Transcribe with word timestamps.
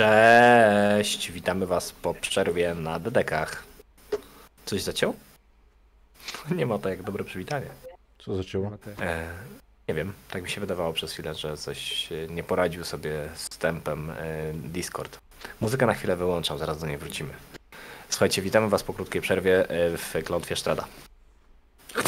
Cześć, 0.00 1.32
witamy 1.32 1.66
was 1.66 1.92
po 1.92 2.14
przerwie 2.14 2.74
na 2.74 2.98
dedekach. 2.98 3.64
Coś 4.64 4.82
zaciął? 4.82 5.14
Nie 6.56 6.66
ma 6.66 6.78
to 6.78 6.88
jak 6.88 7.02
dobre 7.02 7.24
przywitanie. 7.24 7.66
Co 8.18 8.36
zacięło? 8.36 8.70
E, 9.00 9.28
nie 9.88 9.94
wiem, 9.94 10.12
tak 10.30 10.42
mi 10.42 10.50
się 10.50 10.60
wydawało 10.60 10.92
przez 10.92 11.12
chwilę, 11.12 11.34
że 11.34 11.56
coś 11.56 12.08
nie 12.28 12.42
poradził 12.42 12.84
sobie 12.84 13.28
z 13.34 13.48
tempem 13.48 14.10
e, 14.10 14.14
Discord. 14.54 15.18
Muzykę 15.60 15.86
na 15.86 15.94
chwilę 15.94 16.16
wyłączam, 16.16 16.58
zaraz 16.58 16.80
do 16.80 16.86
niej 16.86 16.98
wrócimy. 16.98 17.30
Słuchajcie, 18.08 18.42
witamy 18.42 18.68
was 18.68 18.82
po 18.82 18.94
krótkiej 18.94 19.22
przerwie 19.22 19.68
e, 19.68 19.96
w 19.96 20.14
klątwie 20.24 20.56
Strada. 20.56 20.84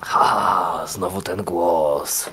Ha, 0.00 0.84
znowu 0.86 1.22
ten 1.22 1.44
głos. 1.44 2.30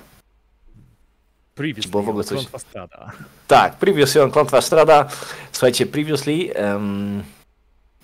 Previously 1.56 1.92
Było 1.92 2.04
w 2.04 2.10
ogóle 2.10 2.24
coś- 2.24 2.48
Strada. 2.58 3.12
Tak, 3.48 3.76
previously 3.76 4.24
on 4.24 4.32
Klątwa 4.32 4.62
Strada. 4.62 5.08
Słuchajcie, 5.52 5.86
previously 5.86 6.54
em, 6.56 7.24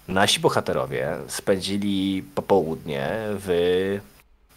nasi 0.07 0.39
bohaterowie 0.39 1.17
spędzili 1.27 2.23
popołudnie 2.35 3.09
w 3.19 3.99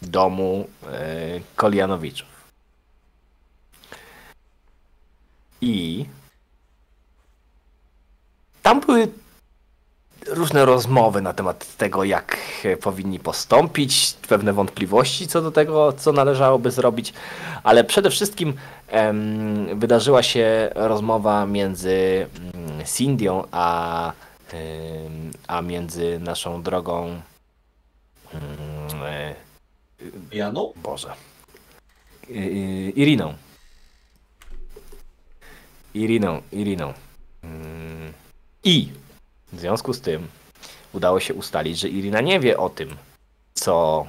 domu 0.01 0.67
e, 0.91 1.39
Kolianowiczów. 1.55 2.27
I 5.61 6.05
tam 8.63 8.79
były 8.79 9.07
różne 10.27 10.65
rozmowy 10.65 11.21
na 11.21 11.33
temat 11.33 11.75
tego, 11.77 12.03
jak 12.03 12.37
e, 12.63 12.77
powinni 12.77 13.19
postąpić, 13.19 14.13
pewne 14.27 14.53
wątpliwości 14.53 15.27
co 15.27 15.41
do 15.41 15.51
tego, 15.51 15.93
co 15.93 16.11
należałoby 16.11 16.71
zrobić, 16.71 17.13
ale 17.63 17.83
przede 17.83 18.09
wszystkim 18.09 18.53
em, 18.87 19.79
wydarzyła 19.79 20.23
się 20.23 20.69
rozmowa 20.75 21.45
między 21.45 22.27
mm, 22.53 22.85
Cindią 22.85 23.43
a, 23.51 24.11
em, 24.53 25.31
a 25.47 25.61
między 25.61 26.19
naszą 26.19 26.63
drogą 26.63 27.21
mm, 28.33 29.03
e, 29.05 29.35
Janu? 30.31 30.73
Boże. 30.75 31.13
I- 32.29 32.93
Iriną. 32.95 33.33
Iriną, 35.93 36.41
Iriną. 36.51 36.93
Mm. 37.43 38.13
I 38.63 38.89
w 39.53 39.59
związku 39.59 39.93
z 39.93 40.01
tym 40.01 40.27
udało 40.93 41.19
się 41.19 41.33
ustalić, 41.33 41.79
że 41.79 41.89
Irina 41.89 42.21
nie 42.21 42.39
wie 42.39 42.57
o 42.57 42.69
tym, 42.69 42.95
co 43.53 44.07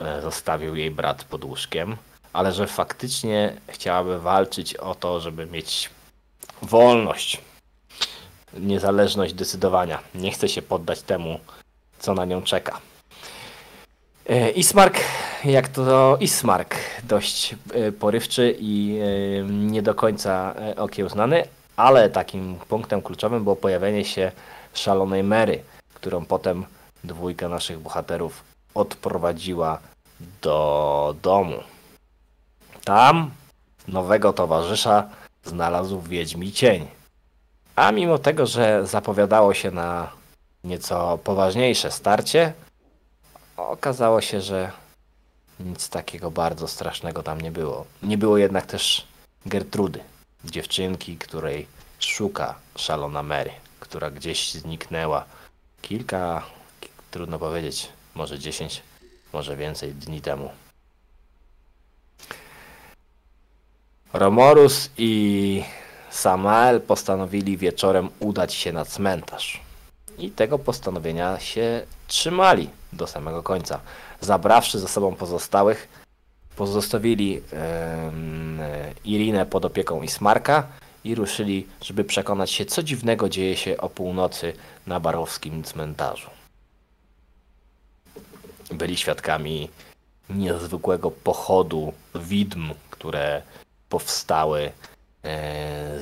e, 0.00 0.20
zostawił 0.20 0.76
jej 0.76 0.90
brat 0.90 1.24
pod 1.24 1.44
łóżkiem, 1.44 1.96
ale 2.32 2.52
że 2.52 2.66
faktycznie 2.66 3.56
chciałaby 3.68 4.18
walczyć 4.18 4.74
o 4.74 4.94
to, 4.94 5.20
żeby 5.20 5.46
mieć 5.46 5.90
wolność, 6.62 7.40
niezależność 8.54 9.34
decydowania. 9.34 9.98
Nie 10.14 10.30
chce 10.30 10.48
się 10.48 10.62
poddać 10.62 11.02
temu, 11.02 11.40
co 11.98 12.14
na 12.14 12.24
nią 12.24 12.42
czeka. 12.42 12.80
E, 14.26 14.50
Ismark, 14.50 15.00
jak 15.44 15.68
to 15.68 16.16
Ismark, 16.20 16.76
dość 17.04 17.54
e, 17.74 17.92
porywczy 17.92 18.56
i 18.58 19.00
nie 19.50 19.82
do 19.82 19.94
końca 19.94 20.54
okiełznany, 20.76 21.44
ale 21.76 22.10
takim 22.10 22.56
punktem 22.68 23.02
kluczowym 23.02 23.44
było 23.44 23.56
pojawienie 23.56 24.04
się 24.04 24.32
szalonej 24.74 25.22
Mary, 25.22 25.62
którą 25.94 26.24
potem 26.24 26.64
dwójka 27.04 27.48
naszych 27.48 27.78
bohaterów 27.78 28.44
odprowadziła 28.74 29.78
do 30.42 31.14
domu. 31.22 31.56
Tam 32.84 33.30
nowego 33.88 34.32
towarzysza 34.32 35.08
znalazł 35.44 36.00
Wiedźmi 36.00 36.52
Cień. 36.52 36.86
A 37.76 37.92
mimo 37.92 38.18
tego, 38.18 38.46
że 38.46 38.86
zapowiadało 38.86 39.54
się 39.54 39.70
na 39.70 40.10
nieco 40.64 41.18
poważniejsze 41.24 41.90
starcie, 41.90 42.52
okazało 43.56 44.20
się, 44.20 44.40
że 44.40 44.70
nic 45.60 45.88
takiego 45.88 46.30
bardzo 46.30 46.68
strasznego 46.68 47.22
tam 47.22 47.40
nie 47.40 47.50
było. 47.50 47.84
Nie 48.02 48.18
było 48.18 48.38
jednak 48.38 48.66
też 48.66 49.06
Gertrudy, 49.46 50.00
dziewczynki, 50.44 51.16
której 51.16 51.66
szuka 51.98 52.54
szalona 52.76 53.22
Mary, 53.22 53.50
która 53.80 54.10
gdzieś 54.10 54.52
zniknęła 54.52 55.24
kilka, 55.82 56.42
trudno 57.10 57.38
powiedzieć, 57.38 57.88
może 58.14 58.38
10, 58.38 58.82
może 59.32 59.56
więcej 59.56 59.92
dni 59.92 60.20
temu. 60.20 60.50
Romorus 64.12 64.90
i 64.98 65.64
Samael 66.10 66.80
postanowili 66.80 67.56
wieczorem 67.56 68.08
udać 68.20 68.54
się 68.54 68.72
na 68.72 68.84
cmentarz. 68.84 69.60
I 70.18 70.30
tego 70.30 70.58
postanowienia 70.58 71.40
się 71.40 71.86
trzymali 72.06 72.70
do 72.92 73.06
samego 73.06 73.42
końca. 73.42 73.80
Zabrawszy 74.20 74.78
ze 74.78 74.88
sobą 74.88 75.14
pozostałych, 75.14 75.88
pozostawili 76.56 77.42
em, 77.52 78.60
Irinę 79.04 79.46
pod 79.46 79.64
opieką 79.64 80.02
Ismarka 80.02 80.66
i 81.04 81.14
ruszyli, 81.14 81.66
żeby 81.82 82.04
przekonać 82.04 82.50
się, 82.50 82.64
co 82.64 82.82
dziwnego 82.82 83.28
dzieje 83.28 83.56
się 83.56 83.76
o 83.78 83.88
północy 83.88 84.52
na 84.86 85.00
barowskim 85.00 85.62
cmentarzu. 85.62 86.30
Byli 88.70 88.96
świadkami 88.96 89.68
niezwykłego 90.30 91.10
pochodu 91.10 91.92
widm, 92.14 92.74
które 92.90 93.42
powstały 93.88 94.60
e, 94.62 94.72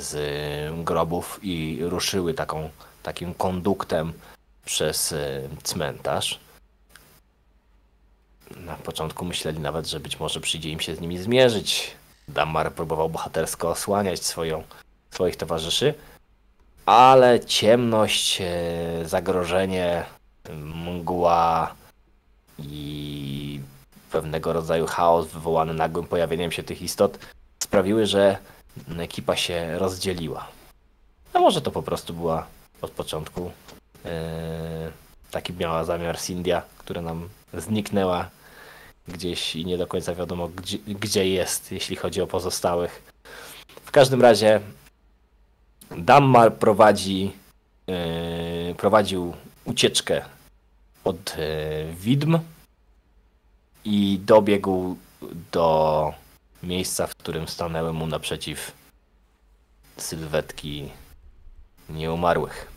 z 0.00 0.84
grobów 0.84 1.41
i 1.42 1.78
ruszyły 1.82 2.34
taką, 2.34 2.70
takim 3.03 3.34
konduktem 3.34 4.12
przez 4.64 5.12
e, 5.12 5.42
cmentarz. 5.62 6.41
Na 8.56 8.75
początku 8.75 9.25
myśleli 9.25 9.60
nawet, 9.60 9.87
że 9.87 10.00
być 10.00 10.20
może 10.20 10.41
przyjdzie 10.41 10.70
im 10.70 10.81
się 10.81 10.94
z 10.94 11.00
nimi 11.00 11.19
zmierzyć. 11.19 11.97
Dammar 12.28 12.72
próbował 12.72 13.10
bohatersko 13.10 13.70
osłaniać 13.70 14.25
swoją, 14.25 14.62
swoich 15.10 15.36
towarzyszy, 15.36 15.94
ale 16.86 17.41
ciemność, 17.41 18.41
e, 18.41 18.44
zagrożenie, 19.04 20.04
mgła 20.84 21.74
i 22.58 23.60
pewnego 24.10 24.52
rodzaju 24.52 24.86
chaos 24.86 25.26
wywołany 25.26 25.74
nagłym 25.74 26.06
pojawieniem 26.06 26.52
się 26.52 26.62
tych 26.62 26.82
istot 26.82 27.19
sprawiły, 27.62 28.06
że 28.06 28.38
ekipa 28.98 29.36
się 29.36 29.78
rozdzieliła. 29.78 30.48
A 31.32 31.38
może 31.38 31.60
to 31.62 31.70
po 31.70 31.82
prostu 31.82 32.14
była 32.14 32.46
od 32.82 32.90
początku 32.90 33.50
e, 34.04 34.90
taki 35.30 35.52
miała 35.52 35.84
zamiar 35.84 36.20
Cindia, 36.20 36.62
która 36.78 37.02
nam 37.02 37.28
zniknęła 37.54 38.28
gdzieś 39.08 39.56
i 39.56 39.66
nie 39.66 39.78
do 39.78 39.86
końca 39.86 40.14
wiadomo 40.14 40.48
gdzie, 40.48 40.78
gdzie 40.78 41.28
jest, 41.28 41.72
jeśli 41.72 41.96
chodzi 41.96 42.20
o 42.20 42.26
pozostałych. 42.26 43.02
W 43.84 43.90
każdym 43.90 44.22
razie 44.22 44.60
Dammar 45.97 46.54
prowadzi, 46.54 47.32
e, 47.88 48.75
prowadził 48.75 49.34
ucieczkę 49.65 50.25
od 51.04 51.37
e, 51.38 51.93
widm 51.94 52.38
i 53.84 54.21
dobiegł 54.25 54.97
do 55.53 56.12
miejsca, 56.62 57.06
w 57.06 57.15
którym 57.15 57.49
stanęły 57.49 57.93
mu 57.93 58.06
naprzeciw 58.06 58.72
sylwetki 59.97 60.88
nieumarłych, 61.88 62.72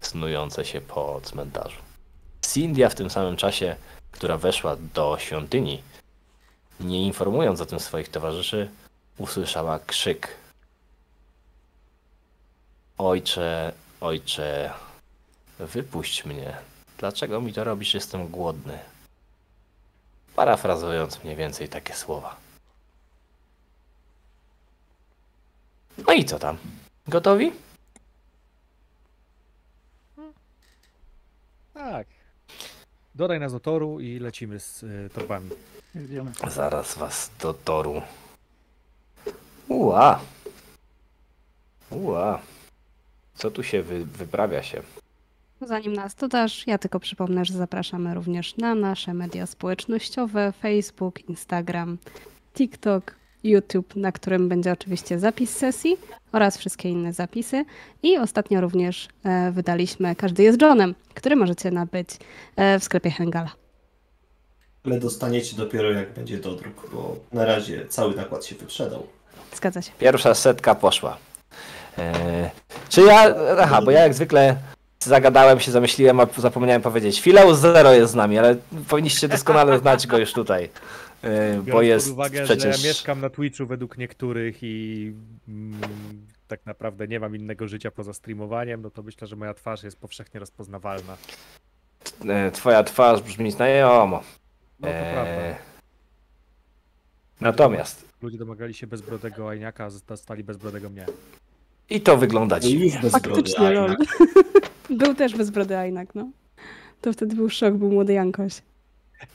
snujące 0.00 0.64
się 0.64 0.80
po 0.80 1.20
cmentarzu. 1.24 1.80
Cindia 2.42 2.88
w 2.88 2.94
tym 2.94 3.10
samym 3.10 3.36
czasie, 3.36 3.76
która 4.12 4.38
weszła 4.38 4.76
do 4.94 5.16
świątyni, 5.18 5.82
nie 6.80 7.06
informując 7.06 7.60
o 7.60 7.66
tym 7.66 7.80
swoich 7.80 8.08
towarzyszy, 8.08 8.70
usłyszała 9.18 9.78
krzyk. 9.78 10.28
Ojcze, 12.98 13.72
ojcze, 14.00 14.72
wypuść 15.58 16.24
mnie. 16.24 16.56
Dlaczego 16.98 17.40
mi 17.40 17.52
to 17.52 17.64
robisz? 17.64 17.94
Jestem 17.94 18.28
głodny. 18.28 18.78
Parafrazując 20.36 21.24
mniej 21.24 21.36
więcej 21.36 21.68
takie 21.68 21.94
słowa. 21.94 22.36
No 26.06 26.12
i 26.12 26.24
co 26.24 26.38
tam? 26.38 26.58
Gotowi? 27.08 27.52
Tak. 31.74 32.06
Dodaj 33.14 33.40
nas 33.40 33.52
do 33.52 33.60
toru 33.60 34.00
i 34.00 34.18
lecimy 34.18 34.60
z 34.60 34.82
y, 34.82 35.10
torbami. 35.14 35.50
Jedziemy. 35.94 36.32
Zaraz 36.48 36.98
was 36.98 37.30
do 37.40 37.54
toru. 37.54 38.02
Ua. 39.68 40.20
Ua. 41.90 42.40
Co 43.38 43.50
tu 43.50 43.62
się 43.62 43.82
wy, 43.82 44.04
wyprawia 44.04 44.62
się? 44.62 44.82
Zanim 45.60 45.92
nas 45.92 46.14
dodasz, 46.14 46.66
ja 46.66 46.78
tylko 46.78 47.00
przypomnę, 47.00 47.44
że 47.44 47.54
zapraszamy 47.54 48.14
również 48.14 48.56
na 48.56 48.74
nasze 48.74 49.14
media 49.14 49.46
społecznościowe: 49.46 50.52
Facebook, 50.62 51.28
Instagram, 51.28 51.98
TikTok, 52.54 53.14
YouTube, 53.44 53.96
na 53.96 54.12
którym 54.12 54.48
będzie 54.48 54.72
oczywiście 54.72 55.18
zapis 55.18 55.56
sesji 55.56 55.96
oraz 56.32 56.58
wszystkie 56.58 56.88
inne 56.88 57.12
zapisy. 57.12 57.64
I 58.02 58.18
ostatnio 58.18 58.60
również 58.60 59.08
e, 59.24 59.52
wydaliśmy 59.52 60.16
Każdy 60.16 60.42
jest 60.42 60.62
Johnem, 60.62 60.94
który 61.14 61.36
możecie 61.36 61.70
nabyć 61.70 62.08
e, 62.56 62.78
w 62.78 62.84
sklepie 62.84 63.10
Hengala. 63.10 63.50
Ale 64.84 64.98
dostaniecie 64.98 65.56
dopiero 65.56 65.90
jak 65.90 66.14
będzie 66.14 66.38
dodruk, 66.38 66.90
bo 66.92 67.16
na 67.32 67.44
razie 67.44 67.86
cały 67.88 68.14
nakład 68.14 68.44
się 68.44 68.54
wyprzedał. 68.54 69.06
Zgadza 69.54 69.82
się. 69.82 69.92
Pierwsza 69.98 70.34
setka 70.34 70.74
poszła. 70.74 71.18
Eee, 71.98 72.50
czy 72.88 73.00
ja. 73.02 73.34
Aha, 73.60 73.82
bo 73.82 73.90
ja 73.90 74.00
jak 74.02 74.14
zwykle 74.14 74.56
zagadałem 75.02 75.60
się, 75.60 75.70
zamyśliłem, 75.72 76.20
a 76.20 76.26
zapomniałem 76.36 76.82
powiedzieć. 76.82 77.20
Fileus 77.20 77.58
Zero 77.58 77.92
jest 77.92 78.12
z 78.12 78.14
nami, 78.14 78.38
ale 78.38 78.56
powinniście 78.88 79.28
doskonale 79.28 79.78
znać 79.78 80.06
go 80.06 80.18
już 80.18 80.32
tutaj. 80.32 80.70
Bo 81.56 81.62
Biorąc 81.62 81.86
jest 81.86 82.06
pod 82.06 82.12
uwagę, 82.14 82.44
przecież. 82.44 82.80
że 82.80 82.82
ja 82.86 82.88
mieszkam 82.92 83.20
na 83.20 83.30
Twitchu 83.30 83.66
według 83.66 83.98
niektórych 83.98 84.58
i 84.62 85.12
mm, 85.48 85.80
tak 86.48 86.66
naprawdę 86.66 87.08
nie 87.08 87.20
mam 87.20 87.36
innego 87.36 87.68
życia 87.68 87.90
poza 87.90 88.12
streamowaniem, 88.12 88.82
no 88.82 88.90
to 88.90 89.02
myślę, 89.02 89.26
że 89.26 89.36
moja 89.36 89.54
twarz 89.54 89.82
jest 89.82 89.98
powszechnie 89.98 90.40
rozpoznawalna. 90.40 91.16
e, 92.28 92.50
Twoja 92.50 92.84
twarz 92.84 93.22
brzmi 93.22 93.50
znajomo. 93.50 94.22
No 94.80 94.88
to 94.88 94.94
prawda. 95.12 95.32
Natomiast. 97.40 98.04
Ludzie 98.22 98.38
domagali 98.38 98.74
się 98.74 98.86
bezbrodego 98.86 99.48
Ajniaka, 99.50 99.84
a 99.84 99.90
dostali 100.08 100.44
bezbrodego 100.44 100.90
mnie. 100.90 101.06
I 101.90 102.00
to 102.00 102.16
wygląda 102.16 102.56
No 102.56 102.62
i 102.66 102.70
dziwnie. 102.70 102.84
już 102.86 102.94
bez 103.02 103.12
brody, 103.12 103.28
Faktycznie, 103.36 103.70
lol. 103.70 103.90
jednak 103.90 104.08
Był 104.90 105.14
też 105.14 105.36
bez 105.36 105.50
brody 105.50 105.78
Ajnak, 105.78 106.14
no. 106.14 106.30
To 107.00 107.12
wtedy 107.12 107.36
był 107.36 107.50
szok, 107.50 107.74
był 107.74 107.92
młody 107.92 108.12
Jankoś. 108.12 108.62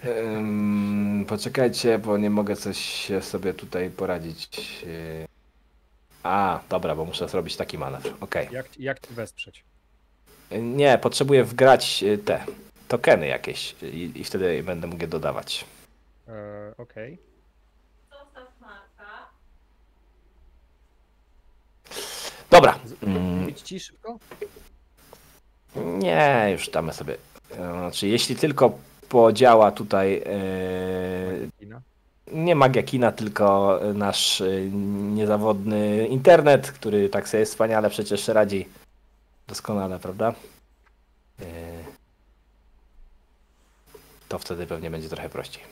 Ym, 0.06 1.26
poczekajcie, 1.28 2.00
bo 2.00 2.18
nie 2.18 2.30
mogę 2.30 2.56
coś 2.56 3.12
sobie 3.22 3.54
tutaj 3.54 3.90
poradzić. 3.90 4.82
Yy. 4.84 5.28
A, 6.24 6.60
dobra, 6.70 6.96
bo 6.96 7.06
muszę 7.06 7.28
zrobić 7.30 7.56
taki 7.56 7.78
manewr. 7.78 8.14
Okej. 8.22 8.48
Jak, 8.52 8.80
jak 8.80 9.08
ci 9.08 9.14
wesprzeć? 9.14 9.64
Nie, 10.62 10.98
potrzebuję 10.98 11.44
wgrać 11.44 12.04
y, 12.04 12.18
te 12.18 12.44
tokeny 12.88 13.28
jakieś 13.28 13.76
i, 13.82 14.12
i 14.16 14.24
wtedy 14.24 14.64
będę 14.64 14.88
mógł 14.88 15.02
je 15.02 15.08
dodawać. 15.08 15.66
E, 16.28 16.74
Okej. 16.78 17.18
Dobra. 22.64 22.80
Mm, 23.04 23.54
ci 23.56 23.80
szybko? 23.80 24.20
nie, 25.76 26.50
już 26.52 26.70
damy 26.70 26.94
sobie. 26.94 27.18
e, 27.52 27.56
Znaczy, 27.56 28.08
jeśli 28.08 28.36
tylko 28.36 28.78
podziała 29.10 29.72
tutaj. 29.72 30.22
e, 30.26 31.74
nie 32.32 32.56
magia 32.56 32.84
kina, 32.84 33.12
tylko 33.12 33.80
nasz 33.94 34.42
y, 34.42 34.70
niezawodny 35.14 36.08
internet, 36.08 36.72
który 36.72 37.10
tak 37.10 37.30
sobie 37.30 37.46
wspaniale 37.46 37.90
przecież 37.90 38.28
radzi 38.28 38.68
doskonale, 39.48 40.00
prawda? 40.00 40.34
Y, 41.42 41.46
To 44.28 44.40
wtedy 44.40 44.68
pewnie 44.68 44.90
będzie 44.92 45.10
trochę 45.10 45.30
prościej. 45.30 45.64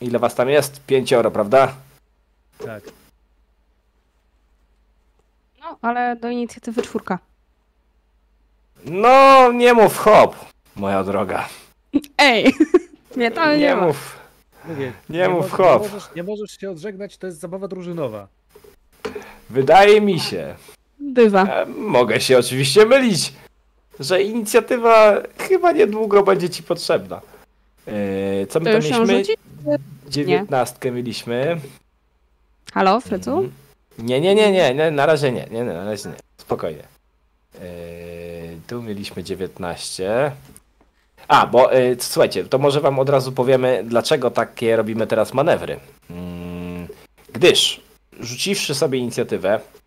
Ile 0.00 0.18
was 0.18 0.34
tam 0.34 0.48
jest? 0.48 0.80
Pięcioro, 0.86 1.30
prawda? 1.30 1.74
Tak. 2.58 2.82
No, 5.60 5.78
ale 5.82 6.16
do 6.16 6.28
inicjatywy 6.30 6.82
czwórka. 6.82 7.18
No, 8.84 9.52
nie 9.52 9.74
mów 9.74 9.96
hop, 9.98 10.36
moja 10.76 11.04
droga. 11.04 11.48
Ej! 12.18 12.54
Nie, 13.16 13.30
to 13.30 13.46
nie, 13.52 13.58
Nie 13.58 13.76
mów. 13.76 14.16
Mówię, 14.64 14.92
Nie 15.08 15.28
mów 15.28 15.40
możesz- 15.40 15.56
hop. 15.56 15.82
Nie 15.82 15.88
możesz, 15.88 16.08
nie 16.16 16.22
możesz 16.22 16.50
się 16.60 16.70
odżegnać, 16.70 17.16
to 17.18 17.26
jest 17.26 17.40
zabawa 17.40 17.68
drużynowa. 17.68 18.28
Wydaje 19.50 20.00
mi 20.00 20.20
się, 20.20 20.54
Bywa. 20.98 21.44
E, 21.44 21.66
Mogę 21.66 22.20
się 22.20 22.38
oczywiście 22.38 22.86
mylić, 22.86 23.32
że 24.00 24.22
inicjatywa 24.22 25.14
chyba 25.38 25.72
niedługo 25.72 26.22
będzie 26.22 26.50
ci 26.50 26.62
potrzebna. 26.62 27.20
E, 27.86 28.46
Co 28.46 28.60
my 28.60 28.64
To 28.72 28.72
tam 28.72 29.06
mieliśmy? 29.08 29.34
Dziewiętnastkę 30.08 30.90
mieliśmy. 30.90 31.60
Halo, 32.72 33.00
Frycu? 33.00 33.30
Mhm. 33.30 33.52
Nie, 33.98 34.20
nie, 34.20 34.34
nie, 34.34 34.52
nie, 34.52 34.74
nie, 34.74 34.90
na 34.90 35.06
razie 35.06 35.32
nie, 35.32 35.46
nie, 35.50 35.58
nie, 35.58 35.64
na 35.64 35.84
razie 35.84 36.08
nie. 36.08 36.14
Spokojnie. 36.38 36.82
E, 37.54 37.66
Tu 38.66 38.82
mieliśmy 38.82 39.22
19. 39.24 40.32
A, 41.28 41.46
bo 41.46 41.72
e, 41.72 41.96
słuchajcie, 42.00 42.44
to 42.44 42.58
może 42.58 42.80
wam 42.80 42.98
od 42.98 43.08
razu 43.08 43.32
powiemy, 43.32 43.84
dlaczego 43.84 44.30
takie 44.30 44.76
robimy 44.76 45.06
teraz 45.06 45.34
manewry. 45.34 45.80
Mm, 46.10 46.88
Gdyż, 47.32 47.80
rzuciwszy 48.20 48.74
sobie 48.74 48.98
inicjatywę, 48.98 49.60
yy, 49.60 49.85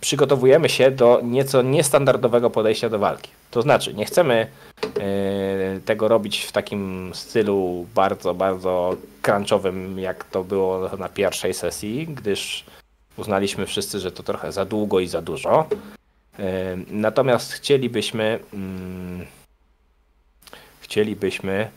przygotowujemy 0.00 0.68
się 0.68 0.90
do 0.90 1.20
nieco 1.24 1.62
niestandardowego 1.62 2.50
podejścia 2.50 2.88
do 2.88 2.98
walki. 2.98 3.30
To 3.50 3.62
znaczy, 3.62 3.94
nie 3.94 4.04
chcemy 4.04 4.46
yy, 4.82 5.80
tego 5.84 6.08
robić 6.08 6.44
w 6.44 6.52
takim 6.52 7.10
stylu 7.14 7.86
bardzo, 7.94 8.34
bardzo 8.34 8.96
crunchowym, 9.22 9.98
jak 9.98 10.24
to 10.24 10.44
było 10.44 10.96
na 10.98 11.08
pierwszej 11.08 11.54
sesji, 11.54 12.06
gdyż 12.06 12.64
uznaliśmy 13.16 13.66
wszyscy, 13.66 14.00
że 14.00 14.12
to 14.12 14.22
trochę 14.22 14.52
za 14.52 14.64
długo 14.64 15.00
i 15.00 15.06
za 15.06 15.22
dużo. 15.22 15.66
Yy, 16.38 16.44
Natomiast 16.90 17.52
chcielibyśmy, 17.52 18.38
mm, 18.54 19.26
chcielibyśmy 20.80 21.68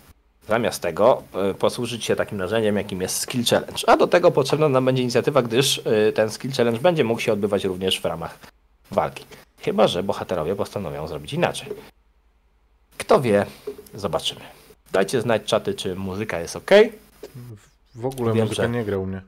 Zamiast 0.47 0.81
tego 0.81 1.23
y, 1.51 1.53
posłużyć 1.53 2.05
się 2.05 2.15
takim 2.15 2.37
narzędziem, 2.37 2.75
jakim 2.77 3.01
jest 3.01 3.19
Skill 3.19 3.45
Challenge. 3.45 3.89
A 3.89 3.97
do 3.97 4.07
tego 4.07 4.31
potrzebna 4.31 4.69
nam 4.69 4.85
będzie 4.85 5.01
inicjatywa, 5.01 5.41
gdyż 5.41 5.77
y, 5.77 6.13
ten 6.15 6.29
Skill 6.31 6.51
Challenge 6.51 6.79
będzie 6.79 7.03
mógł 7.03 7.21
się 7.21 7.33
odbywać 7.33 7.63
również 7.63 8.01
w 8.01 8.05
ramach 8.05 8.39
walki. 8.91 9.25
Chyba, 9.61 9.87
że 9.87 10.03
bohaterowie 10.03 10.55
postanowią 10.55 11.07
zrobić 11.07 11.33
inaczej. 11.33 11.69
Kto 12.97 13.21
wie, 13.21 13.45
zobaczymy. 13.93 14.41
Dajcie 14.91 15.21
znać 15.21 15.43
czaty, 15.43 15.73
czy 15.73 15.95
muzyka 15.95 16.39
jest 16.39 16.55
ok. 16.55 16.71
W- 17.95 18.05
ogóle 18.05 18.33
Wiem, 18.33 18.43
muzyka 18.47 18.63
że- 18.63 18.69
nie 18.69 18.85
gra 18.85 18.97
u 18.97 19.05
mnie. 19.05 19.21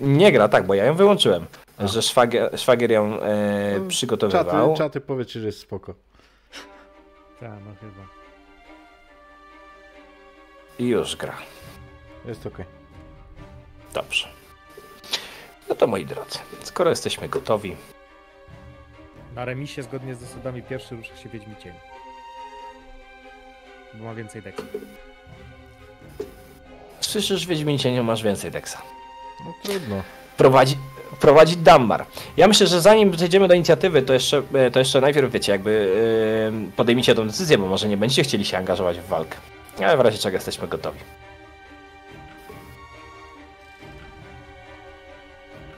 Nie 0.00 0.32
gra, 0.32 0.48
tak, 0.48 0.66
bo 0.66 0.74
ja 0.74 0.84
ją 0.84 0.94
wyłączyłem. 0.94 1.46
A. 1.78 1.86
Że 1.86 2.02
szwagier, 2.02 2.58
szwagier 2.58 2.90
ją 2.90 3.20
e, 3.20 3.78
No, 3.80 3.88
przygotowywał. 3.88 4.68
Czaty, 4.68 4.78
czaty 4.78 5.00
powiecie, 5.00 5.40
że 5.40 5.46
jest 5.46 5.58
spoko. 5.58 5.94
Tak, 7.40 7.50
no 7.50 7.74
chyba. 7.80 8.19
I 10.80 10.86
już 10.86 11.16
gra. 11.16 11.36
Jest 12.24 12.46
okej. 12.46 12.64
Dobrze. 13.94 14.28
No 15.68 15.74
to 15.74 15.86
moi 15.86 16.06
drodzy, 16.06 16.38
skoro 16.62 16.90
jesteśmy 16.90 17.28
gotowi, 17.28 17.76
Na 19.34 19.44
remisie 19.44 19.82
zgodnie 19.82 20.14
z 20.14 20.18
zasadami 20.18 20.62
pierwszy 20.62 20.96
rusza 20.96 21.16
się 21.16 21.28
Wiedźmi 21.28 21.54
Cień. 21.62 21.72
Bo 23.94 24.04
ma 24.04 24.14
więcej 24.14 24.42
deków. 24.42 24.64
słyszysz 27.00 27.46
Wiedźmincieniu, 27.46 28.04
masz 28.04 28.22
więcej 28.22 28.50
deksa. 28.50 28.82
No 29.44 29.54
trudno. 29.62 30.02
prowadzi, 30.36 30.76
prowadzi 31.20 31.56
Dammar. 31.56 32.06
Ja 32.36 32.48
myślę, 32.48 32.66
że 32.66 32.80
zanim 32.80 33.10
przejdziemy 33.10 33.48
do 33.48 33.54
inicjatywy, 33.54 34.02
to 34.02 34.12
jeszcze, 34.12 34.42
e, 34.54 34.70
to 34.70 34.78
jeszcze 34.78 35.00
najpierw 35.00 35.32
wiecie, 35.32 35.52
jakby 35.52 35.70
yy, 36.66 36.72
podejmijcie 36.72 37.14
tę 37.14 37.26
decyzję, 37.26 37.58
bo 37.58 37.66
może 37.66 37.88
nie 37.88 37.96
będziecie 37.96 38.22
chcieli 38.22 38.44
się 38.44 38.58
angażować 38.58 38.98
w 38.98 39.06
walkę. 39.06 39.36
Ale 39.86 39.96
w 39.96 40.00
razie 40.00 40.18
czego 40.18 40.36
jesteśmy 40.36 40.68
gotowi. 40.68 41.00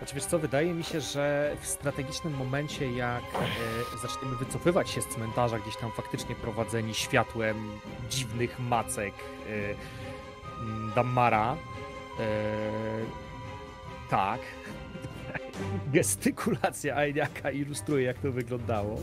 Znaczy 0.02 0.14
wiesz 0.14 0.25
co, 0.25 0.38
wydaje 0.38 0.75
mi 0.75 0.85
się, 0.85 1.00
że 1.00 1.56
w 1.61 1.66
strategicznym 1.66 2.35
momencie, 2.37 2.92
jak 2.92 3.23
e, 3.23 3.99
zaczniemy 4.02 4.37
wycofywać 4.37 4.90
się 4.90 5.02
z 5.02 5.06
cmentarza, 5.06 5.59
gdzieś 5.59 5.76
tam 5.76 5.92
faktycznie 5.92 6.35
prowadzeni 6.35 6.94
światłem 6.94 7.56
dziwnych 8.11 8.61
macek 8.61 9.14
e, 9.14 9.50
m, 10.61 10.92
Dammara, 10.94 11.56
e, 12.21 12.26
tak, 14.11 14.40
gestykulacja 15.94 16.97
Ajniaka 16.97 17.50
ilustruje, 17.50 18.04
jak 18.04 18.18
to 18.18 18.32
wyglądało, 18.32 19.00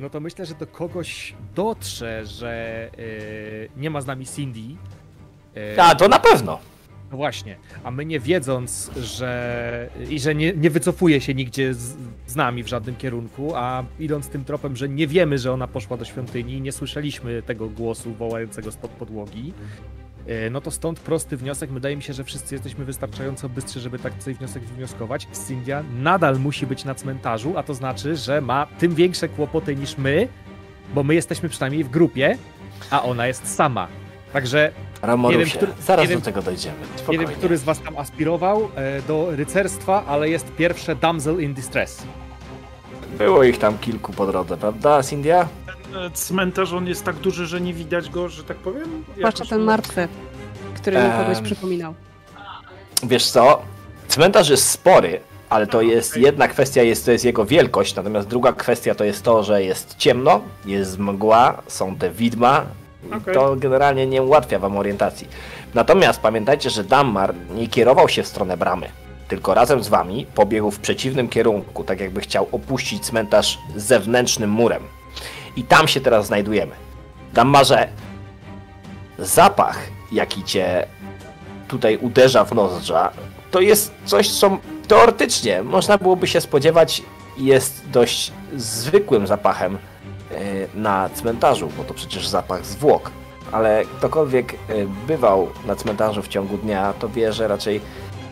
no 0.00 0.10
to 0.10 0.20
myślę, 0.20 0.46
że 0.46 0.54
do 0.54 0.66
kogoś 0.66 1.34
dotrze, 1.54 2.26
że 2.26 2.50
e, 2.92 3.80
nie 3.80 3.90
ma 3.90 4.00
z 4.00 4.06
nami 4.06 4.26
Cindy. 4.26 4.60
e, 5.76 5.82
A, 5.82 5.94
to 5.94 6.08
na 6.08 6.18
pewno! 6.18 6.58
no 7.10 7.16
właśnie, 7.16 7.56
a 7.84 7.90
my 7.90 8.04
nie 8.04 8.20
wiedząc, 8.20 8.90
że 8.96 9.90
i 10.10 10.20
że 10.20 10.34
nie, 10.34 10.52
nie 10.52 10.70
wycofuje 10.70 11.20
się 11.20 11.34
nigdzie 11.34 11.74
z, 11.74 11.96
z 12.26 12.36
nami 12.36 12.62
w 12.62 12.66
żadnym 12.68 12.96
kierunku, 12.96 13.52
a 13.54 13.84
idąc 13.98 14.28
tym 14.28 14.44
tropem, 14.44 14.76
że 14.76 14.88
nie 14.88 15.06
wiemy, 15.06 15.38
że 15.38 15.52
ona 15.52 15.68
poszła 15.68 15.96
do 15.96 16.04
świątyni 16.04 16.60
nie 16.60 16.72
słyszeliśmy 16.72 17.42
tego 17.42 17.68
głosu 17.68 18.14
wołającego 18.14 18.72
spod 18.72 18.90
podłogi, 18.90 19.52
no 20.50 20.60
to 20.60 20.70
stąd 20.70 21.00
prosty 21.00 21.36
wniosek. 21.36 21.70
Wydaje 21.72 21.96
mi 21.96 22.02
się, 22.02 22.12
że 22.12 22.24
wszyscy 22.24 22.54
jesteśmy 22.54 22.84
wystarczająco 22.84 23.48
bystrzy, 23.48 23.80
żeby 23.80 23.98
tak 23.98 24.12
sobie 24.22 24.36
wniosek 24.36 24.62
wywnioskować. 24.64 25.26
Cynthia 25.32 25.84
nadal 25.98 26.38
musi 26.40 26.66
być 26.66 26.84
na 26.84 26.94
cmentarzu, 26.94 27.58
a 27.58 27.62
to 27.62 27.74
znaczy, 27.74 28.16
że 28.16 28.40
ma 28.40 28.66
tym 28.78 28.94
większe 28.94 29.28
kłopoty 29.28 29.76
niż 29.76 29.98
my, 29.98 30.28
bo 30.94 31.02
my 31.02 31.14
jesteśmy 31.14 31.48
przynajmniej 31.48 31.84
w 31.84 31.88
grupie, 31.90 32.38
a 32.90 33.02
ona 33.02 33.26
jest 33.26 33.54
sama. 33.54 33.88
Także 34.32 34.72
Ramorusie, 35.02 35.38
Nie 35.38 35.44
wiem, 35.44 35.56
który- 35.56 35.72
zaraz 35.82 36.02
nie 36.04 36.08
wiem- 36.08 36.18
do 36.18 36.24
tego 36.24 36.42
dojdziemy. 36.42 36.76
nie 36.92 36.98
Spokojnie. 36.98 37.26
wiem, 37.26 37.34
który 37.36 37.58
z 37.58 37.64
was 37.64 37.80
tam 37.80 37.96
aspirował 37.96 38.68
e, 38.76 39.02
do 39.02 39.36
rycerstwa, 39.36 40.04
ale 40.06 40.28
jest 40.28 40.52
pierwsze 40.56 40.96
Damsel 40.96 41.42
in 41.42 41.54
Distress. 41.54 42.02
Było 43.18 43.44
ich 43.44 43.58
tam 43.58 43.78
kilku 43.78 44.12
po 44.12 44.26
drodze, 44.26 44.56
prawda, 44.56 45.02
Cindia? 45.02 45.48
E, 45.96 46.10
Cmentarz 46.10 46.72
on 46.72 46.86
jest 46.86 47.04
tak 47.04 47.16
duży, 47.16 47.46
że 47.46 47.60
nie 47.60 47.74
widać 47.74 48.10
go, 48.10 48.28
że 48.28 48.44
tak 48.44 48.56
powiem? 48.56 49.04
Zwłaszcza 49.16 49.38
Jakoś- 49.38 49.48
ten 49.48 49.60
martwy, 49.60 50.08
który 50.76 50.96
mi 51.02 51.10
kogoś 51.18 51.40
przypominał. 51.40 51.94
Wiesz 53.02 53.30
co, 53.30 53.62
cmentarz 54.08 54.48
jest 54.48 54.70
spory, 54.70 55.20
ale 55.50 55.66
to 55.66 55.82
jest 55.82 56.16
jedna 56.16 56.48
kwestia, 56.48 56.82
jest, 56.82 57.04
to 57.04 57.12
jest 57.12 57.24
jego 57.24 57.44
wielkość, 57.46 57.94
natomiast 57.94 58.28
druga 58.28 58.52
kwestia 58.52 58.94
to 58.94 59.04
jest 59.04 59.22
to, 59.22 59.42
że 59.44 59.62
jest 59.62 59.94
ciemno, 59.96 60.40
jest 60.66 60.98
mgła, 60.98 61.62
są 61.66 61.96
te 61.96 62.10
widma, 62.10 62.64
i 63.10 63.14
Okej. 63.14 63.34
to 63.34 63.56
generalnie 63.56 64.06
nie 64.06 64.22
ułatwia 64.22 64.58
wam 64.58 64.76
orientacji. 64.76 65.28
Natomiast 65.74 66.20
pamiętajcie, 66.20 66.70
że 66.70 66.84
Dammar 66.84 67.34
nie 67.54 67.68
kierował 67.68 68.08
się 68.08 68.22
w 68.22 68.26
stronę 68.26 68.56
bramy, 68.56 68.88
tylko 69.28 69.54
razem 69.54 69.82
z 69.82 69.88
wami 69.88 70.26
pobiegł 70.34 70.70
w 70.70 70.78
przeciwnym 70.78 71.28
kierunku, 71.28 71.84
tak 71.84 72.00
jakby 72.00 72.20
chciał 72.20 72.48
opuścić 72.52 73.04
cmentarz 73.06 73.58
zewnętrznym 73.76 74.50
murem. 74.50 74.82
I 75.58 75.64
tam 75.64 75.88
się 75.88 76.00
teraz 76.00 76.26
znajdujemy. 76.26 76.72
Dammarze, 77.32 77.88
zapach, 79.18 79.78
jaki 80.12 80.44
cię 80.44 80.86
tutaj 81.68 81.96
uderza 81.96 82.44
w 82.44 82.54
nozdrza, 82.54 83.10
to 83.50 83.60
jest 83.60 83.92
coś, 84.04 84.30
co 84.30 84.58
teoretycznie 84.88 85.62
można 85.62 85.98
byłoby 85.98 86.26
się 86.26 86.40
spodziewać 86.40 87.02
jest 87.38 87.90
dość 87.90 88.32
zwykłym 88.56 89.26
zapachem 89.26 89.78
e, 90.30 90.38
na 90.74 91.08
cmentarzu, 91.08 91.70
bo 91.76 91.84
to 91.84 91.94
przecież 91.94 92.28
zapach 92.28 92.66
zwłok. 92.66 93.10
Ale 93.52 93.84
ktokolwiek 93.98 94.54
e, 94.54 94.56
bywał 95.06 95.48
na 95.66 95.76
cmentarzu 95.76 96.22
w 96.22 96.28
ciągu 96.28 96.56
dnia, 96.56 96.92
to 96.92 97.08
wie, 97.08 97.32
że 97.32 97.48
raczej 97.48 97.80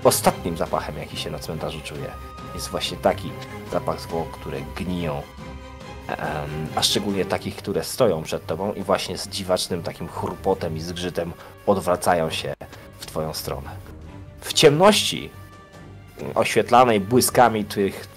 ostatnim 0.05 0.57
zapachem, 0.57 0.99
jaki 0.99 1.17
się 1.17 1.31
na 1.31 1.39
cmentarzu 1.39 1.81
czuje, 1.81 2.11
jest 2.55 2.69
właśnie 2.69 2.97
taki 2.97 3.31
zapach 3.73 4.01
zwłok, 4.01 4.31
które 4.31 4.59
gniją. 4.77 5.23
A 6.77 6.83
szczególnie 6.83 7.25
takich, 7.25 7.57
które 7.57 7.85
stoją 7.85 8.23
przed 8.23 8.47
tobą 8.47 8.73
i 8.73 8.83
właśnie 8.83 9.19
z 9.19 9.29
dziwacznym 9.29 9.83
takim 9.83 10.09
chrupotem 10.09 10.77
i 10.77 10.81
zgrzytem 10.81 11.33
odwracają 11.67 12.31
się 12.31 12.55
w 12.99 13.07
twoją 13.07 13.35
stronę. 13.35 13.71
W 14.41 14.53
ciemności 14.53 15.31
oświetlanej 16.35 17.01
błyskami 17.01 17.65
tych 17.65 18.09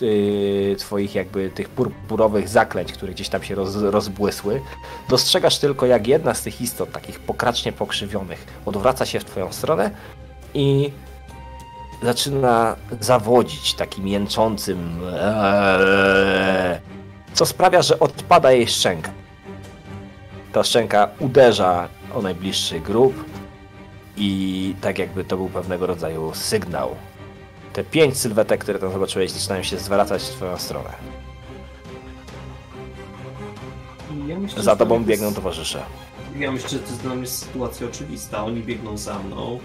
twoich 0.77 1.15
jakby 1.15 1.49
tych 1.49 1.69
purpurowych 1.69 2.49
zaklęć, 2.49 2.93
które 2.93 3.11
gdzieś 3.11 3.29
tam 3.29 3.43
się 3.43 3.55
roz, 3.55 3.75
rozbłysły, 3.75 4.61
dostrzegasz 5.09 5.57
tylko 5.57 5.85
jak 5.85 6.07
jedna 6.07 6.33
z 6.33 6.41
tych 6.41 6.61
istot, 6.61 6.91
takich 6.91 7.19
pokracznie 7.19 7.71
pokrzywionych, 7.71 8.45
odwraca 8.65 9.05
się 9.05 9.19
w 9.19 9.25
twoją 9.25 9.51
stronę 9.51 9.91
i 10.53 10.91
zaczyna 12.03 12.75
zawodzić 12.99 13.73
takim 13.73 14.07
jęczącym 14.07 15.01
eee, 15.13 16.79
co 17.33 17.45
sprawia, 17.45 17.81
że 17.81 17.99
odpada 17.99 18.51
jej 18.51 18.67
szczęka. 18.67 19.11
Ta 20.53 20.63
szczęka 20.63 21.09
uderza 21.19 21.87
o 22.15 22.21
najbliższy 22.21 22.79
grób 22.79 23.25
i 24.17 24.75
tak 24.81 24.99
jakby 24.99 25.23
to 25.25 25.37
był 25.37 25.49
pewnego 25.49 25.87
rodzaju 25.87 26.31
sygnał. 26.33 26.95
Te 27.73 27.83
pięć 27.83 28.17
sylwetek, 28.17 28.61
które 28.61 28.79
tam 28.79 28.91
zobaczyłeś, 28.91 29.31
zaczynają 29.31 29.63
się 29.63 29.77
zwracać 29.77 30.21
w 30.23 30.29
twoją 30.29 30.57
stronę. 30.57 30.89
Ja 34.27 34.39
myślę, 34.39 34.63
Za 34.63 34.75
tobą 34.75 34.95
to 34.95 34.99
jest- 34.99 35.09
biegną 35.09 35.33
towarzysze. 35.33 35.83
Ja 36.37 36.51
myślę, 36.51 36.69
że 36.69 36.79
to 36.79 36.85
jest 36.89 37.01
dla 37.01 37.15
mnie 37.15 37.27
sytuacja 37.27 37.87
oczywista. 37.87 38.45
Oni 38.45 38.61
biegną 38.63 38.97
za 38.97 39.19
mną. 39.19 39.59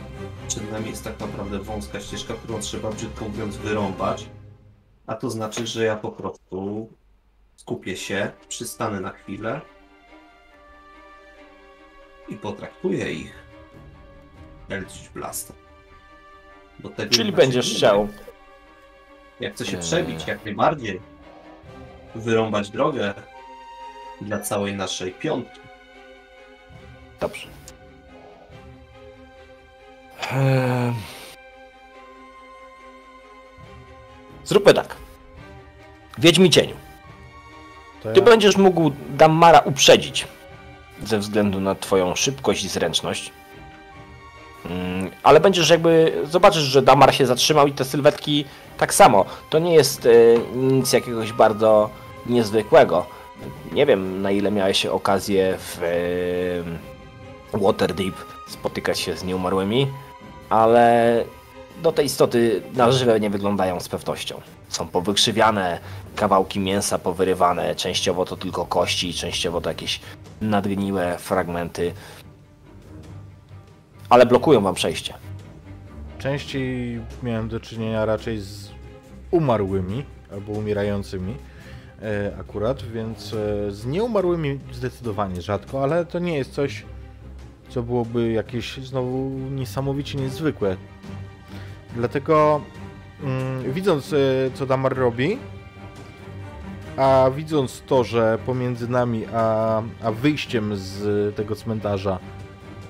Przed 0.48 0.72
nami 0.72 0.90
jest 0.90 1.04
tak 1.04 1.20
naprawdę 1.20 1.58
wąska 1.58 2.00
ścieżka, 2.00 2.34
którą 2.34 2.60
trzeba 2.60 2.90
brzydko 2.90 3.24
mówiąc 3.28 3.56
wyrąbać. 3.56 4.26
A 5.06 5.14
to 5.14 5.30
znaczy, 5.30 5.66
że 5.66 5.84
ja 5.84 5.96
po 5.96 6.08
prostu 6.10 6.88
skupię 7.56 7.96
się, 7.96 8.32
przystanę 8.48 9.00
na 9.00 9.10
chwilę 9.10 9.60
i 12.28 12.36
potraktuję 12.36 13.12
ich 13.12 13.34
Eldritch 14.68 15.12
tego 16.90 17.10
Czyli 17.14 17.32
będziesz 17.32 17.74
chciał. 17.76 18.06
wiem. 18.06 18.16
Ja 19.40 19.50
chcę 19.50 19.66
się 19.66 19.76
Eee. 19.76 19.82
przebić 19.82 20.26
jak 20.26 20.44
najbardziej. 20.44 21.00
Wyrąbać 22.14 22.70
drogę 22.70 23.14
dla 24.20 24.40
całej 24.40 24.74
naszej 24.74 25.12
piątki. 25.12 25.60
Dobrze. 27.20 27.48
Eee... 30.32 30.92
Zróbmy 34.44 34.74
tak. 34.74 34.96
Wiedźmi 36.18 36.50
cieniu. 36.50 36.74
Ty 38.14 38.22
będziesz 38.22 38.56
mógł 38.56 38.90
Dammara 39.10 39.58
uprzedzić 39.58 40.26
ze 41.04 41.18
względu 41.18 41.60
na 41.60 41.74
twoją 41.74 42.14
szybkość 42.14 42.64
i 42.64 42.68
zręczność. 42.68 43.32
Mm, 44.70 45.10
Ale 45.22 45.40
będziesz 45.40 45.70
jakby. 45.70 46.12
Zobaczysz, 46.30 46.62
że 46.62 46.82
Damar 46.82 47.14
się 47.14 47.26
zatrzymał 47.26 47.66
i 47.66 47.72
te 47.72 47.84
sylwetki 47.84 48.44
tak 48.78 48.94
samo. 48.94 49.24
To 49.50 49.58
nie 49.58 49.74
jest 49.74 50.06
e, 50.06 50.10
nic 50.56 50.92
jakiegoś 50.92 51.32
bardzo 51.32 51.90
niezwykłego. 52.26 53.06
Nie 53.72 53.86
wiem, 53.86 54.22
na 54.22 54.30
ile 54.30 54.50
miałeś 54.50 54.86
okazję 54.86 55.54
w 55.58 55.82
e, 57.54 57.58
Waterdeep 57.58 58.14
spotykać 58.48 59.00
się 59.00 59.16
z 59.16 59.24
nieumarłymi, 59.24 59.86
ale 60.50 61.24
do 61.82 61.92
tej 61.92 62.06
istoty 62.06 62.62
na 62.74 62.92
żywe 62.92 63.20
nie 63.20 63.30
wyglądają 63.30 63.80
z 63.80 63.88
pewnością. 63.88 64.40
Są 64.68 64.88
powykrzywiane, 64.88 65.78
kawałki 66.16 66.60
mięsa 66.60 66.98
powyrywane, 66.98 67.74
częściowo 67.74 68.24
to 68.24 68.36
tylko 68.36 68.66
kości, 68.66 69.14
częściowo 69.14 69.60
to 69.60 69.70
jakieś 69.70 70.00
nadgniłe 70.40 71.18
fragmenty. 71.18 71.92
Ale 74.08 74.26
blokują 74.26 74.60
wam 74.60 74.74
przejście. 74.74 75.14
częściej 76.18 77.00
miałem 77.22 77.48
do 77.48 77.60
czynienia 77.60 78.04
raczej 78.04 78.38
z 78.40 78.70
umarłymi 79.30 80.04
albo 80.32 80.52
umierającymi 80.52 81.34
e, 82.02 82.32
akurat, 82.40 82.82
więc 82.82 83.34
e, 83.34 83.70
z 83.70 83.86
nieumarłymi 83.86 84.58
zdecydowanie 84.72 85.42
rzadko, 85.42 85.82
ale 85.82 86.06
to 86.06 86.18
nie 86.18 86.38
jest 86.38 86.52
coś, 86.52 86.84
co 87.68 87.82
byłoby 87.82 88.32
jakieś 88.32 88.76
znowu 88.76 89.30
niesamowicie 89.50 90.18
niezwykłe. 90.18 90.76
Dlatego 91.96 92.60
mm, 93.22 93.72
widząc 93.72 94.12
e, 94.12 94.16
co 94.54 94.66
Damar 94.66 94.96
robi, 94.96 95.38
a 96.96 97.30
widząc 97.36 97.82
to, 97.86 98.04
że 98.04 98.38
pomiędzy 98.46 98.88
nami 98.88 99.24
a, 99.34 99.82
a 100.02 100.12
wyjściem 100.12 100.76
z 100.76 101.36
tego 101.36 101.56
cmentarza 101.56 102.18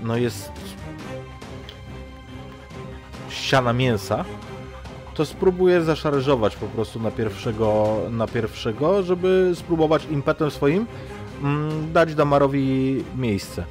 no 0.03 0.17
jest 0.17 0.53
ściana 3.29 3.73
mięsa, 3.73 4.25
to 5.15 5.25
spróbuję 5.25 5.83
zaszarżować 5.83 6.57
po 6.57 6.67
prostu 6.67 7.01
na 7.01 7.11
pierwszego, 7.11 7.99
na 8.11 8.27
pierwszego, 8.27 9.03
żeby 9.03 9.53
spróbować 9.55 10.05
impetem 10.11 10.51
swoim 10.51 10.87
mm, 11.43 11.93
dać 11.93 12.15
Damarowi 12.15 13.05
miejsce. 13.17 13.65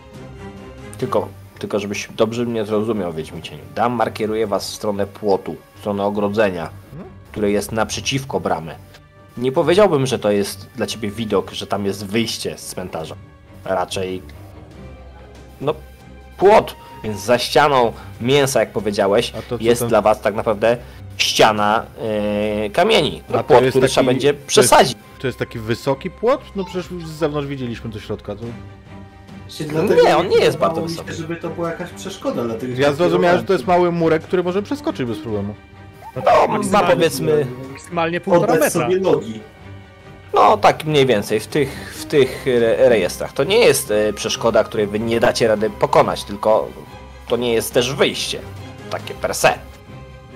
Tylko, 0.97 1.27
tylko 1.59 1.79
żebyś 1.79 2.09
dobrze 2.15 2.45
mnie 2.45 2.65
zrozumiał, 2.65 3.13
Wiedźmi 3.13 3.41
Cieniu. 3.41 3.63
Dammar 3.75 4.13
kieruje 4.13 4.47
was 4.47 4.71
w 4.71 4.75
stronę 4.75 5.07
płotu, 5.07 5.55
w 5.75 5.79
stronę 5.79 6.03
ogrodzenia, 6.03 6.69
które 7.31 7.51
jest 7.51 7.71
naprzeciwko 7.71 8.39
bramy. 8.39 8.75
Nie 9.37 9.51
powiedziałbym, 9.51 10.05
że 10.05 10.19
to 10.19 10.31
jest 10.31 10.67
dla 10.75 10.85
ciebie 10.87 11.11
widok, 11.11 11.51
że 11.51 11.67
tam 11.67 11.85
jest 11.85 12.05
wyjście 12.05 12.57
z 12.57 12.65
cmentarza. 12.65 13.15
Raczej, 13.65 14.21
no, 15.61 15.73
płot, 16.37 16.75
więc 17.03 17.19
za 17.21 17.37
ścianą 17.37 17.93
mięsa, 18.21 18.59
jak 18.59 18.71
powiedziałeś, 18.71 19.33
A 19.37 19.41
to 19.41 19.57
jest 19.61 19.79
tam- 19.81 19.89
dla 19.89 20.01
was 20.01 20.21
tak 20.21 20.35
naprawdę 20.35 20.77
ściana 21.17 21.85
yy, 22.63 22.69
kamieni. 22.69 23.21
A 23.29 23.37
to 23.37 23.43
płot, 23.43 23.61
jest 23.61 23.69
który 23.71 23.81
taki- 23.81 23.91
trzeba 23.91 24.05
będzie 24.05 24.33
to 24.33 24.35
jest- 24.35 24.47
przesadzić. 24.47 24.97
To 25.19 25.27
jest 25.27 25.39
taki 25.39 25.59
wysoki 25.59 26.09
płot? 26.09 26.41
No 26.55 26.63
przecież 26.63 26.91
już 26.91 27.07
z 27.07 27.11
zewnątrz 27.11 27.47
widzieliśmy 27.47 27.89
do 27.89 27.99
środka. 27.99 28.35
To... 28.35 28.43
Się 29.49 29.65
Nie, 30.05 30.17
on 30.17 30.27
nie 30.29 30.37
jest 30.37 30.57
bardzo 30.57 30.81
mi 30.81 30.87
się, 30.87 30.93
wysoki. 30.93 31.13
żeby 31.13 31.35
to 31.35 31.49
była 31.49 31.69
jakaś 31.69 31.89
przeszkoda 31.89 32.43
dla 32.43 32.55
tych 32.55 32.77
Ja 32.77 32.93
zrozumiałem, 32.93 33.37
że 33.37 33.43
to 33.43 33.53
jest 33.53 33.67
mały 33.67 33.91
murek, 33.91 34.23
który 34.23 34.43
może 34.43 34.63
przeskoczyć 34.63 35.05
bez 35.07 35.19
problemu. 35.19 35.55
No, 36.15 36.59
ma 36.71 36.83
powiedzmy, 36.83 37.47
Maksymalnie 37.71 38.21
półtora 38.21 38.53
metra. 38.53 38.69
sobie 38.69 38.99
nogi. 38.99 39.39
no 40.33 40.57
tak 40.57 40.85
mniej 40.85 41.05
więcej 41.05 41.39
w 41.39 41.47
tych, 41.47 41.95
w 41.97 42.05
tych 42.05 42.47
re 42.47 42.89
rejestrach. 42.89 43.33
To 43.33 43.43
nie 43.43 43.57
jest 43.59 43.91
e, 43.91 44.13
przeszkoda, 44.13 44.63
której 44.63 44.87
wy 44.87 44.99
nie 44.99 45.19
dacie 45.19 45.47
rady 45.47 45.69
pokonać, 45.69 46.23
tylko 46.23 46.67
to 47.27 47.37
nie 47.37 47.53
jest 47.53 47.73
też 47.73 47.93
wyjście. 47.93 48.39
Takie 48.89 49.13
per 49.13 49.35
se. 49.35 49.53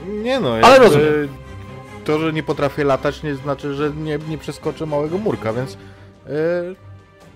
Nie 0.07 0.39
no, 0.39 0.53
Ale 0.61 0.79
rozumiem. 0.79 1.27
To, 2.05 2.19
że 2.19 2.33
nie 2.33 2.43
potrafię 2.43 2.83
latać, 2.83 3.23
nie 3.23 3.35
znaczy, 3.35 3.73
że 3.73 3.89
nie, 3.91 4.19
nie 4.29 4.37
przeskoczę 4.37 4.85
małego 4.85 5.17
murka, 5.17 5.53
więc 5.53 5.71
yy, 5.73 6.31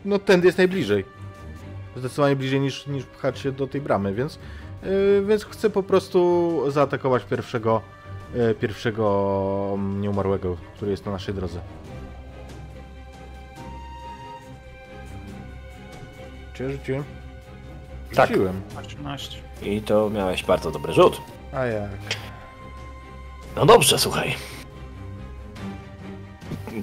no 0.06 0.20
tędy 0.20 0.48
jest 0.48 0.58
najbliżej. 0.58 1.06
zdecydowanie 1.96 2.36
bliżej 2.36 2.60
niż, 2.60 2.88
niż 2.88 3.06
pchać 3.06 3.40
się 3.40 3.52
do 3.52 3.68
tej 3.68 3.82
bramy, 3.82 4.14
więc, 4.14 4.40
yy, 4.84 5.24
więc 5.28 5.46
chcę 5.46 5.70
po 5.70 5.84
prostu 5.84 6.62
zaatakować 6.72 7.24
pierwszego, 7.24 7.82
pierwszego 8.60 9.72
mm, 9.74 10.02
nieumarłego, 10.02 10.58
który 10.76 10.92
jest 10.92 11.06
na 11.06 11.12
naszej 11.12 11.34
drodze. 11.34 11.60
Czy 16.54 16.64
ja 16.64 16.72
rzuciłem? 16.72 17.04
Tak. 18.16 18.30
Rzuciłem. 18.30 18.62
13. 18.88 19.38
I 19.62 19.82
to 19.82 20.10
miałeś 20.10 20.44
bardzo 20.44 20.72
dobry 20.72 20.94
rzut. 20.94 21.22
A 21.54 21.66
jak? 21.66 21.92
No 23.56 23.66
dobrze, 23.66 24.00
słuchaj. 24.00 24.36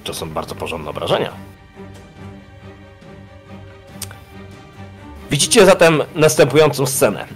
To 0.04 0.14
są 0.14 0.30
bardzo 0.30 0.54
porządne 0.54 0.90
obrażenia. 0.90 1.32
Widzicie 5.30 5.66
zatem 5.66 6.02
następującą 6.14 6.86
scenę. 6.86 7.26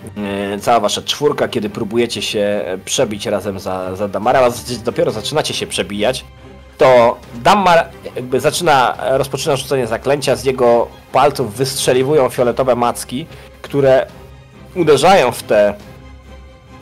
Yy, 0.53 0.61
Cała 0.61 0.81
wasza 0.81 1.03
czwórka, 1.03 1.49
kiedy 1.49 1.71
próbujecie 1.71 2.23
się 2.23 2.65
przebić 2.85 3.27
razem 3.27 3.59
za, 3.61 3.97
za 3.97 4.09
Damarem, 4.09 4.45
a 4.45 4.51
dopiero 4.85 5.11
zaczynacie 5.11 5.55
się 5.55 5.67
przebijać, 5.67 6.25
to 6.79 7.17
Damar 7.35 7.89
jakby 8.17 8.41
zaczyna, 8.41 8.99
rozpoczyna 9.11 9.57
rzucenie 9.57 9.87
zaklęcia, 9.87 10.37
z 10.37 10.45
jego 10.45 10.89
palców 11.13 11.55
wystrzeliwują 11.55 12.29
fioletowe 12.29 12.77
macki, 12.77 13.27
które 13.63 14.07
uderzają 14.75 15.33
w 15.33 15.43
te, 15.43 15.75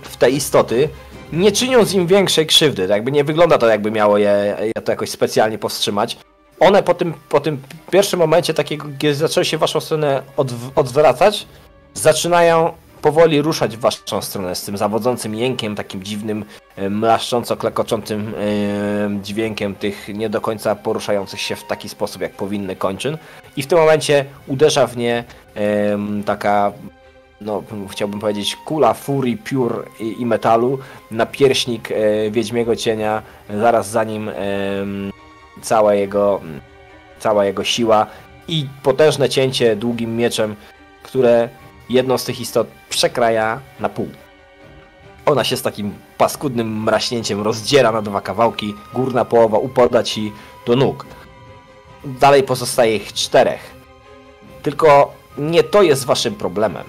w 0.02 0.16
te 0.16 0.30
istoty, 0.30 0.88
nie 1.32 1.52
czyniąc 1.52 1.94
im 1.94 2.06
większej 2.06 2.46
krzywdy. 2.46 2.86
Jakby 2.86 3.12
nie 3.12 3.24
wygląda 3.24 3.58
to, 3.58 3.68
jakby 3.68 3.90
miało 3.90 4.18
je, 4.18 4.56
je 4.76 4.82
to 4.82 4.92
jakoś 4.92 5.10
specjalnie 5.10 5.58
powstrzymać. 5.58 6.16
One 6.60 6.82
po 6.82 6.94
tym, 6.94 7.14
po 7.28 7.40
tym 7.40 7.62
pierwszym 7.90 8.18
momencie, 8.18 8.54
takiego, 8.54 8.86
kiedy 8.98 9.14
zaczęły 9.14 9.44
się 9.44 9.56
w 9.56 9.60
waszą 9.60 9.80
stronę 9.80 10.22
odw- 10.36 10.70
odwracać, 10.76 11.46
zaczynają 11.94 12.72
powoli 13.02 13.42
ruszać 13.42 13.76
w 13.76 13.80
waszą 13.80 14.22
stronę 14.22 14.54
z 14.54 14.64
tym 14.64 14.76
zawodzącym 14.76 15.34
jękiem, 15.34 15.76
takim 15.76 16.02
dziwnym, 16.02 16.44
e, 16.76 16.90
mlaszcząco 16.90 17.56
klekoczącym 17.56 18.34
e, 18.34 19.22
dźwiękiem 19.22 19.74
tych 19.74 20.08
nie 20.14 20.28
do 20.30 20.40
końca 20.40 20.76
poruszających 20.76 21.40
się 21.40 21.56
w 21.56 21.64
taki 21.64 21.88
sposób, 21.88 22.22
jak 22.22 22.32
powinny 22.32 22.76
kończyn. 22.76 23.18
I 23.56 23.62
w 23.62 23.66
tym 23.66 23.78
momencie 23.78 24.24
uderza 24.46 24.86
w 24.86 24.96
nie 24.96 25.24
taka 26.26 26.72
no, 27.40 27.62
chciałbym 27.88 28.20
powiedzieć, 28.20 28.56
kula 28.56 28.94
furii, 28.94 29.36
piór 29.36 29.86
i, 30.00 30.26
metalu 30.26 30.78
na 31.10 31.26
pierśnik 31.26 31.90
e, 31.90 32.30
Wiedźmiego 32.30 32.76
Cienia, 32.76 33.22
zaraz 33.50 33.90
za 33.90 34.04
nim 34.04 34.30
cała, 35.62 35.94
jego, 35.94 36.40
cała 37.18 37.44
jego 37.44 37.64
siła 37.64 38.06
i 38.48 38.66
potężne 38.82 39.28
cięcie 39.28 39.76
długim 39.76 40.16
mieczem, 40.16 40.56
które 41.02 41.48
jedną 41.88 42.18
z 42.18 42.24
tych 42.24 42.40
istot 42.40 42.66
przekraja 42.88 43.60
na 43.80 43.88
pół. 43.88 44.08
Ona 45.26 45.44
się 45.44 45.56
z 45.56 45.62
takim 45.62 45.94
paskudnym 46.18 46.82
mraśnięciem 46.82 47.42
rozdziera 47.42 47.92
na 47.92 48.02
dwa 48.02 48.20
kawałki, 48.20 48.74
górna 48.94 49.24
połowa 49.24 49.58
upada 49.58 50.02
ci 50.02 50.32
do 50.66 50.76
nóg. 50.76 51.06
Dalej 52.04 52.42
pozostaje 52.42 52.96
ich 52.96 53.12
czterech. 53.12 53.74
Tylko 54.62 55.14
nie 55.38 55.62
to 55.62 55.82
jest 55.82 56.04
waszym 56.04 56.34
problemem. 56.34 56.84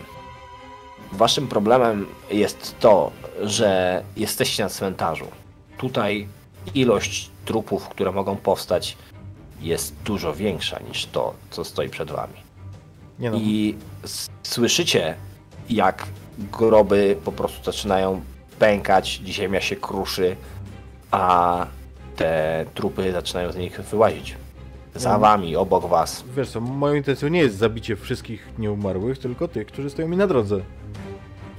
Waszym 1.11 1.47
problemem 1.47 2.07
jest 2.31 2.75
to, 2.79 3.11
że 3.41 4.03
jesteście 4.17 4.63
na 4.63 4.69
cmentarzu. 4.69 5.27
Tutaj 5.77 6.27
ilość 6.75 7.30
trupów, 7.45 7.89
które 7.89 8.11
mogą 8.11 8.35
powstać, 8.35 8.97
jest 9.61 9.95
dużo 10.05 10.33
większa 10.33 10.79
niż 10.89 11.05
to, 11.05 11.33
co 11.51 11.63
stoi 11.63 11.89
przed 11.89 12.11
wami. 12.11 12.33
No, 13.19 13.31
I 13.37 13.75
słyszycie, 14.43 15.15
jak 15.69 16.05
groby 16.51 17.17
po 17.25 17.31
prostu 17.31 17.63
zaczynają 17.71 18.21
pękać, 18.59 19.21
ziemia 19.25 19.61
się 19.61 19.75
kruszy, 19.75 20.35
a 21.11 21.65
te 22.15 22.65
trupy 22.73 23.11
zaczynają 23.11 23.51
z 23.51 23.55
nich 23.55 23.81
wyłazić. 23.81 24.35
Za 24.95 25.09
Mhm. 25.15 25.21
wami, 25.21 25.55
obok 25.55 25.85
was. 25.85 26.23
wiesz 26.37 26.49
co, 26.49 26.61
moją 26.61 26.95
intencją 26.95 27.27
nie 27.29 27.39
jest 27.39 27.57
zabicie 27.57 27.95
wszystkich 27.95 28.49
nieumarłych, 28.59 29.17
tylko 29.19 29.47
tych, 29.47 29.67
którzy 29.67 29.89
stoją 29.89 30.07
mi 30.07 30.17
na 30.17 30.27
drodze. 30.27 30.59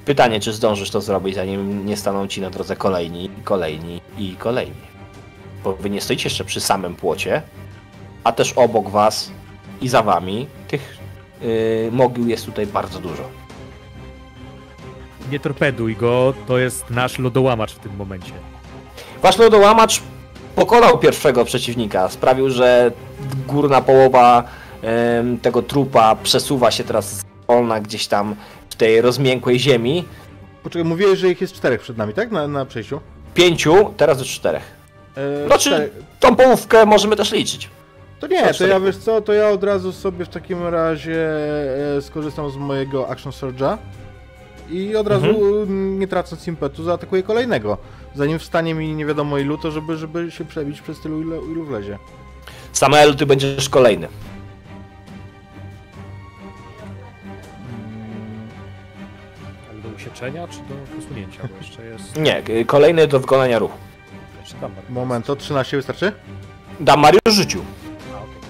Pytanie, 0.04 0.40
czy 0.40 0.52
zdążysz 0.52 0.90
to 0.90 1.00
zrobić, 1.00 1.35
zanim 1.35 1.87
nie 1.87 1.96
staną 1.96 2.26
ci 2.26 2.40
na 2.40 2.50
drodze 2.50 2.76
kolejni, 2.76 3.30
kolejni 3.44 4.00
i 4.18 4.37
kolejni. 4.38 4.91
Bo 5.64 5.77
wy 5.77 5.90
nie 5.90 6.01
stoicie 6.01 6.25
jeszcze 6.25 6.44
przy 6.44 6.61
samym 6.61 6.94
płocie, 6.94 7.42
a 8.25 8.33
też 8.33 8.53
obok 8.53 8.88
was 8.88 9.31
i 9.81 9.88
za 9.88 10.03
wami 10.03 10.46
tych 10.68 10.98
yy, 11.40 11.88
mogił 11.92 12.29
jest 12.29 12.46
tutaj 12.46 12.66
bardzo 12.66 12.98
dużo. 12.98 13.22
Nie 15.31 15.40
torpeduj 15.40 15.96
go, 15.96 16.35
to 16.46 16.59
jest 16.59 16.90
nasz 16.90 17.18
lodołamacz 17.18 17.72
w 17.72 17.79
tym 17.79 17.96
momencie. 17.96 18.33
Wasz 19.22 19.38
lodołamacz 19.38 20.03
pokonał 20.57 20.98
pierwszego 20.98 21.44
przeciwnika. 21.44 22.09
Sprawił, 22.09 22.51
że 22.51 22.92
górna 23.46 23.81
połowa 23.81 24.44
em, 24.83 25.38
tego 25.38 25.62
trupa 25.62 26.16
przesuwa 26.16 26.70
się 26.70 26.85
teraz 26.85 27.25
wolna 27.48 27.81
gdzieś 27.81 28.07
tam 28.07 28.37
w 28.70 28.75
tej 28.75 29.01
rozmiękłej 29.01 29.59
ziemi. 29.61 30.05
Poczekaj, 30.62 30.85
mówiłeś, 30.85 31.18
że 31.18 31.31
ich 31.31 31.40
jest 31.40 31.55
czterech 31.55 31.81
przed 31.81 31.96
nami, 31.96 32.14
tak? 32.14 32.31
Na, 32.31 32.48
na 32.48 32.66
przejściu? 32.66 33.01
Pięciu, 33.35 33.94
teraz 33.96 34.18
do 34.18 34.25
czterech. 34.25 34.82
E, 35.16 35.46
Znaczy, 35.46 35.90
tą 36.20 36.37
połówkę 36.37 36.87
możemy 36.87 37.16
też 37.16 37.33
liczyć. 37.33 37.70
To 38.20 38.27
nie, 38.27 38.55
to 38.55 38.66
ja 38.66 38.81
wiesz 38.81 38.96
co, 38.96 39.20
to 39.20 39.33
ja 39.33 39.48
od 39.51 39.64
razu 39.64 39.92
sobie 39.92 40.25
w 40.25 40.29
takim 40.29 40.66
razie 40.66 41.29
e, 41.96 42.03
skorzystam 42.03 42.51
z 42.51 42.57
mojego 42.57 43.09
Action 43.09 43.33
Surge'a 43.33 43.77
i 44.70 44.96
od 44.96 45.07
razu 45.09 45.27
Mhm. 45.27 45.98
nie 45.98 46.09
tracąc 46.09 46.46
impetu 46.48 46.85
zaatakuję 46.85 47.22
kolejnego. 47.22 47.79
Zanim 48.14 48.38
wstanie 48.38 48.75
mi 48.75 48.94
nie 48.94 49.07
wiadomo 49.07 49.38
ilu, 49.38 49.59
to 49.59 49.70
żeby, 49.70 49.96
żeby 49.96 50.31
się 50.31 50.44
przebić 50.44 50.81
przez 50.81 51.01
tylu 51.01 51.20
ilu, 51.20 51.53
ilu 51.53 51.64
wlezie. 51.64 51.98
Samuel, 52.72 53.16
ty 53.16 53.27
będziesz 53.27 53.68
kolejny. 53.68 54.09
Ale 59.70 59.79
do 59.81 59.88
usieczenia, 59.96 60.48
czy 60.48 60.59
do 60.59 60.98
usunięcia? 60.98 61.40
Bo 61.42 61.57
jeszcze 61.57 61.85
jest... 61.85 62.16
Nie, 62.16 62.64
kolejny 62.66 63.07
do 63.07 63.20
wykonania 63.20 63.59
ruchu. 63.59 63.79
Jeszcze. 64.42 64.57
Moment, 64.88 65.26
to 65.26 65.37
13 65.37 65.76
wystarczy? 65.76 66.12
Damar 66.81 67.14
już 67.26 67.35
rzucił. 67.35 67.64
A, 68.14 68.16
okej. 68.16 68.40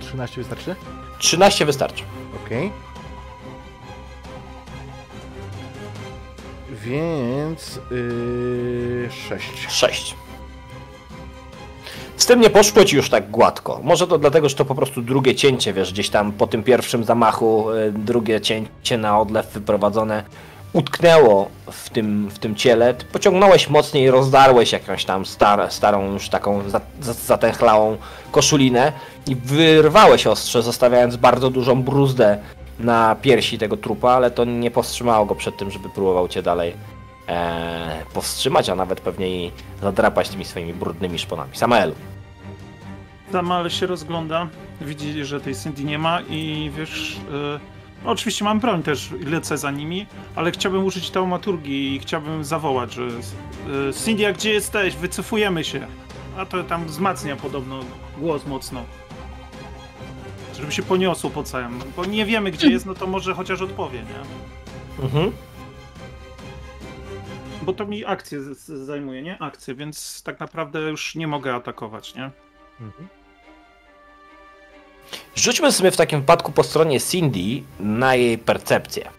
13 0.00 0.36
wystarczy? 0.36 0.76
13 1.18 1.66
wystarczy. 1.66 2.04
Okej. 2.44 2.72
Więc... 6.70 7.80
Yy, 7.90 9.08
6. 9.28 9.66
6. 9.68 10.14
Z 12.16 12.26
tym 12.26 12.40
nie 12.40 12.50
poszło 12.50 12.84
ci 12.84 12.96
już 12.96 13.10
tak 13.10 13.30
gładko. 13.30 13.80
Może 13.82 14.06
to 14.06 14.18
dlatego, 14.18 14.48
że 14.48 14.56
to 14.56 14.64
po 14.64 14.74
prostu 14.74 15.02
drugie 15.02 15.34
cięcie, 15.34 15.72
wiesz, 15.72 15.92
gdzieś 15.92 16.10
tam 16.10 16.32
po 16.32 16.46
tym 16.46 16.62
pierwszym 16.62 17.04
zamachu, 17.04 17.70
y, 17.70 17.92
drugie 17.92 18.40
cięcie 18.40 18.98
na 18.98 19.20
odlew 19.20 19.46
wyprowadzone 19.46 20.24
utknęło 20.72 21.48
w 21.70 21.90
tym, 21.90 22.28
w 22.30 22.38
tym 22.38 22.54
ciele. 22.54 22.94
Pociągnąłeś 23.12 23.68
mocniej, 23.70 24.10
rozdarłeś 24.10 24.72
jakąś 24.72 25.04
tam 25.04 25.26
star, 25.26 25.72
starą, 25.72 26.12
już 26.12 26.28
taką 26.28 26.68
za- 26.70 26.80
za- 27.00 27.12
zatęchlałą 27.12 27.96
koszulinę 28.30 28.92
i 29.28 29.36
wyrwałeś 29.36 30.26
ostrze, 30.26 30.62
zostawiając 30.62 31.16
bardzo 31.16 31.50
dużą 31.50 31.82
bruzdę 31.82 32.38
na 32.80 33.16
piersi 33.22 33.58
tego 33.58 33.76
trupa, 33.76 34.10
ale 34.10 34.30
to 34.30 34.44
nie 34.44 34.70
powstrzymało 34.70 35.26
go 35.26 35.34
przed 35.34 35.56
tym, 35.56 35.70
żeby 35.70 35.88
próbował 35.88 36.28
cię 36.28 36.42
dalej 36.42 36.74
e, 37.28 38.02
powstrzymać, 38.14 38.68
a 38.68 38.74
nawet 38.74 39.00
pewnie 39.00 39.28
i 39.46 39.50
zadrapać 39.82 40.28
tymi 40.28 40.44
swoimi 40.44 40.74
brudnymi 40.74 41.18
szponami. 41.18 41.50
Samaelu. 41.56 41.94
Tamal 43.32 43.70
się 43.70 43.86
rozgląda, 43.86 44.46
widzi, 44.80 45.24
że 45.24 45.40
tej 45.40 45.54
Cindy 45.54 45.84
nie 45.84 45.98
ma 45.98 46.20
i 46.30 46.70
wiesz... 46.76 47.16
no 47.32 47.71
oczywiście 48.04 48.44
mam 48.44 48.60
broń 48.60 48.82
też 48.82 49.10
i 49.20 49.24
lecę 49.24 49.58
za 49.58 49.70
nimi, 49.70 50.06
ale 50.36 50.50
chciałbym 50.50 50.84
użyć 50.84 51.10
taumaturgii 51.10 51.94
i 51.96 51.98
chciałbym 51.98 52.44
zawołać, 52.44 52.92
że 52.92 53.02
y, 53.02 53.92
Cindy, 54.04 54.32
gdzie 54.32 54.52
jesteś? 54.52 54.96
Wycofujemy 54.96 55.64
się. 55.64 55.86
A 56.36 56.46
to 56.46 56.64
tam 56.64 56.86
wzmacnia 56.86 57.36
podobno 57.36 57.80
głos 58.18 58.46
mocno. 58.46 58.84
Żeby 60.56 60.72
się 60.72 60.82
poniosło 60.82 61.30
po 61.30 61.42
całym. 61.42 61.78
Bo 61.96 62.04
nie 62.04 62.26
wiemy 62.26 62.50
gdzie 62.50 62.70
jest, 62.70 62.86
no 62.86 62.94
to 62.94 63.06
może 63.06 63.34
chociaż 63.34 63.60
odpowie, 63.60 63.98
nie? 63.98 65.04
Mhm. 65.04 65.32
Bo 67.62 67.72
to 67.72 67.86
mi 67.86 68.04
akcję 68.04 68.40
zajmuje, 68.84 69.22
nie? 69.22 69.38
Akcję, 69.42 69.74
więc 69.74 70.22
tak 70.22 70.40
naprawdę 70.40 70.80
już 70.80 71.14
nie 71.14 71.26
mogę 71.26 71.54
atakować, 71.54 72.14
nie? 72.14 72.30
Mhm. 72.80 73.08
Rzućmy 75.36 75.72
sobie 75.72 75.90
w 75.90 75.96
takim 75.96 76.20
wypadku 76.20 76.52
po 76.52 76.62
stronie 76.62 77.00
Cindy 77.00 77.62
na 77.80 78.14
jej 78.14 78.38
percepcję. 78.38 79.10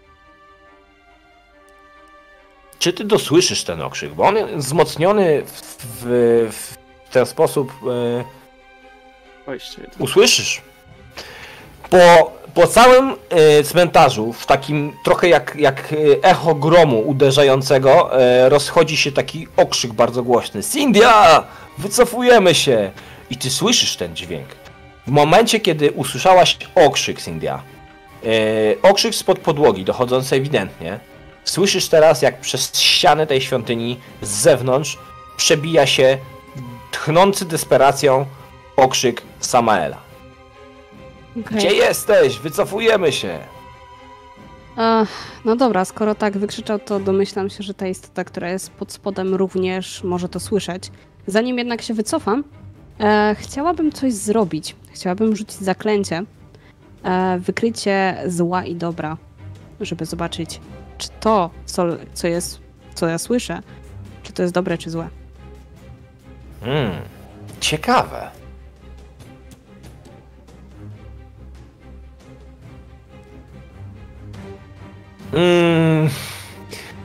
Czy 2.80 2.94
ty 2.94 3.04
dosłyszysz 3.04 3.64
ten 3.64 3.82
okrzyk? 3.82 4.14
Bo 4.14 4.24
on 4.24 4.36
jest 4.36 4.54
wzmocniony 4.54 5.44
w, 5.46 5.62
w, 6.02 6.78
w 7.08 7.10
ten 7.12 7.26
sposób. 7.26 7.72
21. 9.44 9.92
usłyszysz. 10.00 10.62
Po 11.90 12.32
Po 12.54 12.68
całym 12.68 13.16
e, 13.30 13.64
cmentarzu, 13.64 14.34
w 14.34 14.46
takim 14.46 14.94
trochę 15.04 15.30
jak, 15.30 15.56
jak 15.56 15.94
e, 15.94 16.24
echo 16.24 16.56
gromu 16.56 17.00
uderzającego, 17.00 18.10
rozchodzi 18.48 18.98
się 18.98 19.12
taki 19.12 19.48
okrzyk 19.58 19.94
bardzo 19.94 20.24
głośny. 20.24 20.64
Cindia! 20.64 21.44
Wycofujemy 21.78 22.56
się! 22.56 22.92
I 23.30 23.38
ty 23.38 23.50
słyszysz 23.50 23.96
ten 23.96 24.16
dźwięk. 24.16 24.48
W 25.08 25.12
momencie, 25.12 25.60
kiedy 25.60 25.92
usłyszałaś 25.92 26.58
okrzyk, 26.76 27.22
Cindia, 27.22 27.64
e, 28.24 28.30
okrzyk 28.82 29.16
spod 29.16 29.40
podłogi, 29.40 29.86
dochodzący 29.86 30.36
ewidentnie, 30.36 31.00
słyszysz 31.44 31.88
teraz, 31.88 32.22
jak 32.22 32.40
przez 32.42 32.80
ściany 32.80 33.28
tej 33.28 33.42
świątyni 33.42 34.00
z 34.22 34.30
zewnątrz 34.30 34.98
przebija 35.38 35.86
się 35.86 36.18
tchnący 36.92 37.46
desperacją 37.46 38.26
okrzyk 38.76 39.22
Samaela. 39.40 39.98
Okej. 41.32 41.58
Gdzie 41.58 41.74
jesteś? 41.74 42.40
Wycofujemy 42.40 43.12
się! 43.12 43.40
Ach, 44.76 45.10
no 45.46 45.56
dobra, 45.56 45.86
skoro 45.86 46.16
tak 46.16 46.38
wykrzyczał, 46.38 46.80
to 46.80 47.00
domyślam 47.00 47.50
się, 47.50 47.64
że 47.64 47.74
ta 47.74 47.88
istota, 47.88 48.24
która 48.24 48.50
jest 48.50 48.72
pod 48.72 48.92
spodem, 48.92 49.36
również 49.36 50.04
może 50.04 50.30
to 50.30 50.40
słyszeć. 50.40 50.92
Zanim 51.28 51.58
jednak 51.58 51.82
się 51.82 51.94
wycofam, 51.94 52.44
e, 53.00 53.36
chciałabym 53.40 53.92
coś 53.92 54.14
zrobić. 54.14 54.76
Chciałabym 54.94 55.36
rzucić 55.36 55.58
zaklęcie, 55.58 56.24
e, 57.04 57.40
wykrycie 57.40 58.18
zła 58.28 58.66
i 58.66 58.76
dobra, 58.76 59.18
żeby 59.82 60.06
zobaczyć, 60.06 60.62
czy 60.98 61.10
to, 61.20 61.50
co, 62.14 62.28
jest, 62.28 62.60
co 62.94 63.08
ja 63.08 63.18
słyszę, 63.18 63.62
czy 64.24 64.34
to 64.34 64.42
jest 64.42 64.54
dobre, 64.54 64.78
czy 64.78 64.90
złe. 64.90 65.10
Hmm, 66.62 67.02
ciekawe. 67.60 68.32
Mm, 75.34 76.10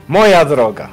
moja 0.09 0.45
droga. 0.45 0.89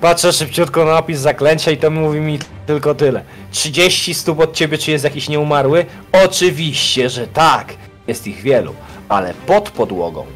Patrzę 0.00 0.32
szybciutko 0.32 0.84
na 0.84 0.92
napis 0.92 1.20
zaklęcia 1.20 1.70
i 1.70 1.76
to 1.76 1.90
mówi 1.90 2.20
mi 2.20 2.38
tylko 2.70 2.94
tyle. 2.94 3.24
30 3.50 4.14
stóp 4.14 4.40
od 4.40 4.52
ciebie, 4.52 4.78
czy 4.78 4.90
jest 4.90 5.04
jakiś 5.04 5.28
nieumarły? 5.28 5.86
Oczywiście, 6.12 7.10
że 7.10 7.26
tak. 7.26 7.74
Jest 8.06 8.26
ich 8.26 8.42
wielu, 8.42 8.74
ale 9.08 9.34
pod 9.34 9.70
podłogą, 9.70 10.26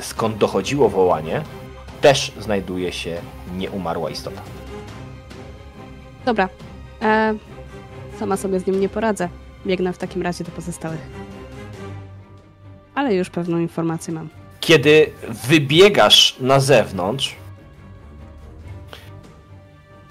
skąd 0.00 0.36
dochodziło 0.36 0.88
wołanie, 0.88 1.42
też 2.00 2.32
znajduje 2.38 2.92
się 2.92 3.16
nieumarła 3.56 4.10
istota. 4.10 4.40
Dobra, 6.24 6.48
e, 7.02 7.34
sama 8.18 8.36
sobie 8.36 8.60
z 8.60 8.66
nim 8.66 8.80
nie 8.80 8.88
poradzę. 8.88 9.28
Biegnę 9.66 9.92
w 9.92 9.98
takim 9.98 10.22
razie 10.22 10.44
do 10.44 10.50
pozostałych. 10.50 11.00
Ale 12.94 13.14
już 13.14 13.30
pewną 13.30 13.58
informację 13.58 14.14
mam. 14.14 14.28
kiedy 14.60 15.12
wybiegasz 15.48 16.36
na 16.40 16.60
zewnątrz, 16.60 17.36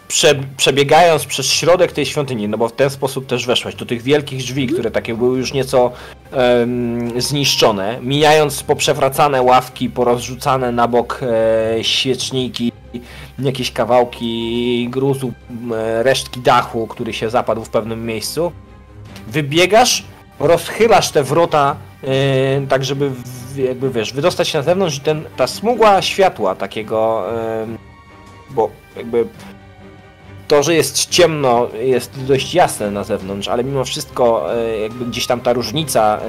prze, 0.10 0.36
przebiegając 0.58 1.26
przez 1.26 1.46
środek 1.46 1.92
tej 1.92 2.06
świątyni, 2.06 2.48
no 2.48 2.58
bo 2.58 2.68
w 2.68 2.74
ten 2.74 2.90
sposób 2.90 3.26
też 3.26 3.46
weszłaś 3.46 3.76
do 3.76 3.86
tych 3.86 4.02
wielkich 4.02 4.40
drzwi, 4.40 4.68
które 4.68 4.92
takie 4.92 5.14
były 5.14 5.38
już 5.38 5.54
nieco 5.54 5.92
em, 6.32 7.22
zniszczone, 7.22 8.00
mijając 8.02 8.64
poprzewracane 8.64 9.42
ławki, 9.42 9.90
porozrzucane 9.90 10.72
na 10.72 10.88
bok 10.88 11.22
e, 11.24 11.84
świeczniki, 11.84 12.72
jakieś 13.40 13.72
kawałki 13.72 14.88
gruzu, 14.90 15.34
m, 15.50 15.74
resztki 16.02 16.40
dachu, 16.40 16.88
który 16.88 17.14
się 17.14 17.30
zapadł 17.30 17.64
w 17.64 17.70
pewnym 17.70 18.06
miejscu, 18.06 18.52
wybiegasz, 19.28 20.04
rozchylasz 20.40 21.10
te 21.12 21.24
wrota 21.24 21.76
Yy, 22.04 22.68
tak 22.68 22.86
żeby 22.86 23.10
w, 23.10 23.58
jakby 23.58 23.90
wiesz, 23.90 24.14
wydostać 24.14 24.48
się 24.48 24.58
na 24.58 24.64
zewnątrz 24.64 24.98
i 24.98 25.00
ten, 25.00 25.24
ta 25.38 25.48
smugła 25.48 26.02
światła 26.02 26.56
takiego, 26.56 27.24
bo 28.50 28.70
jakby 28.98 29.28
to, 30.50 30.64
że 30.64 30.76
jest 30.76 31.10
ciemno 31.10 31.68
jest 31.82 32.24
dość 32.26 32.54
jasne 32.54 32.92
na 32.92 33.04
zewnątrz, 33.04 33.48
ale 33.48 33.64
mimo 33.64 33.86
wszystko 33.86 34.50
yy, 34.54 34.80
jakby 34.80 35.06
gdzieś 35.06 35.28
tam 35.28 35.42
ta 35.42 35.54
różnica 35.54 36.20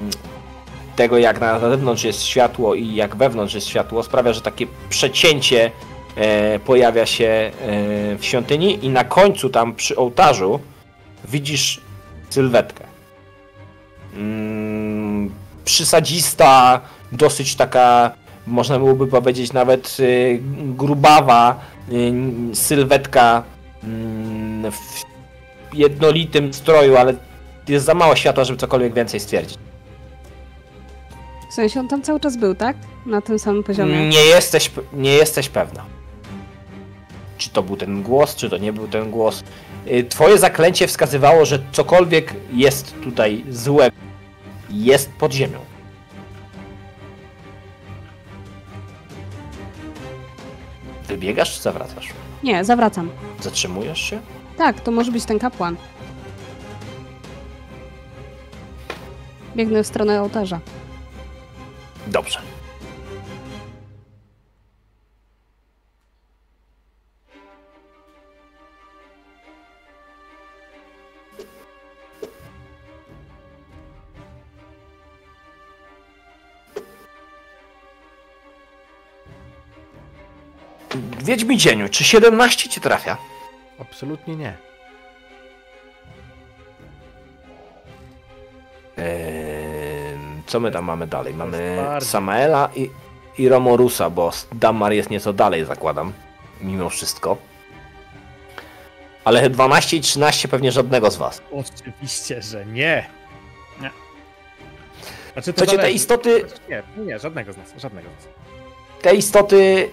yy, 0.00 0.10
tego 0.96 1.18
jak 1.18 1.40
na 1.40 1.58
zewnątrz 1.58 2.04
jest 2.04 2.22
światło 2.22 2.74
i 2.74 2.94
jak 2.94 3.16
wewnątrz 3.16 3.54
jest 3.54 3.66
światło 3.66 4.02
sprawia, 4.02 4.32
że 4.32 4.40
takie 4.40 4.66
przecięcie 4.88 5.70
yy, 6.16 6.22
pojawia 6.58 7.06
się 7.06 7.50
w 8.18 8.24
świątyni 8.24 8.84
i 8.84 8.88
na 8.88 9.04
końcu 9.04 9.50
tam 9.50 9.74
przy 9.74 9.96
ołtarzu 9.96 10.60
widzisz 11.24 11.80
sylwetkę. 12.30 12.84
Mm, 14.14 15.30
przysadzista, 15.64 16.80
dosyć 17.12 17.54
taka, 17.54 18.10
można 18.46 18.78
byłoby 18.78 19.06
powiedzieć 19.06 19.52
nawet 19.52 19.96
y, 20.00 20.40
grubawa 20.58 21.60
y, 21.92 22.12
sylwetka 22.56 23.42
mm, 23.84 24.72
w 24.72 25.04
jednolitym 25.74 26.54
stroju, 26.54 26.96
ale 26.96 27.14
jest 27.68 27.86
za 27.86 27.94
mało 27.94 28.16
światła, 28.16 28.44
żeby 28.44 28.58
cokolwiek 28.58 28.94
więcej 28.94 29.20
stwierdzić. 29.20 29.58
W 31.50 31.54
sensie 31.54 31.80
on 31.80 31.88
tam 31.88 32.02
cały 32.02 32.20
czas 32.20 32.36
był, 32.36 32.54
tak? 32.54 32.76
Na 33.06 33.20
tym 33.20 33.38
samym 33.38 33.62
poziomie. 33.62 34.08
Nie 34.08 34.24
jesteś, 34.24 34.70
nie 34.92 35.10
jesteś 35.12 35.48
pewna. 35.48 35.84
Czy 37.38 37.50
to 37.50 37.62
był 37.62 37.76
ten 37.76 38.02
głos, 38.02 38.36
czy 38.36 38.50
to 38.50 38.58
nie 38.58 38.72
był 38.72 38.88
ten 38.88 39.10
głos. 39.10 39.44
Y, 39.86 40.04
Twoje 40.04 40.38
zaklęcie 40.38 40.86
wskazywało, 40.86 41.44
że 41.44 41.58
cokolwiek 41.72 42.34
jest 42.52 42.94
tutaj 43.02 43.44
złe, 43.50 43.90
jest 44.70 45.10
pod 45.12 45.32
ziemią. 45.32 45.58
Wybiegasz 51.12 51.54
czy 51.56 51.62
zawracasz? 51.62 52.08
Nie, 52.42 52.64
zawracam. 52.64 53.10
Zatrzymujesz 53.40 54.00
się? 54.00 54.20
Tak, 54.58 54.80
to 54.80 54.90
może 54.90 55.12
być 55.12 55.24
ten 55.24 55.38
kapłan. 55.38 55.76
Biegnę 59.56 59.82
w 59.82 59.86
stronę 59.86 60.22
ołtarza. 60.22 60.60
Dobrze. 62.06 62.38
Wiedźmicieniu, 81.22 81.88
czy 81.88 82.04
17 82.04 82.68
ci 82.68 82.80
trafia? 82.80 83.16
Absolutnie 83.78 84.36
nie. 84.36 84.56
Eee, 88.98 90.18
co 90.46 90.60
my 90.60 90.70
tam 90.70 90.84
mamy 90.84 91.06
dalej? 91.06 91.34
Mamy 91.34 91.76
bardzo- 91.76 92.06
Samaela 92.08 92.68
i, 92.76 92.90
i 93.38 93.48
Romorusa, 93.48 94.10
bo 94.10 94.30
Damar 94.52 94.92
jest 94.92 95.10
nieco 95.10 95.32
dalej, 95.32 95.64
zakładam. 95.64 96.12
Mimo 96.60 96.88
wszystko. 96.90 97.36
Ale 99.24 99.50
12 99.50 99.96
i 99.96 100.00
13 100.00 100.48
pewnie 100.48 100.72
żadnego 100.72 101.10
z 101.10 101.16
was. 101.16 101.42
Oczywiście, 101.52 102.42
że 102.42 102.66
nie. 102.66 103.06
Nie. 103.80 103.90
Znaczy, 105.32 105.52
to 105.52 105.58
Słuchajcie, 105.58 105.82
te 105.82 105.92
istoty, 105.92 106.44
Nie, 106.68 106.82
nie, 106.96 107.18
żadnego 107.18 107.52
z 107.52 107.56
nas, 107.56 107.74
żadnego 107.78 108.08
z 108.08 108.12
nas. 108.24 108.34
te 109.02 109.14
istoty 109.14 109.90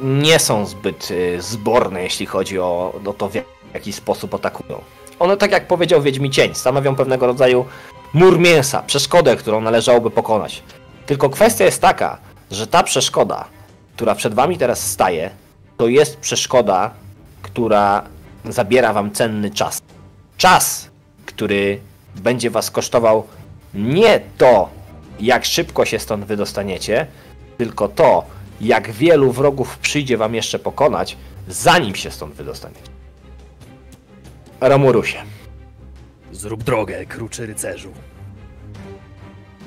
nie 0.00 0.38
są 0.38 0.66
zbyt 0.66 1.10
y, 1.10 1.42
zborne, 1.42 2.02
jeśli 2.02 2.26
chodzi 2.26 2.58
o, 2.58 2.92
o 3.06 3.12
to, 3.12 3.28
w 3.28 3.34
jaki 3.74 3.92
sposób 3.92 4.34
atakują. 4.34 4.80
One, 5.18 5.36
tak 5.36 5.52
jak 5.52 5.66
powiedział 5.66 6.02
Wiedźmi 6.02 6.30
Cień, 6.30 6.54
stanowią 6.54 6.96
pewnego 6.96 7.26
rodzaju 7.26 7.64
mur 8.14 8.38
mięsa, 8.38 8.82
przeszkodę, 8.82 9.36
którą 9.36 9.60
należałoby 9.60 10.10
pokonać. 10.10 10.62
Tylko 11.06 11.30
kwestia 11.30 11.64
jest 11.64 11.80
taka, 11.80 12.18
że 12.50 12.66
ta 12.66 12.82
przeszkoda, 12.82 13.44
która 13.96 14.14
przed 14.14 14.34
wami 14.34 14.58
teraz 14.58 14.90
staje, 14.90 15.30
to 15.76 15.88
jest 15.88 16.16
przeszkoda, 16.16 16.90
która 17.42 18.02
zabiera 18.44 18.92
wam 18.92 19.10
cenny 19.10 19.50
czas. 19.50 19.82
Czas, 20.36 20.90
który 21.26 21.80
będzie 22.16 22.50
was 22.50 22.70
kosztował 22.70 23.26
nie 23.74 24.20
to, 24.38 24.68
jak 25.20 25.44
szybko 25.44 25.84
się 25.84 25.98
stąd 25.98 26.24
wydostaniecie, 26.24 27.06
tylko 27.58 27.88
to, 27.88 28.24
jak 28.64 28.90
wielu 28.90 29.32
wrogów 29.32 29.78
przyjdzie 29.78 30.16
wam 30.16 30.34
jeszcze 30.34 30.58
pokonać, 30.58 31.16
zanim 31.48 31.94
się 31.94 32.10
stąd 32.10 32.34
wydostaniecie. 32.34 32.82
Romurusie. 34.60 35.18
Zrób 36.32 36.62
drogę, 36.62 37.06
kruczy 37.06 37.46
rycerzu. 37.46 37.92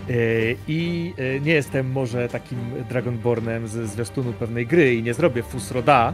Yy, 0.07 0.57
I 0.67 1.13
yy, 1.17 1.41
nie 1.41 1.53
jestem 1.53 1.91
może 1.91 2.29
takim 2.29 2.59
Dragonbornem 2.89 3.67
ze 3.67 3.87
zwiastunu 3.87 4.33
pewnej 4.33 4.67
gry 4.67 4.95
i 4.95 5.03
nie 5.03 5.13
zrobię 5.13 5.43
Fusroda, 5.43 6.13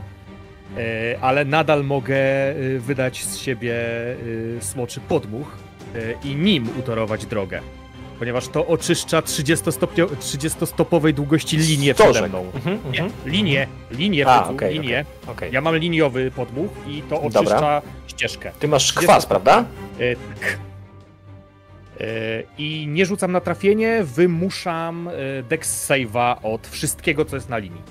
yy, 0.75 0.83
ale 1.21 1.45
nadal 1.45 1.83
mogę 1.83 2.17
wydać 2.79 3.25
z 3.25 3.37
siebie 3.37 3.75
smoczy 4.59 4.99
podmuch 4.99 5.57
i 6.23 6.35
nim 6.35 6.69
utorować 6.79 7.25
drogę. 7.25 7.61
Ponieważ 8.23 8.47
to 8.47 8.67
oczyszcza 8.67 9.19
30-stopnio- 9.21 10.07
30-stopowej 10.15 11.13
długości 11.13 11.57
linię 11.57 11.93
Stożek. 11.93 12.13
przede 12.13 12.29
mną. 12.29 12.45
Mhm, 12.55 12.79
Nie, 12.91 13.01
mhm. 13.03 13.11
linię, 13.31 13.67
linię, 13.91 14.27
A, 14.27 14.47
okej, 14.49 14.73
linię. 14.79 15.05
Okej. 15.27 15.51
Ja 15.53 15.61
mam 15.61 15.75
liniowy 15.75 16.31
podmuch 16.31 16.71
i 16.87 17.01
to 17.01 17.15
Dobra. 17.29 17.39
oczyszcza 17.41 17.81
ścieżkę. 18.07 18.51
Ty 18.59 18.67
masz 18.67 18.83
30 18.83 19.05
kwas, 19.07 19.25
prawda? 19.25 19.65
E, 19.99 20.15
tak. 20.15 20.57
E, 21.99 22.05
I 22.57 22.87
nie 22.87 23.05
rzucam 23.05 23.31
na 23.31 23.41
trafienie, 23.41 24.03
wymuszam 24.03 25.07
e, 25.07 25.43
dex 25.43 25.87
save'a 25.89 26.35
od 26.43 26.67
wszystkiego, 26.67 27.25
co 27.25 27.35
jest 27.35 27.49
na 27.49 27.57
linii. 27.57 27.81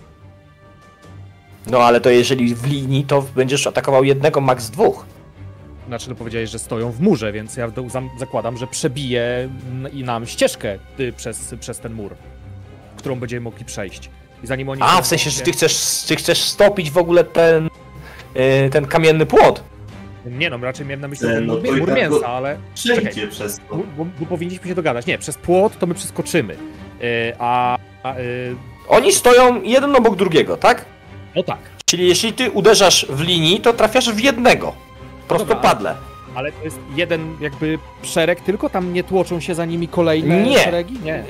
No 1.66 1.78
ale 1.78 2.00
to 2.00 2.10
jeżeli 2.10 2.54
w 2.54 2.66
linii, 2.66 3.04
to 3.04 3.22
będziesz 3.22 3.66
atakował 3.66 4.04
jednego, 4.04 4.40
max 4.40 4.70
dwóch. 4.70 5.06
Znaczy, 5.88 6.08
no 6.08 6.14
powiedziałeś, 6.14 6.50
że 6.50 6.58
stoją 6.58 6.92
w 6.92 7.00
murze, 7.00 7.32
więc 7.32 7.56
ja 7.56 7.72
zakładam, 8.18 8.56
że 8.56 8.66
przebije 8.66 9.48
i 9.92 10.04
nam 10.04 10.26
ścieżkę 10.26 10.78
y, 11.00 11.12
przez, 11.12 11.54
przez 11.60 11.78
ten 11.78 11.92
mur, 11.92 12.14
którą 12.96 13.16
będziemy 13.16 13.40
mogli 13.40 13.64
przejść. 13.64 14.10
I 14.44 14.46
zanim 14.46 14.68
oni... 14.68 14.82
A, 14.84 15.02
w 15.02 15.06
sensie, 15.06 15.30
że 15.30 15.40
ty 15.40 15.52
chcesz, 15.52 16.04
ty 16.08 16.16
chcesz 16.16 16.38
stopić 16.38 16.90
w 16.90 16.98
ogóle 16.98 17.24
ten, 17.24 17.66
y, 18.66 18.70
ten 18.70 18.86
kamienny 18.86 19.26
płot. 19.26 19.62
Nie 20.26 20.50
no, 20.50 20.58
raczej 20.58 20.86
miałem 20.86 21.00
na 21.00 21.08
myśli 21.08 21.26
E, 21.26 21.30
ten 21.30 21.46
no 21.46 21.54
mur, 21.54 21.78
mur 21.78 21.88
tak 21.88 21.96
mięsa, 21.96 22.18
go- 22.18 22.28
ale... 22.28 22.58
Przejdzie 22.74 23.28
przez 23.28 23.60
to. 23.68 23.76
Bo, 23.76 23.82
bo, 23.96 24.06
bo 24.20 24.26
powinniśmy 24.26 24.68
się 24.68 24.74
dogadać. 24.74 25.06
Nie, 25.06 25.18
przez 25.18 25.38
płot 25.38 25.78
to 25.78 25.86
my 25.86 25.94
przeskoczymy. 25.94 26.54
Y, 26.54 27.32
a... 27.38 27.78
a 28.02 28.16
y, 28.18 28.56
Oni 28.88 29.12
stoją 29.12 29.62
jeden 29.62 29.96
obok 29.96 30.16
drugiego, 30.16 30.56
tak? 30.56 30.84
no 31.36 31.42
tak. 31.42 31.58
Czyli 31.86 32.08
jeśli 32.08 32.32
ty 32.32 32.50
uderzasz 32.50 33.06
w 33.08 33.20
linii, 33.20 33.60
to 33.60 33.72
trafiasz 33.72 34.12
w 34.12 34.20
jednego. 34.20 34.74
Prostopadle. 35.28 35.94
Ale 36.34 36.52
to 36.52 36.64
jest 36.64 36.78
jeden 36.96 37.36
jakby 37.40 37.78
szereg 38.02 38.40
tylko? 38.40 38.70
Tam 38.70 38.92
nie 38.92 39.04
tłoczą 39.04 39.40
się 39.40 39.54
za 39.54 39.64
nimi 39.64 39.88
kolejne 39.88 40.42
Nie. 40.42 40.58
szeregi? 40.58 40.98
Nie. 41.04 41.24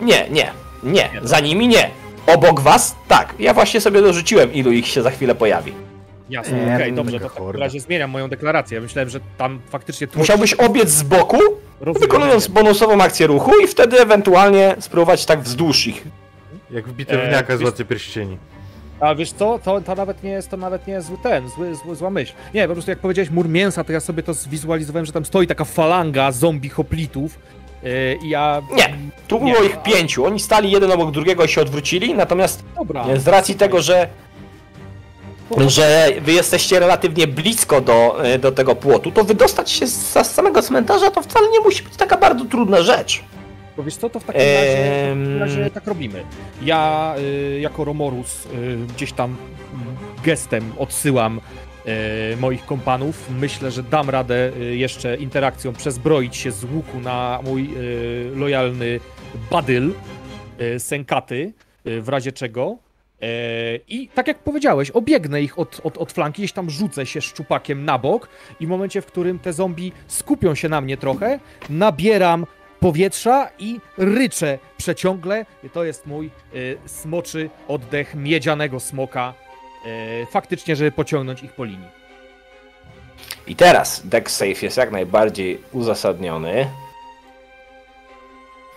Nie, 0.00 0.26
nie, 0.30 0.52
nie. 0.82 1.10
Nie, 1.12 1.20
Za 1.22 1.40
nimi 1.40 1.68
nie. 1.68 1.90
Obok 2.26 2.60
was? 2.60 2.96
Tak. 3.08 3.34
Ja 3.38 3.54
właśnie 3.54 3.80
sobie 3.80 4.02
dorzuciłem, 4.02 4.52
ilu 4.52 4.72
ich 4.72 4.86
się 4.86 5.02
za 5.02 5.10
chwilę 5.10 5.34
pojawi. 5.34 5.72
Jasne, 6.30 6.66
Nie, 6.66 6.74
okej, 6.74 6.90
to 6.90 6.96
dobrze, 6.96 7.20
to 7.20 7.28
w 7.28 7.34
takim 7.34 7.50
razie 7.50 7.80
zmieniam 7.80 8.10
moją 8.10 8.28
deklarację. 8.28 8.80
Myślałem, 8.80 9.08
że 9.08 9.20
tam 9.38 9.60
faktycznie 9.70 10.06
tłoczy... 10.06 10.18
Musiałbyś 10.18 10.54
obiec 10.54 10.88
z 10.90 11.02
boku, 11.02 11.38
Rozumiem, 11.80 12.08
wykonując 12.08 12.48
bonusową 12.48 13.02
akcję 13.02 13.26
ruchu 13.26 13.52
i 13.64 13.66
wtedy 13.66 14.00
ewentualnie 14.00 14.76
spróbować 14.80 15.26
tak 15.26 15.40
wzdłuż 15.40 15.86
ich. 15.86 16.04
Jak 16.70 16.88
w 16.88 16.92
bitewniaka 16.92 17.52
E, 17.54 17.56
z 17.56 17.60
Władcy 17.60 17.84
Pierścieni. 17.84 18.38
A 19.00 19.14
wiesz 19.14 19.32
co, 19.32 19.58
to, 19.64 19.80
to 19.80 19.94
nawet 19.94 20.22
nie 20.22 20.30
jest 20.30 20.50
to 20.50 20.56
nawet 20.56 20.86
nie 20.86 20.94
jest 20.94 21.06
zły 21.06 21.16
ten, 21.22 21.48
zły, 21.48 21.74
zły, 21.74 21.96
zła 21.96 22.10
myśl. 22.10 22.32
Nie, 22.54 22.68
po 22.68 22.72
prostu 22.74 22.90
jak 22.90 22.98
powiedziałeś 22.98 23.30
mur 23.30 23.48
mięsa, 23.48 23.84
to 23.84 23.92
ja 23.92 24.00
sobie 24.00 24.22
to 24.22 24.34
zwizualizowałem, 24.34 25.06
że 25.06 25.12
tam 25.12 25.24
stoi 25.24 25.46
taka 25.46 25.64
falanga 25.64 26.32
zombie 26.32 26.68
hoplitów 26.68 27.38
yy, 27.82 28.18
i 28.22 28.28
ja... 28.28 28.62
Nie. 28.76 28.94
Tu 29.28 29.38
Nie, 29.44 29.52
było 29.52 29.64
ich 29.64 29.74
a- 29.76 29.80
pięciu. 29.80 30.24
Oni 30.26 30.40
stali 30.40 30.70
jeden 30.70 30.92
obok 30.92 31.10
drugiego 31.10 31.44
i 31.44 31.48
się 31.48 31.60
odwrócili, 31.60 32.14
natomiast 32.14 32.64
Dobra. 32.76 33.04
z 33.16 33.28
racji 33.28 33.54
tego, 33.54 33.82
że 33.82 34.08
że 35.66 36.08
wy 36.20 36.32
jesteście 36.32 36.80
relatywnie 36.80 37.26
blisko 37.26 37.80
do, 37.80 38.24
e, 38.24 38.38
do 38.38 38.52
tego 38.52 38.74
płotu, 38.76 39.10
to 39.10 39.24
wydostać 39.24 39.70
się 39.70 39.86
z, 39.86 40.12
z 40.12 40.26
samego 40.26 40.62
cmentarza 40.62 41.10
to 41.10 41.22
wcale 41.22 41.48
nie 41.50 41.60
musi 41.60 41.82
być 41.82 41.96
taka 41.96 42.16
bardzo 42.16 42.44
trudna 42.44 42.82
rzecz. 42.82 43.24
Bo 43.76 43.82
wiesz 43.82 43.96
co, 43.96 44.10
to 44.10 44.20
w 44.20 44.24
takim 44.24 44.40
razie, 44.42 44.76
w 44.76 45.08
takim 45.08 45.32
Em. 45.32 45.38
razie 45.40 45.70
tak 45.70 45.86
robimy. 45.86 46.24
Ja 46.62 47.14
y, 47.18 47.60
jako 47.60 47.84
Romorus 47.84 48.46
y, 48.46 48.48
gdzieś 48.96 49.12
tam 49.12 49.36
gestem 50.24 50.72
odsyłam 50.78 51.40
y, 52.32 52.36
moich 52.36 52.66
kompanów. 52.66 53.30
Myślę, 53.30 53.70
że 53.70 53.82
dam 53.82 54.10
radę 54.10 54.52
y, 54.60 54.76
jeszcze 54.76 55.16
interakcją 55.16 55.72
przezbroić 55.72 56.36
się 56.36 56.52
z 56.52 56.64
łuku 56.64 57.00
na 57.00 57.40
mój 57.44 57.70
y, 57.76 58.30
lojalny 58.36 59.00
badyl 59.50 59.92
y, 60.60 60.80
Senkaty, 60.80 61.52
w 61.84 62.08
razie 62.08 62.32
czego. 62.32 62.76
E, 63.22 63.26
I 63.88 64.08
tak 64.08 64.28
jak 64.28 64.38
powiedziałeś, 64.38 64.90
obiegnę 64.90 65.42
ich 65.42 65.58
od, 65.58 65.80
od, 65.84 65.98
od 65.98 66.12
flanki, 66.12 66.42
gdzieś 66.42 66.52
tam 66.52 66.70
rzucę 66.70 67.06
się 67.06 67.20
szczupakiem 67.20 67.84
na 67.84 67.98
bok 67.98 68.28
i 68.60 68.66
w 68.66 68.68
momencie, 68.68 69.02
w 69.02 69.06
którym 69.06 69.38
te 69.38 69.52
zombie 69.52 69.92
skupią 70.06 70.54
się 70.54 70.68
na 70.68 70.80
mnie 70.80 70.96
trochę, 70.96 71.40
nabieram 71.70 72.46
powietrza 72.84 73.50
i 73.58 73.80
ryczę 73.98 74.58
przeciągle. 74.76 75.46
To 75.72 75.84
jest 75.84 76.06
mój 76.06 76.30
y, 76.54 76.78
smoczy 76.86 77.50
oddech 77.68 78.14
miedzianego 78.14 78.80
smoka, 78.80 79.34
y, 80.22 80.26
faktycznie, 80.30 80.76
żeby 80.76 80.92
pociągnąć 80.92 81.42
ich 81.42 81.52
po 81.52 81.64
linii. 81.64 81.88
I 83.46 83.56
teraz 83.56 84.06
deck 84.06 84.30
save 84.30 84.62
jest 84.62 84.76
jak 84.76 84.90
najbardziej 84.90 85.60
uzasadniony. 85.72 86.66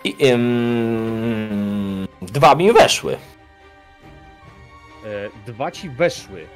I 0.04 0.16
ym, 0.26 2.08
dwa 2.22 2.54
mi 2.54 2.72
weszły. 2.72 3.12
E, 3.12 3.18
Dwa 5.52 5.70
ci 5.70 5.90
weszły. 5.90 6.40
E, 6.40 6.46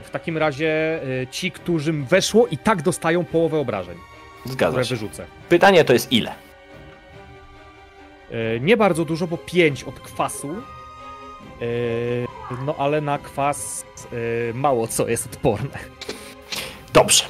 W 0.00 0.08
takim 0.12 0.38
razie 0.38 1.00
e, 1.22 1.26
ci, 1.26 1.50
którym 1.50 2.04
weszło 2.04 2.46
i 2.46 2.58
tak 2.58 2.82
dostają 2.82 3.24
połowę 3.24 3.58
obrażeń, 3.58 3.98
Zgadza 4.46 4.84
się. 4.84 4.94
wyrzucę. 4.94 5.26
Pytanie 5.48 5.84
to 5.84 5.92
jest 5.92 6.12
ile? 6.12 6.34
E, 8.30 8.60
Nie 8.60 8.76
bardzo 8.76 9.04
dużo, 9.04 9.26
bo 9.26 9.36
5 9.38 9.84
od 9.84 10.00
kwasu. 10.00 10.48
E, 11.62 11.66
No 12.66 12.74
ale 12.78 13.00
na 13.00 13.18
kwas 13.18 13.84
e, 14.50 14.54
mało 14.54 14.88
co 14.88 15.08
jest 15.08 15.26
odporne. 15.26 15.78
Dobrze. 16.92 17.24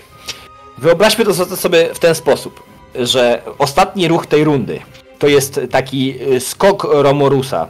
Wyobraźmy 0.79 1.25
to 1.25 1.35
so- 1.35 1.57
sobie 1.57 1.95
w 1.95 1.99
ten 1.99 2.15
sposób, 2.15 2.63
że 2.95 3.43
ostatni 3.59 4.09
ruch 4.09 4.27
tej 4.27 4.45
rundy 4.45 4.81
to 5.19 5.29
jest 5.29 5.61
taki 5.71 6.15
skok 6.41 6.87
Romorusa. 6.91 7.69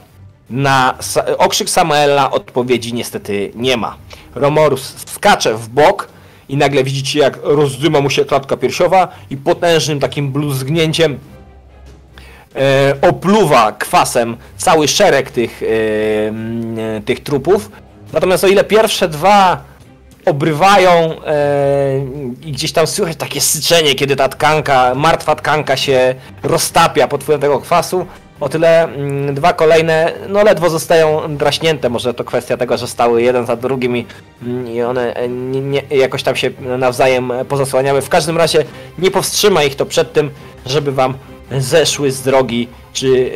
Na 0.51 0.99
okrzyk 1.39 1.71
Samuela 1.71 2.31
odpowiedzi 2.31 2.95
niestety 2.95 3.53
nie 3.55 3.77
ma. 3.77 3.97
Romorus 4.35 4.95
skacze 5.11 5.55
w 5.55 5.69
bok 5.69 6.09
i 6.49 6.57
nagle 6.57 6.85
widzicie 6.85 7.19
jak 7.19 7.39
rozdyma 7.43 8.01
mu 8.01 8.11
się 8.11 8.25
klatka 8.25 8.57
piersiowa 8.57 9.09
i 9.31 9.37
potężnym 9.37 10.01
takim 10.01 10.33
bluzgnięciem 10.33 11.19
e, 12.57 12.95
opluwa 13.03 13.73
kwasem 13.73 14.37
cały 14.57 14.89
szereg 14.89 15.31
tych, 15.31 15.63
e, 15.63 15.67
mm, 16.29 17.03
tych 17.03 17.21
trupów. 17.21 17.71
Natomiast 18.13 18.45
o 18.45 18.49
ile 18.49 18.65
pierwsze 18.65 19.09
dwa 19.09 19.65
obrywają 20.27 20.91
e, 20.91 21.99
i 22.45 22.53
gdzieś 22.53 22.73
tam 22.73 22.87
słychać 22.87 23.17
takie 23.17 23.41
syczenie, 23.41 23.95
kiedy 23.95 24.17
ta 24.17 24.29
tkanka, 24.29 24.95
martwa 24.95 25.35
tkanka 25.35 25.77
się 25.77 26.15
roztapia 26.43 27.09
pod 27.09 27.23
wpływem 27.23 27.41
tego 27.41 27.61
kwasu, 27.61 28.07
o 28.41 28.49
tyle 28.49 28.85
mm, 28.85 29.35
dwa 29.35 29.53
kolejne, 29.53 30.13
no 30.29 30.43
ledwo 30.43 30.71
zostają 30.71 31.37
draśnięte, 31.37 31.89
może 31.89 32.15
to 32.15 32.25
kwestia 32.25 32.57
tego, 32.57 32.77
że 32.77 32.87
stały 32.87 33.23
jeden 33.23 33.47
za 33.47 33.57
drugim 33.57 33.97
i, 33.97 34.07
mm, 34.43 34.69
i 34.69 34.83
one 34.83 35.15
e, 35.15 35.29
nie, 35.29 35.61
nie, 35.61 35.83
jakoś 35.91 36.23
tam 36.23 36.37
się 36.37 36.51
nawzajem 36.79 37.33
pozasłaniały. 37.49 38.03
W 38.03 38.09
każdym 38.09 38.37
razie 38.37 38.65
nie 38.99 39.11
powstrzyma 39.11 39.65
ich 39.65 39.77
to 39.77 39.87
przed 39.87 40.13
tym, 40.13 40.31
żeby 40.67 40.93
wam 40.93 41.15
zeszły 41.59 42.13
z 42.13 42.23
drogi, 42.23 42.69
czy 42.93 43.33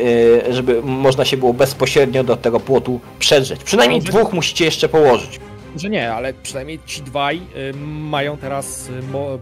e, 0.47 0.53
żeby 0.53 0.81
można 0.81 1.25
się 1.25 1.37
było 1.37 1.53
bezpośrednio 1.53 2.23
do 2.23 2.37
tego 2.37 2.59
płotu 2.59 2.99
przedrzeć. 3.19 3.63
Przynajmniej 3.63 4.01
dwóch 4.01 4.33
musicie 4.33 4.65
jeszcze 4.65 4.89
położyć. 4.89 5.39
Że 5.75 5.89
nie, 5.89 6.13
ale 6.13 6.33
przynajmniej 6.33 6.79
ci 6.85 7.01
dwaj 7.01 7.37
y, 7.37 7.73
mają 7.87 8.37
teraz 8.37 8.89
y, 8.89 8.93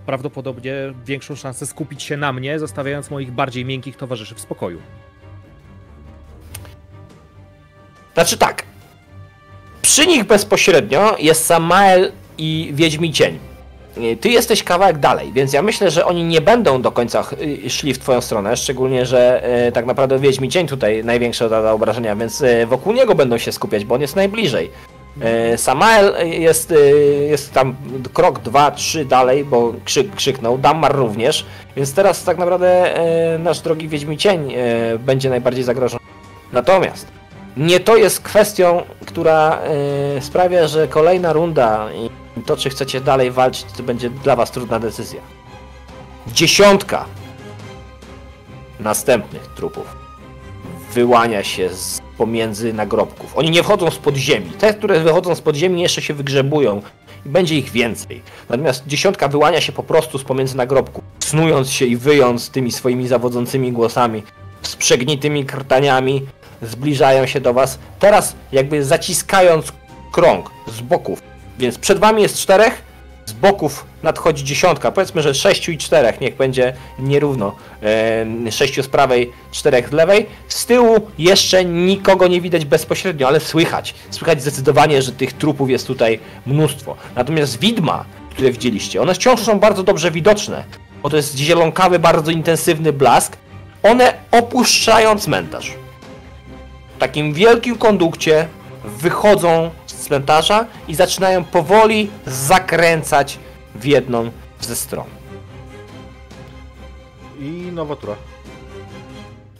prawdopodobnie 0.05 0.73
większą 1.05 1.35
szansę 1.35 1.67
skupić 1.67 2.03
się 2.03 2.17
na 2.17 2.33
mnie, 2.33 2.59
zostawiając 2.59 3.11
moich 3.11 3.31
bardziej 3.31 3.65
miękkich 3.65 3.97
towarzyszy 3.97 4.35
w 4.35 4.39
spokoju. 4.39 4.81
Znaczy 8.13 8.37
tak. 8.37 8.63
Przy 9.81 10.07
nich 10.07 10.23
bezpośrednio 10.23 11.15
jest 11.19 11.45
Samael 11.45 12.11
i 12.37 12.71
Wiedźmi 12.73 13.13
Cień. 13.13 13.39
Y, 13.97 14.17
Ty 14.17 14.29
jesteś 14.29 14.63
kawałek 14.63 14.97
dalej, 14.97 15.31
więc 15.33 15.53
ja 15.53 15.61
myślę, 15.61 15.91
że 15.91 16.05
oni 16.05 16.23
nie 16.23 16.41
będą 16.41 16.81
do 16.81 16.91
końca 16.91 17.23
y, 17.65 17.69
szli 17.69 17.93
w 17.93 17.99
twoją 17.99 18.21
stronę, 18.21 18.57
szczególnie, 18.57 19.05
że 19.05 19.43
y, 19.67 19.71
tak 19.71 19.85
naprawdę 19.85 20.19
Wiedźmi 20.19 20.49
Cień 20.49 20.67
tutaj 20.67 21.03
największe 21.03 21.49
zada 21.49 21.71
obrażenia, 21.71 22.15
więc 22.15 22.43
wokół 22.67 22.93
niego 22.93 23.15
będą 23.15 23.37
się 23.37 23.51
skupiać, 23.51 23.85
bo 23.85 23.95
on 23.95 24.01
jest 24.01 24.15
najbliżej. 24.15 24.71
Samael 25.57 26.13
jest, 26.39 26.73
jest 27.29 27.53
tam 27.53 27.75
krok, 28.13 28.39
dwa, 28.39 28.71
trzy 28.71 29.05
dalej, 29.05 29.45
bo 29.45 29.73
krzyk, 29.85 30.15
krzyknął, 30.15 30.57
Dammar 30.57 30.95
również, 30.95 31.45
więc 31.75 31.93
teraz 31.93 32.23
tak 32.23 32.37
naprawdę 32.37 32.93
nasz 33.39 33.59
drogi 33.59 33.87
Wiedźmi 33.87 34.17
Cień 34.17 34.53
będzie 34.99 35.29
najbardziej 35.29 35.63
zagrożony. 35.63 36.03
Natomiast 36.53 37.18
nie 37.59 37.79
to 37.79 37.97
jest 37.97 38.21
kwestią, 38.21 38.83
która 39.05 39.59
y, 40.17 40.21
sprawia, 40.21 40.67
że 40.67 40.87
kolejna 40.87 41.33
runda 41.33 41.89
i 41.93 42.09
to, 42.45 42.57
czy 42.57 42.69
chcecie 42.69 43.01
dalej 43.01 43.31
walczyć, 43.31 43.65
to 43.77 43.83
będzie 43.83 44.09
dla 44.09 44.35
was 44.35 44.51
trudna 44.51 44.79
decyzja. 44.79 45.21
Dziesiątka 46.27 47.05
następnych 48.79 49.47
trupów 49.55 49.95
wyłania 50.93 51.43
się 51.43 51.69
z 51.69 52.01
pomiędzy 52.17 52.73
nagrobków. 52.73 53.37
Oni 53.37 53.51
nie 53.51 53.63
wchodzą 53.63 53.91
z 53.91 53.97
podziemi. 53.97 54.51
Te, 54.51 54.73
które 54.73 54.99
wychodzą 54.99 55.35
z 55.35 55.41
podziemi, 55.41 55.81
jeszcze 55.81 56.01
się 56.01 56.13
wygrzebują 56.13 56.81
i 57.25 57.29
będzie 57.29 57.55
ich 57.57 57.71
więcej. 57.71 58.21
Natomiast 58.49 58.87
dziesiątka 58.87 59.27
wyłania 59.27 59.61
się 59.61 59.71
po 59.71 59.83
prostu 59.83 60.17
z 60.17 60.23
pomiędzy 60.23 60.57
nagrobków, 60.57 61.03
snując 61.19 61.69
się 61.69 61.85
i 61.85 61.97
wyjąc 61.97 62.49
tymi 62.49 62.71
swoimi 62.71 63.07
zawodzącymi 63.07 63.71
głosami, 63.71 64.23
z 64.61 64.75
przegnitymi 64.75 65.45
krtaniami, 65.45 66.25
zbliżają 66.61 67.25
się 67.25 67.41
do 67.41 67.53
was. 67.53 67.79
Teraz 67.99 68.35
jakby 68.51 68.85
zaciskając 68.85 69.71
krąg 70.11 70.51
z 70.67 70.81
boków. 70.81 71.21
Więc 71.59 71.77
przed 71.77 71.99
wami 71.99 72.21
jest 72.21 72.37
czterech, 72.37 72.89
z 73.25 73.33
boków 73.33 73.85
nadchodzi 74.03 74.43
dziesiątka. 74.43 74.91
Powiedzmy, 74.91 75.21
że 75.21 75.33
sześciu 75.33 75.71
i 75.71 75.77
czterech, 75.77 76.21
niech 76.21 76.35
będzie 76.35 76.73
nierówno. 76.99 77.55
E, 78.47 78.51
sześciu 78.51 78.83
z 78.83 78.87
prawej, 78.87 79.31
czterech 79.51 79.89
z 79.89 79.91
lewej. 79.91 80.25
Z 80.47 80.65
tyłu 80.65 81.07
jeszcze 81.17 81.65
nikogo 81.65 82.27
nie 82.27 82.41
widać 82.41 82.65
bezpośrednio, 82.65 83.27
ale 83.27 83.39
słychać. 83.39 83.95
Słychać 84.09 84.41
zdecydowanie, 84.41 85.01
że 85.01 85.11
tych 85.11 85.33
trupów 85.33 85.69
jest 85.69 85.87
tutaj 85.87 86.19
mnóstwo. 86.45 86.95
Natomiast 87.15 87.59
widma, 87.59 88.05
które 88.29 88.51
widzieliście, 88.51 89.01
one 89.01 89.13
wciąż 89.13 89.41
są 89.41 89.59
bardzo 89.59 89.83
dobrze 89.83 90.11
widoczne, 90.11 90.63
bo 91.03 91.09
to 91.09 91.17
jest 91.17 91.37
zielonkawy, 91.37 91.99
bardzo 91.99 92.31
intensywny 92.31 92.93
blask. 92.93 93.37
One 93.83 94.13
opuszczają 94.31 95.19
cmentarz. 95.19 95.73
Takim 96.99 97.33
wielkim 97.33 97.75
kondukcie 97.77 98.47
wychodzą 98.85 99.69
z 99.85 99.93
cmentarza 99.93 100.65
i 100.87 100.95
zaczynają 100.95 101.43
powoli 101.43 102.09
zakręcać 102.25 103.39
w 103.75 103.85
jedną 103.85 104.31
ze 104.59 104.75
stron. 104.75 105.05
I 107.39 107.69
nowatura. 107.73 108.15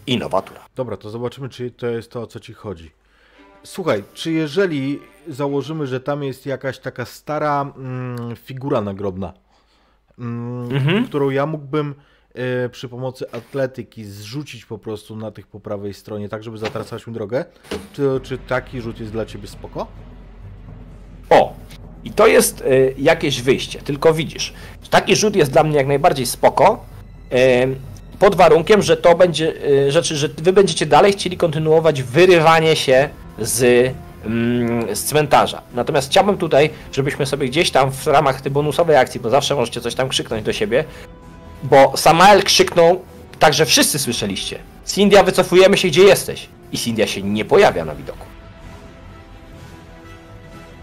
I 0.07 0.17
nowatura. 0.17 0.59
Dobra, 0.75 0.97
to 0.97 1.09
zobaczymy, 1.09 1.49
czy 1.49 1.71
to 1.71 1.87
jest 1.87 2.11
to, 2.11 2.21
o 2.21 2.27
co 2.27 2.39
ci 2.39 2.53
chodzi. 2.53 2.91
Słuchaj, 3.63 4.03
czy 4.13 4.31
jeżeli 4.31 4.99
założymy, 5.27 5.87
że 5.87 5.99
tam 5.99 6.23
jest 6.23 6.45
jakaś 6.45 6.79
taka 6.79 7.05
stara 7.05 7.61
mm, 7.77 8.35
figura 8.35 8.81
nagrobna, 8.81 9.33
mm, 10.19 10.71
Mhm. 10.75 11.05
którą 11.05 11.29
ja 11.29 11.45
mógłbym 11.45 11.95
przy 12.71 12.89
pomocy 12.89 13.31
atletyki 13.31 14.05
zrzucić 14.05 14.65
po 14.65 14.77
prostu 14.77 15.15
na 15.15 15.31
tych 15.31 15.47
po 15.47 15.59
prawej 15.59 15.93
stronie, 15.93 16.29
tak 16.29 16.43
żeby 16.43 16.57
zatracać 16.57 17.07
mi 17.07 17.13
drogę, 17.13 17.45
czy, 17.93 18.19
czy 18.23 18.37
taki 18.37 18.81
rzut 18.81 18.99
jest 18.99 19.11
dla 19.11 19.25
ciebie 19.25 19.47
spoko? 19.47 19.87
O! 21.29 21.53
I 22.03 22.11
to 22.11 22.27
jest 22.27 22.61
y, 22.61 22.95
jakieś 22.97 23.41
wyjście, 23.41 23.79
tylko 23.79 24.13
widzisz, 24.13 24.53
taki 24.89 25.15
rzut 25.15 25.35
jest 25.35 25.51
dla 25.51 25.63
mnie 25.63 25.77
jak 25.77 25.87
najbardziej 25.87 26.25
spoko, 26.25 26.85
y, 27.33 27.35
pod 28.19 28.35
warunkiem, 28.35 28.81
że 28.81 28.97
to 28.97 29.15
będzie 29.15 29.53
y, 29.87 29.91
rzeczy, 29.91 30.15
że 30.15 30.27
wy 30.27 30.53
będziecie 30.53 30.85
dalej 30.85 31.13
chcieli 31.13 31.37
kontynuować 31.37 32.03
wyrywanie 32.03 32.75
się 32.75 33.09
z, 33.39 33.91
mm, 34.25 34.95
z 34.95 35.03
cmentarza. 35.03 35.61
Natomiast 35.73 36.09
chciałbym 36.09 36.37
tutaj, 36.37 36.69
żebyśmy 36.91 37.25
sobie 37.25 37.47
gdzieś 37.47 37.71
tam 37.71 37.91
w 37.91 38.07
ramach 38.07 38.41
tej 38.41 38.51
bonusowej 38.51 38.97
akcji, 38.97 39.19
bo 39.19 39.29
zawsze 39.29 39.55
możecie 39.55 39.81
coś 39.81 39.95
tam 39.95 40.09
krzyknąć 40.09 40.43
do 40.43 40.53
siebie, 40.53 40.83
bo 41.63 41.97
Samael 41.97 42.43
krzyknął, 42.43 43.01
tak 43.39 43.53
że 43.53 43.65
wszyscy 43.65 43.99
słyszeliście. 43.99 44.59
Cindia, 44.85 45.23
wycofujemy 45.23 45.77
się, 45.77 45.87
gdzie 45.87 46.03
jesteś. 46.03 46.49
I 46.71 46.77
Cindia 46.77 47.07
się 47.07 47.21
nie 47.21 47.45
pojawia 47.45 47.85
na 47.85 47.95
widoku. 47.95 48.25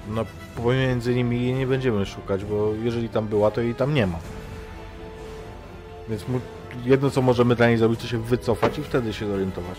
No, 0.09 0.25
pomiędzy 0.57 1.15
nimi 1.15 1.43
jej 1.43 1.55
nie 1.55 1.67
będziemy 1.67 2.07
szukać, 2.07 2.45
bo 2.45 2.73
jeżeli 2.83 3.09
tam 3.09 3.27
była, 3.27 3.51
to 3.51 3.61
jej 3.61 3.75
tam 3.75 3.95
nie 3.95 4.07
ma. 4.07 4.19
Więc 6.09 6.29
mu, 6.29 6.41
jedno, 6.85 7.11
co 7.11 7.23
możemy 7.23 7.57
dla 7.57 7.69
niej 7.69 7.79
zrobić, 7.79 8.01
to 8.01 8.07
się 8.07 8.19
wycofać 8.19 8.79
i 8.79 8.83
wtedy 8.83 9.13
się 9.13 9.27
zorientować. 9.27 9.79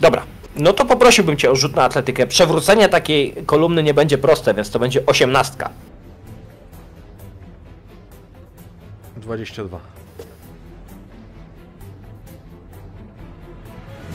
Dobra, 0.00 0.22
no 0.56 0.72
to 0.72 0.84
poprosiłbym 0.84 1.36
cię 1.36 1.50
o 1.50 1.56
rzut 1.56 1.76
na 1.76 1.84
atletykę. 1.84 2.26
Przewrócenie 2.26 2.88
takiej 2.88 3.34
kolumny 3.46 3.82
nie 3.82 3.94
będzie 3.94 4.18
proste, 4.18 4.54
więc 4.54 4.70
to 4.70 4.78
będzie 4.78 5.06
osiemnastka. 5.06 5.70
22. 9.28 9.80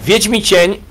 Wiedźmi 0.03 0.41
cień. 0.41 0.81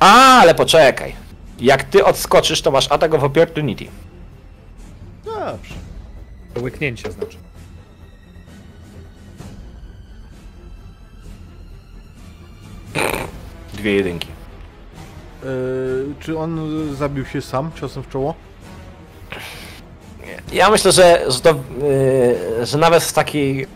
A, 0.00 0.40
ale 0.40 0.54
poczekaj. 0.54 1.14
Jak 1.60 1.84
ty 1.84 2.04
odskoczysz, 2.04 2.62
to 2.62 2.70
masz 2.70 2.92
attack 2.92 3.14
of 3.14 3.22
opportunity. 3.22 3.84
Dobrze. 5.24 5.74
Łyknięcie 6.62 7.12
znaczy. 7.12 7.38
Dwie 13.74 13.92
jedynki. 13.94 14.28
Yy, 15.44 16.14
czy 16.20 16.38
on 16.38 16.70
zabił 16.94 17.26
się 17.26 17.42
sam 17.42 17.70
ciosem 17.80 18.02
w 18.02 18.08
czoło? 18.08 18.34
Ja 20.52 20.70
myślę, 20.70 20.92
że, 20.92 21.24
że, 21.28 21.40
to, 21.40 21.48
yy, 22.58 22.66
że 22.66 22.78
nawet 22.78 23.02
w 23.02 23.12
takiej 23.12 23.56
yy, 23.56 23.66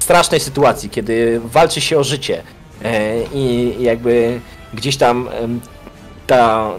strasznej 0.00 0.40
sytuacji, 0.40 0.90
kiedy 0.90 1.40
walczy 1.44 1.80
się 1.80 1.98
o 1.98 2.04
życie 2.04 2.42
yy, 2.82 2.90
i 3.34 3.74
jakby 3.80 4.40
gdzieś 4.74 4.96
tam 4.96 5.28
ta 6.26 6.70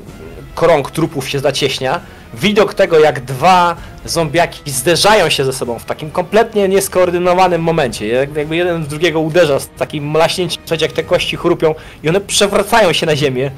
krąg 0.56 0.92
trupów 0.92 1.30
się 1.30 1.40
zacieśnia, 1.40 2.00
widok 2.34 2.74
tego, 2.74 3.00
jak 3.00 3.20
dwa 3.26 3.76
zombiaki 4.06 4.72
zderzają 4.72 5.30
się 5.30 5.46
ze 5.46 5.54
sobą 5.54 5.80
w 5.80 5.86
takim 5.86 6.12
kompletnie 6.12 6.68
nieskoordynowanym 6.70 7.62
momencie, 7.62 8.08
jak- 8.08 8.36
jakby 8.36 8.56
jeden 8.56 8.84
z 8.84 8.88
drugiego 8.88 9.20
uderza 9.20 9.60
z 9.60 9.70
takim 9.70 10.08
mlaśnięciem, 10.08 10.64
jak 10.82 10.92
te 10.92 11.04
kości 11.04 11.38
chrupią 11.38 11.76
i 12.04 12.10
one 12.10 12.22
przewracają 12.22 12.94
się 12.94 13.06
na 13.06 13.16
ziemię. 13.16 13.52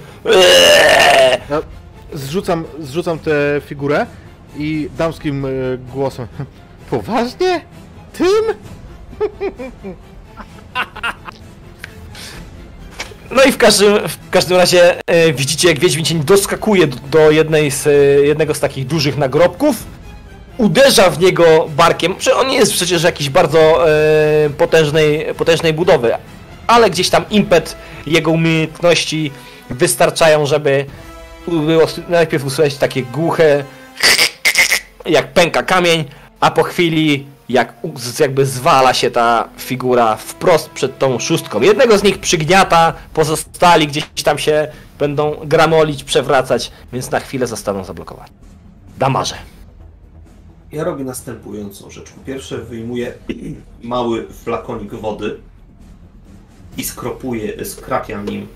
Ja 1.49 1.61
zrzucam, 2.13 2.65
zrzucam 2.79 3.19
tę 3.19 3.31
figurę 3.65 4.05
i 4.57 4.89
damskim 4.97 5.45
y, 5.45 5.79
głosem. 5.93 6.27
Poważnie? 6.89 7.61
Tym? 8.13 8.43
No 13.31 13.43
i 13.43 13.51
w 13.51 13.57
każdym, 13.57 14.07
w 14.07 14.29
każdym 14.29 14.57
razie 14.57 15.07
e, 15.07 15.33
widzicie, 15.33 15.67
jak 15.67 15.79
Wiedźmin 15.79 16.05
Cień 16.05 16.23
doskakuje 16.23 16.87
do, 16.87 16.97
do 17.11 17.31
jednej 17.31 17.71
z, 17.71 17.87
e, 17.87 17.91
jednego 18.25 18.53
z 18.53 18.59
takich 18.59 18.87
dużych 18.87 19.17
nagrobków, 19.17 19.83
uderza 20.57 21.09
w 21.09 21.19
niego 21.19 21.67
barkiem. 21.77 22.15
On 22.35 22.47
nie 22.47 22.57
jest 22.57 22.73
przecież 22.73 23.03
jakiś 23.03 23.29
bardzo 23.29 23.89
e, 23.89 24.49
potężnej, 24.49 25.25
potężnej 25.37 25.73
budowy, 25.73 26.13
ale 26.67 26.89
gdzieś 26.89 27.09
tam 27.09 27.25
impet 27.29 27.75
jego 28.07 28.31
umiejętności 28.31 29.31
wystarczają, 29.69 30.45
żeby 30.45 30.85
było 31.47 31.85
najpierw 32.09 32.45
usłyszeć 32.45 32.75
takie 32.75 33.03
głuche, 33.03 33.63
jak 35.05 35.33
pęka 35.33 35.63
kamień, 35.63 36.05
a 36.39 36.51
po 36.51 36.63
chwili 36.63 37.25
jak 37.49 37.73
jakby 38.19 38.45
zwala 38.45 38.93
się 38.93 39.11
ta 39.11 39.49
figura 39.57 40.15
wprost 40.15 40.69
przed 40.69 40.99
tą 40.99 41.19
szóstką. 41.19 41.61
Jednego 41.61 41.97
z 41.97 42.03
nich 42.03 42.19
przygniata, 42.19 42.93
pozostali 43.13 43.87
gdzieś 43.87 44.05
tam 44.23 44.37
się 44.37 44.67
będą 44.99 45.35
gramolić, 45.45 46.03
przewracać, 46.03 46.71
więc 46.93 47.11
na 47.11 47.19
chwilę 47.19 47.47
zostaną 47.47 47.83
zablokowani. 47.83 48.31
Damarze. 48.97 49.35
Ja 50.71 50.83
robię 50.83 51.03
następującą 51.03 51.89
rzecz. 51.89 52.11
Po 52.11 52.21
pierwsze 52.21 52.57
wyjmuję 52.57 53.13
mały 53.83 54.27
flakonik 54.43 54.93
wody 54.93 55.37
i 56.77 56.83
skropuję, 56.83 57.65
skrapiam 57.65 58.25
nim 58.29 58.47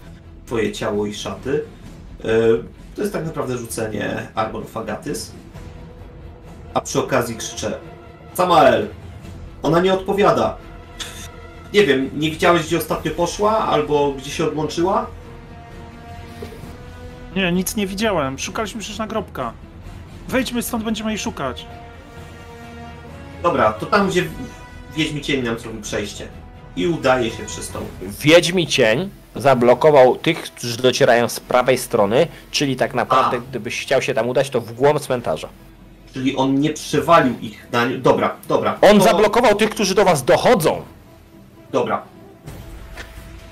twoje 0.45 0.71
ciało 0.71 1.05
i 1.05 1.13
szaty. 1.13 1.63
E, 2.23 2.27
To 2.95 3.01
jest 3.01 3.13
tak 3.13 3.25
naprawdę 3.25 3.57
rzucenie 3.57 4.27
Arbor 4.35 4.67
Fagatis. 4.67 5.31
A 6.77 6.81
przy 6.81 6.99
okazji 6.99 7.35
krzyczę 7.35 7.77
Samael! 8.33 8.87
Ona 9.63 9.79
nie 9.79 9.93
odpowiada. 9.93 10.57
Nie 11.73 11.85
wiem, 11.85 12.09
nie 12.13 12.31
widziałeś 12.31 12.63
gdzie 12.65 12.77
ostatnio 12.77 13.11
poszła 13.11 13.57
albo 13.57 14.11
gdzie 14.11 14.31
się 14.31 14.45
odłączyła? 14.45 15.07
Nie, 17.35 17.51
nic 17.51 17.75
nie 17.75 17.87
widziałem. 17.87 18.39
Szukaliśmy 18.39 18.81
przecież 18.81 18.99
nagrobka. 18.99 19.53
Wejdźmy 20.27 20.63
stąd, 20.63 20.83
będziemy 20.83 21.09
jej 21.09 21.19
szukać. 21.19 21.65
Dobra, 23.43 23.73
to 23.73 23.85
tam 23.85 24.09
gdzie 24.09 24.23
Wiedźmi 24.95 25.21
Cień 25.21 25.43
nam 25.43 25.59
zrobił 25.59 25.81
przejście. 25.81 26.27
I 26.75 26.87
udaje 26.87 27.31
się 27.31 27.45
przez 27.45 27.69
tą 27.69 27.79
Wiedźmi 28.01 28.67
cień 28.67 29.09
zablokował 29.35 30.15
tych, 30.15 30.43
którzy 30.43 30.77
docierają 30.77 31.29
z 31.29 31.39
prawej 31.39 31.77
strony, 31.77 32.27
czyli 32.51 32.75
tak 32.75 32.93
naprawdę, 32.93 33.37
A. 33.37 33.49
gdybyś 33.49 33.81
chciał 33.81 34.01
się 34.01 34.13
tam 34.13 34.29
udać, 34.29 34.49
to 34.49 34.61
w 34.61 34.73
głąb 34.73 34.99
cmentarza. 34.99 35.49
Czyli 36.17 36.35
on 36.35 36.59
nie 36.59 36.73
przewalił 36.73 37.39
ich 37.41 37.67
na. 37.71 37.85
Dobra, 37.97 38.35
dobra. 38.47 38.77
On 38.81 38.97
to... 38.97 39.03
zablokował 39.03 39.55
tych, 39.55 39.69
którzy 39.69 39.95
do 39.95 40.05
was 40.05 40.23
dochodzą. 40.23 40.81
Dobra. 41.71 42.01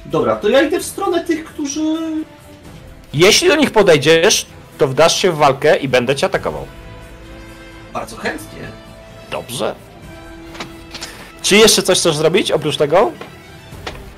Dobra, 0.06 0.36
to 0.36 0.50
ja 0.50 0.62
idę 0.62 0.80
w 0.80 0.86
stronę 0.86 1.24
tych, 1.24 1.46
którzy. 1.46 1.82
Jeśli 3.14 3.48
do 3.48 3.56
nich 3.56 3.72
podejdziesz, 3.72 4.46
to 4.78 4.88
wdasz 4.88 5.18
się 5.22 5.32
w 5.32 5.38
walkę 5.38 5.78
i 5.78 5.88
będę 5.88 6.16
cię 6.16 6.26
atakował. 6.26 6.66
Bardzo 7.94 8.16
chętnie. 8.16 8.62
Dobrze. 9.32 9.76
Czy 11.42 11.58
jeszcze 11.58 11.84
coś 11.84 12.00
chcesz 12.00 12.16
zrobić 12.16 12.52
oprócz 12.52 12.78
tego? 12.78 13.12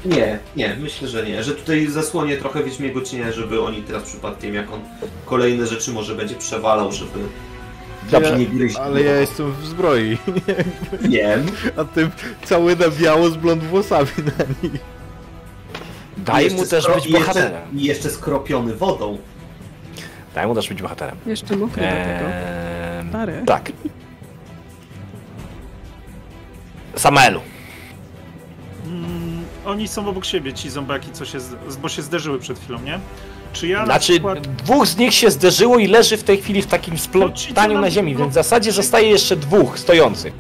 Nie, 0.05 0.39
nie, 0.55 0.75
myślę, 0.79 1.07
że 1.07 1.25
nie. 1.25 1.43
Że 1.43 1.51
tutaj 1.51 1.87
zasłonię 1.87 2.37
trochę 2.37 2.63
Wiedźmiego 2.63 3.01
cienia, 3.01 3.31
żeby 3.31 3.61
oni 3.61 3.81
teraz 3.81 4.03
przypadkiem, 4.03 4.53
jak 4.53 4.71
on 4.71 4.81
kolejne 5.25 5.67
rzeczy 5.67 5.91
może 5.91 6.15
będzie 6.15 6.35
przewalał, 6.35 6.91
żeby... 6.91 7.19
Dobrze. 8.12 8.38
nie. 8.39 8.80
Ale 8.82 9.01
ja 9.03 9.16
jestem 9.16 9.51
w 9.53 9.66
zbroi, 9.66 10.18
Wiem. 11.01 11.45
a 11.78 11.84
ty 11.84 12.10
cały 12.45 12.76
na 12.76 12.89
biało 12.89 13.30
z 13.30 13.38
blond 13.38 13.64
włosami 13.64 14.08
na 14.18 14.43
nich. 14.70 14.82
Daj 16.18 16.43
mu 16.49 16.49
jeszcze 16.51 16.68
też 16.76 16.86
skro- 16.86 16.95
być 16.95 17.05
i 17.05 17.12
jeszcze- 17.12 17.26
bohaterem. 17.28 17.62
I 17.78 17.84
jeszcze 17.84 18.10
skropiony 18.10 18.76
wodą. 18.76 19.18
Daj 20.36 20.47
mu 20.47 20.55
też 20.55 20.70
być 20.70 20.82
bohaterem. 20.82 21.16
Jeszcze 21.26 21.55
mokry 21.55 21.82
do 21.84 21.89
tego. 21.89 22.30
Eee, 22.30 23.10
Stary. 23.10 23.43
tak. 23.45 23.72
Samaelu. 26.95 27.41
Mm, 28.86 29.43
oni 29.66 29.88
są 29.88 30.08
obok 30.10 30.26
siebie, 30.26 30.53
ci 30.53 30.70
zombiaki, 30.70 31.12
co 31.12 31.26
się, 31.26 31.38
bo 31.82 31.89
się 31.89 32.01
zderzyły 32.01 32.39
przed 32.39 32.60
chwilą, 32.60 32.80
nie? 32.82 32.99
Czy 33.53 33.67
ja 33.67 33.79
na 33.79 33.85
Znaczy, 33.85 34.13
przykład... 34.13 34.47
dwóch 34.47 34.87
z 34.87 34.97
nich 34.97 35.13
się 35.13 35.31
zderzyło 35.31 35.77
i 35.77 35.87
leży 35.87 36.17
w 36.17 36.23
tej 36.23 36.37
chwili 36.37 36.61
w 36.61 36.67
takim 36.67 36.97
splątaniu 36.97 37.79
na 37.81 37.91
ziemi, 37.91 38.15
więc 38.15 38.31
w 38.31 38.33
zasadzie 38.33 38.71
zostaje 38.71 39.09
jeszcze 39.09 39.35
dwóch 39.35 39.79
stojących. 39.79 40.33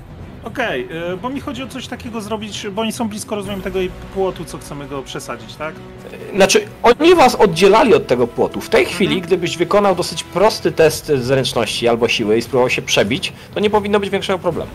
Okej, 0.43 0.87
y, 1.13 1.17
bo 1.17 1.29
mi 1.29 1.39
chodzi 1.41 1.63
o 1.63 1.67
coś 1.67 1.87
takiego 1.87 2.21
zrobić, 2.21 2.67
bo 2.71 2.81
oni 2.81 2.91
są 2.91 3.09
blisko, 3.09 3.35
rozumiem, 3.35 3.61
tego 3.61 3.79
płotu, 4.13 4.45
co 4.45 4.57
chcemy 4.57 4.87
go 4.87 5.01
przesadzić, 5.03 5.55
tak? 5.55 5.75
Znaczy, 6.35 6.61
oni 6.83 7.15
was 7.15 7.35
oddzielali 7.35 7.93
od 7.93 8.07
tego 8.07 8.27
płotu. 8.27 8.61
W 8.61 8.69
tej 8.69 8.85
chwili, 8.85 9.21
gdybyś 9.21 9.57
wykonał 9.57 9.95
dosyć 9.95 10.23
prosty 10.23 10.71
test 10.71 11.11
zręczności 11.15 11.87
albo 11.87 12.07
siły 12.07 12.37
i 12.37 12.41
spróbował 12.41 12.69
się 12.69 12.81
przebić, 12.81 13.33
to 13.53 13.59
nie 13.59 13.69
powinno 13.69 13.99
być 13.99 14.09
większego 14.09 14.39
problemu. 14.39 14.71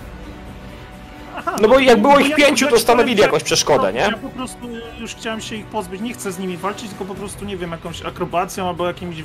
Aha, 1.46 1.56
No 1.62 1.68
bo 1.68 1.78
jak 1.78 2.02
było 2.02 2.18
ich 2.18 2.34
pięciu, 2.34 2.66
to 2.68 2.78
stanowili 2.78 3.20
jakąś 3.20 3.42
przeszkodę, 3.42 3.86
że- 3.86 3.92
nie? 3.92 4.00
Ja 4.00 4.12
po 4.12 4.28
prostu 4.28 4.66
już 5.00 5.14
chciałem 5.14 5.40
się 5.40 5.56
ich 5.56 5.66
pozbyć, 5.66 6.00
nie 6.00 6.12
chcę 6.14 6.32
z 6.32 6.38
nimi 6.38 6.56
walczyć, 6.56 6.88
tylko 6.88 7.04
po 7.04 7.14
prostu, 7.14 7.44
nie 7.44 7.56
wiem, 7.56 7.70
jakąś 7.70 8.02
akrobacją 8.02 8.68
albo 8.68 8.86
jakimiś 8.86 9.22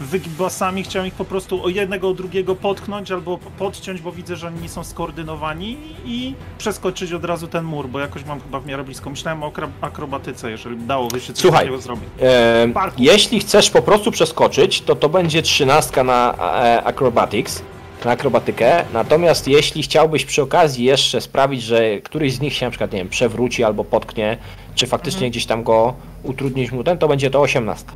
wygibasami 0.00 0.82
chciałem 0.82 1.08
ich 1.08 1.14
po 1.14 1.24
prostu 1.24 1.64
o 1.64 1.68
jednego, 1.68 2.08
o 2.08 2.14
drugiego 2.14 2.54
potknąć 2.56 3.10
albo 3.12 3.38
podciąć, 3.58 4.00
bo 4.00 4.12
widzę, 4.12 4.36
że 4.36 4.46
oni 4.46 4.60
nie 4.62 4.68
są 4.68 4.84
skoordynowani 4.84 5.76
i 6.04 6.34
przeskoczyć 6.58 7.12
od 7.12 7.24
razu 7.24 7.48
ten 7.48 7.64
mur, 7.64 7.88
bo 7.88 8.00
jakoś 8.00 8.24
mam 8.24 8.40
chyba 8.40 8.60
w 8.60 8.66
miarę 8.66 8.84
blisko. 8.84 9.10
Myślałem 9.10 9.42
o 9.42 9.48
akro- 9.50 9.68
akrobatyce, 9.80 10.50
jeżeli 10.50 10.76
dałoby 10.76 11.20
się 11.20 11.32
coś 11.32 11.42
Słuchaj. 11.42 11.60
takiego 11.60 11.80
zrobić. 11.82 12.04
E, 12.22 12.68
jeśli 12.98 13.40
chcesz 13.40 13.70
po 13.70 13.82
prostu 13.82 14.10
przeskoczyć, 14.10 14.80
to 14.82 14.94
to 14.96 15.08
będzie 15.08 15.42
trzynastka 15.42 16.04
na 16.04 16.34
e, 16.64 16.84
acrobatics, 16.84 17.62
na 18.04 18.10
akrobatykę. 18.10 18.84
Natomiast 18.92 19.48
jeśli 19.48 19.82
chciałbyś 19.82 20.24
przy 20.24 20.42
okazji 20.42 20.84
jeszcze 20.84 21.20
sprawić, 21.20 21.62
że 21.62 22.00
któryś 22.00 22.34
z 22.34 22.40
nich 22.40 22.54
się 22.54 22.66
na 22.66 22.70
przykład, 22.70 22.92
nie 22.92 22.98
wiem, 22.98 23.08
przewróci 23.08 23.64
albo 23.64 23.84
potknie, 23.84 24.38
czy 24.74 24.86
faktycznie 24.86 25.18
Mhm. 25.18 25.30
gdzieś 25.30 25.46
tam 25.46 25.62
go 25.62 25.94
utrudnić 26.22 26.72
mu 26.72 26.84
ten, 26.84 26.98
to 26.98 27.08
będzie 27.08 27.30
to 27.30 27.40
osiemnastka. 27.40 27.92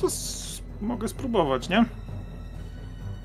To 0.00 0.06
s- 0.06 0.62
mogę 0.80 1.08
spróbować, 1.08 1.68
nie? 1.68 1.84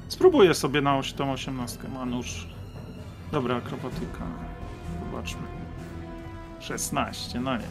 Spróbuję 0.08 0.54
sobie 0.54 0.82
na 0.82 0.97
oś, 0.97 1.14
tą 1.14 1.32
osiemnastkę, 1.32 1.88
ma 1.88 2.06
nóż. 2.06 2.47
Dobra, 3.32 3.56
akrobatyka. 3.56 4.24
Zobaczmy. 5.12 5.41
16, 6.60 7.39
no 7.39 7.58
nie. 7.58 7.64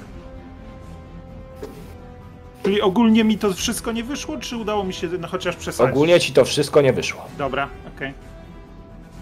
Czyli 2.62 2.80
ogólnie 2.80 3.24
mi 3.24 3.38
to 3.38 3.52
wszystko 3.52 3.92
nie 3.92 4.04
wyszło, 4.04 4.36
czy 4.38 4.56
udało 4.56 4.84
mi 4.84 4.94
się 4.94 5.08
no, 5.20 5.28
chociaż 5.28 5.56
przesadzić? 5.56 5.92
Ogólnie 5.92 6.20
ci 6.20 6.32
to 6.32 6.44
wszystko 6.44 6.80
nie 6.80 6.92
wyszło. 6.92 7.20
Dobra, 7.38 7.68
okej. 7.96 8.12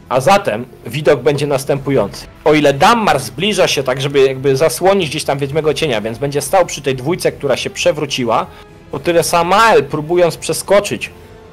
A 0.09 0.20
zatem 0.20 0.66
widok 0.86 1.22
będzie 1.22 1.47
następujący. 1.47 2.26
O 2.45 2.55
ile 2.55 2.72
Dammar 2.74 3.20
zbliża 3.20 3.68
się 3.68 3.82
tak, 3.82 4.01
żeby 4.01 4.20
jakby 4.20 4.57
zasłonić 4.57 5.09
gdzieś 5.11 5.24
tam 5.24 5.38
Wiedźmego 5.38 5.74
Cienia, 5.74 6.01
więc 6.01 6.18
będzie 6.18 6.41
stał 6.41 6.66
przy 6.66 6.82
tej 6.82 6.95
dwójce, 6.97 7.32
która 7.32 7.57
się 7.57 7.70
przewróciła, 7.70 8.47
o 8.93 8.99
tyle 8.99 9.22
Samael, 9.22 9.84
próbując 9.84 10.36
przeskoczyć, 10.36 11.11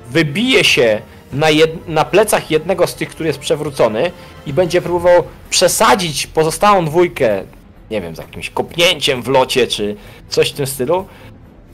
wybije 0.10 0.64
się 0.64 1.02
na, 1.34 1.48
jed- 1.48 1.78
na 1.88 2.06
plecach 2.06 2.52
jednego 2.52 2.88
z 2.88 2.96
tych, 2.96 3.10
który 3.10 3.28
jest 3.28 3.40
przewrócony 3.40 4.12
i 4.48 4.54
będzie 4.54 4.82
próbował 4.82 5.24
przesadzić 5.50 6.28
pozostałą 6.28 6.86
dwójkę, 6.86 7.44
nie 7.92 8.02
wiem, 8.02 8.16
z 8.16 8.20
jakimś 8.20 8.50
kopnięciem 8.50 9.24
w 9.24 9.28
locie, 9.28 9.68
czy 9.68 9.96
coś 10.30 10.50
w 10.50 10.54
tym 10.54 10.68
stylu, 10.68 11.06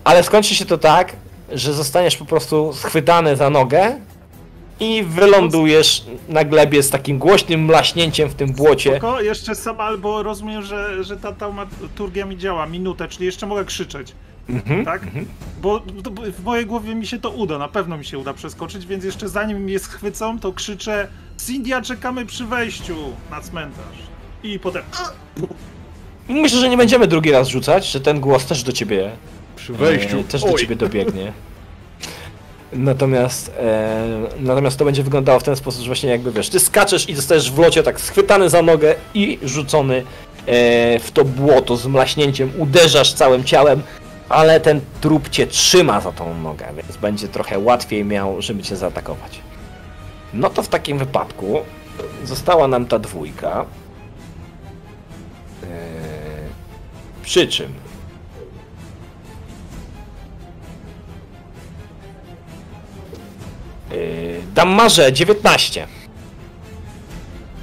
ale 0.03 0.23
skończy 0.23 0.55
się 0.55 0.65
to 0.65 0.77
tak, 0.77 1.15
że 1.51 1.73
zostaniesz 1.73 2.17
po 2.17 2.25
prostu 2.25 2.73
schwytany 2.73 3.35
za 3.35 3.49
nogę 3.49 3.99
i 4.79 5.03
wylądujesz 5.03 6.05
na 6.29 6.43
glebie 6.43 6.83
z 6.83 6.89
takim 6.89 7.19
głośnym 7.19 7.65
mlaśnięciem 7.65 8.29
w 8.29 8.33
tym 8.33 8.51
błocie. 8.51 8.97
Spoko, 8.97 9.21
jeszcze 9.21 9.55
sam 9.55 9.81
albo 9.81 10.23
rozumiem, 10.23 10.61
że, 10.61 11.03
że 11.03 11.17
ta 11.17 11.31
taumaturgia 11.31 12.25
mi 12.25 12.37
działa 12.37 12.65
minutę, 12.65 13.07
czyli 13.07 13.25
jeszcze 13.25 13.47
mogę 13.47 13.65
krzyczeć. 13.65 14.13
Mhm. 14.49 14.85
Tak? 14.85 15.01
Bo 15.61 15.79
to, 16.03 16.11
bo 16.11 16.21
w 16.21 16.43
mojej 16.43 16.65
głowie 16.65 16.95
mi 16.95 17.07
się 17.07 17.19
to 17.19 17.29
uda, 17.29 17.57
na 17.57 17.67
pewno 17.67 17.97
mi 17.97 18.05
się 18.05 18.17
uda 18.17 18.33
przeskoczyć, 18.33 18.85
więc 18.85 19.03
jeszcze 19.03 19.29
zanim 19.29 19.57
mnie 19.57 19.79
schwycą, 19.79 20.39
to 20.39 20.53
krzyczę 20.53 21.07
Cindia, 21.47 21.81
czekamy 21.81 22.25
przy 22.25 22.45
wejściu 22.45 22.95
na 23.31 23.41
cmentarz. 23.41 23.97
I 24.43 24.59
potem... 24.59 24.83
Myślę, 26.29 26.59
że 26.59 26.69
nie 26.69 26.77
będziemy 26.77 27.07
drugi 27.07 27.31
raz 27.31 27.47
rzucać, 27.47 27.91
że 27.91 28.01
ten 28.01 28.19
głos 28.19 28.45
też 28.45 28.63
do 28.63 28.71
ciebie 28.71 29.11
Przy 29.55 29.73
wejściu. 29.73 30.19
e, 30.19 30.23
też 30.23 30.41
do 30.41 30.53
Oj. 30.53 30.59
ciebie 30.59 30.75
dobiegnie. 30.75 31.33
Natomiast, 32.73 33.51
e, 33.59 34.07
natomiast 34.39 34.77
to 34.77 34.85
będzie 34.85 35.03
wyglądało 35.03 35.39
w 35.39 35.43
ten 35.43 35.55
sposób, 35.55 35.81
że 35.81 35.87
właśnie 35.87 36.09
jakby 36.09 36.31
wiesz, 36.31 36.49
ty 36.49 36.59
skaczesz 36.59 37.09
i 37.09 37.15
zostajesz 37.15 37.51
w 37.51 37.59
locie 37.59 37.83
tak 37.83 38.01
schwytany 38.01 38.49
za 38.49 38.61
nogę 38.61 38.95
i 39.13 39.39
rzucony 39.43 40.03
e, 40.45 40.99
w 40.99 41.11
to 41.13 41.25
błoto 41.25 41.77
z 41.77 41.87
mlaśnięciem, 41.87 42.51
uderzasz 42.57 43.13
całym 43.13 43.43
ciałem, 43.43 43.81
ale 44.29 44.59
ten 44.59 44.81
trup 45.01 45.29
cię 45.29 45.47
trzyma 45.47 46.01
za 46.01 46.11
tą 46.11 46.37
nogę, 46.37 46.65
więc 46.75 46.97
będzie 46.97 47.27
trochę 47.27 47.59
łatwiej 47.59 48.05
miał, 48.05 48.41
żeby 48.41 48.63
cię 48.63 48.75
zaatakować. 48.75 49.39
No 50.33 50.49
to 50.49 50.63
w 50.63 50.67
takim 50.67 50.97
wypadku 50.97 51.59
została 52.23 52.67
nam 52.67 52.85
ta 52.85 52.99
dwójka. 52.99 53.65
E, 55.63 55.67
przy 57.23 57.47
czym 57.47 57.73
Yy, 63.93 64.41
Dammarze 64.55 65.13
19. 65.13 65.87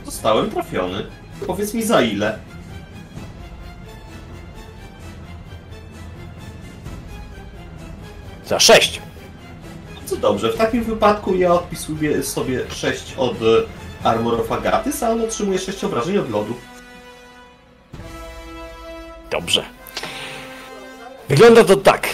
Zostałem 0.04 0.50
trafiony. 0.50 1.06
Powiedz 1.46 1.74
mi 1.74 1.82
za 1.82 2.02
ile. 2.02 2.38
Za 8.46 8.60
6. 8.60 9.00
Co 10.06 10.16
dobrze, 10.16 10.52
w 10.52 10.56
takim 10.56 10.84
wypadku 10.84 11.34
ja 11.34 11.52
odpisuję 11.52 12.22
sobie 12.22 12.60
6 12.70 13.14
od 13.16 13.32
e, 13.32 14.06
Armor 14.08 14.40
of 14.40 14.52
Agathys, 14.52 15.02
a 15.02 15.10
on 15.10 15.20
otrzymuje 15.20 15.58
6 15.58 15.84
obrażeń 15.84 16.18
od 16.18 16.30
lodu. 16.30 16.54
Dobrze. 19.30 19.64
Wygląda 21.28 21.64
to 21.64 21.76
tak. 21.76 22.08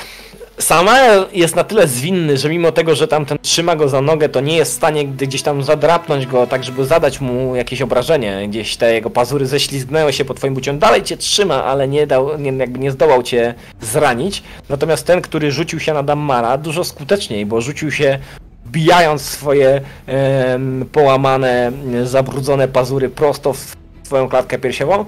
Samael 0.59 1.27
jest 1.33 1.57
na 1.57 1.65
tyle 1.65 1.87
zwinny, 1.87 2.37
że 2.37 2.49
mimo 2.49 2.73
tego, 2.73 2.95
że 2.95 3.09
tamten 3.09 3.39
trzyma 3.43 3.77
go 3.77 3.89
za 3.89 4.01
nogę, 4.01 4.29
to 4.29 4.41
nie 4.41 4.57
jest 4.57 4.73
w 4.73 4.75
stanie 4.75 5.05
gdzieś 5.09 5.43
tam 5.43 5.63
zadrapnąć 5.63 6.27
go, 6.27 6.47
tak 6.47 6.65
żeby 6.65 6.85
zadać 6.85 7.21
mu 7.21 7.57
jakieś 7.57 7.83
obrażenie. 7.83 8.49
Gdzieś 8.49 8.77
te 8.77 8.95
jego 8.95 9.11
pazury 9.11 9.47
ześlizgnęły 9.47 10.13
się 10.13 10.25
po 10.25 10.35
twoim 10.35 10.55
bucie. 10.55 10.71
On 10.71 10.79
dalej 10.79 11.03
cię 11.03 11.17
trzyma, 11.17 11.65
ale 11.65 11.89
nie, 11.89 12.07
dał, 12.07 12.39
nie, 12.39 12.53
jakby 12.53 12.79
nie 12.79 12.91
zdołał 12.91 13.23
cię 13.23 13.55
zranić. 13.81 14.43
Natomiast 14.69 15.07
ten, 15.07 15.21
który 15.21 15.51
rzucił 15.51 15.81
się 15.81 15.95
na 15.95 16.03
Dammara, 16.03 16.59
dużo 16.59 16.85
skuteczniej, 16.85 17.47
bo 17.47 17.61
rzucił 17.61 17.91
się 17.91 18.19
bijając 18.67 19.23
swoje 19.23 19.81
em, 20.07 20.85
połamane, 20.93 21.73
zabrudzone 22.05 22.69
pazury 22.69 23.09
prosto 23.09 23.53
w 23.53 23.77
twoją 24.05 24.29
klatkę 24.29 24.59
piersiową. 24.59 25.05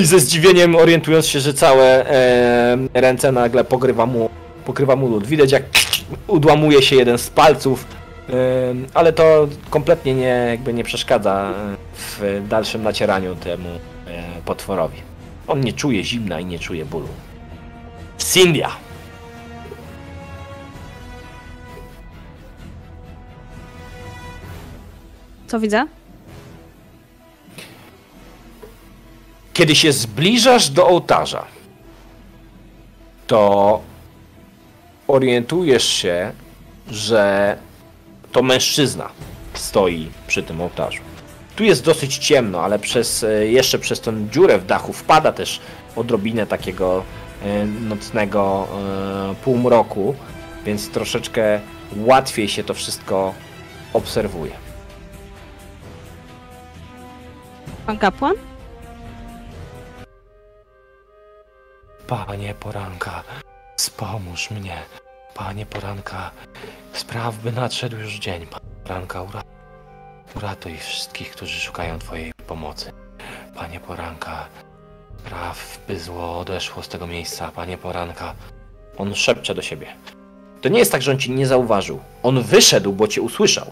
I 0.00 0.04
ze 0.06 0.20
zdziwieniem 0.20 0.76
orientując 0.76 1.26
się, 1.26 1.40
że 1.40 1.54
całe 1.54 2.10
e, 2.10 2.78
ręce 2.94 3.32
nagle 3.32 3.64
pokrywa 3.64 4.06
mu, 4.06 4.30
pokrywa 4.64 4.96
mu 4.96 5.08
lód. 5.08 5.26
Widać 5.26 5.52
jak 5.52 5.62
udłamuje 6.26 6.82
się 6.82 6.96
jeden 6.96 7.18
z 7.18 7.30
palców, 7.30 7.86
e, 8.28 8.34
ale 8.94 9.12
to 9.12 9.48
kompletnie 9.70 10.14
nie, 10.14 10.46
jakby 10.50 10.74
nie 10.74 10.84
przeszkadza 10.84 11.54
w 11.94 12.42
dalszym 12.48 12.82
nacieraniu 12.82 13.36
temu 13.36 13.68
e, 13.68 14.22
potworowi. 14.44 14.98
On 15.48 15.60
nie 15.60 15.72
czuje 15.72 16.04
zimna 16.04 16.40
i 16.40 16.44
nie 16.44 16.58
czuje 16.58 16.84
bólu. 16.84 17.08
Cindia! 18.18 18.70
Co 25.46 25.60
widzę? 25.60 25.86
Kiedy 29.52 29.74
się 29.74 29.92
zbliżasz 29.92 30.68
do 30.68 30.86
ołtarza, 30.86 31.44
to 33.26 33.80
orientujesz 35.08 35.88
się, 35.88 36.32
że 36.90 37.56
to 38.32 38.42
mężczyzna 38.42 39.08
stoi 39.54 40.10
przy 40.26 40.42
tym 40.42 40.60
ołtarzu. 40.60 41.02
Tu 41.56 41.64
jest 41.64 41.84
dosyć 41.84 42.18
ciemno, 42.18 42.60
ale 42.60 42.78
przez, 42.78 43.24
e, 43.24 43.46
jeszcze 43.46 43.78
przez 43.78 44.00
tą 44.00 44.28
dziurę 44.28 44.58
w 44.58 44.66
dachu 44.66 44.92
wpada 44.92 45.32
też 45.32 45.60
odrobinę 45.96 46.46
takiego 46.46 47.04
e, 47.42 47.64
nocnego 47.66 48.68
e, 49.30 49.34
półmroku, 49.34 50.14
więc 50.64 50.90
troszeczkę 50.90 51.60
łatwiej 51.96 52.48
się 52.48 52.64
to 52.64 52.74
wszystko 52.74 53.34
obserwuje. 53.92 54.52
Pan 57.86 57.98
kapłan? 57.98 58.51
Panie 62.12 62.54
poranka, 62.54 63.22
wspomóż 63.76 64.50
mnie. 64.50 64.78
Panie 65.34 65.66
poranka, 65.66 66.30
spraw 66.92 67.36
by 67.36 67.52
nadszedł 67.52 67.96
już 67.96 68.14
dzień. 68.14 68.46
Panie 68.46 68.74
poranka, 68.84 69.22
ura... 69.22 69.42
uratuj 70.36 70.76
wszystkich, 70.78 71.30
którzy 71.30 71.60
szukają 71.60 71.98
Twojej 71.98 72.32
pomocy. 72.46 72.92
Panie 73.56 73.80
poranka, 73.80 74.46
spraw 75.18 75.78
by 75.88 76.00
zło 76.00 76.38
odeszło 76.38 76.82
z 76.82 76.88
tego 76.88 77.06
miejsca. 77.06 77.50
Panie 77.54 77.78
poranka. 77.78 78.34
On 78.98 79.14
szepcze 79.14 79.54
do 79.54 79.62
siebie. 79.62 79.86
To 80.60 80.68
nie 80.68 80.78
jest 80.78 80.92
tak, 80.92 81.02
że 81.02 81.10
on 81.10 81.18
ci 81.18 81.30
nie 81.30 81.46
zauważył. 81.46 82.00
On 82.22 82.42
wyszedł, 82.42 82.92
bo 82.92 83.08
cię 83.08 83.22
usłyszał. 83.22 83.70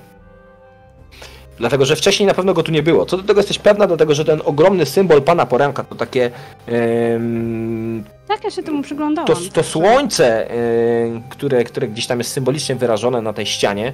Dlatego, 1.61 1.85
że 1.85 1.97
wcześniej 1.97 2.27
na 2.27 2.35
pewno 2.35 2.55
go 2.55 2.63
tu 2.63 2.73
nie 2.73 2.83
było. 2.83 3.07
Co 3.07 3.17
do 3.17 3.23
tego 3.23 3.41
jesteś 3.41 3.59
pewna, 3.59 3.87
dlatego 3.87 4.15
że 4.15 4.25
ten 4.25 4.41
ogromny 4.45 4.87
symbol 4.87 5.23
Pana 5.23 5.47
Poranka 5.47 5.85
to 5.85 5.95
takie 5.95 6.31
em, 6.67 8.05
Tak, 8.29 8.45
ja 8.45 8.51
się 8.51 8.63
temu 8.63 8.83
przyglądałam. 8.83 9.27
to, 9.27 9.37
to 9.53 9.63
słońce, 9.63 10.51
y, 10.55 11.23
które, 11.29 11.65
które 11.65 11.89
gdzieś 11.89 12.07
tam 12.07 12.19
jest 12.19 12.33
symbolicznie 12.33 12.75
wyrażone 12.75 13.23
na 13.23 13.33
tej 13.33 13.47
ścianie, 13.47 13.93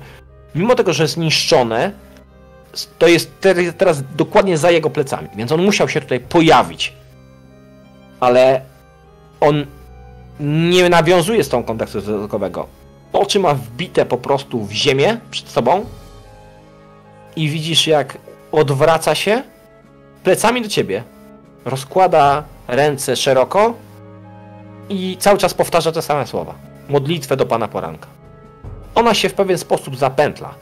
mimo 0.55 0.75
tego, 0.75 0.93
że 0.93 1.07
zniszczone, 1.09 1.93
to 2.99 3.09
jest 3.09 3.41
te- 3.41 3.73
teraz 3.73 4.03
dokładnie 4.17 4.59
za 4.59 4.71
jego 4.71 4.91
plecami, 4.91 5.29
więc 5.37 5.53
on 5.53 5.65
musiał 5.65 5.89
się 5.89 6.01
tutaj 6.01 6.21
pojawić. 6.21 6.93
Ale 8.21 8.61
on 9.41 9.67
nie 10.41 10.89
nawiązuje 10.89 11.45
z 11.45 11.49
tą 11.49 11.63
kontaktu 11.65 12.01
wzrokowego. 12.01 12.67
Oczy 13.13 13.39
ma 13.41 13.55
wbite 13.55 14.07
po 14.07 14.17
prostu 14.19 14.65
w 14.65 14.73
ziemię 14.73 15.19
przed 15.31 15.49
sobą 15.49 15.85
i 17.37 17.49
widzisz 17.49 17.87
jak 17.87 18.19
odwraca 18.53 19.15
się 19.15 19.43
plecami 20.25 20.63
do 20.63 20.69
ciebie, 20.69 21.03
rozkłada 21.65 22.45
ręce 22.69 23.17
szeroko 23.17 23.75
i 24.89 25.17
cały 25.21 25.39
czas 25.39 25.55
powtarza 25.55 25.93
te 25.93 26.03
same 26.03 26.27
słowa. 26.27 26.55
Modlitwę 26.89 27.37
do 27.37 27.47
Pana 27.47 27.69
Poranka. 27.69 28.07
Ona 28.95 29.15
się 29.15 29.29
w 29.29 29.35
pewien 29.35 29.59
sposób 29.59 29.97
zapętla. 29.97 30.55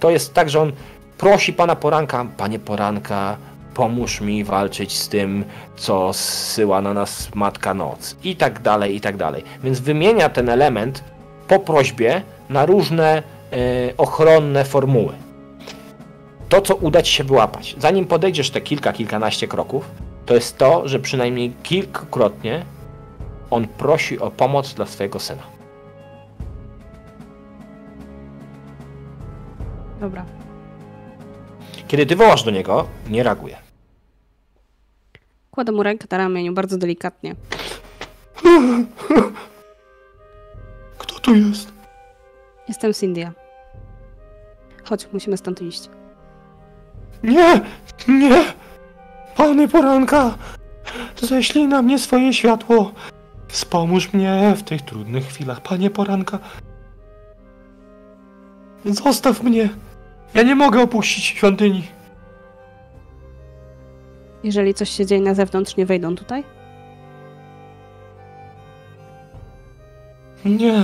To 0.00 0.10
jest 0.10 0.34
tak, 0.34 0.50
że 0.50 0.60
on 0.60 0.72
prosi 1.18 1.52
Pana 1.52 1.76
Poranka, 1.76 2.26
Panie 2.36 2.58
Poranka, 2.58 3.36
pomóż 3.74 4.20
mi 4.20 4.44
walczyć 4.44 4.98
z 4.98 5.08
tym, 5.08 5.44
co 5.76 6.12
zsyła 6.12 6.80
na 6.80 6.94
nas 6.94 7.34
Matka 7.34 7.74
Noc. 7.74 8.16
I 8.24 8.36
tak 8.36 8.62
dalej, 8.62 8.96
i 8.96 9.00
tak 9.00 9.16
dalej. 9.16 9.44
Więc 9.64 9.80
wymienia 9.80 10.28
ten 10.28 10.48
element 10.48 11.04
po 11.48 11.58
prośbie 11.58 12.22
na 12.50 12.66
różne 12.66 13.22
e, 13.52 13.96
ochronne 13.98 14.64
formuły. 14.64 15.12
To, 16.52 16.60
co 16.60 16.74
uda 16.74 17.02
Ci 17.02 17.12
się 17.12 17.24
wyłapać, 17.24 17.76
zanim 17.78 18.06
podejdziesz 18.06 18.50
te 18.50 18.60
kilka, 18.60 18.92
kilkanaście 18.92 19.48
kroków, 19.48 19.90
to 20.26 20.34
jest 20.34 20.58
to, 20.58 20.88
że 20.88 20.98
przynajmniej 20.98 21.52
kilkukrotnie 21.62 22.64
on 23.50 23.68
prosi 23.68 24.18
o 24.18 24.30
pomoc 24.30 24.74
dla 24.74 24.86
swojego 24.86 25.20
syna. 25.20 25.42
Dobra. 30.00 30.24
Kiedy 31.88 32.06
ty 32.06 32.16
wołasz 32.16 32.44
do 32.44 32.50
niego, 32.50 32.86
nie 33.08 33.22
reaguje. 33.22 33.56
Kładę 35.50 35.72
mu 35.72 35.82
rękę 35.82 36.06
na 36.10 36.18
ramieniu, 36.18 36.52
bardzo 36.52 36.78
delikatnie. 36.78 37.34
Kto 40.98 41.20
tu 41.20 41.34
jest? 41.34 41.72
Jestem 42.68 42.92
Cynthia. 42.92 43.32
Chodź, 44.84 45.08
musimy 45.12 45.36
stąd 45.36 45.62
iść. 45.62 46.01
Nie! 47.22 47.60
Nie! 48.08 48.44
Pany 49.36 49.68
poranka! 49.68 50.34
Ześlij 51.20 51.68
na 51.68 51.82
mnie 51.82 51.98
swoje 51.98 52.32
światło! 52.32 52.92
Wspomóż 53.48 54.12
mnie 54.12 54.54
w 54.56 54.62
tych 54.62 54.82
trudnych 54.82 55.26
chwilach, 55.26 55.60
panie 55.60 55.90
poranka! 55.90 56.38
Zostaw 58.84 59.42
mnie! 59.42 59.68
Ja 60.34 60.42
nie 60.42 60.54
mogę 60.54 60.82
opuścić 60.82 61.24
świątyni! 61.24 61.82
Jeżeli 64.44 64.74
coś 64.74 64.90
się 64.90 65.06
dzieje 65.06 65.20
na 65.20 65.34
zewnątrz, 65.34 65.76
nie 65.76 65.86
wejdą 65.86 66.16
tutaj? 66.16 66.44
Nie! 70.44 70.82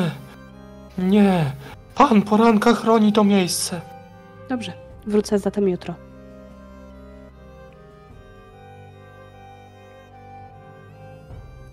Nie! 0.99 1.53
Pan 1.95 2.23
poranka 2.23 2.73
chroni 2.75 3.13
to 3.13 3.25
miejsce! 3.25 3.81
Dobrze, 4.49 4.73
wrócę 5.07 5.39
zatem 5.39 5.69
jutro. 5.69 5.95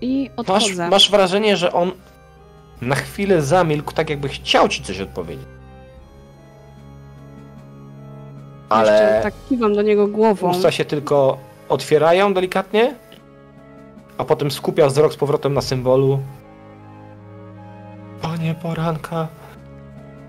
I 0.02 0.30
Masz, 0.38 0.48
odchodzę. 0.64 0.90
masz 0.90 1.12
wrażenie, 1.12 1.58
że 1.58 1.74
on 1.74 1.92
na 2.82 2.96
chwilę 2.96 3.42
zamilkł, 3.42 3.94
tak 3.94 4.10
jakby 4.10 4.30
chciał 4.30 4.68
ci 4.70 4.84
coś 4.84 5.00
odpowiedzieć. 5.00 5.46
Ale 8.70 8.92
Jeszcze 8.92 9.20
tak 9.24 9.34
kiwam 9.50 9.74
do 9.74 9.82
niego 9.82 10.08
głową. 10.08 10.50
usta 10.50 10.72
się 10.72 10.86
tylko 10.86 11.38
otwierają 11.70 12.34
delikatnie, 12.34 12.96
a 14.18 14.24
potem 14.24 14.52
skupia 14.52 14.88
wzrok 14.88 15.14
z 15.14 15.18
powrotem 15.18 15.54
na 15.54 15.62
symbolu. 15.62 16.20
Panie 18.22 18.56
poranka, 18.62 19.28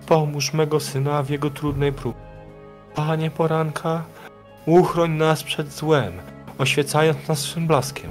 pomóż 0.06 0.52
mego 0.52 0.80
syna 0.80 1.22
w 1.22 1.30
jego 1.30 1.50
trudnej 1.50 1.92
próbie. 1.92 2.18
Panie 2.94 3.30
poranka, 3.30 4.04
uchroń 4.66 5.10
nas 5.10 5.42
przed 5.42 5.72
złem, 5.72 6.12
oświecając 6.58 7.28
nas 7.28 7.38
swym 7.38 7.66
blaskiem. 7.66 8.10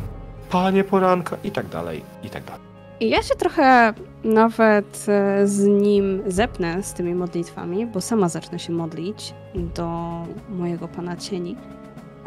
Panie 0.49 0.83
poranka 0.83 1.37
i 1.43 1.51
tak 1.51 1.67
dalej, 1.67 2.01
i 2.23 2.29
tak 2.29 2.43
dalej. 2.43 2.61
I 2.99 3.09
ja 3.09 3.21
się 3.23 3.35
trochę 3.35 3.93
nawet 4.23 5.05
e, 5.07 5.47
z 5.47 5.63
nim 5.65 6.21
zepnę 6.27 6.83
z 6.83 6.93
tymi 6.93 7.15
modlitwami, 7.15 7.85
bo 7.85 8.01
sama 8.01 8.29
zacznę 8.29 8.59
się 8.59 8.73
modlić 8.73 9.33
do 9.75 10.11
mojego 10.49 10.87
pana 10.87 11.15
cieni. 11.17 11.55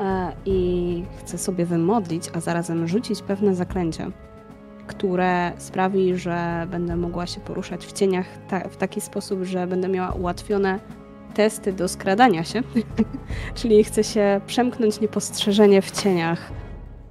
E, 0.00 0.32
I 0.46 1.04
chcę 1.18 1.38
sobie 1.38 1.66
wymodlić, 1.66 2.24
a 2.34 2.40
zarazem 2.40 2.88
rzucić 2.88 3.22
pewne 3.22 3.54
zaklęcie, 3.54 4.10
które 4.86 5.52
sprawi, 5.58 6.16
że 6.16 6.66
będę 6.70 6.96
mogła 6.96 7.26
się 7.26 7.40
poruszać 7.40 7.86
w 7.86 7.92
cieniach 7.92 8.26
ta- 8.48 8.68
w 8.68 8.76
taki 8.76 9.00
sposób, 9.00 9.42
że 9.42 9.66
będę 9.66 9.88
miała 9.88 10.12
ułatwione 10.12 10.78
testy 11.34 11.72
do 11.72 11.88
skradania 11.88 12.44
się. 12.44 12.62
Czyli 13.54 13.84
chcę 13.84 14.04
się 14.04 14.40
przemknąć 14.46 15.00
niepostrzeżenie 15.00 15.82
w 15.82 15.90
cieniach 15.90 16.50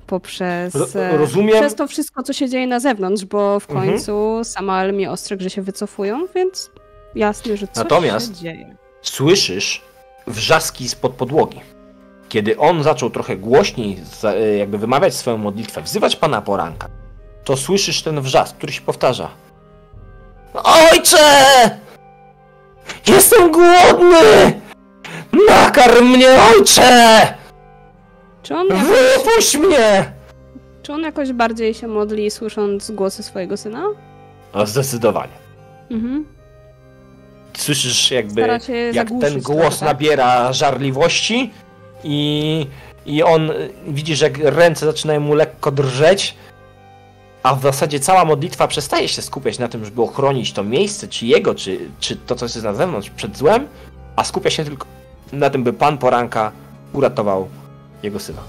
poprzez. 0.08 0.96
E, 0.96 1.18
rozumiem. 1.18 1.60
Przez 1.60 1.76
to 1.76 1.88
wszystko, 1.88 2.24
co 2.24 2.34
się 2.34 2.50
dzieje 2.50 2.68
na 2.68 2.80
zewnątrz, 2.80 3.26
bo 3.26 3.60
w 3.60 3.70
Mhm. 3.70 3.90
końcu 3.90 4.40
Samael 4.44 4.94
mnie 4.94 5.12
ostrzegł, 5.12 5.44
że 5.44 5.50
się 5.50 5.62
wycofują, 5.62 6.28
więc 6.36 6.72
jasne, 7.16 7.58
że 7.58 7.68
coś 7.68 7.76
Natomiast- 7.78 8.28
się 8.28 8.34
dzieje. 8.44 8.76
Słyszysz 9.02 9.82
wrzaski 10.28 10.90
spod 10.90 11.14
podłogi. 11.14 11.62
Kiedy 12.30 12.58
on 12.58 12.84
zaczął 12.84 13.10
trochę 13.10 13.38
głośniej 13.38 14.00
e, 14.24 14.58
jakby 14.58 14.78
wymawiać 14.78 15.16
swoją 15.16 15.38
modlitwę, 15.38 15.82
wzywać 15.82 16.16
pana 16.16 16.42
poranka, 16.42 16.88
to 17.44 17.58
słyszysz 17.58 18.02
ten 18.02 18.22
wrzask, 18.22 18.56
który 18.58 18.74
się 18.74 18.82
powtarza. 18.82 19.30
Ojcze! 20.54 21.18
Jestem 23.08 23.52
głodny! 23.52 24.62
Nakarm 25.50 26.06
mnie, 26.08 26.28
ojcze! 26.56 27.34
Czy 28.48 28.56
on, 28.56 28.68
jakoś, 28.68 28.88
Wypuść 28.88 29.58
mnie! 29.58 30.12
czy 30.84 30.94
on 30.94 31.02
jakoś 31.02 31.34
bardziej 31.34 31.74
się 31.74 31.88
modli, 31.88 32.32
słysząc 32.32 32.92
głosy 32.92 33.24
swojego 33.24 33.58
syna? 33.58 33.84
O, 34.54 34.66
zdecydowanie. 34.66 35.34
Mhm. 35.92 36.26
Słyszysz 37.58 38.12
jakby, 38.12 38.60
jak 38.94 39.10
ten 39.22 39.42
głos 39.42 39.80
tak? 39.80 39.90
nabiera 39.90 40.54
żarliwości 40.54 41.52
i, 42.04 42.68
i 43.06 43.24
on, 43.24 43.52
y, 43.52 43.70
widzisz 43.88 44.22
jak 44.22 44.38
ręce 44.38 44.86
zaczynają 44.86 45.20
mu 45.20 45.34
lekko 45.34 45.72
drżeć, 45.72 46.36
a 47.44 47.56
w 47.56 47.62
zasadzie 47.62 48.00
cała 48.00 48.26
modlitwa 48.26 48.68
przestaje 48.68 49.08
się 49.08 49.22
skupiać 49.22 49.60
na 49.60 49.68
tym, 49.68 49.86
żeby 49.86 50.02
ochronić 50.02 50.54
to 50.54 50.64
miejsce, 50.64 51.08
czy 51.08 51.26
jego, 51.26 51.56
czy, 51.56 51.80
czy 52.00 52.16
to, 52.16 52.36
co 52.36 52.46
jest 52.46 52.64
na 52.64 52.74
zewnątrz, 52.74 53.10
przed 53.10 53.38
złem, 53.38 53.68
a 54.16 54.24
skupia 54.24 54.50
się 54.50 54.64
tylko 54.64 54.88
na 55.34 55.50
tym, 55.50 55.64
by 55.64 55.74
Pan 55.74 55.98
Poranka 55.98 56.52
uratował 56.94 57.48
jego 58.04 58.20
syna. 58.20 58.42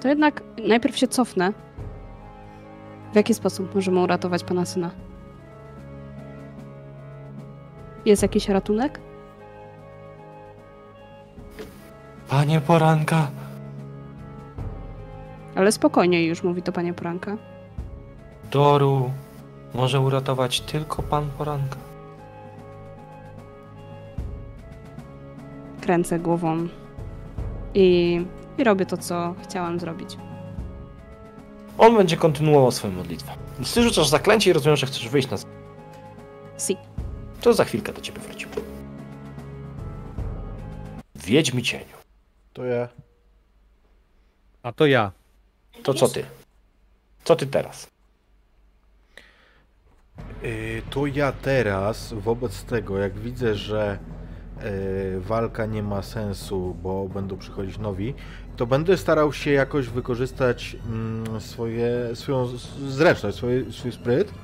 To 0.00 0.08
jednak 0.08 0.42
najpierw 0.68 0.96
się 0.98 1.08
cofnę. 1.08 1.52
W 3.12 3.16
jaki 3.16 3.34
sposób 3.34 3.74
możemy 3.74 4.00
uratować 4.00 4.44
pana 4.44 4.66
syna? 4.66 4.90
Jest 8.04 8.22
jakiś 8.22 8.48
ratunek? 8.48 9.00
Panie 12.28 12.60
Poranka. 12.60 13.30
Ale 15.54 15.72
spokojnie 15.72 16.26
już 16.26 16.42
mówi 16.42 16.62
to 16.62 16.72
panie 16.72 16.94
Poranka. 16.94 17.36
Doru 18.50 19.10
może 19.74 20.00
uratować 20.00 20.60
tylko 20.60 21.02
pan 21.02 21.30
Poranka. 21.38 21.76
Kręcę 25.82 26.18
głową 26.18 26.68
i, 27.74 28.20
i 28.58 28.64
robię 28.64 28.86
to, 28.86 28.96
co 28.96 29.34
chciałam 29.42 29.80
zrobić. 29.80 30.16
On 31.78 31.96
będzie 31.96 32.16
kontynuował 32.16 32.70
swoją 32.70 32.94
modlitwę. 32.94 33.32
Więc 33.58 33.74
ty 33.74 33.82
rzucasz 33.82 34.08
zaklęcie 34.08 34.50
i 34.50 34.52
rozumiem, 34.52 34.76
że 34.76 34.86
chcesz 34.86 35.08
wyjść 35.08 35.30
na... 35.30 35.36
Si. 36.58 36.76
To 37.40 37.54
za 37.54 37.64
chwilkę 37.64 37.92
do 37.92 38.00
ciebie 38.00 38.20
wrócimy. 38.20 38.52
Wiedźmi 41.14 41.62
cieniu. 41.62 41.96
To 42.52 42.64
ja. 42.64 42.88
A 44.62 44.72
to 44.72 44.86
ja. 44.86 45.12
To 45.82 45.94
co 45.94 46.08
ty? 46.08 46.24
Co 47.24 47.36
ty 47.36 47.46
teraz? 47.46 47.90
Yy, 50.42 50.82
to 50.90 51.06
ja 51.06 51.32
teraz, 51.32 52.12
wobec 52.12 52.64
tego, 52.64 52.98
jak 52.98 53.18
widzę, 53.18 53.54
że 53.54 53.98
walka 55.20 55.66
nie 55.66 55.82
ma 55.82 56.02
sensu, 56.02 56.76
bo 56.82 57.08
będą 57.08 57.36
przychodzić 57.36 57.78
nowi, 57.78 58.14
to 58.56 58.66
będę 58.66 58.96
starał 58.96 59.32
się 59.32 59.50
jakoś 59.50 59.88
wykorzystać 59.88 60.76
mm, 60.86 61.40
swoje, 61.40 61.90
swoją 62.14 62.46
zręczność, 62.88 63.36
swój, 63.36 63.72
swój 63.72 63.92
spryt 63.92 64.34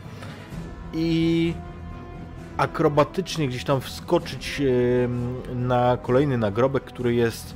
i 0.94 1.54
akrobatycznie 2.56 3.48
gdzieś 3.48 3.64
tam 3.64 3.80
wskoczyć 3.80 4.62
na 5.54 5.98
kolejny 6.02 6.38
nagrobek, 6.38 6.84
który 6.84 7.14
jest 7.14 7.54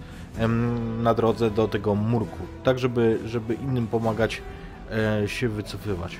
na 1.02 1.14
drodze 1.14 1.50
do 1.50 1.68
tego 1.68 1.94
murku, 1.94 2.38
tak 2.64 2.78
żeby, 2.78 3.18
żeby 3.26 3.54
innym 3.54 3.86
pomagać 3.86 4.42
e, 4.90 5.28
się 5.28 5.48
wycofywać. 5.48 6.16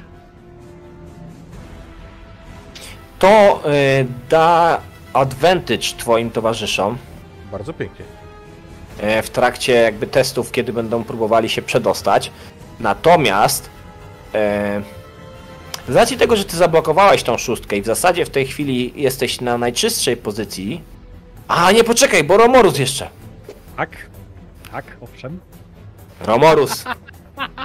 To 3.18 3.62
y, 3.66 4.06
da 4.28 4.80
advantage 5.12 5.96
twoim 5.98 6.30
towarzyszom 6.30 6.98
Bardzo 7.52 7.72
pięknie. 7.72 8.04
y, 9.18 9.22
w 9.22 9.30
trakcie 9.30 9.72
jakby 9.72 10.06
testów, 10.06 10.52
kiedy 10.52 10.72
będą 10.72 11.04
próbowali 11.04 11.48
się 11.48 11.62
przedostać. 11.62 12.30
Natomiast 12.80 13.70
y, 15.88 15.92
z 15.92 15.96
racji 15.96 16.16
tego, 16.16 16.36
że 16.36 16.44
ty 16.44 16.56
zablokowałeś 16.56 17.22
tą 17.22 17.38
szóstkę 17.38 17.76
i 17.76 17.82
w 17.82 17.86
zasadzie 17.86 18.24
w 18.26 18.30
tej 18.30 18.46
chwili 18.46 18.92
jesteś 18.96 19.40
na 19.40 19.58
najczystszej 19.58 20.16
pozycji. 20.16 20.80
A 21.48 21.72
nie 21.72 21.84
poczekaj, 21.84 22.24
bo 22.24 22.36
Romorus 22.36 22.78
jeszcze. 22.78 23.08
Tak, 23.76 23.90
tak, 24.72 24.84
owszem. 25.00 25.40
Romorus. 26.20 26.84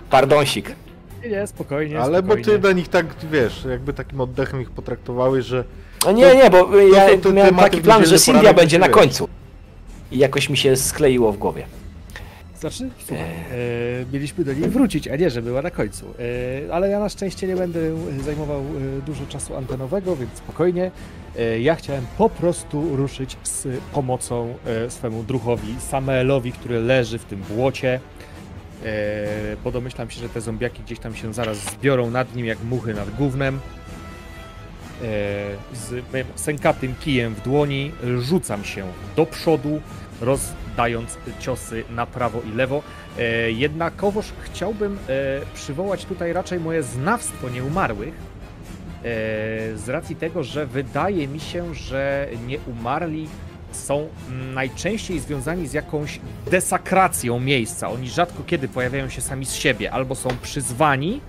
Pardonsik. 0.09 0.75
Nie, 1.23 1.29
nie, 1.29 1.47
spokojnie, 1.47 1.99
Ale 2.01 2.23
bo 2.23 2.35
ty 2.35 2.59
na 2.59 2.71
nich 2.71 2.87
tak, 2.87 3.05
wiesz, 3.31 3.65
jakby 3.69 3.93
takim 3.93 4.21
oddechem 4.21 4.61
ich 4.61 4.69
potraktowałeś, 4.71 5.45
że 5.45 5.63
No 6.05 6.11
nie, 6.11 6.35
nie, 6.35 6.49
bo 6.49 6.77
ja 6.79 7.09
to- 7.09 7.17
to 7.17 7.33
miałem 7.33 7.55
taki 7.55 7.81
plan, 7.81 8.05
że 8.05 8.19
Sylwia 8.19 8.53
będzie 8.53 8.79
na 8.79 8.89
końcu. 8.89 9.29
I 10.11 10.17
jakoś 10.17 10.49
mi 10.49 10.57
się 10.57 10.75
skleiło 10.75 11.31
w 11.31 11.37
głowie. 11.37 11.65
Znaczy, 12.59 12.89
słuchaj, 12.99 13.25
e, 13.25 13.25
mieliśmy 14.13 14.43
do 14.43 14.53
niej 14.53 14.69
wrócić, 14.69 15.07
a 15.07 15.15
nie, 15.15 15.29
że 15.29 15.41
była 15.41 15.61
na 15.61 15.71
końcu. 15.71 16.05
E, 16.67 16.73
ale 16.73 16.89
ja 16.89 16.99
na 16.99 17.09
szczęście 17.09 17.47
nie 17.47 17.55
będę 17.55 17.79
zajmował 18.25 18.59
e, 18.59 19.01
dużo 19.05 19.25
czasu 19.29 19.55
antenowego, 19.55 20.15
więc 20.15 20.31
spokojnie. 20.37 20.91
E, 21.39 21.59
ja 21.59 21.75
chciałem 21.75 22.05
po 22.17 22.29
prostu 22.29 22.95
ruszyć 22.95 23.37
z 23.43 23.67
pomocą 23.93 24.53
e, 24.65 24.89
swemu 24.89 25.23
druhowi, 25.23 25.75
Samuelowi, 25.89 26.51
który 26.51 26.79
leży 26.79 27.19
w 27.19 27.25
tym 27.25 27.39
błocie. 27.49 27.99
E, 28.85 28.89
bo 29.63 29.71
domyślam 29.71 30.09
się, 30.09 30.21
że 30.21 30.29
te 30.29 30.41
zombiaki 30.41 30.83
gdzieś 30.83 30.99
tam 30.99 31.15
się 31.15 31.33
zaraz 31.33 31.57
zbiorą 31.57 32.09
nad 32.11 32.35
nim 32.35 32.45
jak 32.45 32.63
muchy 32.63 32.93
nad 32.93 33.09
gównem. 33.15 33.59
E, 35.01 35.05
z 35.73 36.03
sękatym 36.35 36.95
kijem 36.99 37.35
w 37.35 37.41
dłoni 37.41 37.91
rzucam 38.19 38.63
się 38.63 38.85
do 39.15 39.25
przodu, 39.25 39.81
rozdając 40.21 41.17
ciosy 41.39 41.83
na 41.89 42.05
prawo 42.05 42.41
i 42.41 42.55
lewo. 42.55 42.83
E, 43.17 43.51
jednakowoż 43.51 44.33
chciałbym 44.41 44.97
e, 44.97 44.97
przywołać 45.53 46.05
tutaj 46.05 46.33
raczej 46.33 46.59
moje 46.59 46.83
znawstwo 46.83 47.49
nieumarłych, 47.49 48.37
z 49.75 49.89
racji 49.89 50.15
tego, 50.15 50.43
że 50.43 50.65
wydaje 50.65 51.27
mi 51.27 51.39
się, 51.39 51.75
że 51.75 52.27
nieumarli 52.47 53.27
są 53.71 54.07
najczęściej 54.53 55.19
związani 55.19 55.67
z 55.67 55.73
jakąś 55.73 56.19
desakracją 56.51 57.39
miejsca. 57.39 57.89
Oni 57.89 58.09
rzadko 58.09 58.43
kiedy 58.47 58.67
pojawiają 58.67 59.09
się 59.09 59.21
sami 59.21 59.45
z 59.45 59.53
siebie, 59.53 59.91
albo 59.91 60.15
są 60.15 60.29
przyzwani 60.41 61.21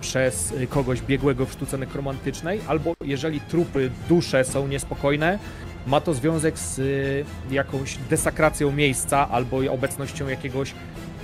przez 0.00 0.54
kogoś 0.68 1.02
biegłego 1.02 1.46
w 1.46 1.52
sztuce 1.52 1.78
nekromantycznej, 1.78 2.60
albo 2.68 2.94
jeżeli 3.04 3.40
trupy, 3.40 3.90
dusze 4.08 4.44
są 4.44 4.68
niespokojne, 4.68 5.38
ma 5.86 6.00
to 6.00 6.14
związek 6.14 6.58
z 6.58 6.78
y, 6.78 7.24
jakąś 7.50 7.96
desakracją 7.96 8.72
miejsca 8.72 9.28
albo 9.28 9.56
obecnością 9.72 10.28
jakiegoś 10.28 10.70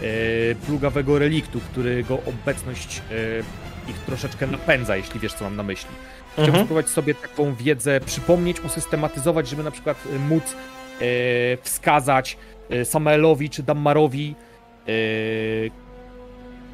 y, 0.03 0.57
plugawego 0.67 1.19
reliktu, 1.19 1.61
którego 1.61 2.19
obecność 2.27 3.03
y, 3.11 3.91
ich 3.91 3.97
troszeczkę 3.99 4.47
napędza, 4.47 4.97
jeśli 4.97 5.21
wiesz, 5.21 5.35
co 5.35 5.45
mam 5.45 5.57
na 5.57 5.63
myśli. 5.63 5.91
Chciałbym 6.33 6.55
Mhm. 6.55 6.65
spróbować 6.67 6.89
sobie 6.89 7.15
taką 7.15 7.55
wiedzę 7.55 8.01
przypomnieć, 8.01 8.61
usystematyzować, 8.61 9.49
żeby 9.49 9.63
na 9.63 9.71
przykład 9.71 10.09
móc 10.29 10.57
wskazać 11.63 12.39
Samuelowi 12.85 13.51
czy 13.51 13.63
Dammarowi, 13.63 14.35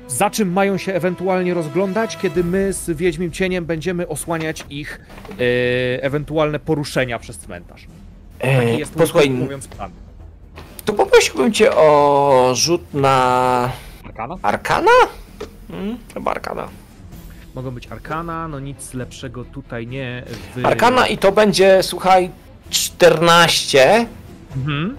za 0.09 0.30
czym 0.30 0.53
mają 0.53 0.78
się 0.78 0.94
ewentualnie 0.94 1.55
rozglądać, 1.55 2.16
kiedy 2.16 2.44
my 2.44 2.72
z 2.72 2.90
Wiedźmim 2.90 3.30
Cieniem 3.32 3.64
będziemy 3.66 4.09
osłaniać 4.09 4.64
ich 4.70 5.00
y, 5.30 5.34
ewentualne 6.03 6.59
poruszenia 6.59 7.18
przez 7.18 7.38
cmentarz. 7.38 7.86
Taki 8.38 8.57
E, 8.57 8.78
jest 8.78 8.96
mój, 8.96 9.00
posłuchaj, 9.07 9.30
mówiąc 9.30 9.68
plan. 9.68 9.90
to 10.84 10.92
poprosiłbym 10.92 11.53
cię 11.53 11.72
o 11.76 12.53
rzut 12.55 12.94
na 12.94 13.70
Arkana? 14.05 14.36
Arkana? 14.42 14.90
Hmm, 15.70 15.98
chyba 16.14 16.30
Arkana. 16.30 16.68
Mogą 17.55 17.70
być 17.70 17.86
Arkana, 17.86 18.48
no 18.48 18.61
nic 18.61 18.94
lepszego 18.94 19.44
tutaj 19.44 19.86
nie. 19.86 20.22
W... 20.57 20.66
Arkana 20.66 21.07
i 21.09 21.18
to 21.18 21.32
będzie, 21.32 21.82
słuchaj, 21.82 22.30
14. 22.70 24.07
Mhm. 24.57 24.96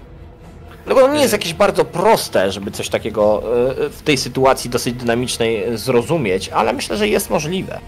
No 0.88 0.96
bo 0.96 1.02
to 1.02 1.14
nie 1.14 1.22
jest 1.22 1.34
jakieś 1.34 1.54
bardzo 1.54 1.86
proste, 1.86 2.52
żeby 2.52 2.72
coś 2.72 2.90
takiego 2.90 3.44
e, 3.86 3.90
w 3.90 4.02
tej 4.02 4.18
sytuacji 4.18 4.70
dosyć 4.70 4.94
dynamicznej 4.94 5.64
e, 5.64 5.78
zrozumieć, 5.78 6.50
ale 6.50 6.74
myślę, 6.74 6.98
że 6.98 7.08
jest 7.08 7.30
możliwe. 7.30 7.80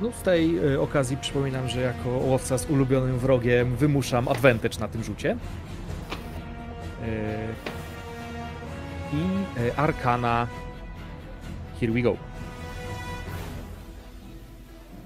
No 0.00 0.12
z 0.12 0.22
tej 0.22 0.58
y, 0.58 0.80
okazji 0.80 1.16
przypominam, 1.16 1.68
że 1.68 1.80
jako 1.80 2.08
łowca 2.08 2.58
z 2.58 2.70
ulubionym 2.70 3.18
wrogiem 3.18 3.76
wymuszam 3.76 4.28
advantage 4.28 4.78
na 4.80 4.88
tym 4.88 5.04
rzucie. 5.04 5.32
Y, 5.32 5.36
I 9.12 9.60
y, 9.60 9.76
Arkana. 9.76 10.46
Here 11.80 11.92
we 11.92 12.02
go. 12.02 12.16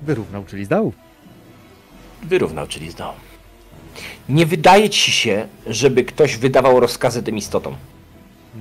Wyrównał, 0.03 0.45
czyli 0.45 0.65
zdał. 0.65 0.93
Wyrównał, 2.23 2.67
czyli 2.67 2.91
zdał. 2.91 3.13
Nie 4.29 4.47
wydaje 4.47 4.91
ci 4.91 5.11
się, 5.13 5.49
żeby 5.67 6.05
ktoś 6.05 6.37
wydawał 6.37 6.81
rozkazy 6.81 7.23
tym 7.23 7.37
istotom. 7.37 7.77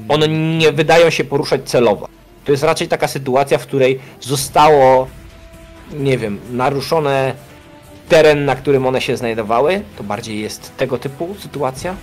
One 0.10 0.28
nie 0.58 0.72
wydają 0.72 1.10
się 1.10 1.24
poruszać 1.24 1.62
celowo. 1.70 2.08
To 2.46 2.52
jest 2.52 2.64
raczej 2.64 2.88
taka 2.88 3.08
sytuacja, 3.08 3.58
w 3.58 3.62
której 3.68 4.00
zostało, 4.22 5.08
nie 5.94 6.18
wiem, 6.18 6.40
naruszone 6.52 7.34
teren, 8.10 8.46
na 8.46 8.56
którym 8.56 8.86
one 8.88 9.02
się 9.02 9.18
znajdowały. 9.18 9.82
To 9.98 10.04
bardziej 10.04 10.42
jest 10.42 10.78
tego 10.78 10.98
typu 10.98 11.36
sytuacja. 11.40 11.96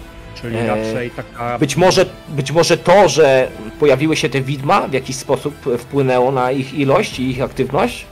Czyli 0.43 0.57
Eee, 0.57 0.67
raczej 0.67 1.11
taka. 1.11 1.59
Być 1.59 1.77
może, 1.77 2.07
być 2.29 2.53
może 2.53 2.77
to, 2.79 3.09
że 3.09 3.49
pojawiły 3.81 4.17
się 4.17 4.29
te 4.29 4.41
widma, 4.41 4.89
w 4.89 4.93
jakiś 4.93 5.17
sposób 5.17 5.55
wpłynęło 5.79 6.33
na 6.33 6.51
ich 6.53 6.75
ilość 6.75 7.19
i 7.19 7.31
ich 7.31 7.43
aktywność? 7.43 8.07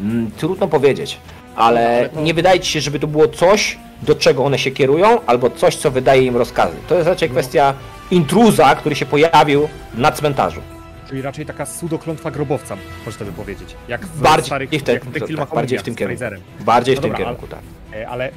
Mm, 0.00 0.30
trudno 0.36 0.68
powiedzieć, 0.68 1.16
ale, 1.56 1.88
ale 1.98 2.08
to- 2.08 2.20
nie 2.20 2.34
wydaje 2.34 2.60
ci 2.60 2.72
się, 2.72 2.80
żeby 2.80 2.98
to 2.98 3.06
było 3.06 3.28
coś, 3.28 3.78
do 4.02 4.14
czego 4.14 4.44
one 4.44 4.58
się 4.58 4.70
kierują, 4.70 5.24
albo 5.26 5.50
coś, 5.50 5.76
co 5.76 5.90
wydaje 5.90 6.22
im 6.22 6.36
rozkazy. 6.36 6.76
To 6.88 6.94
jest 6.94 7.08
raczej 7.08 7.28
No. 7.28 7.34
kwestia 7.34 7.74
intruza, 8.10 8.74
który 8.74 8.94
się 8.94 9.06
pojawił 9.06 9.68
na 9.94 10.12
cmentarzu. 10.12 10.60
Czyli 11.08 11.22
raczej 11.22 11.46
taka 11.46 11.64
pseudoklątwa 11.66 12.30
grobowca, 12.30 12.76
można 13.06 13.26
by 13.26 13.32
powiedzieć. 13.32 13.76
Jak 13.88 14.06
w 14.06 14.20
Bardziej 14.22 14.46
starych 14.46 14.70
w 14.70 14.82
te- 14.82 14.92
jak 14.92 15.04
w 15.04 15.12
tych 15.12 15.22
tak, 15.22 15.28
filmach 15.28 15.54
bardziej 15.54 15.78
o 15.78 15.82
w 15.82 15.84
tym 15.84 15.94
kierunku. 15.94 16.24
Bardziej 16.60 16.94
w 16.94 16.98
No 16.98 17.02
tym 17.02 17.10
dobra, 17.10 17.24
kierunku, 17.24 17.46
tak. 17.46 17.60
E, 17.94 18.08
Ale 18.08 18.24
e, 18.28 18.30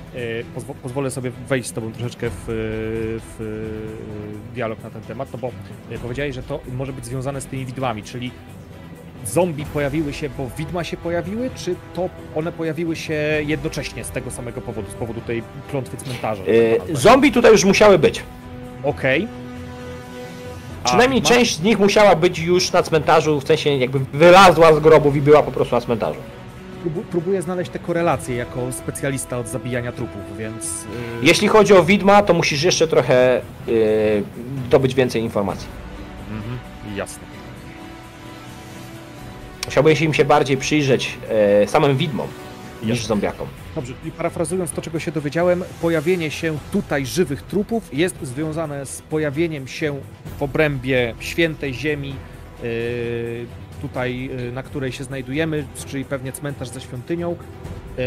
pozwo- 0.55 0.73
pozwolę 0.83 1.11
sobie 1.11 1.31
wejść 1.47 1.69
z 1.69 1.73
tobą 1.73 1.91
troszeczkę 1.91 2.29
w, 2.29 2.43
w 2.47 3.41
e, 4.51 4.53
dialog 4.55 4.83
na 4.83 4.89
ten 4.89 5.01
temat, 5.01 5.27
no 5.33 5.39
bo 5.39 5.51
e, 5.91 5.97
powiedziałeś, 5.99 6.35
że 6.35 6.43
to 6.43 6.59
może 6.71 6.93
być 6.93 7.05
związane 7.05 7.41
z 7.41 7.45
tymi 7.45 7.65
widmami, 7.65 8.03
czyli 8.03 8.31
zombie 9.25 9.65
pojawiły 9.65 10.13
się, 10.13 10.29
bo 10.29 10.49
widma 10.57 10.83
się 10.83 10.97
pojawiły, 10.97 11.49
czy 11.55 11.75
to 11.93 12.09
one 12.35 12.51
pojawiły 12.51 12.95
się 12.95 13.13
jednocześnie 13.45 14.03
z 14.03 14.09
tego 14.09 14.31
samego 14.31 14.61
powodu, 14.61 14.91
z 14.91 14.93
powodu 14.93 15.21
tej 15.21 15.43
klątwy 15.71 15.97
cmentarza? 15.97 16.43
Yy, 16.43 16.79
zombie 16.95 17.31
tutaj 17.31 17.51
już 17.51 17.63
musiały 17.65 17.99
być. 17.99 18.23
Okej. 18.83 19.27
Przynajmniej 20.83 21.21
ma- 21.21 21.27
część 21.27 21.55
z 21.55 21.61
nich 21.63 21.79
musiała 21.79 22.15
być 22.15 22.39
już 22.39 22.71
na 22.71 22.83
cmentarzu, 22.83 23.39
w 23.41 23.47
sensie 23.47 23.69
jakby 23.77 23.99
wylazła 24.13 24.73
z 24.73 24.79
grobów 24.79 25.15
i 25.15 25.21
była 25.21 25.43
po 25.43 25.51
prostu 25.51 25.75
na 25.75 25.81
cmentarzu. 25.81 26.19
Próbu- 26.85 27.03
Próbuję 27.11 27.41
znaleźć 27.41 27.71
te 27.71 27.79
korelacje 27.79 28.35
jako 28.35 28.71
specjalista 28.71 29.37
od 29.37 29.47
zabijania 29.47 29.91
trupów, 29.91 30.37
więc. 30.37 30.65
y, 30.65 30.85
Jeśli 31.21 31.47
chodzi 31.47 31.73
o 31.73 31.83
widma, 31.83 32.21
to 32.23 32.33
musisz 32.33 32.63
jeszcze 32.63 32.87
trochę 32.87 33.41
yy, 33.67 33.73
zdobyć 34.67 34.95
więcej 34.95 35.21
informacji. 35.21 35.67
Mhm, 36.31 36.57
jasne. 36.97 37.23
Musiałbyś 39.65 40.01
im 40.01 40.13
się 40.13 40.25
bardziej 40.25 40.57
przyjrzeć 40.57 41.17
e, 41.29 41.67
samym 41.67 41.97
widmom 41.97 42.27
niż 42.83 43.05
zombiakom. 43.05 43.47
Dobrze, 43.75 43.93
i 44.05 44.11
parafrazując 44.11 44.71
to, 44.71 44.81
czego 44.81 44.99
się 44.99 45.11
dowiedziałem, 45.11 45.63
pojawienie 45.81 46.31
się 46.31 46.57
tutaj 46.71 47.05
żywych 47.05 47.41
trupów 47.41 47.93
jest 47.93 48.15
związane 48.21 48.85
z 48.85 49.01
pojawieniem 49.01 49.67
się 49.67 49.99
w 50.39 50.43
obrębie 50.43 51.13
świętej 51.19 51.73
ziemi, 51.73 52.15
yy, 52.63 52.69
tutaj, 53.81 54.29
yy, 54.37 54.51
na 54.51 54.63
której 54.63 54.91
się 54.91 55.03
znajdujemy, 55.03 55.65
czyli 55.87 56.05
pewnie 56.05 56.31
cmentarz 56.31 56.69
ze 56.69 56.81
świątynią. 56.81 57.35
Yy, 57.97 58.03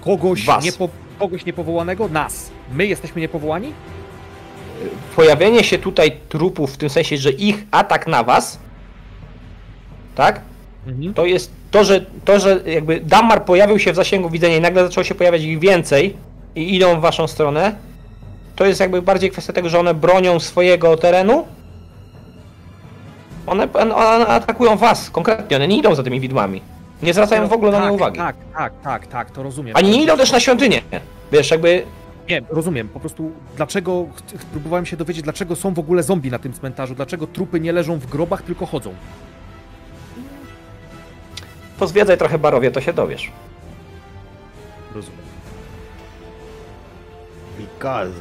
kogoś, 0.00 0.46
niepo, 0.62 0.88
kogoś 1.18 1.46
niepowołanego? 1.46 2.08
Nas. 2.08 2.50
My 2.72 2.86
jesteśmy 2.86 3.20
niepowołani? 3.20 3.72
Pojawienie 5.16 5.64
się 5.64 5.78
tutaj 5.78 6.12
trupów 6.28 6.74
w 6.74 6.76
tym 6.76 6.90
sensie, 6.90 7.16
że 7.16 7.30
ich 7.30 7.64
atak 7.70 8.06
na 8.06 8.24
was, 8.24 8.58
tak? 10.14 10.40
Mhm. 10.86 11.14
To 11.14 11.26
jest 11.26 11.50
to, 11.70 11.84
że, 11.84 12.00
to, 12.24 12.40
że 12.40 12.60
jakby 12.66 13.00
Dammar 13.00 13.44
pojawił 13.44 13.78
się 13.78 13.92
w 13.92 13.96
zasięgu 13.96 14.30
widzenia 14.30 14.56
i 14.56 14.60
nagle 14.60 14.84
zaczęło 14.84 15.04
się 15.04 15.14
pojawiać 15.14 15.42
ich 15.42 15.58
więcej 15.58 16.16
i 16.54 16.74
idą 16.74 16.96
w 16.96 17.00
waszą 17.00 17.26
stronę, 17.26 17.74
to 18.56 18.64
jest 18.64 18.80
jakby 18.80 19.02
bardziej 19.02 19.30
kwestia 19.30 19.52
tego, 19.52 19.68
że 19.68 19.78
one 19.78 19.94
bronią 19.94 20.40
swojego 20.40 20.96
terenu. 20.96 21.44
One, 23.46 23.72
one 23.72 24.26
atakują 24.26 24.76
was 24.76 25.10
konkretnie, 25.10 25.56
one 25.56 25.68
nie 25.68 25.78
idą 25.78 25.94
za 25.94 26.02
tymi 26.02 26.20
widmami. 26.20 26.62
Nie 27.02 27.12
zwracają 27.14 27.48
w 27.48 27.52
ogóle 27.52 27.72
na 27.72 27.78
tak, 27.78 27.86
nie 27.86 27.92
uwagi. 27.92 28.18
Tak, 28.18 28.36
tak, 28.54 28.72
tak, 28.82 29.06
tak, 29.06 29.30
to 29.30 29.42
rozumiem. 29.42 29.76
Ani 29.76 29.90
nie 29.90 30.02
idą 30.02 30.16
też 30.16 30.32
na 30.32 30.40
świątynię. 30.40 30.82
Wiesz, 31.32 31.50
jakby 31.50 31.82
Nie, 32.28 32.42
rozumiem. 32.50 32.88
Po 32.88 33.00
prostu 33.00 33.30
dlaczego, 33.56 34.06
próbowałem 34.52 34.86
się 34.86 34.96
dowiedzieć, 34.96 35.22
dlaczego 35.22 35.56
są 35.56 35.74
w 35.74 35.78
ogóle 35.78 36.02
zombie 36.02 36.30
na 36.30 36.38
tym 36.38 36.52
cmentarzu, 36.52 36.94
dlaczego 36.94 37.26
trupy 37.26 37.60
nie 37.60 37.72
leżą 37.72 37.98
w 37.98 38.06
grobach, 38.06 38.42
tylko 38.42 38.66
chodzą. 38.66 38.94
Pozwiedzaj 41.82 42.18
trochę 42.18 42.38
barowie, 42.38 42.70
to 42.70 42.80
się 42.80 42.92
dowiesz. 42.92 43.30
Rozumiem. 44.94 45.20
Because. 47.58 48.12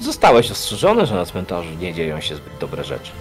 Zostałeś 0.00 0.50
ostrzeżony, 0.50 1.06
że 1.06 1.14
na 1.14 1.24
cmentarzu 1.24 1.74
nie 1.80 1.94
dzieją 1.94 2.20
się 2.20 2.36
zbyt 2.36 2.58
dobre 2.60 2.84
rzeczy. 2.84 3.12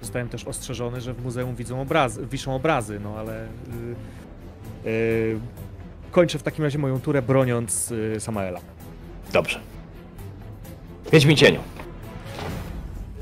Zostałem 0.00 0.28
też 0.28 0.44
ostrzeżony, 0.44 1.00
że 1.00 1.14
w 1.14 1.24
muzeum 1.24 1.54
widzą 1.54 1.80
obrazy, 1.80 2.26
wiszą 2.26 2.54
obrazy, 2.54 3.00
no 3.00 3.16
ale. 3.18 3.48
Yy, 4.84 4.92
yy, 4.92 5.40
kończę 6.10 6.38
w 6.38 6.42
takim 6.42 6.64
razie 6.64 6.78
moją 6.78 7.00
turę 7.00 7.22
broniąc 7.22 7.90
yy, 7.90 8.20
Samaela. 8.20 8.60
Dobrze. 9.32 9.60
Wiedźmi 11.12 11.36
cieniu. 11.36 11.60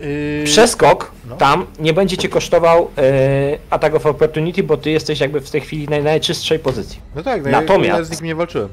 Yy, 0.01 0.45
Przeskok 0.45 1.13
no. 1.29 1.37
tam 1.37 1.67
nie 1.79 1.93
będzie 1.93 2.17
cię 2.17 2.29
kosztował 2.29 2.91
e, 2.99 3.59
attack 3.71 3.95
of 3.95 4.07
opportunity, 4.07 4.63
bo 4.63 4.77
ty 4.77 4.91
jesteś 4.91 5.21
jakby 5.21 5.41
w 5.41 5.51
tej 5.51 5.61
chwili 5.61 5.89
na 5.89 5.99
najczystszej 5.99 6.59
pozycji. 6.59 7.01
No 7.15 7.23
tak, 7.23 7.43
Natomiast- 7.45 7.99
ja 7.99 8.05
z 8.05 8.11
nikim 8.11 8.27
nie 8.27 8.35
walczyłem. 8.35 8.69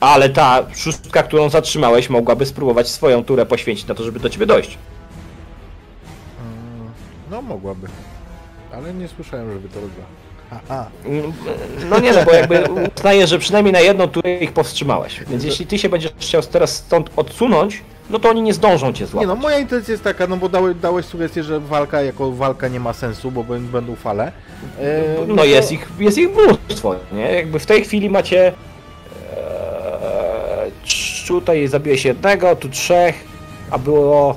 Ale 0.00 0.28
ta 0.30 0.66
szóstka, 0.74 1.22
którą 1.22 1.48
zatrzymałeś, 1.48 2.10
mogłaby 2.10 2.46
spróbować 2.46 2.88
swoją 2.88 3.24
turę 3.24 3.46
poświęcić 3.46 3.86
na 3.86 3.94
to, 3.94 4.04
żeby 4.04 4.20
do 4.20 4.30
ciebie 4.30 4.46
dojść. 4.46 4.78
Mm, 6.40 6.90
No 7.30 7.42
mogłaby. 7.42 7.86
Ale 8.72 8.94
nie 8.94 9.08
słyszałem, 9.08 9.52
żeby 9.52 9.68
to 9.68 9.74
robiła. 9.74 10.04
Aha. 10.50 10.86
Mm, 11.04 11.32
No 11.90 11.98
nie, 12.00 12.12
no 12.12 12.24
bo 12.24 12.32
jakby 12.32 12.64
uznaję, 12.96 13.26
że 13.26 13.38
przynajmniej 13.38 13.72
na 13.72 13.80
jedną 13.80 14.08
turę 14.08 14.34
ich 14.34 14.52
powstrzymałeś. 14.52 15.20
Więc 15.30 15.44
jeśli 15.44 15.66
ty 15.66 15.78
się 15.78 15.88
będziesz 15.88 16.12
chciał 16.20 16.42
teraz 16.42 16.76
stąd 16.76 17.10
odsunąć, 17.16 17.82
no 18.10 18.18
to 18.18 18.30
oni 18.30 18.42
nie 18.42 18.54
zdążą 18.54 18.92
cię 18.92 19.04
Nie 19.04 19.10
złapać. 19.10 19.28
no, 19.28 19.34
moja 19.36 19.58
intencja 19.58 19.92
jest 19.92 20.04
taka, 20.04 20.26
no 20.26 20.36
bo 20.36 20.48
dałeś, 20.48 20.76
dałeś 20.76 21.06
sugestię, 21.06 21.42
że 21.42 21.60
walka 21.60 22.02
jako 22.02 22.30
walka 22.32 22.68
nie 22.68 22.80
ma 22.80 22.92
sensu, 22.92 23.30
bo 23.30 23.44
bę- 23.44 23.60
będą 23.60 23.96
fale. 23.96 24.32
E, 24.80 25.02
No 25.26 25.36
to- 25.36 25.44
jest 25.44 25.72
ich, 25.72 25.88
jest 25.98 26.18
ich 26.18 26.28
mnóstwo, 26.68 26.94
nie? 27.12 27.32
Jakby 27.32 27.58
w 27.58 27.66
tej 27.66 27.84
chwili 27.84 28.10
macie... 28.10 28.52
E, 29.36 30.70
tutaj 31.28 31.68
zabiłeś 31.68 32.04
jednego, 32.04 32.56
tu 32.56 32.68
trzech, 32.68 33.14
a 33.70 33.78
było... 33.78 34.36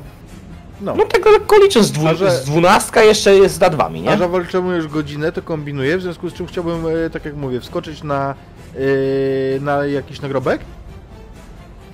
No, 0.82 0.96
No 0.96 1.06
tego 1.06 1.32
lekko 1.32 1.58
liczę, 1.64 1.84
z, 1.84 1.92
dwu, 1.92 2.08
A 2.08 2.14
że- 2.14 2.32
z 2.32 2.46
dwunastka 2.46 3.04
jeszcze 3.04 3.36
jest 3.36 3.60
za 3.60 3.70
dwami, 3.70 4.08
a 4.08 4.12
nie? 4.12 4.18
że 4.18 4.28
walczymy 4.30 4.76
już 4.76 4.88
godzinę, 4.88 5.32
to 5.32 5.42
kombinuję, 5.42 5.98
w 5.98 6.02
związku 6.02 6.30
z 6.30 6.34
czym 6.34 6.48
chciałbym, 6.48 6.86
e, 7.06 7.10
tak 7.10 7.26
jak 7.26 7.36
mówię, 7.36 7.60
wskoczyć 7.60 8.04
na, 8.04 8.36
e, 8.76 9.60
na 9.60 9.86
jakiś 9.86 10.22
nagrobek 10.22 10.62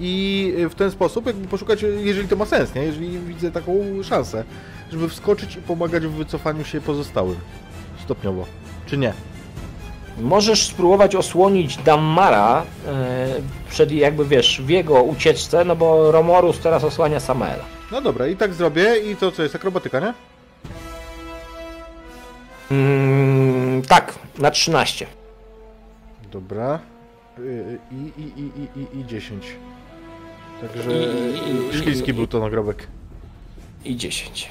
i 0.02 0.54
e, 0.66 0.70
w 0.70 0.76
ten 0.76 0.91
sposób 0.91 1.26
jakby 1.26 1.47
poszukać, 1.47 1.86
jeżeli 2.04 2.28
to 2.28 2.36
ma 2.36 2.45
sens, 2.45 2.76
nie? 2.76 2.84
Jeżeli 2.84 3.20
widzę 3.20 3.52
taką 3.52 3.74
szansę, 4.04 4.43
żeby 4.91 5.10
wskoczyć 5.10 5.56
i 5.56 5.62
pomagać 5.62 6.08
w 6.08 6.12
wycofaniu 6.12 6.66
się 6.66 6.82
pozostałym. 6.82 7.36
Stopniowo. 8.04 8.45
Czy 8.86 8.97
nie? 8.97 9.14
Możesz 10.20 10.68
spróbować 10.68 11.16
osłonić 11.16 11.78
Dammara 11.78 12.64
e, 12.88 13.28
przed 13.70 13.91
jakby, 13.91 14.26
wiesz, 14.26 14.62
w 14.62 14.70
jego 14.70 15.04
ucieczce, 15.04 15.66
no 15.66 15.76
bo 15.76 16.12
Romorus 16.12 16.60
teraz 16.60 16.84
osłania 16.84 17.20
Samaela. 17.20 17.64
No 17.91 18.02
dobra, 18.02 18.28
i 18.28 18.36
tak 18.36 18.54
zrobię 18.54 18.97
i 19.12 19.16
to 19.16 19.32
co 19.32 19.43
jest, 19.43 19.56
akrobatyka, 19.56 19.99
nie? 19.99 20.14
Mm, 22.72 23.82
tak, 23.82 24.14
na 24.38 24.52
13. 24.52 25.08
Dobra. 26.32 26.80
Y, 27.39 27.80
I, 27.91 28.22
i, 28.22 28.24
i, 28.24 28.41
i, 28.41 28.80
i, 28.80 28.99
i 28.99 29.06
10. 29.06 29.45
Także 30.62 30.91
I- 30.91 31.76
i- 31.76 31.84
śliski 31.84 32.12
i- 32.12 32.14
był 32.14 32.28
to 32.28 32.39
nagrobek. 32.39 32.88
I 33.86 33.95
10. 33.95 34.49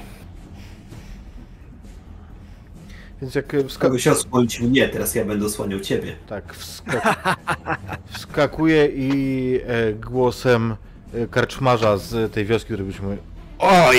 Więc 3.21 3.35
jak 3.35 3.53
e, 3.53 3.57
wska- 3.63 3.77
Kogoś 3.79 4.07
osłonić 4.07 4.59
mnie, 4.59 4.89
teraz 4.89 5.15
ja 5.15 5.25
będę 5.25 5.45
osłaniał 5.45 5.79
ciebie. 5.79 6.15
tak, 6.27 6.53
wskak- 6.55 7.35
wskakuje 8.17 8.87
i 8.95 9.59
e, 9.65 9.93
głosem 9.93 10.75
e, 11.13 11.27
karczmarza 11.27 11.97
z 11.97 12.33
tej 12.33 12.45
wioski, 12.45 12.65
który 12.65 12.83
byśmy 12.83 13.17
OJ! 13.59 13.97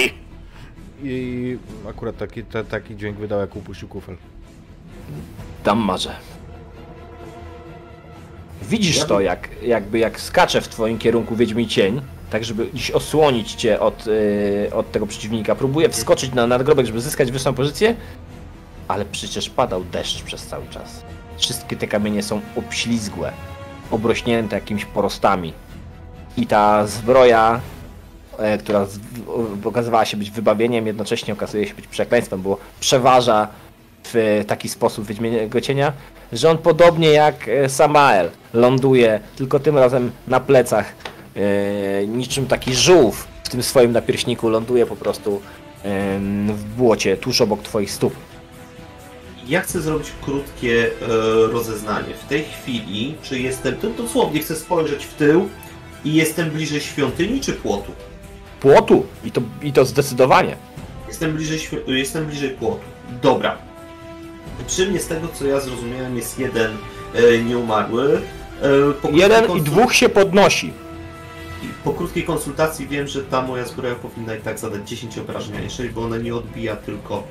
I 1.05 1.59
akurat 1.91 2.17
taki, 2.17 2.45
ta, 2.45 2.65
taki 2.65 2.97
dźwięk 2.97 3.19
wydał, 3.19 3.41
jak 3.41 3.57
upuścił 3.57 3.89
kufel. 3.89 4.17
Dammarze. 5.65 6.17
Widzisz 8.69 9.05
to, 9.05 9.21
jak, 9.21 9.49
jakby 9.63 9.99
jak 9.99 10.21
skacze 10.21 10.61
w 10.61 10.69
twoim 10.69 10.99
kierunku 10.99 11.37
Wiedźmi 11.37 11.69
cień, 11.69 12.01
tak 12.31 12.45
żeby 12.45 12.67
dziś 12.75 12.91
osłonić 12.91 13.53
cię 13.53 13.81
od, 13.81 14.07
y, 14.07 14.71
od 14.75 14.93
tego 14.93 15.07
przeciwnika. 15.07 15.55
Próbuje 15.55 15.89
wskoczyć 15.89 16.35
na 16.35 16.47
nadgrobek, 16.47 16.87
żeby 16.87 17.01
zyskać 17.01 17.33
wyższą 17.33 17.55
pozycję, 17.55 17.95
ale 18.89 19.05
przecież 19.05 19.51
padał 19.51 19.85
deszcz 19.85 20.23
przez 20.23 20.47
cały 20.47 20.69
czas. 20.71 21.03
Wszystkie 21.39 21.77
te 21.77 21.87
kamienie 21.87 22.23
są 22.23 22.41
obślizgłe, 22.57 23.33
obrośnięte 23.91 24.57
jakimiś 24.57 24.85
porostami. 24.85 25.53
I 26.37 26.47
ta 26.47 26.87
zbroja, 26.87 27.61
e, 28.39 28.59
która 28.59 28.85
z, 28.85 28.99
o- 29.65 29.69
okazywała 29.69 30.05
się 30.05 30.17
być 30.17 30.31
wybawieniem, 30.31 30.87
jednocześnie 30.87 31.33
okazuje 31.35 31.67
się 31.67 31.75
być 31.75 31.87
przekleństwem, 31.87 32.43
bo 32.43 32.57
przeważa 32.81 33.49
w 34.05 34.45
taki 34.47 34.69
sposób 34.69 35.07
Wiedźmiego 35.07 35.61
Cienia, 35.61 35.93
że 36.33 36.51
on 36.51 36.59
podobnie 36.59 37.09
jak 37.11 37.49
e, 37.49 37.69
Samael 37.69 38.31
ląduje, 38.55 39.21
tylko 39.37 39.59
tym 39.59 39.79
razem 39.79 40.11
na 40.29 40.41
plecach, 40.41 40.95
e, 41.37 42.07
niczym 42.07 42.47
taki 42.47 42.75
żółw 42.75 43.29
w 43.45 43.49
tym 43.49 43.63
swoim 43.63 43.93
napierśniku 43.93 44.49
ląduje 44.49 44.87
po 44.87 44.97
prostu 44.97 45.41
w 46.49 46.65
błocie 46.77 47.17
tuż 47.17 47.41
obok 47.41 47.63
twoich 47.63 47.91
stóp. 47.91 48.15
Ja 49.49 49.61
chcę 49.61 49.81
zrobić 49.81 50.13
krótkie 50.25 50.87
e, 50.87 51.07
rozeznanie. 51.53 52.15
W 52.15 52.29
tej 52.29 52.45
chwili, 52.45 53.15
czy 53.23 53.39
jestem, 53.39 53.77
to 53.77 53.91
dosłownie 53.91 54.41
chcę 54.41 54.57
spojrzeć 54.57 55.05
w 55.05 55.15
tył 55.15 55.49
i 56.05 56.15
jestem 56.15 56.51
bliżej 56.51 56.81
świątyni 56.81 57.41
czy 57.41 57.53
płotu? 57.53 57.93
Płotu! 58.61 59.07
I 59.25 59.31
to, 59.33 59.41
i 59.63 59.73
to 59.73 59.85
zdecydowanie. 59.85 60.57
Jestem 61.09 61.33
bliżej, 61.33 61.61
jestem 61.87 62.27
bliżej 62.27 62.51
płotu. 62.51 62.83
Dobra. 63.23 63.72
Przy 64.67 64.87
mnie 64.87 65.01
z 65.01 65.07
tego 65.07 65.29
co 65.29 65.47
ja 65.47 65.61
zrozumiałem 65.61 66.17
jest 66.17 66.39
jeden 66.39 66.71
e, 67.15 67.39
nieumarły. 67.39 68.21
E, 68.63 68.93
po 69.03 69.09
Jeden 69.09 69.45
krótkiej 69.45 69.63
i 69.63 69.65
dwóch 69.65 69.95
się 69.95 70.09
podnosi. 70.09 70.73
Po 71.85 71.93
krótkiej 71.93 72.25
konsultacji 72.25 72.89
wiem, 72.89 73.07
że 73.07 73.23
ta 73.23 73.43
moja 73.43 73.65
zbroja 73.65 73.95
powinna 73.95 74.35
i 74.35 74.41
tak 74.41 74.59
zadać 74.59 74.89
10 74.89 75.19
obrażeń, 75.19 75.71
6, 75.71 75.95
bo 75.95 76.03
ona 76.03 76.17
nie 76.17 76.35
odbija 76.35 76.77
tylko 76.77 77.23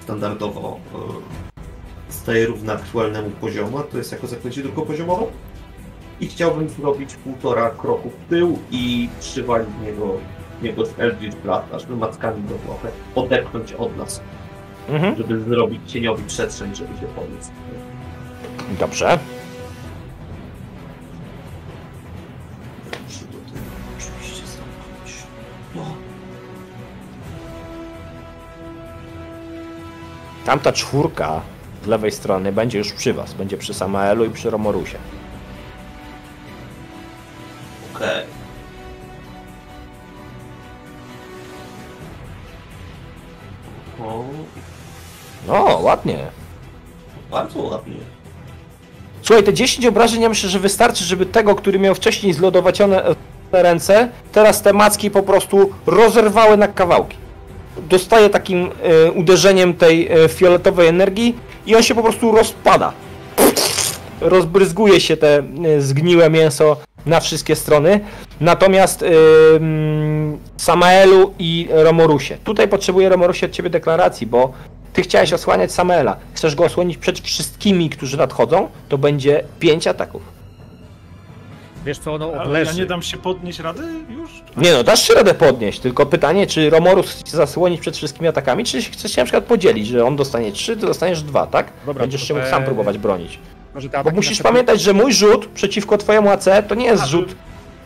standardowo 0.00 0.80
e, 0.94 0.98
staje 2.08 2.46
równa 2.46 2.72
aktualnemu 2.72 3.30
poziomu, 3.30 3.82
to 3.92 3.98
jest 3.98 4.12
jako 4.12 4.26
zaklęcie 4.26 4.62
drugopoziomowe. 4.62 5.26
I 6.20 6.28
chciałbym 6.28 6.68
zrobić 6.68 7.14
półtora 7.14 7.70
kroku 7.70 8.10
w 8.10 8.30
tył 8.30 8.58
i 8.70 9.08
przywalić 9.20 9.68
niego 9.84 10.18
niego 10.62 10.82
Eldritch 10.98 11.36
Blast, 11.36 11.74
aż 11.74 11.86
wymackami 11.86 12.42
go 12.48 12.54
trochę 12.54 12.88
odepchnąć 13.14 13.72
od 13.72 13.96
nas, 13.96 14.20
Mhm. 14.88 15.16
żeby 15.16 15.40
zrobić 15.40 15.80
cieniowi 15.92 16.24
przestrzeń, 16.24 16.74
żeby 16.74 17.00
się 17.00 17.06
pomóc. 17.06 17.50
Dobrze. 18.80 19.18
Tamta 30.44 30.72
czwórka 30.72 31.40
z 31.84 31.86
lewej 31.86 32.12
strony 32.12 32.52
będzie 32.52 32.78
już 32.78 32.92
przy 32.92 33.12
was. 33.12 33.34
Będzie 33.34 33.56
przy 33.56 33.74
Samaelu 33.74 34.24
i 34.24 34.30
przy 34.30 34.50
Romorusie. 34.50 34.98
No, 45.48 45.78
ładnie. 45.82 46.18
bardzo 47.30 47.62
ładnie. 47.62 47.96
Słuchaj, 49.22 49.44
te 49.44 49.54
10 49.54 49.86
obrażeń 49.86 50.22
ja 50.22 50.28
myślę, 50.28 50.48
że 50.48 50.58
wystarczy, 50.58 51.04
żeby 51.04 51.26
tego, 51.26 51.54
który 51.54 51.78
miał 51.78 51.94
wcześniej 51.94 52.32
zlodowacione 52.32 53.02
ręce, 53.52 54.08
teraz 54.32 54.62
te 54.62 54.72
macki 54.72 55.10
po 55.10 55.22
prostu 55.22 55.70
rozerwały 55.86 56.56
na 56.56 56.68
kawałki. 56.68 57.16
Dostaje 57.88 58.30
takim 58.30 58.70
e, 58.82 59.12
uderzeniem 59.12 59.74
tej 59.74 60.08
e, 60.08 60.28
fioletowej 60.28 60.88
energii 60.88 61.36
i 61.66 61.76
on 61.76 61.82
się 61.82 61.94
po 61.94 62.02
prostu 62.02 62.32
rozpada. 62.32 62.92
Rozbryzguje 64.20 65.00
się 65.00 65.16
te 65.16 65.38
e, 65.38 65.80
zgniłe 65.80 66.30
mięso 66.30 66.76
na 67.06 67.20
wszystkie 67.20 67.56
strony. 67.56 68.00
Natomiast 68.40 69.04
mm, 69.56 70.38
Samaelu 70.56 71.34
i 71.38 71.68
Romorusie. 71.70 72.36
Tutaj 72.44 72.68
potrzebuję 72.68 73.08
Romorusie 73.08 73.46
od 73.46 73.52
ciebie 73.52 73.70
deklaracji, 73.70 74.26
bo 74.26 74.52
ty 74.92 75.02
chciałeś 75.02 75.32
osłaniać 75.32 75.72
Samaela. 75.72 76.16
Chcesz 76.34 76.54
go 76.54 76.64
osłonić 76.64 76.98
przed 76.98 77.20
wszystkimi, 77.20 77.90
którzy 77.90 78.16
nadchodzą, 78.16 78.68
to 78.88 78.98
będzie 78.98 79.44
5 79.58 79.86
ataków. 79.86 80.22
Wiesz 81.84 81.98
co, 81.98 82.14
ono 82.14 82.32
Ale 82.32 82.64
ja 82.64 82.72
nie 82.72 82.86
dam 82.86 83.02
się 83.02 83.16
podnieść 83.16 83.58
rady 83.58 83.82
już? 84.10 84.30
Nie 84.56 84.72
no, 84.72 84.82
dasz 84.82 85.02
się 85.02 85.14
radę 85.14 85.34
podnieść, 85.34 85.80
tylko 85.80 86.06
pytanie, 86.06 86.46
czy 86.46 86.70
Romorus 86.70 87.10
chce 87.10 87.36
zasłonić 87.36 87.80
przed 87.80 87.96
wszystkimi 87.96 88.28
atakami, 88.28 88.64
czy 88.64 88.82
chcesz 88.82 89.12
się 89.12 89.20
na 89.20 89.24
przykład 89.24 89.44
podzielić, 89.44 89.86
że 89.86 90.04
on 90.04 90.16
dostanie 90.16 90.52
3, 90.52 90.76
ty 90.76 90.86
dostaniesz 90.86 91.22
2, 91.22 91.46
tak? 91.46 91.72
Dobra, 91.86 92.00
Będziesz 92.00 92.20
to 92.20 92.26
się 92.26 92.34
mógł 92.34 92.46
sam 92.46 92.64
próbować 92.64 92.98
bronić. 92.98 93.38
Może 93.74 93.88
te 93.88 94.04
Bo 94.04 94.10
musisz 94.10 94.42
pamiętać, 94.42 94.80
że 94.80 94.92
mój 94.92 95.12
rzut 95.12 95.46
przeciwko 95.46 95.98
twojemu 95.98 96.30
AC 96.30 96.44
to 96.68 96.74
nie 96.74 96.86
jest 96.86 97.02
A, 97.02 97.06
rzut 97.06 97.36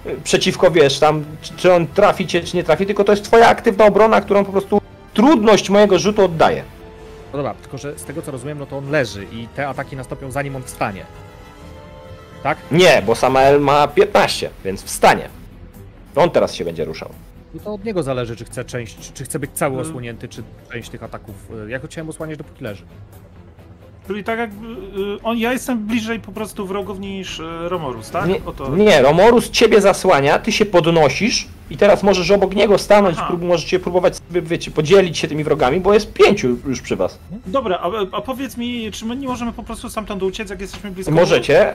y, 0.07 0.17
przeciwko, 0.25 0.71
wiesz, 0.71 0.99
tam, 0.99 1.25
czy- 1.57 1.73
on 1.73 1.87
trafi 1.87 2.27
cię, 2.27 2.41
czy 2.43 2.57
nie 2.57 2.65
trafi, 2.65 2.87
tylko 2.87 3.05
to 3.05 3.13
jest 3.13 3.25
twoja 3.25 3.49
aktywna 3.49 3.85
obrona, 3.85 4.21
którą 4.21 4.45
po 4.45 4.53
prostu 4.53 4.81
trudność 5.15 5.71
mojego 5.71 5.99
rzutu 5.99 6.25
oddaje. 6.25 6.63
No 7.33 7.37
dobra, 7.37 7.55
tylko 7.55 7.79
że 7.79 7.99
z 7.99 8.05
tego 8.05 8.23
co 8.23 8.31
rozumiem, 8.31 8.59
no 8.59 8.67
to 8.67 8.79
on 8.79 8.91
leży 8.91 9.25
i 9.33 9.49
te 9.57 9.69
ataki 9.69 9.97
nastąpią 9.97 10.31
zanim 10.31 10.57
on 10.57 10.63
wstanie. 10.63 11.05
Tak? 12.43 12.59
Nie, 12.71 13.03
bo 13.07 13.15
Samael 13.15 13.61
ma 13.61 13.89
15, 13.89 14.51
więc 14.65 14.83
wstanie. 14.85 15.29
On 16.17 16.31
teraz 16.31 16.55
się 16.55 16.65
będzie 16.65 16.85
ruszał. 16.85 17.09
No 17.55 17.61
to 17.65 17.75
od 17.75 17.85
niego 17.85 18.03
zależy, 18.03 18.37
czy 18.37 18.45
chce 18.45 18.65
część, 18.65 19.13
czy 19.13 19.25
chce 19.25 19.39
być 19.39 19.51
cały 19.55 19.75
Hmm. 19.75 19.91
osłonięty, 19.91 20.29
czy 20.29 20.43
część 20.73 20.91
tych 20.91 21.03
ataków. 21.03 21.35
y, 21.67 21.71
Ja 21.71 21.79
go 21.79 21.87
chciałem 21.89 22.09
osłaniać 22.09 22.39
dopóki 22.39 22.65
leży. 22.65 22.85
Czyli 24.07 24.25
tak 24.25 24.39
jakby... 24.39 24.67
y, 24.67 25.23
On, 25.23 25.39
ja 25.39 25.53
jestem 25.53 25.79
bliżej 25.79 26.21
po 26.21 26.33
prostu 26.33 26.67
wrogów 26.67 26.99
niż 27.01 27.39
y, 27.39 27.69
Romorus, 27.69 28.11
tak? 28.11 28.29
Nie, 28.29 28.45
O 28.47 28.53
to... 28.53 28.77
nie, 28.77 29.03
Romorus 29.03 29.51
ciebie 29.51 29.81
zasłania, 29.81 30.39
ty 30.39 30.53
się 30.53 30.65
podnosisz 30.67 31.49
i 31.71 31.77
teraz 31.77 32.03
możesz 32.03 32.31
obok 32.31 32.55
niego 32.55 32.79
stanąć, 32.79 33.19
prób, 33.29 33.43
możecie 33.43 33.79
próbować 33.79 34.17
sobie, 34.17 34.43
wiecie, 34.43 34.71
podzielić 34.71 35.19
się 35.19 35.29
tymi 35.29 35.45
wrogami, 35.45 35.81
bo 35.81 35.95
jest 35.95 36.13
pięciu 36.13 36.57
już 36.67 36.81
przy 36.81 36.97
was. 36.97 37.19
Dobra, 37.47 37.79
a, 37.83 37.91
a 38.17 38.21
powiedz 38.21 38.57
mi, 38.57 38.91
czy 38.93 39.05
my 39.05 39.17
nie 39.17 39.27
możemy 39.29 39.53
po 39.53 39.63
prostu 39.63 39.91
stamtąd 39.91 40.23
uciec, 40.23 40.51
jak 40.51 40.61
jesteśmy 40.61 40.91
blisko? 40.91 41.13
Możecie, 41.13 41.75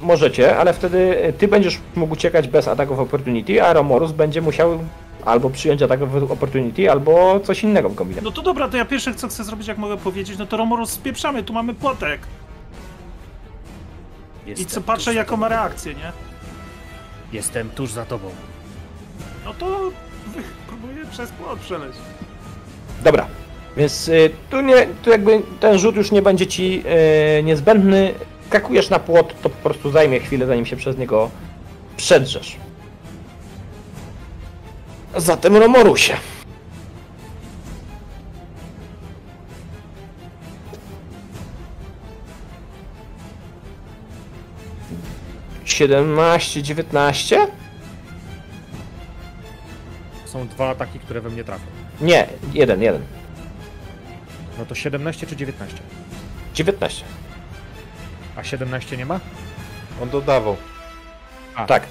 możecie, 0.00 0.56
ale 0.56 0.72
wtedy 0.72 1.32
ty 1.38 1.48
będziesz 1.48 1.78
mógł 1.96 2.12
uciekać 2.12 2.48
bez 2.48 2.68
ataków 2.68 2.98
opportunity, 2.98 3.62
a 3.62 3.72
Romorus 3.72 4.12
będzie 4.12 4.42
musiał 4.42 4.78
albo 5.24 5.50
przyjąć 5.50 5.82
atak 5.82 6.00
opportunity, 6.28 6.90
albo 6.90 7.40
coś 7.40 7.62
innego 7.62 7.90
kombinować. 7.90 8.24
No 8.24 8.30
to 8.30 8.42
dobra, 8.42 8.68
to 8.68 8.76
ja 8.76 8.84
pierwsze 8.84 9.14
co 9.14 9.28
chcę 9.28 9.44
zrobić, 9.44 9.66
jak 9.66 9.78
mogę 9.78 9.96
powiedzieć, 9.96 10.38
no 10.38 10.46
to 10.46 10.56
Romorus 10.56 10.90
spieprzamy, 10.90 11.42
tu 11.42 11.52
mamy 11.52 11.74
płotek. 11.74 12.20
I 14.46 14.66
co 14.66 14.80
patrzę, 14.80 15.14
jaką 15.14 15.36
ma 15.36 15.48
reakcję, 15.48 15.94
nie? 15.94 16.12
Jestem 17.32 17.70
tuż 17.70 17.90
za 17.90 18.04
tobą. 18.04 18.30
No 19.44 19.54
to 19.54 19.90
próbuję 20.68 21.06
przez 21.10 21.30
płot 21.30 21.58
przeleźć. 21.58 21.98
Dobra, 23.04 23.26
więc 23.76 24.08
y, 24.08 24.30
tu, 24.50 24.60
nie, 24.60 24.86
tu 25.02 25.10
jakby 25.10 25.42
ten 25.60 25.78
rzut 25.78 25.96
już 25.96 26.10
nie 26.10 26.22
będzie 26.22 26.46
ci 26.46 26.82
y, 27.38 27.42
niezbędny. 27.42 28.14
Skakujesz 28.46 28.90
na 28.90 28.98
płot, 28.98 29.34
to 29.42 29.50
po 29.50 29.62
prostu 29.62 29.90
zajmie 29.90 30.20
chwilę, 30.20 30.46
zanim 30.46 30.66
się 30.66 30.76
przez 30.76 30.98
niego 30.98 31.30
przedrzesz. 31.96 32.56
Zatem 35.16 35.56
Romorusie. 35.56 36.16
Siedemnaście, 45.64 46.62
dziewiętnaście? 46.62 47.46
Są 50.24 50.48
dwa 50.48 50.68
ataki, 50.70 50.98
które 50.98 51.20
we 51.20 51.30
mnie 51.30 51.44
trafią. 51.44 51.64
Nie, 52.00 52.26
jeden, 52.52 52.82
jeden. 52.82 53.02
No 54.58 54.66
to 54.66 54.74
17 54.74 55.26
czy 55.26 55.36
19? 55.36 55.78
19. 56.54 57.04
A 58.36 58.44
17 58.44 58.96
nie 58.96 59.06
ma? 59.06 59.20
On 60.02 60.10
dodawał. 60.10 60.56
Tak. 61.66 61.82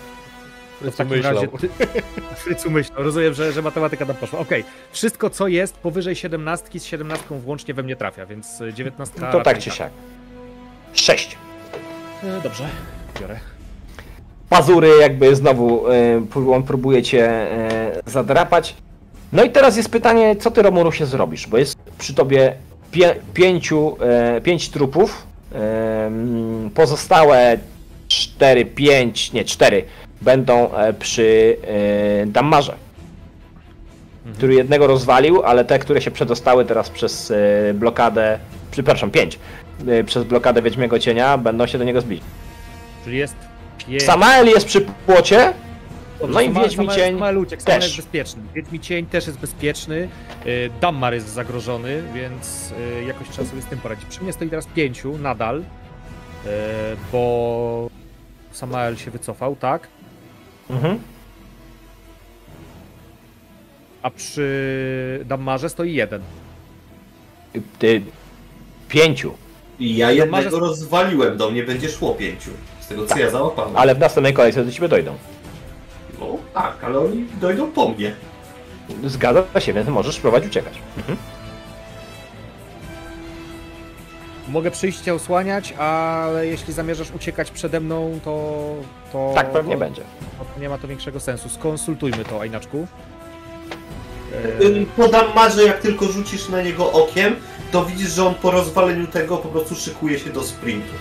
To 0.86 0.92
w 0.92 0.96
takim 0.96 1.14
myślał. 1.18 1.34
razie 1.36 1.48
ty... 1.48 1.70
Frycu 2.44 2.72
myślał. 2.72 3.04
Rozumiem, 3.04 3.34
że, 3.34 3.52
że 3.52 3.62
matematyka 3.62 4.06
tam 4.06 4.16
poszła. 4.16 4.40
Okej. 4.40 4.64
Wszystko 4.92 5.30
co 5.30 5.48
jest 5.48 5.78
powyżej 5.78 6.16
17 6.16 6.80
z 6.80 6.86
17 6.86 7.26
włącznie 7.40 7.74
we 7.74 7.84
mnie 7.84 7.96
trafia, 7.96 8.26
więc 8.26 8.62
y, 8.62 8.74
19 8.74 9.20
To 9.32 9.42
tak 9.42 9.60
czy 9.60 9.72
siak. 9.72 9.92
6. 10.94 11.38
E, 12.24 12.42
Dobrze, 12.44 12.64
biorę. 13.22 13.40
pazury 14.50 14.90
jakby 15.02 15.36
znowu 15.36 15.88
y, 15.88 15.92
pró- 16.30 16.56
on 16.56 16.64
próbuje 16.64 17.04
cię 17.04 17.48
y, 18.08 18.12
zadrapać. 18.12 18.76
No 19.34 19.44
i 19.44 19.50
teraz 19.50 19.78
jest 19.78 19.90
pytanie, 19.90 20.36
co 20.36 20.52
ty 20.52 20.62
Romurusie 20.62 21.06
zrobisz, 21.06 21.48
bo 21.48 21.58
jest 21.58 21.78
przy 21.98 22.14
tobie 22.14 22.54
pie, 22.92 23.16
pięciu, 23.34 23.98
e, 24.02 24.42
pięć 24.42 24.70
trupów, 24.70 25.28
pozostałe 26.76 27.58
cztery, 28.08 28.66
pięć, 28.66 29.34
nie 29.34 29.46
cztery 29.46 29.84
będą 30.22 30.76
e, 30.76 30.94
przy 30.94 31.58
e, 32.24 32.26
Dammarze, 32.26 32.76
który 34.34 34.54
jednego 34.54 34.88
rozwalił, 34.88 35.44
ale 35.44 35.66
te, 35.66 35.80
które 35.80 36.02
się 36.02 36.12
przedostały 36.12 36.66
teraz 36.66 36.90
przez 36.90 37.32
e, 37.32 37.74
blokadę, 37.74 38.40
przepraszam, 38.72 39.12
pięć, 39.12 39.40
przez 40.06 40.24
blokadę 40.24 40.62
Wiedźmiego 40.62 41.00
Cienia 41.00 41.38
będą 41.38 41.68
się 41.68 41.78
do 41.78 41.84
niego 41.84 42.02
zbliżyć. 42.02 42.26
Czyli 43.04 43.18
jest 43.18 43.36
pięć. 43.88 44.04
Samael 44.04 44.48
jest 44.48 44.66
przy 44.66 44.82
płocie, 44.82 45.54
Dobrze, 46.20 46.34
no 46.34 46.42
i 46.42 46.54
Wiedźmi 46.54 46.90
Cień 46.90 47.14
Samael 47.16 47.38
uciekł, 47.38 47.64
też. 47.64 47.84
jest 47.84 47.96
bezpieczny. 47.96 48.42
Wiedźmi 48.56 48.80
Cień 48.80 49.06
też 49.06 49.28
jest 49.28 49.40
bezpieczny. 49.40 50.10
Dammar 50.82 51.14
jest 51.14 51.30
zagrożony, 51.30 52.04
więc 52.16 52.74
jakoś 53.08 53.30
trzeba 53.30 53.48
sobie 53.48 53.62
z 53.62 53.66
tym 53.66 53.80
poradzić. 53.80 54.06
Przy 54.06 54.24
mnie 54.24 54.34
stoi 54.34 54.50
teraz 54.50 54.68
pięciu 54.68 55.18
nadal, 55.18 55.64
bo 57.12 57.90
Samael 58.52 58.98
się 58.98 59.12
wycofał, 59.12 59.56
tak? 59.56 59.88
Mhm. 60.72 61.00
A 64.02 64.10
przy 64.10 65.26
Dammarze 65.26 65.70
stoi 65.70 65.94
jeden. 65.94 66.22
Ty, 67.80 68.02
pięciu, 68.90 69.34
I 69.80 69.96
ja 69.96 70.12
jednego 70.12 70.60
rozwaliłem, 70.60 71.38
do 71.38 71.52
mnie 71.52 71.64
będzie 71.64 71.90
szło 71.90 72.16
pięciu. 72.16 72.52
Z 72.80 72.88
tego 72.88 73.06
co 73.06 73.20
ja 73.20 73.30
załapałem. 73.30 73.78
ale 73.78 73.96
w 73.96 74.00
następnej 74.00 74.34
kolejce 74.34 74.66
do 74.66 74.72
ciebie 74.72 74.88
dojdą. 74.88 75.14
No 76.20 76.38
tak, 76.54 76.84
ale 76.84 77.00
oni 77.00 77.26
dojdą 77.42 77.72
po 77.72 77.90
mnie. 77.90 78.16
Zgadza 79.06 79.60
się, 79.60 79.74
więc 79.74 79.90
możesz 79.90 80.16
spróbować 80.16 80.46
uciekać. 80.46 80.74
Mhm. 80.98 81.18
Mogę 84.50 84.72
przyjść 84.72 85.00
cię 85.00 85.14
osłaniać, 85.14 85.72
ale 85.74 86.48
jeśli 86.48 86.74
zamierzasz 86.74 87.12
uciekać 87.12 87.52
przede 87.52 87.80
mną, 87.80 88.20
to... 88.26 88.64
to 89.14 89.32
Tak 89.36 89.52
pewnie 89.52 89.74
to, 89.74 89.80
będzie. 89.80 90.02
to 90.56 90.60
nie 90.62 90.70
ma 90.70 90.78
to 90.78 90.88
większego 90.88 91.20
sensu. 91.20 91.50
Skonsultujmy 91.50 92.26
to, 92.26 92.42
Ajnaczku. 92.42 92.88
Ym, 94.64 94.86
Podam 94.86 95.26
marze, 95.36 95.64
jak 95.64 95.80
tylko 95.82 96.06
rzucisz 96.06 96.50
na 96.50 96.62
niego 96.62 96.92
okiem, 96.92 97.36
to 97.72 97.86
widzisz, 97.86 98.12
że 98.12 98.26
on 98.28 98.36
po 98.36 98.52
rozwaleniu 98.52 99.08
tego 99.08 99.38
po 99.38 99.50
prostu 99.50 99.76
szykuje 99.76 100.20
się 100.20 100.30
do 100.30 100.44
sprintu. 100.44 100.94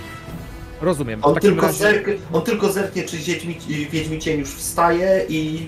Rozumiem. 0.80 1.20
On 1.24 1.34
tylko, 1.34 1.66
razie... 1.66 1.78
zerk, 1.78 2.06
on 2.32 2.42
tylko 2.42 2.72
zerknie, 2.72 3.02
czy 3.02 3.16
Wiedźmi, 3.16 3.58
Wiedźmi 3.90 4.18
Cień 4.18 4.40
już 4.40 4.50
wstaje 4.54 5.24
i 5.28 5.66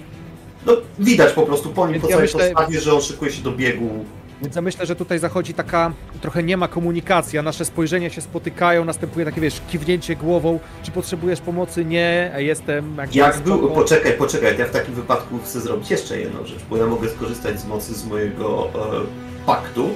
No, 0.67 0.73
widać 0.99 1.33
po 1.33 1.43
prostu 1.43 1.71
po 1.71 1.87
nim, 1.87 1.93
Więc 1.93 2.03
po 2.05 2.09
ja 2.11 2.15
całej 2.17 2.27
myślę- 2.29 2.51
postawie, 2.55 2.81
że 2.81 2.95
on 2.95 3.03
szykuje 3.03 3.33
się 3.33 3.43
do 3.43 3.53
biegu. 3.53 4.05
Więc 4.43 4.57
ja 4.57 4.63
myślę, 4.63 4.87
że 4.87 4.97
tutaj 4.97 5.19
zachodzi 5.19 5.55
taka 5.55 5.93
trochę 6.21 6.43
nie 6.43 6.57
ma 6.57 6.69
komunikacja, 6.69 7.43
nasze 7.43 7.65
spojrzenia 7.65 8.11
się 8.11 8.21
spotykają, 8.21 8.85
następuje 8.85 9.25
takie, 9.25 9.41
wiesz, 9.41 9.61
kiwnięcie 9.71 10.17
głową, 10.17 10.61
czy 10.83 10.91
potrzebujesz 10.91 11.41
pomocy? 11.41 11.85
Nie, 11.85 12.31
a 12.35 12.41
jestem 12.41 12.97
Jak 13.13 13.35
spoko. 13.35 13.57
był, 13.59 13.71
poczekaj, 13.71 14.13
poczekaj, 14.13 14.59
ja 14.59 14.67
w 14.67 14.71
takim 14.71 14.95
wypadku 14.95 15.39
chcę 15.45 15.61
zrobić 15.61 15.91
jeszcze 15.91 16.19
jedną 16.21 16.47
rzecz, 16.47 16.61
bo 16.71 16.77
ja 16.77 16.87
mogę 16.87 17.09
skorzystać 17.09 17.61
z 17.61 17.67
mocy 17.67 17.95
z 17.95 18.07
mojego 18.07 18.69
e, 18.75 19.47
paktu 19.47 19.89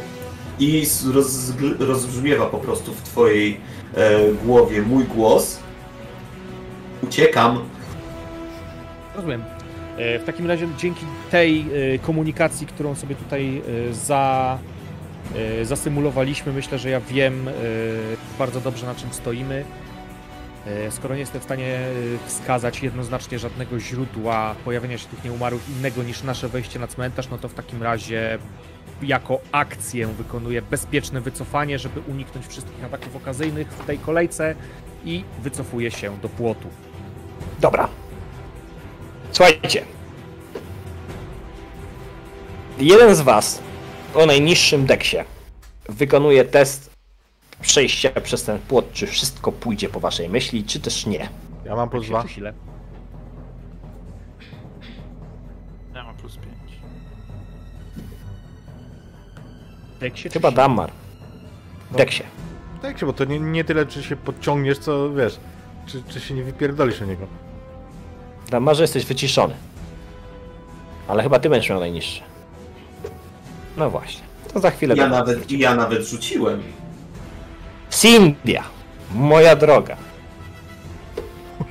i 0.59 0.83
rozgl- 1.13 1.87
rozbrzmiewa 1.87 2.47
po 2.47 2.59
prostu 2.59 2.95
w 2.95 3.03
twojej 3.03 3.61
e, 3.95 4.33
głowie 4.45 4.83
mój 4.83 5.05
głos. 5.05 5.59
Uciekam. 7.03 7.59
Rozumiem. 9.17 9.56
E, 9.97 10.19
W 10.19 10.25
takim 10.25 10.47
razie 10.47 10.69
dzięki 10.79 11.07
tej 11.31 11.61
e, 11.95 11.99
komunikacji, 11.99 12.67
którą 12.67 12.95
sobie 12.95 13.15
tutaj 13.15 13.63
e, 13.91 13.95
za, 13.95 14.59
zasymulowaliśmy, 15.63 16.53
myślę, 16.53 16.79
że 16.79 16.91
ja 16.91 17.01
wiem 17.01 17.51
bardzo 18.39 18.61
dobrze 18.61 18.87
na 18.87 18.95
czym 18.95 19.13
stoimy. 19.13 19.65
Skoro 20.91 21.15
nie 21.15 21.21
jestem 21.21 21.41
w 21.41 21.45
stanie 21.45 21.81
wskazać 22.27 22.83
jednoznacznie 22.83 23.39
żadnego 23.39 23.81
źródła 23.81 24.55
pojawienia 24.65 24.99
się 24.99 25.07
tych 25.07 25.25
nieumarłych 25.25 25.69
innego 25.69 26.03
niż 26.03 26.23
nasze 26.23 26.49
wejście 26.49 26.79
na 26.79 26.87
cmentarz, 26.87 27.29
no 27.31 27.39
to 27.39 27.49
w 27.49 27.55
takim 27.55 27.83
razie 27.83 28.39
jako 29.03 29.41
akcję 29.53 30.07
wykonuję 30.07 30.63
bezpieczne 30.63 31.21
wycofanie, 31.21 31.79
żeby 31.79 32.01
uniknąć 32.01 32.47
wszystkich 32.47 32.85
ataków 32.85 33.17
okazyjnych 33.17 33.69
w 33.69 33.87
tej 33.87 33.99
kolejce 33.99 34.55
i 35.05 35.25
wycofuję 35.43 35.91
się 35.91 36.17
do 36.23 36.29
płotu. 36.29 36.69
Dobra. 37.61 37.89
Słuchajcie. 39.33 39.85
Jeden 42.79 43.15
z 43.15 43.21
was 43.21 43.63
o 44.15 44.27
najniższym 44.27 44.87
deksie 44.87 45.17
wykonuje 45.89 46.45
test 46.45 46.91
przejścia 47.61 48.11
przez 48.21 48.45
ten 48.45 48.59
płot, 48.59 48.93
czy 48.93 49.07
wszystko 49.07 49.53
pójdzie 49.53 49.89
po 49.89 50.01
waszej 50.01 50.29
myśli, 50.29 50.65
czy 50.65 50.81
też 50.81 51.07
nie. 51.07 51.29
Ja 51.65 51.77
mam 51.77 51.89
plus 51.89 52.03
Jak 52.03 52.07
się 52.09 52.13
dwa. 52.13 52.25
przesilę. 52.25 52.53
Ja 55.95 56.05
mam 56.05 56.17
plus 56.17 56.37
5. 56.37 56.47
Jak 60.01 60.17
się 60.19 60.31
Chyba 60.31 60.49
przesilę. 60.49 60.63
Dammar. 60.63 60.91
Deksie. 61.91 62.23
Tak 62.83 62.99
się, 62.99 63.07
bo 63.07 63.13
to 63.13 63.25
nie, 63.25 63.41
nie 63.41 63.65
tyle, 63.65 63.87
czy 63.87 64.03
się 64.03 64.17
podciągniesz, 64.17 64.79
co 64.79 65.13
wiesz, 65.15 65.41
czy, 65.87 66.03
czy 66.09 66.21
się 66.21 66.35
nie 66.35 66.43
wypierdolisz 66.45 67.03
o 67.03 67.05
niego. 67.05 67.27
Dammarze 68.51 68.83
jesteś 68.83 69.05
wyciszony. 69.07 69.55
Ale 71.09 71.23
chyba 71.23 71.39
ty 71.39 71.49
będziesz 71.51 71.71
miał 71.71 71.81
najniższy. 71.81 72.21
No 73.77 73.91
właśnie. 73.91 74.23
To 74.53 74.61
za 74.61 74.71
chwilę 74.71 74.95
Ja 74.97 75.03
będę- 75.03 75.17
nawet, 75.19 75.51
ja 75.51 75.75
nawet 75.75 76.03
rzuciłem. 76.09 76.63
Cindia, 77.91 78.63
moja 79.15 79.57
droga. 79.57 79.97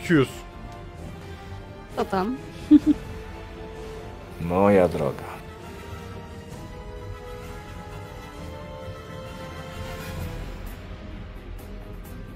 Już. 0.10 0.28
Co 1.96 2.06
tam? 2.06 2.38
Moja 4.42 4.88
droga. 4.88 5.24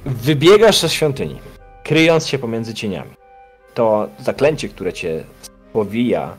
Wybiegasz 0.06 0.80
ze 0.80 0.90
świątyni, 0.90 1.40
kryjąc 1.84 2.28
się 2.28 2.40
pomiędzy 2.40 2.74
cieniami. 2.74 3.12
To 3.80 4.10
zaklęcie, 4.20 4.70
które 4.70 4.94
cię 4.94 5.24
powija, 5.74 6.38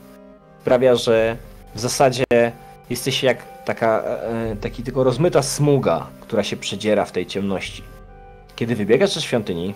sprawia, 0.61 0.95
że 0.95 1.37
w 1.75 1.81
zasadzie 1.81 2.25
jesteś 2.91 3.23
jak 3.23 3.65
taka, 3.65 4.03
e, 4.03 4.57
taki 4.57 4.83
tylko 4.83 5.05
rozmyta 5.05 5.43
smuga, 5.43 6.07
która 6.21 6.43
się 6.43 6.57
przedziera 6.57 7.05
w 7.05 7.13
tej 7.13 7.27
ciemności. 7.27 7.83
Kiedy 8.57 8.77
wybiegasz 8.77 9.13
ze 9.15 9.21
świątyni, 9.21 9.75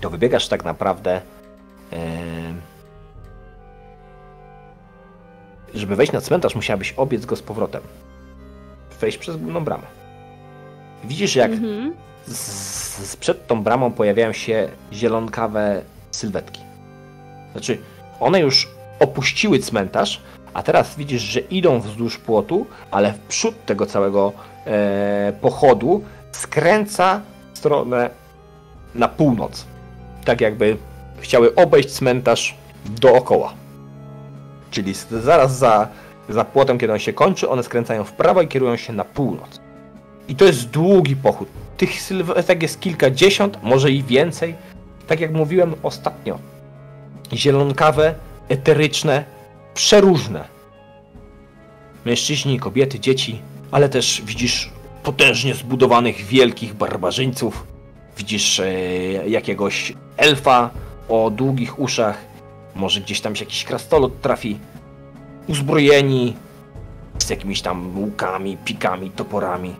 to 0.00 0.10
wybiegasz 0.10 0.48
tak 0.48 0.64
naprawdę 0.64 1.20
e, 1.92 1.98
Żeby 5.74 5.96
wejść 5.96 6.12
na 6.12 6.20
cmentarz, 6.20 6.54
musiałabyś 6.54 6.94
obiec 6.96 7.26
go 7.26 7.36
z 7.36 7.42
powrotem. 7.42 7.82
Wejść 9.00 9.18
przez 9.18 9.36
główną 9.36 9.64
bramę. 9.64 9.86
Widzisz, 11.04 11.36
jak 11.36 11.50
Mhm. 11.50 11.94
z, 12.26 12.36
z, 13.10 13.16
przed 13.16 13.46
tą 13.46 13.62
bramą 13.62 13.92
pojawiają 13.92 14.32
się 14.32 14.68
zielonkawe 14.92 15.82
sylwetki. 16.10 16.60
Znaczy, 17.52 17.78
one 18.20 18.40
już 18.40 18.68
opuściły 19.00 19.58
cmentarz, 19.58 20.20
a 20.54 20.62
teraz 20.62 20.96
widzisz, 20.96 21.22
że 21.22 21.40
idą 21.40 21.80
wzdłuż 21.80 22.18
płotu, 22.18 22.66
ale 22.90 23.12
w 23.12 23.18
przód 23.18 23.64
tego 23.66 23.86
całego 23.86 24.32
e, 24.66 25.32
pochodu 25.40 26.04
skręca 26.32 27.20
w 27.52 27.58
stronę 27.58 28.10
na 28.94 29.08
północ. 29.08 29.64
Tak 30.24 30.40
jakby 30.40 30.76
chciały 31.20 31.54
obejść 31.54 31.90
cmentarz 31.90 32.54
dookoła. 32.86 33.54
Czyli 34.70 34.94
zaraz 35.10 35.58
za, 35.58 35.88
za 36.28 36.44
płotem, 36.44 36.78
kiedy 36.78 36.92
on 36.92 36.98
się 36.98 37.12
kończy, 37.12 37.48
one 37.48 37.62
skręcają 37.62 38.04
w 38.04 38.12
prawo 38.12 38.42
i 38.42 38.48
kierują 38.48 38.76
się 38.76 38.92
na 38.92 39.04
północ. 39.04 39.60
I 40.28 40.34
to 40.36 40.44
jest 40.44 40.70
długi 40.70 41.16
pochód. 41.16 41.48
Tych 41.76 42.02
sylwetek 42.02 42.62
jest 42.62 42.80
kilkadziesiąt, 42.80 43.62
może 43.62 43.90
i 43.90 44.02
więcej. 44.02 44.54
Tak 45.10 45.20
jak 45.20 45.32
mówiłem 45.32 45.74
ostatnio. 45.82 46.38
Zielonkawe, 47.32 48.14
eteryczne, 48.48 49.24
przeróżne. 49.74 50.44
Mężczyźni, 52.04 52.60
kobiety, 52.60 53.00
dzieci, 53.00 53.42
ale 53.70 53.88
też 53.88 54.22
widzisz 54.24 54.70
potężnie 55.02 55.54
zbudowanych 55.54 56.16
wielkich 56.16 56.74
barbarzyńców. 56.74 57.66
Widzisz 58.18 58.60
e, 58.60 58.72
jakiegoś 59.28 59.92
elfa 60.16 60.70
o 61.08 61.30
długich 61.30 61.78
uszach. 61.78 62.18
Może 62.74 63.00
gdzieś 63.00 63.20
tam 63.20 63.36
się 63.36 63.44
jakiś 63.44 63.64
krastolot 63.64 64.20
trafi. 64.20 64.58
Uzbrojeni 65.48 66.36
z 67.18 67.30
jakimiś 67.30 67.62
tam 67.62 67.98
łukami, 67.98 68.56
pikami, 68.64 69.10
toporami. 69.10 69.76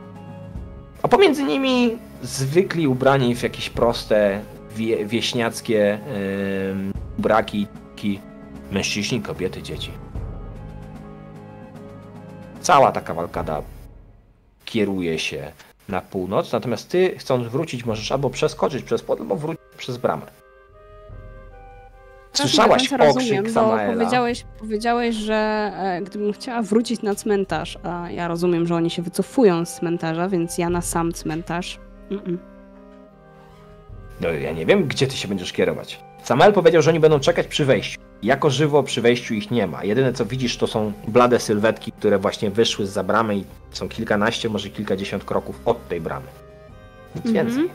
A 1.03 1.09
pomiędzy 1.09 1.43
nimi 1.43 1.99
zwykli 2.23 2.87
ubrani 2.87 3.35
w 3.35 3.43
jakieś 3.43 3.71
proste, 3.71 4.41
wie, 4.77 5.07
wieśniackie 5.07 5.99
braki, 7.19 7.67
ki- 7.97 8.21
mężczyźni, 8.73 9.21
kobiety, 9.21 9.63
dzieci. 9.63 9.91
Cała 12.61 12.93
ta 12.93 13.01
kawalkada 13.01 13.63
kieruje 14.65 15.19
się 15.19 15.53
na 15.89 16.01
północ, 16.01 16.53
natomiast 16.53 16.89
ty, 16.91 17.15
chcąc 17.19 17.47
wrócić, 17.49 17.85
możesz 17.85 18.13
albo 18.13 18.31
przeskoczyć 18.31 18.83
przez 18.83 19.03
płot, 19.03 19.21
albo 19.21 19.37
wrócić 19.37 19.63
przez 19.77 19.97
bramę. 19.97 20.27
Słyszałaś 22.33 22.83
okrzyk 22.83 22.99
rozumiem, 22.99 23.45
bo 23.45 23.51
Samaela. 23.51 23.93
powiedziałeś, 23.93 24.45
powiedziałeś, 24.59 25.17
że 25.17 25.35
e, 25.77 26.03
gdybym 26.03 26.33
chciała 26.33 26.63
wrócić 26.63 27.03
na 27.03 27.15
cmentarz, 27.15 27.79
a 27.83 28.11
ja 28.11 28.29
rozumiem, 28.29 28.67
że 28.67 28.75
oni 28.75 28.91
się 28.91 29.03
wycofują 29.03 29.65
z 29.65 29.75
cmentarza, 29.75 30.29
więc 30.29 30.59
ja 30.59 30.71
na 30.71 30.83
sam 30.83 31.13
cmentarz. 31.13 31.79
Mm-mm. 32.11 32.37
No 34.21 34.29
ja 34.29 34.53
nie 34.53 34.67
wiem, 34.67 34.85
gdzie 34.89 35.07
ty 35.07 35.17
się 35.17 35.29
będziesz 35.29 35.53
kierować. 35.53 36.01
Samael 36.23 36.53
powiedział, 36.53 36.83
że 36.83 36.91
oni 36.91 37.01
będą 37.01 37.21
czekać 37.21 37.47
przy 37.47 37.65
wejściu. 37.65 38.01
Jako 38.23 38.51
żywo 38.51 38.83
przy 38.83 39.01
wejściu 39.03 39.35
ich 39.35 39.51
nie 39.51 39.67
ma. 39.67 39.85
Jedyne 39.85 40.13
co 40.13 40.27
widzisz 40.27 40.57
to 40.57 40.67
są 40.67 40.93
blade 41.09 41.39
sylwetki, 41.41 41.93
które 41.93 42.19
właśnie 42.19 42.51
wyszły 42.51 42.87
z 42.87 42.91
za 42.93 43.05
bramy 43.05 43.37
i 43.37 43.45
są 43.71 43.89
kilkanaście, 43.89 44.49
może 44.49 44.69
kilkadziesiąt 44.69 45.25
kroków 45.25 45.61
od 45.65 45.89
tej 45.89 46.01
bramy. 46.01 46.27
Nic 47.17 47.27
Mhm. 47.27 47.47
więcej. 47.47 47.71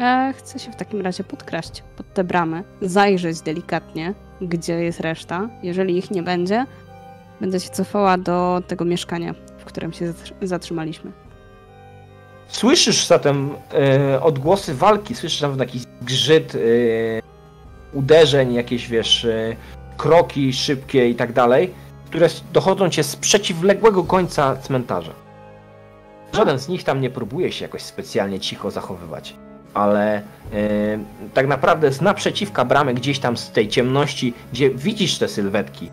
E, 0.00 0.34
chcę 0.36 0.58
się 0.58 0.72
w 0.72 0.76
takim 0.76 1.00
razie 1.00 1.24
podkraść 1.24 1.82
pod 1.96 2.14
tę 2.14 2.24
bramę, 2.24 2.62
zajrzeć 2.82 3.40
delikatnie, 3.40 4.14
gdzie 4.40 4.72
jest 4.74 5.00
reszta. 5.00 5.48
Jeżeli 5.62 5.98
ich 5.98 6.10
nie 6.10 6.22
będzie, 6.22 6.66
będę 7.40 7.60
się 7.60 7.70
cofała 7.70 8.18
do 8.18 8.62
tego 8.66 8.84
mieszkania, 8.84 9.34
w 9.58 9.64
którym 9.64 9.92
się 9.92 10.12
zatr- 10.12 10.32
zatrzymaliśmy. 10.42 11.12
Słyszysz 12.48 13.06
zatem 13.06 13.50
e, 13.72 14.22
odgłosy 14.22 14.74
walki, 14.74 15.14
słyszysz 15.14 15.40
tam 15.40 15.58
jakiś 15.58 15.82
grzyt, 16.02 16.54
e, 16.54 16.58
uderzeń, 17.92 18.54
jakieś 18.54 18.88
wiesz, 18.88 19.24
e, 19.24 19.56
kroki 19.96 20.52
szybkie 20.52 21.08
i 21.08 21.14
tak 21.14 21.32
dalej, 21.32 21.70
które 22.06 22.28
dochodzą 22.52 22.90
cię 22.90 23.04
z 23.04 23.16
przeciwległego 23.16 24.04
końca 24.04 24.56
cmentarza. 24.56 25.12
Żaden 26.32 26.58
z 26.58 26.68
nich 26.68 26.84
tam 26.84 27.00
nie 27.00 27.10
próbuje 27.10 27.52
się 27.52 27.64
jakoś 27.64 27.82
specjalnie 27.82 28.40
cicho 28.40 28.70
zachowywać, 28.70 29.36
ale 29.74 30.16
e, 30.16 30.22
tak 31.34 31.46
naprawdę 31.46 31.92
z 31.92 32.00
naprzeciwka 32.00 32.64
bramy, 32.64 32.94
gdzieś 32.94 33.18
tam 33.18 33.36
z 33.36 33.50
tej 33.50 33.68
ciemności, 33.68 34.34
gdzie 34.52 34.70
widzisz 34.70 35.18
te 35.18 35.28
sylwetki 35.28 35.90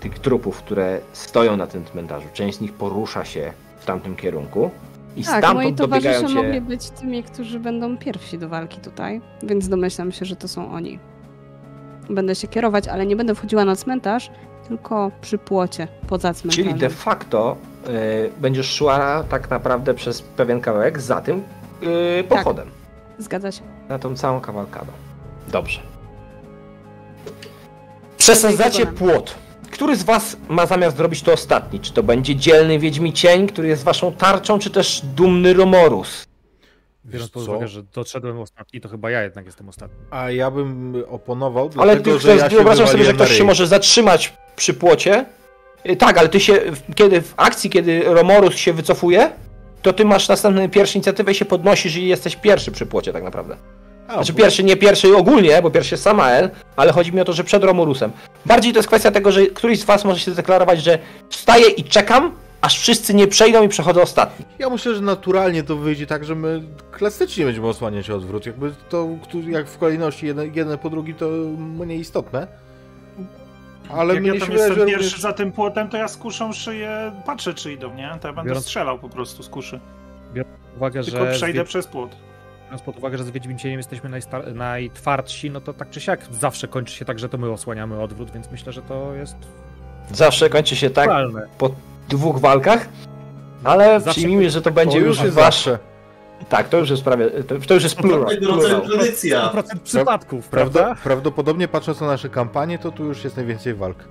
tych 0.00 0.18
trupów, 0.18 0.58
które 0.58 1.00
stoją 1.12 1.56
na 1.56 1.66
tym 1.66 1.84
cmentarzu, 1.84 2.26
część 2.32 2.58
z 2.58 2.60
nich 2.60 2.72
porusza 2.72 3.24
się 3.24 3.52
w 3.80 3.84
tamtym 3.84 4.16
kierunku. 4.16 4.70
I 5.16 5.24
Tak, 5.24 5.32
moi 5.32 5.42
stamtąd 5.42 5.74
dobiegają 5.78 6.14
towarzysze 6.20 6.34
cię. 6.42 6.42
mogli 6.42 6.60
być 6.60 6.90
tymi, 6.90 7.22
którzy 7.22 7.60
będą 7.60 7.98
pierwsi 7.98 8.38
do 8.38 8.48
walki 8.48 8.80
tutaj, 8.80 9.20
więc 9.42 9.68
domyślam 9.68 10.12
się, 10.12 10.24
że 10.24 10.36
to 10.36 10.48
są 10.48 10.72
oni. 10.72 10.98
będę 12.10 12.34
się 12.34 12.48
kierować, 12.48 12.88
ale 12.88 13.06
nie 13.06 13.16
będę 13.16 13.34
wchodziła 13.34 13.64
na 13.64 13.76
cmentarz, 13.76 14.30
tylko 14.68 15.10
przy 15.20 15.38
płocie, 15.38 15.88
poza 16.08 16.34
cmentarzem. 16.34 16.64
Czyli 16.64 16.80
de 16.80 16.90
facto 16.90 17.56
y, 17.88 18.30
będziesz 18.40 18.70
szła 18.74 19.24
tak 19.28 19.50
naprawdę 19.50 19.94
przez 19.94 20.22
pewien 20.22 20.60
kawałek 20.60 21.00
za 21.00 21.20
tym 21.20 21.42
y, 22.20 22.24
pochodem. 22.24 22.68
Zgadza 23.18 23.52
się. 23.52 23.62
Na 23.88 23.98
tą 23.98 24.16
całą 24.16 24.40
kawalkadą. 24.40 24.92
Dobrze. 25.48 25.80
Przesadzacie 28.16 28.86
płot. 28.86 29.34
Który 29.74 29.96
z 29.96 30.02
was 30.02 30.36
ma 30.48 30.66
zamiar 30.66 30.90
zrobić 30.92 31.22
to 31.22 31.32
ostatni? 31.32 31.80
Czy 31.80 31.92
to 31.92 32.02
będzie 32.02 32.36
dzielny 32.36 32.78
Wiedźmi 32.78 33.12
Cień, 33.12 33.46
który 33.46 33.68
jest 33.68 33.84
waszą 33.84 34.12
tarczą, 34.12 34.58
czy 34.58 34.70
też 34.70 35.00
dumny 35.16 35.54
Romorus? 35.54 36.26
Biorąc 37.06 37.30
pod 37.30 37.48
uwagę, 37.48 37.68
że 37.68 37.82
doszedłem 37.82 38.40
ostatni, 38.40 38.80
to 38.80 38.88
chyba 38.88 39.10
ja 39.10 39.22
jednak 39.22 39.46
jestem 39.46 39.68
ostatni. 39.68 39.96
A 40.10 40.30
ja 40.30 40.50
bym 40.50 40.94
oponował, 41.08 41.70
Ale 41.78 41.94
dlatego, 41.96 42.16
ty 42.16 42.22
że 42.22 42.36
ja 42.36 42.50
się 42.50 42.56
wyobrażasz 42.56 42.90
sobie, 42.90 43.04
że 43.04 43.12
ktoś 43.12 43.38
się 43.38 43.44
może 43.44 43.66
zatrzymać 43.66 44.32
przy 44.56 44.74
płocie? 44.74 45.24
Y, 45.90 45.96
Tak, 45.96 46.18
ale 46.18 46.28
ty 46.28 46.40
się, 46.40 46.52
w- 46.54 46.94
kiedy 46.94 47.22
w 47.22 47.34
akcji, 47.36 47.70
kiedy 47.70 48.02
Romorus 48.04 48.54
się 48.56 48.72
wycofuje, 48.72 49.30
to 49.82 49.92
ty 49.92 50.04
masz 50.04 50.28
następny 50.28 50.68
pierwszy 50.68 50.98
inicjatywę 50.98 51.32
i 51.32 51.34
się 51.34 51.44
podnosisz 51.44 51.96
i 51.96 52.06
jesteś 52.06 52.36
pierwszy 52.36 52.72
przy 52.72 52.86
płocie 52.86 53.12
tak 53.12 53.22
naprawdę. 53.24 53.56
Znaczy 54.12 54.34
pierwszy, 54.34 54.64
nie 54.64 54.76
pierwszy 54.76 55.16
ogólnie, 55.16 55.62
bo 55.62 55.70
pierwszy 55.70 55.94
jest 55.94 56.04
Samael, 56.04 56.50
ale 56.76 56.92
chodzi 56.92 57.12
mi 57.12 57.20
o 57.20 57.24
to, 57.24 57.32
że 57.32 57.44
przed 57.44 57.64
Romorusem. 57.64 58.10
Bardziej 58.46 58.72
to 58.72 58.78
jest 58.78 58.88
kwestia 58.88 59.10
tego, 59.10 59.32
że 59.32 59.46
któryś 59.46 59.80
z 59.80 59.84
was 59.84 60.04
może 60.04 60.20
się 60.20 60.32
zdeklarować, 60.32 60.82
że 60.82 60.98
wstaję 61.30 61.68
i 61.68 61.84
czekam, 61.84 62.32
aż 62.60 62.78
wszyscy 62.80 63.14
nie 63.14 63.26
przejdą 63.26 63.62
i 63.62 63.68
przechodzę 63.68 64.02
ostatni. 64.02 64.44
Ja 64.58 64.70
myślę, 64.70 64.94
że 64.94 65.00
naturalnie 65.00 65.62
to 65.62 65.76
wyjdzie 65.76 66.06
tak, 66.06 66.24
że 66.24 66.34
my 66.34 66.62
klasycznie 66.92 67.44
będziemy 67.44 67.68
osłaniać 67.68 68.10
odwrót. 68.10 68.46
Jakby 68.46 68.72
to, 68.88 69.08
jak 69.48 69.68
w 69.68 69.78
kolejności 69.78 70.26
jeden, 70.26 70.54
jeden 70.54 70.78
po 70.78 70.90
drugim, 70.90 71.14
to 71.14 71.28
mniej 71.58 72.00
istotne. 72.00 72.46
Ale 73.90 74.14
Jak 74.14 74.22
mnie 74.22 74.32
ja 74.32 74.40
się 74.40 74.46
tam 74.46 74.52
jestem 74.52 74.74
że 74.74 74.86
pierwszy 74.86 75.20
za 75.20 75.32
tym 75.32 75.52
płotem, 75.52 75.88
to 75.88 75.96
ja 75.96 76.08
z 76.08 76.16
kuszą 76.16 76.52
szyję, 76.52 77.12
patrzę 77.26 77.54
czy 77.54 77.72
idą, 77.72 77.94
nie? 77.94 78.10
To 78.20 78.28
ja 78.28 78.34
będę 78.34 78.48
Biorąc- 78.50 78.64
strzelał 78.66 78.98
po 78.98 79.08
prostu 79.08 79.42
z 79.42 79.48
kuszy. 79.48 79.80
Uwagę, 80.76 81.04
Tylko 81.04 81.26
że 81.26 81.32
przejdę 81.32 81.64
z, 81.64 81.68
przez 81.68 81.86
płot. 81.86 82.10
Biorąc 82.64 82.82
pod 82.82 82.98
uwagę, 82.98 83.18
że 83.18 83.24
z 83.24 83.30
Wiedźmicieniem 83.30 83.78
jesteśmy 83.78 84.10
najstar- 84.10 84.54
najtwardsi, 84.54 85.50
no 85.50 85.60
to 85.60 85.72
tak 85.72 85.90
czy 85.90 86.00
siak 86.00 86.20
zawsze 86.40 86.68
kończy 86.68 86.94
się 86.96 87.04
tak, 87.04 87.18
że 87.18 87.28
to 87.28 87.38
my 87.38 87.50
osłaniamy 87.50 88.00
odwrót, 88.02 88.30
więc 88.30 88.50
myślę, 88.50 88.72
że 88.72 88.82
to 88.82 89.14
jest 89.14 89.36
Zawsze 90.12 90.50
kończy 90.50 90.76
się 90.76 90.90
tak 90.90 91.06
naturalne. 91.08 91.46
po 91.58 91.70
dwóch 92.08 92.38
walkach, 92.40 92.88
ale 93.64 94.00
Zawsze 94.00 94.10
przyjmijmy, 94.20 94.50
że 94.50 94.62
to 94.62 94.70
To 94.70 94.74
będzie 94.74 94.98
już 94.98 95.06
już 95.16 95.24
jest 95.24 95.34
wasze. 95.36 95.78
Tak, 96.48 96.68
to 96.68 96.78
już 96.78 96.90
jest 96.90 97.02
prawie, 97.02 97.30
to, 97.30 97.54
to 97.66 97.74
już 97.74 97.82
jest 97.82 97.96
plural. 97.96 98.26
Tego 98.28 98.46
rodzaju 98.46 98.80
plural. 98.80 98.98
tradycja. 98.98 99.52
100% 99.54 99.78
przypadków, 99.84 100.48
Prawda? 100.48 100.80
prawda? 100.80 101.02
Prawdopodobnie 101.02 101.68
patrząc 101.68 102.00
na 102.00 102.06
nasze 102.06 102.28
kampanie, 102.28 102.78
to 102.78 102.90
tu 102.92 103.04
już 103.04 103.24
jest 103.24 103.36
najwięcej 103.36 103.74
walk. 103.74 104.04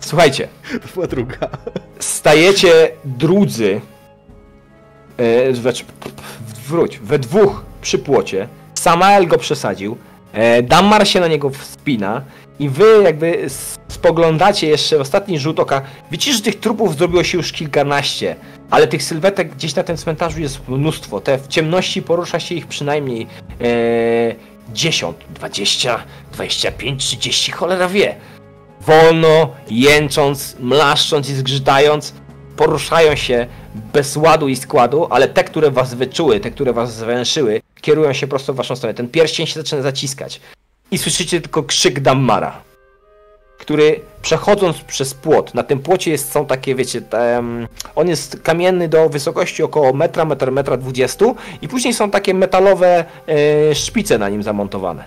Słuchajcie, 0.00 0.48
To 0.82 0.88
była 0.94 1.06
druga. 1.06 1.36
stajecie 1.98 2.90
drudzy, 3.04 3.80
e, 5.16 5.54
znaczy, 5.54 5.84
wróć, 6.66 6.98
we 6.98 7.18
dwóch 7.18 7.64
przy 7.80 7.98
płocie, 7.98 8.48
Samael 8.74 9.26
go 9.26 9.38
przesadził, 9.38 9.96
e, 10.32 10.62
Dammar 10.62 11.08
się 11.08 11.20
na 11.20 11.28
niego 11.28 11.50
wspina 11.50 12.22
i 12.58 12.68
wy 12.68 13.00
jakby 13.04 13.46
spoglądacie 13.88 14.66
jeszcze 14.66 15.00
ostatni 15.00 15.38
rzut 15.38 15.60
oka, 15.60 15.82
widzicie, 16.10 16.32
że 16.32 16.42
tych 16.42 16.60
trupów 16.60 16.96
zrobiło 16.96 17.24
się 17.24 17.38
już 17.38 17.52
kilkanaście, 17.52 18.36
ale 18.70 18.86
tych 18.86 19.02
sylwetek 19.02 19.54
gdzieś 19.54 19.74
na 19.74 19.82
tym 19.82 19.96
cmentarzu 19.96 20.40
jest 20.40 20.68
mnóstwo, 20.68 21.20
te 21.20 21.38
w 21.38 21.48
ciemności 21.48 22.02
porusza 22.02 22.40
się 22.40 22.54
ich 22.54 22.66
przynajmniej 22.66 23.26
e, 23.60 23.66
10, 24.72 25.16
20, 25.30 26.04
25, 26.32 27.04
30, 27.04 27.52
cholera 27.52 27.88
wie. 27.88 28.16
Wolno, 28.80 29.50
jęcząc, 29.70 30.56
mlaszcząc 30.60 31.30
i 31.30 31.34
zgrzytając, 31.34 32.14
poruszają 32.56 33.16
się 33.16 33.46
bez 33.92 34.16
ładu 34.16 34.48
i 34.48 34.56
składu, 34.56 35.06
ale 35.10 35.28
te, 35.28 35.44
które 35.44 35.70
was 35.70 35.94
wyczuły, 35.94 36.40
te, 36.40 36.50
które 36.50 36.72
was 36.72 36.94
zwęszyły, 36.94 37.62
kierują 37.80 38.12
się 38.12 38.26
prosto 38.26 38.52
w 38.52 38.56
waszą 38.56 38.76
stronę. 38.76 38.94
Ten 38.94 39.08
pierścień 39.08 39.46
się 39.46 39.60
zaczyna 39.60 39.82
zaciskać. 39.82 40.40
I 40.90 40.98
słyszycie 40.98 41.40
tylko 41.40 41.62
krzyk 41.62 42.00
Dammara, 42.00 42.60
który 43.58 44.00
przechodząc 44.22 44.78
przez 44.78 45.14
płot, 45.14 45.54
na 45.54 45.62
tym 45.62 45.78
płocie 45.78 46.10
jest, 46.10 46.32
są 46.32 46.46
takie, 46.46 46.74
wiecie, 46.74 47.02
on 47.94 48.08
jest 48.08 48.40
kamienny 48.42 48.88
do 48.88 49.08
wysokości 49.08 49.62
około 49.62 49.92
metra, 49.92 50.24
metr, 50.24 50.52
metra 50.52 50.76
dwudziestu 50.76 51.36
i 51.62 51.68
później 51.68 51.94
są 51.94 52.10
takie 52.10 52.34
metalowe 52.34 53.04
e, 53.28 53.74
szpice 53.74 54.18
na 54.18 54.28
nim 54.28 54.42
zamontowane. 54.42 55.04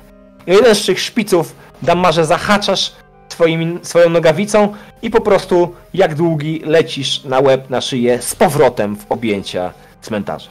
I 0.47 0.51
jeden 0.51 0.75
z 0.75 0.85
tych 0.85 0.99
szpiców, 0.99 1.55
Dammarze, 1.81 2.25
zahaczasz 2.25 2.91
swoim, 3.29 3.79
swoją 3.83 4.09
nogawicą 4.09 4.73
i 5.01 5.09
po 5.09 5.21
prostu 5.21 5.75
jak 5.93 6.15
długi 6.15 6.61
lecisz 6.65 7.23
na 7.23 7.39
łeb, 7.39 7.69
na 7.69 7.81
szyję 7.81 8.21
z 8.21 8.35
powrotem 8.35 8.95
w 8.95 9.11
objęcia 9.11 9.73
cmentarza. 10.01 10.49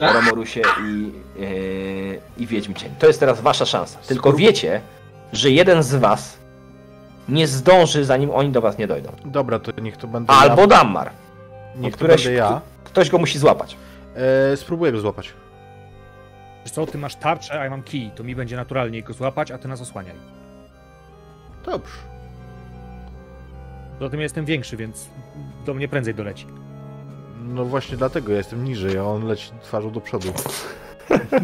Romorusie 0.00 0.62
i, 0.86 1.12
yy, 1.40 2.20
i 2.36 2.46
Wiedźmi 2.46 2.74
Cień. 2.74 2.90
To 2.98 3.06
jest 3.06 3.20
teraz 3.20 3.40
wasza 3.40 3.66
szansa. 3.66 3.98
Tylko 4.08 4.32
wiecie, 4.32 4.80
że 5.32 5.50
jeden 5.50 5.82
z 5.82 5.94
was 5.94 6.38
nie 7.28 7.46
zdąży, 7.46 8.04
zanim 8.04 8.30
oni 8.30 8.50
do 8.50 8.60
was 8.60 8.78
nie 8.78 8.86
dojdą. 8.86 9.12
Dobra, 9.24 9.58
to 9.58 9.80
niech 9.80 9.96
to 9.96 10.06
będę 10.06 10.32
Albo 10.32 10.60
ja. 10.60 10.66
Dammar. 10.66 11.10
Niech 11.76 11.96
to 11.96 12.04
któreś- 12.04 12.24
będę 12.24 12.32
ja. 12.32 12.60
Ktoś 12.84 13.10
go 13.10 13.18
musi 13.18 13.38
złapać. 13.38 13.76
E, 14.52 14.56
spróbuję 14.56 14.92
go 14.92 15.00
złapać. 15.00 15.32
Wiesz 16.64 16.72
co, 16.72 16.86
ty 16.86 16.98
masz 16.98 17.16
tarczę, 17.16 17.60
a 17.60 17.64
ja 17.64 17.70
mam 17.70 17.82
kij, 17.82 18.10
to 18.14 18.24
mi 18.24 18.36
będzie 18.36 18.56
naturalnie 18.56 19.02
go 19.02 19.12
złapać, 19.12 19.50
a 19.50 19.58
ty 19.58 19.68
nas 19.68 19.80
osłaniaj. 19.80 20.14
Dobrze. 21.70 21.92
Poza 23.98 24.10
tym 24.10 24.20
ja 24.20 24.22
jestem 24.24 24.44
większy, 24.44 24.76
więc 24.76 25.06
do 25.66 25.74
mnie 25.74 25.88
prędzej 25.88 26.14
doleci. 26.14 26.46
No 27.44 27.64
właśnie 27.64 27.96
dlatego 27.96 28.32
ja 28.32 28.38
jestem 28.38 28.64
niżej, 28.64 28.98
a 28.98 29.04
on 29.04 29.26
leci 29.26 29.50
twarzą 29.62 29.90
do 29.90 30.00
przodu. 30.00 30.28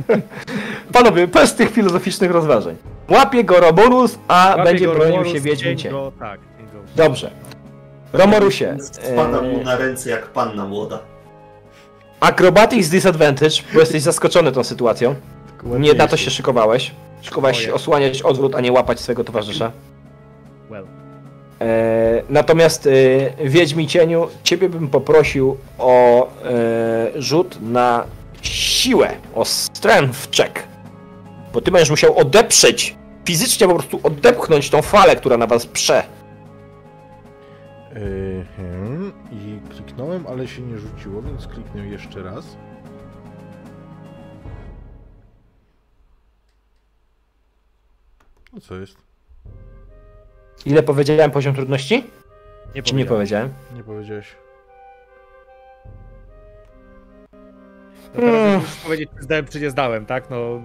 Panowie, 0.92 1.26
bez 1.26 1.54
tych 1.54 1.70
filozoficznych 1.70 2.30
rozważań. 2.30 2.76
Łapie 3.08 3.44
go 3.44 3.60
Roborus, 3.60 4.18
a 4.28 4.48
Łapie 4.48 4.64
będzie 4.64 4.88
bronił 4.88 5.24
się 5.24 5.40
Wiedźmi 5.40 5.56
cień 5.56 5.78
Cień. 5.78 5.92
go, 5.92 6.12
Tak. 6.18 6.40
Dobrze. 6.96 7.30
Romorusie. 8.12 8.76
Spada 8.80 9.42
mu 9.42 9.60
e, 9.60 9.64
na 9.64 9.76
ręce 9.76 10.10
jak 10.10 10.26
panna 10.26 10.64
młoda. 10.66 10.98
Acrobatics 12.20 12.88
disadvantage, 12.88 13.56
bo 13.74 13.80
jesteś 13.80 14.02
zaskoczony 14.02 14.52
tą 14.52 14.64
sytuacją. 14.64 15.14
Nie 15.78 15.94
na 15.94 16.06
to 16.06 16.16
się 16.16 16.30
szykowałeś. 16.30 16.94
Szykowałeś 17.22 17.64
się 17.64 17.74
osłaniać 17.74 18.22
odwrót, 18.22 18.54
a 18.54 18.60
nie 18.60 18.72
łapać 18.72 19.00
swojego 19.00 19.24
towarzysza. 19.24 19.72
Well. 20.70 20.86
E, 21.60 22.22
natomiast 22.28 22.86
e, 22.86 22.90
Wiedźmi 23.48 23.86
Cieniu, 23.86 24.28
ciebie 24.42 24.68
bym 24.68 24.88
poprosił 24.88 25.56
o 25.78 26.28
e, 26.42 27.22
rzut 27.22 27.58
na 27.62 28.04
siłę, 28.42 29.10
o 29.34 29.44
strength 29.44 30.36
check. 30.36 30.62
Bo 31.52 31.60
ty 31.60 31.70
będziesz 31.70 31.90
musiał 31.90 32.18
odeprzeć, 32.18 32.96
fizycznie 33.24 33.66
po 33.66 33.74
prostu 33.74 34.00
odepchnąć 34.02 34.70
tą 34.70 34.82
falę, 34.82 35.16
która 35.16 35.36
na 35.36 35.46
was 35.46 35.66
prze. 35.66 36.02
Yy, 37.94 38.44
hmm, 38.56 39.12
I 39.32 39.60
kliknąłem, 39.70 40.26
ale 40.26 40.48
się 40.48 40.62
nie 40.62 40.78
rzuciło, 40.78 41.22
więc 41.22 41.46
kliknę 41.46 41.86
jeszcze 41.86 42.22
raz. 42.22 42.56
No 48.52 48.60
co 48.60 48.74
jest? 48.74 49.03
Ile 50.66 50.82
powiedziałem 50.82 51.30
poziom 51.30 51.54
trudności? 51.54 52.04
Nie 52.74 52.82
Czy 52.82 52.94
nie 52.94 53.04
powiedziałem. 53.06 53.52
Nie 53.76 53.84
powiedziałeś. 53.84 54.26
To 58.14 58.20
teraz 58.20 58.34
Mm. 58.34 58.60
musisz 58.60 58.76
powiedzieć, 58.76 59.10
czy 59.18 59.22
zdałem, 59.24 59.46
czy 59.46 59.60
nie 59.60 59.70
zdałem, 59.70 60.06
tak? 60.06 60.30
No. 60.30 60.60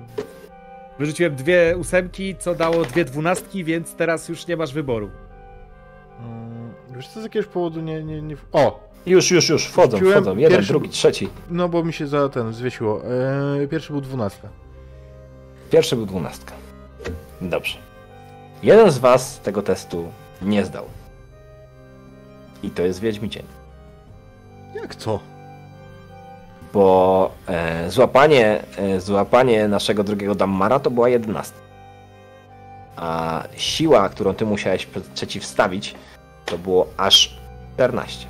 Wyrzuciłem 0.99 1.35
dwie 1.35 1.77
ósemki, 1.77 2.35
co 2.39 2.55
dało 2.55 2.85
dwie 2.85 3.05
dwunastki, 3.05 3.63
więc 3.63 3.95
teraz 3.95 4.29
już 4.29 4.47
nie 4.47 4.57
masz 4.57 4.73
wyboru. 4.73 5.09
Mm, 6.19 6.73
wiesz 6.95 7.07
co, 7.07 7.19
z 7.21 7.23
jakiegoś 7.23 7.47
powodu 7.47 7.81
nie... 7.81 8.03
nie, 8.03 8.21
nie... 8.21 8.35
O! 8.51 8.89
Już, 9.05 9.31
już, 9.31 9.49
już, 9.49 9.65
wchodzą, 9.67 9.97
wchodzą. 9.97 10.37
Jeden, 10.37 10.51
pierwszy- 10.57 10.73
drugi, 10.73 10.89
trzeci. 10.89 11.29
No 11.49 11.69
bo 11.69 11.83
mi 11.83 11.93
się 11.93 12.07
za 12.07 12.29
ten 12.29 12.53
zwiesiło. 12.53 13.01
Yy, 13.59 13.67
pierwszy 13.67 13.93
był 13.93 14.01
dwunastka. 14.01 14.47
Pierwszy 15.71 15.95
był 15.95 16.05
dwunastka. 16.05 16.53
Dobrze. 17.41 17.77
Jeden 18.63 18.91
z 18.91 18.97
was 18.97 19.39
tego 19.39 19.61
testu 19.61 20.11
nie 20.41 20.65
zdał. 20.65 20.85
I 22.63 22.69
to 22.69 22.81
jest 22.81 22.99
Wiedźmi 22.99 23.29
Cień. 23.29 23.45
Jak 24.75 24.95
co? 24.95 25.19
Bo 26.73 27.31
e, 27.47 27.89
złapanie, 27.91 28.63
e, 28.77 29.01
złapanie 29.01 29.67
naszego 29.67 30.03
drugiego 30.03 30.35
Dammara 30.35 30.79
to 30.79 30.91
była 30.91 31.09
11. 31.09 31.53
A 32.95 33.43
siła, 33.57 34.09
którą 34.09 34.33
ty 34.33 34.45
musiałeś 34.45 34.87
przeciwstawić, 35.13 35.95
to 36.45 36.57
było 36.57 36.87
aż 36.97 37.39
14. 37.73 38.27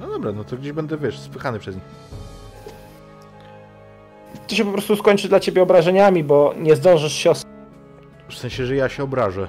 No 0.00 0.06
dobra, 0.06 0.32
no 0.32 0.44
to 0.44 0.56
gdzieś 0.56 0.72
będę, 0.72 0.98
wiesz, 0.98 1.18
spychany 1.18 1.58
przez 1.58 1.74
nich. 1.74 1.84
To 4.46 4.54
się 4.54 4.64
po 4.64 4.72
prostu 4.72 4.96
skończy 4.96 5.28
dla 5.28 5.40
ciebie 5.40 5.62
obrażeniami, 5.62 6.24
bo 6.24 6.54
nie 6.58 6.76
zdążysz 6.76 7.12
się 7.12 7.30
os- 7.30 7.44
W 8.28 8.34
sensie, 8.34 8.66
że 8.66 8.76
ja 8.76 8.88
się 8.88 9.02
obrażę. 9.02 9.48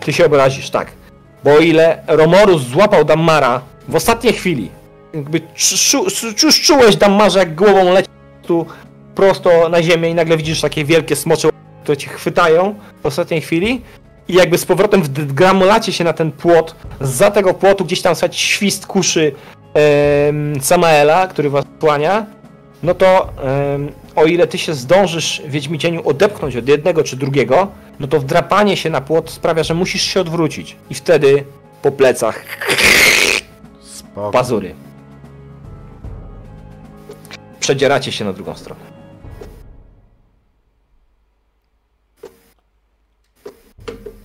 Ty 0.00 0.12
się 0.12 0.26
obrazisz, 0.26 0.70
tak. 0.70 0.92
Bo 1.44 1.54
o 1.54 1.58
ile 1.58 2.02
Romorus 2.06 2.62
złapał 2.62 3.04
Dammara 3.04 3.60
w 3.88 3.94
ostatniej 3.96 4.32
chwili, 4.32 4.70
jakby 5.14 5.40
już 6.42 6.62
czułeś 6.62 6.96
Dammarze, 6.96 7.38
jak 7.38 7.54
głową 7.54 7.92
leci 7.92 8.08
tu 8.46 8.66
prosto 9.14 9.68
na 9.68 9.82
ziemię 9.82 10.10
i 10.10 10.14
nagle 10.14 10.36
widzisz 10.36 10.60
takie 10.60 10.84
wielkie 10.84 11.16
smocze, 11.16 11.48
które 11.82 11.96
cię 11.96 12.08
chwytają 12.08 12.74
w 13.02 13.06
ostatniej 13.06 13.40
chwili 13.40 13.82
i 14.28 14.34
jakby 14.34 14.58
z 14.58 14.66
powrotem 14.66 15.02
wgramulacie 15.02 15.92
się 15.92 16.04
na 16.04 16.12
ten 16.12 16.32
płot. 16.32 16.76
Za 17.00 17.30
tego 17.30 17.54
płotu 17.54 17.84
gdzieś 17.84 18.02
tam 18.02 18.14
słychać 18.14 18.36
świst 18.36 18.86
kuszy 18.86 19.32
Samaela, 20.60 21.26
który 21.26 21.50
was 21.50 21.64
słania. 21.80 22.26
No 22.82 22.94
to 22.94 23.32
em, 23.42 23.92
o 24.16 24.24
ile 24.24 24.46
ty 24.46 24.58
się 24.58 24.74
zdążysz 24.74 25.42
Wiedźmicieniu 25.46 26.08
odepchnąć 26.08 26.56
od 26.56 26.68
jednego 26.68 27.02
czy 27.04 27.16
drugiego, 27.16 27.68
no 28.00 28.06
to 28.06 28.20
wdrapanie 28.20 28.76
się 28.76 28.90
na 28.90 29.00
płot 29.00 29.30
sprawia, 29.30 29.62
że 29.62 29.74
musisz 29.74 30.02
się 30.02 30.20
odwrócić. 30.20 30.76
I 30.90 30.94
wtedy 30.94 31.44
po 31.82 31.92
plecach 31.92 32.44
Spoko. 33.80 34.30
pazury. 34.30 34.74
Przedzieracie 37.60 38.12
się 38.12 38.24
na 38.24 38.32
drugą 38.32 38.54
stronę. 38.54 38.80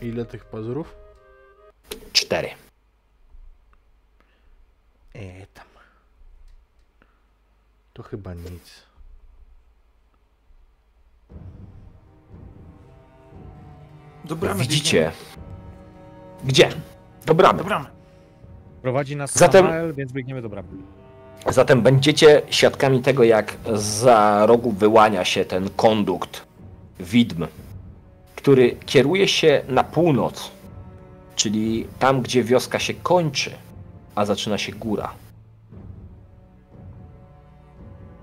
Ile 0.01 0.25
tych 0.25 0.45
pazurów? 0.45 0.95
Cztery. 2.13 2.49
E. 5.15 5.50
To 8.01 8.07
chyba 8.07 8.33
nic. 8.33 8.83
Do 14.25 14.35
bramy 14.35 14.61
Widzicie. 14.61 15.11
Gdzie? 16.43 16.69
Do 17.25 17.33
bramy. 17.35 17.57
Do 17.57 17.63
bramy. 17.63 17.85
Prowadzi 18.81 19.15
nas 19.15 19.33
Zatem- 19.37 19.65
Samael, 19.65 19.93
więc 19.93 20.11
biegniemy 20.11 20.41
do 20.41 20.49
bramy. 20.49 20.67
Zatem 21.49 21.81
będziecie 21.81 22.41
świadkami 22.49 23.01
tego, 23.01 23.23
jak 23.23 23.57
za 23.73 24.45
rogu 24.45 24.71
wyłania 24.71 25.25
się 25.25 25.45
ten 25.45 25.69
kondukt 25.69 26.45
widm, 26.99 27.47
który 28.35 28.75
kieruje 28.85 29.27
się 29.27 29.61
na 29.67 29.83
północ, 29.83 30.51
czyli 31.35 31.87
tam, 31.99 32.21
gdzie 32.21 32.43
wioska 32.43 32.79
się 32.79 32.93
kończy, 32.93 33.51
a 34.15 34.25
zaczyna 34.25 34.57
się 34.57 34.71
góra. 34.71 35.13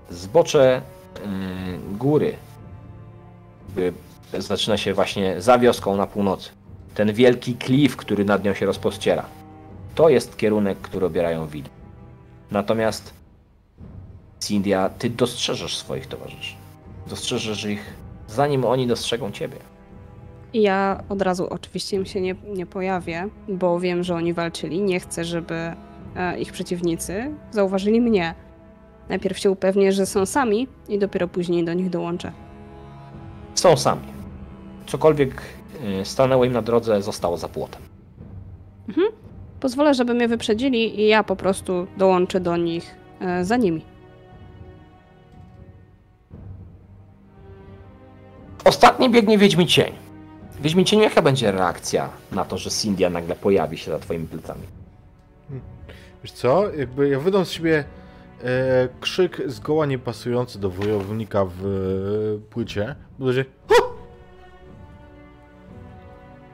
Zbocze 0.09 0.81
mm, 1.23 1.97
góry 1.97 2.35
zaczyna 4.37 4.77
się 4.77 4.93
właśnie 4.93 5.41
za 5.41 5.59
wioską 5.59 5.97
na 5.97 6.07
północy. 6.07 6.49
Ten 6.95 7.13
wielki 7.13 7.53
klif, 7.55 7.97
który 7.97 8.25
nad 8.25 8.43
nią 8.43 8.53
się 8.53 8.65
rozpościera. 8.65 9.25
To 9.95 10.09
jest 10.09 10.37
kierunek, 10.37 10.77
który 10.77 11.05
obierają 11.05 11.47
widm. 11.47 11.69
Natomiast 12.51 13.13
Cindia, 14.39 14.89
ty 14.89 15.09
dostrzeżesz 15.09 15.77
swoich 15.77 16.07
towarzyszy. 16.07 16.55
Dostrzeżesz 17.07 17.65
ich, 17.65 17.93
zanim 18.27 18.65
oni 18.65 18.87
dostrzegą 18.87 19.31
ciebie. 19.31 19.57
Ja 20.53 21.03
od 21.09 21.21
razu 21.21 21.47
oczywiście 21.49 21.97
im 21.97 22.05
się 22.05 22.21
nie, 22.21 22.35
nie 22.47 22.65
pojawię, 22.65 23.27
bo 23.47 23.79
wiem, 23.79 24.03
że 24.03 24.15
oni 24.15 24.33
walczyli. 24.33 24.81
Nie 24.81 24.99
chcę, 24.99 25.25
żeby 25.25 25.73
e, 26.15 26.39
ich 26.39 26.51
przeciwnicy 26.51 27.31
zauważyli 27.51 28.01
mnie. 28.01 28.35
Najpierw 29.09 29.39
się 29.39 29.51
upewnię, 29.51 29.91
że 29.91 30.05
są 30.05 30.25
sami 30.25 30.67
i 30.89 30.99
dopiero 30.99 31.27
później 31.27 31.65
do 31.65 31.73
nich 31.73 31.89
dołączę. 31.89 32.31
Są 33.55 33.77
sami. 33.77 34.07
Cokolwiek 34.87 35.41
y, 36.01 36.05
stanęło 36.05 36.45
im 36.45 36.53
na 36.53 36.61
drodze, 36.61 37.01
zostało 37.01 37.37
za 37.37 37.47
płotem. 37.47 37.81
Pozwolę, 39.59 39.93
żeby 39.93 40.13
mnie 40.13 40.27
wyprzedzili 40.27 41.01
i 41.01 41.07
ja 41.07 41.23
po 41.23 41.35
prostu 41.35 41.87
dołączę 41.97 42.39
do 42.39 42.57
nich 42.57 42.95
e, 43.21 43.45
za 43.45 43.57
nimi. 43.57 43.81
Ostatni 48.65 49.09
biegnie 49.09 49.37
Wiedźmi 49.37 49.67
Cień. 49.67 49.93
Wiedźmi 50.61 50.85
Cień, 50.85 50.99
jaka 50.99 51.21
będzie 51.21 51.51
reakcja 51.51 52.09
na 52.31 52.45
to, 52.45 52.57
że 52.57 52.69
Cindia 52.69 53.09
nagle 53.09 53.35
pojawi 53.35 53.77
się 53.77 53.91
za 53.91 53.99
twoimi 53.99 54.27
plecami? 54.27 54.61
Wiesz 56.23 56.31
co? 56.31 56.73
Jakby 56.73 57.09
ja 57.09 57.19
wydam 57.19 57.45
z 57.45 57.51
siebie 57.51 57.83
e, 58.43 58.87
krzyk 59.01 59.41
zgoła 59.45 59.85
niepasujący 59.85 60.59
do 60.59 60.69
wojownika 60.69 61.45
w 61.45 61.65
e, 61.65 62.49
płycie. 62.49 62.95
Będzie 63.19 63.45
"Hu!" 63.67 63.75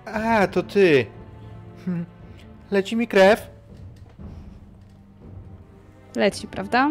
A, 0.05 0.47
to 0.47 0.63
ty. 0.63 1.05
Hm. 1.85 2.05
Leci 2.71 2.95
mi 2.95 3.07
krew. 3.07 3.47
Leci, 6.15 6.47
prawda? 6.47 6.89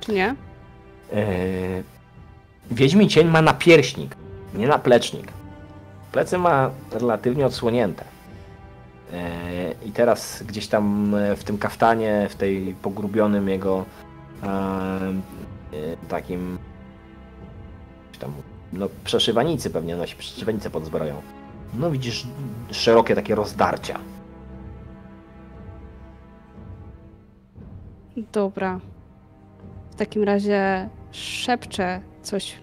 Czy 0.00 0.12
nie? 0.12 0.34
Eee, 1.12 1.82
Wiedźmi 2.70 3.08
Cień 3.08 3.28
ma 3.28 3.42
napierśnik, 3.42 4.16
nie 4.54 4.66
naplecznik. 4.68 5.32
Plecy 6.12 6.38
ma 6.38 6.70
relatywnie 6.92 7.46
odsłonięte. 7.46 8.04
Eee, 9.12 9.57
I 9.88 9.92
teraz 9.92 10.42
gdzieś 10.42 10.68
tam 10.68 11.14
e, 11.14 11.36
w 11.36 11.44
tym 11.44 11.58
kaftanie, 11.58 12.26
w 12.30 12.34
tej 12.34 12.74
pogrubionym 12.82 13.48
jego 13.48 13.84
em, 14.42 14.48
e, 15.72 15.96
takim 16.08 16.58
tam, 18.18 18.32
no 18.72 18.88
przeszywanicy 19.04 19.70
pewnie 19.70 19.96
nosi 19.96 20.16
przeszywanicę 20.16 20.70
pod 20.70 20.84
zbroją. 20.84 21.22
No 21.74 21.90
widzisz 21.90 22.26
szerokie 22.70 23.14
takie 23.14 23.34
rozdarcia. 23.34 23.98
Dobra. 28.32 28.80
W 29.90 29.94
takim 29.94 30.24
razie 30.24 30.88
szepczę 31.10 32.00
coś 32.22 32.58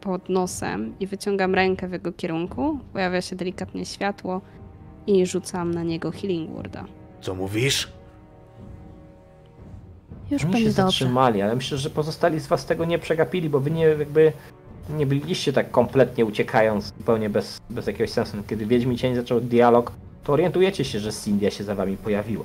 pod 0.00 0.28
nosem 0.28 0.94
i 1.00 1.06
wyciągam 1.06 1.54
rękę 1.54 1.88
w 1.88 1.92
jego 1.92 2.12
kierunku. 2.12 2.78
Pojawia 2.92 3.20
się 3.20 3.36
delikatnie 3.36 3.86
światło 3.86 4.40
i 5.06 5.26
rzucam 5.26 5.74
na 5.74 5.82
niego 5.82 6.10
healing 6.10 6.50
worda. 6.50 6.84
Co 7.20 7.34
mówisz? 7.34 7.88
Już 10.30 10.42
Oni 10.44 10.52
się 10.52 10.58
będzie 10.58 10.68
dobrze. 10.68 10.82
zatrzymali, 10.82 11.42
ale 11.42 11.54
myślę, 11.56 11.78
że 11.78 11.90
pozostali 11.90 12.40
z 12.40 12.46
was 12.46 12.66
tego 12.66 12.84
nie 12.84 12.98
przegapili, 12.98 13.48
bo 13.50 13.60
wy 13.60 13.70
nie 13.70 13.82
jakby 13.84 14.32
nie 14.90 15.06
byliście 15.06 15.52
tak 15.52 15.70
kompletnie 15.70 16.24
uciekając 16.24 16.86
zupełnie 16.98 17.30
bez, 17.30 17.60
bez 17.70 17.86
jakiegoś 17.86 18.10
sensu. 18.10 18.36
Kiedy 18.48 18.66
Wiedźmi 18.66 18.98
Cień 18.98 19.14
zaczął 19.14 19.40
dialog, 19.40 19.92
to 20.24 20.32
orientujecie 20.32 20.84
się, 20.84 21.00
że 21.00 21.12
Cindia 21.12 21.50
się 21.50 21.64
za 21.64 21.74
wami 21.74 21.96
pojawiła. 21.96 22.44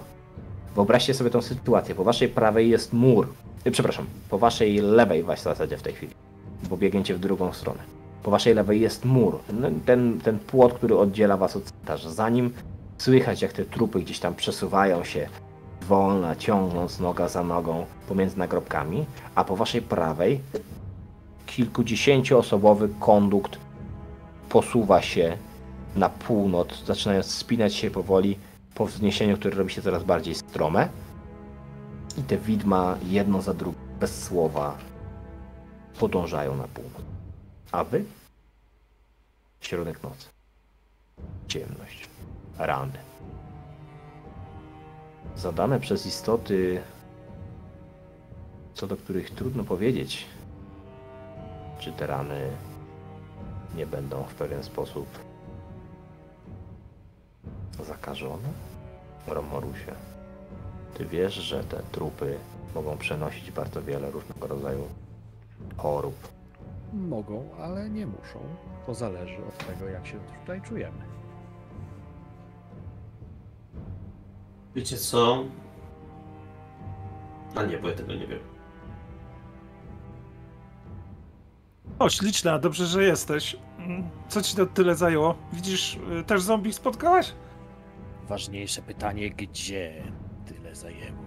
Wyobraźcie 0.76 1.14
sobie 1.14 1.30
tą 1.30 1.42
sytuację. 1.42 1.96
Po 1.96 2.04
waszej 2.04 2.30
prawej 2.30 2.70
jest 2.70 2.94
mur. 2.94 3.28
Y, 3.68 3.72
Przepraszam, 3.72 4.06
po 4.30 4.38
waszej 4.38 4.78
lewej 4.78 5.24
w 5.24 5.40
zasadzie 5.40 5.78
w 5.78 5.82
tej 5.82 5.94
chwili, 5.94 6.14
bo 6.70 6.78
biegniecie 6.78 7.16
w 7.16 7.20
drugą 7.20 7.54
stronę. 7.54 7.80
Po 8.24 8.32
waszej 8.32 8.54
lewej 8.54 8.82
jest 8.82 9.06
mur. 9.06 9.40
No, 9.54 9.68
Ten, 9.86 10.22
ten 10.22 10.40
płot, 10.40 10.74
który 10.74 10.98
oddziela 10.98 11.38
was 11.38 11.56
od 11.56 11.64
cmentarza. 11.64 12.10
Zanim 12.10 12.54
słychać, 12.98 13.42
jak 13.42 13.54
te 13.54 13.66
trupy 13.66 14.00
gdzieś 14.00 14.20
tam 14.20 14.36
przesuwają 14.36 15.04
się 15.04 15.30
wolno, 15.82 16.36
ciągnąc 16.36 17.00
noga 17.00 17.28
za 17.28 17.44
nogą 17.44 17.86
pomiędzy 18.08 18.38
nagrobkami, 18.38 19.06
a 19.36 19.44
po 19.44 19.56
waszej 19.56 19.82
prawej 19.82 20.40
kilkudziesięcioosobowy 21.46 22.90
kondukt 23.00 23.58
posuwa 24.50 25.02
się 25.02 25.38
na 25.96 26.10
północ, 26.10 26.86
zaczynając 26.86 27.26
spinać 27.26 27.76
się 27.76 27.92
powoli 27.92 28.38
po 28.76 28.86
wzniesieniu, 28.86 29.38
które 29.38 29.58
robi 29.58 29.74
się 29.74 29.82
coraz 29.82 30.04
bardziej 30.04 30.36
strome. 30.36 30.90
I 32.18 32.22
te 32.24 32.38
widma 32.38 32.98
jedno 33.08 33.42
za 33.42 33.54
drugim, 33.54 33.82
bez 34.00 34.24
słowa, 34.24 34.78
podążają 36.00 36.56
na 36.56 36.68
północ. 36.68 37.09
A 37.72 37.84
wy? 37.84 38.06
Środek 39.62 40.04
nocy. 40.04 40.28
Ciemność. 41.48 42.10
Rany. 42.58 43.00
Zadane 45.36 45.80
przez 45.80 46.06
istoty, 46.06 46.82
co 48.74 48.88
do 48.88 48.98
których 48.98 49.32
trudno 49.32 49.64
powiedzieć, 49.64 50.26
czy 51.80 51.92
te 51.92 52.08
rany 52.08 52.52
nie 53.76 53.86
będą 53.86 54.24
w 54.24 54.34
pewien 54.34 54.64
sposób 54.64 55.08
zakażone? 57.86 58.50
Romorusie, 59.28 59.96
ty 60.94 61.06
wiesz, 61.06 61.34
że 61.34 61.64
te 61.64 61.82
trupy 61.92 62.38
mogą 62.76 62.98
przenosić 62.98 63.52
bardzo 63.52 63.82
wiele 63.82 64.12
różnego 64.12 64.48
rodzaju 64.48 64.88
chorób. 65.78 66.39
Mogą, 66.94 67.50
ale 67.60 67.90
nie 67.90 68.08
muszą. 68.08 68.40
To 68.86 68.94
zależy 68.94 69.38
od 69.48 69.58
tego, 69.68 69.90
jak 69.90 70.08
się 70.08 70.20
tutaj 70.40 70.62
czujemy. 70.62 71.06
Wiecie 74.76 74.98
co? 74.98 75.44
A 77.56 77.64
nie, 77.64 77.78
bo 77.78 77.90
ja 77.90 77.96
tego 77.96 78.14
nie 78.14 78.28
wiem. 78.28 78.40
O, 82.00 82.10
śliczna, 82.10 82.60
dobrze, 82.60 82.86
że 82.86 83.04
jesteś. 83.04 83.58
Mm, 83.78 84.10
Co 84.28 84.42
ci 84.42 84.56
to 84.56 84.66
tyle 84.66 84.96
zajęło? 84.96 85.36
Widzisz, 85.54 86.00
y, 86.20 86.24
też 86.24 86.42
zombie 86.42 86.74
spotkałaś? 86.74 87.34
Ważniejsze 88.28 88.82
pytanie, 88.82 89.30
gdzie 89.30 90.04
tyle 90.46 90.76
zajęło? 90.76 91.24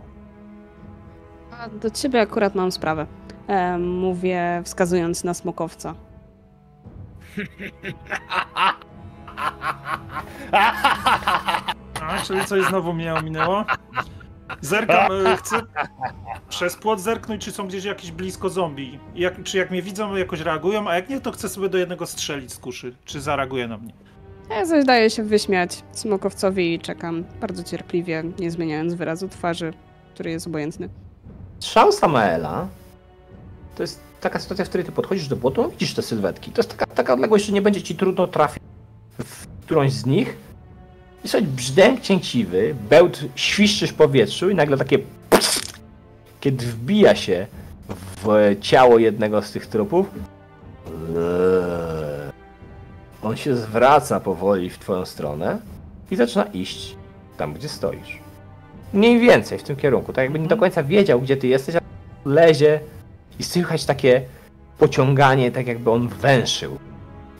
A 1.51 1.69
do 1.69 1.91
ciebie 1.91 2.21
akurat 2.21 2.55
mam 2.55 2.73
sprawę. 2.73 3.07
E, 3.47 3.79
mówię, 3.79 4.63
wskazując 4.65 5.25
na 5.25 5.35
smokowca. 5.35 5.95
A, 12.01 12.23
czyli 12.27 12.45
coś 12.45 12.65
znowu 12.65 12.93
mnie 12.93 13.15
ominęło? 13.15 13.65
Zerkam, 14.61 15.13
y, 15.13 15.37
chcę 15.37 15.61
przez 16.49 16.77
płot 16.77 17.01
zerknąć, 17.01 17.45
czy 17.45 17.53
są 17.53 17.67
gdzieś 17.69 17.85
jakieś 17.85 18.13
blisko 18.13 18.51
zombie. 18.51 18.99
Jak, 19.15 19.43
czy 19.43 19.59
jak 19.59 19.71
mnie 19.71 19.83
widzą, 19.83 20.17
jakoś 20.17 20.41
reagują, 20.41 20.89
a 20.89 20.95
jak 20.95 21.09
nie, 21.09 21.21
to 21.21 21.33
chcę 21.33 21.49
sobie 21.49 21.69
do 21.69 21.79
jednego 21.79 22.07
strzelić 22.07 22.53
z 22.53 22.59
kuszy. 22.59 22.95
Czy 23.05 23.21
zareaguje 23.21 23.69
na 23.69 23.79
mnie? 23.79 23.93
Ja 24.51 24.67
coś 24.67 24.85
daję 24.85 25.11
się 25.11 25.23
wyśmiać 25.23 25.83
smokowcowi 25.93 26.75
i 26.75 26.81
czekam 26.81 27.25
bardzo 27.41 27.63
cierpliwie, 27.63 28.25
nie 28.39 28.51
zmieniając 28.51 28.95
wyrazu 28.95 29.29
twarzy, 29.29 29.73
który 30.15 30.31
jest 30.31 30.47
obojętny. 30.47 30.89
Strzał 31.59 31.93
Samaela 31.93 32.69
to 33.77 33.83
jest 33.83 34.01
taka 34.21 34.39
sytuacja, 34.41 34.65
w 34.65 34.69
której 34.69 34.87
ty 34.87 34.93
podchodzisz 34.93 35.29
do 35.29 35.37
płotu, 35.37 35.71
widzisz 35.71 35.95
te 35.95 36.03
sylwetki. 36.03 36.51
To 36.51 36.59
jest 36.61 36.77
taka, 36.77 36.87
taka 36.87 37.15
odległość, 37.15 37.45
że 37.47 37.53
nie 37.53 37.63
będzie 37.63 37.83
ci 37.83 37.97
trudno 37.97 38.27
trafić 38.27 38.63
w 39.19 39.47
którąś 39.47 39.93
z 39.93 40.07
nich. 40.07 40.37
I 41.25 41.29
słuchaj, 41.29 41.49
brzdęk 41.49 42.01
cięciwy, 42.01 42.75
bełt 42.91 43.25
świszczysz 43.35 43.91
w 43.91 43.95
powietrzu 43.95 44.51
i 44.51 44.55
nagle 44.55 44.77
takie 44.77 44.99
kiedy 46.41 46.67
wbija 46.67 47.15
się 47.15 47.47
w 48.25 48.57
ciało 48.61 48.99
jednego 48.99 49.43
z 49.43 49.53
tych 49.53 49.67
trupów 49.67 50.07
on 53.23 53.37
się 53.37 53.57
zwraca 53.57 54.21
powoli 54.21 54.71
w 54.71 54.79
twoją 54.79 55.07
stronę 55.07 55.59
i 56.11 56.17
zaczyna 56.17 56.45
iść 56.45 56.97
tam, 57.37 57.55
gdzie 57.55 57.69
stoisz. 57.69 58.19
Mniej 58.93 59.21
więcej 59.21 59.59
w 59.59 59.63
tym 59.63 59.77
kierunku. 59.77 60.13
Tak 60.13 60.23
jakby 60.23 60.39
nie 60.39 60.49
do 60.49 60.57
końca 60.57 60.83
wiedział, 60.83 61.21
gdzie 61.21 61.37
ty 61.37 61.49
jesteś, 61.49 61.75
ale 61.75 61.85
lezie 62.25 62.81
i 63.39 63.45
słychać 63.45 63.85
takie 63.85 64.23
pociąganie, 64.79 65.53
tak 65.53 65.67
jakby 65.67 65.91
on 65.91 66.09
węszył. 66.09 66.79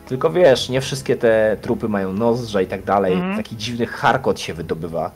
Tylko 0.07 0.31
wiesz, 0.31 0.69
nie 0.69 0.81
wszystkie 0.81 1.17
te 1.17 1.57
trupy 1.61 1.89
mają 1.89 2.13
nozdrza 2.13 2.63
i 2.63 2.67
tak 2.67 2.85
dalej. 2.85 3.13
Mhm. 3.13 3.37
Taki 3.37 3.57
dziwny 3.57 3.87
charkot 3.87 4.41
się 4.41 4.55
wydobywa. 4.55 5.11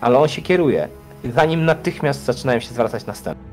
Ale 0.00 0.18
on 0.18 0.28
się 0.28 0.42
kieruje. 0.42 0.88
Zanim 1.34 1.64
natychmiast 1.64 2.24
zaczynają 2.24 2.60
się 2.60 2.68
zwracać 2.68 3.06
następne. 3.06 3.44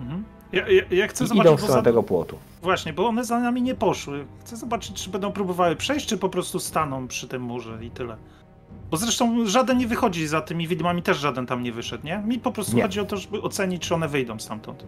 Mhm. 0.00 0.24
Ja, 0.52 0.68
ja, 0.68 0.82
ja 0.90 1.08
chcę 1.08 1.24
I 1.24 1.26
zobaczyć, 1.26 1.46
idą 1.46 1.56
w 1.56 1.60
stronę 1.60 1.80
za... 1.80 1.84
tego 1.84 2.02
płotu. 2.02 2.38
Właśnie, 2.62 2.92
bo 2.92 3.06
one 3.06 3.24
za 3.24 3.40
nami 3.40 3.62
nie 3.62 3.74
poszły. 3.74 4.26
Chcę 4.40 4.56
zobaczyć, 4.56 5.02
czy 5.02 5.10
będą 5.10 5.32
próbowały 5.32 5.76
przejść, 5.76 6.06
czy 6.06 6.18
po 6.18 6.28
prostu 6.28 6.60
staną 6.60 7.08
przy 7.08 7.28
tym 7.28 7.42
murze 7.42 7.78
i 7.84 7.90
tyle. 7.90 8.16
Bo 8.90 8.96
zresztą 8.96 9.46
żaden 9.46 9.78
nie 9.78 9.86
wychodzi 9.86 10.26
za 10.26 10.40
tymi 10.40 10.68
widmami, 10.68 11.02
też 11.02 11.18
żaden 11.18 11.46
tam 11.46 11.62
nie 11.62 11.72
wyszedł, 11.72 12.06
nie? 12.06 12.18
Mi 12.18 12.38
po 12.38 12.52
prostu 12.52 12.76
Nie. 12.76 12.82
chodzi 12.82 13.00
o 13.00 13.04
to, 13.04 13.16
żeby 13.16 13.42
ocenić, 13.42 13.82
czy 13.82 13.94
one 13.94 14.08
wyjdą 14.08 14.38
stamtąd. 14.38 14.84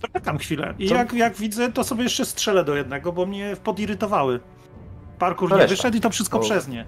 To 0.00 0.08
czekam 0.08 0.38
chwilę. 0.38 0.74
I 0.78 0.88
Co? 0.88 0.94
jak, 0.94 1.12
jak 1.12 1.34
widzę, 1.36 1.72
to 1.72 1.84
sobie 1.84 2.02
jeszcze 2.02 2.24
strzelę 2.24 2.64
do 2.64 2.74
jednego, 2.76 3.12
bo 3.12 3.26
mnie 3.26 3.56
podirytowały. 3.64 4.40
Parkour 5.18 5.50
To 5.50 5.56
nie 5.56 5.62
reszta. 5.62 5.76
wyszedł 5.76 5.96
i 5.96 6.00
to 6.00 6.10
wszystko 6.10 6.38
Bo- 6.38 6.44
przez 6.44 6.68
nie. 6.68 6.84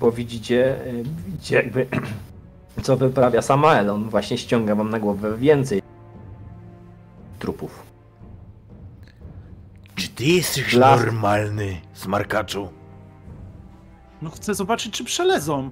Bo 0.00 0.12
widzicie, 0.12 0.86
y, 0.86 1.04
widzicie 1.26 1.56
jakby 1.56 1.86
co 2.82 2.96
wyprawia 2.96 3.42
Samael. 3.42 3.90
On 3.90 4.08
właśnie 4.08 4.38
ściąga 4.38 4.74
wam 4.74 4.90
na 4.90 5.00
głowę 5.00 5.36
więcej 5.38 5.82
trupów. 7.38 7.82
Czy 9.94 10.08
ty 10.08 10.24
jesteś 10.24 10.74
Dla- 10.74 10.96
normalny, 10.96 11.76
smarkaczu? 11.94 12.68
No 14.22 14.30
chcę 14.30 14.54
zobaczyć, 14.54 14.94
czy 14.94 15.04
przelezą. 15.04 15.70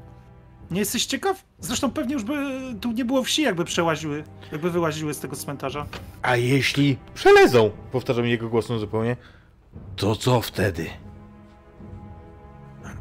Nie 0.71 0.81
jesteś 0.81 1.07
ciekaw? 1.07 1.45
Zresztą 1.61 1.91
pewnie 1.91 2.15
już 2.15 2.25
by 2.25 2.35
tu 2.81 2.93
nie 2.93 3.05
było 3.05 3.23
wsi, 3.23 3.43
jakby 3.43 3.65
przełaziły, 3.65 4.25
jakby 4.53 4.71
wyłaziły 4.71 5.15
z 5.15 5.21
tego 5.21 5.37
cmentarza. 5.37 5.87
A 6.23 6.37
jeśli 6.37 6.97
przelezą, 7.15 7.71
powtarzam 7.93 8.27
jego 8.27 8.49
głosem 8.49 8.79
zupełnie, 8.79 9.17
to 9.97 10.17
co 10.17 10.41
wtedy? 10.41 10.87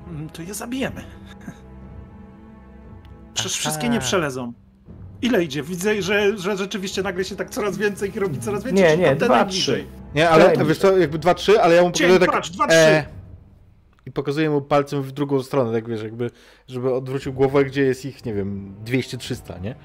Mm, 0.09 0.30
To 0.30 0.41
je 0.41 0.53
zabijemy. 0.53 1.03
Przecież 3.34 3.51
Aha. 3.53 3.59
wszystkie 3.59 3.89
nie 3.89 3.99
przelezą. 3.99 4.53
Ile 5.21 5.43
idzie? 5.43 5.63
Widzę, 5.63 6.01
że, 6.01 6.38
że 6.38 6.57
rzeczywiście 6.57 7.03
nagle 7.03 7.26
się 7.26 7.35
tak 7.35 7.49
coraz 7.49 7.77
więcej 7.77 8.15
i 8.15 8.19
robi 8.19 8.39
coraz 8.39 8.63
więcej. 8.63 8.85
Nie, 8.85 8.97
nie, 8.97 9.15
dwa, 9.15 9.45
trzy. 9.45 9.85
Nie, 10.15 10.30
ale 10.30 10.45
Czekaj. 10.49 10.65
wiesz 10.65 10.77
co, 10.77 10.97
jakby 10.97 11.19
2-3, 11.19 11.53
ale 11.61 11.76
ja 11.76 11.81
mu 11.81 11.91
pokazuję 11.91 12.19
tak... 12.19 12.31
patrz, 12.31 12.49
dwa, 12.49 12.67
trzy. 12.67 13.05
I 14.05 14.11
pokazuję 14.11 14.49
mu 14.49 14.61
palcem 14.61 15.01
w 15.01 15.11
drugą 15.11 15.43
stronę, 15.43 15.73
tak 15.73 15.89
wiesz, 15.89 16.03
jakby, 16.03 16.31
żeby 16.67 16.93
odwrócił 16.93 17.34
głowę, 17.34 17.65
gdzie 17.65 17.81
jest 17.81 18.05
ich, 18.05 18.26
nie 18.26 18.34
wiem, 18.34 18.76
200-300, 18.85 19.61
nie? 19.61 19.76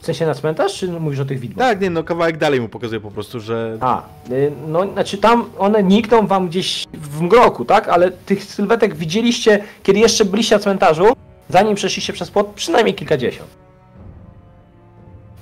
W 0.00 0.04
sensie 0.04 0.26
na 0.26 0.34
cmentarz, 0.34 0.74
czy 0.74 0.88
mówisz 0.88 1.20
o 1.20 1.24
tych 1.24 1.38
widmach? 1.38 1.68
Tak, 1.68 1.80
nie, 1.80 1.90
no 1.90 2.04
kawałek 2.04 2.36
dalej 2.38 2.60
mu 2.60 2.68
pokazuję 2.68 3.00
po 3.00 3.10
prostu, 3.10 3.40
że... 3.40 3.78
A, 3.80 4.02
y, 4.30 4.52
no 4.66 4.92
znaczy 4.92 5.18
tam 5.18 5.44
one 5.58 5.82
nikną 5.82 6.26
wam 6.26 6.48
gdzieś 6.48 6.86
w 6.92 7.20
mgroku, 7.20 7.64
tak? 7.64 7.88
Ale 7.88 8.10
tych 8.10 8.44
sylwetek 8.44 8.94
widzieliście, 8.94 9.64
kiedy 9.82 9.98
jeszcze 9.98 10.24
byliście 10.24 10.56
na 10.56 10.62
cmentarzu, 10.62 11.04
zanim 11.48 11.74
przeszliście 11.74 12.12
przez 12.12 12.30
płot, 12.30 12.46
przynajmniej 12.54 12.94
kilkadziesiąt. 12.94 13.50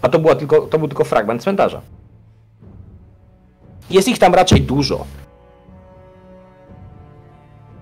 A 0.02 0.08
to, 0.08 0.18
była 0.18 0.34
tylko, 0.34 0.60
to 0.60 0.78
był 0.78 0.88
tylko 0.88 1.04
fragment 1.04 1.42
cmentarza. 1.42 1.80
Jest 3.90 4.08
ich 4.08 4.18
tam 4.18 4.34
raczej 4.34 4.60
dużo. 4.60 5.06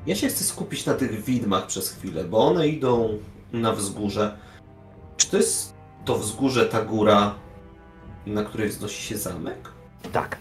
Ja 0.07 0.15
się 0.17 0.29
chcę 0.29 0.45
skupić 0.45 0.87
na 0.87 0.95
tych 0.95 1.25
widmach 1.25 1.67
przez 1.67 1.91
chwilę, 1.93 2.25
bo 2.25 2.47
one 2.47 2.69
idą 2.69 3.19
na 3.53 3.73
wzgórze. 3.73 4.37
Czy 5.17 5.31
to 5.31 5.37
jest 5.37 5.75
to 6.05 6.19
wzgórze, 6.19 6.67
ta 6.67 6.83
góra, 6.83 7.35
na 8.27 8.45
której 8.45 8.69
wznosi 8.69 9.03
się 9.03 9.19
zamek? 9.19 9.73
Tak. 10.13 10.39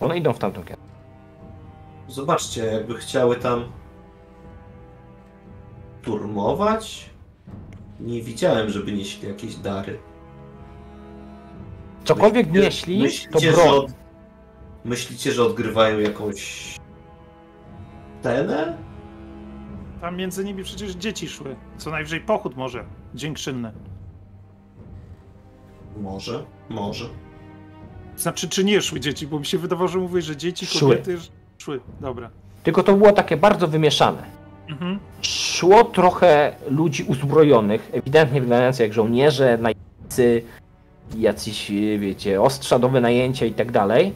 One 0.00 0.18
idą 0.18 0.32
w 0.32 0.38
tamtą 0.38 0.62
kierunku. 0.64 0.90
Zobaczcie, 2.08 2.64
jakby 2.64 2.94
chciały 2.94 3.36
tam 3.36 3.64
turmować. 6.02 7.10
Nie 8.00 8.22
widziałem, 8.22 8.70
żeby 8.70 8.92
nieśli 8.92 9.28
jakieś 9.28 9.54
dary. 9.56 9.98
Cokolwiek 12.04 12.46
Myślicie- 12.46 12.60
nieśli, 12.64 12.96
to 12.98 13.02
myślicie, 13.04 13.50
że 13.50 13.56
broń. 13.56 13.68
od... 13.78 14.03
Myślicie, 14.84 15.32
że 15.32 15.44
odgrywają 15.44 15.98
jakąś 15.98 16.74
scenę? 18.20 18.76
Tam 20.00 20.16
między 20.16 20.44
nimi 20.44 20.64
przecież 20.64 20.92
dzieci 20.92 21.28
szły. 21.28 21.56
Co 21.78 21.90
najwyżej 21.90 22.20
pochód 22.20 22.56
może. 22.56 22.84
Dziękczynny. 23.14 23.72
Może, 26.00 26.44
może. 26.68 27.04
Znaczy, 28.16 28.48
czy 28.48 28.64
nie 28.64 28.82
szły 28.82 29.00
dzieci, 29.00 29.26
bo 29.26 29.38
mi 29.38 29.46
się 29.46 29.58
wydawało, 29.58 29.88
że 29.88 29.98
mówisz, 29.98 30.24
że 30.24 30.36
dzieci, 30.36 30.66
Szły. 30.66 30.80
kobiety 30.80 31.18
szły. 31.58 31.80
Dobra. 32.00 32.30
Tylko 32.62 32.82
to 32.82 32.92
było 32.94 33.12
takie 33.12 33.36
bardzo 33.36 33.68
wymieszane. 33.68 34.22
Mhm. 34.68 34.98
Szło 35.22 35.84
trochę 35.84 36.56
ludzi 36.70 37.02
uzbrojonych, 37.04 37.90
ewidentnie 37.92 38.40
wyglądających 38.40 38.80
jak 38.84 38.92
żołnierze, 38.92 39.58
najemcy, 39.58 40.42
jacyś, 41.16 41.72
wiecie, 41.98 42.42
ostrza 42.42 42.78
do 42.78 42.88
wynajęcia 42.88 43.46
i 43.46 43.52
tak 43.52 43.72
dalej. 43.72 44.12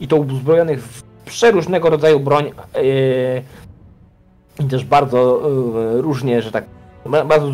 I 0.00 0.08
to 0.08 0.16
uzbrojonych 0.16 0.82
w 0.84 1.02
przeróżnego 1.24 1.90
rodzaju 1.90 2.20
broń 2.20 2.44
yy, 2.46 3.42
i 4.60 4.68
też 4.68 4.84
bardzo 4.84 5.42
yy, 5.94 6.02
różnie, 6.02 6.42
że 6.42 6.52
tak, 6.52 6.64
ba- 7.06 7.24
bardzo 7.24 7.52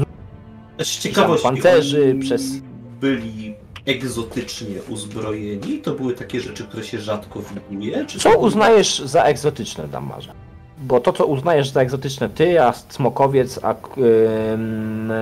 Z 0.82 0.98
ciekawości, 0.98 1.44
pancerzy, 1.48 2.16
przez- 2.20 2.52
byli 3.00 3.54
egzotycznie 3.86 4.76
uzbrojeni? 4.88 5.78
To 5.78 5.92
były 5.92 6.14
takie 6.14 6.40
rzeczy, 6.40 6.64
które 6.64 6.84
się 6.84 7.00
rzadko 7.00 7.40
widuje? 7.70 8.04
Czy 8.06 8.18
Co 8.18 8.30
to- 8.30 8.38
uznajesz 8.38 8.98
za 8.98 9.22
egzotyczne, 9.22 9.88
Damarze? 9.88 10.32
Bo 10.78 11.00
to, 11.00 11.12
co 11.12 11.26
uznajesz 11.26 11.68
za 11.70 11.80
egzotyczne 11.80 12.28
ty, 12.28 12.62
a 12.62 12.72
smokowiec, 12.72 13.60
a... 13.62 13.74
Ym, 14.54 15.12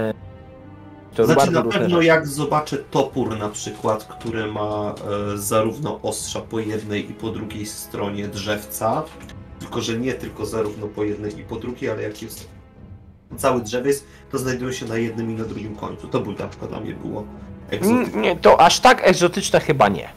to 1.15 1.27
Znaczy 1.27 1.51
na 1.51 1.62
pewno 1.62 1.89
rzeczy. 1.97 2.05
jak 2.05 2.27
zobaczę 2.27 2.77
topór 2.77 3.39
na 3.39 3.49
przykład, 3.49 4.05
który 4.05 4.53
ma 4.53 4.95
e, 5.35 5.39
zarówno 5.39 6.01
ostrza 6.03 6.41
po 6.41 6.59
jednej 6.61 7.11
i 7.11 7.15
po 7.15 7.31
drugiej 7.31 7.66
stronie 7.66 8.28
drzewca, 8.28 9.03
tylko 9.61 9.81
że 9.81 9.99
nie 9.99 10.12
tylko 10.15 10.47
zarówno 10.47 10.86
po 10.86 11.05
jednej 11.05 11.39
i 11.41 11.45
po 11.45 11.57
drugiej, 11.57 11.91
ale 11.91 12.03
jak 12.03 12.23
jest 12.23 12.49
cały 13.36 13.61
drzewiec, 13.61 14.05
to 14.32 14.39
znajdują 14.39 14.73
się 14.73 14.86
na 14.86 14.97
jednym 14.97 15.31
i 15.31 15.35
na 15.35 15.45
drugim 15.45 15.77
końcu. 15.77 16.09
To 16.09 16.20
był 16.20 16.32
na 16.32 16.49
przykład 16.49 16.70
dla 16.70 16.81
mnie 16.81 16.95
było 16.95 17.24
egzotyczne. 17.70 18.07
Mm, 18.12 18.23
Nie, 18.23 18.36
to 18.36 18.61
aż 18.61 18.81
tak 18.81 19.01
egzotyczne 19.09 19.61
chyba 19.61 19.89
nie. 19.89 20.09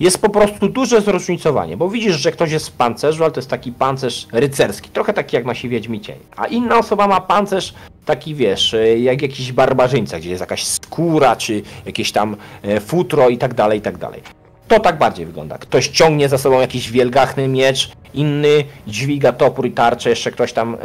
Jest 0.00 0.18
po 0.18 0.28
prostu 0.28 0.68
duże 0.68 1.00
zróżnicowanie, 1.00 1.76
bo 1.76 1.88
widzisz, 1.88 2.16
że 2.16 2.32
ktoś 2.32 2.50
jest 2.52 2.68
w 2.68 2.72
pancerzu, 2.72 3.24
ale 3.24 3.32
to 3.32 3.40
jest 3.40 3.50
taki 3.50 3.72
pancerz 3.72 4.26
rycerski, 4.32 4.90
trochę 4.90 5.12
taki 5.12 5.36
jak 5.36 5.44
nasi 5.44 5.68
wiedźmi 5.68 6.00
cień. 6.00 6.18
A 6.36 6.46
inna 6.46 6.78
osoba 6.78 7.08
ma 7.08 7.20
pancerz 7.20 7.74
taki, 8.04 8.34
wiesz, 8.34 8.74
y, 8.74 8.98
jak 8.98 9.22
jakiś 9.22 9.52
barbarzyńca, 9.52 10.18
gdzie 10.18 10.30
jest 10.30 10.40
jakaś 10.40 10.64
skóra, 10.64 11.36
czy 11.36 11.62
jakieś 11.86 12.12
tam 12.12 12.36
e, 12.62 12.80
futro 12.80 13.28
i 13.28 13.38
tak 13.38 13.54
dalej, 13.54 13.78
i 13.78 13.82
tak 13.82 13.98
dalej. 13.98 14.22
To 14.68 14.80
tak 14.80 14.98
bardziej 14.98 15.26
wygląda. 15.26 15.58
Ktoś 15.58 15.88
ciągnie 15.88 16.28
za 16.28 16.38
sobą 16.38 16.60
jakiś 16.60 16.90
wielgachny 16.90 17.48
miecz, 17.48 17.92
inny 18.14 18.64
dźwiga 18.86 19.32
topór 19.32 19.66
i 19.66 19.70
tarczę, 19.70 20.10
jeszcze 20.10 20.30
ktoś 20.30 20.52
tam 20.52 20.76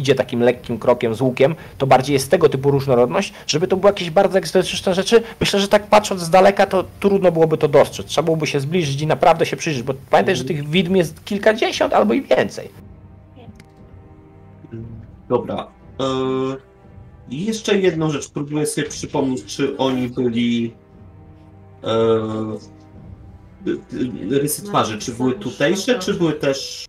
idzie 0.00 0.14
takim 0.14 0.40
lekkim 0.40 0.78
krokiem 0.78 1.14
z 1.14 1.20
łukiem, 1.20 1.54
to 1.78 1.86
bardziej 1.86 2.14
jest 2.14 2.30
tego 2.30 2.48
typu 2.48 2.70
różnorodność, 2.70 3.32
żeby 3.46 3.68
to 3.68 3.76
były 3.76 3.88
jakieś 3.88 4.10
bardzo 4.10 4.38
egzotyczne 4.38 4.94
rzeczy. 4.94 5.22
Myślę, 5.40 5.60
że 5.60 5.68
tak 5.68 5.86
patrząc 5.86 6.20
z 6.20 6.30
daleka, 6.30 6.66
to 6.66 6.84
trudno 7.00 7.32
byłoby 7.32 7.56
to 7.58 7.68
dostrzec. 7.68 8.06
Trzeba 8.06 8.24
byłoby 8.24 8.46
się 8.46 8.60
zbliżyć 8.60 9.02
i 9.02 9.06
naprawdę 9.06 9.46
się 9.46 9.56
przyjrzeć, 9.56 9.82
bo 9.82 9.94
pamiętaj, 10.10 10.36
że 10.36 10.44
tych 10.44 10.68
widm 10.68 10.96
jest 10.96 11.24
kilkadziesiąt 11.24 11.92
albo 11.92 12.14
i 12.14 12.22
więcej. 12.22 12.68
Dobra. 15.28 15.66
E, 16.00 16.04
I 17.30 17.44
jeszcze 17.44 17.78
jedną 17.78 18.10
rzecz. 18.10 18.30
Próbuję 18.30 18.66
sobie 18.66 18.88
przypomnieć, 18.88 19.44
czy 19.44 19.76
oni 19.76 20.08
byli. 20.08 20.74
E, 21.84 21.90
y- 23.66 23.78
y- 24.32 24.38
rysy 24.38 24.62
twarzy, 24.62 24.98
czy 24.98 25.12
były 25.12 25.32
tutejsze, 25.32 25.98
czy 25.98 26.14
były 26.14 26.32
też. 26.32 26.86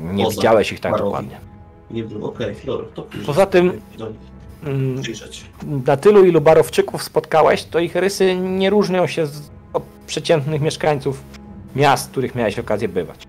Nie 0.00 0.24
Poza 0.24 0.36
widziałeś 0.36 0.72
ich 0.72 0.80
tak 0.80 0.98
dokładnie. 0.98 1.53
Nie 1.94 2.04
było. 2.04 2.28
Okej, 2.28 2.54
dobra. 2.66 2.86
To 2.94 3.06
Poza 3.26 3.46
tym- 3.46 3.80
Mm, 4.64 5.02
przyjrzeć. 5.02 5.44
Na 5.86 5.96
tylu, 5.96 6.24
ilu 6.24 6.40
barowczyków 6.40 7.02
spotkałeś, 7.02 7.64
to 7.64 7.78
ich 7.78 7.94
rysy 7.96 8.36
nie 8.36 8.70
różnią 8.70 9.06
się 9.06 9.26
z, 9.26 9.50
od 9.72 9.82
przeciętnych 10.06 10.60
mieszkańców 10.60 11.22
miast, 11.76 12.08
w 12.08 12.10
których 12.10 12.34
miałeś 12.34 12.58
okazję 12.58 12.88
bywać. 12.88 13.22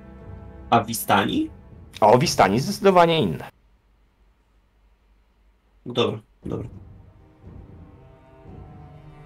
A 0.69 0.83
Wistani? 0.83 1.49
A 2.01 2.07
o 2.07 2.17
Wistani 2.17 2.59
zdecydowanie 2.59 3.19
inne. 3.21 3.49
Dobra, 5.85 6.19
dobra. 6.45 6.67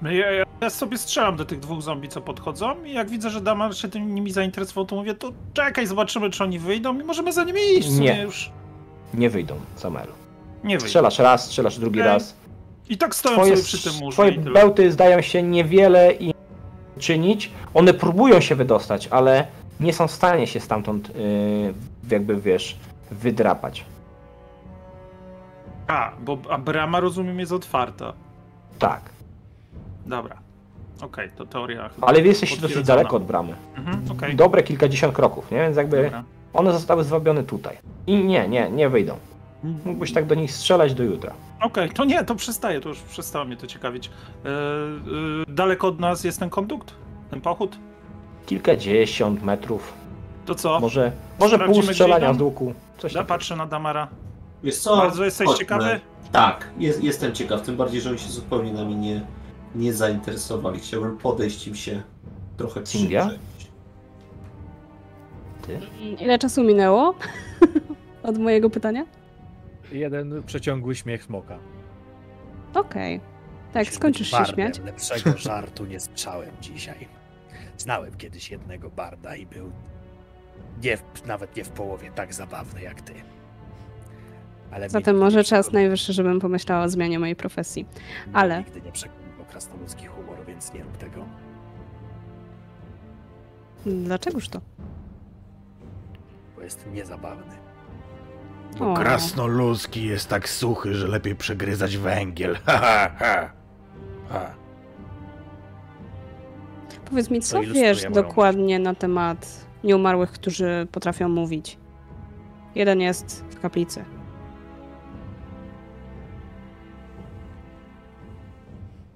No 0.02 0.12
Ja, 0.12 0.32
ja, 0.32 0.46
ja 0.62 0.70
sobie 0.70 0.98
strzelam 0.98 1.36
do 1.36 1.46
tych 1.46 1.60
dwóch 1.60 1.82
zombie, 1.82 2.10
co 2.10 2.22
podchodzą 2.22 2.84
i 2.84 2.94
jak 2.94 3.10
widzę, 3.10 3.30
że 3.30 3.42
Damar 3.42 3.76
się 3.78 3.88
tym 3.90 4.16
nimi 4.16 4.32
zainteresował, 4.32 4.86
to 4.86 4.96
mówię, 4.96 5.14
to 5.16 5.32
czekaj, 5.54 5.88
zobaczymy, 5.88 6.30
czy 6.30 6.44
oni 6.44 6.60
wyjdą 6.60 7.00
i 7.00 7.04
możemy 7.04 7.34
za 7.34 7.44
nimi 7.44 7.62
iść. 7.78 7.88
W 7.88 7.96
sumie 7.96 8.16
Nie. 8.16 8.22
już 8.24 8.52
Nie 9.14 9.30
wyjdą, 9.30 9.56
Samelu. 9.76 10.12
nie 10.64 10.76
wyjdą. 10.76 10.88
Strzelasz 10.88 11.20
raz, 11.20 11.46
strzelasz 11.46 11.80
drugi 11.80 12.00
Okej. 12.00 12.14
raz. 12.14 12.36
I 12.90 12.98
tak 12.98 13.16
stoją 13.16 13.36
Twoje, 13.36 13.58
sobie 13.58 13.64
przy 13.64 13.90
tym 13.90 14.00
murze 14.00 14.14
twoje 14.14 14.32
bełty 14.32 14.92
zdają 14.92 15.22
się 15.22 15.44
niewiele 15.44 16.14
czynić. 17.00 17.52
One 17.74 17.94
próbują 17.94 18.40
się 18.40 18.56
wydostać, 18.56 19.08
ale 19.08 19.48
nie 19.80 19.94
są 19.94 20.08
w 20.08 20.12
stanie 20.12 20.48
się 20.48 20.60
stamtąd 20.60 21.16
yy, 21.16 21.74
jakby 22.12 22.36
wiesz, 22.36 22.78
wydrapać. 23.12 23.86
A, 25.88 26.12
bo 26.20 26.38
a 26.50 26.58
brama, 26.58 27.00
rozumiem, 27.00 27.40
jest 27.40 27.52
otwarta. 27.52 28.14
Tak. 28.80 29.02
Dobra. 30.06 30.38
Okej, 31.02 31.30
to 31.38 31.46
teoria 31.46 31.90
chyba 31.90 32.08
Ale 32.08 32.22
wy 32.22 32.28
jesteście 32.28 32.62
dosyć 32.62 32.86
daleko 32.86 33.16
od 33.16 33.24
bramy. 33.24 33.54
Mhm, 33.78 34.12
okej. 34.12 34.36
Dobre 34.36 34.64
kilkadziesiąt 34.64 35.16
kroków, 35.16 35.52
nie? 35.52 35.58
Więc 35.58 35.78
jakby 35.78 36.04
Dobra. 36.04 36.24
One 36.54 36.72
zostały 36.72 37.04
zwabione 37.04 37.44
tutaj. 37.44 37.78
I 38.08 38.24
nie, 38.24 38.48
nie, 38.48 38.70
nie 38.70 38.90
wyjdą. 38.90 39.18
Mógłbyś 39.86 40.14
tak 40.14 40.26
do 40.26 40.36
nich 40.36 40.52
strzelać 40.52 40.94
do 40.94 41.04
jutra. 41.04 41.34
Okej, 41.62 41.90
to 41.90 42.06
nie, 42.06 42.24
to 42.24 42.36
przestaje, 42.36 42.82
to 42.82 42.90
już 42.90 43.00
przestało 43.00 43.46
mnie 43.46 43.58
to 43.58 43.68
ciekawić. 43.68 44.08
E, 44.46 44.50
e, 44.50 44.52
daleko 45.48 45.88
od 45.88 46.00
nas 46.00 46.24
jest 46.24 46.40
ten 46.40 46.50
kondukt? 46.50 46.94
Ten 47.32 47.42
pochód? 47.42 47.78
Kilkadziesiąt 48.46 49.44
metrów. 49.44 49.94
To 50.46 50.56
co? 50.56 50.80
Może, 50.80 51.12
może 51.40 51.58
pół 51.58 51.66
Sprawdzimy, 51.66 51.94
strzelania 51.94 52.34
z 52.34 52.42
łuku. 52.42 52.74
Coś 52.98 53.14
Ja 53.14 53.24
patrzę 53.24 53.56
na 53.56 53.66
Damara. 53.66 54.08
Wiesz 54.64 54.78
co? 54.78 54.98
Bardzo 54.98 55.26
jesteś 55.26 55.48
chodźmy. 55.48 55.60
ciekawy? 55.60 56.00
Tak, 56.32 56.70
jest, 56.78 57.04
jestem 57.04 57.34
ciekaw. 57.34 57.62
Tym 57.62 57.78
bardziej, 57.78 58.02
że 58.02 58.10
oni 58.10 58.20
się 58.20 58.30
zupełnie 58.30 58.74
nami 58.74 58.96
nie, 58.96 59.22
nie 59.76 59.94
zainteresowali. 59.94 60.80
Chciałbym 60.80 61.18
podejść 61.18 61.68
im 61.68 61.76
się 61.76 62.02
trochę 62.58 62.82
przyjrzeć. 62.82 63.40
Ty? 65.70 65.80
Ile 66.24 66.40
czasu 66.40 66.64
minęło 66.64 67.16
od 68.24 68.38
mojego 68.38 68.70
pytania? 68.70 69.06
Jeden 69.92 70.44
przeciągły 70.44 70.96
śmiech 70.96 71.24
smoka. 71.24 71.60
Okej. 72.74 73.20
Tak, 73.74 73.82
Musisz 73.84 73.96
skończysz 73.96 74.32
się 74.32 74.46
śmiać. 74.46 74.80
Lepszego 74.80 75.38
żartu 75.48 75.86
nie 75.86 76.00
słyszałem 76.00 76.50
dzisiaj. 76.62 77.08
Znałem 77.78 78.16
kiedyś 78.18 78.52
jednego 78.52 78.90
barda 78.90 79.36
i 79.36 79.46
był 79.46 79.72
nie 80.84 80.98
w, 80.98 81.26
nawet 81.26 81.56
nie 81.56 81.64
w 81.64 81.70
połowie 81.70 82.12
tak 82.16 82.34
zabawny 82.34 82.82
jak 82.82 83.02
ty. 83.02 83.14
Ale 84.72 84.90
Zatem 84.90 85.18
może 85.18 85.44
czas 85.44 85.72
najwyższy, 85.72 86.14
żebym 86.14 86.40
pomyślała 86.40 86.84
o 86.84 86.90
zmianie 86.90 87.20
mojej 87.20 87.36
profesji. 87.36 87.86
ale- 88.34 88.58
Nigdy 88.64 88.82
nie 88.82 88.92
przekonywał 88.92 89.46
krasnoludzki 89.46 90.06
humor, 90.06 90.38
więc 90.48 90.74
nie 90.74 90.84
rób 90.84 90.98
tego. 90.98 91.26
Dlaczegoż 93.86 94.50
to? 94.50 94.62
Bo 96.70 96.74
jest 96.74 96.88
niezabawny. 96.92 97.56
O. 98.80 98.94
Krasnoludzki 98.94 100.06
jest 100.06 100.30
tak 100.30 100.50
suchy, 100.50 100.94
że 100.94 101.08
lepiej 101.08 101.36
przegryzać 101.36 101.98
węgiel. 101.98 102.58
Ha, 102.66 102.78
ha, 102.78 103.10
ha. 103.20 103.52
ha. 104.30 104.54
Powiedz 107.06 107.30
mi, 107.30 107.42
co 107.42 107.62
wiesz 107.62 108.06
dokładnie 108.14 108.80
na 108.80 108.96
temat 108.96 109.66
nieumarłych, 109.84 110.32
którzy 110.32 110.88
potrafią 110.92 111.30
mówić? 111.30 111.78
Jeden 112.76 113.02
jest 113.02 113.46
w 113.50 113.60
kaplicy. 113.60 114.06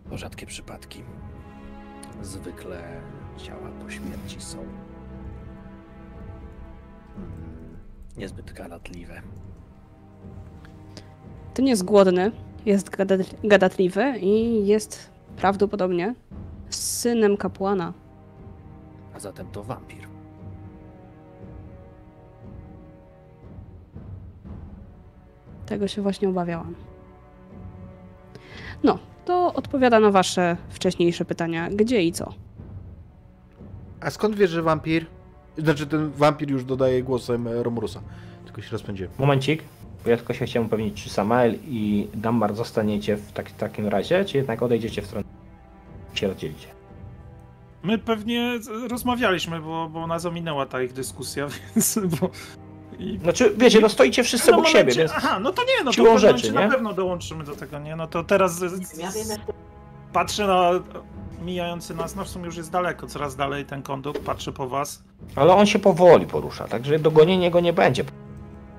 To 0.10 0.18
rzadkie 0.18 0.46
przypadki. 0.46 1.04
Zwykle 2.22 3.02
ciała 3.38 3.70
po 3.84 3.90
śmierci 3.90 4.42
są 4.42 4.66
niezbyt 8.18 8.54
gadatliwe. 8.54 9.22
Ten 11.54 11.68
jest 11.68 11.84
głodny, 11.86 12.32
jest 12.66 12.90
gadat- 12.90 13.48
gadatliwy 13.48 14.14
i 14.20 14.68
jest 14.68 15.10
prawdopodobnie 15.38 16.16
synem 16.70 17.38
kapłana. 17.38 17.94
A 19.16 19.20
zatem 19.20 19.48
to 19.52 19.64
wampir. 19.64 20.08
Tego 25.66 25.88
się 25.88 26.02
właśnie 26.02 26.30
obawiałam. 26.30 26.76
No, 28.84 29.00
to 29.26 29.54
odpowiada 29.54 30.00
na 30.00 30.12
wasze 30.12 30.58
wcześniejsze 30.70 31.26
pytania. 31.26 31.70
Gdzie 31.70 32.04
i 32.04 32.12
co? 32.12 32.34
A 34.02 34.10
skąd 34.10 34.36
wiesz, 34.36 34.50
że 34.52 34.62
wampir? 34.62 35.06
Znaczy 35.58 35.88
ten 35.88 36.12
wampir 36.12 36.52
już 36.52 36.64
dodaje 36.66 37.04
głosem 37.04 37.48
e, 37.48 37.64
Romurusa. 37.64 38.02
Tylko 38.46 38.62
się 38.62 38.72
rozpędziłem. 38.72 39.12
Momencik. 39.20 39.64
Bo 40.04 40.10
ja 40.10 40.18
tylko 40.18 40.34
się 40.34 40.46
chciałem 40.46 40.68
upewnić, 40.68 41.04
czy 41.04 41.10
Samael 41.10 41.56
i 41.68 42.08
Dammar 42.14 42.56
zostaniecie 42.56 43.16
w 43.18 43.32
tak, 43.32 43.52
takim 43.52 43.88
razie, 43.88 44.26
czy 44.26 44.38
jednak 44.38 44.64
odejdziecie 44.64 45.02
w 45.02 45.06
stronę 45.06 45.26
i 46.14 46.18
się 46.18 46.28
rozdzielicie. 46.28 46.68
My 47.84 47.98
pewnie 47.98 48.60
rozmawialiśmy, 48.90 49.60
bo, 49.62 49.90
bo 49.90 50.08
nas 50.08 50.26
ominęła 50.26 50.66
ta 50.66 50.82
ich 50.82 50.94
dyskusja, 50.94 51.48
więc... 51.76 52.00
Bo... 52.20 52.30
I... 53.00 53.20
Znaczy, 53.24 53.54
wiecie, 53.58 53.80
no 53.80 53.90
stoicie 53.90 54.24
wszyscy 54.24 54.52
No, 54.52 54.58
obok 54.58 54.68
momencie- 54.74 54.92
siebie, 54.92 55.04
więc 55.08 55.12
Aha, 55.16 55.40
no 55.40 55.52
to 55.52 55.62
nie, 55.62 55.84
no 55.86 55.92
to 55.92 56.16
w 56.16 56.20
rzeczy, 56.20 56.48
nie? 56.48 56.54
na 56.60 56.70
pewno 56.70 56.94
dołączymy 56.94 57.44
do 57.44 57.56
tego, 57.56 57.80
nie? 57.80 57.96
No 57.96 58.08
to 58.08 58.24
teraz 58.24 58.56
z- 58.60 58.88
z- 58.88 59.40
patrzę 60.14 60.48
na 60.48 60.72
mijający 61.44 61.96
nas, 61.96 62.16
no 62.16 62.24
w 62.24 62.30
sumie 62.30 62.46
już 62.46 62.58
jest 62.58 62.72
daleko, 62.72 63.08
coraz 63.08 63.36
dalej 63.36 63.66
ten 63.66 63.82
kondukt, 63.82 64.22
patrzy 64.22 64.52
po 64.52 64.68
was. 64.68 65.04
ale 65.36 65.54
on 65.54 65.66
się 65.66 65.80
powoli 65.80 66.26
porusza, 66.28 66.68
także 66.68 67.00
dogonienie 67.00 67.52
go 67.52 67.60
nie 67.60 67.74
będzie. 67.74 68.04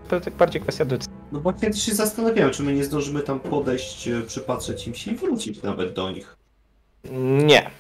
To 0.09 0.21
tak 0.21 0.35
bardziej 0.35 0.61
kwestia 0.61 0.85
decyzji. 0.85 1.15
No 1.33 1.41
właśnie 1.41 1.71
też 1.71 1.83
się 1.83 1.95
zastanawiałem, 1.95 2.53
czy 2.53 2.63
my 2.63 2.75
nie 2.75 2.85
zdążymy 2.85 3.21
tam 3.21 3.41
podejść, 3.41 4.09
e, 4.09 4.23
przypatrzeć 4.23 4.87
im 4.87 4.95
się 4.95 5.11
i 5.11 5.15
wrócić 5.15 5.63
nawet 5.63 5.93
do 5.93 6.11
nich. 6.11 6.37
Nie. 7.47 7.71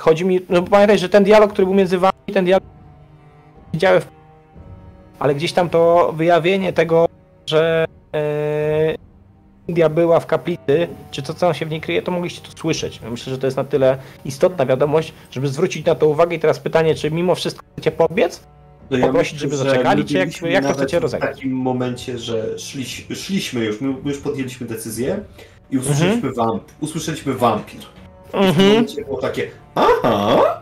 Chodzi 0.00 0.24
mi, 0.24 0.40
no 0.48 0.62
pamiętaj, 0.62 0.98
że 0.98 1.08
ten 1.08 1.24
dialog, 1.24 1.52
który 1.52 1.66
był 1.66 1.74
między 1.74 1.98
wami, 1.98 2.34
ten 2.34 2.44
dialog 2.44 2.64
widziałem, 3.72 4.00
w... 4.00 4.06
ale 5.18 5.34
gdzieś 5.34 5.52
tam 5.52 5.70
to 5.70 6.12
wyjawienie 6.16 6.72
tego, 6.72 7.06
że 7.46 7.84
e, 8.14 9.07
India 9.68 9.88
była 9.88 10.20
w 10.20 10.26
kaplicy, 10.26 10.88
czy 11.10 11.22
to, 11.22 11.34
co 11.34 11.54
się 11.54 11.66
w 11.66 11.70
niej 11.70 11.80
kryje, 11.80 12.02
to 12.02 12.12
mogliście 12.12 12.40
to 12.50 12.58
słyszeć. 12.58 13.00
Ja 13.04 13.10
myślę, 13.10 13.32
że 13.32 13.38
to 13.38 13.46
jest 13.46 13.56
na 13.56 13.64
tyle 13.64 13.98
istotna 14.24 14.66
wiadomość, 14.66 15.12
żeby 15.30 15.48
zwrócić 15.48 15.86
na 15.86 15.94
to 15.94 16.08
uwagę 16.08 16.36
i 16.36 16.38
teraz 16.40 16.58
pytanie, 16.58 16.94
czy 16.94 17.10
mimo 17.10 17.34
wszystko 17.34 17.66
chcecie 17.72 17.90
pobiec? 17.92 18.40
No 18.90 18.98
Poprosić, 19.06 19.38
żeby 19.38 19.56
że 19.56 19.64
zaczekali, 19.64 20.04
czy 20.04 20.14
jak- 20.14 20.42
jak 20.42 20.66
to 20.66 20.72
chcecie 20.74 21.00
w 21.00 21.02
rozegrać? 21.02 21.36
takim 21.36 21.52
momencie, 21.52 22.18
że 22.18 22.58
szliś, 22.58 23.06
szliśmy 23.14 23.64
już, 23.64 23.80
my, 23.80 23.94
już 24.04 24.18
podjęliśmy 24.18 24.66
decyzję 24.66 25.20
i 25.70 25.78
usłyszeliśmy, 25.78 26.28
Mhm. 26.28 26.34
wamp, 26.34 26.62
usłyszeliśmy 26.80 27.34
wampir. 27.34 27.80
W 28.28 28.30
tym 28.30 28.40
Mhm. 28.40 28.68
momencie 28.68 29.04
było 29.04 29.20
takie, 29.20 29.50
aha, 29.74 30.57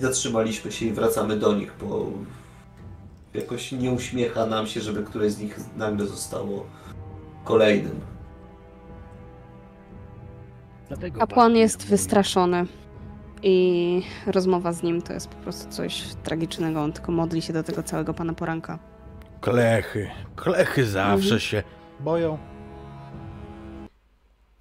I 0.00 0.02
zatrzymaliśmy 0.02 0.72
się 0.72 0.86
i 0.86 0.92
wracamy 0.92 1.36
do 1.36 1.54
nich, 1.54 1.72
bo 1.80 2.06
jakoś 3.34 3.72
nie 3.72 3.90
uśmiecha 3.90 4.46
nam 4.46 4.66
się, 4.66 4.80
żeby 4.80 5.04
któreś 5.04 5.32
z 5.32 5.38
nich 5.38 5.56
nagle 5.76 6.06
zostało 6.06 6.66
kolejnym. 7.44 8.00
Dlatego 10.88 11.20
Kapłan 11.20 11.56
jest 11.56 11.86
wystraszony. 11.86 12.66
I 13.42 14.02
rozmowa 14.26 14.72
z 14.72 14.82
nim 14.82 15.02
to 15.02 15.12
jest 15.12 15.28
po 15.28 15.36
prostu 15.36 15.70
coś 15.70 16.04
tragicznego. 16.22 16.82
On 16.82 16.92
tylko 16.92 17.12
modli 17.12 17.42
się 17.42 17.52
do 17.52 17.62
tego 17.62 17.82
całego 17.82 18.14
pana 18.14 18.32
poranka. 18.34 18.78
Klechy, 19.40 20.10
klechy 20.36 20.86
zawsze 20.86 21.22
Mhm. 21.24 21.40
się 21.40 21.62
boją. 22.00 22.38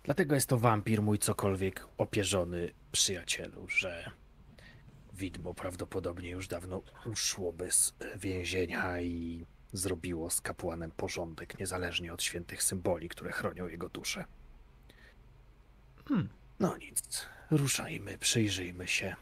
Dlatego 0.03 0.36
jest 0.36 0.49
to 0.49 0.57
wampir, 0.57 1.02
mój 1.02 1.20
cokolwiek 1.20 1.88
opierzony 1.98 2.72
przyjacielu, 2.91 3.68
że 3.68 4.11
widmo 5.20 5.54
prawdopodobnie 5.54 6.30
już 6.30 6.48
dawno 6.48 6.82
uszłoby 7.06 7.72
z 7.72 7.94
więzienia 8.16 9.02
i 9.02 9.46
zrobiło 9.74 10.30
z 10.30 10.41
kapłanem 10.41 10.91
porządek, 10.91 11.60
niezależnie 11.60 12.14
od 12.14 12.24
świętych 12.24 12.64
symboli, 12.64 13.10
które 13.10 13.32
chronią 13.32 13.68
jego 13.68 13.90
duszę. 13.90 14.26
Hmm. 16.08 16.30
No 16.60 16.78
nic, 16.78 17.26
ruszajmy, 17.52 18.18
przyjrzyjmy 18.18 18.88
się. 18.88 19.16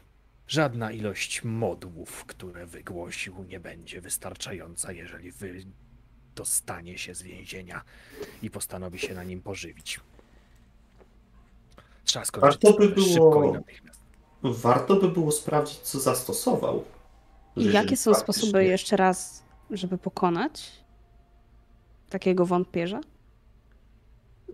Żadna 0.48 0.92
ilość 0.92 1.44
modłów, 1.44 2.24
które 2.24 2.66
wygłosił, 2.66 3.44
nie 3.44 3.60
będzie 3.60 4.00
wystarczająca, 4.00 4.92
jeżeli 4.92 5.32
wy 5.32 5.64
dostanie 6.34 6.98
się 6.98 7.14
z 7.14 7.22
więzienia 7.22 7.82
i 8.42 8.50
postanowi 8.50 8.98
się 8.98 9.14
na 9.14 9.24
nim 9.24 9.42
pożywić. 9.42 10.00
Trzeba 12.04 12.24
skończyć 12.24 12.62
Warto 12.62 12.78
by 12.78 12.84
sprawę 12.86 12.94
było- 12.94 13.06
szybko 13.06 13.44
i 13.44 13.52
natychmiast. 13.52 13.87
Warto 14.42 14.96
by 14.96 15.08
było 15.08 15.32
sprawdzić, 15.32 15.78
co 15.78 16.00
zastosował. 16.00 16.84
I 17.56 17.72
jakie 17.72 17.96
są 17.96 18.14
faktycznie- 18.14 18.34
sposoby 18.34 18.64
jeszcze 18.64 18.96
raz, 18.96 19.42
żeby 19.70 19.98
pokonać 19.98 20.72
takiego 22.10 22.46
wątpierza? 22.46 23.00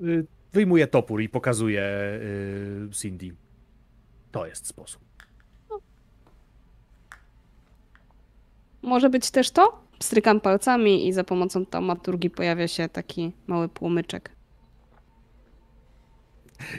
Y, 0.02 0.26
Wyjmuje 0.52 0.86
topór 0.86 1.20
i 1.22 1.28
pokazuje 1.28 1.82
y, 1.82 2.88
Cindy. 2.92 3.34
To 4.32 4.46
jest 4.46 4.66
sposób. 4.66 5.02
Może 8.82 9.10
być 9.10 9.30
też 9.30 9.50
to? 9.50 9.84
Strykam 10.00 10.40
palcami 10.40 11.08
i 11.08 11.12
za 11.12 11.24
pomocą 11.24 11.66
taumaturgii 11.66 12.30
pojawia 12.30 12.68
się 12.68 12.88
taki 12.88 13.32
mały 13.46 13.68
płomyczek. 13.68 14.30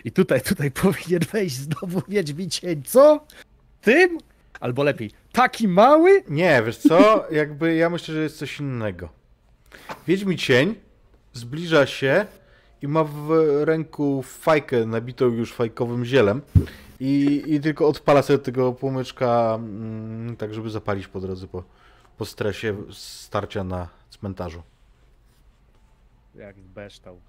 I 0.05 0.11
tutaj, 0.11 0.41
tutaj 0.41 0.71
powinien 0.81 1.21
wejść 1.31 1.55
znowu 1.55 2.01
Wiedźmi 2.07 2.49
cień. 2.49 2.83
Co? 2.83 3.25
Tym? 3.81 4.17
Albo 4.59 4.83
lepiej, 4.83 5.11
taki 5.31 5.67
mały? 5.67 6.23
Nie, 6.29 6.63
wiesz 6.65 6.77
co? 6.77 7.25
Jakby 7.31 7.75
ja 7.75 7.89
myślę, 7.89 8.15
że 8.15 8.21
jest 8.21 8.37
coś 8.37 8.59
innego. 8.59 9.09
Wiedźmi 10.07 10.37
cień 10.37 10.75
zbliża 11.33 11.85
się 11.85 12.25
i 12.81 12.87
ma 12.87 13.03
w 13.03 13.29
ręku 13.63 14.23
fajkę 14.23 14.85
nabitą 14.85 15.25
już 15.25 15.53
fajkowym 15.53 16.05
zielem 16.05 16.41
i, 16.99 17.43
i 17.47 17.59
tylko 17.59 17.87
odpala 17.87 18.21
sobie 18.21 18.39
tego 18.39 18.73
płomyczka 18.73 19.55
mm, 19.55 20.35
tak, 20.35 20.53
żeby 20.53 20.69
zapalić 20.69 21.07
po 21.07 21.19
drodze 21.19 21.47
po, 21.47 21.63
po 22.17 22.25
stresie 22.25 22.75
starcia 22.91 23.63
na 23.63 23.87
cmentarzu. 24.09 24.63
Jak 26.35 26.59
beształ. 26.59 27.19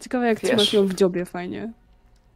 Ciekawa, 0.00 0.26
jak 0.26 0.38
Wiesz- 0.40 0.48
trzymasz 0.50 0.72
ją 0.72 0.86
w 0.86 0.94
dziobie 0.94 1.24
fajnie. 1.24 1.72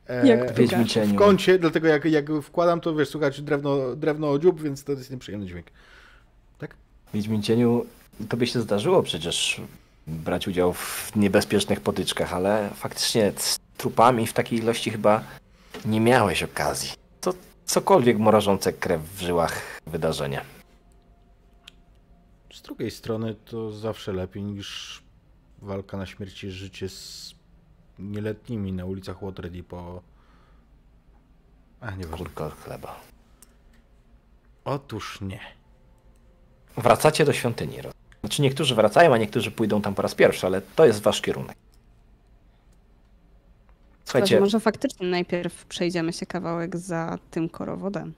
E, 0.09 0.27
Jak 0.29 0.55
Wiedźmi 0.55 0.85
w 0.85 1.15
kącie, 1.15 1.59
dlatego 1.59 1.89
jak, 1.89 2.05
jak 2.05 2.27
wkładam, 2.43 2.81
to 2.81 2.95
wiesz, 2.95 3.09
słuchać 3.09 3.41
drewno, 3.43 3.97
drewno 3.97 4.31
o 4.31 4.39
dziób, 4.39 4.63
więc 4.63 4.85
to 4.85 4.93
jest 4.93 5.11
nieprzyjemny 5.11 5.47
dźwięk. 5.47 5.67
Wiedźmin 7.15 7.43
cieniu, 7.43 7.87
tobie 8.29 8.47
się 8.47 8.61
zdarzyło 8.61 9.03
przecież 9.03 9.61
brać 10.07 10.49
udział 10.49 10.73
w 10.73 11.13
niebezpiecznych 11.17 11.81
potyczkach, 11.81 12.33
ale 12.33 12.71
faktycznie 12.75 13.33
z 13.37 13.59
trupami 13.77 14.27
w 14.27 14.33
takiej 14.33 14.59
ilości 14.59 14.91
chyba 14.91 15.25
nie 15.85 16.01
miałeś 16.01 16.43
okazji. 16.43 16.91
To 17.21 17.35
cokolwiek 17.65 18.19
mrożące 18.19 18.73
krew 18.73 19.03
w 19.17 19.21
żyłach 19.21 19.81
wydarzenie. 19.87 20.41
Z 22.55 22.63
drugiej 22.63 22.91
strony 22.91 23.35
to 23.45 23.73
zawsze 23.73 24.13
lepiej 24.13 24.43
niż 24.43 25.03
walka 25.63 25.97
na 25.97 26.07
śmierć 26.07 26.45
i 26.45 26.51
życie 26.51 26.89
z 26.89 27.34
nieletnimi 27.99 28.73
na 28.73 28.85
ulicach 28.85 29.25
Waterdeep 29.25 29.67
po... 29.67 30.03
A, 31.81 31.91
nieważne. 31.91 32.17
Kurko 32.17 32.51
chleba. 32.51 33.01
Otóż 34.65 35.21
nie. 35.21 35.41
Wracacie 36.77 37.25
do 37.25 37.33
świątyni. 37.33 37.77
Znaczy 38.21 38.43
niektórzy 38.43 38.75
wracają, 38.75 39.15
a 39.15 39.19
niektórzy 39.19 39.51
pójdą 39.51 39.83
tam 39.83 39.95
po 39.95 40.03
raz 40.03 40.15
pierwszy, 40.15 40.47
ale 40.47 40.63
to 40.63 40.87
jest 40.87 41.03
wasz 41.03 41.21
kierunek. 41.21 41.57
Słuchajcie, 44.05 44.41
Może 44.41 44.61
faktycznie 44.61 45.07
najpierw 45.07 45.65
przejdziemy 45.65 46.13
się 46.13 46.27
kawałek 46.27 46.77
za 46.77 47.19
tym 47.31 47.49
korowodem. 47.49 48.15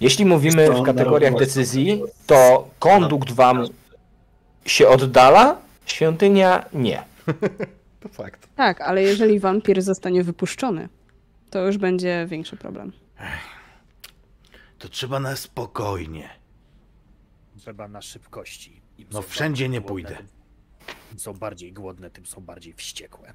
jeśli 0.00 0.24
mówimy 0.24 0.70
w 0.70 0.82
kategoriach 0.82 1.34
decyzji, 1.38 2.02
to 2.26 2.68
kondukt 2.78 3.32
wam 3.32 3.66
się 4.64 4.88
oddala, 4.88 5.56
świątynia 5.86 6.64
nie. 6.72 7.02
To 8.00 8.08
fakt. 8.08 8.48
Tak, 8.56 8.80
ale 8.80 9.02
jeżeli 9.02 9.40
wampir 9.40 9.82
zostanie 9.82 10.24
wypuszczony, 10.24 10.88
to 11.50 11.66
już 11.66 11.78
będzie 11.78 12.26
większy 12.28 12.56
problem. 12.56 12.92
To 14.78 14.88
trzeba 14.88 15.20
na 15.20 15.36
spokojnie. 15.36 16.30
Trzeba 17.58 17.88
na 17.88 18.02
szybkości. 18.02 18.80
Im 18.98 19.06
No 19.12 19.22
wszędzie 19.22 19.68
nie 19.68 19.80
głodne, 19.80 19.88
pójdę. 19.88 20.16
Tym, 20.16 20.26
im 21.12 21.18
są 21.18 21.32
bardziej 21.32 21.72
głodne, 21.72 22.10
tym 22.10 22.26
są 22.26 22.40
bardziej 22.40 22.72
wściekłe. 22.72 23.32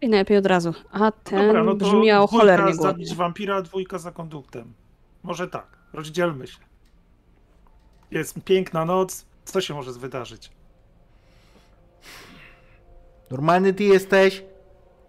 I 0.00 0.08
najlepiej 0.08 0.36
od 0.36 0.46
razu. 0.46 0.74
A 0.92 1.12
ten 1.12 1.46
Dobra, 1.46 1.64
no 1.64 1.74
brzmiał 1.74 2.26
cholernie 2.26 2.64
głodnie. 2.64 2.82
zabić 2.82 3.14
wampira, 3.14 3.62
dwójka 3.62 3.98
za 3.98 4.12
konduktem. 4.12 4.72
Może 5.22 5.48
tak, 5.48 5.66
rozdzielmy 5.92 6.46
się. 6.46 6.58
Jest 8.10 8.40
piękna 8.44 8.84
noc, 8.84 9.25
co 9.46 9.60
się 9.60 9.74
może 9.74 9.92
wydarzyć? 9.92 10.50
Normalny 13.30 13.74
ty 13.74 13.84
jesteś? 13.84 14.42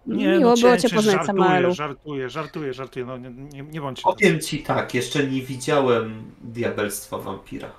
Miło 0.06 0.50
no 0.50 0.56
było 0.56 0.76
cię- 0.76 0.88
poznać, 0.88 1.04
żartuję, 1.04 1.26
Samaelu. 1.26 1.74
Żartuję, 1.74 2.30
żartuję, 2.30 2.72
żartuję, 2.74 3.04
no 3.04 3.16
nie, 3.16 3.30
nie, 3.30 3.62
nie 3.62 3.80
bądźcie 3.80 4.02
Powiem 4.02 4.40
ci 4.40 4.62
tak, 4.62 4.94
jeszcze 4.94 5.26
nie 5.26 5.42
widziałem 5.42 6.32
diabelstwa 6.40 7.18
wampira. 7.18 7.70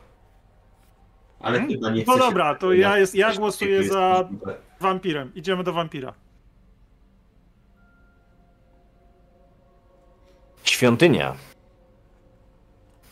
Ale 1.39 1.57
Hmm? 1.59 1.75
chyba 1.77 1.89
nie 1.89 2.03
No 2.07 2.17
dobra, 2.17 2.55
to 2.55 2.73
ja 2.73 2.97
jest- 2.97 3.15
ja 3.15 3.33
głosuję 3.35 3.77
takiego 3.77 3.93
za- 3.93 4.17
jest 4.19 4.31
możliwe. 4.31 4.57
wampirem. 4.79 5.31
Idziemy 5.35 5.63
do 5.63 5.73
wampira. 5.73 6.13
Świątynia 10.63 11.35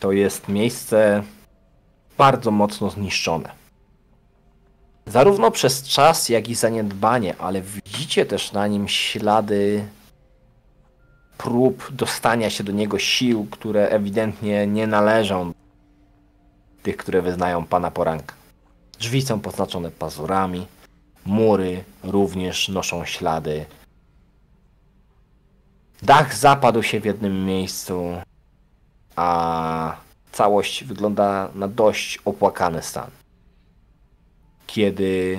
to 0.00 0.12
jest 0.12 0.48
miejsce 0.48 1.22
bardzo 2.18 2.50
mocno 2.50 2.90
zniszczone. 2.90 3.50
Zarówno 5.06 5.50
przez 5.50 5.88
czas, 5.88 6.28
jak 6.28 6.48
i 6.48 6.54
zaniedbanie, 6.54 7.34
ale 7.38 7.62
widzicie 7.62 8.26
też 8.26 8.52
na 8.52 8.66
nim 8.66 8.88
ślady 8.88 9.88
prób 11.38 11.92
dostania 11.92 12.50
się 12.50 12.64
do 12.64 12.72
niego 12.72 12.98
sił, 12.98 13.46
które 13.50 13.88
ewidentnie 13.88 14.66
nie 14.66 14.86
należą 14.86 15.52
tych, 16.82 16.96
które 16.96 17.22
wyznają 17.22 17.64
pana 17.64 17.90
poranka. 17.90 18.34
Drzwi 18.98 19.22
są 19.22 19.40
poznaczone 19.40 19.90
pazurami, 19.90 20.66
mury 21.26 21.84
również 22.02 22.68
noszą 22.68 23.04
ślady 23.04 23.66
Dach 26.02 26.34
zapadł 26.34 26.82
się 26.82 27.00
w 27.00 27.04
jednym 27.04 27.44
miejscu, 27.44 28.02
a 29.16 29.96
całość 30.38 30.84
wygląda 30.84 31.48
na 31.54 31.68
dość 31.68 32.18
opłakany 32.24 32.82
stan. 32.82 33.10
Kiedy 34.66 35.38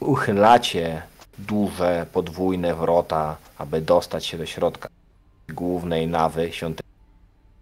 uchylacie 0.00 1.02
duże, 1.38 2.06
podwójne 2.12 2.74
wrota, 2.74 3.36
aby 3.58 3.80
dostać 3.80 4.26
się 4.26 4.38
do 4.38 4.46
środka 4.46 4.88
głównej 5.48 6.06
nawy 6.06 6.52
świątyni, 6.52 6.88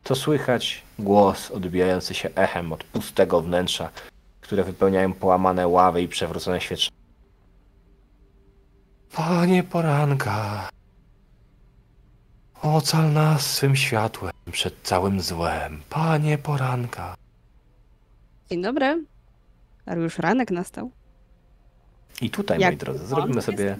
to 0.02 0.14
słychać 0.14 0.82
głos 0.98 1.50
odbijający 1.50 2.14
się 2.14 2.28
echem 2.34 2.72
od 2.72 2.84
pustego 2.84 3.40
wnętrza, 3.40 3.90
które 4.40 4.64
wypełniają 4.64 5.12
połamane 5.12 5.68
ławy 5.68 6.02
i 6.02 6.08
przewrócone 6.08 6.60
świeczne. 6.60 6.96
Panie 9.12 9.62
poranka, 9.62 10.68
Ocal 12.62 13.12
nas 13.12 13.46
swym 13.46 13.76
światłem 13.76 14.32
przed 14.52 14.82
całym 14.82 15.20
złem, 15.20 15.82
panie 15.90 16.38
poranka. 16.38 17.14
Dzień 18.50 18.62
dobry. 18.62 19.04
Ale 19.86 20.00
już 20.00 20.18
ranek 20.18 20.50
nastał. 20.50 20.90
I 22.20 22.30
tutaj, 22.30 22.60
Jak 22.60 22.70
moi 22.70 22.76
drodzy, 22.78 23.06
zrobimy 23.06 23.34
jest? 23.34 23.46
sobie 23.46 23.76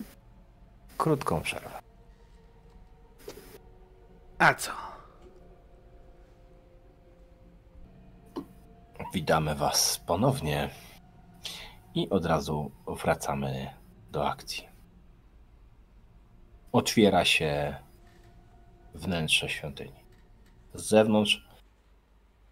krótką 0.98 1.40
przerwę. 1.40 1.80
A 4.38 4.54
co? 4.54 4.70
Witamy 9.14 9.54
Was 9.54 9.98
ponownie 10.06 10.70
i 11.94 12.10
od 12.10 12.26
razu 12.26 12.70
wracamy 13.02 13.70
do 14.10 14.28
akcji. 14.28 14.68
Otwiera 16.72 17.24
się 17.24 17.76
wnętrze 18.94 19.48
świątyni. 19.48 20.00
Z 20.74 20.88
zewnątrz 20.88 21.44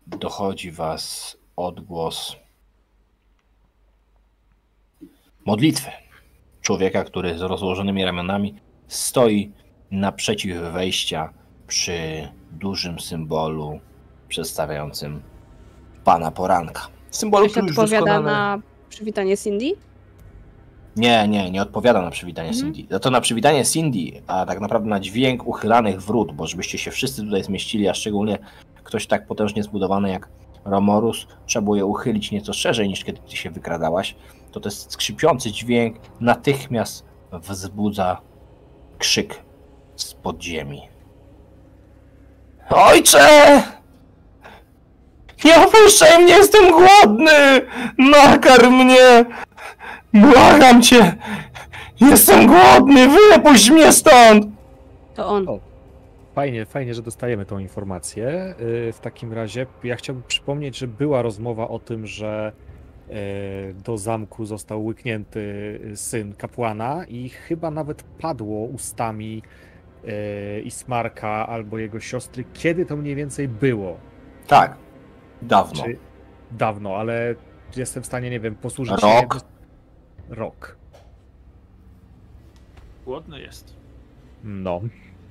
dochodzi 0.06 0.70
Was 0.70 1.36
odgłos 1.56 2.36
modlitwy. 5.46 5.90
Człowieka, 6.60 7.04
który 7.04 7.38
z 7.38 7.42
rozłożonymi 7.42 8.04
ramionami 8.04 8.54
stoi 8.88 9.52
naprzeciw 9.90 10.56
wejścia 10.72 11.32
przy 11.66 12.28
dużym 12.52 13.00
symbolu 13.00 13.80
przedstawiającym 14.28 15.22
Pana 16.04 16.30
Poranka. 16.30 16.88
Symbolu, 17.10 17.48
który 17.48 17.66
już 17.66 17.78
odpowiada 17.78 18.06
doskonale... 18.06 18.32
na 18.32 18.62
przywitanie 18.88 19.36
Cindy? 19.36 19.72
Nie, 20.98 21.28
nie, 21.28 21.50
nie 21.50 21.62
odpowiada 21.62 22.02
na 22.02 22.10
przywitanie 22.10 22.48
Mhm. 22.48 22.74
Cindy. 22.74 22.94
Za 22.94 23.00
to 23.00 23.10
na 23.10 23.20
przywitanie 23.20 23.64
Cindy, 23.64 24.22
a 24.26 24.46
tak 24.46 24.60
naprawdę 24.60 24.88
na 24.88 25.00
dźwięk 25.00 25.46
uchylanych 25.46 26.02
wrót, 26.02 26.32
bo 26.32 26.46
żebyście 26.46 26.78
się 26.78 26.90
wszyscy 26.90 27.22
tutaj 27.22 27.42
zmieścili, 27.44 27.88
a 27.88 27.94
szczególnie 27.94 28.38
ktoś 28.84 29.06
tak 29.06 29.26
potężnie 29.26 29.62
zbudowany 29.62 30.10
jak 30.10 30.28
Romorus, 30.64 31.26
trzeba 31.46 31.62
było 31.64 31.76
je 31.76 31.86
uchylić 31.86 32.30
nieco 32.30 32.52
szerzej 32.52 32.88
niż 32.88 33.04
kiedy 33.04 33.18
ty 33.30 33.36
się 33.36 33.50
wykradałaś, 33.50 34.16
to 34.52 34.60
ten 34.60 34.72
skrzypiący 34.72 35.52
dźwięk 35.52 35.96
natychmiast 36.20 37.04
wzbudza 37.32 38.20
krzyk 38.98 39.42
z 39.96 40.14
podziemi. 40.14 40.82
Ojcze! 42.70 43.62
Nie 45.44 45.66
opuszczaj 45.66 46.22
mnie, 46.24 46.32
jestem 46.32 46.64
głodny! 46.72 47.60
Nakarm 47.98 48.74
mnie! 48.84 49.24
Błagam 50.20 50.82
cię! 50.82 51.16
Jestem 52.00 52.46
głodny! 52.46 53.08
Wypuść 53.08 53.70
mnie 53.70 53.92
stąd! 53.92 54.46
To 55.14 55.28
on. 55.28 55.48
O. 55.48 55.58
Fajnie, 56.34 56.66
fajnie, 56.66 56.94
że 56.94 57.02
dostajemy 57.02 57.44
tą 57.46 57.58
informację. 57.58 58.54
Yy, 58.86 58.92
W 58.92 59.00
takim 59.00 59.32
razie 59.32 59.66
ja 59.84 59.96
chciałbym 59.96 60.22
przypomnieć, 60.28 60.78
że 60.78 60.86
była 60.88 61.22
rozmowa 61.22 61.68
o 61.68 61.78
tym, 61.78 62.06
że 62.06 62.52
yy, 63.08 63.14
do 63.84 63.98
zamku 63.98 64.44
został 64.46 64.84
łyknięty 64.84 65.78
syn 65.94 66.34
kapłana 66.34 67.04
i 67.08 67.28
chyba 67.28 67.70
nawet 67.70 68.02
padło 68.02 68.64
ustami 68.66 69.42
Ismarka 70.64 71.46
albo 71.46 71.78
jego 71.78 72.00
siostry, 72.00 72.44
kiedy 72.52 72.86
to 72.86 72.96
mniej 72.96 73.14
więcej 73.14 73.48
było. 73.48 73.96
Tak. 74.46 74.76
Dawno. 75.42 75.84
Czy 75.84 75.96
dawno, 76.50 76.96
ale 76.96 77.34
jestem 77.76 78.02
w 78.02 78.06
stanie, 78.06 78.30
nie 78.30 78.40
wiem, 78.40 78.54
posłużyć 78.54 79.02
Rok. 79.02 79.34
się. 79.34 79.40
Rok. 80.28 80.76
Głodny 83.04 83.40
jest. 83.40 83.76
No, 84.44 84.80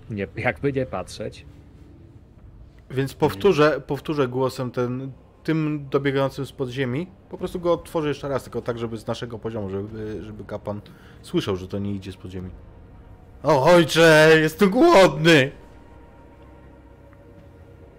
nie, 0.09 0.27
jakby 0.35 0.73
nie 0.73 0.85
patrzeć. 0.85 1.45
Więc 2.91 3.13
powtórzę, 3.13 3.81
powtórzę 3.87 4.27
głosem 4.27 4.71
ten, 4.71 5.11
tym 5.43 5.87
dobiegającym 5.91 6.45
z 6.45 6.51
podziemi. 6.51 7.07
Po 7.29 7.37
prostu 7.37 7.59
go 7.59 7.73
odtworzę 7.73 8.07
jeszcze 8.07 8.29
raz, 8.29 8.43
tylko 8.43 8.61
tak, 8.61 8.79
żeby 8.79 8.97
z 8.97 9.07
naszego 9.07 9.39
poziomu, 9.39 9.69
żeby, 9.69 10.23
żeby 10.23 10.43
kapłan 10.45 10.81
słyszał, 11.21 11.55
że 11.55 11.67
to 11.67 11.79
nie 11.79 11.91
idzie 11.91 12.11
z 12.11 12.17
podziemi. 12.17 12.49
O 13.43 13.63
ojcze, 13.63 14.29
jestem 14.41 14.69
głodny! 14.69 15.51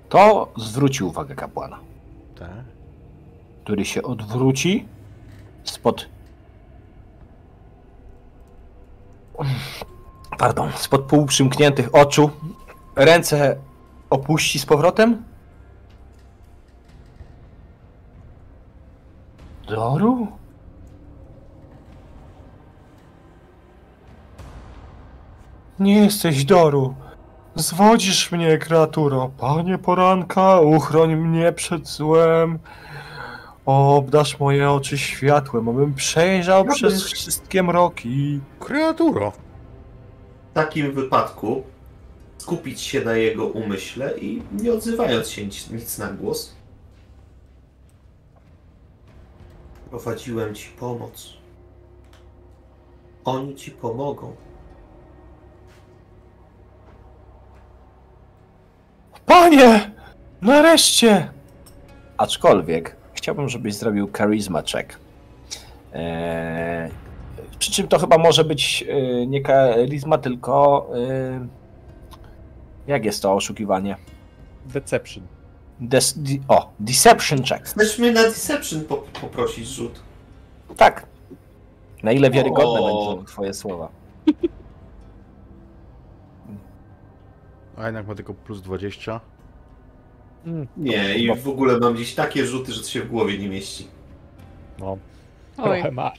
To 0.08 0.52
zwróci 0.56 1.04
uwagę 1.04 1.34
kapłana, 1.34 1.80
Tak. 2.38 2.50
który 3.64 3.84
się 3.84 4.02
odwróci 4.02 4.88
spod. 5.64 6.08
Pardon, 10.38 10.72
spod 10.76 11.02
półprzymkniętych 11.02 11.94
oczu. 11.94 12.30
Ręce 12.96 13.56
opuści 14.10 14.58
z 14.58 14.66
powrotem. 14.66 15.24
Doru? 19.68 20.26
Nie 25.78 25.94
jesteś 25.94 26.44
Doru. 26.44 26.94
Zwodzisz 27.54 28.32
mnie, 28.32 28.58
kreaturo. 28.58 29.30
Panie 29.38 29.78
poranka, 29.78 30.60
uchroń 30.60 31.16
mnie 31.16 31.52
przed 31.52 31.88
złem. 31.88 32.58
Obdasz 33.68 34.40
moje 34.40 34.70
oczy 34.70 34.98
światłem, 34.98 35.68
abym 35.68 35.94
przejrzał 35.94 36.64
Dobry. 36.64 36.74
przez 36.74 37.04
wszystkie 37.04 37.62
mroki. 37.62 38.40
Kreaturo! 38.60 39.32
W 40.50 40.54
takim 40.54 40.92
wypadku 40.92 41.62
skupić 42.38 42.80
się 42.80 43.00
na 43.00 43.16
jego 43.16 43.46
umyśle 43.46 44.18
i 44.18 44.42
nie 44.52 44.72
odzywając 44.72 45.28
się 45.28 45.44
nic, 45.44 45.70
nic 45.70 45.98
na 45.98 46.08
głos. 46.08 46.54
Prowadziłem 49.90 50.54
ci 50.54 50.68
pomoc. 50.68 51.34
Oni 53.24 53.56
ci 53.56 53.70
pomogą. 53.70 54.36
Panie! 59.26 59.90
Nareszcie! 60.42 61.32
Aczkolwiek 62.16 62.97
chciałbym, 63.18 63.48
żebyś 63.48 63.74
zrobił 63.74 64.10
charisma 64.16 64.62
check. 64.62 64.98
Eee, 65.92 66.90
przy 67.58 67.72
czym 67.72 67.88
to 67.88 67.98
chyba 67.98 68.18
może 68.18 68.44
być 68.44 68.84
e, 68.88 69.26
nie 69.26 69.42
charisma, 69.42 70.18
tylko. 70.18 70.86
E, 70.94 71.46
jak 72.86 73.04
jest 73.04 73.22
to 73.22 73.32
oszukiwanie? 73.32 73.96
Deception. 74.66 75.26
Des, 75.80 76.18
di, 76.18 76.40
o, 76.48 76.72
deception 76.80 77.42
check. 77.42 77.64
Chcesz 77.64 77.98
mnie 77.98 78.12
na 78.12 78.22
Deception 78.22 78.84
po, 78.84 78.96
poprosić 78.96 79.68
rzut? 79.68 80.00
Tak. 80.76 81.06
Na 82.02 82.12
ile 82.12 82.30
wiarygodne 82.30 82.80
O. 82.80 83.06
będą 83.06 83.24
twoje 83.24 83.54
słowa? 83.54 83.88
A 87.76 87.86
jednak 87.86 88.06
ma 88.06 88.14
tylko 88.14 88.34
plus 88.34 88.62
20. 88.62 89.20
Mm, 90.46 90.66
Nie, 90.76 91.18
i 91.18 91.34
w 91.36 91.48
ogóle 91.48 91.78
mam 91.78 91.94
gdzieś 91.94 92.14
takie 92.14 92.46
rzuty, 92.46 92.72
że 92.72 92.80
to 92.82 92.88
się 92.88 93.00
w 93.02 93.08
głowie 93.08 93.38
nie 93.38 93.48
mieści. 93.48 93.86
no, 94.78 94.98
Oj, 95.58 95.64
trochę 95.64 95.90
masz. 95.90 96.18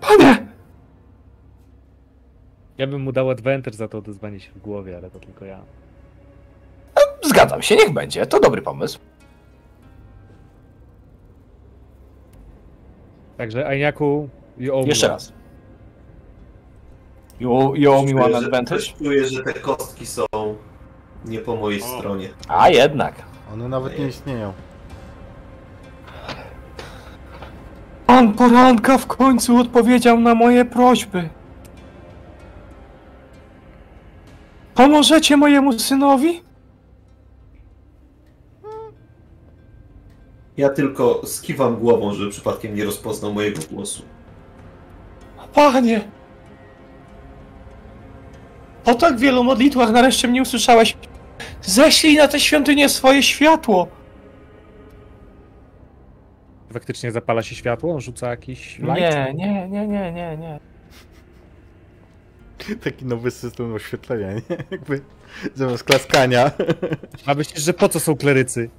Panie! 0.00 0.46
Ja 2.78 2.86
bym 2.86 3.00
mu 3.02 3.12
dał 3.12 3.30
advantage 3.30 3.76
za 3.76 3.88
to 3.88 3.98
odezwanie 3.98 4.40
się 4.40 4.52
w 4.52 4.58
głowie, 4.58 4.96
ale 4.96 5.10
to 5.10 5.20
tylko 5.20 5.44
ja. 5.44 5.60
Zgadzam 7.22 7.62
się, 7.62 7.76
niech 7.76 7.90
będzie. 7.92 8.26
To 8.26 8.40
dobry 8.40 8.62
pomysł. 8.62 8.98
Także 13.36 13.66
Ajniaku, 13.66 14.28
Jeszcze 14.58 15.08
raz. 15.08 15.32
You, 17.42 17.74
you 17.76 17.92
owe 17.92 18.04
me 18.04 18.12
one 18.14 18.24
Czuję, 18.24 18.40
że- 18.40 18.46
advantage? 18.46 18.82
Czuję, 18.98 19.24
że 19.28 19.42
te 19.42 19.52
kostki 19.54 20.06
są 20.06 20.24
nie 21.24 21.38
po 21.38 21.56
mojej 21.56 21.82
O. 21.82 21.86
stronie. 21.98 22.28
A 22.48 22.68
jednak. 22.68 23.14
One 23.52 23.68
nawet 23.68 23.98
nie 23.98 24.06
istnieją. 24.08 24.52
Pan 28.06 28.32
poranka 28.34 28.98
w 28.98 29.06
końcu 29.06 29.56
odpowiedział 29.56 30.20
na 30.20 30.34
moje 30.34 30.64
prośby. 30.64 31.28
Pomożecie 34.74 35.36
mojemu 35.36 35.78
synowi? 35.78 36.42
Ja 40.56 40.68
tylko 40.70 41.20
skiwam 41.26 41.76
głową, 41.76 42.14
żeby 42.14 42.30
przypadkiem 42.30 42.74
nie 42.74 42.84
rozpoznał 42.84 43.32
mojego 43.32 43.60
głosu. 43.70 44.02
Panie! 45.54 46.00
Po 48.84 48.94
tak 48.94 49.18
wielu 49.18 49.44
modlitwach 49.44 49.90
nareszcie 49.90 50.28
mnie 50.28 50.42
usłyszałeś. 50.42 50.96
Ześlij 51.62 52.16
na 52.16 52.28
tę 52.28 52.40
świątynię 52.40 52.88
swoje 52.88 53.22
światło. 53.22 53.88
Faktycznie 56.72 57.12
zapala 57.12 57.42
się 57.42 57.54
światło, 57.54 57.94
on 57.94 58.00
rzuca 58.00 58.30
jakiś 58.30 58.78
light. 58.78 59.00
Nie, 59.00 59.32
nie, 59.34 59.68
nie, 59.68 59.86
nie, 59.88 60.12
nie, 60.12 60.36
nie. 60.36 60.60
Taki 62.84 63.04
nowy 63.04 63.30
system 63.30 63.74
oświetlenia, 63.74 64.32
nie? 64.32 64.42
Jakby 64.70 65.00
zamiast 65.54 65.84
klaskania. 65.84 66.50
A 67.26 67.34
myślisz, 67.34 67.64
że 67.64 67.72
po 67.74 67.88
co 67.88 68.00
są 68.00 68.16
klerycy? 68.16 68.70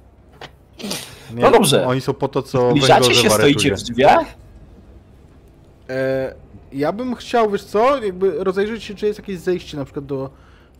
Nie, 1.34 1.42
No 1.42 1.50
dobrze. 1.50 1.86
Oni 1.86 2.00
są 2.00 2.14
po 2.14 2.28
to, 2.28 2.42
co 2.42 2.70
Zbliżacie 2.70 3.14
się, 3.14 3.30
stoicie 3.30 3.74
w 3.74 3.82
drzwiach? 3.82 4.26
E, 5.90 6.34
Ja 6.74 6.92
bym 6.92 7.14
chciał, 7.14 7.50
wiesz 7.50 7.64
co, 7.64 8.04
jakby 8.04 8.44
rozejrzeć 8.44 8.84
się, 8.84 8.94
czy 8.94 9.06
jest 9.06 9.18
jakieś 9.18 9.38
zejście 9.38 9.76
na 9.76 9.84
przykład 9.84 10.06
do, 10.06 10.30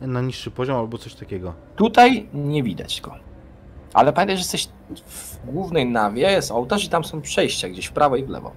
na 0.01 0.21
niższy 0.21 0.51
poziom 0.51 0.77
albo 0.77 0.97
coś 0.97 1.15
takiego. 1.15 1.53
Tutaj 1.75 2.29
nie 2.33 2.63
widać 2.63 3.01
go. 3.01 3.15
Ale 3.93 4.13
pamiętaj, 4.13 4.35
że 4.37 4.41
jesteś 4.41 4.67
w 5.05 5.37
głównej 5.45 5.85
nawie, 5.85 6.21
jest 6.21 6.51
ołtarz 6.51 6.85
i 6.85 6.89
tam 6.89 7.03
są 7.03 7.21
przejścia 7.21 7.69
gdzieś 7.69 7.85
w 7.85 7.91
prawo 7.91 8.15
i 8.15 8.23
w 8.23 8.29
lewo. 8.29 8.51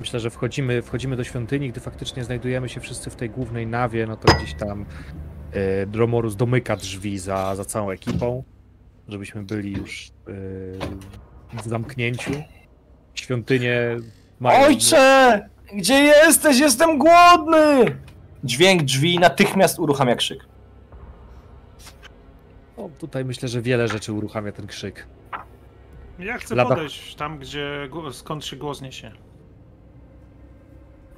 Myślę, 0.00 0.20
że 0.20 0.30
wchodzimy, 0.30 0.82
wchodzimy 0.82 1.16
do 1.16 1.24
świątyni, 1.24 1.70
gdy 1.70 1.80
faktycznie 1.80 2.24
znajdujemy 2.24 2.68
się 2.68 2.80
wszyscy 2.80 3.10
w 3.10 3.16
tej 3.16 3.30
głównej 3.30 3.66
nawie, 3.66 4.06
no 4.06 4.16
to 4.16 4.34
gdzieś 4.34 4.54
tam 4.54 4.86
e, 5.52 5.86
Dromorus 5.86 6.36
domyka 6.36 6.76
drzwi 6.76 7.18
za, 7.18 7.56
za 7.56 7.64
całą 7.64 7.90
ekipą, 7.90 8.44
żebyśmy 9.08 9.42
byli 9.42 9.72
już 9.72 10.08
e, 10.08 11.62
w 11.62 11.68
zamknięciu. 11.68 12.30
Świątynie 13.14 13.96
mają... 14.40 14.66
Ojcze! 14.66 15.53
Gdzie 15.74 15.94
jesteś? 15.94 16.58
Jestem 16.58 16.98
głodny! 16.98 17.96
Dźwięk 18.44 18.82
drzwi 18.82 19.18
natychmiast 19.18 19.78
uruchamia 19.78 20.16
krzyk. 20.16 20.46
O, 22.76 22.88
tutaj 22.98 23.24
myślę, 23.24 23.48
że 23.48 23.62
wiele 23.62 23.88
rzeczy 23.88 24.12
uruchamia 24.12 24.52
ten 24.52 24.66
krzyk. 24.66 25.06
Ja 26.18 26.38
chcę 26.38 26.54
Lata- 26.54 26.68
podejść 26.68 27.14
tam, 27.14 27.38
gdzie 27.38 27.88
skąd 28.12 28.44
się 28.44 28.56
głos 28.56 28.80
niesie. 28.82 29.12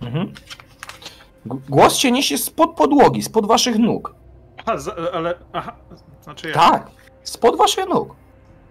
Mhm. 0.03 0.33
Głos 1.47 1.97
się 1.97 2.13
niesie 2.13 2.39
spod 2.39 2.77
podłogi, 2.77 3.23
spod 3.23 3.47
waszych 3.47 3.79
nóg. 3.79 4.15
Aha, 4.57 4.79
za, 4.79 4.95
ale. 5.13 5.35
Aha, 5.53 5.77
znaczy 6.23 6.49
ja. 6.49 6.55
Tak, 6.55 6.91
spod 7.23 7.57
waszych 7.59 7.89
nóg. 7.89 8.15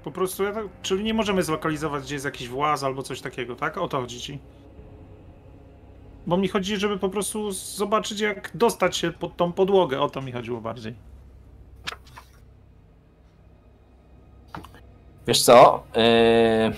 Po 0.03 0.11
prostu 0.11 0.43
ja 0.43 0.51
tak, 0.53 0.65
czyli 0.81 1.03
nie 1.03 1.13
możemy 1.13 1.43
zlokalizować, 1.43 2.03
gdzie 2.03 2.15
jest 2.15 2.25
jakiś 2.25 2.47
właz 2.49 2.83
albo 2.83 3.03
coś 3.03 3.21
takiego, 3.21 3.55
tak? 3.55 3.77
O 3.77 3.87
to 3.87 4.01
chodzi 4.01 4.21
ci. 4.21 4.39
Bo 6.27 6.37
mi 6.37 6.47
chodzi, 6.47 6.77
żeby 6.77 6.97
po 6.97 7.09
prostu 7.09 7.51
zobaczyć, 7.51 8.19
jak 8.19 8.51
dostać 8.53 8.97
się 8.97 9.11
pod 9.11 9.37
tą 9.37 9.51
podłogę. 9.51 10.01
O 10.01 10.09
to 10.09 10.21
mi 10.21 10.31
chodziło 10.31 10.61
bardziej. 10.61 10.95
Wiesz 15.27 15.41
co? 15.41 15.83
Yy... 15.95 16.73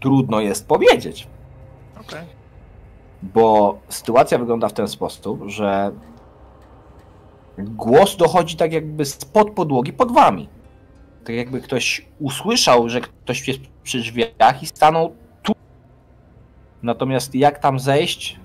Trudno 0.00 0.40
jest 0.40 0.68
powiedzieć, 0.68 1.28
Okej. 2.00 2.26
bo 3.22 3.78
sytuacja 3.88 4.38
wygląda 4.38 4.68
w 4.68 4.72
ten 4.72 4.88
sposób, 4.88 5.42
że 5.46 5.92
głos 7.58 8.16
dochodzi 8.16 8.56
tak 8.56 8.72
jakby 8.72 9.04
spod 9.04 9.50
podłogi 9.50 9.92
pod 9.92 10.12
wami. 10.12 10.48
Tak 11.24 11.36
jakby 11.36 11.60
ktoś 11.60 12.06
usłyszał, 12.20 12.88
że 12.88 13.00
ktoś 13.00 13.48
jest 13.48 13.60
przy 13.82 13.98
drzwiach 13.98 14.62
i 14.62 14.66
stanął. 14.66 15.16
Natomiast 16.84 17.34
jak 17.34 17.58
tam 17.58 17.78
zejść? 17.80 18.40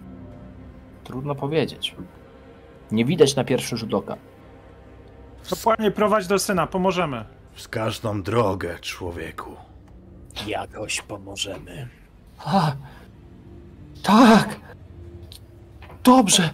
Trudno 1.03 1.35
powiedzieć. 1.35 1.95
Nie 2.91 3.05
widać 3.05 3.35
na 3.35 3.43
pierwszy 3.43 3.77
rzut 3.77 3.93
oka. 3.93 4.17
Kapłanie, 5.49 5.91
prowadź 5.91 6.27
do 6.27 6.39
syna, 6.39 6.67
pomożemy. 6.67 7.25
Wskaż 7.53 8.03
nam 8.03 8.23
drogę, 8.23 8.79
człowieku. 8.79 9.51
Jakoś 10.47 11.01
pomożemy. 11.01 11.87
A, 12.45 12.71
tak. 14.03 14.59
Dobrze, 16.03 16.49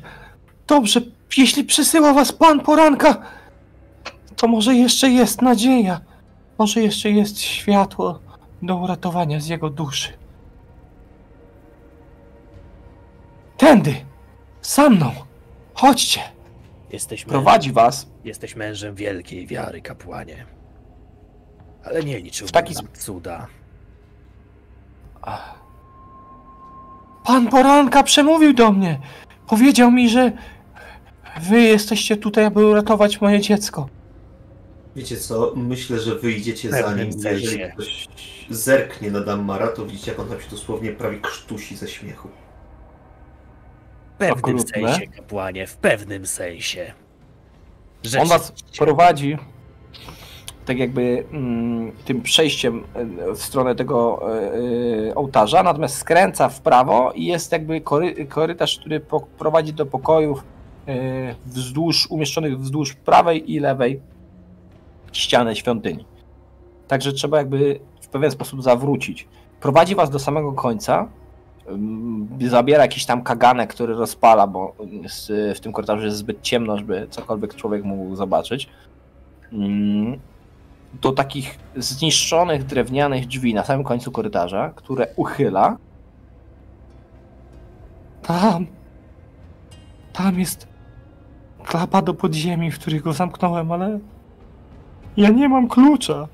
dobrze. 0.67 1.01
Jeśli 1.37 1.63
przysyła 1.63 2.13
was 2.13 2.31
pan 2.31 2.59
poranka, 2.59 3.21
to 4.35 4.47
może 4.47 4.75
jeszcze 4.75 5.09
jest 5.09 5.41
nadzieja. 5.41 6.01
Może 6.57 6.81
jeszcze 6.81 7.11
jest 7.11 7.41
światło 7.41 8.19
do 8.61 8.75
uratowania 8.75 9.39
z 9.39 9.47
jego 9.47 9.69
duszy. 9.69 10.24
Tędy, 13.57 13.95
za 14.61 14.89
mną. 14.89 15.11
Chodźcie. 15.73 16.19
Jesteś, 16.91 17.25
Prowadzi 17.25 17.71
was 17.71 18.07
jesteś 18.23 18.55
mężem 18.55 18.95
wielkiej 18.95 19.47
wiary, 19.47 19.81
kapłanie. 19.81 20.45
Ale 21.83 22.03
nie 22.03 22.19
liczył 22.19 22.47
W 22.47 22.51
taki 22.51 22.73
na 22.73 22.81
cuda. 22.93 23.47
Pan 27.25 27.47
Poranka 27.47 28.03
przemówił 28.03 28.53
do 28.53 28.71
mnie. 28.71 28.99
Powiedział 29.47 29.91
mi, 29.91 30.09
że 30.09 30.31
wy 31.41 31.61
jesteście 31.61 32.17
tutaj, 32.17 32.45
aby 32.45 32.65
uratować 32.65 33.21
moje 33.21 33.41
dziecko. 33.41 33.89
Wiecie 34.95 35.17
co, 35.17 35.53
myślę, 35.55 35.99
że 35.99 36.15
wyjdziecie 36.15 36.71
za 36.71 36.95
nim. 36.95 37.09
Jeżeli 37.23 37.71
ktoś 37.71 38.07
zerknie 38.49 39.11
na 39.11 39.21
Dammara, 39.21 39.67
to 39.67 39.85
widzicie, 39.85 40.11
jak 40.11 40.19
on 40.19 40.29
tam 40.29 40.41
się 40.41 40.49
dosłownie 40.49 40.91
prawie 40.91 41.19
krztusi 41.19 41.75
ze 41.75 41.87
śmiechu. 41.87 42.29
W 44.15 44.17
pewnym 44.17 44.55
Okrutne. 44.55 44.81
sensie, 44.81 45.07
kapłanie, 45.07 45.67
w 45.67 45.77
pewnym 45.77 46.25
sensie. 46.25 46.93
On 48.19 48.27
was 48.27 48.53
prowadzi 48.77 49.37
tak 50.65 50.77
jakby 50.77 51.25
mm, 51.31 51.91
tym 52.05 52.21
przejściem 52.21 52.83
e, 52.93 53.33
w 53.33 53.41
stronę 53.41 53.75
tego 53.75 54.21
e, 55.09 55.15
ołtarza, 55.15 55.63
natomiast 55.63 55.97
skręca 55.97 56.49
w 56.49 56.61
prawo 56.61 57.11
i 57.11 57.25
jest 57.25 57.51
jakby 57.51 57.81
kory, 57.81 58.25
korytarz, 58.25 58.79
który 58.79 58.99
po, 58.99 59.19
prowadzi 59.19 59.73
do 59.73 59.85
pokojów 59.85 60.43
e, 60.87 61.35
wzdłuż, 61.45 62.07
umieszczonych 62.09 62.59
wzdłuż 62.59 62.93
prawej 62.93 63.51
i 63.51 63.59
lewej 63.59 64.01
ściany 65.11 65.55
świątyni. 65.55 66.05
Także 66.87 67.13
trzeba 67.13 67.37
jakby 67.37 67.79
w 68.01 68.07
pewien 68.07 68.31
sposób 68.31 68.63
zawrócić. 68.63 69.27
Prowadzi 69.59 69.95
was 69.95 70.09
do 70.09 70.19
samego 70.19 70.53
końca, 70.53 71.07
zabiera 72.47 72.81
jakiś 72.81 73.05
tam 73.05 73.23
kaganek, 73.23 73.73
który 73.73 73.93
rozpala, 73.93 74.47
bo 74.47 74.75
y, 75.29 75.55
w 75.55 75.59
tym 75.59 75.71
korytarzu 75.71 76.05
jest 76.05 76.17
zbyt 76.17 76.41
ciemno, 76.41 76.77
żeby 76.77 77.07
cokolwiek 77.09 77.55
człowiek 77.55 77.83
mógł 77.83 78.15
zobaczyć. 78.15 78.69
Ym, 79.53 80.19
Do 81.01 81.11
takich 81.11 81.59
zniszczonych 81.75 82.63
drewnianych 82.63 83.27
drzwi 83.27 83.53
na 83.53 83.63
samym 83.63 83.83
końcu 83.83 84.11
korytarza, 84.11 84.71
które 84.75 85.07
uchyla. 85.15 85.77
Tam. 88.21 88.65
Tam 90.13 90.39
jest 90.39 90.67
klapa 91.63 92.01
do 92.01 92.13
podziemi, 92.13 92.71
w 92.71 92.79
której 92.79 93.01
go 93.01 93.13
zamknąłem, 93.13 93.71
ale 93.71 93.99
ja 95.17 95.29
nie 95.29 95.49
mam 95.49 95.67
klucza. 95.67 96.27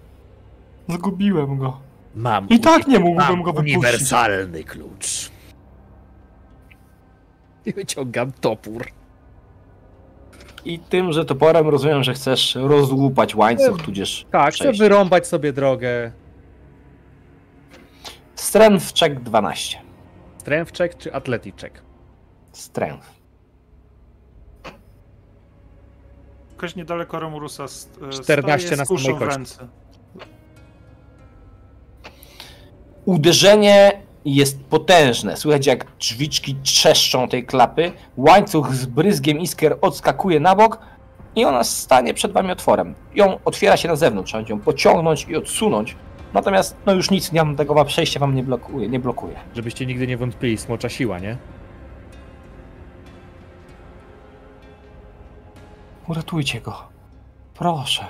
Zgubiłem 0.89 1.57
go. 1.57 1.90
Mam, 2.15 2.49
I 2.49 2.59
tak 2.59 2.87
nie 2.87 2.99
mógłbym 2.99 3.27
mam 3.27 3.41
go 3.41 3.53
wypuścić. 3.53 3.77
uniwersalny 3.77 4.63
klucz. 4.63 5.31
I 7.65 7.73
wyciągam 7.73 8.31
topór. 8.31 8.87
I 10.65 10.79
tym, 10.79 11.11
że 11.13 11.25
toporem 11.25 11.67
rozumiem, 11.69 12.03
że 12.03 12.13
chcesz 12.13 12.55
rozłupać 12.55 13.35
łańcuch, 13.35 13.81
tudzież 13.81 14.25
Tak, 14.31 14.53
chcę 14.53 14.63
przejście. 14.63 14.83
wyrąbać 14.83 15.27
sobie 15.27 15.53
drogę. 15.53 16.11
Strength 18.35 18.93
check 18.99 19.15
12. 19.15 19.77
Strength 20.37 20.77
check 20.77 20.97
czy 20.97 21.13
athletic 21.13 21.61
check? 21.61 21.81
Strength. 22.51 23.07
Jakoś 26.51 26.75
niedaleko 26.75 27.19
Romurusa 27.19 27.63
st- 27.67 27.99
e, 28.03 28.09
14 28.23 28.67
stoję 28.67 28.77
na 28.77 28.85
z 28.85 28.87
kuszą 28.87 29.03
samej 29.03 29.19
w 29.19 29.19
kości. 29.37 29.55
Uderzenie 33.05 34.01
jest 34.25 34.63
potężne. 34.63 35.37
Słychać 35.37 35.65
jak 35.65 35.85
drzwiczki 35.99 36.55
trzeszczą 36.63 37.27
tej 37.27 37.45
klapy. 37.45 37.91
Łańcuch 38.17 38.73
z 38.73 38.85
bryzgiem 38.85 39.39
iskier 39.39 39.77
odskakuje 39.81 40.39
na 40.39 40.55
bok 40.55 40.79
i 41.35 41.45
ona 41.45 41.63
stanie 41.63 42.13
przed 42.13 42.31
wami 42.31 42.51
otworem. 42.51 42.95
Ją 43.15 43.39
otwiera 43.45 43.77
się 43.77 43.87
na 43.87 43.95
zewnątrz, 43.95 44.31
trzeba 44.31 44.49
ją 44.49 44.59
pociągnąć 44.59 45.27
i 45.29 45.35
odsunąć. 45.35 45.95
Natomiast 46.33 46.77
no 46.85 46.93
już 46.93 47.11
nic 47.11 47.31
nie, 47.31 47.55
tego 47.55 47.73
wam 47.73 47.85
przejścia 47.85 48.19
wam 48.19 48.35
nie 48.35 48.43
blokuje, 48.43 48.89
nie 48.89 48.99
blokuje. 48.99 49.35
Żebyście 49.55 49.85
nigdy 49.85 50.07
nie 50.07 50.17
wątpili, 50.17 50.57
smocza 50.57 50.89
siła, 50.89 51.19
nie? 51.19 51.37
Uratujcie 56.07 56.61
go. 56.61 56.77
Proszę. 57.53 58.05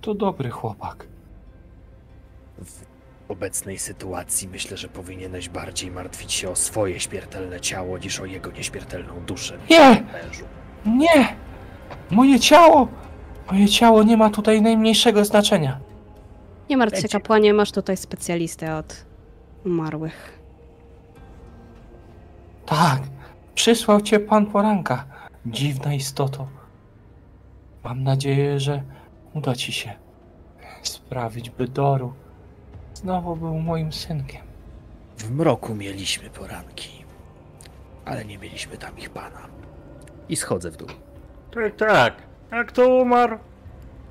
To 0.00 0.14
dobry 0.14 0.50
chłopak. 0.50 1.06
W 2.58 2.87
obecnej 3.28 3.78
sytuacji 3.78 4.48
myślę, 4.48 4.76
że 4.76 4.88
powinieneś 4.88 5.48
bardziej 5.48 5.90
martwić 5.90 6.32
się 6.32 6.50
o 6.50 6.56
swoje 6.56 7.00
śmiertelne 7.00 7.60
ciało 7.60 7.98
niż 7.98 8.20
o 8.20 8.24
jego 8.24 8.50
nieśmiertelną 8.50 9.20
duszę. 9.26 9.58
Nie! 9.70 9.90
Mężu. 10.12 10.44
Nie! 10.86 11.36
Moje 12.10 12.40
ciało! 12.40 12.88
Moje 13.52 13.68
ciało 13.68 14.02
nie 14.02 14.16
ma 14.16 14.30
tutaj 14.30 14.62
najmniejszego 14.62 15.24
znaczenia. 15.24 15.80
Nie 16.70 16.76
martw 16.76 16.96
się, 16.96 17.02
Będzie. 17.02 17.18
kapłanie, 17.18 17.54
masz 17.54 17.72
tutaj 17.72 17.96
specjalistę 17.96 18.76
od 18.76 19.04
umarłych. 19.66 20.38
Tak, 22.66 23.02
przysłał 23.54 24.00
cię 24.00 24.20
pan 24.20 24.46
poranka. 24.46 25.04
Dziwna 25.46 25.94
istoto. 25.94 26.48
Mam 27.84 28.02
nadzieję, 28.02 28.60
że 28.60 28.82
uda 29.34 29.54
ci 29.54 29.72
się 29.72 29.92
sprawić, 30.82 31.50
by 31.50 31.68
Doru 31.68 32.12
znowu 32.98 33.36
był 33.36 33.58
moim 33.58 33.92
synkiem. 33.92 34.42
W 35.18 35.30
mroku 35.30 35.74
mieliśmy 35.74 36.30
poranki, 36.30 37.04
ale 38.04 38.24
nie 38.24 38.38
mieliśmy 38.38 38.78
tam 38.78 38.98
ich 38.98 39.10
pana. 39.10 39.48
I 40.28 40.36
schodzę 40.36 40.70
w 40.70 40.76
dół. 40.76 40.88
Tak, 41.54 41.76
tak. 41.76 42.14
Jak 42.52 42.72
to 42.72 42.88
umarł, 42.88 43.38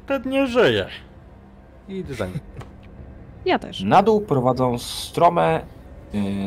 ten 0.07 0.23
nie 0.26 0.47
żyje. 0.47 0.88
I 1.88 1.93
idę 1.93 2.14
za 2.14 2.26
nim. 2.26 2.39
Ja 3.45 3.59
też. 3.59 3.81
Na 3.81 4.03
dół 4.03 4.22
prowadzą 4.22 4.77
strome 4.77 5.61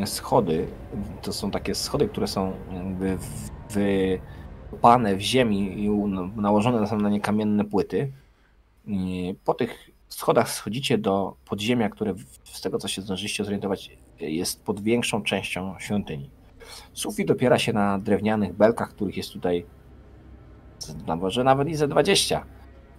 y, 0.03 0.07
schody. 0.07 0.67
To 1.21 1.33
są 1.33 1.51
takie 1.51 1.75
schody, 1.75 2.07
które 2.07 2.27
są 2.27 2.53
jakby 2.73 3.17
wypane 3.69 5.15
w 5.15 5.19
ziemi 5.19 5.83
i 5.85 5.89
nałożone 6.35 6.87
są 6.87 6.97
na 6.97 7.09
nie 7.09 7.21
kamienne 7.21 7.65
płyty. 7.65 8.11
I 8.87 9.35
Po 9.45 9.53
tych 9.53 9.90
schodach 10.13 10.49
schodzicie 10.49 10.97
do 10.97 11.35
podziemia, 11.45 11.89
które 11.89 12.13
w- 12.13 12.25
z 12.43 12.61
tego 12.61 12.77
co 12.77 12.87
się 12.87 13.01
zdążyliście 13.01 13.43
zorientować 13.43 13.89
jest 14.19 14.63
pod 14.63 14.79
większą 14.81 15.23
częścią 15.23 15.75
świątyni. 15.79 16.29
Sufit 16.93 17.31
opiera 17.31 17.59
się 17.59 17.73
na 17.73 17.99
drewnianych 17.99 18.53
belkach, 18.53 18.89
których 18.89 19.17
jest 19.17 19.33
tutaj 19.33 19.65
no 21.07 21.15
może 21.15 21.43
nawet 21.43 21.67
i 21.69 21.75
ze 21.75 21.87
20. 21.87 22.45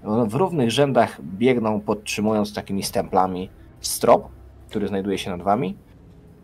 One 0.05 0.29
W 0.29 0.35
równych 0.35 0.71
rzędach 0.71 1.21
biegną 1.23 1.81
podtrzymując 1.81 2.55
takimi 2.55 2.83
stemplami 2.83 3.51
strop, 3.81 4.29
który 4.69 4.89
znajduje 4.89 5.19
się 5.19 5.31
nad 5.31 5.43
wami. 5.43 5.77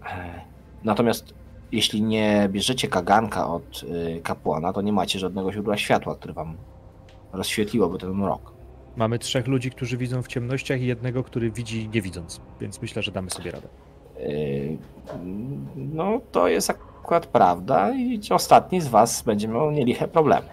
E, 0.07 0.41
Natomiast 0.85 1.35
jeśli 1.73 2.03
nie 2.03 2.49
bierzecie 2.53 2.89
kaganka 2.89 3.49
od 3.49 3.83
y, 3.83 4.21
kapłana, 4.23 4.73
to 4.73 4.83
nie 4.83 4.93
macie 4.93 5.19
żadnego 5.19 5.53
źródła 5.53 5.77
światła, 5.77 6.15
które 6.15 6.35
wam 6.35 6.57
rozświetliłoby 7.33 7.99
ten 7.99 8.11
mrok. 8.15 8.53
Mamy 8.99 9.19
trzech 9.19 9.47
ludzi, 9.47 9.71
którzy 9.71 9.97
widzą 9.97 10.23
w 10.23 10.29
ciemnościach 10.29 10.81
i 10.81 10.87
jednego, 10.87 11.25
który 11.25 11.51
widzi 11.51 11.89
nie 11.95 12.03
widząc, 12.03 12.41
więc 12.61 12.83
myślę, 12.83 13.03
że 13.03 13.13
damy 13.13 13.31
sobie 13.31 13.51
radę. 13.51 13.69
Y, 14.21 14.77
No, 15.77 16.21
to 16.33 16.49
jest 16.49 16.71
akurat 16.71 17.27
prawda 17.27 17.95
i 17.95 18.21
ostatni 18.31 18.81
z 18.81 18.89
was 18.89 19.23
będzie 19.23 19.49
miał 19.49 19.71
nieliche 19.71 20.09
problemy. 20.09 20.47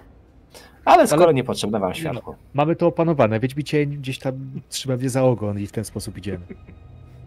Ale 0.86 1.08
skoro 1.08 1.32
niepotrzebne 1.32 1.80
wam 1.80 1.94
światło. 1.94 2.36
Mamy 2.54 2.76
to 2.76 2.88
opanowane, 2.88 3.40
Wiedźmicie 3.40 3.86
gdzieś 3.86 4.20
tam 4.20 4.62
trzyma 4.70 4.98
mnie 4.98 5.10
za 5.10 5.24
ogon 5.24 5.60
i 5.60 5.68
w 5.68 5.72
ten 5.72 5.86
sposób 5.86 6.18
idziemy. 6.18 6.46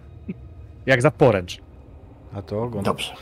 Jak 0.86 1.02
za 1.02 1.10
poręcz. 1.10 1.60
A 2.32 2.42
to 2.42 2.62
ogon. 2.62 2.82
Dobrze. 2.82 3.14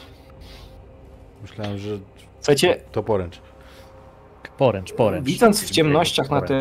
Myślałem, 1.42 1.78
że 1.78 1.98
Słuchajcie, 2.40 2.80
to 2.92 3.02
poręcz. 3.02 3.40
Poręcz, 4.58 4.92
poręcz. 4.92 5.26
Widząc 5.26 5.62
w 5.62 5.70
ciemnościach 5.70 6.30
na 6.30 6.40
te 6.40 6.60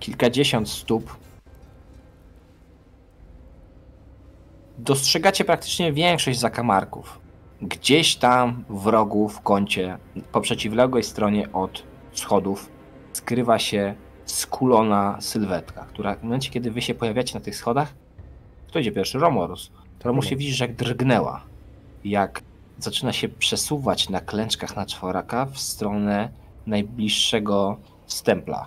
kilkadziesiąt 0.00 0.68
stóp, 0.68 1.16
dostrzegacie 4.78 5.44
praktycznie 5.44 5.92
większość 5.92 6.38
zakamarków. 6.38 7.20
Gdzieś 7.62 8.16
tam 8.16 8.64
w 8.68 8.86
rogu, 8.86 9.28
w 9.28 9.40
kącie, 9.40 9.98
po 10.32 10.40
przeciwległej 10.40 11.02
stronie 11.02 11.52
od 11.52 11.82
schodów, 12.12 12.70
skrywa 13.12 13.58
się 13.58 13.94
skulona 14.24 15.16
sylwetka, 15.20 15.84
która 15.84 16.14
w 16.14 16.22
momencie, 16.22 16.50
kiedy 16.50 16.70
wy 16.70 16.82
się 16.82 16.94
pojawiacie 16.94 17.34
na 17.34 17.40
tych 17.44 17.56
schodach, 17.56 17.94
kto 18.68 18.78
idzie 18.78 18.92
pierwszy? 18.92 19.18
Romorus. 19.18 19.70
Romusie 20.04 20.36
widzisz, 20.36 20.60
jak 20.60 20.74
drgnęła. 20.74 21.42
Jak 22.04 22.42
zaczyna 22.78 23.12
się 23.12 23.28
przesuwać 23.28 24.08
na 24.08 24.20
klęczkach 24.20 24.76
na 24.76 24.86
czworaka 24.86 25.46
w 25.46 25.58
stronę 25.58 26.28
najbliższego 26.66 27.76
stempla, 28.06 28.66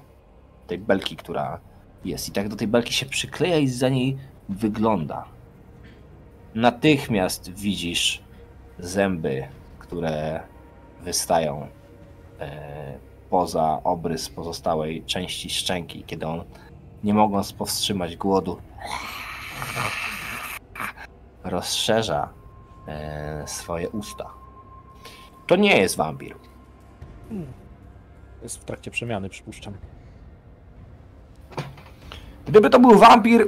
tej 0.68 0.78
belki, 0.78 1.16
która 1.16 1.60
jest. 2.06 2.30
I 2.30 2.32
tak 2.32 2.50
do 2.50 2.56
tej 2.56 2.68
belki 2.68 2.94
się 2.94 3.06
przykleja 3.06 3.58
i 3.58 3.68
za 3.68 3.90
niej 3.90 4.18
wygląda. 4.50 5.26
Natychmiast 6.56 7.52
widzisz 7.52 8.24
zęby, 8.80 9.48
które 9.80 10.44
wystają 11.02 11.68
e, 12.40 12.98
poza 13.30 13.82
obrys 13.84 14.30
pozostałej 14.30 15.04
części 15.04 15.50
szczęki, 15.50 16.04
kiedy 16.04 16.28
on, 16.28 16.44
nie 17.04 17.14
mogąc 17.14 17.54
powstrzymać 17.54 18.16
głodu, 18.16 18.58
rozszerza 21.44 22.30
e, 22.88 23.44
swoje 23.48 23.90
usta. 23.90 24.30
To 25.48 25.56
nie 25.56 25.78
jest 25.78 25.98
wampir. 25.98 26.36
Jest 28.46 28.62
w 28.62 28.66
trakcie 28.66 28.92
przemiany, 28.92 29.30
przypuszczam. 29.30 29.74
Gdyby 32.46 32.70
to 32.70 32.80
był 32.80 32.98
wampir, 32.98 33.48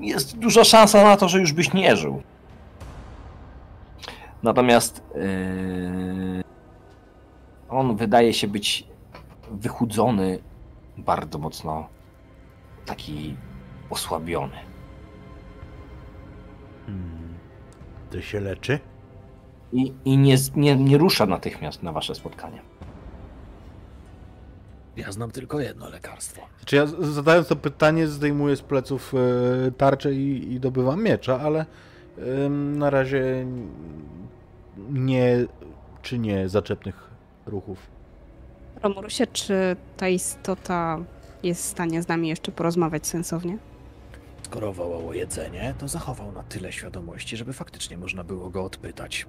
jest 0.00 0.38
duża 0.38 0.64
szansa 0.64 1.04
na 1.04 1.16
to, 1.16 1.28
że 1.28 1.40
już 1.40 1.52
byś 1.52 1.72
nie 1.72 1.96
żył. 1.96 2.22
Natomiast 4.42 5.02
yy, 5.14 6.44
on 7.68 7.96
wydaje 7.96 8.34
się 8.34 8.48
być 8.48 8.86
wychudzony 9.50 10.38
bardzo 10.98 11.38
mocno, 11.38 11.88
taki 12.86 13.36
osłabiony. 13.90 14.56
Hmm. 16.86 17.34
To 18.10 18.20
się 18.20 18.40
leczy? 18.40 18.80
I, 19.72 19.92
i 20.04 20.18
nie, 20.18 20.36
nie, 20.56 20.76
nie 20.76 20.98
rusza 20.98 21.26
natychmiast 21.26 21.82
na 21.82 21.92
wasze 21.92 22.14
spotkanie. 22.14 22.62
Ja 24.96 25.12
znam 25.12 25.30
tylko 25.30 25.60
jedno 25.60 25.88
lekarstwo. 25.88 26.42
Znaczy 26.58 26.76
ja 26.76 26.86
zadając 27.00 27.48
to 27.48 27.56
pytanie 27.56 28.06
zdejmuję 28.06 28.56
z 28.56 28.62
pleców 28.62 29.14
e, 29.14 29.70
tarczę 29.70 30.14
i, 30.14 30.52
i 30.52 30.60
dobywam 30.60 31.02
miecza, 31.02 31.40
ale 31.40 31.66
na 32.50 32.90
razie 32.90 33.46
nie 34.90 35.46
czynię 36.02 36.48
zaczepnych 36.48 37.10
ruchów. 37.46 37.78
Romurusie, 38.82 39.26
czy 39.26 39.76
ta 39.96 40.08
istota 40.08 40.98
jest 41.42 41.62
w 41.62 41.64
stanie 41.64 42.02
z 42.02 42.08
nami 42.08 42.28
jeszcze 42.28 42.52
porozmawiać 42.52 43.06
sensownie? 43.06 43.58
Skoro 44.42 44.72
wołał 44.72 45.08
o 45.08 45.12
jedzenie, 45.14 45.74
to 45.78 45.88
zachował 45.88 46.32
na 46.32 46.42
tyle 46.42 46.72
świadomości, 46.72 47.36
żeby 47.36 47.52
faktycznie 47.52 47.98
można 47.98 48.24
było 48.24 48.50
go 48.50 48.64
odpytać. 48.64 49.26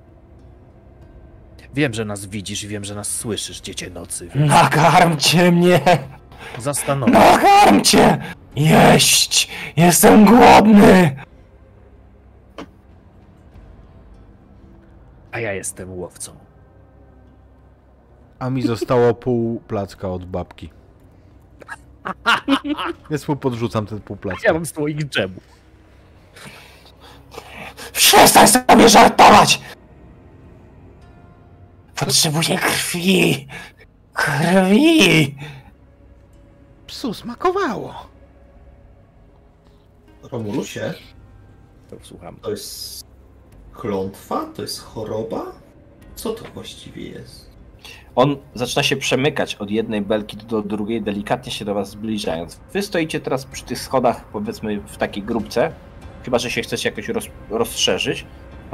Wiem, 1.76 1.94
że 1.94 2.06
nas 2.06 2.26
widzisz 2.26 2.64
i 2.64 2.68
wiem, 2.68 2.86
że 2.86 2.96
nas 2.96 3.18
słyszysz, 3.18 3.62
dziecię 3.62 3.90
nocy, 3.90 4.30
więc 4.36 4.50
Nakarmcie 4.52 5.52
mnie! 5.52 5.80
zastanowię. 6.60 7.12
Nakarmcie! 7.12 8.18
Jeść! 8.56 9.52
Jestem 9.78 10.26
głodny! 10.26 11.16
A 15.32 15.40
ja 15.40 15.54
jestem 15.54 15.94
łowcą. 15.94 16.32
A 18.40 18.50
mi 18.50 18.62
zostało 18.62 19.14
pół 19.26 19.60
placka 19.60 20.10
od 20.10 20.26
babki. 20.26 20.70
Więc 23.10 23.28
mu 23.28 23.36
podrzucam 23.36 23.86
ten 23.86 24.00
pół 24.02 24.18
placka. 24.18 24.48
Ja 24.48 24.54
mam 24.54 24.66
słoik 24.66 25.04
dżemu. 25.04 25.42
Przestań 27.94 28.48
sobie 28.48 28.90
żartować! 28.90 29.62
Potrzebuję 32.00 32.58
krwi! 32.58 33.48
Krwi! 34.14 35.36
Psu 36.88 37.14
smakowało. 37.14 37.94
Romulusie, 40.32 40.94
To 41.90 41.96
słucham. 42.02 42.36
to 42.42 42.52
jest 42.52 43.04
klątwa? 43.74 44.46
To 44.56 44.62
jest 44.62 44.80
choroba? 44.82 45.46
Co 46.16 46.34
to 46.34 46.46
właściwie 46.54 47.10
jest? 47.10 47.50
On 48.16 48.38
zaczyna 48.54 48.84
się 48.84 48.96
przemykać 48.98 49.56
od 49.56 49.72
jednej 49.72 50.02
belki 50.02 50.38
do 50.38 50.62
drugiej, 50.62 51.02
delikatnie 51.02 51.52
się 51.52 51.66
do 51.66 51.74
was 51.74 51.90
zbliżając. 51.90 52.60
Wy 52.74 52.82
stoicie 52.82 53.20
teraz 53.20 53.46
przy 53.46 53.64
tych 53.64 53.80
schodach, 53.80 54.26
powiedzmy, 54.26 54.80
w 54.88 54.98
takiej 54.98 55.24
grupce, 55.24 55.72
chyba 56.26 56.40
że 56.40 56.52
się 56.52 56.62
chcecie 56.62 56.90
jakoś 56.90 57.08
roz, 57.08 57.26
rozszerzyć. 57.50 58.26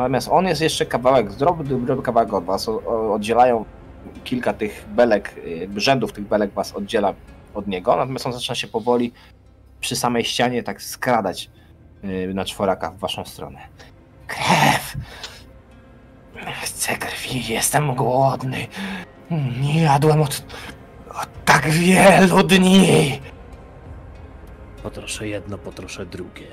Natomiast 0.02 0.28
on 0.32 0.48
jest 0.48 0.62
jeszcze 0.62 0.86
kawałek, 0.86 1.32
zdrowy, 1.32 1.64
dobry 1.64 2.04
kawałek 2.04 2.34
od 2.34 2.46
was. 2.46 2.70
Oddzielają 3.14 3.66
kilka 4.24 4.54
tych 4.54 4.86
belek, 4.90 5.36
jakby 5.60 5.82
rzędów 5.82 6.14
tych 6.14 6.28
belek 6.28 6.52
was 6.52 6.74
oddziela 6.74 7.14
od 7.54 7.68
niego. 7.68 7.96
Natomiast 7.96 8.26
on 8.26 8.34
zaczyna 8.34 8.56
się 8.56 8.68
powoli 8.68 9.14
przy 9.80 9.96
samej 9.96 10.24
ścianie 10.24 10.64
tak 10.64 10.82
skradać 10.82 11.50
yy, 12.04 12.34
na 12.34 12.46
czworaka 12.46 12.92
w 12.92 12.98
waszą 12.98 13.26
stronę. 13.26 13.60
Krew! 14.28 14.98
Chcę 16.64 16.98
krwi, 16.98 17.54
jestem 17.54 17.96
głodny. 17.96 18.68
Nie 19.62 19.82
jadłem 19.82 20.22
od, 20.22 20.44
od 21.10 21.46
tak 21.46 21.70
wielu 21.70 22.44
dni. 22.44 23.20
Potroszę 24.84 25.28
jedno, 25.28 25.58
potroszę 25.58 26.06
drugie. 26.06 26.48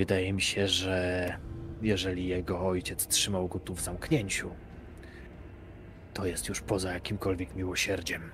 Wydaje 0.00 0.32
mi 0.32 0.42
się, 0.42 0.68
że 0.68 1.38
jeżeli 1.82 2.28
jego 2.28 2.60
ojciec 2.68 3.06
trzymał 3.06 3.48
go 3.48 3.58
tu 3.58 3.74
w 3.74 3.80
zamknięciu, 3.80 4.50
to 6.14 6.26
jest 6.26 6.48
już 6.48 6.60
poza 6.60 6.92
jakimkolwiek 6.92 7.54
miłosierdziem. 7.54 8.30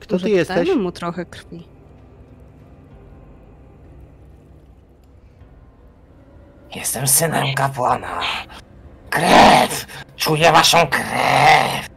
Kto 0.00 0.14
Może 0.14 0.26
ty 0.26 0.30
jesteś? 0.30 0.56
Dajmy 0.56 0.82
mu 0.82 0.92
trochę 0.92 1.26
krwi. 1.26 1.68
Jestem 6.74 7.08
synem 7.08 7.54
kapłana. 7.54 8.20
Krew! 9.14 9.86
Czuję 10.16 10.52
waszą 10.52 10.78
krew! 10.86 11.88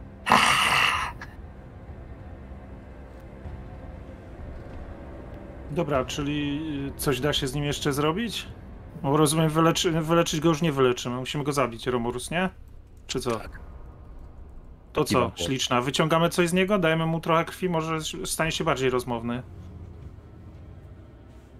Dobra, 5.70 6.04
czyli 6.04 6.60
y, 6.96 7.00
coś 7.00 7.20
da 7.20 7.32
się 7.32 7.46
z 7.46 7.54
nim 7.54 7.64
jeszcze 7.64 7.92
zrobić? 7.92 8.46
Bo 9.02 9.16
rozumiem, 9.16 9.50
wyleczy, 9.50 9.90
wyleczyć 9.90 10.40
go 10.40 10.48
już 10.48 10.62
nie 10.62 10.72
wyleczymy. 10.72 11.16
Musimy 11.16 11.44
go 11.44 11.52
zabić, 11.52 11.86
Romorus, 11.86 12.30
nie? 12.30 12.50
Czy 13.06 13.20
co? 13.20 13.40
To 14.92 15.04
co, 15.04 15.32
śliczna? 15.36 15.80
Wyciągamy 15.80 16.28
coś 16.28 16.48
z 16.48 16.52
niego, 16.52 16.78
dajemy 16.78 17.06
mu 17.06 17.20
trochę 17.20 17.44
krwi, 17.44 17.68
może 17.68 17.98
stanie 18.24 18.52
się 18.52 18.64
bardziej 18.64 18.90
rozmowny. 18.90 19.42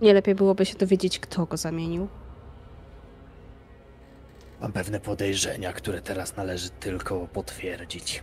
Nie 0.00 0.14
lepiej 0.14 0.34
byłoby 0.34 0.66
się 0.66 0.78
dowiedzieć, 0.78 1.18
kto 1.18 1.46
go 1.46 1.56
zamienił. 1.56 2.08
Mam 4.60 4.72
pewne 4.72 5.00
podejrzenia, 5.00 5.72
które 5.72 6.02
teraz 6.02 6.36
należy 6.36 6.70
tylko 6.70 7.26
potwierdzić. 7.32 8.22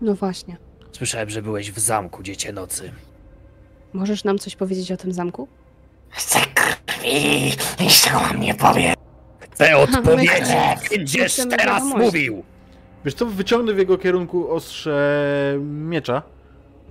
No 0.00 0.14
właśnie. 0.14 0.56
Słyszałem, 0.92 1.30
że 1.30 1.42
byłeś 1.42 1.72
w 1.72 1.78
zamku 1.78 2.22
Dziecię 2.22 2.52
Nocy. 2.52 2.92
Możesz 3.92 4.24
nam 4.24 4.38
coś 4.38 4.56
powiedzieć 4.56 4.92
o 4.92 4.96
tym 4.96 5.12
zamku? 5.12 5.48
Chcę 6.10 6.38
krwi! 6.54 7.44
Nikt 7.80 8.04
tego 8.04 8.18
wam 8.18 8.40
nie 8.40 8.54
powie! 8.54 8.94
Chcę 9.40 9.76
odpowiedzieć! 9.76 10.32
chcemy- 10.42 10.88
Będziesz 10.98 11.36
teraz 11.36 11.82
mówił! 11.84 12.44
Wiesz 13.04 13.14
co, 13.14 13.26
wyciągnę 13.26 13.74
w 13.74 13.78
jego 13.78 13.98
kierunku 13.98 14.50
ostrze 14.50 15.18
miecza, 15.60 16.22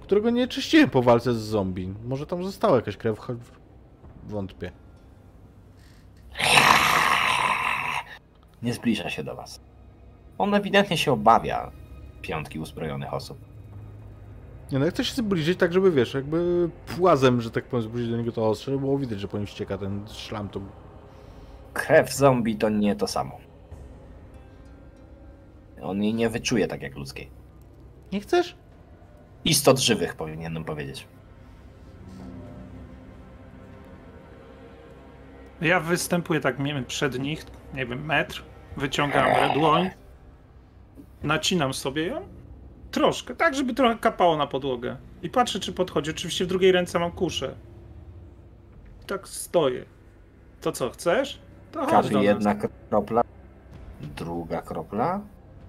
którego 0.02 0.30
nie 0.30 0.48
czyściłem 0.48 0.90
po 0.90 1.02
walce 1.02 1.34
z 1.34 1.38
zombie. 1.38 1.94
Może 2.06 2.26
tam 2.26 2.44
została 2.44 2.76
jakaś 2.76 2.98
krew, 2.98 3.20
choć 3.20 3.38
wątpię. 4.28 4.72
Nie 8.64 8.74
zbliża 8.74 9.10
się 9.10 9.24
do 9.24 9.36
was. 9.36 9.60
On 10.38 10.54
ewidentnie 10.54 10.98
się 10.98 11.12
obawia 11.12 11.72
piątki 12.22 12.60
uzbrojonych 12.60 13.14
osób. 13.14 13.38
Nie 14.72 14.80
no, 14.80 14.86
ja 14.86 14.92
chcę 14.92 15.06
się 15.06 15.16
zbliżyć 15.16 15.60
tak, 15.60 15.74
żeby 15.74 15.92
wiesz, 15.92 16.14
jakby 16.14 16.70
płazem, 16.98 17.42
że 17.42 17.52
tak 17.52 17.64
powiem, 17.66 17.84
zbliżyć 17.84 18.12
do 18.12 18.18
niego 18.18 18.32
to 18.32 18.50
ostrze, 18.50 18.78
było 18.78 18.98
widać, 18.98 19.20
że 19.20 19.28
po 19.28 19.38
nim 19.38 19.48
ścieka 19.48 19.78
ten 19.78 20.06
szlam, 20.08 20.50
to 20.50 20.62
Krew 21.74 22.14
zombie 22.14 22.56
to 22.56 22.70
nie 22.70 22.96
to 22.96 23.08
samo. 23.08 23.38
On 25.82 26.04
jej 26.04 26.14
nie 26.14 26.30
wyczuje 26.30 26.68
tak 26.68 26.82
jak 26.82 26.96
ludzkiej. 26.96 27.30
Nie 28.12 28.20
chcesz? 28.20 28.56
Istot 29.46 29.80
żywych 29.80 30.16
powinienem 30.16 30.64
powiedzieć. 30.64 31.08
Ja 35.62 35.80
występuję 35.80 36.40
tak 36.40 36.56
przed 36.88 37.20
nich, 37.20 37.46
nie 37.76 37.86
wiem, 37.86 38.06
metr, 38.06 38.44
wyciągam 38.78 39.54
dłoń, 39.54 39.90
nacinam 41.24 41.74
sobie 41.74 42.08
ją, 42.08 42.28
troszkę, 42.92 43.36
tak 43.36 43.56
żeby 43.56 43.74
trochę 43.74 43.98
kapało 43.98 44.38
na 44.38 44.48
podłogę. 44.48 44.98
I 45.24 45.30
patrzę, 45.30 45.60
czy 45.60 45.74
podchodzi. 45.74 46.12
Oczywiście 46.12 46.46
w 46.46 46.48
drugiej 46.48 46.72
ręce 46.72 47.00
mam 47.00 47.12
kuszę. 47.12 47.56
Tak 49.08 49.28
stoję. 49.28 49.86
To 50.62 50.72
co, 50.72 50.90
chcesz? 50.90 51.40
To 51.72 51.86
nas. 51.86 52.12
jedna 52.12 52.56
kropla, 52.90 53.22
druga 54.02 54.62
kropla, 54.62 55.22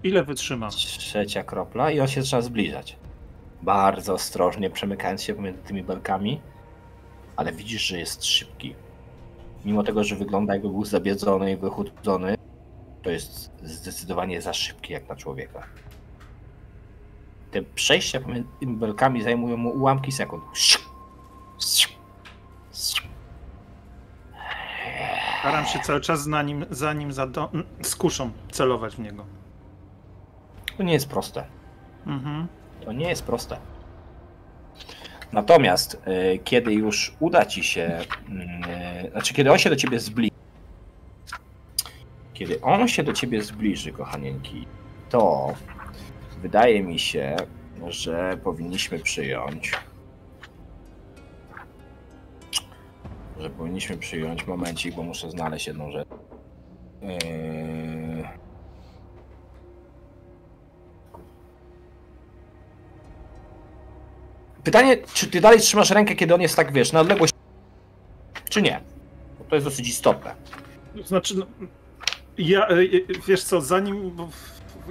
Ile 0.02 0.24
wytrzymam? 0.24 0.70
trzecia 0.70 1.44
kropla 1.44 1.90
i 1.90 2.00
on 2.00 2.08
się 2.08 2.22
zaczyna 2.22 2.42
zbliżać. 2.42 2.96
Bardzo 3.62 4.14
ostrożnie 4.14 4.70
przemykając 4.70 5.22
się 5.22 5.34
pomiędzy 5.34 5.62
tymi 5.62 5.82
belkami, 5.82 6.40
ale 7.36 7.52
widzisz, 7.52 7.82
że 7.82 7.98
jest 7.98 8.24
szybki. 8.24 8.74
Mimo 9.64 9.82
tego, 9.82 10.04
że 10.04 10.16
wygląda 10.16 10.52
jakby 10.54 10.68
był 10.68 10.84
zabiedzony 10.84 11.52
i 11.52 11.56
wychudzony, 11.56 12.36
to 13.02 13.10
jest 13.10 13.50
zdecydowanie 13.62 14.42
za 14.42 14.52
szybki 14.52 14.92
jak 14.92 15.08
na 15.08 15.16
człowieka. 15.16 15.62
Te 17.50 17.62
przejścia 17.62 18.20
pomiędzy 18.20 18.48
tymi 18.60 18.76
belkami 18.76 19.22
zajmują 19.22 19.56
mu 19.56 19.70
ułamki 19.70 20.12
sekund. 20.12 20.44
Staram 25.40 25.66
się 25.66 25.78
cały 25.78 26.00
czas 26.00 26.24
za 26.24 26.42
nim, 26.42 26.66
za 26.70 26.92
nim 26.92 27.12
za 27.12 27.26
do... 27.26 27.50
z 27.82 27.96
kuszą 27.96 28.30
celować 28.50 28.96
w 28.96 28.98
niego. 28.98 29.24
To 30.76 30.82
nie 30.82 30.92
jest 30.92 31.08
proste. 31.08 31.44
Mhm. 32.06 32.46
To 32.84 32.92
nie 32.92 33.08
jest 33.08 33.24
proste. 33.24 33.58
Natomiast 35.32 35.94
y, 35.94 36.38
kiedy 36.44 36.72
już 36.72 37.16
uda 37.20 37.46
ci 37.46 37.64
się, 37.64 38.00
y, 39.06 39.10
znaczy 39.10 39.34
kiedy 39.34 39.52
on 39.52 39.58
się 39.58 39.70
do 39.70 39.76
ciebie 39.76 40.00
zbliży, 40.00 40.30
kiedy 42.34 42.60
on 42.60 42.88
się 42.88 43.02
do 43.02 43.12
ciebie 43.12 43.42
zbliży, 43.42 43.92
kochanieńki, 43.92 44.66
to 45.10 45.54
wydaje 46.42 46.82
mi 46.82 46.98
się, 46.98 47.36
że 47.88 48.38
powinniśmy 48.44 48.98
przyjąć, 48.98 49.72
że 53.40 53.50
powinniśmy 53.50 53.96
przyjąć 53.96 54.46
momencik, 54.46 54.94
bo 54.94 55.02
muszę 55.02 55.30
znaleźć 55.30 55.66
jedną 55.66 55.90
rzecz. 55.90 56.08
Yy... 57.02 58.05
Pytanie, 64.66 64.96
czy 65.14 65.26
ty 65.26 65.40
dalej 65.40 65.60
trzymasz 65.60 65.90
rękę, 65.90 66.14
kiedy 66.14 66.34
on 66.34 66.40
jest 66.40 66.56
tak, 66.56 66.72
wiesz, 66.72 66.92
na 66.92 67.00
odległość, 67.00 67.32
czy 68.50 68.62
nie? 68.62 68.80
Bo 69.38 69.44
to 69.44 69.54
jest 69.54 69.66
dosyć 69.66 69.88
istotne. 69.88 70.34
Znaczy, 71.04 71.34
no, 71.38 71.46
ja, 72.38 72.66
e, 72.68 72.76
wiesz 73.28 73.44
co, 73.44 73.60
zanim, 73.60 74.16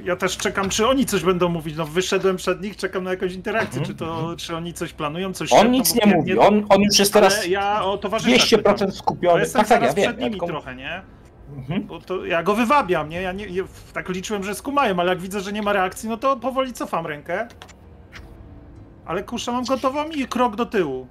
ja 0.04 0.16
też 0.16 0.38
czekam, 0.38 0.70
czy 0.70 0.88
oni 0.88 1.06
coś 1.06 1.24
będą 1.24 1.50
mówić, 1.50 1.76
no 1.78 1.86
wyszedłem 1.86 2.38
przed 2.38 2.62
nich, 2.62 2.78
czekam 2.78 3.04
na 3.04 3.10
jakąś 3.12 3.34
interakcję, 3.34 3.80
Mhm, 3.80 3.86
czy 3.86 3.96
to, 4.06 4.36
czy 4.38 4.56
oni 4.56 4.74
coś 4.74 4.94
planują, 4.94 5.34
coś 5.34 5.54
On 5.54 5.72
nic 5.72 5.94
bo 5.94 6.06
nie 6.06 6.16
mówi, 6.16 6.36
to- 6.36 6.42
on, 6.48 6.66
on 6.70 6.82
już 6.82 7.00
jest 7.00 7.14
teraz 7.14 7.48
ja 7.48 7.84
o 7.86 7.98
towarzyszach 7.98 8.50
pytam. 8.50 8.76
200% 8.76 8.86
Bo 8.86 8.92
skupiony. 8.92 9.40
jestem 9.40 9.62
Tak, 9.62 9.70
tak, 9.70 9.82
ja 9.82 9.94
wiem. 9.94 10.06
przed 10.06 10.18
nimi 10.18 10.24
ja 10.26 10.30
tylko- 10.32 10.48
trochę, 10.48 10.76
nie? 10.76 11.02
Mhm. 11.58 11.84
Bo 11.84 12.00
to 12.00 12.26
ja 12.26 12.44
go 12.44 12.56
wywabiam, 12.56 13.10
nie? 13.10 13.22
Ja 13.22 13.32
nie, 13.32 13.48
nie, 13.52 13.64
tak 13.94 14.10
liczyłem, 14.10 14.44
że 14.44 14.56
skumają, 14.56 15.00
ale 15.00 15.10
jak 15.10 15.20
widzę, 15.22 15.42
że 15.42 15.54
nie 15.54 15.62
ma 15.62 15.74
reakcji, 15.74 16.10
no 16.10 16.18
to 16.18 16.38
powoli 16.38 16.74
cofam 16.74 17.08
rękę. 17.08 17.48
Ale 19.06 19.24
kuszę 19.24 19.52
mam 19.52 19.66
gotową 19.66 20.10
i 20.10 20.28
krok 20.28 20.56
do 20.56 20.66
tyłu. 20.66 21.08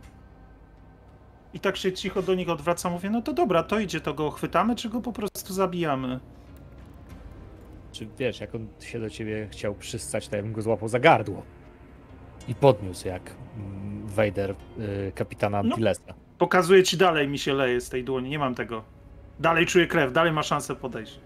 I 1.55 1.61
tak 1.61 1.77
się 1.77 1.93
cicho 1.93 2.23
do 2.23 2.35
nich 2.35 2.49
odwracam, 2.49 2.93
mówię, 2.93 3.11
no 3.11 3.23
to 3.23 3.33
dobra, 3.33 3.63
to 3.63 3.79
idzie, 3.79 4.01
to 4.01 4.15
go 4.15 4.31
chwytamy, 4.31 4.77
czy 4.77 4.89
go 4.89 5.01
po 5.01 5.13
prostu 5.13 5.55
zabijamy? 5.55 6.21
Czy 7.93 8.09
wiesz, 8.19 8.41
jak 8.41 8.55
on 8.55 8.67
się 8.81 9.01
do 9.01 9.11
ciebie 9.11 9.49
chciał 9.51 9.75
przystać, 9.75 10.29
to 10.29 10.37
ja 10.37 10.43
bym 10.43 10.53
go 10.53 10.63
złapał 10.63 10.89
za 10.89 11.01
gardło. 11.01 11.43
I 12.49 12.55
podniósł 12.55 13.09
jak 13.09 13.31
mm, 13.57 14.07
Vader 14.07 14.55
y, 14.79 15.13
kapitana 15.15 15.63
No. 15.63 15.77
Pokazuję 16.39 16.83
ci 16.83 16.97
dalej, 16.97 17.29
mi 17.29 17.39
się 17.39 17.55
leje 17.55 17.81
z 17.81 17.89
tej 17.89 18.05
dłoni, 18.05 18.31
nie 18.31 18.39
mam 18.39 18.55
tego. 18.55 18.85
Dalej 19.41 19.67
czuję 19.67 19.87
krew, 19.87 20.13
dalej 20.13 20.33
ma 20.33 20.43
szansę 20.43 20.77
podejść. 20.77 21.21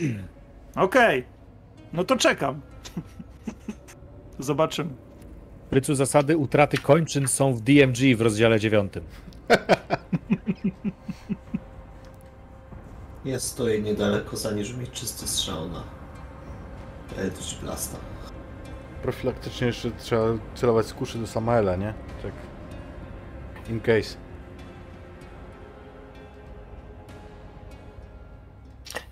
Okej, 0.76 1.24
no 1.92 2.04
to 2.04 2.16
czekam. 2.16 2.60
Zobaczymy. 4.38 5.05
Prycu 5.70 5.94
zasady 5.94 6.36
utraty 6.36 6.78
kończyn 6.78 7.28
są 7.28 7.54
w 7.54 7.60
DMG 7.60 8.16
w 8.16 8.20
rozdziale 8.20 8.60
9. 8.60 8.92
Ja 13.24 13.40
stoję 13.40 13.80
niedaleko, 13.82 14.36
zanim 14.36 14.80
mieć 14.80 14.90
czysty 14.90 15.28
strzał 15.28 15.68
na 15.68 15.84
Eldritch 17.16 17.60
Blasta. 17.60 17.98
Profilaktycznie 19.02 19.66
jeszcze 19.66 19.90
trzeba 19.90 20.26
celować 20.54 20.86
z 20.86 20.94
kuszy 20.94 21.18
do 21.18 21.26
Samaela, 21.26 21.76
nie? 21.76 21.94
Tak. 22.22 22.32
In 23.70 23.80
case. 23.80 24.16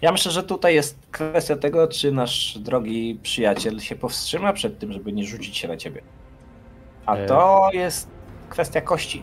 Ja 0.03 0.13
myślę, 0.13 0.33
że 0.33 0.43
tutaj 0.43 0.75
jest 0.75 0.99
kwestia 1.11 1.57
tego, 1.57 1.89
czy 1.89 2.13
nasz 2.13 2.59
drogi 2.59 3.19
przyjaciel 3.23 3.81
się 3.81 3.97
powstrzyma 3.97 4.53
przed 4.53 4.79
tym, 4.79 4.93
żeby 4.93 5.13
nie 5.13 5.25
rzucić 5.25 5.57
się 5.57 5.69
na 5.69 5.77
ciebie. 5.77 6.03
A 7.07 7.17
E. 7.17 7.27
to 7.27 7.69
jest 7.73 8.11
kwestia 8.49 8.81
kości. 8.81 9.23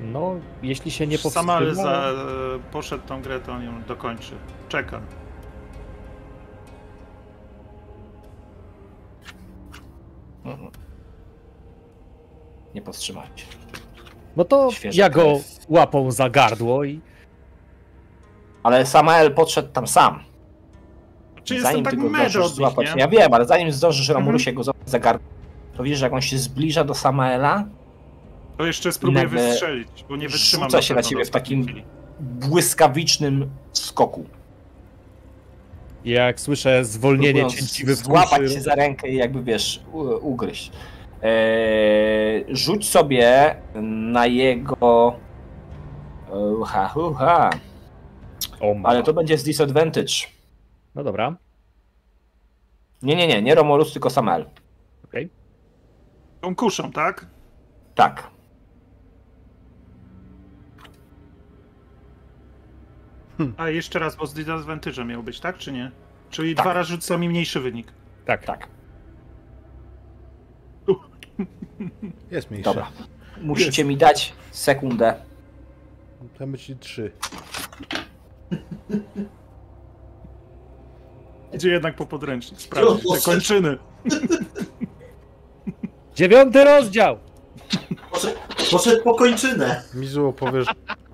No, 0.00 0.34
jeśli 0.62 0.90
się 0.90 1.06
nie 1.06 1.18
powstrzyma... 1.18 1.60
za, 1.74 2.10
poszedł 2.72 3.04
tą 3.06 3.22
grę, 3.22 3.40
to 3.40 3.52
on 3.52 3.64
ją 3.64 3.82
dokończy. 3.82 4.32
Czekam. 4.68 5.00
Mhm. 10.44 10.70
Nie 12.74 12.82
powstrzymać. 12.82 13.46
No 14.36 14.44
to 14.44 14.70
Świeża 14.72 15.02
ja 15.02 15.10
go 15.10 15.22
krew. 15.22 15.58
łapą 15.68 16.10
za 16.10 16.30
gardło 16.30 16.84
i 16.84 17.00
Ale 18.62 18.86
Samael 18.86 19.34
podszedł 19.34 19.68
tam 19.72 19.86
sam. 19.86 20.20
Czy 21.44 21.62
tak 21.62 21.74
ty 21.90 21.96
go 21.96 22.08
metr 22.10 22.30
zdążysz 22.30 22.52
złapać, 22.56 22.94
nie? 22.94 23.00
ja 23.00 23.08
wiem, 23.08 23.34
ale 23.34 23.44
zanim 23.44 23.72
zdążysz 23.72 24.08
Mhm. 24.10 24.24
Romurusie 24.24 24.52
go 24.52 24.62
złapać 24.64 24.90
za 24.90 24.98
gardło, 24.98 25.28
to 25.78 25.82
widzisz, 25.84 25.98
że 25.98 26.06
jak 26.06 26.12
on 26.12 26.20
się 26.20 26.38
zbliża 26.38 26.84
do 26.84 26.94
Samaela, 26.94 27.64
To 28.56 28.66
jeszcze 28.66 28.92
spróbuję 28.92 29.24
Nagle 29.24 29.48
wystrzelić, 29.48 30.04
bo 30.08 30.16
nie 30.16 30.28
wytrzymam. 30.28 30.68
rzuca 30.70 30.82
się 30.82 30.94
na 30.94 31.02
ciebie 31.02 31.24
w 31.24 31.30
takim- 31.30 31.64
chwili. 31.64 31.84
błyskawicznym 32.20 33.50
skoku. 33.72 34.24
Jak 36.04 36.40
słyszę 36.40 36.84
zwolnienie 36.84 37.46
cięciwy 37.46 37.92
w 37.96 37.98
Złapać 37.98 38.52
cię 38.52 38.60
za 38.60 38.74
rękę 38.74 39.08
i 39.08 39.16
jakby 39.16 39.42
wiesz, 39.42 39.82
ugryźć. 40.20 40.72
Eee, 41.22 42.44
rzuć 42.48 42.88
sobie 42.88 43.56
na 44.12 44.26
jego. 44.26 45.16
Uha, 46.60 46.92
uha. 46.96 47.50
Ale 48.84 49.02
to 49.02 49.12
będzie 49.14 49.38
z 49.38 49.44
disadvantage. 49.44 50.14
No 50.94 51.04
dobra, 51.04 51.36
Nie, 53.02 53.16
nie, 53.16 53.26
nie, 53.26 53.42
nie 53.42 53.54
Romulus, 53.54 53.92
tylko 53.92 54.10
Samael. 54.10 54.46
okej. 55.04 55.28
Tą 56.40 56.54
kuszą, 56.56 56.92
tak? 56.92 57.26
Tak. 57.94 58.30
A 63.56 63.68
jeszcze 63.68 63.98
raz, 63.98 64.16
bo 64.16 64.26
z 64.26 64.34
disadvantage'em 64.34 65.06
miał 65.06 65.22
być, 65.22 65.40
tak 65.40 65.58
czy 65.58 65.72
nie? 65.72 65.90
Czyli 66.30 66.54
Tak. 66.54 66.64
dwa 66.64 66.72
razy 66.74 66.90
rzucą 66.90 67.18
mi 67.18 67.28
mniejszy 67.28 67.60
wynik. 67.60 67.92
Tak, 68.24 68.44
Tak. 68.44 68.68
Jest 72.30 72.50
mniejszy. 72.50 72.64
Dobra. 72.64 72.90
Musicie 73.40 73.84
mi 73.84 73.96
dać 73.96 74.34
sekundę. 74.50 75.14
Tam 76.38 76.52
być 76.52 76.72
trzy. 76.80 77.12
Idzie 81.52 81.70
jednak 81.70 81.96
po 81.96 82.06
podręcznik, 82.06 82.60
sprawdzić 82.60 83.12
te 83.14 83.20
kończyny. 83.20 83.78
Dziewiąty 86.18 86.64
rozdział! 86.64 87.18
Poszedł, 88.10 88.38
poszedł 88.70 89.02
po 89.04 89.14
kończynę. 89.14 89.82
Mizu, 89.94 90.28
opowiesz, 90.28 90.66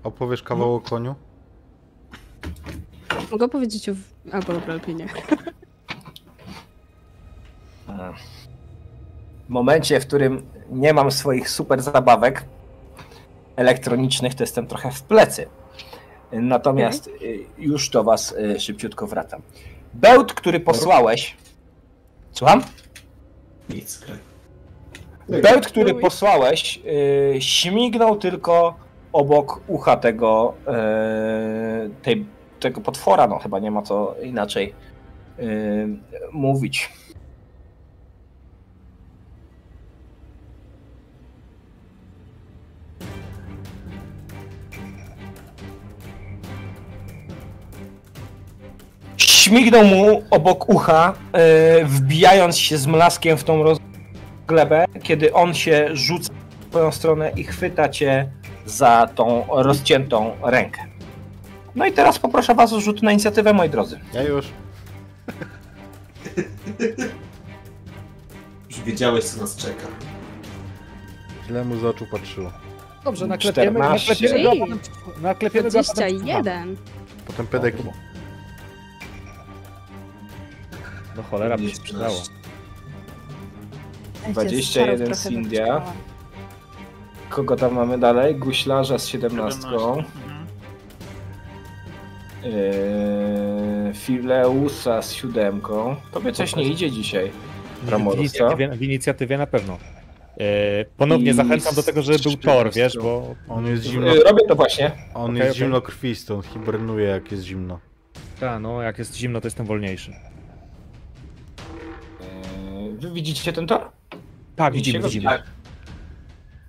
opowiesz 0.04 0.42
kawał 0.42 0.74
o 0.74 0.80
koniu? 0.80 1.14
Mogę 3.30 3.48
powiedzieć 3.48 3.88
o... 3.88 3.92
Albo 4.32 4.52
dobra, 4.52 4.74
lepiej 4.74 4.94
nie. 4.94 5.08
W 9.46 9.48
momencie, 9.48 10.00
w 10.00 10.06
którym 10.06 10.46
nie 10.70 10.94
mam 10.94 11.10
swoich 11.10 11.50
super 11.50 11.82
zabawek 11.82 12.44
elektronicznych, 13.56 14.34
to 14.34 14.42
jestem 14.42 14.66
trochę 14.66 14.90
w 14.90 15.02
plecy. 15.02 15.46
Natomiast 16.32 17.06
y, 17.06 17.46
już 17.58 17.88
do 17.88 18.04
was 18.04 18.32
y, 18.32 18.60
szybciutko 18.60 19.06
wracam. 19.06 19.42
Bełt, 19.94 20.32
który 20.32 20.60
posłałeś. 20.60 21.36
Słucham? 22.32 22.62
Nic, 23.68 24.04
Bełt, 25.28 25.66
który 25.66 25.94
posłałeś, 25.94 26.80
y, 27.36 27.40
śmignął 27.40 28.16
tylko 28.16 28.74
obok 29.12 29.60
ucha 29.66 29.96
tego, 29.96 30.54
y, 31.86 31.90
tej, 32.02 32.26
tego 32.60 32.80
potwora. 32.80 33.26
No 33.26 33.38
chyba 33.38 33.58
nie 33.58 33.70
ma 33.70 33.82
co 33.82 34.14
inaczej 34.22 34.74
y, 35.38 35.88
mówić. 36.32 36.92
Śmignął 49.16 49.84
mu 49.84 50.22
obok 50.30 50.68
ucha, 50.68 51.14
wbijając 51.84 52.58
się 52.58 52.78
z 52.78 52.86
mlaskiem 52.86 53.38
w 53.38 53.44
tą 53.44 53.62
roz 53.62 53.78
glebę, 54.48 54.84
kiedy 55.02 55.32
on 55.32 55.54
się 55.54 55.88
rzuca 55.92 56.32
w 56.60 56.70
twoją 56.70 56.92
stronę 56.92 57.32
i 57.36 57.44
chwyta 57.44 57.88
cię 57.88 58.30
za 58.66 59.08
tą 59.14 59.46
rozciętą 59.50 60.36
rękę. 60.42 60.84
No 61.74 61.86
i 61.86 61.92
teraz 61.92 62.18
poproszę 62.18 62.54
was 62.54 62.72
o 62.72 62.80
rzut 62.80 63.02
na 63.02 63.12
inicjatywę, 63.12 63.52
moi 63.52 63.70
drodzy. 63.70 64.00
Ja 64.12 64.22
już. 64.22 64.46
Już 68.68 68.80
wiedziałeś, 68.80 69.24
co 69.24 69.40
nas 69.40 69.56
czeka. 69.56 69.86
Źle 71.46 71.64
mu 71.64 71.76
z 71.76 71.84
oczu 71.84 72.06
patrzyło. 72.10 72.52
Dobrze, 73.04 73.26
naklepiemy, 73.26 73.80
14. 73.80 74.12
naklepiemy 74.12 74.42
go, 74.42 74.50
a 74.50 74.66
potem, 74.66 75.22
naklepiemy 75.22 75.70
go, 75.70 75.78
a 75.78 75.82
potem 75.82 76.04
21. 76.04 76.76
Potem 77.26 77.46
pedeki. 77.46 77.84
No 81.16 81.22
cholera 81.22 81.58
by 81.58 81.70
się 81.70 81.82
przydało. 81.82 82.22
21 84.32 85.14
Cindia. 85.14 85.82
Kogo 87.28 87.56
tam 87.56 87.74
mamy 87.74 87.98
dalej? 87.98 88.34
Guślarza 88.36 88.98
z 88.98 89.06
17. 89.06 89.60
17. 89.60 89.86
Mhm. 89.86 90.44
Yy, 92.44 93.94
Fileusa 93.94 95.02
z 95.02 95.12
7. 95.12 95.60
Tobie 96.12 96.32
coś 96.32 96.56
nie 96.56 96.64
idzie 96.64 96.90
dzisiaj. 96.90 97.30
W 97.82 97.88
Ramorus, 97.88 98.18
inicjatywie, 98.20 98.68
w 98.68 98.82
inicjatywie 98.82 99.38
na 99.38 99.46
pewno. 99.46 99.78
E, 100.40 100.84
ponownie 100.96 101.30
I 101.30 101.34
zachęcam 101.34 101.74
do 101.74 101.82
tego, 101.82 102.02
żeby 102.02 102.18
był 102.18 102.36
Thor, 102.36 102.72
wiesz, 102.72 102.92
14. 102.92 103.00
bo 103.00 103.34
On 103.54 103.66
jest 103.66 103.82
zimno, 103.82 104.14
Yy, 104.14 104.22
Robię 104.24 104.42
to 104.48 104.54
właśnie. 104.54 104.90
on 105.14 105.24
Okej, 105.24 105.36
jest 105.36 105.50
okej. 105.50 105.58
zimnokrwisty, 105.58 106.34
on 106.34 106.42
hibernuje 106.42 107.06
jak 107.06 107.32
jest 107.32 107.44
zimno. 107.44 107.78
ta, 108.40 108.58
no, 108.58 108.82
jak 108.82 108.98
jest 108.98 109.16
zimno, 109.16 109.40
to 109.40 109.46
jestem 109.46 109.66
wolniejszy. 109.66 110.10
Yy, 112.20 112.92
Wy 112.98 113.10
widzicie 113.10 113.52
ten 113.52 113.66
tor? 113.66 113.90
Tak, 114.56 114.72
widzimy, 114.74 115.00
widzimy. 115.00 115.24
Tak. 115.24 115.42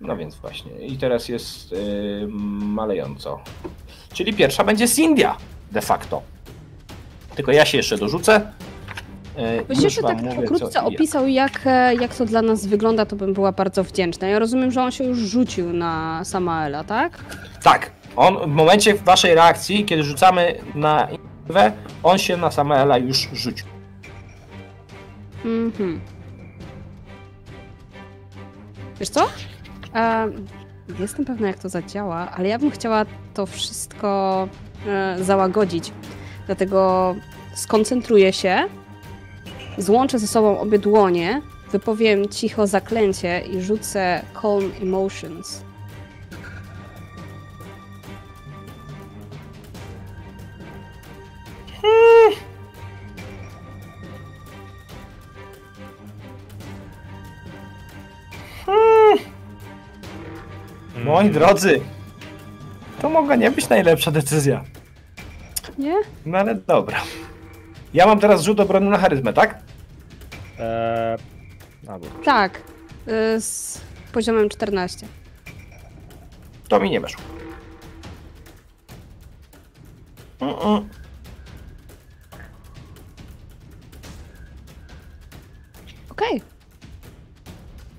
No 0.02 0.18
więc 0.18 0.36
właśnie. 0.36 0.72
I 0.72 0.98
teraz 0.98 1.30
jest 1.30 1.72
yy, 1.72 2.28
malejąco. 2.62 3.40
Czyli 4.14 4.34
pierwsza 4.34 4.64
będzie 4.64 4.88
Cindia 4.88 5.38
de 5.72 5.82
facto. 5.82 6.22
Tylko 7.36 7.52
ja 7.52 7.66
się 7.66 7.78
jeszcze 7.78 7.98
dorzucę. 7.98 8.52
Yy, 9.38 9.66
Byś 9.68 9.76
już 9.78 9.84
jeszcze 9.84 10.02
tak 10.02 10.22
mówię, 10.22 10.36
pokrótce 10.36 10.68
co 10.68 10.82
i 10.82 10.84
jak. 10.84 10.94
opisał, 10.94 11.28
jak, 11.28 11.62
e, 11.66 11.96
jak 11.96 12.16
to 12.16 12.26
dla 12.26 12.42
nas 12.42 12.66
wygląda, 12.66 13.06
to 13.06 13.16
bym 13.16 13.34
była 13.34 13.52
bardzo 13.52 13.84
wdzięczna. 13.84 14.28
Ja 14.28 14.40
rozumiem, 14.40 14.72
że 14.72 14.84
on 14.84 14.92
się 14.92 15.04
już 15.04 15.18
rzucił 15.18 15.74
na 15.74 16.24
Samaela, 16.24 16.84
tak? 16.84 17.38
Tak. 17.64 17.92
On 18.16 18.38
w 18.52 18.56
momencie 18.56 18.94
waszej 18.94 19.36
reakcji, 19.36 19.86
kiedy 19.86 20.04
rzucamy 20.04 20.56
na 20.76 21.08
inicjatywę, 21.10 21.72
on 22.04 22.18
się 22.18 22.38
na 22.38 22.52
Samaela 22.52 22.98
już 22.98 23.30
rzucił. 23.34 23.68
Mhm. 25.46 26.02
Wiesz 29.00 29.10
co? 29.10 29.28
E, 29.96 30.28
jestem 31.00 31.26
pewna, 31.26 31.48
jak 31.48 31.60
to 31.60 31.70
zadziała, 31.70 32.32
ale 32.32 32.48
ja 32.48 32.60
bym 32.60 32.72
chciała 32.72 33.06
to 33.34 33.46
wszystko 33.46 34.48
e, 34.88 35.24
załagodzić. 35.24 35.92
Dlatego 36.46 37.16
skoncentruję 37.56 38.34
się, 38.34 38.64
złączę 39.78 40.20
ze 40.20 40.28
sobą 40.28 40.60
obie 40.60 40.80
dłonie, 40.80 41.42
wypowiem 41.72 42.30
cicho 42.30 42.68
zaklęcie 42.68 43.40
i 43.40 43.62
rzucę 43.62 44.22
Calm 44.42 44.72
Emotions. 44.82 45.65
Moi 61.06 61.30
drodzy, 61.30 61.82
to 63.02 63.10
mogła 63.10 63.36
nie 63.36 63.52
być 63.52 63.70
najlepsza 63.70 64.12
decyzja. 64.12 64.64
Nie? 65.78 65.96
No 66.26 66.38
ale 66.38 66.56
dobra. 66.56 67.02
Ja 67.94 68.06
mam 68.06 68.20
teraz 68.20 68.42
rzut 68.44 68.60
obrony 68.60 68.90
na 68.90 68.98
charyzmę, 68.98 69.34
tak? 69.34 69.60
Eee, 70.60 71.18
albo, 71.88 72.06
Tak. 72.26 72.62
e, 73.08 73.42
z 73.42 73.82
poziomem 74.14 74.50
14. 74.50 75.08
To 76.68 76.80
mi 76.80 76.90
nie 76.90 77.00
weszło. 77.00 77.22
Mm-mm. 80.40 80.86
Okej. 86.12 86.42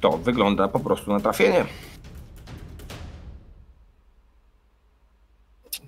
To 0.01 0.19
wygląda 0.19 0.69
po 0.69 0.81
prostu 0.81 1.13
na 1.13 1.21
trafienie. 1.21 1.65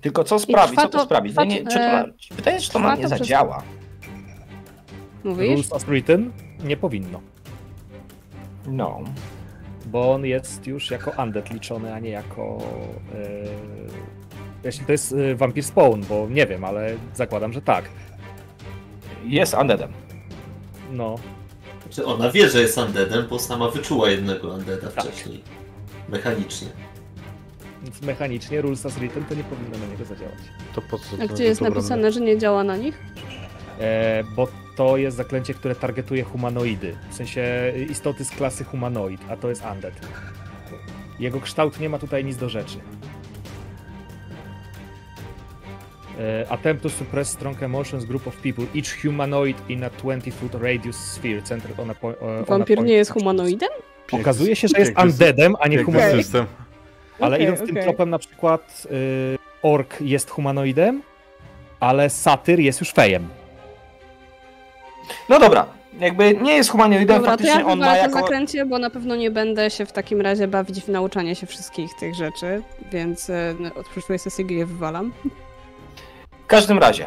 Tylko 0.01 0.23
co 0.23 0.39
sprawi? 0.39 0.75
Co 0.75 0.81
to 0.81 0.89
to- 0.97 1.05
sprawi? 1.05 1.29
trwa 1.29 1.43
Nie, 1.43 1.57
czy 1.57 1.63
to 2.43 2.49
e, 2.49 2.53
się, 2.53 2.59
że 2.59 2.71
to 2.71 2.79
na 2.79 2.95
nie 2.95 3.01
to 3.01 3.07
przez- 3.07 3.19
zadziała. 3.19 3.63
Mówisz? 5.23 5.49
rules 5.49 5.73
as 5.73 5.83
written 5.83 6.31
nie 6.63 6.77
powinno, 6.77 7.21
No. 8.67 8.99
bo 9.85 10.11
on 10.13 10.25
jest 10.25 10.67
już 10.67 10.91
jako 10.91 11.23
undead 11.23 11.49
liczony, 11.53 11.93
a 11.93 11.99
nie 11.99 12.09
jako... 12.09 12.57
Eee, 13.15 13.49
jeśli 14.63 14.85
to 14.85 14.91
jest 14.91 15.13
e, 15.13 15.35
Vampir 15.35 15.63
Spawn, 15.63 16.01
bo 16.09 16.27
nie 16.29 16.45
wiem, 16.47 16.63
ale 16.65 16.95
zakładam, 17.15 17.53
że 17.53 17.61
tak. 17.61 17.85
Jest 19.25 19.53
undeadem. 19.53 19.91
No, 20.91 21.15
Znaczy 21.83 22.05
ona 22.05 22.31
wie, 22.31 22.49
że 22.49 22.61
jest 22.61 22.77
undeadem, 22.77 23.27
bo 23.29 23.39
sama 23.39 23.69
wyczuła 23.69 24.09
jednego 24.09 24.47
undeada 24.53 24.87
Tak. 24.91 25.03
wcześniej. 25.05 25.43
Mechanicznie. 26.09 26.67
Więc 27.89 28.01
mechanicznie 28.01 28.61
rules 28.61 28.85
as 28.85 28.97
written 28.97 29.25
to 29.25 29.35
nie 29.35 29.43
powinno 29.43 29.77
na 29.77 29.85
niego 29.91 30.05
zadziałać. 30.05 30.37
To 30.75 30.81
po 30.81 30.99
co? 30.99 31.05
A 31.23 31.27
gdzie 31.27 31.43
jest 31.43 31.61
napisane, 31.61 32.11
że 32.11 32.21
nie 32.21 32.37
działa 32.37 32.63
na 32.63 32.77
nich? 32.77 32.97
E, 33.79 34.23
bo 34.35 34.47
to 34.75 34.97
jest 34.97 35.17
zaklęcie, 35.17 35.53
które 35.53 35.75
targetuje 35.75 36.23
humanoidy. 36.23 36.95
W 37.09 37.15
sensie 37.15 37.73
istoty 37.89 38.25
z 38.25 38.29
klasy 38.29 38.63
humanoid, 38.63 39.21
a 39.29 39.37
to 39.37 39.49
jest 39.49 39.63
undead. 39.73 39.93
Jego 41.19 41.41
kształt 41.41 41.79
nie 41.79 41.89
ma 41.89 41.99
tutaj 41.99 42.25
nic 42.25 42.37
do 42.37 42.49
rzeczy. 42.49 42.77
E, 46.19 46.45
attempt 46.49 46.83
to 46.83 46.89
suppress 46.89 47.29
strong 47.29 47.63
emotions 47.63 48.05
group 48.05 48.27
of 48.27 48.35
people, 48.35 48.65
each 48.75 49.01
humanoid 49.01 49.69
in 49.69 49.83
a 49.83 49.89
20 49.89 50.31
foot 50.31 50.55
radius 50.55 50.95
sphere 50.95 51.41
centered 51.41 51.79
on 51.79 51.89
a, 51.89 51.93
po, 51.93 52.11
e, 52.11 52.19
on 52.19 52.43
a 52.43 52.45
Wampir 52.45 52.75
point 52.75 52.89
nie 52.89 52.95
jest 52.95 53.11
humanoidem? 53.11 53.69
Okazuje 54.11 54.55
się, 54.55 54.67
że 54.67 54.79
jest 54.79 54.99
undeadem, 54.99 55.55
a 55.59 55.67
nie 55.67 55.83
humanoidem. 55.83 56.45
Ale 57.19 57.35
Okej, 57.35 57.47
idąc 57.47 57.59
tym 57.59 57.69
okej. 57.69 57.83
tropem, 57.83 58.09
na 58.09 58.19
przykład 58.19 58.87
y, 58.91 59.37
ork 59.63 60.01
jest 60.01 60.29
humanoidem, 60.29 61.01
ale 61.79 62.09
satyr 62.09 62.59
jest 62.59 62.79
już 62.79 62.91
fejem. 62.91 63.27
No 65.29 65.39
dobra, 65.39 65.65
jakby 65.99 66.35
nie 66.35 66.53
jest 66.53 66.69
humanoidem, 66.69 67.17
Dobra, 67.17 67.37
to 67.37 67.43
ja 67.43 67.53
faktycznie 67.53 67.73
on 67.73 67.79
ma 67.79 67.97
jako... 67.97 68.19
zakręcie, 68.19 68.65
bo 68.65 68.79
na 68.79 68.89
pewno 68.89 69.15
nie 69.15 69.31
będę 69.31 69.69
się 69.69 69.85
w 69.85 69.91
takim 69.91 70.21
razie 70.21 70.47
bawić 70.47 70.81
w 70.81 70.87
nauczanie 70.87 71.35
się 71.35 71.47
wszystkich 71.47 71.91
tych 71.99 72.15
rzeczy, 72.15 72.61
więc 72.91 73.31
no, 73.59 73.69
od 73.75 73.87
przyszłej 73.87 74.19
sesji 74.19 74.45
je 74.49 74.65
wywalam. 74.65 75.13
W 76.43 76.47
każdym 76.47 76.79
razie. 76.79 77.05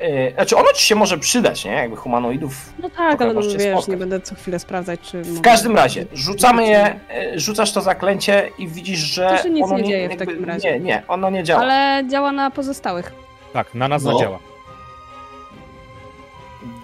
Yy, 0.00 0.32
znaczy 0.34 0.56
ono 0.56 0.72
ci 0.72 0.86
się 0.86 0.94
może 0.94 1.18
przydać, 1.18 1.64
nie? 1.64 1.70
Jakby 1.72 1.96
humanoidów. 1.96 2.72
No 2.78 2.90
tak, 2.90 3.22
ale 3.22 3.34
no, 3.34 3.40
wiesz, 3.42 3.52
spotkać. 3.52 3.88
nie 3.88 3.96
będę 3.96 4.20
co 4.20 4.34
chwilę 4.34 4.58
sprawdzać, 4.58 5.00
czy... 5.00 5.22
W 5.22 5.40
każdym 5.40 5.76
razie, 5.76 6.06
rzucamy 6.14 6.66
je, 6.66 7.00
yy, 7.32 7.40
rzucasz 7.40 7.72
to 7.72 7.80
zaklęcie 7.80 8.50
i 8.58 8.68
widzisz, 8.68 8.98
że 8.98 9.28
To 9.36 9.42
się 9.42 9.50
nic 9.50 9.64
ono 9.64 9.78
nie 9.78 9.84
dzieje 9.84 10.08
w 10.08 10.16
takim 10.18 10.44
razie. 10.44 10.72
Nie, 10.72 10.80
nie, 10.80 11.02
ono 11.08 11.30
nie 11.30 11.44
działa. 11.44 11.62
Ale 11.62 12.08
działa 12.08 12.32
na 12.32 12.50
pozostałych. 12.50 13.12
Tak, 13.52 13.74
na 13.74 13.88
nas 13.88 14.02
No. 14.04 14.12
zadziała. 14.12 14.38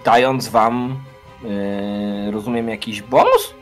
Dając 0.05 0.47
wam, 0.47 0.95
yy, 1.43 2.31
rozumiem, 2.31 2.69
jakiś 2.69 3.01
bonus? 3.01 3.53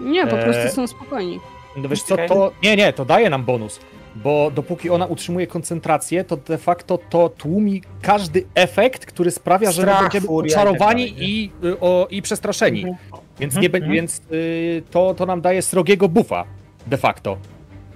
Nie, 0.00 0.26
po 0.26 0.38
Eee. 0.38 0.44
prostu 0.44 0.76
są 0.76 0.86
spokojni. 0.86 1.40
No 1.76 1.88
wiesz 1.88 2.02
co, 2.02 2.16
to... 2.28 2.52
Nie, 2.62 2.76
nie, 2.76 2.92
to 2.92 3.04
daje 3.04 3.30
nam 3.30 3.44
bonus. 3.44 3.80
Bo 4.22 4.50
dopóki 4.54 4.90
ona 4.90 5.06
utrzymuje 5.06 5.46
koncentrację, 5.46 6.24
to 6.24 6.36
de 6.36 6.58
facto 6.58 6.98
to 7.10 7.28
tłumi 7.28 7.82
każdy 8.02 8.44
efekt, 8.54 9.06
który 9.06 9.30
sprawia, 9.30 9.72
że 9.72 9.82
my 9.82 9.88
Strach, 9.88 10.02
będziemy 10.02 10.26
tak 10.26 10.30
oczarowani 10.46 11.04
nie? 11.04 11.28
i, 11.28 11.50
o, 11.80 12.06
i 12.10 12.22
przestraszeni. 12.22 12.84
Więc, 13.40 13.56
nie, 13.56 13.70
be- 13.70 13.78
mhm. 13.78 13.94
więc 13.94 14.20
y, 14.32 14.82
to, 14.90 15.14
to 15.14 15.26
nam 15.26 15.40
daje 15.40 15.62
srogiego 15.62 16.08
buffa 16.08 16.44
de 16.86 16.96
facto. 16.96 17.36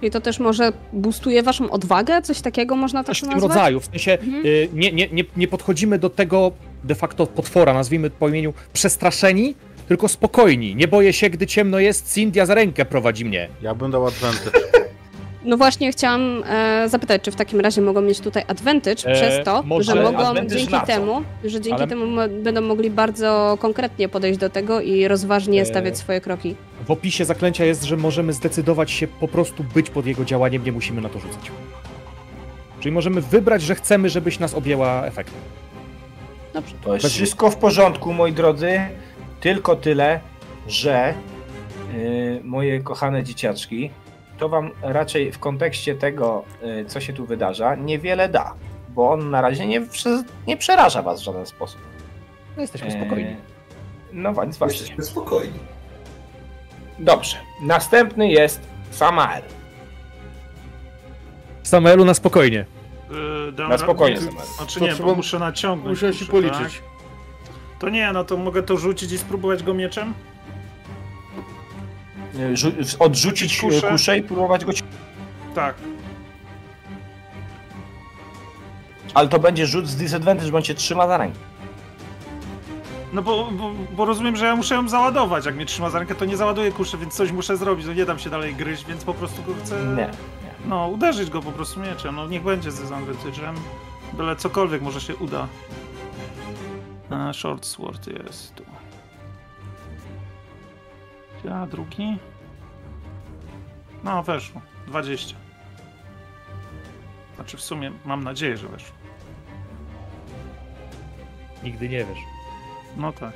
I 0.01 0.11
to 0.11 0.21
też 0.21 0.39
może 0.39 0.73
boostuje 0.93 1.43
waszą 1.43 1.69
odwagę? 1.69 2.21
Coś 2.21 2.41
takiego 2.41 2.75
można 2.75 3.03
tak 3.03 3.07
Coś 3.07 3.17
w 3.17 3.21
to 3.21 3.27
tym 3.27 3.33
nazwać? 3.33 3.49
rodzaju. 3.57 3.79
W 3.79 3.85
sensie 3.85 4.11
Mhm. 4.11 4.45
y, 4.45 4.69
nie, 4.73 4.91
nie, 4.91 5.07
nie, 5.09 5.23
nie 5.37 5.47
podchodzimy 5.47 5.99
do 5.99 6.09
tego 6.09 6.51
de 6.83 6.95
facto 6.95 7.27
potwora, 7.27 7.73
nazwijmy 7.73 8.09
po 8.09 8.29
imieniu 8.29 8.53
przestraszeni, 8.73 9.55
tylko 9.87 10.07
spokojni. 10.07 10.75
Nie 10.75 10.87
boję 10.87 11.13
się, 11.13 11.29
gdy 11.29 11.47
ciemno 11.47 11.79
jest, 11.79 12.13
Cindia 12.13 12.45
za 12.45 12.53
rękę 12.55 12.85
prowadzi 12.85 13.25
mnie. 13.25 13.49
Ja 13.61 13.75
bym 13.75 13.91
dał 13.91 14.07
advantage. 14.07 14.59
No 15.45 15.57
właśnie 15.57 15.91
chciałam 15.91 16.43
e, 16.49 16.89
zapytać, 16.89 17.21
czy 17.21 17.31
w 17.31 17.35
takim 17.35 17.59
razie 17.59 17.81
mogą 17.81 18.01
mieć 18.01 18.19
tutaj 18.19 18.43
advantage 18.47 19.09
E, 19.09 19.13
przez 19.13 19.45
to, 19.45 19.63
może 19.63 19.95
że 19.95 20.03
mogą 20.03 20.35
dzięki 20.47 20.75
temu, 20.87 21.21
że 21.43 21.61
dzięki 21.61 21.79
Ale- 21.79 21.87
temu 21.87 22.05
będą 22.43 22.61
mogli 22.61 22.89
bardzo 22.89 23.57
konkretnie 23.61 24.09
podejść 24.09 24.39
do 24.39 24.49
tego 24.49 24.81
i 24.81 25.07
rozważnie 25.07 25.61
E, 25.61 25.65
stawiać 25.65 25.97
swoje 25.97 26.21
kroki. 26.21 26.55
W 26.85 26.91
opisie 26.91 27.25
zaklęcia 27.25 27.65
jest, 27.65 27.83
że 27.83 27.97
możemy 27.97 28.33
zdecydować 28.33 28.91
się 28.91 29.07
po 29.07 29.27
prostu 29.27 29.63
być 29.63 29.89
pod 29.89 30.05
jego 30.05 30.25
działaniem, 30.25 30.63
nie 30.65 30.71
musimy 30.71 31.01
na 31.01 31.09
to 31.09 31.19
rzucać. 31.19 31.51
Czyli 32.79 32.93
możemy 32.93 33.21
wybrać, 33.21 33.61
że 33.61 33.75
chcemy, 33.75 34.09
żebyś 34.09 34.39
nas 34.39 34.53
objęła 34.53 35.05
efektem. 35.05 35.39
Dobrze. 36.53 36.75
To 36.83 36.93
jest 36.93 37.05
wszystko 37.07 37.49
w 37.49 37.55
porządku, 37.55 38.13
moi 38.13 38.33
drodzy. 38.33 38.79
Tylko 39.39 39.75
tyle, 39.75 40.19
że 40.67 41.13
yy, 41.97 42.41
moje 42.43 42.79
kochane 42.79 43.23
dzieciaczki, 43.23 43.89
to 44.37 44.49
wam 44.49 44.71
raczej 44.81 45.31
w 45.31 45.39
kontekście 45.39 45.95
tego, 45.95 46.43
yy, 46.61 46.85
co 46.85 47.01
się 47.01 47.13
tu 47.13 47.25
wydarza, 47.25 47.75
niewiele 47.75 48.29
da. 48.29 48.53
Bo 48.89 49.11
on 49.11 49.29
na 49.29 49.41
razie 49.41 49.65
nie, 49.65 49.81
nie 50.47 50.57
przeraża 50.57 51.01
was 51.01 51.21
w 51.21 51.23
żaden 51.23 51.45
sposób. 51.45 51.81
No 52.55 52.61
jesteśmy 52.61 52.87
Yy, 52.87 52.93
spokojni. 53.01 53.35
No 54.13 54.33
więc 54.33 54.57
właśnie. 54.57 54.79
Jesteśmy 54.79 55.03
spokojni. 55.03 55.59
Dobrze. 56.99 57.37
Następny 57.61 58.27
jest 58.29 58.61
Samael. 58.91 59.41
Samuelu 61.63 62.05
na 62.05 62.13
spokojnie. 62.13 62.65
Yy, 63.57 63.67
Na 63.69 63.77
spokojnie, 63.77 64.15
nie, 64.15 64.21
Samuel. 64.21 64.45
Znaczy 64.57 64.79
To 64.79 64.85
nie, 64.85 64.95
bo 64.95 65.15
muszę 65.15 65.39
naciągnąć. 65.39 65.89
Musiałem 65.89 66.15
się 66.15 66.25
policzyć. 66.25 66.59
Tak? 66.59 66.71
To 67.79 67.89
nie, 67.89 68.11
no 68.13 68.23
to 68.23 68.37
mogę 68.37 68.63
to 68.63 68.77
rzucić 68.77 69.11
i 69.11 69.17
spróbować 69.17 69.63
go 69.63 69.73
mieczem? 69.73 70.13
Rzu- 72.53 72.71
odrzucić 72.99 73.61
Kuszę. 73.61 73.75
kuszę. 73.75 73.89
kuszę 73.91 74.17
i 74.17 74.23
próbować 74.23 74.65
go 74.65 74.73
ci... 74.73 74.83
Tak. 75.55 75.75
Ale 79.13 79.27
to 79.29 79.39
będzie 79.39 79.65
rzut 79.67 79.87
z 79.87 79.95
disadvantage, 79.95 80.51
bo 80.51 80.57
on 80.57 80.63
cię 80.63 80.73
trzyma 80.75 81.07
za 81.07 81.17
rękę. 81.17 81.39
No 83.13 83.21
bo, 83.21 83.51
bo, 83.51 83.71
bo 83.95 84.05
rozumiem, 84.05 84.35
że 84.35 84.45
ja 84.45 84.55
muszę 84.55 84.75
ją 84.75 84.89
załadować. 84.89 85.45
Jak 85.45 85.55
mnie 85.55 85.65
trzyma 85.65 85.89
za 85.89 85.99
rękę, 85.99 86.15
to 86.15 86.25
nie 86.25 86.37
załaduję 86.37 86.71
kuszy, 86.71 86.97
więc 86.97 87.13
coś 87.15 87.31
muszę 87.31 87.57
zrobić. 87.57 87.85
No 87.85 87.93
nie 87.93 88.05
dam 88.05 88.19
się 88.19 88.29
dalej 88.29 88.55
gryźć, 88.55 88.85
więc 88.85 89.03
po 89.03 89.13
prostu 89.13 89.43
go 89.43 89.53
chcę. 89.63 89.83
Nie. 89.97 90.09
No, 90.65 90.87
uderzyć 90.87 91.29
go 91.29 91.41
po 91.41 91.51
prostu 91.51 91.79
mieczem. 91.79 92.15
No 92.15 92.27
niech 92.27 92.43
będzie 92.43 92.71
ze 92.71 92.83
advantage'em. 92.83 93.53
Byle 94.13 94.35
cokolwiek 94.35 94.81
może 94.81 95.01
się 95.01 95.15
uda. 95.15 95.47
A, 97.09 97.33
short 97.33 97.65
sword 97.65 98.07
jest 98.07 98.55
tu. 98.55 98.63
A 101.51 101.65
drugi? 101.67 102.17
No, 104.03 104.23
weszło. 104.23 104.61
20. 104.87 105.35
Znaczy 107.35 107.57
w 107.57 107.61
sumie 107.61 107.91
mam 108.05 108.23
nadzieję, 108.23 108.57
że 108.57 108.67
weszło. 108.67 108.95
Nigdy 111.63 111.89
nie 111.89 111.97
wiesz. 112.05 112.19
No 112.97 113.13
tak. 113.13 113.33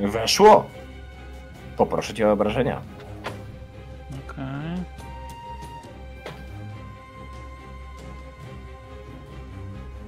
Weszło. 0.00 0.66
Poproszę 1.76 2.14
cię 2.14 2.28
o 2.28 2.32
obrażenia. 2.32 2.80
Okej. 4.28 4.84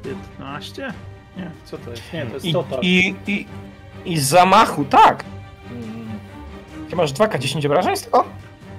Piętnaście? 0.04 0.92
Nie, 1.36 1.50
co 1.64 1.78
to 1.78 1.90
jest? 1.90 2.12
Nie, 2.12 2.26
to 2.26 2.34
jest 2.34 2.46
I, 2.46 2.52
total. 2.52 2.80
i, 2.82 3.14
i, 3.26 3.46
I 4.04 4.18
z 4.18 4.22
zamachu, 4.28 4.84
tak. 4.84 5.24
Ty 6.90 6.96
masz 6.96 7.12
2K10 7.12 7.66
obrażeń 7.66 7.96
tego? 7.96 8.24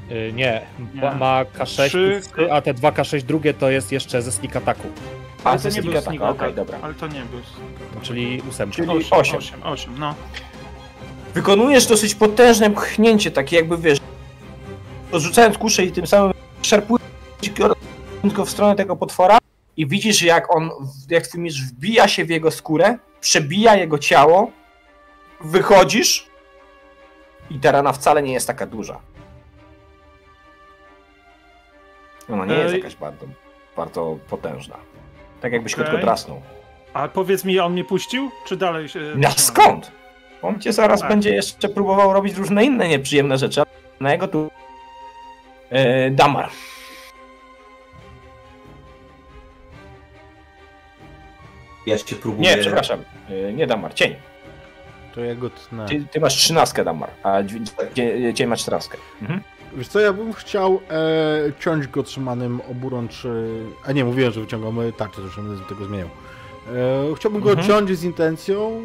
Yy, 0.09 0.33
nie, 0.33 0.61
Nie. 0.93 1.01
ma, 1.01 1.13
ma 1.15 1.43
K6, 1.43 1.87
Trzy- 1.89 2.21
plus- 2.33 2.51
a 2.51 2.61
te 2.61 2.73
2K6 2.73 3.21
drugie 3.21 3.53
to 3.53 3.69
jest 3.69 3.91
jeszcze 3.91 4.21
ze 4.21 4.31
sneak 4.31 4.55
ataku, 4.55 4.87
A, 5.43 5.49
Ale 5.49 5.59
ze 5.59 5.69
to 5.69 5.75
nie 5.75 5.81
sneak 5.81 5.85
był 5.85 5.97
attack, 5.97 6.07
sneak 6.17 6.21
okej, 6.21 6.49
attack. 6.49 6.55
dobra. 6.55 6.77
Ale 6.81 6.93
to 6.93 7.07
nie 7.07 7.21
był 7.21 7.39
sneak 7.39 8.03
czyli 8.03 8.41
ósemka. 8.49 8.75
Czyli 8.75 8.89
Osiem, 8.89 9.17
osiem. 9.19 9.37
osiem, 9.37 9.63
osiem, 9.63 9.95
no. 9.99 10.15
Wykonujesz 11.33 11.85
dosyć 11.85 12.15
potężne 12.15 12.69
pchnięcie, 12.69 13.31
takie 13.31 13.55
jakby 13.55 13.77
wiesz, 13.77 13.99
odrzucając 15.11 15.57
kuszę 15.57 15.83
i 15.85 15.91
tym 15.91 16.07
samym 16.07 16.33
szarpujesz 16.61 17.01
go 18.23 18.45
w 18.45 18.49
stronę 18.49 18.75
tego 18.75 18.95
potwora 18.95 19.37
i 19.77 19.87
widzisz 19.87 20.21
jak 20.21 20.55
on, 20.55 20.69
jak 21.09 21.27
twój 21.27 21.41
miecz 21.41 21.61
wbija 21.63 22.07
się 22.07 22.25
w 22.25 22.29
jego 22.29 22.51
skórę, 22.51 22.97
przebija 23.21 23.75
jego 23.75 23.97
ciało, 23.97 24.51
wychodzisz 25.41 26.28
i 27.49 27.59
ta 27.59 27.71
rana 27.71 27.93
wcale 27.93 28.23
nie 28.23 28.33
jest 28.33 28.47
taka 28.47 28.65
duża. 28.65 28.99
Ona 32.33 32.45
nie 32.45 32.53
jest 32.53 32.75
jakaś 32.75 32.95
bardzo, 32.95 33.25
bardzo 33.75 34.17
potężna. 34.29 34.77
Tak 35.41 35.53
jakbyś 35.53 35.73
Okej. 35.73 35.85
krótko 35.85 36.05
drasnął. 36.05 36.41
A 36.93 37.07
powiedz 37.07 37.45
mi, 37.45 37.59
on 37.59 37.71
mnie 37.73 37.83
puścił? 37.83 38.31
Czy 38.45 38.57
dalej 38.57 38.89
się... 38.89 38.99
Trzyma? 38.99 39.29
skąd? 39.31 39.91
On 40.41 40.59
cię 40.61 40.73
zaraz 40.73 40.99
Tak. 40.99 41.09
będzie 41.09 41.35
jeszcze 41.35 41.69
próbował 41.69 42.13
robić 42.13 42.35
różne 42.35 42.65
inne 42.65 42.87
nieprzyjemne 42.87 43.37
rzeczy. 43.37 43.61
ale 43.61 43.69
Na 43.99 44.11
jego 44.11 44.27
tu. 44.27 44.51
E, 45.69 46.11
Damar. 46.11 46.49
Ja 51.85 51.97
się 51.97 52.15
próbuję... 52.15 52.49
Nie, 52.49 52.57
przepraszam. 52.57 53.03
E, 53.29 53.53
nie 53.53 53.67
Damar, 53.67 53.93
cień. 53.93 54.15
To 55.15 55.21
ja 55.21 55.35
go 55.35 55.49
tnę. 55.49 55.85
Ty, 55.85 56.05
ty 56.11 56.19
masz 56.19 56.35
trzynastkę 56.35 56.83
Damar, 56.83 57.09
a 57.23 57.29
dźwi- 57.43 57.93
cie- 57.93 58.33
cień 58.33 58.47
ma 58.47 58.55
czternastkę. 58.55 58.97
Mhm. 59.21 59.41
Wiesz 59.75 59.87
co, 59.87 59.99
ja 59.99 60.13
bym 60.13 60.33
chciał 60.33 60.79
e, 60.91 61.51
ciąć 61.59 61.87
go 61.87 62.03
trzymanym 62.03 62.61
oburącz... 62.71 63.25
E, 63.25 63.29
a 63.85 63.91
nie, 63.91 64.05
mówiłem, 64.05 64.31
że 64.33 64.41
wyciągamy 64.41 64.93
tarczę, 64.93 65.21
zresztą 65.21 65.41
będę 65.43 65.65
tego 65.65 65.85
zmieniał. 65.85 66.07
E, 67.11 67.15
chciałbym 67.15 67.41
go 67.41 67.49
Mhm. 67.49 67.67
ciąć 67.67 67.97
z 67.99 68.03
intencją 68.03 68.81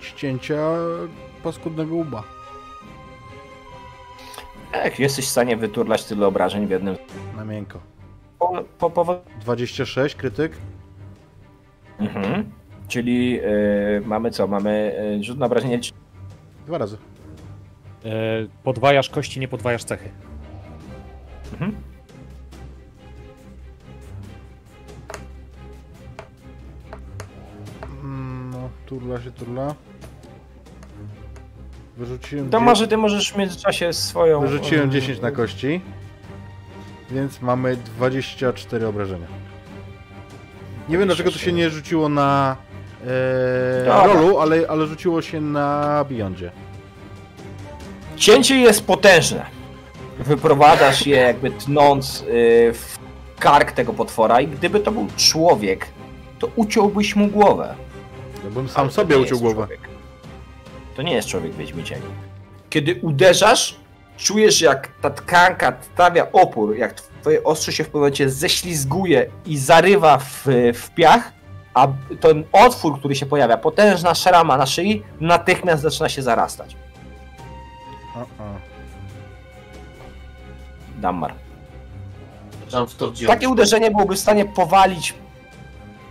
ścięcia 0.00 0.56
paskudnego 1.42 1.94
łba. 1.96 2.22
Jak 4.84 4.98
jesteś 4.98 5.26
w 5.26 5.30
stanie 5.30 5.56
wyturlać 5.56 6.04
tyle 6.04 6.26
obrażeń 6.26 6.66
w 6.66 6.70
jednym... 6.70 6.96
Na 7.36 7.44
miękko. 7.44 7.80
Po, 8.38 8.64
po, 8.78 8.90
po... 8.90 9.20
26, 9.40 10.14
krytyk. 10.14 10.52
Mhm. 12.00 12.50
Czyli 12.88 13.32
yy, 13.32 14.02
mamy 14.06 14.30
co? 14.30 14.46
Mamy 14.46 14.96
yy, 15.16 15.24
rzut 15.24 15.38
na 15.38 15.46
obrażenie 15.46 15.80
Dwa 16.66 16.78
razy. 16.78 16.96
E, 18.04 18.10
podwajasz 18.62 19.08
kości, 19.08 19.40
nie 19.40 19.48
podwajasz 19.48 19.84
cechy. 19.84 20.08
Mhm. 21.52 21.76
Mm, 28.02 28.50
No, 28.50 28.68
turla 28.86 29.20
się 29.20 29.30
turla. 29.30 29.74
Wyrzuciłem, 31.96 32.50
To 32.50 32.60
może 32.60 32.88
ty 32.88 32.96
możesz 32.96 33.32
w 33.32 33.36
międzyczasie 33.36 33.92
swoją... 33.92 34.40
wyrzuciłem 34.40 34.84
yy, 34.92 35.00
10 35.00 35.20
na 35.20 35.30
kości. 35.30 35.80
Więc 37.10 37.42
mamy 37.42 37.76
24 37.76 38.86
obrażenia. 38.86 39.26
Nie 40.88 40.98
wiem 40.98 41.06
dlaczego 41.06 41.30
to 41.30 41.38
się 41.38 41.52
nie 41.52 41.70
rzuciło 41.70 42.08
na 42.08 42.56
e, 43.06 43.84
Dobra. 43.86 44.06
rolu, 44.06 44.38
ale, 44.38 44.64
ale 44.68 44.86
rzuciło 44.86 45.22
się 45.22 45.40
na 45.40 46.04
Beyondzie. 46.08 46.50
Cięcie 48.16 48.56
jest 48.56 48.86
potężne. 48.86 49.46
Wyprowadzasz 50.18 51.06
je 51.06 51.16
jakby 51.16 51.50
tnąc 51.50 52.20
yy, 52.20 52.72
w 52.72 52.98
kark 53.38 53.72
tego 53.72 53.92
potwora 53.92 54.40
i 54.40 54.46
gdyby 54.48 54.80
to 54.80 54.92
był 54.92 55.06
człowiek, 55.16 55.86
to 56.38 56.48
uciąłbyś 56.56 57.16
mu 57.16 57.26
głowę. 57.28 57.74
Ja 58.44 58.50
bym 58.50 58.68
sam 58.68 58.82
Ale 58.82 58.90
sobie 58.90 59.18
uciął 59.18 59.38
głowę. 59.38 59.54
człowiek. 59.54 59.80
To 60.96 61.02
nie 61.02 61.14
jest 61.14 61.28
człowiek 61.28 61.54
Wiedźmicieli. 61.54 62.02
Kiedy 62.70 62.94
uderzasz, 63.02 63.76
czujesz 64.16 64.60
jak 64.60 64.88
ta 65.00 65.10
tkanka 65.10 65.72
stawia 65.94 66.26
opór, 66.32 66.76
jak 66.76 66.94
twoje 66.94 67.44
ostrze 67.44 67.72
się 67.72 67.84
w 67.84 67.86
pewnym 67.86 68.00
momencie 68.00 68.30
ześlizguje 68.30 69.26
i 69.46 69.58
zarywa 69.58 70.18
w, 70.18 70.46
w 70.74 70.90
piach, 70.94 71.32
a 71.78 71.88
ten 72.20 72.44
otwór, 72.52 72.98
który 72.98 73.14
się 73.14 73.26
pojawia, 73.26 73.56
potężna 73.56 74.14
szrama 74.14 74.56
na 74.56 74.66
szyi, 74.66 75.02
natychmiast 75.20 75.82
zaczyna 75.82 76.08
się 76.08 76.22
zarastać. 76.22 76.76
A, 78.16 78.20
a. 78.20 78.24
Dammar. 80.96 81.34
Takie 83.26 83.48
uderzenie 83.48 83.90
byłoby 83.90 84.14
w 84.14 84.18
stanie 84.18 84.44
powalić 84.44 85.14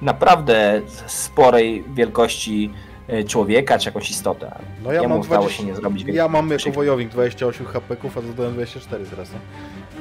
naprawdę 0.02 0.82
sporej 1.08 1.84
wielkości 1.94 2.74
e, 3.08 3.24
człowieka 3.24 3.80
czy 3.80 3.90
jakąś 3.90 4.10
istotę. 4.10 4.56
No 4.84 4.92
ja 4.92 5.02
Jemu 5.02 5.14
mam 5.14 5.28
udało 5.28 5.42
20, 5.42 5.62
się 5.62 5.68
nie 5.68 5.76
zrobić 5.76 6.04
Ja 6.08 6.28
mam 6.28 6.52
jako 6.52 6.72
wojownik 6.72 7.10
28 7.10 7.66
HP-ków, 7.66 8.18
a 8.18 8.22
dodałem 8.22 8.54
24 8.54 9.06
teraz. 9.06 9.30
Nie? 9.32 9.40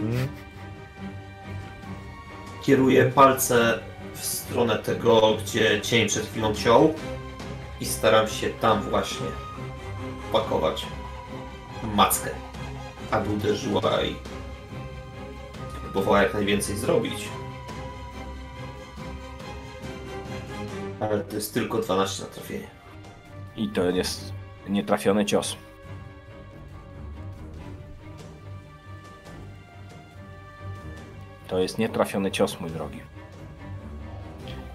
Mhm. 0.08 0.28
Kieruję 2.62 3.04
palce 3.04 3.78
w 4.16 4.24
stronę 4.24 4.78
tego, 4.78 5.36
gdzie 5.42 5.80
cień 5.80 6.08
przed 6.08 6.26
chwilą 6.26 6.54
ciął 6.54 6.94
i 7.80 7.86
staram 7.86 8.28
się 8.28 8.50
tam 8.50 8.82
właśnie 8.82 9.26
pakować 10.32 10.86
mackę, 11.82 12.30
aby 13.10 13.30
uderzyła 13.30 14.02
i 14.02 14.16
próbowała 15.82 16.22
jak 16.22 16.34
najwięcej 16.34 16.76
zrobić. 16.76 17.28
Ale 21.00 21.24
to 21.24 21.34
jest 21.34 21.54
tylko 21.54 21.78
12 21.78 22.22
na 22.22 22.28
trafienie. 22.28 22.66
I 23.56 23.68
to 23.68 23.90
jest 23.90 24.32
nietrafiony 24.68 25.24
cios. 25.24 25.56
To 31.48 31.58
jest 31.58 31.78
nietrafiony 31.78 32.30
cios, 32.30 32.60
mój 32.60 32.70
drogi. 32.70 33.05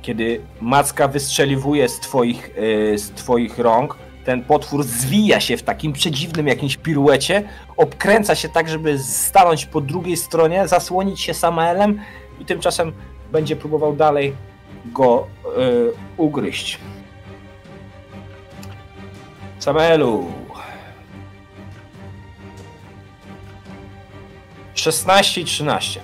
Kiedy 0.02 0.42
macka 0.62 1.08
wystrzeliwuje 1.08 1.90
z 1.90 2.00
twoich, 2.00 2.52
yy, 2.56 2.98
z 2.98 3.12
twoich 3.12 3.60
rąk, 3.60 3.98
ten 4.26 4.44
potwór 4.44 4.84
zwija 4.84 5.40
się 5.40 5.58
w 5.58 5.64
takim 5.64 5.94
przedziwnym 5.94 6.48
jakimś 6.48 6.78
piruecie, 6.78 7.44
obkręca 7.78 8.36
się 8.36 8.50
tak, 8.50 8.70
żeby 8.70 9.00
stanąć 9.00 9.66
po 9.66 9.82
drugiej 9.82 10.18
stronie, 10.18 10.68
zasłonić 10.68 11.22
się 11.22 11.34
Samaelem 11.34 12.00
i 12.40 12.46
tymczasem 12.46 12.94
będzie 13.32 13.56
próbował 13.56 13.96
dalej 13.96 14.36
go 14.86 15.28
yy, 15.58 15.94
ugryźć. 16.18 16.80
Samaelu. 19.60 20.32
16 24.74 25.42
i 25.42 25.46
13, 25.46 26.02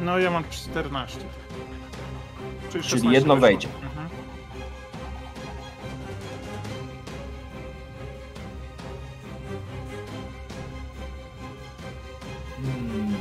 No 0.00 0.18
ja 0.18 0.30
mam 0.30 0.44
14. 0.50 1.18
Czyli, 2.72 2.84
16 2.84 3.12
jedno 3.12 3.34
weszło. 3.34 3.48
wejdzie. 3.48 3.68
Mhm. 3.82 4.08
Hmm. 12.62 13.14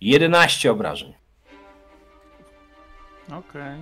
11 0.00 0.70
obrażeń. 0.70 1.14
Okej. 3.32 3.78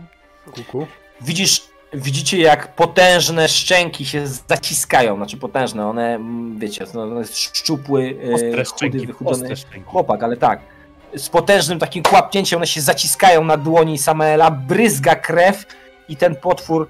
Kuku. 0.53 0.87
Widzisz, 1.21 1.63
widzicie 1.93 2.39
jak 2.39 2.75
potężne 2.75 3.49
szczęki 3.49 4.05
się 4.07 4.27
zaciskają, 4.27 5.17
znaczy 5.17 5.37
potężne, 5.37 5.87
one, 5.87 6.15
mm, 6.15 6.59
wiecie, 6.59 6.85
no, 6.95 7.07
no 7.07 7.19
jest 7.19 7.39
szczupły, 7.39 8.19
e, 8.31 8.35
Ostre 8.35 8.65
chudy, 8.65 9.07
wychudzony 9.07 9.55
chłopak, 9.87 10.23
ale 10.23 10.37
tak. 10.37 10.74
Z 11.17 11.29
potężnym 11.29 11.79
takim 11.79 12.03
kłapnięciem 12.03 12.57
one 12.57 12.67
się 12.67 12.81
zaciskają 12.81 13.45
na 13.45 13.57
dłoni 13.57 13.99
Samaela, 13.99 14.51
bryzga 14.51 15.17
krew 15.17 15.67
i 16.09 16.17
ten 16.17 16.37
potwór 16.37 16.89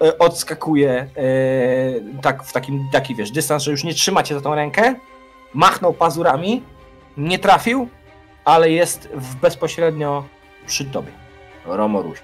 e, 0.00 0.18
odskakuje 0.18 0.90
e, 0.90 1.08
tak 2.22 2.42
w 2.42 2.52
takim, 2.52 2.88
taki 2.92 3.14
wiesz, 3.14 3.30
dystans, 3.30 3.62
że 3.62 3.70
już 3.70 3.84
nie 3.84 3.94
trzymacie 3.94 4.34
za 4.34 4.40
tą 4.40 4.54
rękę. 4.54 4.94
Machnął 5.54 5.92
pazurami, 5.92 6.62
nie 7.16 7.38
trafił, 7.38 7.88
ale 8.44 8.70
jest 8.70 9.08
w 9.14 9.36
bezpośrednio 9.36 10.24
przy 10.66 10.84
tobie. 10.84 11.12
Romoruś. 11.64 12.18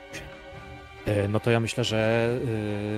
E, 1.11 1.29
No 1.29 1.41
to 1.41 1.51
ja 1.51 1.61
myślę, 1.61 1.85
że 1.85 2.31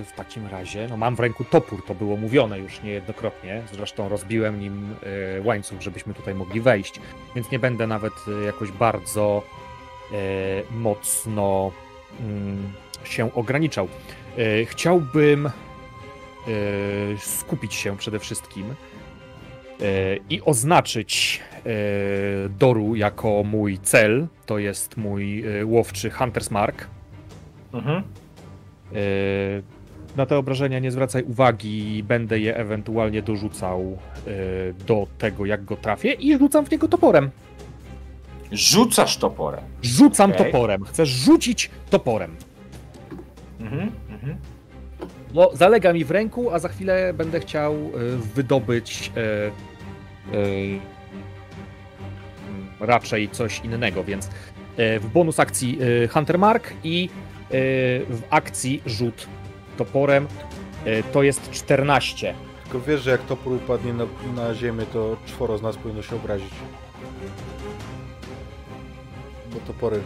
y, 0.00 0.04
w 0.04 0.12
takim 0.16 0.46
razie, 0.46 0.86
no 0.90 0.96
mam 0.96 1.16
w 1.16 1.20
ręku 1.20 1.44
topór, 1.44 1.84
to 1.86 1.94
było 1.94 2.16
mówione 2.16 2.58
już 2.58 2.82
niejednokrotnie, 2.82 3.62
zresztą 3.72 4.08
rozbiłem 4.08 4.60
nim 4.60 4.96
y, 5.38 5.42
łańcuch, 5.42 5.80
żebyśmy 5.80 6.14
tutaj 6.14 6.34
mogli 6.34 6.60
wejść, 6.60 7.00
więc 7.34 7.50
nie 7.50 7.58
będę 7.58 7.86
nawet 7.86 8.12
jakoś 8.46 8.70
bardzo 8.70 9.42
mocno 10.70 11.72
mm, 12.20 12.72
się 13.04 13.34
ograniczał. 13.34 13.88
Chciałbym 14.66 15.50
skupić 17.18 17.74
się 17.74 17.96
przede 17.96 18.18
wszystkim 18.18 18.74
i 20.30 20.42
oznaczyć 20.44 21.40
Doru 22.48 22.96
jako 22.96 23.42
mój 23.44 23.78
cel, 23.78 24.26
to 24.46 24.58
jest 24.58 24.96
mój 24.96 25.44
łowczy 25.64 26.10
Hunter's 26.10 26.50
Mark. 26.50 26.86
Mhm. 27.72 28.02
Yy, 28.92 29.62
Na 30.16 30.26
te 30.26 30.38
obrażenia 30.38 30.78
nie 30.78 30.90
zwracaj 30.90 31.22
uwagi, 31.22 32.02
będę 32.02 32.38
je 32.40 32.56
ewentualnie 32.56 33.22
dorzucał 33.22 33.98
yy, 34.26 34.32
do 34.86 35.06
tego, 35.18 35.46
jak 35.46 35.64
go 35.64 35.76
trafię 35.76 36.12
i 36.12 36.38
rzucam 36.38 36.66
w 36.66 36.70
niego 36.70 36.88
toporem. 36.88 37.30
Rzucasz 38.52 39.16
toporem. 39.16 39.60
Rzucam 39.82 40.32
Okej. 40.32 40.46
toporem. 40.46 40.84
Chcę 40.84 41.06
rzucić 41.06 41.70
toporem. 41.90 42.36
Mhm, 43.60 43.90
mhm. 44.10 44.36
No, 45.34 45.50
zalega 45.54 45.92
mi 45.92 46.04
w 46.04 46.10
ręku, 46.10 46.50
a 46.50 46.58
za 46.58 46.68
chwilę 46.68 47.14
będę 47.14 47.40
chciał 47.40 47.74
yy, 47.74 48.16
wydobyć 48.34 49.12
raczej 52.80 53.28
coś 53.28 53.60
innego, 53.64 54.04
więc 54.04 54.30
w 54.76 55.06
bonus 55.14 55.40
akcji 55.40 55.78
Hunter 56.10 56.38
Mark 56.38 56.72
i 56.84 57.08
w 58.08 58.22
akcji 58.30 58.82
rzut 58.86 59.26
toporem 59.76 60.26
yy, 60.86 61.02
to 61.02 61.22
jest 61.22 61.50
14. 61.50 62.34
Tylko 62.62 62.80
wiesz, 62.80 63.02
że 63.02 63.10
jak 63.10 63.22
topór 63.22 63.52
upadnie 63.52 63.92
na, 63.92 64.06
na 64.36 64.54
ziemię, 64.54 64.86
to 64.92 65.16
czworo 65.26 65.58
z 65.58 65.62
nas 65.62 65.76
powinno 65.76 66.02
się 66.02 66.16
obrazić. 66.16 66.54
Bo 69.52 69.58
topory. 69.66 70.00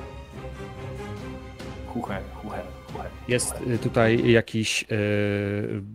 Huche, 1.87 2.21
huche, 2.35 2.63
huche. 2.87 3.11
Jest 3.29 3.61
y, 3.61 3.79
tutaj 3.79 4.33
jakiś 4.33 4.85
mm, 4.91 5.87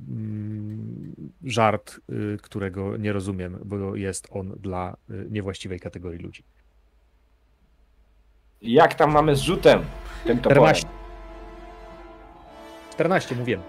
żart, 1.44 2.00
którego 2.42 2.98
nie 2.98 3.14
rozumiem, 3.14 3.60
bo 3.66 3.96
jest 3.96 4.28
on 4.32 4.56
dla 4.60 4.98
niewłaściwej 5.30 5.80
kategorii 5.80 6.20
ludzi. 6.20 6.44
Jak 8.62 8.94
tam 8.94 9.12
mamy 9.12 9.36
z 9.36 9.40
rzutem? 9.40 9.86
Tym 10.26 10.38
toporem. 10.38 10.76
14. 10.76 11.01
14 12.92 13.36
mówiłem. 13.36 13.62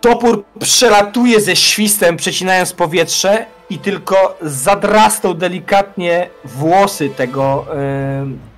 Topór 0.00 0.44
przelatuje 0.60 1.40
ze 1.40 1.56
świstem, 1.56 2.16
przecinając 2.16 2.72
powietrze 2.72 3.46
i 3.70 3.78
tylko 3.78 4.36
zadrastał 4.42 5.34
delikatnie 5.34 6.28
włosy 6.44 7.10
tego, 7.10 7.66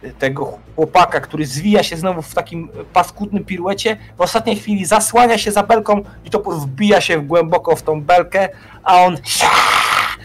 e, 0.05 0.13
tego 0.19 0.59
chłopaka, 0.77 1.21
który 1.21 1.47
zwija 1.47 1.83
się 1.83 1.97
znowu 1.97 2.23
w 2.23 2.35
takim 2.35 2.69
paskudnym 2.93 3.45
piruecie. 3.45 3.97
W 4.17 4.21
ostatniej 4.21 4.57
chwili 4.57 4.85
zasłania 4.85 5.39
się 5.39 5.53
za 5.53 5.63
belką 5.63 6.03
i 6.25 6.31
topór 6.31 6.55
wbija 6.55 7.01
się 7.01 7.21
głęboko 7.21 7.77
w 7.77 7.83
tą 7.83 8.03
belkę, 8.03 8.49
a 8.83 8.97
on 8.97 9.17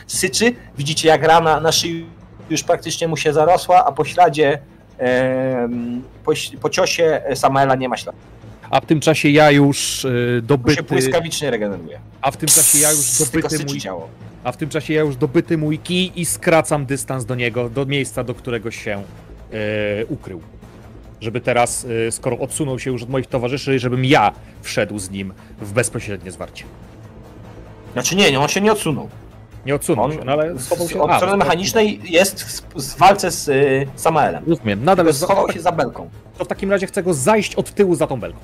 syczy. 0.07 0.55
Widzicie 0.77 1.07
jak 1.07 1.23
rana 1.23 1.59
na 1.59 1.71
szyi 1.71 2.05
już 2.49 2.63
praktycznie 2.63 3.07
mu 3.07 3.17
się 3.17 3.33
zarosła, 3.33 3.85
a 3.85 3.91
po 3.91 4.05
śladzie, 4.05 4.59
em, 4.97 6.03
po, 6.25 6.31
po 6.61 6.69
ciosie 6.69 7.21
Samaela 7.35 7.75
nie 7.75 7.89
ma 7.89 7.97
śladu. 7.97 8.17
A 8.73 8.79
w 8.81 8.85
tym 8.85 8.99
czasie 8.99 9.29
ja 9.29 9.51
już 9.51 10.05
y, 10.05 10.07
Tu 10.07 10.41
się 10.41 10.41
dobyty, 10.41 10.83
błyskawicznie 10.83 11.51
regeneruje. 11.51 11.99
a 12.21 12.31
w 12.31 12.37
tym 12.37 12.49
czasie 12.49 12.77
ja 12.77 12.91
już 12.91 13.17
dobyty 13.19 13.65
mój, 13.65 13.79
ciało. 13.79 14.09
a 14.43 14.51
w 14.51 14.57
tym 14.57 14.69
czasie 14.69 14.93
ja 14.93 15.01
już 15.01 15.15
dobyty 15.15 15.57
mój 15.57 15.79
kij 15.79 16.11
i 16.15 16.25
skracam 16.25 16.85
dystans 16.85 17.25
do 17.25 17.35
niego, 17.35 17.69
do 17.69 17.85
miejsca, 17.85 18.23
do 18.23 18.33
którego 18.35 18.71
się 18.71 19.03
y, 20.01 20.05
ukrył. 20.09 20.41
Żeby 21.21 21.41
teraz, 21.41 21.83
y, 22.07 22.11
skoro 22.11 22.39
odsunął 22.39 22.79
się 22.79 22.91
już 22.91 23.03
od 23.03 23.09
moich 23.09 23.27
towarzyszy, 23.27 23.79
żebym 23.79 24.05
ja 24.05 24.31
wszedł 24.61 24.99
z 24.99 25.09
nim 25.09 25.33
w 25.61 25.73
bezpośrednie 25.73 26.31
zwarcie. 26.31 26.63
Znaczy 27.93 28.15
nie, 28.15 28.31
nie, 28.31 28.39
on 28.39 28.47
się 28.47 28.61
nie 28.61 28.71
odsunął. 28.71 29.09
Nie 29.65 29.75
odsunął 29.75 30.05
On 30.05 30.11
się, 30.11 30.25
no 30.25 30.31
ale 30.31 30.59
schował 30.59 30.89
się. 30.89 31.01
od 31.01 31.11
a, 31.11 31.17
strony 31.17 31.37
mechanicznej 31.37 32.01
jest 32.03 32.43
w, 32.43 32.61
w 32.61 32.97
walce 32.97 33.31
z 33.31 33.47
y, 33.47 33.87
Samaelem. 33.95 34.43
Rozumiem, 34.47 34.83
nadal 34.83 35.05
jest 35.05 35.21
schował 35.21 35.51
się 35.51 35.61
za 35.61 35.71
belką. 35.71 36.09
To 36.37 36.45
w 36.45 36.47
takim 36.47 36.71
razie 36.71 36.87
chcę 36.87 37.03
go 37.03 37.13
zajść 37.13 37.55
od 37.55 37.71
tyłu 37.71 37.95
za 37.95 38.07
tą 38.07 38.19
belką. 38.19 38.39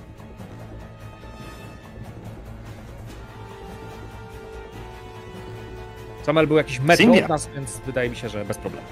Samuel 6.23 6.47
był 6.47 6.57
jakiś 6.57 6.79
metr 6.79 7.03
Sylwia. 7.03 7.23
od 7.23 7.29
nas, 7.29 7.49
więc 7.55 7.77
wydaje 7.85 8.09
mi 8.09 8.15
się, 8.15 8.29
że 8.29 8.45
bez 8.45 8.57
problemu. 8.57 8.87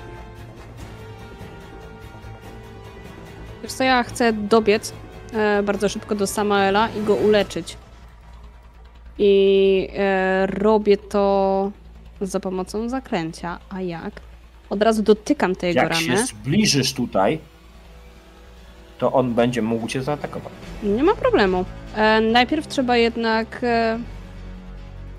Wiesz 3.64 3.74
co, 3.74 3.84
ja 3.84 4.04
chcę 4.04 4.34
dobiec 4.34 4.94
e, 5.34 5.64
bardzo 5.64 5.90
szybko 5.90 6.16
do 6.16 6.28
Samaela 6.28 6.90
i 6.90 7.02
go 7.02 7.16
uleczyć. 7.16 7.78
I 9.18 9.90
e, 9.98 10.48
robię 10.48 10.98
to 10.98 11.72
za 12.22 12.40
pomocą 12.40 12.90
zaklęcia. 12.90 13.60
A 13.70 13.82
jak? 13.82 14.14
Od 14.70 14.84
razu 14.84 15.04
dotykam 15.04 15.56
tej 15.56 15.68
jego 15.68 15.82
Jak 15.82 15.96
się 15.96 16.18
zbliżysz 16.18 16.94
tutaj, 16.94 17.40
to 18.98 19.12
on 19.14 19.34
będzie 19.34 19.62
mógł 19.62 19.88
cię 19.88 20.04
zaatakować. 20.04 20.54
Nie 20.84 21.04
ma 21.04 21.16
problemu. 21.16 21.66
E, 21.96 22.22
najpierw 22.22 22.68
trzeba 22.68 22.98
jednak 22.98 23.60
e, 23.64 24.00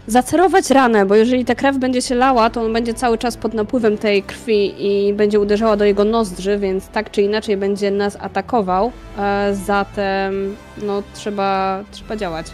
zacerować 0.07 0.71
ranę, 0.71 1.07
bo 1.07 1.15
jeżeli 1.15 1.45
ta 1.45 1.55
krew 1.55 1.77
będzie 1.79 2.03
się 2.03 2.15
lała, 2.15 2.51
to 2.51 2.63
on 2.63 2.73
będzie 2.73 2.95
cały 2.95 3.19
czas 3.19 3.37
pod 3.37 3.55
napływem 3.55 3.99
tej 3.99 4.23
krwi 4.23 4.75
i 4.87 5.15
będzie 5.15 5.41
uderzała 5.41 5.77
do 5.77 5.85
jego 5.85 6.05
nozdrzy, 6.05 6.59
więc 6.59 6.89
tak 6.89 7.11
czy 7.11 7.23
inaczej 7.23 7.57
będzie 7.57 7.91
nas 7.91 8.17
atakował. 8.21 8.93
E, 9.19 9.55
zatem 9.55 10.57
no 10.83 11.03
trzeba, 11.15 11.83
trzeba 11.91 12.17
działać. 12.17 12.47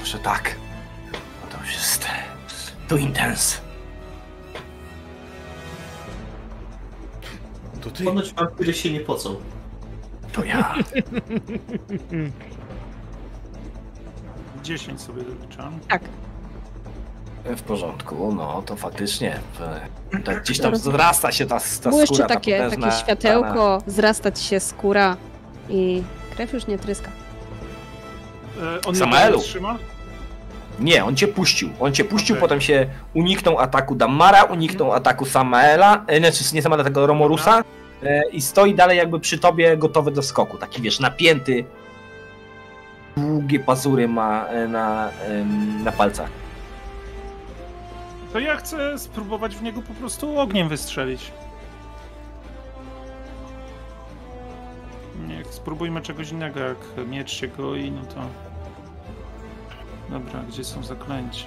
Może 0.00 0.18
tak. 0.18 0.54
To 1.64 1.68
już 1.68 1.76
jest... 1.76 2.06
To 2.88 2.96
intens. 2.96 3.60
To 7.80 7.90
ty. 7.90 8.04
Ponoć 8.04 8.34
wampiry 8.34 8.74
się 8.74 8.92
nie 8.92 9.00
pocą. 9.00 9.36
To 10.32 10.44
ja. 10.44 10.74
10 14.62 15.00
sobie 15.00 15.22
doliczam. 15.22 15.80
Tak. 15.88 16.02
W 17.44 17.62
porządku, 17.62 18.34
no 18.34 18.62
to 18.62 18.76
faktycznie. 18.76 19.40
Tak 20.24 20.42
gdzieś 20.42 20.60
tam 20.60 20.72
wzrasta 20.72 21.32
się 21.32 21.46
ta, 21.46 21.60
ta 21.82 21.90
Błyszczy 21.90 22.14
skóra, 22.14 22.28
ta 22.28 22.34
takie, 22.34 22.56
potężna 22.56 22.86
takie 22.86 23.02
światełko, 23.02 23.82
zrasta 23.86 24.32
ci 24.32 24.44
się 24.44 24.60
skóra 24.60 25.16
i 25.68 26.02
krew 26.36 26.52
już 26.52 26.66
nie 26.66 26.78
tryska. 26.78 27.10
E, 28.62 28.80
on 28.86 28.96
Samaelu. 28.96 29.38
trzyma? 29.40 29.78
Nie, 30.80 31.04
on 31.04 31.16
cię 31.16 31.28
puścił. 31.28 31.70
On 31.80 31.92
cię 31.92 32.04
puścił, 32.04 32.34
Okej. 32.34 32.40
potem 32.40 32.60
się 32.60 32.86
uniknął 33.14 33.58
ataku 33.58 33.94
Dammara, 33.94 34.42
uniknął 34.42 34.92
ataku 34.92 35.24
Samaela, 35.24 36.04
e, 36.06 36.18
znaczy 36.18 36.54
nie 36.54 36.62
Samaela, 36.62 36.84
tego 36.84 37.06
Romorusa 37.06 37.64
e, 38.02 38.22
i 38.32 38.40
stoi 38.40 38.74
dalej 38.74 38.98
jakby 38.98 39.20
przy 39.20 39.38
tobie 39.38 39.76
gotowy 39.76 40.10
do 40.10 40.22
skoku. 40.22 40.58
Taki 40.58 40.82
wiesz, 40.82 41.00
napięty, 41.00 41.64
długie 43.16 43.60
pazury 43.60 44.08
ma 44.08 44.46
e, 44.46 44.68
na, 44.68 45.10
na 45.84 45.92
palcach. 45.92 46.30
To 48.32 48.38
ja 48.38 48.56
chcę 48.56 48.98
spróbować 48.98 49.56
w 49.56 49.62
niego 49.62 49.82
po 49.82 49.94
prostu 49.94 50.38
ogniem 50.38 50.68
wystrzelić. 50.68 51.32
Nie, 55.28 55.44
spróbujmy 55.50 56.00
czegoś 56.00 56.30
innego, 56.30 56.60
jak 56.60 56.76
miecz 57.08 57.32
się 57.32 57.48
goi, 57.48 57.90
no 57.90 58.02
to... 58.14 58.53
Dobra, 60.14 60.40
gdzie 60.48 60.64
są 60.64 60.82
zaklęcia? 60.84 61.46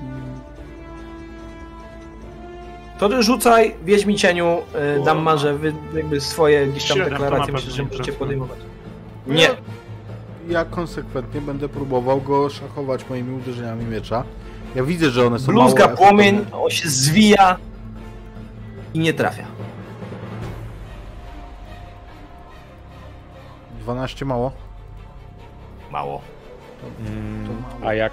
Mm, 0.00 0.40
To 2.98 3.08
ty 3.08 3.22
rzucaj, 3.22 3.74
Wiedźmi 3.84 4.16
cieniu, 4.16 4.58
e, 4.96 5.00
O. 5.00 5.04
Dammarze, 5.04 5.54
wy 5.58 5.72
jakby 5.94 6.20
swoje 6.20 6.66
gdzieś 6.66 6.88
tam 6.88 6.96
Siedem, 6.96 7.12
to 7.12 7.18
deklaracje 7.18 7.46
na 7.52 7.58
myślę, 7.58 7.68
pewno 7.70 7.76
że 7.76 7.82
nie 7.82 7.88
możecie 7.88 8.04
trafię. 8.04 8.18
podejmować. 8.18 8.58
Nie, 9.26 9.48
Ja 10.48 10.64
konsekwentnie 10.64 11.40
będę 11.40 11.68
próbował 11.68 12.20
go 12.20 12.50
szachować 12.50 13.08
moimi 13.08 13.36
uderzeniami 13.36 13.84
miecza. 13.84 14.24
Ja 14.74 14.84
widzę, 14.84 15.10
że 15.10 15.26
one 15.26 15.38
są 15.38 15.52
bluzga 15.52 15.84
mało 15.84 15.96
płomień, 15.96 16.46
on 16.52 16.70
się 16.70 16.88
zwija 16.88 17.56
i 18.94 18.98
nie 18.98 19.12
trafia. 19.12 19.46
12 23.80 24.24
mało. 24.24 24.52
Mało. 25.92 26.20
To 27.80 27.86
a 27.86 27.94
jak, 27.94 28.12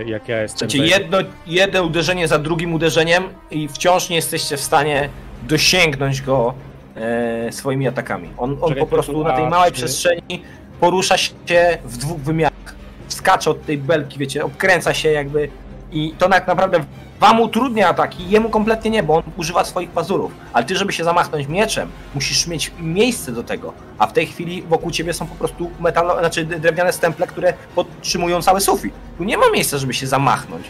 y, 0.00 0.04
jak 0.06 0.28
ja 0.28 0.42
jestem. 0.42 0.70
Za- 0.70 0.76
jedno, 0.76 1.18
jedno 1.46 1.82
uderzenie 1.82 2.28
za 2.28 2.38
drugim 2.38 2.74
uderzeniem 2.74 3.24
i 3.50 3.68
wciąż 3.68 4.08
nie 4.08 4.16
jesteście 4.16 4.56
w 4.56 4.60
stanie 4.60 5.08
dosięgnąć 5.42 6.22
go 6.22 6.54
e, 6.96 7.52
swoimi 7.52 7.88
atakami. 7.88 8.28
On, 8.38 8.58
on 8.60 8.68
Czekaj, 8.68 8.80
po 8.80 8.86
prostu 8.86 9.24
na 9.24 9.36
tej 9.36 9.48
małej 9.48 9.72
przestrzeni 9.72 10.42
porusza 10.80 11.16
się 11.18 11.78
w 11.84 11.96
dwóch 11.96 12.18
wymiarach. 12.18 12.74
Skacze 13.08 13.50
od 13.50 13.66
tej 13.66 13.78
belki, 13.78 14.18
wiecie, 14.18 14.44
obkręca 14.44 14.94
się 14.94 15.10
jakby 15.10 15.48
i 15.92 16.14
to 16.18 16.28
tak 16.28 16.46
naprawdę 16.46 16.84
wam 17.20 17.40
utrudnia 17.40 17.88
ataki, 17.88 18.30
jemu 18.30 18.50
kompletnie 18.50 18.90
nie, 18.90 19.02
bo 19.02 19.14
on 19.16 19.22
używa 19.36 19.64
swoich 19.64 19.90
pazurów. 19.90 20.32
Ale 20.52 20.64
ty, 20.64 20.76
żeby 20.76 20.92
się 20.92 21.04
zamachnąć 21.04 21.46
mieczem, 21.48 21.90
musisz 22.14 22.46
mieć 22.46 22.72
miejsce 22.78 23.32
do 23.32 23.42
tego. 23.42 23.72
A 23.98 24.06
w 24.06 24.12
tej 24.12 24.26
chwili 24.26 24.62
wokół 24.62 24.90
ciebie 24.90 25.12
są 25.12 25.26
po 25.26 25.34
prostu 25.34 25.70
metalo, 25.80 26.18
znaczy 26.18 26.44
drewniane 26.44 26.92
stemple, 26.92 27.26
które 27.26 27.52
podtrzymują 27.74 28.42
cały 28.42 28.60
sufit. 28.60 28.94
Tu 29.18 29.24
nie 29.24 29.38
ma 29.38 29.50
miejsca, 29.50 29.78
żeby 29.78 29.94
się 29.94 30.06
zamachnąć, 30.06 30.64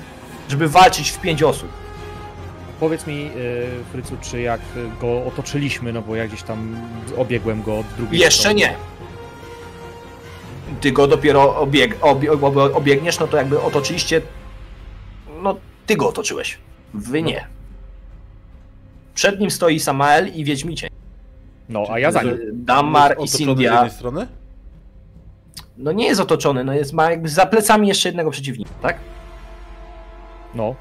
żeby 0.49 0.69
walczyć 0.69 1.11
w 1.11 1.21
pięć 1.21 1.43
osób. 1.43 1.69
Powiedz 2.81 3.07
mi, 3.07 3.31
y, 3.37 3.67
Frycu, 3.93 4.17
czy 4.23 4.41
jak 4.41 4.61
go 5.01 5.25
otoczyliśmy, 5.27 5.93
no 5.93 6.03
bo 6.03 6.17
ja 6.17 6.27
gdzieś 6.29 6.43
tam 6.43 6.77
obiegłem 7.17 7.63
go 7.63 7.79
od 7.79 7.87
drugiej 7.97 8.21
Jeszcze 8.21 8.41
strony. 8.41 8.59
nie. 8.59 8.75
Ty 10.81 10.93
go 10.93 11.07
dopiero 11.07 11.57
obieg, 11.57 11.97
obie, 12.01 12.33
ob, 12.33 12.57
obiegniesz, 12.75 13.19
no 13.21 13.27
to 13.27 13.37
jakby 13.37 13.61
otoczyliście. 13.63 14.21
No, 15.43 15.57
ty 15.91 15.97
go 15.97 16.09
otoczyłeś. 16.09 16.59
Wy 16.95 17.23
nie. 17.23 17.47
Przed 19.15 19.41
nim 19.41 19.51
stoi 19.51 19.81
Samael 19.81 20.29
i 20.35 20.45
Wiedźmicie. 20.45 20.89
No, 21.69 21.85
a 21.91 21.99
ja 21.99 22.13
za 22.13 22.23
nim. 22.23 22.39
Dammar 22.53 23.11
i 23.11 23.15
Otoczony 23.15 23.29
z 23.29 23.37
Sindia. 23.37 23.73
jednej 23.75 23.91
strony? 23.91 24.27
No 25.79 25.93
nie 25.93 26.07
jest 26.07 26.21
otoczony, 26.21 26.65
no 26.65 26.73
jest, 26.75 26.93
ma 26.93 27.11
jakby 27.11 27.29
za 27.29 27.47
plecami 27.47 27.89
jeszcze 27.89 28.09
jednego 28.09 28.31
przeciwnika, 28.31 28.71
tak? 28.83 28.97
No. 30.55 30.75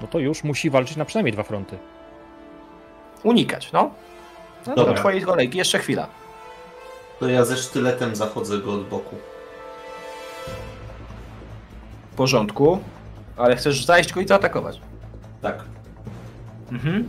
No 0.00 0.06
to 0.06 0.18
już 0.18 0.44
musi 0.44 0.70
walczyć 0.70 0.96
na 0.96 1.04
przynajmniej 1.04 1.32
dwa 1.32 1.42
fronty. 1.42 1.78
Unikać, 3.22 3.72
no. 3.72 3.90
No 4.66 4.74
Dobra. 4.74 4.92
do 4.94 4.98
twojej 4.98 5.22
kolejki, 5.22 5.58
jeszcze 5.58 5.78
chwila. 5.78 6.06
To 7.20 7.28
ja 7.28 7.44
ze 7.44 7.56
sztyletem 7.56 8.16
zachodzę 8.16 8.58
go 8.58 8.72
od 8.72 8.88
boku. 8.88 9.16
W 12.12 12.14
porządku. 12.16 12.78
Ale 13.38 13.56
chcesz 13.56 13.84
zajść 13.84 14.12
go 14.12 14.20
i 14.20 14.26
zaatakować. 14.28 14.80
Tak. 15.42 15.64
Mhm. 16.72 17.08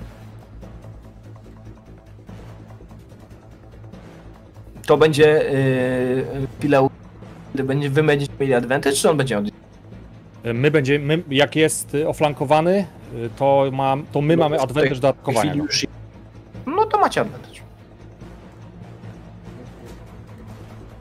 To 4.86 4.98
będzie 4.98 5.26
yy, 6.34 6.48
chwilę. 6.60 6.88
Będzie, 7.56 7.90
wy 7.90 8.04
będziecie 8.04 8.34
mieli 8.40 8.54
advantage, 8.54 8.96
czy 8.96 9.10
on 9.10 9.18
będzie 9.18 9.36
miał? 9.36 9.44
My 10.54 10.72
będziemy, 10.72 11.18
my, 11.18 11.24
jak 11.36 11.56
jest 11.56 11.98
oflankowany, 12.08 12.86
to, 13.38 13.66
ma, 13.72 13.98
to 14.12 14.22
my 14.22 14.38
No, 14.38 14.44
mamy 14.44 14.60
advantage 14.62 15.00
do 15.00 15.08
atakowania. 15.08 15.54
już... 15.54 15.88
No 16.66 16.86
to 16.86 17.00
macie 17.00 17.22
advantage. 17.22 17.60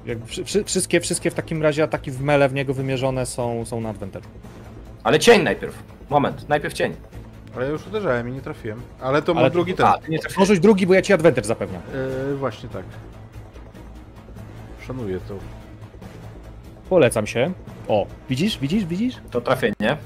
Jakby 0.07 0.27
wszy- 0.27 0.65
wszystkie, 0.65 1.01
wszystkie 1.01 1.31
w 1.31 1.35
takim 1.35 1.63
razie 1.63 1.83
ataki 1.83 2.11
w 2.11 2.21
mele 2.21 2.49
w 2.49 2.55
niego 2.55 2.75
wymierzone 2.75 3.27
są, 3.27 3.65
są 3.65 3.81
na 3.81 3.89
advantage. 3.89 4.27
Ale 5.09 5.19
cień 5.19 5.43
najpierw. 5.43 5.83
Moment, 6.11 6.49
najpierw 6.49 6.75
cień. 6.75 6.95
Ale 7.57 7.65
ja 7.67 7.71
już 7.73 7.87
uderzałem 7.87 8.29
i 8.29 8.33
nie 8.33 8.41
trafiłem. 8.41 8.81
Ale 9.01 9.23
to 9.23 9.33
Ale 9.37 9.51
drugi 9.51 9.75
ten. 9.75 9.87
A, 9.87 9.99
ty 9.99 10.11
nie 10.11 10.19
trafiłeś. 10.19 10.61
Drugi, 10.61 10.87
bo 10.87 10.95
ja 10.95 11.03
ci 11.03 11.13
advantage 11.13 11.47
zapewniam. 11.47 11.83
E, 12.33 12.35
właśnie 12.35 12.69
tak. 12.69 12.85
Szanuję 14.87 15.19
to. 15.29 15.35
Polecam 16.89 17.27
się. 17.27 17.53
O, 17.89 18.07
widzisz, 18.31 18.59
widzisz, 18.59 18.85
widzisz? 18.85 19.15
To 19.31 19.41
trafienie. 19.41 19.75
E, 19.81 19.97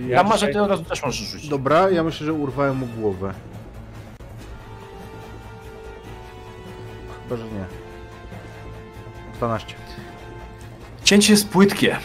Ja 0.00 0.16
ja... 0.16 0.22
może 0.22 0.34
dzisiaj- 0.38 0.52
ty 0.52 0.62
od 0.62 0.70
razu 0.70 0.84
też 0.84 1.02
możesz 1.02 1.26
rzucić. 1.28 1.48
Dobra, 1.48 1.90
ja 1.90 2.02
myślę, 2.02 2.26
że 2.26 2.32
urwałem 2.32 2.76
mu 2.76 2.86
głowę. 2.86 3.34
Chyba, 7.22 7.36
że 7.36 7.44
nie. 7.44 7.64
12. 9.38 9.74
Cięcie 11.04 11.32
jest 11.32 11.48
płytkie. 11.48 11.96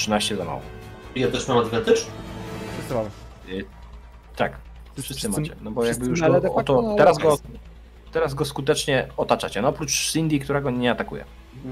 13 0.00 0.36
za 0.36 0.44
mało. 0.44 0.60
Ja 1.14 1.28
też 1.28 1.48
mam 1.48 1.58
advantage? 1.58 2.00
Wszyscy 2.74 2.94
mamy. 2.94 3.10
Tak, 4.36 4.52
wszyscy 4.92 5.14
Wszyscy- 5.14 5.40
macie. 5.40 5.56
No 5.60 5.70
bo 5.70 5.84
jakby 5.84 6.06
już 6.06 6.20
mele 6.20 6.40
go, 6.40 6.54
facto, 6.54 6.74
to, 6.74 6.82
no, 6.82 6.96
teraz, 6.96 7.18
ale 7.18 7.28
go, 7.28 7.38
teraz 8.12 8.34
go 8.34 8.44
skutecznie 8.44 9.08
otaczacie. 9.16 9.62
No 9.62 9.68
oprócz 9.68 10.10
Cindy, 10.12 10.38
która 10.38 10.60
go 10.60 10.70
nie 10.70 10.90
atakuje. 10.90 11.24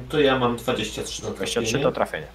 To 0.09 0.20
ja 0.20 0.38
mam 0.38 0.56
23 0.56 1.22
na 1.22 1.30
23 1.30 1.60
trafienie. 1.60 1.84
to 1.84 1.92
trafienie. 1.92 2.26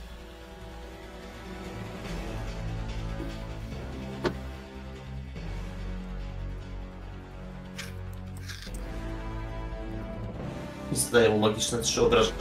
I 10.92 10.96
zadaję 10.96 11.30
mu 11.30 11.40
magiczne 11.40 11.78
3 11.82 12.02
obrażenia. 12.02 12.34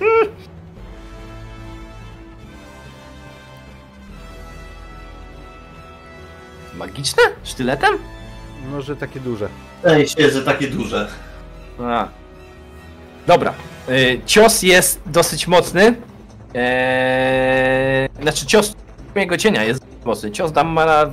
Magiczne? 6.74 7.22
Sztyletem? 7.44 7.98
No, 8.72 8.82
że 8.82 8.96
takie 8.96 9.20
duże. 9.20 9.48
Wydaje 9.82 10.08
się, 10.08 10.30
że 10.30 10.42
takie 10.42 10.68
duże. 10.68 11.08
A. 11.80 12.08
Dobra. 13.26 13.54
Y, 13.88 14.20
cios 14.26 14.62
jest 14.62 15.00
dosyć 15.06 15.46
mocny. 15.46 15.94
Eee, 16.54 18.08
znaczy 18.22 18.46
cios 18.46 18.74
jego 19.14 19.36
cienia 19.36 19.64
jest 19.64 19.84
mocny. 20.04 20.30
Cios 20.30 20.52
Dammara 20.52 21.12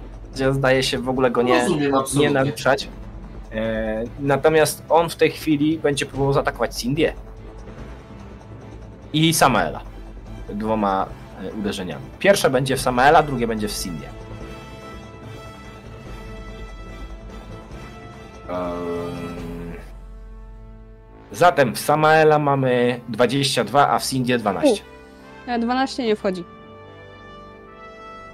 zdaje 0.52 0.84
się 0.84 0.98
w 1.00 1.10
ogóle 1.10 1.32
go 1.32 1.42
nie, 1.42 1.62
Rozumiem 1.92 1.94
nie 2.14 2.30
naruszać. 2.30 2.88
Eee, 3.52 4.10
natomiast 4.20 4.84
on 4.90 5.10
w 5.10 5.16
tej 5.16 5.32
chwili 5.32 5.80
będzie 5.80 6.06
próbował 6.06 6.34
zaatakować 6.34 6.76
Cindię. 6.76 7.14
I 9.14 9.34
Samaela. 9.34 9.82
Dwoma 10.50 11.06
e, 11.44 11.54
uderzeniami. 11.54 12.06
Pierwsze 12.20 12.50
będzie 12.50 12.78
w 12.78 12.82
Samaela, 12.82 13.24
drugie 13.24 13.48
będzie 13.48 13.68
w 13.68 13.74
Cindię. 13.74 14.17
Zatem 21.32 21.76
w 21.76 21.80
Samaela 21.80 22.40
mamy 22.40 23.00
22, 23.10 23.90
a 23.90 24.00
w 24.00 24.06
Cindię 24.06 24.38
12. 24.38 24.84
E, 25.48 25.60
12 25.60 26.04
nie 26.04 26.16
wchodzi. 26.16 26.44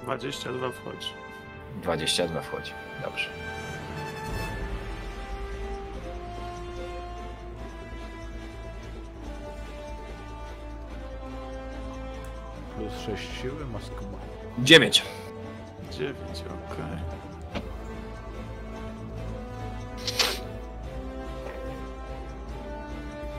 22 0.02 0.70
wchodzi. 0.70 1.08
22 1.82 2.40
wchodzi. 2.40 2.72
Dobrze. 3.04 3.28
Plus 12.76 12.92
6 13.06 13.40
siły, 13.42 13.66
maskowa. 13.72 14.18
9. 14.58 15.02
9, 15.90 16.16
okej. 16.72 17.03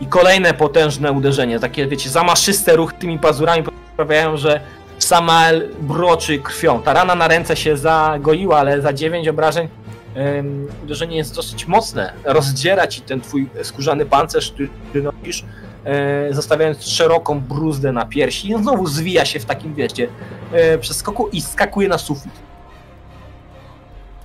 I 0.02 0.06
kolejne 0.06 0.54
potężne 0.54 1.12
uderzenie. 1.12 1.60
Takie, 1.60 1.88
wiecie, 1.88 2.10
zamaszyste 2.10 2.76
ruchy 2.76 2.96
tymi 3.00 3.20
pazurami 3.20 3.64
sprawiają, 3.94 4.38
że 4.38 4.62
Samael 5.00 5.70
broczy 5.80 6.40
krwią. 6.40 6.82
Ta 6.82 6.94
rana 6.94 7.16
na 7.16 7.28
ręce 7.28 7.56
się 7.56 7.78
zagoiła, 7.78 8.58
ale 8.58 8.82
za 8.82 8.94
9 8.94 9.28
obrażeń 9.28 9.68
em, 10.16 10.68
uderzenie 10.84 11.18
jest 11.18 11.36
dosyć 11.36 11.68
mocne. 11.68 12.14
Rozdziera 12.24 12.88
ci 12.88 13.02
ten 13.02 13.22
twój 13.22 13.50
skórzany 13.64 14.06
pancerz, 14.06 14.54
który 14.90 15.04
nosisz, 15.04 15.46
e, 15.86 16.34
zostawiając 16.34 16.86
szeroką 16.88 17.40
bruzdę 17.40 17.92
na 17.92 18.06
piersi. 18.06 18.50
I 18.50 18.56
znowu 18.58 18.88
zwija 18.88 19.26
się 19.26 19.40
w 19.40 19.46
takim, 19.46 19.76
wiecie, 19.76 20.08
e, 20.52 20.78
przeskoku 20.78 21.28
i 21.28 21.42
skakuje 21.42 21.88
na 21.88 21.98
sufit. 21.98 22.32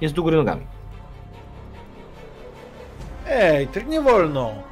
Jest 0.01 0.15
do 0.15 0.23
góry 0.23 0.37
nogami. 0.37 0.67
Ej, 3.29 3.67
tak 3.67 3.87
nie 3.87 4.01
wolno! 4.01 4.70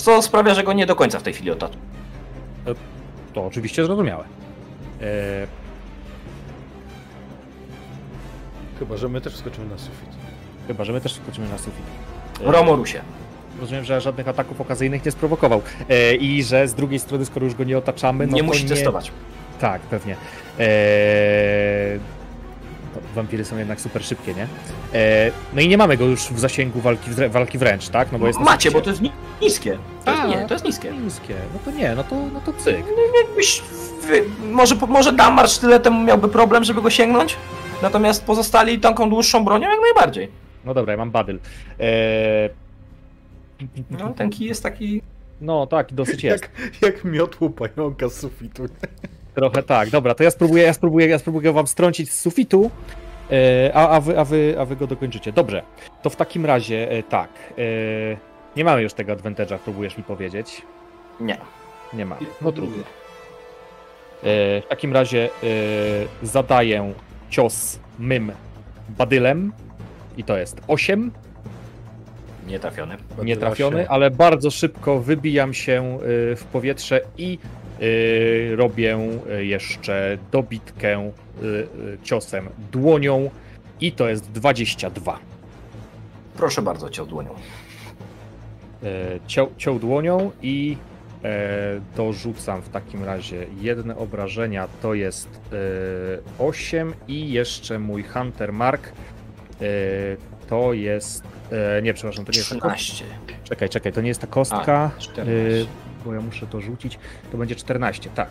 Co 0.00 0.22
sprawia, 0.22 0.54
że 0.54 0.64
go 0.64 0.72
nie 0.72 0.86
do 0.86 0.96
końca 0.96 1.18
w 1.18 1.22
tej 1.22 1.32
chwili 1.34 1.50
otacza. 1.50 1.74
To 3.34 3.46
oczywiście 3.46 3.84
zrozumiałe. 3.84 4.24
E, 5.02 5.46
Chyba, 8.78 8.96
że 8.96 9.08
my 9.08 9.20
też 9.20 9.36
skoczymy 9.36 9.66
na 9.68 9.78
sufit. 9.78 10.08
chyba, 10.66 10.84
że 10.84 10.92
my 10.92 11.00
też 11.00 11.12
skoczymy 11.14 11.48
na 11.48 11.58
sufit. 11.58 11.84
Romorusie. 12.40 13.00
Rozumiem, 13.60 13.84
że 13.84 14.00
żadnych 14.00 14.28
ataków 14.28 14.60
okazyjnych 14.60 15.04
nie 15.04 15.10
sprowokował. 15.10 15.62
E, 15.88 16.14
I 16.14 16.42
że 16.42 16.68
z 16.68 16.74
drugiej 16.74 16.98
strony, 16.98 17.24
skoro 17.26 17.44
już 17.46 17.54
go 17.54 17.64
nie 17.64 17.78
otaczamy, 17.78 18.26
no 18.26 18.32
nie 18.32 18.40
to 18.40 18.46
musi 18.46 18.62
nie... 18.64 18.68
testować. 18.70 19.12
Tak, 19.60 19.80
pewnie. 19.82 20.16
Eee... 20.58 22.00
Wampiry 23.14 23.44
są 23.44 23.58
jednak 23.58 23.80
super 23.80 24.04
szybkie, 24.04 24.34
nie? 24.34 24.46
Eee... 24.94 25.32
No 25.54 25.60
i 25.60 25.68
nie 25.68 25.78
mamy 25.78 25.96
go 25.96 26.04
już 26.04 26.20
w 26.20 26.38
zasięgu 26.38 26.80
walki, 26.80 27.10
walki 27.30 27.58
wręcz, 27.58 27.88
tak? 27.88 28.12
No 28.12 28.18
bo 28.18 28.26
jest 28.26 28.38
Macie, 28.40 28.70
bo 28.70 28.80
to 28.80 28.90
jest 28.90 29.02
ni- 29.02 29.12
niskie. 29.42 29.78
To 30.04 30.10
jest, 30.10 30.22
A, 30.22 30.26
nie, 30.26 30.46
to 30.48 30.54
jest 30.54 30.64
niskie. 30.64 30.92
Niskie. 30.92 31.34
No 31.54 31.58
to 31.64 31.70
nie, 31.78 31.94
no 31.94 32.04
to, 32.04 32.16
no 32.32 32.40
to 32.40 32.52
cyk. 32.52 32.84
Jakbyś, 33.26 33.62
wy, 34.06 34.22
może, 34.52 34.74
może 34.88 35.12
Damar 35.12 35.48
sztyletem 35.48 36.04
miałby 36.04 36.28
problem, 36.28 36.64
żeby 36.64 36.82
go 36.82 36.90
sięgnąć? 36.90 37.36
Natomiast 37.82 38.24
pozostali 38.24 38.78
taką 38.80 39.10
dłuższą 39.10 39.44
bronią 39.44 39.70
jak 39.70 39.80
najbardziej. 39.80 40.28
No 40.64 40.74
dobra, 40.74 40.92
ja 40.92 40.96
mam 40.98 41.10
badyl. 41.10 41.38
Eee... 41.78 42.50
No, 43.90 44.12
ten 44.16 44.30
kij 44.30 44.46
jest 44.46 44.62
taki... 44.62 45.02
No 45.40 45.66
tak, 45.66 45.92
dosyć 45.92 46.22
jest. 46.24 46.42
Jak, 46.42 46.82
jak 46.82 47.04
miotło 47.04 47.50
pająka 47.50 48.08
z 48.08 48.14
sufitu. 48.20 48.66
Trochę 49.34 49.62
tak, 49.62 49.90
dobra, 49.90 50.14
to 50.14 50.22
ja 50.22 50.30
spróbuję, 50.30 50.62
ja 50.62 50.72
spróbuję, 50.72 51.06
ja 51.06 51.18
spróbuję 51.18 51.52
wam 51.52 51.66
strącić 51.66 52.12
z 52.12 52.20
sufitu, 52.20 52.70
e, 53.30 53.70
a, 53.74 53.88
a, 53.88 54.00
wy, 54.00 54.18
a, 54.18 54.24
wy, 54.24 54.56
a 54.58 54.64
wy 54.64 54.76
go 54.76 54.86
dokończycie. 54.86 55.32
Dobrze, 55.32 55.62
to 56.02 56.10
w 56.10 56.16
takim 56.16 56.46
razie 56.46 56.90
e, 56.90 57.02
tak. 57.02 57.30
E, 57.58 57.62
nie 58.56 58.64
mamy 58.64 58.82
już 58.82 58.92
tego 58.92 59.12
advantage'a, 59.12 59.58
próbujesz 59.58 59.98
mi 59.98 60.04
powiedzieć. 60.04 60.62
Nie. 61.20 61.38
Nie 61.92 62.06
mamy. 62.06 62.26
No 62.42 62.52
trudno. 62.52 62.82
W 64.22 64.62
takim 64.68 64.92
razie 64.92 65.28
zadaję 66.22 66.92
cios 67.30 67.78
mym 67.98 68.32
badylem 68.88 69.52
i 70.16 70.24
to 70.24 70.36
jest 70.38 70.60
8, 70.68 71.10
Nie 72.46 72.58
trafiony. 72.58 72.96
nie 73.24 73.36
trafiony, 73.36 73.88
ale 73.88 74.10
bardzo 74.10 74.50
szybko 74.50 74.98
wybijam 75.00 75.54
się 75.54 75.98
w 76.36 76.44
powietrze 76.52 77.00
i 77.18 77.38
robię 78.56 78.98
y, 79.38 79.44
jeszcze 79.46 80.18
dobitkę 80.32 81.10
y, 81.42 81.46
y, 81.46 81.98
ciosem 82.02 82.48
dłonią 82.72 83.30
i 83.80 83.92
to 83.92 84.08
jest 84.08 84.32
22. 84.32 85.18
Proszę 86.36 86.62
bardzo, 86.62 86.90
cię 86.90 87.06
dłonią. 87.06 87.30
Y, 88.82 88.86
Ciął, 89.26 89.48
ciął 89.58 89.78
dłonią 89.78 90.30
i 90.42 90.76
e, 91.24 91.80
dorzucam 91.96 92.62
w 92.62 92.68
takim 92.68 93.04
razie 93.04 93.46
jedne 93.60 93.96
obrażenia, 93.96 94.68
to 94.82 94.94
jest 94.94 95.28
y, 95.28 95.38
8 96.38 96.94
i 97.08 97.32
jeszcze 97.32 97.78
mój 97.78 98.02
Hunter 98.02 98.52
Mark 98.52 98.88
y, 99.62 100.16
to 100.48 100.72
jest... 100.72 101.22
e, 101.78 101.82
Nie, 101.82 101.94
przepraszam, 101.94 102.24
to 102.24 102.32
nie 102.32 102.38
jest... 102.38 102.50
ta 102.50 102.54
kostka. 102.56 102.74
13. 102.76 103.04
Czekaj, 103.44 103.68
czekaj, 103.68 103.92
to 103.92 104.00
nie 104.00 104.08
jest 104.08 104.20
ta 104.20 104.26
kostka. 104.26 104.90
A, 104.96 105.00
14. 105.00 105.66
bo 106.04 106.14
ja 106.14 106.20
muszę 106.20 106.46
to 106.46 106.60
rzucić. 106.60 106.98
To 107.32 107.38
będzie 107.38 107.56
14, 107.56 108.10
tak. 108.14 108.28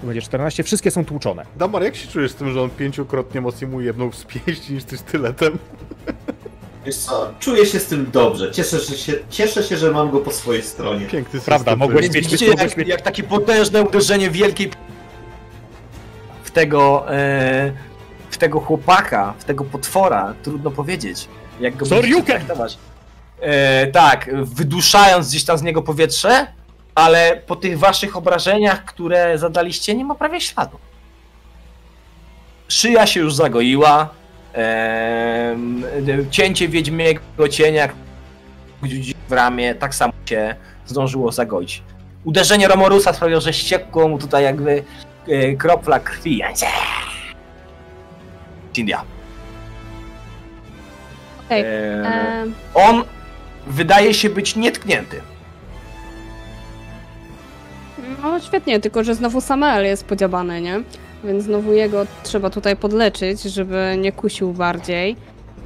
To 0.00 0.06
będzie 0.06 0.22
14, 0.22 0.62
wszystkie 0.62 0.90
są 0.90 1.04
tłuczone. 1.04 1.46
Damar, 1.56 1.82
jak 1.82 1.96
się 1.96 2.08
czujesz 2.08 2.30
z 2.30 2.34
tym, 2.34 2.52
że 2.52 2.62
on 2.62 2.70
pięciokrotnie 2.70 3.40
mocniej 3.40 3.70
mu 3.70 3.80
jedną 3.80 4.12
z 4.12 4.24
pięści 4.24 4.72
niż 4.72 4.84
ty 4.84 4.96
styletem? 4.98 5.58
Wiesz 6.86 6.96
co, 6.96 7.32
czuję 7.40 7.66
się 7.66 7.78
z 7.78 7.86
tym 7.86 8.10
dobrze. 8.12 8.50
Cieszę 8.52 8.80
się, 8.80 9.12
cieszę 9.30 9.62
się 9.62 9.76
że 9.76 9.90
mam 9.90 10.10
go 10.10 10.18
po 10.20 10.30
swojej 10.30 10.62
stronie. 10.62 11.06
Piękny 11.06 11.40
Prawda, 11.40 11.76
mogłeś 11.76 12.02
mieć- 12.02 12.12
widzicie, 12.14 12.50
mogłeś 12.50 12.68
jak, 12.70 12.76
mieć- 12.76 12.88
jak 12.88 13.00
takie 13.00 13.22
potężne 13.22 13.82
uderzenie 13.82 14.30
wielkiej 14.30 14.70
w 16.44 16.50
tego, 16.50 17.04
e, 17.14 17.72
w 18.30 18.38
tego 18.38 18.60
chłopaka, 18.60 19.34
w 19.38 19.44
tego 19.44 19.64
potwora, 19.64 20.34
trudno 20.42 20.70
powiedzieć, 20.70 21.28
jak 21.60 21.76
go 21.76 21.86
traktować. 22.26 22.78
E, 23.40 23.86
tak, 23.86 24.30
wyduszając 24.42 25.28
gdzieś 25.28 25.44
tam 25.44 25.58
z 25.58 25.62
niego 25.62 25.82
powietrze, 25.82 26.46
ale 26.94 27.36
po 27.46 27.56
tych 27.56 27.78
waszych 27.78 28.16
obrażeniach, 28.16 28.84
które 28.84 29.38
zadaliście, 29.38 29.94
nie 29.94 30.04
ma 30.04 30.14
prawie 30.14 30.40
śladu. 30.40 30.78
Szyja 32.68 33.06
się 33.06 33.20
już 33.20 33.34
zagoiła, 33.34 34.08
em, 34.52 35.84
cięcie 36.30 36.68
wiedźmiego 36.68 37.48
cienia 37.50 37.88
w 39.28 39.32
ramię 39.32 39.74
tak 39.74 39.94
samo 39.94 40.12
się 40.28 40.54
zdążyło 40.86 41.32
zagoić. 41.32 41.82
Uderzenie 42.24 42.68
Romorusa 42.68 43.12
sprawiło, 43.12 43.40
że 43.40 43.52
ściekło 43.52 44.08
mu 44.08 44.18
tutaj 44.18 44.44
jakby 44.44 44.84
e, 45.28 45.52
kropla 45.54 46.00
krwi. 46.00 46.42
India. 48.76 49.02
Okej, 51.46 51.62
E, 51.62 51.66
E, 51.66 52.46
on 52.74 53.04
wydaje 53.68 54.14
się 54.14 54.30
być 54.30 54.56
nietknięty. 54.56 55.20
no 58.22 58.40
świetnie, 58.40 58.80
tylko 58.80 59.04
że 59.04 59.14
znowu 59.14 59.40
Samael 59.40 59.84
jest 59.84 60.04
podziabany, 60.04 60.60
nie? 60.60 60.82
Więc 61.24 61.44
znowu 61.44 61.72
jego 61.72 62.06
trzeba 62.22 62.50
tutaj 62.50 62.76
podleczyć, 62.76 63.42
żeby 63.42 63.96
nie 64.00 64.12
kusił 64.12 64.52
bardziej. 64.52 65.16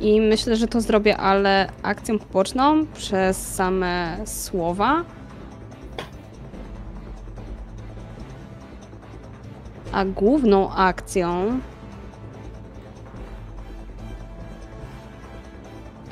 I 0.00 0.20
myślę, 0.20 0.56
że 0.56 0.68
to 0.68 0.80
zrobię, 0.80 1.16
ale 1.16 1.68
akcją 1.82 2.18
poboczną 2.18 2.86
przez 2.86 3.54
same 3.54 4.16
słowa. 4.24 5.04
A 9.92 10.04
główną 10.04 10.72
akcją. 10.72 11.60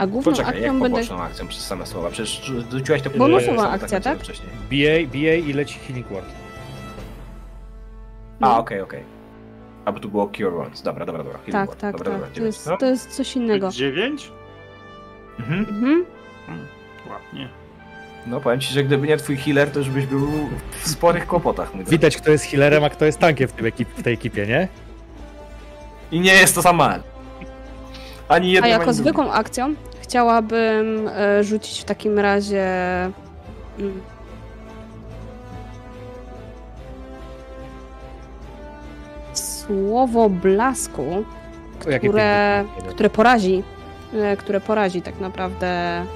A 0.00 0.06
główną 0.06 0.32
Poczekaj, 0.32 0.54
jak 0.54 0.62
akcją 0.64 0.80
będę. 0.80 0.96
poboczną 0.96 1.22
akcją 1.22 1.46
przez 1.48 1.66
same 1.66 1.86
słowa? 1.86 2.10
Przecież 2.10 2.52
rzuciłaś 2.70 3.02
to 3.02 3.10
Bonusowa 3.10 3.56
samo 3.56 3.62
akcja, 3.70 3.98
napisane 3.98 4.00
tak? 4.16 4.18
Wcześniej. 4.24 4.48
BA, 4.70 5.08
BA 5.12 5.48
i 5.48 5.52
leci 5.52 5.78
Healing 5.78 6.06
Word. 6.08 6.26
A, 8.40 8.58
okej, 8.58 8.80
okej. 8.80 9.02
A, 9.84 9.92
bo 9.92 10.00
tu 10.00 10.08
było 10.08 10.26
Cure 10.36 10.50
Wounds. 10.50 10.82
Dobra, 10.82 11.06
dobra, 11.06 11.24
dobra. 11.24 11.38
Healing 11.38 11.52
Tak, 11.52 11.66
Word. 11.66 11.80
tak, 11.80 11.92
dobra, 11.92 12.04
tak. 12.04 12.14
Dobra, 12.14 12.28
To 12.28 12.34
dziewięć. 12.34 12.54
jest, 12.56 12.66
No. 12.66 12.76
to 12.76 12.86
jest 12.86 13.10
coś 13.10 13.36
innego. 13.36 13.68
9? 13.70 14.30
Mhm. 15.38 15.60
Mhm. 15.68 16.04
Ładnie. 17.10 17.48
No 18.26 18.40
powiem 18.40 18.60
ci, 18.60 18.74
że 18.74 18.84
gdyby 18.84 19.06
nie 19.06 19.16
twój 19.16 19.36
healer, 19.36 19.70
to 19.70 19.78
już 19.78 19.90
byś 19.90 20.06
był 20.06 20.28
w 20.82 20.88
sporych 20.88 21.26
kłopotach. 21.26 21.74
mój. 21.74 21.84
Widać, 21.84 22.16
kto 22.16 22.30
jest 22.30 22.44
healerem, 22.44 22.84
a 22.84 22.90
kto 22.90 23.04
jest 23.04 23.18
tankiem 23.18 23.48
w, 23.48 23.64
ekip, 23.64 23.88
w 23.96 24.02
tej 24.02 24.14
ekipie, 24.14 24.46
nie? 24.46 24.68
I 26.12 26.20
nie 26.20 26.32
jest 26.32 26.54
to 26.54 26.62
sam 26.62 26.76
Mael. 26.76 27.00
Ani 28.28 28.48
A 28.48 28.52
jednym, 28.52 28.70
jako 28.70 28.84
ani 28.84 28.94
zwykłą 28.94 29.32
akcją 29.32 29.74
chciałabym 30.10 31.08
e, 31.08 31.44
rzucić 31.44 31.80
w 31.80 31.84
takim 31.84 32.18
razie. 32.18 32.64
mm, 33.78 34.00
Słowo 39.32 40.28
blasku, 40.30 41.24
które, 41.78 42.64
które 42.88 43.10
porazi, 43.10 43.62
e, 44.14 44.36
które 44.36 44.60
porazi 44.60 45.02
tak 45.02 45.20
naprawdę 45.20 45.66
e, 45.66 46.06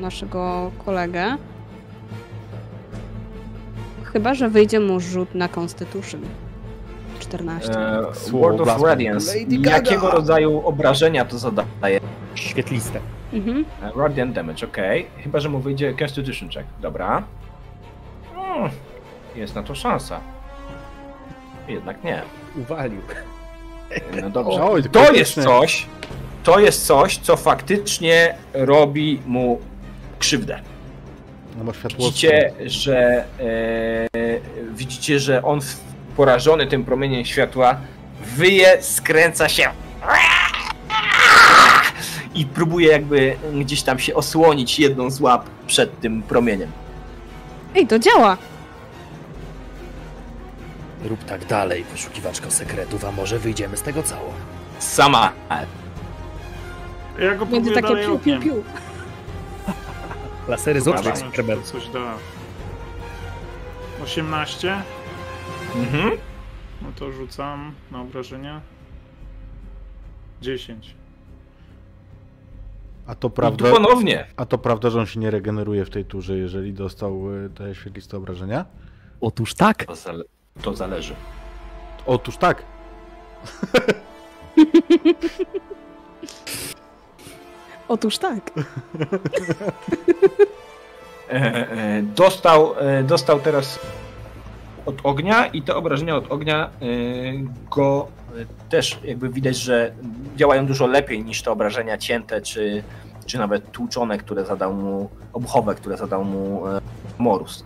naszego 0.00 0.70
kolegę. 0.84 1.36
Chyba, 4.04 4.34
że 4.34 4.48
wyjdzie 4.48 4.80
mu 4.80 5.00
rzut 5.00 5.34
na 5.34 5.48
Constitution. 5.48 6.20
14. 7.38 7.70
E, 7.72 8.14
Słowo 8.14 8.46
Word 8.48 8.60
of 8.60 8.66
blasku. 8.66 8.86
Radiance. 8.86 9.38
Lady 9.38 9.58
Gaga. 9.58 9.76
Jakiego 9.76 10.10
rodzaju 10.10 10.66
obrażenia 10.66 11.24
to 11.24 11.38
zadaje? 11.38 12.00
Świetliste. 12.34 13.00
Mhm. 13.32 13.64
E, 13.82 13.90
Radiant 13.96 14.32
damage, 14.34 14.66
ok. 14.66 14.76
Chyba, 15.22 15.40
że 15.40 15.48
mu 15.48 15.58
wyjdzie 15.60 15.94
Constitution 15.94 16.48
check. 16.48 16.66
Dobra. 16.80 17.22
Hmm, 18.34 18.70
jest 19.36 19.54
na 19.54 19.62
to 19.62 19.74
szansa. 19.74 20.20
Jednak 21.68 22.04
nie. 22.04 22.22
Uwalił. 22.60 23.00
No 24.22 24.30
dobrze. 24.30 24.64
Oj, 24.64 24.82
To 24.82 24.88
krytyczny. 24.88 25.18
jest 25.18 25.34
coś, 25.34 25.86
to 26.44 26.58
jest 26.60 26.86
coś, 26.86 27.18
co 27.18 27.36
faktycznie 27.36 28.34
robi 28.54 29.20
mu 29.26 29.58
krzywdę. 30.18 30.58
No 31.58 31.64
ma 31.64 31.72
światło. 31.74 31.98
Widzicie, 32.06 32.52
że 32.66 33.24
e, 33.40 34.08
widzicie, 34.74 35.18
że 35.18 35.42
on 35.42 35.60
w- 35.60 35.91
porażony 36.16 36.66
tym 36.66 36.84
promieniem 36.84 37.24
światła 37.24 37.76
wyje, 38.36 38.82
skręca 38.82 39.48
się 39.48 39.70
i 42.34 42.46
próbuje 42.46 42.88
jakby 42.92 43.36
gdzieś 43.54 43.82
tam 43.82 43.98
się 43.98 44.14
osłonić 44.14 44.78
jedną 44.78 45.10
z 45.10 45.20
łap 45.20 45.46
przed 45.66 46.00
tym 46.00 46.22
promieniem. 46.22 46.70
Ej, 47.74 47.86
to 47.86 47.98
działa! 47.98 48.36
Rób 51.04 51.24
tak 51.24 51.44
dalej, 51.46 51.84
poszukiwaczko 51.84 52.50
sekretów, 52.50 53.04
a 53.04 53.12
może 53.12 53.38
wyjdziemy 53.38 53.76
z 53.76 53.82
tego 53.82 54.02
cało. 54.02 54.32
Sama. 54.78 55.32
Ja 57.18 57.34
go 57.34 57.46
Będzie 57.46 57.70
takie 57.72 57.88
dalej 57.88 58.06
piu, 58.06 58.18
piu, 58.18 58.40
piu. 58.40 58.64
Lasery 60.48 60.80
z 60.80 60.88
oczu 60.88 61.08
eksperyment. 61.08 61.66
coś 61.66 61.88
da. 61.88 62.14
18. 64.04 64.82
Mhm. 65.76 66.10
No 66.82 66.88
to 66.96 67.12
rzucam 67.12 67.74
na 67.90 68.00
obrażenia. 68.00 68.60
10. 70.42 70.94
A 73.06 73.14
to 73.14 73.28
I 73.28 73.30
tu 73.30 73.34
prawda, 73.36 73.70
ponownie. 73.70 74.26
a 74.36 74.44
to 74.46 74.58
prawda, 74.58 74.90
że 74.90 75.00
on 75.00 75.06
się 75.06 75.20
nie 75.20 75.30
regeneruje 75.30 75.84
w 75.84 75.90
tej 75.90 76.04
turze, 76.04 76.36
jeżeli 76.38 76.72
dostał 76.72 77.34
y, 77.44 77.50
te 77.50 77.74
świetliste 77.74 78.16
obrażenia? 78.16 78.64
Otóż 79.20 79.54
tak. 79.54 79.84
To, 79.84 79.92
zale- 79.94 80.24
to 80.62 80.74
zależy. 80.74 81.14
Otóż 82.06 82.36
tak. 82.36 82.62
Otóż 87.88 88.18
tak. 88.18 88.50
E, 91.30 91.70
e, 91.70 92.02
dostał, 92.02 92.74
e, 92.78 93.02
dostał 93.02 93.40
teraz 93.40 93.78
od 94.86 94.96
ognia 95.02 95.46
i 95.46 95.62
te 95.62 95.76
obrażenia 95.76 96.16
od 96.16 96.32
ognia 96.32 96.66
e, 96.66 96.86
go 97.70 98.08
e, 98.38 98.68
też 98.68 98.98
jakby 99.04 99.28
widać, 99.28 99.56
że 99.56 99.92
działają 100.36 100.66
dużo 100.66 100.86
lepiej 100.86 101.24
niż 101.24 101.42
te 101.42 101.50
obrażenia 101.50 101.98
cięte 101.98 102.40
czy, 102.40 102.82
czy 103.26 103.38
nawet 103.38 103.72
tłuczone, 103.72 104.18
które 104.18 104.44
zadał 104.44 104.74
mu, 104.74 105.10
obuchowe, 105.32 105.74
które 105.74 105.96
zadał 105.96 106.24
mu 106.24 106.66
e, 106.66 106.80
Morus. 107.18 107.64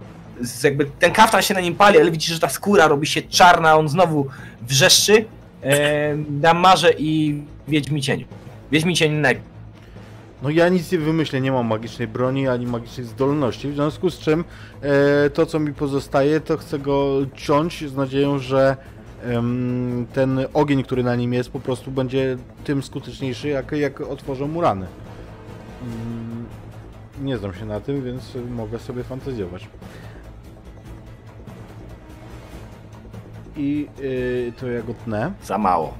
Jakby 0.64 0.86
ten 0.98 1.12
kaftan 1.12 1.42
się 1.42 1.54
na 1.54 1.60
nim 1.60 1.74
pali, 1.74 2.00
ale 2.00 2.10
widzisz, 2.10 2.34
że 2.34 2.40
ta 2.40 2.48
skóra 2.48 2.86
robi 2.86 3.06
się 3.06 3.22
czarna, 3.22 3.76
on 3.76 3.88
znowu 3.88 4.26
wrzeszczy 4.62 5.24
e, 5.62 6.16
na 6.16 6.54
marze 6.54 6.92
i 6.98 7.42
wiedźmi 7.68 8.02
cieniu. 8.02 8.26
Wiedźmi 8.72 8.94
cień 8.94 9.12
neg. 9.12 9.40
No 10.42 10.50
ja 10.50 10.68
nic 10.68 10.92
nie 10.92 10.98
wymyślę, 10.98 11.40
nie 11.40 11.52
mam 11.52 11.66
magicznej 11.66 12.08
broni 12.08 12.48
ani 12.48 12.66
magicznej 12.66 13.06
zdolności, 13.06 13.68
w 13.68 13.74
związku 13.74 14.10
z 14.10 14.18
czym 14.18 14.44
e, 14.82 15.30
to 15.30 15.46
co 15.46 15.58
mi 15.58 15.74
pozostaje, 15.74 16.40
to 16.40 16.56
chcę 16.56 16.78
go 16.78 17.16
ciąć 17.34 17.88
z 17.88 17.96
nadzieją, 17.96 18.38
że 18.38 18.76
em, 19.24 20.06
ten 20.12 20.40
ogień, 20.54 20.82
który 20.82 21.02
na 21.02 21.16
nim 21.16 21.32
jest, 21.32 21.50
po 21.50 21.60
prostu 21.60 21.90
będzie 21.90 22.36
tym 22.64 22.82
skuteczniejszy, 22.82 23.48
jak, 23.48 23.72
jak 23.72 24.00
otworzą 24.00 24.48
mu 24.48 24.60
rany. 24.60 24.86
Mm, 25.82 26.46
nie 27.22 27.38
znam 27.38 27.54
się 27.54 27.64
na 27.64 27.80
tym, 27.80 28.04
więc 28.04 28.32
mogę 28.50 28.78
sobie 28.78 29.04
fantazjować. 29.04 29.68
I 33.56 33.88
y, 34.00 34.52
to 34.60 34.66
ja 34.68 34.82
go 34.82 34.94
tnę, 34.94 35.32
Za 35.44 35.58
mało. 35.58 35.94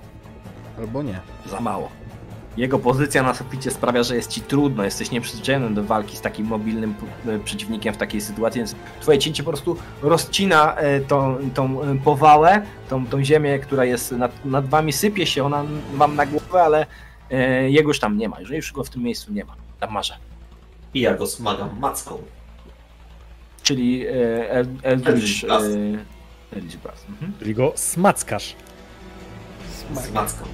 albo 0.79 1.03
nie. 1.03 1.21
za 1.51 1.61
mało. 1.61 1.89
Jego 2.57 2.79
pozycja 2.79 3.23
na 3.23 3.35
suficie 3.35 3.71
sprawia, 3.71 4.03
że 4.03 4.17
jest 4.17 4.31
ci 4.31 4.41
trudno, 4.41 4.85
jesteś 4.85 5.11
nieprzyzwyczajony 5.11 5.75
do 5.75 5.85
walki 5.85 6.17
z 6.17 6.21
takim 6.21 6.47
mobilnym 6.47 6.95
e, 7.27 7.39
przeciwnikiem 7.39 7.95
w 7.95 7.97
takiej 7.97 8.21
sytuacji, 8.21 8.59
więc 8.59 8.75
twoje 9.01 9.19
cięcie 9.19 9.43
po 9.43 9.51
prostu 9.51 9.77
rozcina 10.03 10.75
e, 10.77 11.01
tą, 11.01 11.37
tą 11.55 11.83
e, 11.83 11.99
powałę, 12.05 12.63
tą, 12.89 13.07
tą 13.07 13.25
ziemię, 13.25 13.59
która 13.59 13.85
jest 13.85 14.13
nad, 14.13 14.45
nad 14.45 14.69
wami, 14.69 14.93
sypie 14.93 15.27
się 15.27 15.45
ona 15.45 15.65
wam 15.95 16.17
na 16.17 16.27
głowę, 16.27 16.63
ale 16.63 16.87
e, 17.31 17.71
jego 17.71 17.91
już 17.91 17.99
tam 18.01 18.19
nie 18.19 18.29
ma, 18.29 18.41
już, 18.41 18.51
już 18.51 18.73
go 18.73 18.85
w 18.85 18.91
tym 18.91 19.03
miejscu 19.03 19.33
nie 19.33 19.45
ma, 19.45 19.55
tam 19.81 19.93
marze. 19.93 20.17
I 20.95 21.01
ja 21.01 21.15
go 21.15 21.27
smagam 21.27 21.79
macką. 21.79 22.19
Czyli 23.63 24.07
e, 24.07 24.51
El- 24.51 24.67
Eldritch 24.83 25.45
Blast. 25.47 25.67
e, 25.67 26.57
Eldritch 26.57 26.77
Blast. 26.83 27.07
Mhm. 27.09 27.33
Czyli 27.39 27.55
go 27.55 27.73
smackasz. 27.77 28.57
Z 30.05 30.13
macką. 30.13 30.45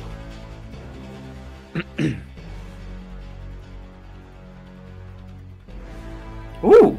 Uuu, 6.62 6.96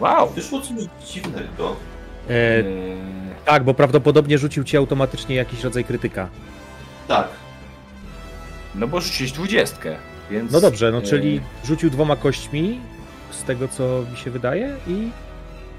wow! 0.00 0.30
Wyszło 0.30 0.60
coś 0.60 0.76
dziwnego. 1.06 1.76
E, 2.30 2.32
E, 2.58 2.62
Tak, 3.44 3.64
bo 3.64 3.74
prawdopodobnie 3.74 4.38
rzucił 4.38 4.64
ci 4.64 4.76
automatycznie 4.76 5.36
jakiś 5.36 5.64
rodzaj 5.64 5.84
krytyka. 5.84 6.28
Tak. 7.08 7.28
No 8.74 8.88
bo 8.88 9.00
rzuciłeś 9.00 9.32
dwudziestkę, 9.32 9.96
więc... 10.30 10.52
No 10.52 10.60
dobrze, 10.60 10.90
no 10.92 10.98
e, 10.98 11.02
czyli 11.02 11.40
rzucił 11.64 11.90
dwoma 11.90 12.16
kośćmi, 12.16 12.80
z 13.30 13.42
tego 13.42 13.68
co 13.68 14.04
mi 14.10 14.16
się 14.16 14.30
wydaje, 14.30 14.76
i 14.86 15.10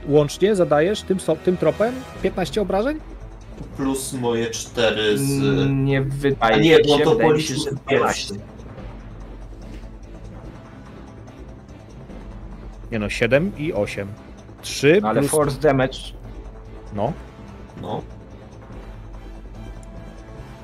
łącznie 0.08 0.56
zadajesz 0.56 1.02
tym, 1.02 1.18
tym 1.46 1.58
tropem 1.58 1.94
15 2.24 2.62
obrażeń? 2.62 3.00
Plus 3.78 4.14
moje 4.14 4.50
cztery 4.50 5.18
z... 5.18 5.32
Nie 5.70 6.00
A 6.00 6.04
wydaje 6.04 6.62
nie, 6.62 6.78
mi 6.78 6.84
bo 6.88 6.98
się, 6.98 7.04
to 7.04 7.16
policzył 7.16 7.56
że 7.58 7.72
12. 7.72 7.80
15. 7.90 8.36
Nie 12.92 13.00
no, 13.00 13.10
7 13.10 13.52
i 13.58 13.74
8. 13.74 14.08
3 14.62 15.00
No, 15.02 15.10
ale 15.10 15.20
plus... 15.20 15.32
force 15.32 15.60
damage... 15.60 15.98
No, 16.96 17.14
No. 17.82 18.02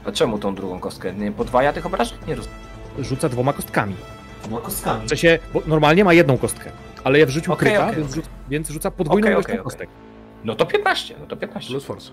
A 0.05 0.11
czemu 0.11 0.37
tą 0.39 0.55
drugą 0.55 0.79
kostkę? 0.79 1.13
Nie 1.13 1.31
podwaja 1.31 1.73
tych 1.73 1.85
obrażeń? 1.85 2.17
Nie 2.27 2.35
rozumiem. 2.35 2.57
rzuca 2.99 3.29
dwoma 3.29 3.53
kostkami. 3.53 3.95
Dwoma 4.43 4.61
kostkami. 4.61 5.05
W 5.05 5.09
sensie, 5.09 5.39
bo 5.53 5.61
normalnie 5.67 6.03
ma 6.03 6.13
jedną 6.13 6.37
kostkę, 6.37 6.71
ale 7.03 7.19
ja 7.19 7.25
wrzucił 7.25 7.53
Okej, 7.53 7.67
kryta, 7.69 7.83
okej, 7.87 7.95
więc, 7.97 8.11
okej. 8.11 8.23
rzuc- 8.23 8.27
więc 8.49 8.69
rzuca 8.69 8.91
podwójną 8.91 9.29
ilość 9.29 9.47
okej. 9.47 9.59
kostek. 9.59 9.89
No 10.43 10.55
to 10.55 10.65
15, 10.65 11.15
no 11.19 11.25
to 11.25 11.37
15. 11.37 11.69
Plus 11.69 11.85
force. 11.85 12.11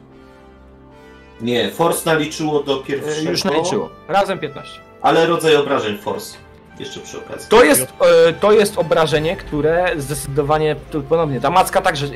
Nie, 1.40 1.70
Force 1.70 2.10
naliczyło 2.10 2.62
do 2.62 2.80
E, 2.80 2.82
pierwszego. 2.82 3.30
Już 3.30 3.44
naliczyło. 3.44 3.90
Razem 4.08 4.38
15. 4.38 4.80
Ale 5.02 5.26
rodzaj 5.26 5.56
obrażeń 5.56 5.98
Force. 5.98 6.36
Jeszcze 6.78 7.00
przy 7.00 7.18
okazji. 7.18 7.48
To 7.48 7.64
jest, 7.64 7.92
e, 8.28 8.32
to 8.32 8.52
jest 8.52 8.78
obrażenie, 8.78 9.36
które 9.36 9.92
zdecydowanie, 9.96 10.76
ponownie, 11.08 11.40
ta 11.40 11.50
macka 11.50 11.80
także 11.82 12.06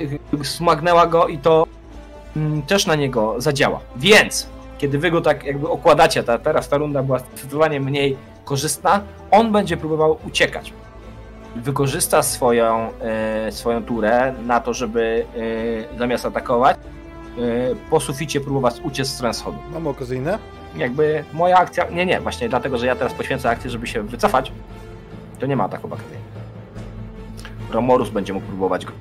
e, 0.41 0.45
smagnęła 0.45 1.07
go 1.07 1.29
i 1.29 1.39
to 1.39 1.67
mm, 2.37 2.63
też 2.63 2.87
na 2.87 2.95
niego 2.95 3.35
zadziała. 3.39 3.81
Więc, 3.97 4.47
kiedy 4.79 4.99
wy 4.99 5.11
go 5.11 5.21
tak 5.21 5.45
jakby 5.45 5.69
okładacie, 5.69 6.23
ta, 6.23 6.39
teraz 6.39 6.69
ta 6.69 6.77
runda 6.77 7.03
była 7.03 7.19
zdecydowanie 7.19 7.81
mniej 7.81 8.17
korzystna, 8.45 9.01
on 9.31 9.53
będzie 9.53 9.77
próbował 9.77 10.19
uciekać. 10.27 10.73
Wykorzysta 11.57 12.23
swoją, 12.23 12.89
swoją 13.51 13.85
turę 13.85 14.35
na 14.47 14.61
to, 14.61 14.75
żeby 14.75 15.27
zamiast 15.99 16.27
atakować, 16.27 16.77
po 17.91 18.01
suficie 18.01 18.41
próbować 18.41 18.81
uciec 18.83 19.09
z 19.09 19.15
stronę 19.15 19.35
schodu 19.35 19.59
Mamy 19.73 19.89
okazyjne? 19.89 20.39
jakby 20.77 21.25
moja 21.33 21.57
akcja. 21.59 21.91
Nie, 21.91 22.07
nie, 22.07 22.21
właśnie 22.21 22.49
dlatego, 22.49 22.79
że 22.79 22.87
ja 22.87 22.97
teraz 22.97 23.15
poświęcę 23.15 23.51
akcję, 23.51 23.71
żeby 23.71 23.87
się 23.87 24.03
wycofać, 24.03 24.53
to 25.39 25.47
nie 25.47 25.57
ma 25.57 25.65
ataku 25.65 25.89
bakterii. 25.89 26.25
Romorus 27.71 28.11
będzie 28.11 28.33
mógł 28.33 28.47
próbować 28.47 28.87
go 28.87 28.93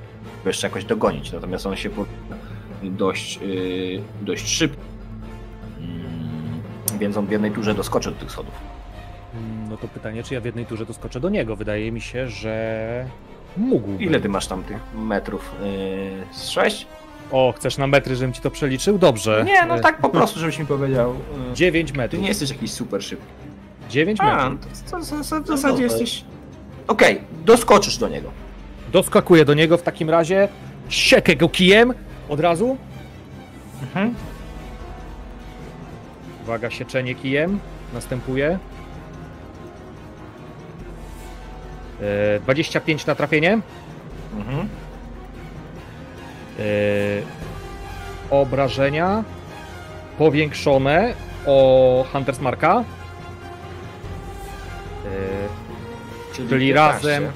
jeszcze 0.46 0.66
jakoś 0.66 0.84
dogonić, 0.84 1.32
natomiast 1.32 1.66
on 1.66 1.76
się 1.76 1.90
dość, 2.82 3.36
yy, 3.42 4.02
dość 4.22 4.48
szybko. 4.48 4.80
Mm, 5.78 6.60
więc 6.98 7.16
on 7.16 7.26
w 7.26 7.30
jednej 7.30 7.50
turze 7.50 7.74
doskoczy 7.74 8.10
do 8.10 8.16
tych 8.16 8.30
schodów. 8.30 8.54
Mm, 9.34 9.68
No 9.70 9.76
to 9.76 9.88
pytanie, 9.88 10.22
czy 10.22 10.34
ja 10.34 10.40
w 10.40 10.44
jednej 10.44 10.66
turze 10.66 10.86
doskoczę 10.86 11.20
do 11.20 11.28
niego. 11.28 11.56
Wydaje 11.56 11.92
mi 11.92 12.00
się, 12.00 12.28
że 12.28 13.04
mógłbym. 13.56 14.00
Ile 14.00 14.20
ty 14.20 14.28
masz 14.28 14.46
tam 14.46 14.64
tych 14.64 14.78
metrów? 14.94 15.52
Yy, 15.62 16.34
z 16.34 16.48
sześć? 16.48 16.86
O, 17.32 17.54
chcesz 17.56 17.78
na 17.78 17.86
metry, 17.86 18.16
żebym 18.16 18.32
ci 18.32 18.40
to 18.40 18.50
przeliczył? 18.50 18.98
Dobrze. 18.98 19.44
Nie, 19.46 19.66
no 19.66 19.80
tak 19.80 20.00
po 20.00 20.08
prostu, 20.08 20.40
żebyś 20.40 20.58
mi 20.58 20.66
powiedział. 20.66 21.14
Yy, 21.48 21.54
9 21.54 21.92
ty 21.92 21.98
metrów. 21.98 22.22
nie 22.22 22.28
jesteś 22.28 22.50
jakiś 22.50 22.72
super 22.72 23.02
szybki. 23.02 23.26
9 23.90 24.20
A, 24.20 24.50
metrów. 24.50 24.82
to, 24.90 24.90
to, 24.90 25.06
to, 25.06 25.36
to 25.36 25.42
w 25.42 25.46
zasadzie 25.46 25.68
dobra. 25.72 25.82
jesteś. 25.84 26.24
Okej, 26.88 27.20
doskoczysz 27.44 27.96
do 27.96 28.08
niego. 28.08 28.30
Doskakuję 28.92 29.44
do 29.44 29.54
niego 29.54 29.78
w 29.78 29.82
takim 29.82 30.10
razie. 30.10 30.48
Siekę 30.88 31.36
go 31.36 31.48
kijem 31.48 31.94
od 32.28 32.40
razu. 32.40 32.76
Mhm. 33.82 34.14
Uwaga, 36.42 36.70
sieczenie 36.70 37.14
kijem. 37.14 37.58
Następuje. 37.94 38.58
E, 42.36 42.40
25 42.40 43.06
na 43.06 43.14
trafienie. 43.14 43.60
Mhm. 44.36 44.68
E, 46.60 46.64
obrażenia 48.30 49.24
powiększone 50.18 51.14
o 51.46 52.04
Hunters 52.12 52.40
Marka. 52.40 52.84
E, 55.04 56.36
czyli 56.36 56.48
15. 56.48 56.74
razem. 56.74 57.24
E, 57.24 57.30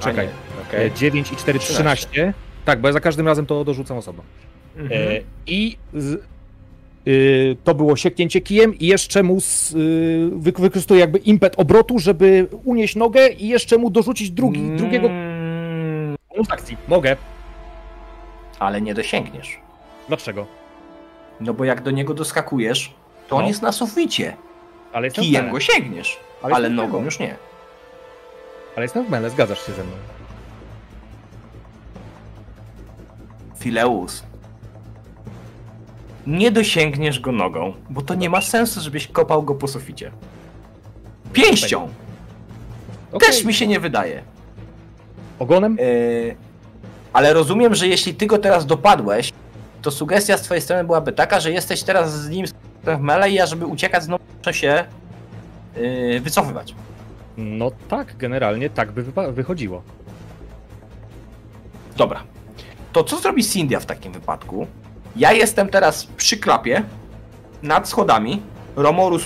czekaj. 0.00 0.28
nie. 0.72 0.78
E, 0.78 0.90
9 0.90 1.32
i 1.32 1.36
4, 1.36 1.58
13. 1.58 2.32
Tak, 2.64 2.80
bo 2.80 2.88
ja 2.88 2.92
za 2.92 3.00
każdym 3.00 3.26
razem 3.26 3.46
to 3.46 3.64
dorzucam 3.64 3.96
osobno. 3.96 4.22
Mhm. 4.76 5.24
I 5.46 5.76
z, 5.94 6.22
y, 7.08 7.56
to 7.64 7.74
było 7.74 7.96
sieknięcie 7.96 8.40
kijem 8.40 8.78
i 8.78 8.86
jeszcze 8.86 9.22
mu 9.22 9.40
z, 9.40 9.72
y, 9.72 10.30
wy, 10.32 10.52
wykorzystuję 10.52 11.00
jakby 11.00 11.18
impet 11.18 11.54
obrotu, 11.56 11.98
żeby 11.98 12.46
unieść 12.64 12.96
nogę 12.96 13.28
i 13.28 13.48
jeszcze 13.48 13.78
mu 13.78 13.90
dorzucić 13.90 14.30
drugi, 14.30 14.70
drugiego 14.76 15.08
Mm, 15.08 16.16
bonus 16.30 16.50
akcji. 16.50 16.76
Mogę. 16.88 17.16
Ale 18.58 18.80
nie 18.80 18.94
dosięgniesz. 18.94 19.58
Dlaczego? 20.08 20.46
No 21.40 21.54
bo 21.54 21.64
jak 21.64 21.82
do 21.82 21.90
niego 21.90 22.14
doskakujesz, 22.14 22.94
to 23.28 23.36
on 23.36 23.42
No. 23.42 23.48
jest 23.48 23.62
na 23.62 23.72
suficie. 23.72 24.36
Ale 24.92 25.06
jestem 25.06 25.24
Kijem 25.24 25.50
go 25.52 25.60
sięgniesz, 25.60 26.20
Ale 26.42 26.54
ale 26.54 26.70
nogą 26.70 27.04
już 27.04 27.18
nie. 27.18 27.36
Ale 28.76 28.84
jestem 28.84 29.06
w 29.06 29.10
mele, 29.10 29.30
zgadzasz 29.30 29.66
się 29.66 29.72
ze 29.72 29.84
mną. 29.84 29.92
Fileus. 33.58 34.22
Nie 36.26 36.50
dosięgniesz 36.50 37.20
go 37.20 37.32
nogą, 37.32 37.72
bo 37.90 38.02
to 38.02 38.14
nie 38.14 38.30
ma 38.30 38.40
sensu, 38.40 38.80
żebyś 38.80 39.06
kopał 39.06 39.42
go 39.42 39.54
po 39.54 39.68
suficie. 39.68 40.10
Pięścią! 41.32 41.88
Okej. 43.12 43.28
Też 43.28 43.44
mi 43.44 43.54
się 43.54 43.66
nie 43.66 43.80
wydaje. 43.80 44.22
Ogonem? 45.38 45.76
Yy, 45.76 46.36
ale 47.12 47.32
rozumiem, 47.32 47.74
że 47.74 47.88
jeśli 47.88 48.14
ty 48.14 48.26
go 48.26 48.38
teraz 48.38 48.66
dopadłeś, 48.66 49.32
to 49.82 49.90
sugestia 49.90 50.36
z 50.36 50.42
twojej 50.42 50.62
strony 50.62 50.84
byłaby 50.84 51.12
taka, 51.12 51.40
że 51.40 51.52
jesteś 51.52 51.82
teraz 51.82 52.12
z 52.12 52.28
nim 52.28 52.46
w 52.84 53.00
mele 53.00 53.30
i 53.30 53.34
ja, 53.34 53.46
żeby 53.46 53.66
uciekać 53.66 54.02
znowu 54.02 54.24
muszę 54.38 54.54
się 54.54 54.84
yy, 55.76 56.20
wycofywać. 56.20 56.74
No 57.36 57.70
tak, 57.88 58.16
generalnie 58.16 58.70
tak 58.70 58.92
by 58.92 59.04
wychodziło. 59.32 59.82
Dobra. 61.96 62.22
To 62.92 63.04
co 63.04 63.18
zrobi 63.18 63.44
Cindia 63.44 63.80
w 63.80 63.86
takim 63.86 64.12
wypadku? 64.12 64.66
Ja 65.16 65.32
jestem 65.32 65.68
teraz 65.68 66.06
przy 66.06 66.36
klapie, 66.36 66.82
nad 67.62 67.88
schodami, 67.88 68.42
Romorus 68.76 69.24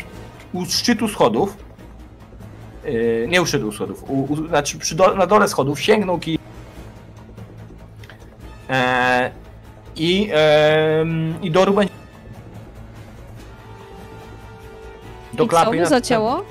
u 0.52 0.64
szczytu 0.64 1.08
schodów, 1.08 1.56
yy, 2.84 3.26
nie 3.28 3.42
u 3.42 3.46
szczytu 3.46 3.72
schodów, 3.72 4.10
u, 4.10 4.32
u, 4.32 4.48
znaczy 4.48 4.78
przy 4.78 4.94
do, 4.94 5.14
na 5.14 5.26
dole 5.26 5.48
schodów 5.48 5.80
sięgnął 5.80 6.18
kij 6.18 6.38
i, 9.96 10.30
em, 10.32 11.34
i 11.42 11.50
Doru 11.50 11.72
będzie 11.74 11.92
do 15.32 15.44
I 15.44 15.46
co 15.46 15.50
klapy. 15.50 15.76
mu 15.76 15.82
na- 15.82 15.88
zacięło? 15.88 16.44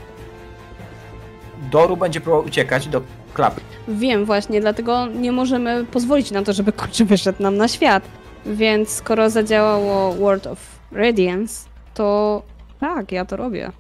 Doru 1.72 1.98
będzie 1.98 2.22
próbował 2.22 2.46
uciekać 2.48 2.88
do 2.88 3.02
klapy. 3.34 3.62
Wiem 3.88 4.26
właśnie, 4.26 4.62
dlatego 4.62 5.06
nie 5.06 5.32
możemy 5.32 5.86
pozwolić 5.86 6.32
na 6.32 6.44
to, 6.44 6.54
żeby 6.54 6.72
kurczę 6.72 7.06
wyszedł 7.06 7.44
nam 7.44 7.58
na 7.58 7.68
świat. 7.68 8.04
Więc 8.46 8.90
skoro 8.90 9.30
zadziałało 9.30 10.14
World 10.14 10.48
of 10.48 10.60
Radiance, 10.92 11.70
to 11.94 12.42
tak, 12.80 13.12
ja 13.12 13.26
to 13.26 13.36
robię. 13.38 13.72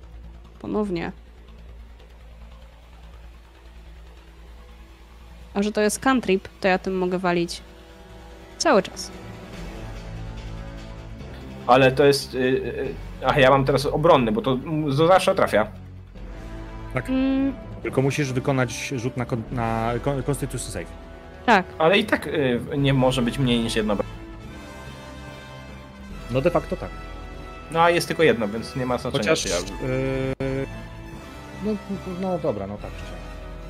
Ponownie. 0.59 1.11
A 5.53 5.63
że 5.63 5.71
to 5.71 5.81
jest 5.81 5.99
cantrip, 5.99 6.47
to 6.61 6.67
ja 6.67 6.77
tym 6.79 6.97
mogę 6.97 7.17
walić 7.17 7.61
cały 8.61 8.83
czas. 8.83 9.11
Ale 11.67 11.91
to 11.91 12.05
jest. 12.05 12.33
Yy, 12.33 12.41
yy, 12.51 12.93
ach, 13.25 13.37
ja 13.37 13.49
mam 13.49 13.65
teraz 13.65 13.85
obronny, 13.85 14.31
bo 14.31 14.41
to, 14.41 14.57
to 14.97 15.07
zawsze 15.07 15.35
trafia. 15.35 15.67
Mm, 17.09 17.53
Tylko 17.83 18.01
musisz 18.01 18.33
wykonać 18.33 18.87
rzut 18.95 19.17
na, 19.17 19.25
kon- 19.25 19.43
na 19.51 19.91
Constitution 20.25 20.71
Save. 20.71 20.85
tak, 21.45 21.65
Ale 21.77 21.97
i 21.99 22.05
tak 22.05 22.27
y, 22.27 22.59
nie 22.77 22.93
może 22.93 23.21
być 23.21 23.37
mniej 23.39 23.59
niż 23.59 23.75
jedno. 23.75 23.95
No 26.31 26.41
de 26.41 26.51
facto 26.51 26.75
tak. 26.77 26.89
No 27.71 27.81
a 27.81 27.89
jest 27.89 28.07
tylko 28.07 28.23
jedno, 28.23 28.47
więc 28.47 28.75
nie 28.75 28.85
ma 28.85 28.97
znaczenia. 28.97 29.23
Chociaż... 29.29 29.45
Ja... 29.45 29.57
Yy, 29.87 30.65
no, 31.65 31.71
no 32.21 32.39
dobra, 32.39 32.67
no 32.67 32.77
tak. 32.77 32.91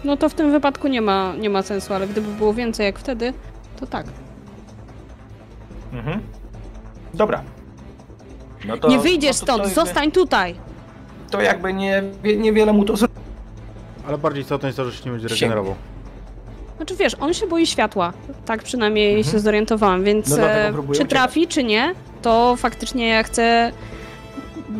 no 0.04 0.18
to 0.18 0.30
w 0.30 0.34
tym 0.34 0.52
wypadku 0.52 0.88
nie 0.88 1.02
ma, 1.02 1.34
nie 1.40 1.50
ma 1.50 1.62
sensu, 1.64 1.94
ale 1.94 2.08
gdyby 2.08 2.28
było 2.34 2.54
więcej 2.54 2.86
jak 2.86 3.00
wtedy, 3.00 3.34
to 3.80 3.88
tak. 3.88 4.06
Mhm. 5.94 6.20
Dobra. 7.14 7.42
No 8.66 8.78
to, 8.78 8.88
nie 8.88 9.00
wyjdziesz 9.00 9.42
no 9.42 9.48
to, 9.48 9.54
stąd, 9.54 9.64
to, 9.64 9.70
zostań 9.86 10.12
tutaj! 10.12 10.56
To 11.32 11.42
jakby 11.42 11.74
nie, 11.74 12.04
niewiele 12.38 12.74
mu 12.74 12.86
to 12.86 12.98
zrobi. 12.98 13.14
Ale 14.08 14.18
bardziej 14.18 14.42
istotne 14.44 14.68
jest 14.70 14.78
to, 14.78 14.86
że 14.86 14.98
się 14.98 15.06
nie 15.06 15.12
będzie 15.12 15.28
regenerował. 15.28 15.76
Znaczy 16.78 16.96
wiesz, 16.96 17.16
on 17.20 17.34
się 17.34 17.48
boi 17.48 17.68
światła. 17.68 18.14
Tak 18.46 18.64
przynajmniej 18.64 19.16
Mhm. 19.18 19.34
się 19.34 19.40
zorientowałam, 19.40 20.04
więc 20.04 20.30
No 20.30 20.50
e, 20.50 20.74
czy 20.74 20.80
uciekać. 20.80 21.10
trafi, 21.10 21.48
czy 21.48 21.64
nie, 21.64 21.94
to 22.22 22.56
faktycznie 22.58 23.08
ja 23.08 23.24
chcę 23.24 23.72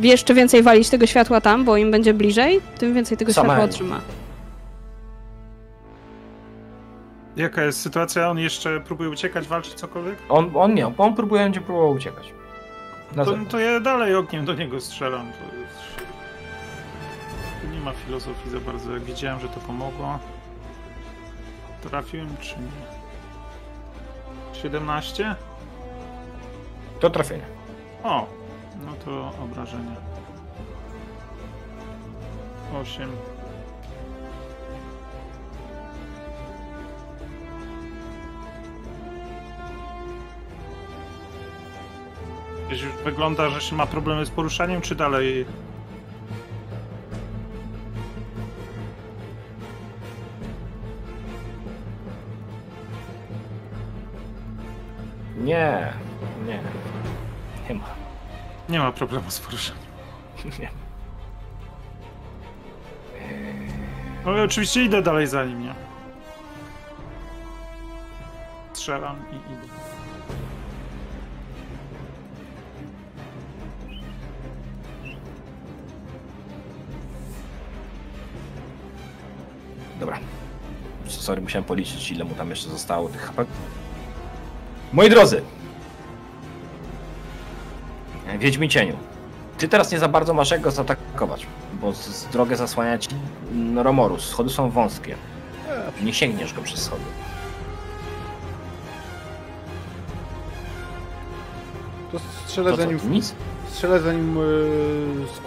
jeszcze 0.02 0.34
więcej 0.34 0.64
walić 0.64 0.90
tego 0.90 1.06
światła 1.08 1.42
tam, 1.42 1.66
bo 1.66 1.78
im 1.78 1.92
będzie 1.92 2.14
bliżej, 2.14 2.60
tym 2.78 2.94
więcej 2.94 3.18
tego 3.18 3.34
Sama 3.34 3.48
światła 3.48 3.66
otrzyma. 3.66 4.00
Jaka 7.36 7.64
jest 7.64 7.82
sytuacja? 7.82 8.30
On 8.30 8.40
jeszcze 8.40 8.80
próbuje 8.80 9.10
uciekać, 9.10 9.48
walczyć, 9.48 9.74
cokolwiek? 9.74 10.18
On, 10.30 10.52
on 10.56 10.74
nie, 10.74 10.98
on 10.98 11.16
próbuje, 11.16 11.42
będzie 11.44 11.62
próbował 11.62 11.92
uciekać. 11.92 12.34
Na 13.16 13.26
To, 13.26 13.36
to 13.50 13.60
ja 13.60 13.80
dalej 13.80 14.16
ogniem 14.16 14.46
do 14.46 14.54
niego 14.54 14.82
strzelam. 14.82 15.32
To 15.32 15.56
jest... 15.56 15.82
Tu 17.62 17.68
nie 17.68 17.80
ma 17.80 17.92
filozofii 17.94 18.50
za 18.50 18.60
bardzo. 18.60 18.92
Jak 18.94 19.04
widziałem, 19.04 19.40
że 19.40 19.48
to 19.48 19.60
pomogło. 19.60 20.20
Trafiłem 21.90 22.38
czy 22.42 22.56
nie? 22.60 23.02
17? 24.62 25.36
To 27.00 27.10
trafienie. 27.10 27.46
O! 28.04 28.28
No 28.86 28.92
to 29.06 29.32
obrażenie. 29.44 29.96
8. 32.82 33.10
Gdzieś 42.72 42.84
wygląda, 42.84 43.50
że 43.50 43.62
się 43.62 43.76
ma 43.76 43.86
problemy 43.86 44.26
z 44.26 44.30
poruszaniem, 44.30 44.82
czy 44.82 44.96
dalej? 44.96 45.46
Nie, 55.38 55.94
nie. 56.46 56.60
Nie 57.70 57.76
ma. 57.76 57.86
Nie 58.70 58.80
ma 58.80 58.92
problemu 58.92 59.32
z 59.32 59.40
poruszaniem. 59.40 59.84
Nie. 60.60 60.72
Ale 64.26 64.44
oczywiście 64.44 64.84
idę 64.84 65.02
dalej 65.02 65.28
za 65.28 65.46
nim, 65.46 65.64
nie? 65.64 65.76
Strzelam 68.74 69.16
i 69.32 69.36
idę. 69.36 69.91
Dobra. 80.02 80.20
Sorry, 81.08 81.42
musiałem 81.42 81.64
policzyć, 81.64 82.12
ile 82.12 82.24
mu 82.24 82.36
tam 82.36 82.50
jeszcze 82.50 82.70
zostało 82.70 83.10
tych 83.10 83.22
HP. 83.22 83.46
Moi 84.94 85.10
drodzy! 85.10 85.42
Wiedźmi 88.40 88.70
cieniu. 88.70 88.98
Ty 89.58 89.68
teraz 89.68 89.92
nie 89.92 90.00
za 90.00 90.08
bardzo 90.08 90.34
masz 90.34 90.52
jak 90.52 90.62
go 90.62 90.72
zaatakować, 90.72 91.48
bo 91.82 91.94
z, 91.94 92.06
z 92.08 92.26
drogę 92.26 92.56
zasłania 92.56 92.98
ci 92.98 93.10
Romorus. 93.76 94.30
Schody 94.30 94.50
są 94.50 94.70
wąskie. 94.70 95.16
Nie 96.04 96.14
sięgniesz 96.14 96.54
go 96.54 96.62
przez 96.62 96.84
schody. 96.84 97.04
To 102.12 102.20
strzelę 102.46 102.72
To 102.72 102.78
za 102.78 102.84
co, 102.84 102.92
nim, 102.92 103.00
nic? 103.12 103.36
strzelę 103.70 104.00
za 104.00 104.14
nim 104.14 104.36
yy, 104.36 105.28
z 105.36 105.40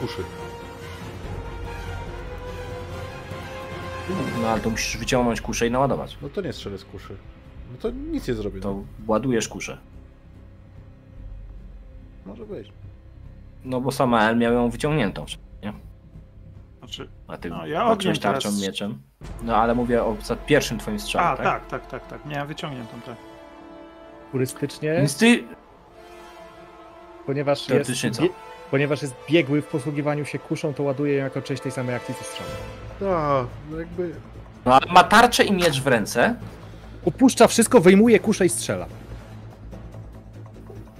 No 4.43 4.49
ale 4.49 4.61
to 4.61 4.71
musisz 4.71 4.97
wyciągnąć 4.97 5.41
kuszę 5.41 5.67
i 5.67 5.71
naładować. 5.71 6.17
No 6.23 6.29
to 6.29 6.41
nie 6.41 6.53
strzelę 6.53 6.79
z 6.79 6.85
kuszy. 6.85 7.17
No 7.73 7.79
to 7.81 7.91
nic 7.91 8.29
nie 8.29 8.35
zrobię. 8.35 8.61
To 8.61 8.83
ładujesz 9.07 9.49
kuszę. 9.49 9.79
Może 12.27 12.47
być. 12.47 12.73
No 13.65 13.81
bo 13.81 13.93
Samael 13.93 14.37
miał 14.39 14.53
ją 14.53 14.71
wyciągniętą, 14.71 15.27
nie? 15.63 15.73
Znaczy, 16.79 17.09
A 17.29 17.37
ty 17.37 17.51
No, 17.51 17.67
ja 17.67 17.87
ogniem 17.87 18.17
tarczą, 18.17 18.49
teraz. 18.49 18.63
mieczem. 18.63 18.99
No 19.43 19.57
ale 19.57 19.75
mówię 19.75 20.05
o 20.05 20.17
za 20.23 20.37
pierwszym 20.37 20.79
twoim 20.79 21.01
strzale, 21.01 21.27
a, 21.29 21.37
tak? 21.37 21.45
tak, 21.47 21.67
tak, 21.69 21.87
tak, 21.91 22.07
tak. 22.07 22.27
Miałem 22.27 22.49
wyciągniętą, 22.49 23.01
tak. 23.07 23.17
Turystycznie, 24.33 24.95
Więc 24.97 25.19
ty... 25.19 25.45
ponieważ 27.27 27.59
jest, 27.59 27.69
Teoretycznie 27.69 28.11
co? 28.11 28.23
ponieważ 28.71 29.03
jest 29.03 29.15
biegły 29.31 29.63
w 29.63 29.67
posługiwaniu 29.67 30.25
się 30.25 30.39
kuszą, 30.39 30.75
to 30.75 30.83
ładuje 30.83 31.15
ją 31.17 31.25
jako 31.25 31.43
część 31.43 31.63
tej 31.63 31.73
samej 31.73 31.95
akcji 31.95 32.15
co 32.15 32.25
strzał. 32.25 32.47
Tak, 33.01 33.47
no 33.71 33.79
jakby... 33.79 34.15
No 34.65 34.75
ale 34.75 34.93
ma 34.93 35.05
tarczę 35.05 35.45
i 35.45 35.53
miecz 35.53 35.81
w 35.81 35.87
ręce. 35.87 36.35
Upuszcza 37.05 37.47
wszystko, 37.47 37.81
wyjmuje 37.81 38.21
kuszę 38.21 38.47
i 38.47 38.49
strzela. 38.49 38.87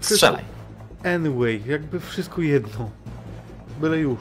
Strzelaj. 0.01 0.45
Anyway, 1.05 1.63
jakby 1.67 2.01
wszystko 2.01 2.43
jedno. 2.43 2.91
Byle 3.81 3.99
już. 3.99 4.19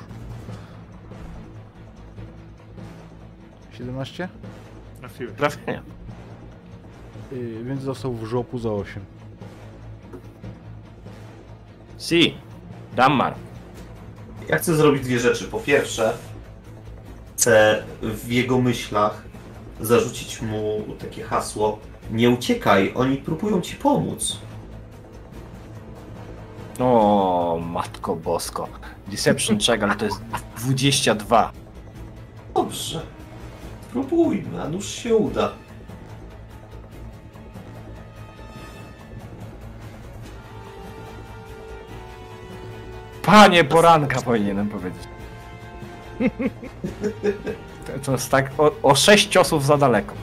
17? 3.71 4.29
Trafiłeś. 4.99 5.33
Trafienie. 5.37 5.81
Yy, 7.31 7.63
więc 7.63 7.81
został 7.81 8.13
w 8.13 8.25
żopu 8.25 8.59
za 8.59 8.69
8. 8.71 9.03
Si. 11.99 12.37
Dammar. 12.95 13.33
Ja 14.49 14.57
chcę 14.57 14.75
zrobić 14.75 15.03
dwie 15.03 15.19
rzeczy. 15.19 15.45
Po 15.45 15.59
pierwsze, 15.59 16.13
chcę 17.43 17.83
w 18.01 18.31
jego 18.31 18.61
myślach 18.61 19.23
zarzucić 19.79 20.41
mu 20.41 20.83
takie 20.99 21.23
hasło 21.23 21.79
nie 22.11 22.29
uciekaj, 22.29 22.91
oni 22.95 23.17
próbują 23.17 23.61
ci 23.61 23.75
pomóc. 23.75 24.37
O, 26.79 27.59
matko 27.65 28.15
bosko. 28.15 28.67
Deception 29.07 29.57
check, 29.59 29.83
ale 29.83 29.95
to 29.95 30.05
jest 30.05 30.21
22. 30.57 31.51
Dobrze. 32.55 33.01
Spróbujmy, 33.89 34.63
a 34.63 34.67
nuż 34.69 34.89
się 34.89 35.15
uda. 35.15 35.51
Panie 43.21 43.63
poranka 43.63 44.21
powinienem 44.21 44.69
powiedzieć. 44.69 45.12
To, 48.05 48.11
jest 48.11 48.31
tak 48.31 48.51
o, 48.57 48.71
o 48.83 48.95
6 48.95 49.29
ciosów 49.29 49.65
za 49.65 49.77
daleko. 49.77 50.13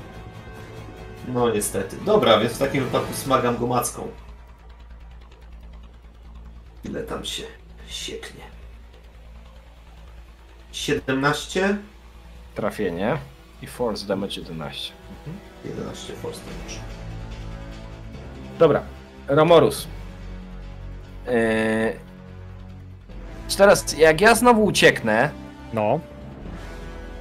No 1.29 1.51
niestety. 1.51 1.97
Dobra, 2.05 2.39
więc 2.41 2.53
w 2.53 2.59
takim 2.59 2.85
wypadku 2.85 3.15
smagam 3.15 3.59
go 3.59 3.67
macką. 3.67 4.09
Ile 6.85 7.03
tam 7.03 7.25
się 7.25 7.43
sieknie? 7.89 8.45
17? 10.73 11.77
Trafienie. 12.55 13.19
I 13.63 13.67
force 13.67 14.07
damage 14.07 14.41
11. 14.41 14.93
11 15.65 16.13
force 16.13 16.41
damage. 16.41 16.81
Dobra. 18.59 18.83
Romorus. 19.29 19.87
Yy... 21.27 21.33
Czy 23.49 23.57
teraz, 23.57 23.99
jak 23.99 24.21
ja 24.21 24.35
znowu 24.35 24.65
ucieknę, 24.65 25.31
No, 25.75 26.01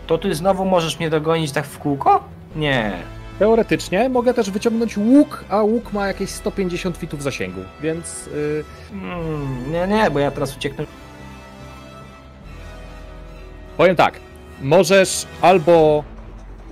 to 0.08 0.18
ty 0.18 0.36
znowu 0.36 0.66
możesz 0.66 1.00
mnie 1.00 1.10
dogonić 1.10 1.52
tak 1.52 1.66
w 1.66 1.80
kółko? 1.80 2.24
Nie. 2.56 2.92
teoretycznie 3.40 4.10
mogę 4.10 4.34
też 4.34 4.52
wyciągnąć 4.52 4.98
łuk, 4.98 5.44
a 5.50 5.62
łuk 5.62 5.94
ma 5.94 6.08
jakieś 6.08 6.30
150 6.30 6.98
fitów 6.98 7.24
zasięgu, 7.24 7.62
więc 7.82 8.26
yy, 8.26 8.64
Mm, 8.94 9.72
nie, 9.72 9.88
nie, 9.88 10.12
bo 10.12 10.20
ja 10.20 10.32
teraz 10.32 10.58
ucieknę. 10.58 10.86
powiem 13.78 13.96
tak. 13.96 14.20
Możesz 14.62 15.26
albo 15.42 16.04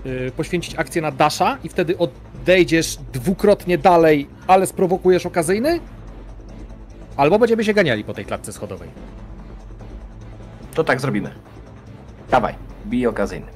yy, 0.06 0.32
poświęcić 0.38 0.76
akcję 0.76 1.02
na 1.02 1.12
dasha 1.12 1.58
i 1.64 1.70
wtedy 1.70 1.96
odejdziesz 1.98 2.98
dwukrotnie 3.14 3.78
dalej, 3.78 4.28
ale 4.48 4.66
sprowokujesz 4.68 5.26
okazyjny, 5.26 5.80
albo 7.18 7.40
będziemy 7.40 7.64
się 7.64 7.74
ganiali 7.74 8.04
po 8.04 8.14
tej 8.14 8.26
klatce 8.26 8.54
schodowej. 8.54 8.90
To 10.74 10.84
tak 10.84 11.02
zrobimy. 11.02 11.32
Dawaj, 12.30 12.56
bij 12.86 13.08
okazyjny. 13.08 13.48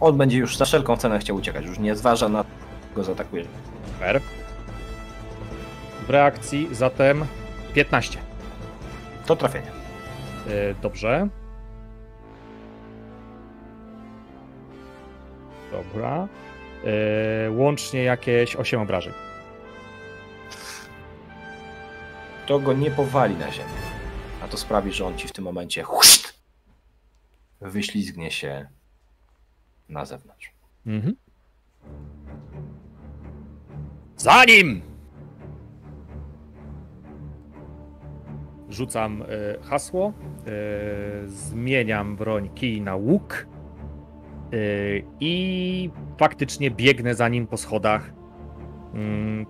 On 0.00 0.16
będzie 0.16 0.38
już 0.38 0.56
za 0.56 0.64
wszelką 0.64 0.96
cenę 0.96 1.18
chciał 1.18 1.36
uciekać, 1.36 1.64
już 1.64 1.78
nie 1.78 1.96
zważa 1.96 2.28
na 2.28 2.44
go 2.94 3.04
zaatakuje. 3.04 3.44
Super. 3.86 4.20
W 6.06 6.10
reakcji 6.10 6.68
zatem 6.72 7.26
15. 7.74 8.18
To 9.26 9.36
trafienie. 9.36 9.66
Yy, 10.46 10.74
dobrze. 10.82 11.28
Dobra. 15.72 16.28
Yy, 16.84 17.50
łącznie 17.50 18.02
jakieś 18.02 18.56
8 18.56 18.80
obrażeń. 18.80 19.12
To 22.46 22.58
go 22.58 22.72
nie 22.72 22.90
powali 22.90 23.36
na 23.36 23.52
ziemię. 23.52 23.68
A 24.44 24.48
to 24.48 24.56
sprawi, 24.56 24.92
że 24.92 25.06
on 25.06 25.18
ci 25.18 25.28
w 25.28 25.32
tym 25.32 25.44
momencie 25.44 25.82
wyślizgnie 27.62 28.30
się 28.30 28.68
na 29.88 30.04
zewnątrz. 30.04 30.52
Mhm. 30.86 31.16
Za 34.16 34.44
nim! 34.44 34.82
Rzucam 38.70 39.22
e, 39.22 39.26
hasło, 39.62 40.12
e, 40.12 40.52
zmieniam 41.26 42.16
broń 42.16 42.50
kij 42.54 42.80
na 42.80 42.96
łuk 42.96 43.46
e, 44.52 44.56
i 45.20 45.90
faktycznie 46.18 46.70
biegnę 46.70 47.14
za 47.14 47.28
nim 47.28 47.46
po 47.46 47.56
schodach. 47.56 48.12
Mm, 48.94 49.46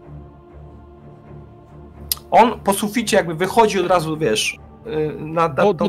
On 2.31 2.61
po 2.61 2.73
suficie 2.73 3.17
jakby 3.17 3.35
wychodzi 3.35 3.81
od 3.81 3.87
razu, 3.87 4.17
wiesz, 4.17 4.59
y, 4.87 5.13
na, 5.19 5.49
na 5.49 5.49
Do, 5.49 5.75
tą 5.75 5.89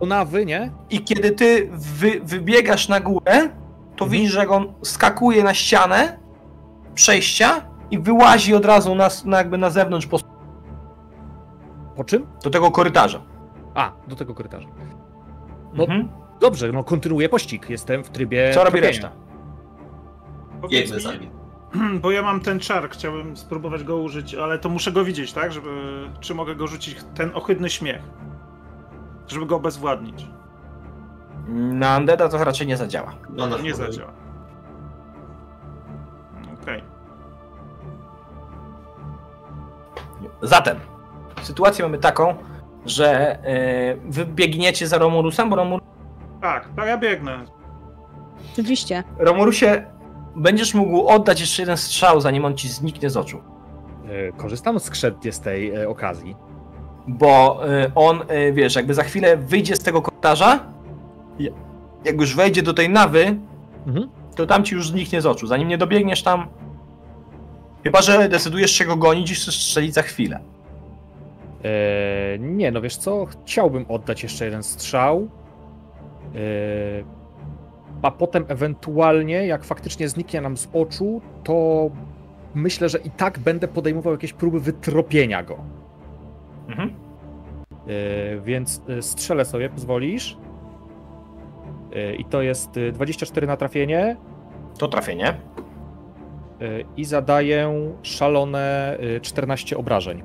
do 0.00 0.06
nawy, 0.06 0.46
nie? 0.46 0.70
i 0.90 1.00
kiedy 1.04 1.30
ty 1.30 1.68
wy, 1.72 2.20
wybiegasz 2.24 2.88
na 2.88 3.00
górę, 3.00 3.48
to 3.96 4.04
Mhm. 4.04 4.10
widzisz, 4.10 4.32
że 4.32 4.48
on 4.48 4.72
skakuje 4.82 5.44
na 5.44 5.54
ścianę 5.54 6.18
przejścia 6.94 7.66
i 7.90 7.98
wyłazi 7.98 8.54
od 8.54 8.64
razu 8.64 8.94
na, 8.94 9.08
na 9.24 9.38
jakby 9.38 9.58
na 9.58 9.70
zewnątrz 9.70 10.06
po, 10.06 10.18
Po 11.96 12.04
czym? 12.04 12.26
do 12.44 12.50
tego 12.50 12.70
korytarza. 12.70 13.20
A, 13.74 13.92
do 14.08 14.16
tego 14.16 14.34
korytarza. 14.34 14.68
No, 15.74 15.84
Mhm. 15.84 16.08
Dobrze, 16.40 16.72
no 16.72 16.84
kontynuuję 16.84 17.28
pościg. 17.28 17.70
Jestem 17.70 18.04
w 18.04 18.08
trybie. 18.10 18.50
Co 18.54 18.64
robi 18.64 18.80
reszta? 18.80 19.10
Mi, 20.70 20.86
za 21.00 21.14
nim. 21.14 21.30
Bo 22.02 22.10
ja 22.10 22.22
mam 22.22 22.40
ten 22.40 22.60
czar, 22.60 22.90
chciałbym 22.90 23.36
spróbować 23.36 23.84
go 23.84 23.96
użyć, 23.96 24.34
ale 24.34 24.58
to 24.58 24.68
muszę 24.68 24.92
go 24.92 25.04
widzieć, 25.04 25.32
tak? 25.32 25.52
Żeby, 25.52 25.70
czy 26.20 26.34
mogę 26.34 26.54
go 26.54 26.66
rzucić, 26.66 26.96
ten 27.14 27.30
ohydny 27.34 27.70
śmiech. 27.70 28.02
Żeby 29.26 29.46
go 29.46 29.56
obezwładnić. 29.56 30.26
Na 31.48 31.96
Undeada 31.98 32.28
to 32.28 32.44
raczej 32.44 32.66
nie 32.66 32.76
zadziała. 32.76 33.12
No, 33.30 33.46
na 33.46 33.58
Nie 33.58 33.74
zadziała. 33.74 34.12
Okej. 36.62 36.82
Zatem, 40.42 40.76
sytuację 41.42 41.84
mamy 41.84 41.98
taką, 41.98 42.34
że 42.86 43.38
e, 43.44 43.96
wy 43.96 44.26
biegniecie 44.26 44.86
za 44.88 44.98
Romurusem, 44.98 45.50
bo 45.50 45.56
Romur, 45.56 45.80
Tak, 46.42 46.68
tak, 46.76 46.86
ja 46.86 46.98
biegnę. 46.98 47.44
Oczywiście. 48.52 49.04
Romurusie 49.18 49.86
będziesz 50.36 50.74
mógł 50.74 51.06
oddać 51.08 51.40
jeszcze 51.40 51.62
jeden 51.62 51.76
strzał, 51.76 52.20
zanim 52.20 52.44
on 52.44 52.56
ci 52.56 52.68
zniknie 52.68 53.10
z 53.10 53.16
oczu. 53.16 53.40
E, 54.08 54.32
Korzystam 54.32 54.80
skrzętnie 54.80 55.32
z 55.32 55.40
tej 55.40 55.74
e, 55.74 55.88
okazji. 55.88 56.36
Bo 57.08 57.60
e, 57.68 57.90
on, 57.94 58.20
e, 58.28 58.52
wiesz, 58.52 58.76
jakby 58.76 58.94
za 58.94 59.02
chwilę 59.02 59.36
wyjdzie 59.36 59.76
z 59.76 59.80
tego 59.80 60.02
korytarza, 60.02 60.60
jak 62.04 62.20
już 62.20 62.36
wejdzie 62.36 62.62
do 62.62 62.74
tej 62.74 62.88
nawy, 62.90 63.36
Mhm. 63.86 64.08
to 64.36 64.46
tam 64.46 64.64
ci 64.64 64.74
już 64.74 64.88
zniknie 64.90 65.20
z 65.20 65.26
oczu. 65.26 65.46
Zanim 65.46 65.68
nie 65.68 65.78
dobiegniesz 65.78 66.22
tam, 66.22 66.46
chyba 67.84 68.02
że 68.02 68.28
decydujesz 68.28 68.70
się 68.70 68.84
go 68.84 68.96
gonić 68.96 69.30
i 69.30 69.34
strzelić 69.36 69.94
za 69.94 70.02
chwilę. 70.02 70.40
E, 71.64 72.38
nie, 72.38 72.70
no 72.72 72.80
wiesz 72.80 72.96
co? 72.96 73.26
Chciałbym 73.26 73.86
oddać 73.88 74.22
jeszcze 74.22 74.44
jeden 74.44 74.62
strzał. 74.62 75.28
E, 76.34 76.38
a 78.02 78.10
potem 78.10 78.44
ewentualnie, 78.48 79.46
jak 79.46 79.64
faktycznie 79.64 80.08
zniknie 80.08 80.40
nam 80.40 80.56
z 80.56 80.68
oczu, 80.72 81.20
to 81.44 81.86
myślę, 82.54 82.88
że 82.88 82.98
i 82.98 83.10
tak 83.10 83.38
będę 83.38 83.68
podejmował 83.68 84.12
jakieś 84.12 84.32
próby 84.32 84.60
wytropienia 84.60 85.42
go. 85.42 85.56
Mhm. 86.68 86.90
E, 87.86 88.40
więc 88.40 88.82
e, 88.88 89.02
strzelę 89.02 89.44
sobie, 89.44 89.68
pozwolisz? 89.68 90.38
E, 91.94 92.14
I 92.14 92.24
to 92.24 92.42
jest 92.42 92.76
e, 92.76 92.92
24 92.92 93.46
na 93.46 93.56
trafienie 93.56 94.16
To 94.78 94.88
trafienie. 94.88 95.28
e, 95.28 95.36
i 96.96 97.04
zadaję 97.04 97.90
szalone 98.02 98.96
e, 99.16 99.20
14 99.20 99.76
obrażeń. 99.76 100.22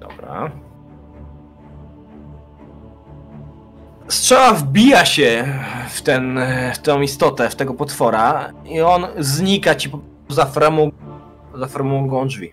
Dobra. 0.00 0.50
Strzała 4.08 4.52
wbija 4.54 5.04
się 5.04 5.44
w, 5.88 6.02
ten, 6.02 6.40
w 6.74 6.78
tę 6.78 7.04
istotę, 7.04 7.50
w 7.50 7.56
tego 7.56 7.74
potwora 7.74 8.52
i 8.64 8.80
on 8.80 9.06
znika 9.18 9.74
ci 9.74 9.90
za 10.28 10.44
framugą, 10.46 10.96
za 11.54 11.66
framugą 11.66 12.26
drzwi. 12.26 12.52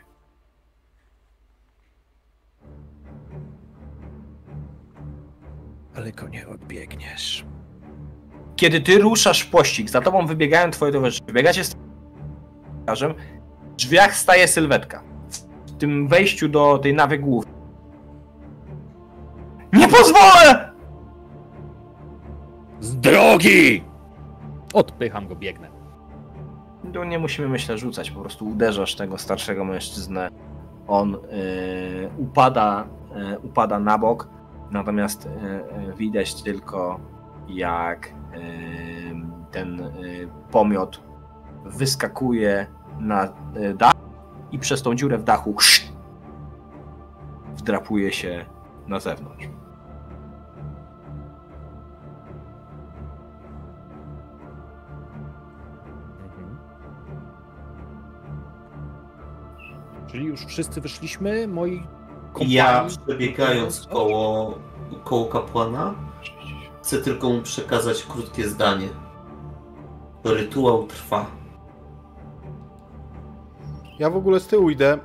Ale 5.99 6.11
go 6.11 6.27
nie 6.27 6.47
odbiegniesz. 6.47 7.45
Kiedy 8.55 8.81
ty 8.81 8.97
ruszasz 8.97 9.41
w 9.41 9.49
pościg, 9.49 9.89
za 9.89 10.01
tobą 10.01 10.25
wybiegają 10.25 10.71
twoje 10.71 10.91
towarzysze, 10.91 11.23
wybiegacie 11.27 11.63
z 11.63 11.75
twarzem, 12.83 13.13
w 13.61 13.75
drzwiach 13.75 14.15
staje 14.15 14.47
sylwetka. 14.47 15.03
W 15.67 15.77
tym 15.77 16.07
wejściu 16.07 16.49
do 16.49 16.77
tej 16.77 16.93
nawy 16.93 17.19
głównej. 17.19 17.55
Nie 19.73 19.87
pozwolę! 19.87 20.71
Z 22.79 22.95
drogi! 22.95 23.83
Odpycham 24.73 25.27
go, 25.27 25.35
biegnę. 25.35 25.69
Tu 26.93 27.03
nie 27.03 27.19
musimy, 27.19 27.47
myślę, 27.47 27.77
rzucać, 27.77 28.11
po 28.11 28.21
prostu 28.21 28.47
uderzasz 28.47 28.95
tego 28.95 29.17
starszego 29.17 29.65
mężczyznę. 29.65 30.29
On 30.87 31.15
y, 31.15 31.19
upada, 32.17 32.87
y, 33.33 33.39
upada 33.39 33.79
na 33.79 33.97
bok, 33.97 34.38
natomiast 34.71 35.25
y, 35.25 35.29
y, 35.29 35.93
widać 35.93 36.43
tylko 36.43 36.99
jak 37.47 38.07
y, 38.07 38.11
ten 39.51 39.91
pomiot 40.51 41.03
wyskakuje 41.65 42.67
na 42.99 43.33
dach 43.75 43.93
i 44.51 44.59
przez 44.59 44.81
tą 44.81 44.95
dziurę 44.95 45.17
w 45.17 45.23
dachu 45.23 45.55
wdrapuje 47.55 48.11
się 48.13 48.45
na 48.87 48.99
zewnątrz. 48.99 49.45
Mhm. 56.23 56.57
Czyli 60.07 60.25
już 60.25 60.45
wszyscy 60.45 60.81
wyszliśmy, 60.81 61.47
moi. 61.47 61.98
Ja 62.47 62.85
przebiegając 63.05 63.87
koło, 63.87 64.53
koło 65.03 65.25
kapłana, 65.25 65.93
chcę 66.81 66.97
tylko 66.97 67.29
mu 67.29 67.41
przekazać 67.41 68.03
krótkie 68.03 68.47
zdanie. 68.47 68.87
Rytuał 70.23 70.83
trwa. 70.83 71.25
Ja 73.99 74.09
w 74.09 74.15
ogóle 74.15 74.39
z 74.39 74.47
tyłu 74.47 74.69
idę, 74.69 74.97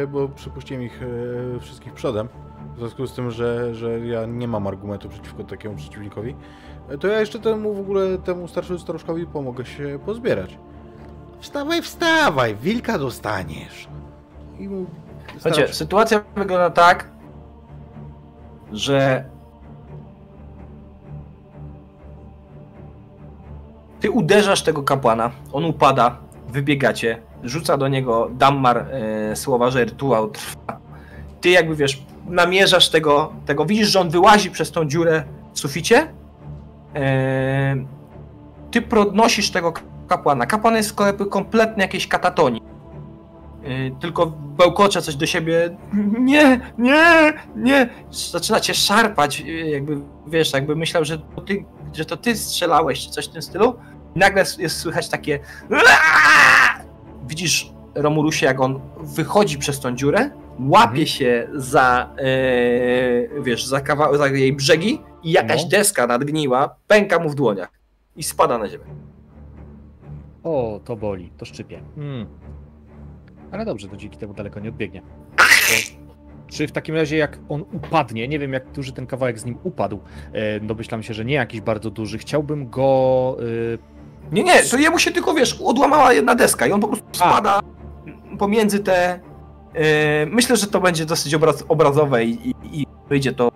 yy, 0.00 0.06
bo 0.06 0.28
przypuściłem 0.28 0.82
ich 0.82 1.00
yy, 1.52 1.60
wszystkich 1.60 1.92
przodem. 1.92 2.28
W 2.74 2.78
związku 2.78 3.06
z 3.06 3.14
tym, 3.14 3.30
że, 3.30 3.74
że 3.74 4.00
ja 4.00 4.26
nie 4.26 4.48
mam 4.48 4.66
argumentu 4.66 5.08
przeciwko 5.08 5.44
takiemu 5.44 5.76
przeciwnikowi, 5.76 6.36
yy, 6.90 6.98
to 6.98 7.08
ja 7.08 7.20
jeszcze 7.20 7.38
temu 7.38 7.74
w 7.74 7.80
ogóle 7.80 8.18
temu 8.18 8.48
starszemu 8.48 8.78
staruszkowi 8.78 9.26
pomogę 9.26 9.64
się 9.64 9.98
pozbierać. 10.06 10.58
Wstawaj, 11.40 11.82
wstawaj, 11.82 12.56
wilka 12.56 12.98
dostaniesz. 12.98 13.88
I 14.58 14.68
mu 14.68 14.86
Słuchajcie, 15.40 15.74
sytuacja 15.74 16.24
wygląda 16.36 16.70
tak, 16.70 17.08
że 18.72 19.24
ty 24.00 24.10
uderzasz 24.10 24.62
tego 24.62 24.82
kapłana, 24.82 25.30
on 25.52 25.64
upada, 25.64 26.16
wybiegacie, 26.48 27.22
rzuca 27.42 27.76
do 27.76 27.88
niego 27.88 28.30
Dammar 28.32 28.78
e, 28.78 29.36
słowa, 29.36 29.70
że 29.70 29.84
rytuał 29.84 30.30
trwa. 30.30 30.78
Ty 31.40 31.50
jakby 31.50 31.76
wiesz, 31.76 32.02
namierzasz 32.26 32.88
tego, 32.88 33.32
tego, 33.46 33.64
widzisz, 33.64 33.88
że 33.88 34.00
on 34.00 34.10
wyłazi 34.10 34.50
przez 34.50 34.70
tą 34.70 34.84
dziurę 34.84 35.24
w 35.52 35.60
suficie. 35.60 36.08
E, 36.94 37.76
ty 38.70 38.82
podnosisz 38.82 39.50
tego 39.50 39.72
kapłana. 40.08 40.46
Kapłan 40.46 40.76
jest 40.76 40.96
kompletnie 41.30 41.82
jakiejś 41.82 42.08
katatonii. 42.08 42.59
Yy, 43.62 43.96
tylko 44.00 44.26
bełkocze 44.26 45.02
coś 45.02 45.16
do 45.16 45.26
siebie. 45.26 45.76
Nie, 46.18 46.60
nie, 46.78 47.32
nie. 47.56 47.88
Zaczyna 48.10 48.60
cię 48.60 48.74
szarpać, 48.74 49.40
yy, 49.40 49.70
jakby 49.70 50.00
wiesz, 50.26 50.52
jakby 50.52 50.76
myślał, 50.76 51.04
że 51.04 51.18
to 51.18 51.40
ty, 51.40 51.64
że 51.92 52.04
to 52.04 52.16
ty 52.16 52.36
strzelałeś, 52.36 53.00
czy 53.06 53.10
coś 53.10 53.28
w 53.28 53.32
tym 53.32 53.42
stylu. 53.42 53.74
I 54.16 54.18
nagle 54.18 54.44
jest 54.58 54.76
słychać 54.78 55.08
takie. 55.08 55.38
Widzisz 57.28 57.72
Romurusie, 57.94 58.46
jak 58.46 58.60
on 58.60 58.80
wychodzi 59.00 59.58
przez 59.58 59.80
tą 59.80 59.96
dziurę, 59.96 60.30
łapie 60.68 61.06
się 61.06 61.48
za, 61.54 62.08
yy, 63.36 63.42
wiesz, 63.42 63.66
za, 63.66 63.80
kawał, 63.80 64.16
za 64.16 64.26
jej 64.28 64.52
brzegi 64.52 65.00
i 65.22 65.32
jakaś 65.32 65.62
No. 65.62 65.68
deska 65.68 66.06
nadgniła, 66.06 66.74
pęka 66.86 67.18
mu 67.18 67.28
w 67.30 67.34
dłoniach 67.34 67.68
i 68.16 68.22
spada 68.22 68.58
na 68.58 68.68
ziemię. 68.68 68.84
O, 70.44 70.80
to 70.84 70.96
boli, 70.96 71.32
to 71.38 71.44
szczypie. 71.44 71.82
Mm. 71.96 72.26
Ale 73.52 73.64
dobrze, 73.64 73.88
to 73.88 73.96
dzięki 73.96 74.18
temu 74.18 74.34
daleko 74.34 74.60
nie 74.60 74.68
odbiegnie. 74.68 75.02
Czy 76.48 76.66
w 76.66 76.72
takim 76.72 76.94
razie 76.94 77.16
jak 77.16 77.38
on 77.48 77.64
upadnie, 77.72 78.28
nie 78.28 78.38
wiem 78.38 78.52
jak 78.52 78.70
duży 78.70 78.92
ten 78.92 79.06
kawałek 79.06 79.38
z 79.38 79.44
nim 79.44 79.58
upadł, 79.62 80.00
e, 80.32 80.60
domyślam 80.60 81.02
się, 81.02 81.14
że 81.14 81.24
nie 81.24 81.34
jakiś 81.34 81.60
bardzo 81.60 81.90
duży, 81.90 82.18
chciałbym 82.18 82.70
go 82.70 83.36
Nie, 84.32 84.42
nie, 84.42 84.62
to 84.62 84.76
jemu 84.76 84.98
się 84.98 85.10
tylko, 85.10 85.34
wiesz, 85.34 85.60
odłamała 85.64 86.12
jedna 86.12 86.34
deska 86.34 86.66
i 86.66 86.72
on 86.72 86.80
po 86.80 86.88
prostu 86.88 87.06
spada 87.12 87.60
pomiędzy 88.38 88.80
te... 88.80 89.20
e, 89.74 90.26
myślę, 90.26 90.56
że 90.56 90.66
to 90.66 90.80
będzie 90.80 91.06
dosyć 91.06 91.34
obraz, 91.34 91.64
obrazowe 91.68 92.24
i, 92.24 92.48
i, 92.50 92.54
i 92.80 92.86
wyjdzie 93.08 93.32
to 93.32 93.50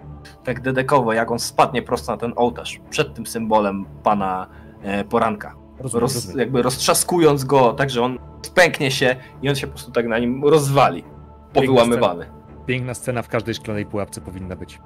tak 0.44 0.60
dedekowo, 0.60 1.12
jak 1.12 1.30
on 1.30 1.38
spadnie 1.38 1.82
prosto 1.82 2.12
na 2.12 2.18
ten 2.18 2.32
ołtarz, 2.36 2.80
przed 2.90 3.14
tym 3.14 3.26
symbolem 3.26 3.84
pana 4.02 4.46
e, 4.82 5.04
poranka. 5.04 5.54
Rozumiem, 5.78 6.00
Roz, 6.02 6.14
rozumiem. 6.14 6.38
jakby 6.38 6.62
roztrzaskując 6.62 7.44
go, 7.44 7.72
tak 7.72 7.90
że 7.90 8.02
on 8.02 8.18
spęknie 8.42 8.90
się 8.90 9.16
i 9.42 9.48
on 9.48 9.54
się 9.54 9.66
po 9.66 9.72
prostu 9.72 9.92
tak 9.92 10.06
na 10.06 10.18
nim 10.18 10.44
rozwali. 10.44 11.04
Powyłamywany. 11.52 12.26
Piękna 12.66 12.94
scena 12.94 13.22
w 13.22 13.28
każdej 13.28 13.54
szklanej 13.54 13.86
pułapce 13.86 14.20
powinna 14.20 14.56
być. 14.56 14.80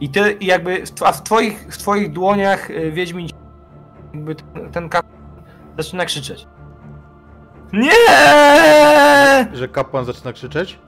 I 0.00 0.08
ty 0.08 0.32
i 0.32 0.46
jakby, 0.46 0.82
a 1.04 1.12
w 1.12 1.22
twoich, 1.22 1.66
w 1.70 1.78
twoich 1.78 2.12
dłoniach 2.12 2.70
y, 2.70 2.92
Wiedźmin 2.92 3.28
jakby 4.14 4.34
ten, 4.34 4.70
ten 4.72 4.88
kap 4.88 5.06
zaczyna 5.78 6.04
krzyczeć. 6.04 6.46
Nie! 7.72 7.90
Że 9.52 9.68
kapłan 9.68 10.04
zaczyna 10.04 10.32
krzyczeć, 10.32 10.78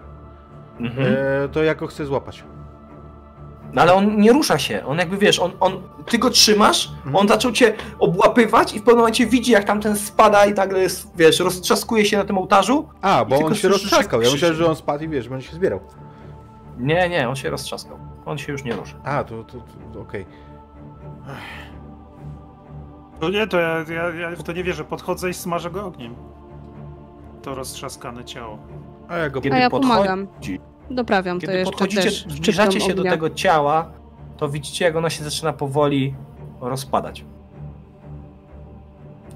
Mhm. 0.80 1.06
e, 1.44 1.48
to 1.48 1.62
ja 1.62 1.74
go 1.74 1.86
chcę 1.86 2.06
złapać. 2.06 2.44
No 3.76 3.82
ale 3.82 3.94
on 3.94 4.20
nie 4.20 4.32
rusza 4.32 4.58
się, 4.58 4.86
on 4.86 4.98
jakby 4.98 5.16
wiesz, 5.18 5.38
on, 5.38 5.52
on, 5.60 5.72
ty 6.06 6.18
go 6.18 6.30
trzymasz, 6.30 6.88
Mhm. 6.96 7.16
on 7.16 7.28
zaczął 7.28 7.52
cię 7.52 7.74
obłapywać 7.98 8.74
i 8.74 8.78
w 8.78 8.82
pewnym 8.82 8.96
momencie 8.98 9.26
widzi 9.26 9.52
jak 9.52 9.64
tamten 9.64 9.96
spada 9.96 10.46
i 10.46 10.54
tak 10.54 10.72
jest, 10.72 11.16
wiesz, 11.16 11.40
roztrzaskuje 11.40 12.04
się 12.04 12.16
na 12.18 12.24
tym 12.24 12.38
ołtarzu. 12.38 12.88
A, 13.02 13.24
bo 13.24 13.36
on 13.38 13.54
się 13.54 13.68
roztrzaskał. 13.68 14.22
Ja 14.22 14.30
myślałem, 14.32 14.56
że 14.56 14.66
on 14.66 14.76
spadł 14.76 15.04
i 15.04 15.08
wiesz, 15.08 15.28
będzie 15.28 15.48
się 15.48 15.54
zbierał. 15.56 15.80
Nie, 16.78 17.08
nie, 17.08 17.28
on 17.28 17.36
się 17.36 17.50
roztrzaskał. 17.50 17.98
On 18.26 18.38
się 18.38 18.52
już 18.52 18.64
nie 18.64 18.72
rusza. 18.72 18.96
A, 19.04 19.24
to, 19.24 19.44
to, 19.44 19.58
to 19.92 20.00
okej. 20.00 20.26
To 23.20 23.30
nie, 23.30 23.46
to 23.46 23.58
ja, 23.60 23.84
ja, 23.94 24.10
ja 24.30 24.36
w 24.36 24.42
to 24.42 24.52
nie 24.52 24.64
wierzę. 24.64 24.84
Podchodzę 24.84 25.30
i 25.30 25.34
smażę 25.34 25.70
go 25.70 25.86
ogniem. 25.86 26.14
To 27.42 27.54
roztrzaskane 27.54 28.24
ciało. 28.24 28.58
A 29.08 29.16
ja 29.16 29.30
go... 29.30 29.40
A 29.52 29.56
ja 29.58 29.68
podchodzi- 29.70 29.80
pomagam. 29.88 30.26
Doprawiam 30.90 31.40
to 31.40 31.46
Kiedy 31.46 31.58
jeszcze 31.58 31.70
podchodzicie, 31.72 32.02
też 32.02 32.26
zbliżacie 32.28 32.80
się 32.80 32.94
do 32.94 33.00
ognia. 33.00 33.10
tego 33.10 33.30
ciała, 33.30 33.90
to 34.36 34.48
widzicie, 34.48 34.84
jak 34.84 34.96
ono 34.96 35.10
się 35.10 35.24
zaczyna 35.24 35.52
powoli 35.52 36.14
rozpadać. 36.60 37.24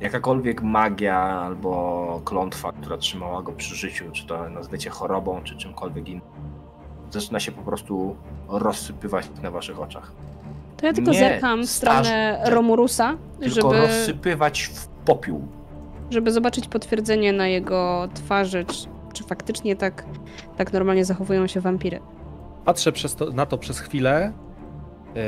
Jakakolwiek 0.00 0.62
magia 0.62 1.18
albo 1.18 2.20
klątwa, 2.24 2.72
która 2.72 2.96
trzymała 2.96 3.42
go 3.42 3.52
przy 3.52 3.74
życiu, 3.76 4.04
czy 4.12 4.26
to 4.26 4.48
nazwiecie 4.50 4.90
chorobą, 4.90 5.40
czy 5.44 5.56
czymkolwiek 5.56 6.08
innym, 6.08 6.20
zaczyna 7.10 7.40
się 7.40 7.52
po 7.52 7.62
prostu 7.62 8.16
rozsypywać 8.48 9.26
na 9.42 9.50
waszych 9.50 9.80
oczach. 9.80 10.12
To 10.76 10.86
ja 10.86 10.92
tylko 10.92 11.10
Nie, 11.10 11.18
zerkam 11.18 11.62
w 11.62 11.66
staż- 11.66 12.06
stronę 12.06 12.42
Romurusa, 12.46 13.16
Tylko 13.40 13.54
żeby, 13.54 13.80
rozsypywać 13.86 14.62
w 14.62 14.86
popiół. 14.86 15.48
żeby 16.10 16.32
zobaczyć 16.32 16.68
potwierdzenie 16.68 17.32
na 17.32 17.46
jego 17.46 18.08
twarzy, 18.14 18.64
czy, 19.12 19.24
faktycznie 19.24 19.76
tak, 19.76 20.04
tak 20.56 20.72
normalnie 20.72 21.04
zachowują 21.04 21.46
się 21.46 21.60
wampiry. 21.60 22.00
Patrzę 22.64 22.92
to, 23.16 23.30
na 23.30 23.46
to 23.46 23.58
przez 23.58 23.80
chwilę 23.80 24.32
yy, 25.14 25.22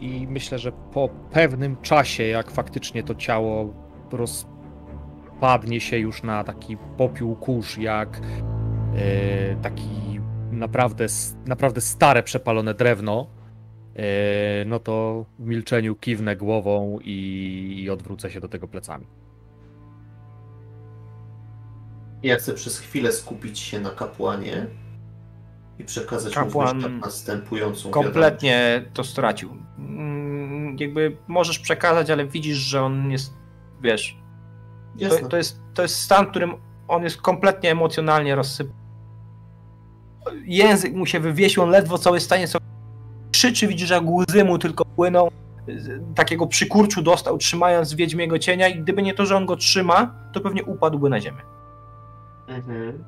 i 0.00 0.26
myślę, 0.28 0.58
że 0.58 0.72
po 0.72 1.08
pewnym 1.30 1.76
czasie, 1.82 2.22
jak 2.22 2.50
faktycznie 2.50 3.02
to 3.02 3.14
ciało 3.14 3.74
rozpadnie 4.12 5.80
się 5.80 5.98
już 5.98 6.22
na 6.22 6.44
taki 6.44 6.76
popiół 6.96 7.36
kurz, 7.36 7.78
jak 7.78 8.20
yy, 8.94 9.56
taki 9.62 10.20
naprawdę, 10.52 11.06
naprawdę 11.46 11.80
stare, 11.80 12.22
przepalone 12.22 12.74
drewno, 12.74 13.26
yy, 13.94 14.02
no 14.66 14.78
to 14.78 15.24
w 15.38 15.46
milczeniu 15.46 15.94
kiwnę 15.94 16.36
głową 16.36 16.98
i, 17.04 17.80
i 17.82 17.90
odwrócę 17.90 18.30
się 18.30 18.40
do 18.40 18.48
tego 18.48 18.68
plecami. 18.68 19.06
Ja 22.22 22.36
chcę 22.36 22.54
przez 22.54 22.78
chwilę 22.78 23.12
skupić 23.12 23.58
się 23.58 23.80
na 23.80 23.90
kapłanie 23.90 24.66
i 25.78 25.84
przekazać 25.84 26.34
Kapłan 26.34 26.76
mu 26.76 26.82
myśl 26.82 26.98
następującą 26.98 27.88
wiadomość. 27.88 28.06
Kompletnie 28.06 28.84
to 28.94 29.04
stracił. 29.04 29.56
Mm, 29.78 30.76
Jakby 30.78 31.16
możesz 31.28 31.58
przekazać, 31.58 32.10
ale 32.10 32.26
widzisz, 32.26 32.56
że 32.56 32.82
on 32.82 33.10
jest, 33.10 33.32
wiesz. 33.82 34.18
To, 35.08 35.28
to, 35.28 35.36
jest, 35.36 35.60
to 35.74 35.82
jest 35.82 35.96
stan, 35.96 36.26
w 36.26 36.30
którym 36.30 36.54
on 36.88 37.02
jest 37.02 37.16
kompletnie 37.16 37.70
emocjonalnie 37.70 38.34
rozsypany. 38.34 38.78
Język 40.44 40.94
mu 40.94 41.06
się 41.06 41.20
wywiesił, 41.20 41.62
on 41.62 41.70
ledwo 41.70 41.98
cały 41.98 42.20
stanie 42.20 42.48
sobie 42.48 42.66
krzyczy, 43.32 43.66
widzisz, 43.66 43.90
jak 43.90 44.10
łzy 44.10 44.44
mu 44.44 44.58
tylko 44.58 44.84
płyną. 44.84 45.28
Takiego 46.14 46.46
przykurczu 46.46 47.02
dostał, 47.02 47.38
trzymając 47.38 47.94
Wiedźmiego 47.94 48.38
cienia 48.38 48.68
i 48.68 48.80
gdyby 48.80 49.02
nie 49.02 49.14
to, 49.14 49.26
że 49.26 49.36
on 49.36 49.46
go 49.46 49.56
trzyma, 49.56 50.14
to 50.32 50.40
pewnie 50.40 50.64
upadłby 50.64 51.10
na 51.10 51.20
ziemię. 51.20 51.42
Mhm. 52.48 53.04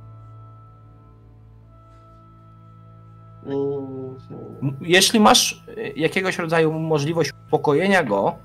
Mhm. 3.47 4.17
M- 4.62 4.77
Jeśli 4.81 5.20
masz 5.20 5.65
y, 5.69 5.93
jakiegoś 5.97 6.39
rodzaju 6.39 6.73
możliwość 6.73 7.31
uspokojenia 7.44 8.02
go, 8.05 8.36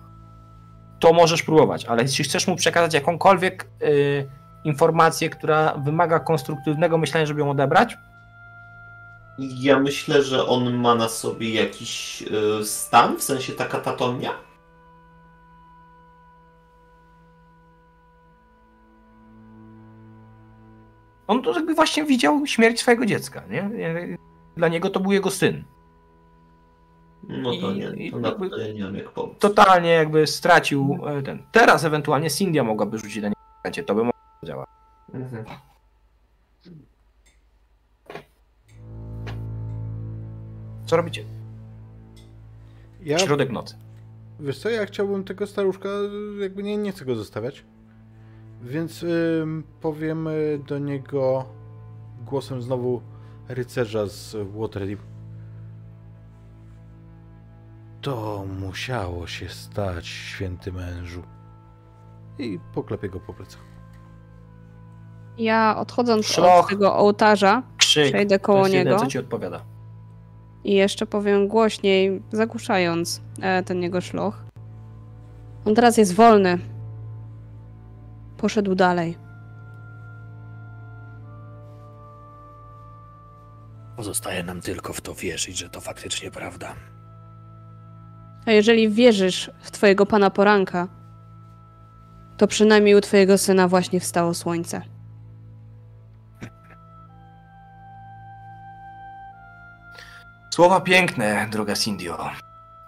to 1.00 1.14
możesz 1.14 1.44
próbować, 1.44 1.86
ale 1.86 2.02
jeśli 2.04 2.24
chcesz 2.24 2.48
mu 2.48 2.56
przekazać 2.56 2.94
jakąkolwiek 2.94 3.68
y, 3.84 4.30
informację, 4.64 5.30
która 5.30 5.74
wymaga 5.78 6.20
konstruktywnego 6.20 6.98
myślenia, 6.98 7.26
żeby 7.26 7.40
ją 7.40 7.50
odebrać, 7.52 7.98
Ja 9.40 9.80
myślę, 9.80 10.24
że 10.24 10.46
on 10.46 10.74
ma 10.74 10.96
na 10.96 11.10
sobie 11.10 11.54
jakiś 11.54 12.22
y, 12.62 12.66
stan, 12.66 13.18
w 13.18 13.24
sensie 13.24 13.54
ta 13.54 13.66
katatonia. 13.66 14.32
On 21.28 21.42
to 21.44 21.54
jakby 21.54 21.74
właśnie 21.76 22.04
widział 22.06 22.46
śmierć 22.48 22.80
swojego 22.80 23.06
dziecka, 23.06 23.44
nie? 23.50 23.70
Dla 24.58 24.68
niego 24.68 24.90
to 24.90 25.00
był 25.00 25.12
jego 25.12 25.32
syn. 25.32 25.64
No 27.30 27.50
to 27.62 27.72
I- 27.72 27.78
nie, 27.78 28.06
i 28.06 28.12
to 28.12 28.20
na 28.20 28.28
jakby- 28.30 28.50
to 28.50 28.58
ja 28.58 28.68
nie 28.68 28.74
wiem 28.84 28.96
jak 28.96 29.12
pomóc. 29.12 29.38
Totalnie 29.40 29.90
jakby 29.90 30.28
stracił 30.28 30.98
e, 31.08 31.22
ten. 31.22 31.44
Teraz 31.52 31.84
ewentualnie 31.84 32.30
Cindia 32.30 32.64
mogłaby 32.64 32.98
rzucić 32.98 33.22
na 33.24 33.28
niego, 33.28 33.84
to 33.88 33.96
by 33.96 34.04
mogło 34.04 34.22
działać. 34.46 34.70
Mhm. 35.14 35.46
Co 40.86 40.98
robicie? 40.98 41.24
Ja, 43.04 43.20
Środek 43.20 43.52
nocy. 43.52 43.76
wiesz 44.40 44.60
co, 44.60 44.70
ja 44.70 44.86
chciałbym 44.86 45.24
tego 45.24 45.48
staruszka, 45.48 45.90
jakby 46.40 46.64
nie, 46.64 46.78
nie 46.78 46.92
chcę 46.92 47.06
go 47.06 47.16
zostawiać. 47.16 47.64
Więc 48.62 49.06
powiem 49.82 50.28
y, 50.28 50.60
do 50.68 50.80
niego 50.80 51.46
głosem 52.26 52.62
znowu 52.62 53.02
rycerza 53.48 54.08
z 54.08 54.36
Waterdeep. 54.58 55.00
To 58.02 58.46
musiało 58.60 59.28
się 59.28 59.50
stać, 59.50 60.08
święty 60.08 60.72
mężu. 60.72 61.22
I 62.40 62.60
poklepię 62.74 63.10
go 63.10 63.20
po 63.20 63.34
plecach. 63.34 63.62
Ja 65.38 65.78
odchodząc 65.78 66.26
Szloch. 66.26 66.64
od 66.64 66.70
tego 66.70 66.96
ołtarza, 66.96 67.64
Krzyk. 67.78 68.10
przejdę 68.10 68.40
To 68.40 68.46
koło 68.46 68.60
jest 68.60 68.74
jedyne, 68.74 68.96
niego 68.96 69.06
co 69.06 69.12
ci 69.12 69.20
odpowiada. 69.20 69.62
i 70.64 70.74
jeszcze 70.74 71.06
powiem 71.06 71.48
głośniej, 71.48 72.22
zagłuszając 72.32 73.22
e, 73.42 73.64
ten 73.64 73.82
jego 73.84 74.02
szloch. 74.02 74.44
On 75.66 75.76
teraz 75.76 75.98
jest 75.98 76.14
wolny. 76.14 76.58
Poszedł 78.38 78.76
dalej. 78.76 79.18
Pozostaje 83.96 84.44
nam 84.44 84.62
tylko 84.62 84.94
w 84.94 85.02
to 85.02 85.14
wierzyć, 85.14 85.58
że 85.58 85.70
to 85.70 85.82
faktycznie 85.82 86.32
prawda. 86.32 86.76
A 88.46 88.52
jeżeli 88.52 88.90
wierzysz 88.90 89.52
w 89.60 89.72
twojego 89.72 90.06
pana 90.06 90.30
poranka, 90.30 90.88
to 92.38 92.48
przynajmniej 92.48 92.96
u 92.96 93.02
twojego 93.02 93.38
syna 93.38 93.68
właśnie 93.68 94.00
wstało 94.00 94.34
słońce. 94.34 94.82
Słowa 100.56 100.82
piękne, 100.82 101.48
droga 101.52 101.76
Cindio, 101.76 102.30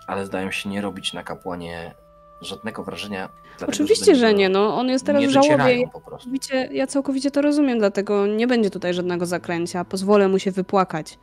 ale 0.08 0.26
zdają 0.26 0.52
się 0.52 0.70
nie 0.70 0.82
robić 0.82 1.14
na 1.14 1.24
kapłanie 1.24 1.94
żadnego 2.42 2.84
wrażenia. 2.84 3.30
dlatego, 3.58 3.72
Oczywiście, 3.72 4.16
że 4.16 4.28
niego 4.28 4.38
nie, 4.38 4.50
no 4.50 4.76
on 4.76 4.90
jest 4.90 5.06
teraz 5.06 5.24
w 5.24 5.30
żałobie. 5.30 5.90
Całkowicie, 5.92 6.70
ja 6.72 6.88
całkowicie 6.88 7.32
to 7.32 7.42
rozumiem, 7.42 7.80
dlatego 7.80 8.28
nie 8.28 8.48
będzie 8.48 8.70
tutaj 8.70 8.94
żadnego 8.94 9.26
zaklęcia. 9.26 9.86
Pozwolę 9.86 10.28
mu 10.28 10.40
się 10.40 10.52
wypłakać 10.52 11.20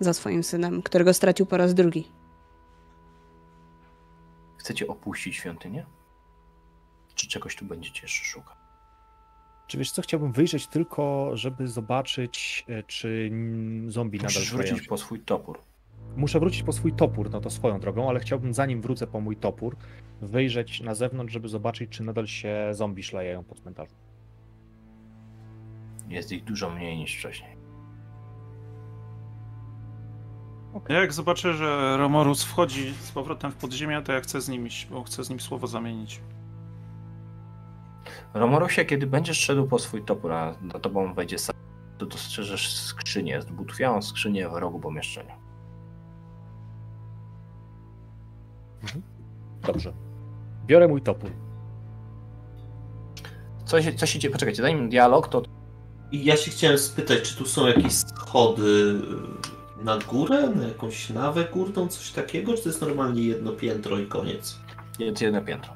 za 0.00 0.14
swoim 0.14 0.44
synem, 0.44 0.82
którego 0.82 1.14
stracił 1.14 1.46
po 1.46 1.56
raz 1.56 1.74
drugi. 1.74 2.08
Chcecie 4.56 4.86
opuścić 4.86 5.36
świątynię? 5.36 5.86
Czy 7.14 7.28
czegoś 7.28 7.56
tu 7.56 7.64
będziecie 7.64 8.02
jeszcze 8.02 8.24
szukać? 8.24 8.56
Czy 9.66 9.78
wiesz 9.78 9.90
co, 9.90 10.02
chciałbym 10.02 10.32
wyjrzeć 10.32 10.66
tylko, 10.66 11.30
żeby 11.36 11.68
zobaczyć, 11.68 12.64
e, 12.68 12.82
czy 12.82 13.30
zombie 13.88 14.18
nadal 14.18 14.34
Musisz 14.34 14.52
wrócić 14.52 14.86
po 14.86 14.98
swój 14.98 15.20
topór. 15.20 15.58
Muszę 16.16 16.40
wrócić 16.40 16.62
po 16.62 16.72
swój 16.72 16.92
topór, 16.92 17.30
no 17.30 17.40
to 17.40 17.50
swoją 17.50 17.80
drogą, 17.80 18.08
ale 18.08 18.20
chciałbym 18.20 18.54
zanim 18.54 18.80
wrócę 18.82 19.06
po 19.06 19.20
mój 19.20 19.36
topór, 19.36 19.76
wyjrzeć 20.22 20.80
na 20.80 20.94
zewnątrz, 20.94 21.32
żeby 21.32 21.48
zobaczyć, 21.48 21.90
czy 21.90 22.02
nadal 22.02 22.26
się 22.26 22.68
zombie 22.70 23.02
szlajają 23.02 23.44
po 23.44 23.54
cmentarzu. 23.54 23.94
Jest 26.08 26.32
ich 26.32 26.44
dużo 26.44 26.70
mniej 26.70 26.98
niż 26.98 27.16
wcześniej. 27.16 27.56
Ja 30.88 31.00
jak 31.00 31.12
zobaczę, 31.12 31.54
że 31.54 31.96
Romorus 31.96 32.44
wchodzi 32.44 32.94
z 32.94 33.12
powrotem 33.12 33.52
w 33.52 33.56
podziemia, 33.56 34.02
to 34.02 34.12
ja 34.12 34.20
chcę 34.20 34.40
z 34.40 34.48
nim 34.48 34.66
iść, 34.66 34.86
bo 34.86 35.02
chcę 35.02 35.24
z 35.24 35.30
nim 35.30 35.40
słowo 35.40 35.66
zamienić. 35.66 36.20
Romorusie, 38.34 38.84
kiedy 38.84 39.06
będziesz 39.06 39.38
szedł 39.38 39.66
po 39.66 39.78
swój 39.78 40.02
topór, 40.02 40.32
a 40.32 40.54
za 40.72 40.78
tobą 40.78 41.14
wejdzie 41.14 41.38
sam, 41.38 41.56
to 41.98 42.06
dostrzeżesz 42.06 42.76
skrzynię, 42.76 43.42
zbutwiałą 43.42 44.02
skrzynię 44.02 44.48
w 44.48 44.52
rogu 44.52 44.80
pomieszczenia. 44.80 45.45
Dobrze. 49.66 49.92
Biorę 50.66 50.88
mój 50.88 51.02
topór. 51.02 51.30
Co 53.64 53.82
się, 53.82 53.94
co 53.94 54.06
się 54.06 54.18
dzieje? 54.18 54.32
Poczekajcie, 54.32 54.62
zanim 54.62 54.88
dialog, 54.88 55.28
to 55.28 55.42
I 56.12 56.24
ja 56.24 56.36
się 56.36 56.50
chciałem 56.50 56.78
spytać, 56.78 57.22
czy 57.22 57.36
tu 57.36 57.46
są 57.46 57.66
jakieś 57.66 57.92
schody 57.92 58.62
y, 59.80 59.84
na 59.84 59.98
górę, 59.98 60.50
na 60.56 60.68
jakąś 60.68 61.10
nawę 61.10 61.44
górną, 61.52 61.88
coś 61.88 62.10
takiego, 62.10 62.54
czy 62.54 62.62
to 62.62 62.68
jest 62.68 62.80
normalnie 62.80 63.22
jedno 63.22 63.52
piętro 63.52 63.98
i 63.98 64.06
koniec? 64.06 64.58
jest 64.98 65.20
jedno 65.20 65.42
piętro. 65.42 65.72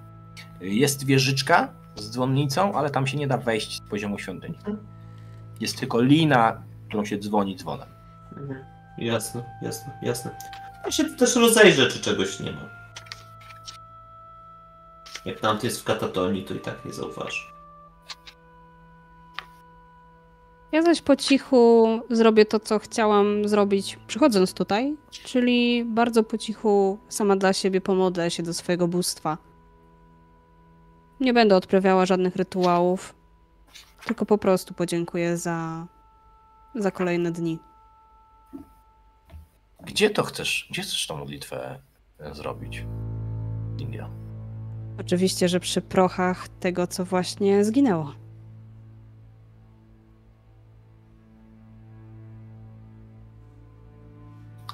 Jest 0.60 1.04
wieżyczka 1.06 1.72
z 1.96 2.10
dzwonnicą, 2.10 2.74
ale 2.74 2.90
tam 2.90 3.06
się 3.06 3.16
nie 3.16 3.26
da 3.26 3.36
wejść 3.36 3.76
z 3.76 3.80
poziomu 3.90 4.18
świątyni. 4.18 4.58
Jest 5.60 5.78
tylko 5.78 6.00
lina, 6.00 6.62
którą 6.88 7.04
się 7.04 7.18
dzwoni 7.18 7.56
dzwonem. 7.56 7.88
Mhm. 8.36 8.64
Jasne, 8.98 9.44
jasne, 9.62 9.98
jasne. 10.02 10.30
Ja 10.84 10.90
się 10.90 11.04
też 11.04 11.36
rozejrzę, 11.36 11.86
czy 11.86 12.00
czegoś 12.00 12.40
nie 12.40 12.52
ma. 12.52 12.79
Jak 15.24 15.42
nam 15.42 15.58
to 15.58 15.66
jest 15.66 15.80
w 15.80 15.84
katatonii, 15.84 16.44
to 16.44 16.54
i 16.54 16.60
tak 16.60 16.84
nie 16.84 16.92
zauważy. 16.92 17.50
Ja 20.72 20.82
zaś 20.82 21.02
po 21.02 21.16
cichu 21.16 21.86
zrobię 22.10 22.46
to, 22.46 22.60
co 22.60 22.78
chciałam 22.78 23.48
zrobić 23.48 23.98
przychodząc 24.06 24.54
tutaj, 24.54 24.96
czyli 25.10 25.84
bardzo 25.84 26.22
po 26.22 26.38
cichu 26.38 26.98
sama 27.08 27.36
dla 27.36 27.52
siebie 27.52 27.80
pomodlę 27.80 28.30
się 28.30 28.42
do 28.42 28.54
swojego 28.54 28.88
bóstwa. 28.88 29.38
Nie 31.20 31.32
będę 31.32 31.56
odprawiała 31.56 32.06
żadnych 32.06 32.36
rytuałów, 32.36 33.14
tylko 34.04 34.26
po 34.26 34.38
prostu 34.38 34.74
podziękuję 34.74 35.36
za, 35.36 35.86
za 36.74 36.90
kolejne 36.90 37.32
dni. 37.32 37.58
Gdzie 39.80 40.10
to 40.10 40.22
chcesz? 40.22 40.68
Gdzie 40.70 40.82
chcesz 40.82 41.06
tą 41.06 41.16
modlitwę 41.16 41.78
zrobić? 42.32 42.84
Oczywiście, 45.00 45.48
że 45.48 45.60
przy 45.60 45.80
prochach 45.80 46.48
tego, 46.48 46.86
co 46.86 47.04
właśnie 47.04 47.64
zginęło. 47.64 48.12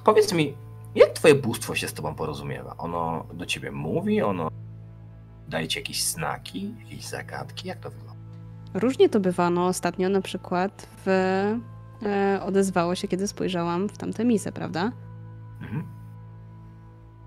Powiedz 0.05 0.33
mi, 0.33 0.55
jak 0.95 1.13
twoje 1.13 1.35
bóstwo 1.35 1.75
się 1.75 1.89
z 1.89 1.93
tobą 1.93 2.15
porozumiewa? 2.15 2.77
Ono 2.79 3.27
do 3.35 3.47
ciebie 3.47 3.71
mówi? 3.71 4.23
Ono 4.23 4.49
daje 5.49 5.69
ci 5.69 5.79
jakieś 5.79 6.05
znaki, 6.05 6.75
jakieś 6.79 7.05
zagadki? 7.05 7.69
Jak 7.69 7.79
to 7.79 7.91
wygląda? 7.91 8.23
Różnie 8.75 9.09
to 9.09 9.21
bywano. 9.21 9.67
Ostatnio 9.67 10.09
na 10.09 10.21
przykład 10.21 10.89
w, 11.07 11.09
e, 12.03 12.41
odezwało 12.43 12.95
się, 12.95 13.09
kiedy 13.09 13.29
spojrzałam 13.29 13.89
w 13.89 13.99
tamte 13.99 14.25
misy, 14.25 14.53
prawda? 14.53 14.93
Mhm. 15.63 15.85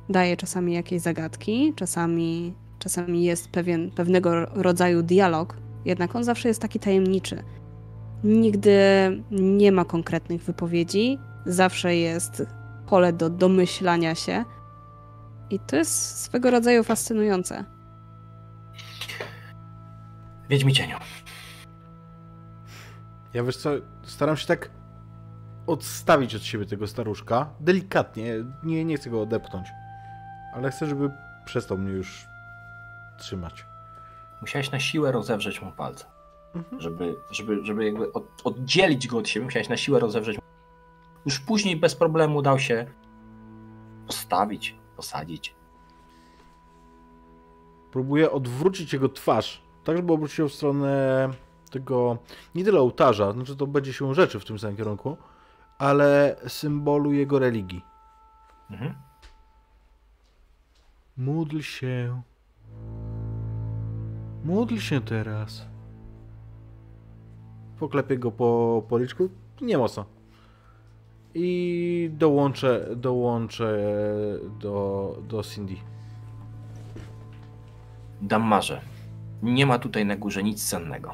daje 0.10 0.38
czasami 0.38 0.74
jakieś 0.74 1.02
zagadki, 1.02 1.74
czasami, 1.76 2.54
czasami 2.80 3.24
jest 3.24 3.50
pewien, 3.50 3.92
pewnego 3.92 4.46
rodzaju 4.46 5.04
dialog, 5.04 5.58
jednak 5.86 6.16
on 6.16 6.24
zawsze 6.24 6.48
jest 6.48 6.62
taki 6.62 6.80
tajemniczy. 6.80 7.44
Nigdy 8.24 8.80
nie 9.32 9.72
ma 9.72 9.86
konkretnych 9.86 10.44
wypowiedzi, 10.44 11.20
zawsze 11.46 11.96
jest 11.96 12.44
pole 12.88 13.14
do 13.14 13.30
domyślania 13.30 14.16
się. 14.16 14.46
I 15.50 15.60
to 15.60 15.76
jest 15.76 16.22
swego 16.22 16.52
rodzaju 16.52 16.84
fascynujące. 16.84 17.66
Wiedźmi 20.50 20.74
cieniu. 20.74 20.98
Ja 23.34 23.44
wiesz 23.44 23.58
co, 23.58 23.70
staram 24.04 24.38
się 24.38 24.48
tak 24.48 24.70
odstawić 25.68 26.36
od 26.36 26.44
siebie 26.44 26.66
tego 26.66 26.88
staruszka. 26.88 27.50
Delikatnie, 27.60 28.34
nie, 28.64 28.86
nie 28.86 28.98
chcę 28.98 29.10
go 29.10 29.22
odepchnąć. 29.22 29.68
Ale 30.54 30.72
chcę, 30.72 30.86
żeby 30.86 31.12
przestał 31.46 31.78
mnie 31.78 31.92
już 31.92 32.29
trzymać. 33.20 33.66
Musiałeś 34.42 34.72
na 34.72 34.80
siłę 34.80 35.12
rozewrzeć 35.12 35.62
mu 35.62 35.72
palce. 35.72 36.06
Mhm. 36.56 36.82
Żeby, 36.82 37.16
żeby, 37.32 37.66
żeby 37.66 37.86
jakby 37.86 38.14
od, 38.14 38.26
oddzielić 38.44 39.08
go 39.08 39.18
od 39.18 39.30
siebie, 39.30 39.46
musiałeś 39.46 39.70
na 39.70 39.78
siłę 39.78 40.00
rozewrzeć. 40.00 40.38
Już 41.26 41.40
później 41.40 41.76
bez 41.76 41.96
problemu 41.96 42.42
dał 42.42 42.60
się 42.60 42.86
postawić, 44.08 44.76
posadzić. 44.96 45.56
Próbuję 47.92 48.32
odwrócić 48.32 48.94
jego 48.94 49.10
twarz, 49.10 49.62
tak 49.84 49.98
żeby 49.98 50.14
obrócił 50.14 50.36
się 50.36 50.50
w 50.50 50.56
stronę 50.58 51.30
tego, 51.72 52.18
nie 52.56 52.64
tyle 52.64 52.80
ołtarza, 52.80 53.32
znaczy 53.32 53.56
to 53.56 53.68
będzie 53.68 53.94
się 53.94 54.14
rzeczy 54.14 54.40
w 54.40 54.46
tym 54.46 54.60
samym 54.60 54.78
kierunku, 54.78 55.18
ale 55.78 56.36
symbolu 56.48 57.14
jego 57.14 57.40
religii. 57.40 57.86
Mhm. 58.72 58.94
Módl 61.18 61.60
się. 61.60 62.22
Módl 64.46 64.78
się 64.78 65.02
teraz. 65.02 65.66
Poklepię 67.80 68.18
go 68.18 68.32
po 68.32 68.84
policzku. 68.90 69.30
Nie 69.62 69.78
mocno. 69.78 70.06
I 71.34 72.10
dołączę, 72.14 72.96
dołączę 72.96 73.80
do, 74.60 75.18
do 75.28 75.44
Cindy. 75.44 75.76
Dammarze, 78.22 78.82
nie 79.44 79.66
ma 79.66 79.80
tutaj 79.80 80.06
na 80.06 80.16
górze 80.16 80.44
nic 80.44 80.70
cennego. 80.70 81.14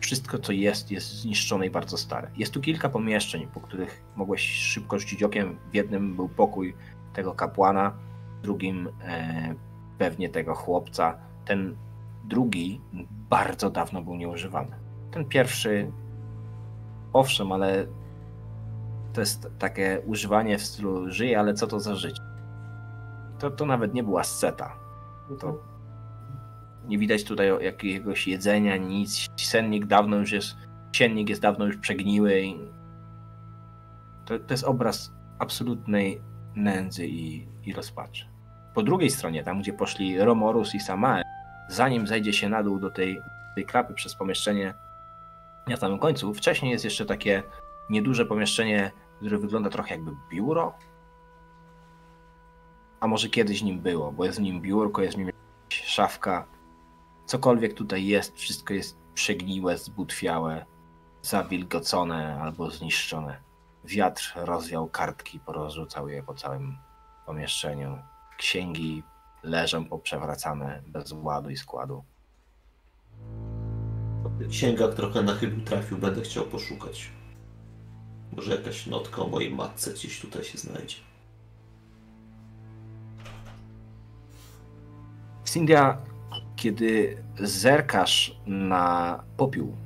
Wszystko, 0.00 0.38
co 0.38 0.52
jest, 0.52 0.90
jest 0.90 1.20
zniszczone 1.20 1.66
i 1.66 1.70
bardzo 1.70 1.98
stare. 1.98 2.30
Jest 2.36 2.52
tu 2.52 2.60
kilka 2.60 2.88
pomieszczeń, 2.88 3.46
po 3.54 3.60
których 3.60 4.04
mogłeś 4.16 4.42
szybko 4.42 4.98
rzucić 4.98 5.22
okiem. 5.22 5.56
W 5.70 5.74
jednym 5.74 6.16
był 6.16 6.28
pokój 6.28 6.74
tego 7.12 7.34
kapłana, 7.34 7.92
w 8.38 8.42
drugim 8.42 8.88
e, 9.02 9.54
pewnie 9.98 10.28
tego 10.28 10.54
chłopca. 10.54 11.18
Ten 11.44 11.76
drugi 12.24 12.80
bardzo 13.30 13.70
dawno 13.70 14.02
był 14.02 14.14
nieużywany. 14.14 14.76
Ten 15.10 15.24
pierwszy, 15.24 15.92
owszem, 17.12 17.52
ale 17.52 17.86
to 19.12 19.20
jest 19.20 19.50
takie 19.58 20.02
używanie 20.06 20.58
w 20.58 20.62
stylu 20.62 21.10
żyje, 21.10 21.38
ale 21.38 21.54
co 21.54 21.66
to 21.66 21.80
za 21.80 21.94
życie? 21.94 22.22
To, 23.38 23.50
to 23.50 23.66
nawet 23.66 23.94
nie 23.94 24.02
była 24.02 24.24
sceta. 24.24 24.76
To 25.40 25.58
nie 26.86 26.98
widać 26.98 27.24
tutaj 27.24 27.64
jakiegoś 27.64 28.28
jedzenia, 28.28 28.76
nic. 28.76 29.26
Sennik 29.36 29.86
dawno 29.86 30.16
już 30.16 30.32
jest, 30.32 30.56
siennik 30.92 31.28
jest 31.28 31.42
dawno 31.42 31.66
już 31.66 31.76
przegniły. 31.76 32.42
To, 34.24 34.38
to 34.38 34.54
jest 34.54 34.64
obraz 34.64 35.12
absolutnej 35.38 36.20
nędzy 36.56 37.06
i, 37.06 37.46
i 37.64 37.72
rozpaczy. 37.72 38.26
Po 38.74 38.82
drugiej 38.82 39.10
stronie, 39.10 39.44
tam 39.44 39.60
gdzie 39.60 39.72
poszli 39.72 40.18
Romorus 40.18 40.74
i 40.74 40.80
Samael, 40.80 41.23
zanim 41.68 42.06
zejdzie 42.06 42.32
się 42.32 42.48
na 42.48 42.62
dół 42.62 42.78
do 42.78 42.90
tej, 42.90 43.22
tej 43.54 43.64
klapy 43.64 43.94
przez 43.94 44.14
pomieszczenie 44.14 44.74
na 45.66 45.76
samym 45.76 45.98
końcu, 45.98 46.34
wcześniej 46.34 46.72
jest 46.72 46.84
jeszcze 46.84 47.06
takie 47.06 47.42
nieduże 47.90 48.26
pomieszczenie, 48.26 48.90
które 49.16 49.38
wygląda 49.38 49.70
trochę 49.70 49.94
jakby 49.94 50.12
biuro. 50.30 50.74
A 53.00 53.06
może 53.06 53.28
kiedyś 53.28 53.62
nim 53.62 53.80
było, 53.80 54.12
bo 54.12 54.24
jest 54.24 54.38
w 54.38 54.42
nim 54.42 54.60
biurko, 54.60 55.02
jest 55.02 55.14
w 55.14 55.18
nim 55.18 55.30
szafka. 55.68 56.46
Cokolwiek 57.26 57.74
tutaj 57.74 58.06
jest, 58.06 58.36
wszystko 58.36 58.74
jest 58.74 58.98
przegniłe, 59.14 59.78
zbutwiałe, 59.78 60.66
zawilgocone 61.22 62.40
albo 62.42 62.70
zniszczone. 62.70 63.40
Wiatr 63.84 64.32
rozwiał 64.36 64.88
kartki, 64.88 65.40
porozrzucał 65.40 66.08
je 66.08 66.22
po 66.22 66.34
całym 66.34 66.78
pomieszczeniu. 67.26 67.98
Księgi 68.38 69.02
leżą 69.44 69.84
poprzewracane 69.84 70.82
bez 70.86 71.12
ładu 71.12 71.50
i 71.50 71.56
składu. 71.56 72.04
W 74.24 74.48
księgach 74.48 74.94
trochę 74.94 75.22
na 75.22 75.34
chybił 75.34 75.64
trafił, 75.64 75.98
będę 75.98 76.20
chciał 76.20 76.44
poszukać. 76.44 77.10
Może 78.32 78.56
jakaś 78.56 78.86
notka 78.86 79.22
o 79.22 79.28
mojej 79.28 79.54
matce 79.54 79.92
gdzieś 79.92 80.20
tutaj 80.20 80.44
się 80.44 80.58
znajdzie. 80.58 80.96
Cynthia, 85.44 85.98
kiedy 86.56 87.22
zerkasz 87.38 88.36
na 88.46 89.22
popiół 89.36 89.76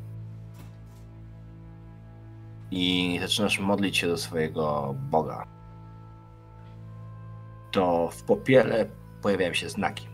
i 2.71 3.19
zaczynasz 3.21 3.59
modlić 3.59 3.97
się 3.97 4.07
do 4.07 4.17
swojego 4.17 4.95
Boga, 5.11 5.47
to 7.71 8.09
w 8.13 8.23
popiele 8.23 8.87
pojawiają 9.23 9.53
się 9.55 9.69
znaki. 9.69 10.09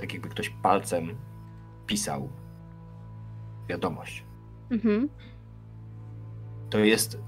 Tak 0.00 0.12
jakby 0.12 0.28
ktoś 0.28 0.50
palcem 0.50 1.08
pisał 1.86 2.28
wiadomość. 3.68 4.24
Mhm. 4.70 5.08
To 6.70 6.78
jest 6.78 7.18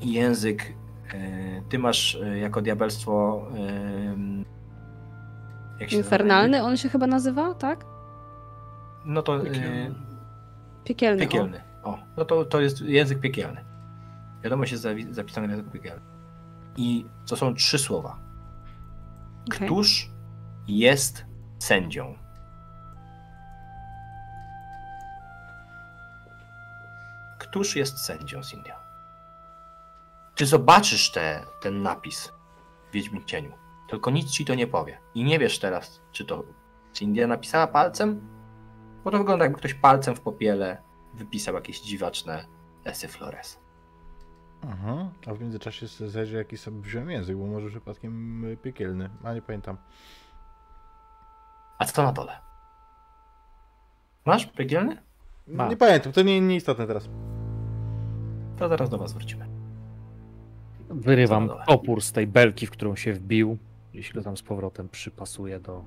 język. 0.00 0.72
e, 1.14 1.62
Ty 1.68 1.78
masz 1.78 2.14
e, 2.22 2.38
jako 2.38 2.62
diabelstwo. 2.62 3.42
em, 3.54 4.44
Jak 5.80 5.90
się 5.90 5.96
Infernalny 5.96 6.62
on 6.62 6.76
się 6.76 6.88
chyba 6.88 7.06
nazywa, 7.06 7.54
tak? 7.54 7.84
No 9.04 9.22
to. 9.22 9.36
e, 9.36 9.40
Piekielny. 10.84 11.20
Piekielny. 11.20 11.22
o. 11.22 11.26
Piekielny. 11.28 11.60
O, 11.82 11.98
no 12.16 12.24
to, 12.24 12.44
to 12.44 12.60
jest 12.60 12.80
język 12.80 13.20
piekielny. 13.20 13.64
Wiadomość 14.44 14.72
jest 14.72 14.86
zapisana 15.10 15.46
w 15.46 15.50
języku 15.50 15.70
piekielnym. 15.70 16.04
I 16.76 17.06
to 17.26 17.36
są 17.36 17.54
trzy 17.54 17.78
słowa. 17.78 18.18
Okej. 19.48 19.68
Któż 19.68 20.10
jest 20.68 21.24
sędzią? 21.58 22.18
Któż 27.38 27.76
jest 27.76 27.98
sędzią, 27.98 28.42
Cindy? 28.42 28.70
Ty 30.34 30.46
zobaczysz 30.46 31.10
te, 31.10 31.44
ten 31.62 31.82
napis 31.82 32.32
w 32.88 32.92
Wiedźmin 32.92 33.24
Cieniu, 33.24 33.52
tylko 33.88 34.10
nic 34.10 34.30
ci 34.30 34.44
to 34.44 34.54
nie 34.54 34.66
powie. 34.66 34.98
I 35.14 35.24
nie 35.24 35.38
wiesz 35.38 35.58
teraz, 35.58 36.00
czy 36.12 36.24
to 36.24 36.44
Cindy 36.92 37.26
napisała 37.26 37.66
palcem, 37.66 38.28
bo 39.04 39.10
to 39.10 39.18
wygląda 39.18 39.44
jakby 39.44 39.58
ktoś 39.58 39.74
palcem 39.74 40.16
w 40.16 40.20
popiele 40.20 40.82
wypisał 41.14 41.54
jakieś 41.54 41.80
dziwaczne 41.80 42.46
esy 42.84 43.08
Flores. 43.08 43.58
Aha. 44.62 45.10
A 45.26 45.34
w 45.34 45.40
międzyczasie 45.40 45.86
zajrzę 45.86 46.36
jaki 46.36 46.56
sobie 46.56 46.80
wziąłem 46.80 47.10
język, 47.10 47.36
bo 47.36 47.46
może 47.46 47.68
przypadkiem 47.68 48.44
y, 48.44 48.56
piekielny, 48.56 49.10
a 49.24 49.34
nie 49.34 49.42
pamiętam. 49.42 49.76
A 51.78 51.84
co 51.84 52.02
na 52.02 52.12
dole? 52.12 52.32
Masz 54.24 54.46
piekielny? 54.46 54.96
Ma. 55.46 55.68
Nie 55.68 55.76
pamiętam, 55.76 56.12
to 56.12 56.22
nie, 56.22 56.40
nieistotne 56.40 56.86
teraz. 56.86 57.08
To 58.58 58.68
zaraz 58.68 58.90
do 58.90 58.98
was 58.98 59.12
wrócimy. 59.12 59.46
Wyrywam 60.90 61.50
opór 61.66 62.02
z 62.02 62.12
tej 62.12 62.26
belki, 62.26 62.66
w 62.66 62.70
którą 62.70 62.96
się 62.96 63.12
wbił. 63.12 63.58
Jeśli 63.94 64.14
go 64.14 64.22
tam 64.22 64.36
z 64.36 64.42
powrotem 64.42 64.88
przypasuję 64.88 65.60
do. 65.60 65.84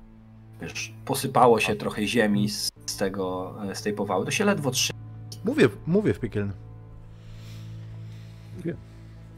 Wiesz, 0.60 0.94
posypało 1.04 1.60
się 1.60 1.76
trochę 1.76 2.06
ziemi 2.06 2.48
z, 2.48 2.70
tego, 2.98 3.54
z 3.74 3.82
tej 3.82 3.92
powały. 3.92 4.24
To 4.24 4.30
się 4.30 4.44
ledwo 4.44 4.70
trzyma. 4.70 4.98
Mówię, 5.44 5.68
mówię 5.86 6.14
w 6.14 6.20
piekielny. 6.20 6.52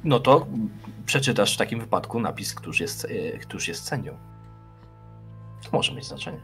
No 0.05 0.21
to 0.21 0.47
przeczytasz 1.07 1.55
w 1.55 1.59
takim 1.59 1.81
wypadku 1.81 2.21
napis, 2.21 2.55
któż 2.55 2.81
jest, 2.81 3.05
e, 3.05 3.39
któż 3.39 3.69
jest 3.69 3.85
sędzią. 3.85 4.17
To 5.63 5.77
może 5.77 5.95
mieć 5.95 6.07
znaczenie. 6.07 6.41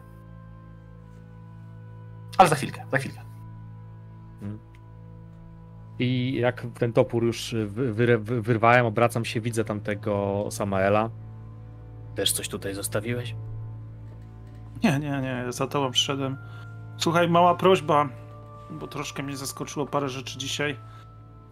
Ale 2.38 2.48
za 2.48 2.54
chwilkę, 2.54 2.84
za 2.90 2.98
chwilkę. 2.98 3.28
I 5.98 6.34
jak 6.40 6.66
ten 6.78 6.92
topór 6.92 7.24
już 7.24 7.54
wy, 7.66 8.18
wyrwałem, 8.18 8.86
obracam 8.86 9.24
się, 9.24 9.40
widzę 9.40 9.64
tamtego 9.64 10.44
Samaela. 10.50 11.10
Też 12.14 12.32
coś 12.32 12.48
tutaj 12.48 12.74
zostawiłeś? 12.74 13.34
Nie, 14.84 14.98
nie, 14.98 15.20
nie, 15.20 15.44
za 15.48 15.66
tobą 15.66 15.90
przyszedłem. 15.90 16.36
Słuchaj, 16.96 17.28
mała 17.28 17.54
prośba, 17.54 18.08
bo 18.70 18.86
troszkę 18.86 19.22
mnie 19.22 19.36
zaskoczyło 19.36 19.86
parę 19.86 20.08
rzeczy 20.08 20.38
dzisiaj. 20.38 20.76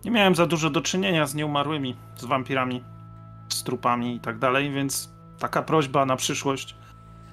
Nie 0.04 0.10
miałem 0.10 0.34
za 0.34 0.46
dużo 0.46 0.70
do 0.70 0.80
czynienia 0.80 1.26
z 1.26 1.34
nieumarłymi, 1.34 1.96
z 2.16 2.24
wampirami, 2.24 2.84
z 3.48 3.62
trupami 3.62 4.16
i 4.16 4.20
tak 4.20 4.38
dalej, 4.38 4.70
więc 4.70 5.12
taka 5.38 5.62
prośba 5.62 6.06
na 6.06 6.16
przyszłość. 6.16 6.76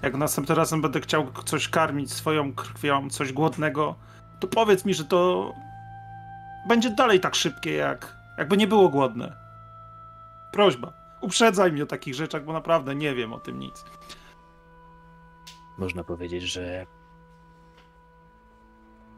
Jak 0.04 0.16
następnym 0.18 0.58
razem 0.58 0.82
będę 0.82 1.02
chciał 1.02 1.32
coś 1.46 1.70
karmić 1.70 2.14
swoją 2.14 2.54
krwią, 2.54 3.10
coś 3.10 3.34
głodnego, 3.34 3.96
to 4.40 4.48
powiedz 4.48 4.86
mi, 4.86 4.94
że 4.94 5.06
to 5.06 5.54
będzie 6.68 6.90
dalej 6.90 7.20
tak 7.20 7.36
szybkie, 7.36 7.74
jak 7.74 8.16
jakby 8.38 8.58
nie 8.58 8.68
było 8.68 8.90
głodne. 8.90 9.36
Prośba. 10.52 10.94
Uprzedzaj 11.22 11.72
mnie 11.72 11.84
o 11.84 11.86
takich 11.86 12.16
rzeczach, 12.16 12.46
bo 12.46 12.54
naprawdę 12.54 12.96
nie 12.96 13.16
wiem 13.16 13.34
o 13.34 13.40
tym 13.40 13.60
nic. 13.60 13.86
Można 15.78 16.04
powiedzieć, 16.04 16.44
że 16.44 16.86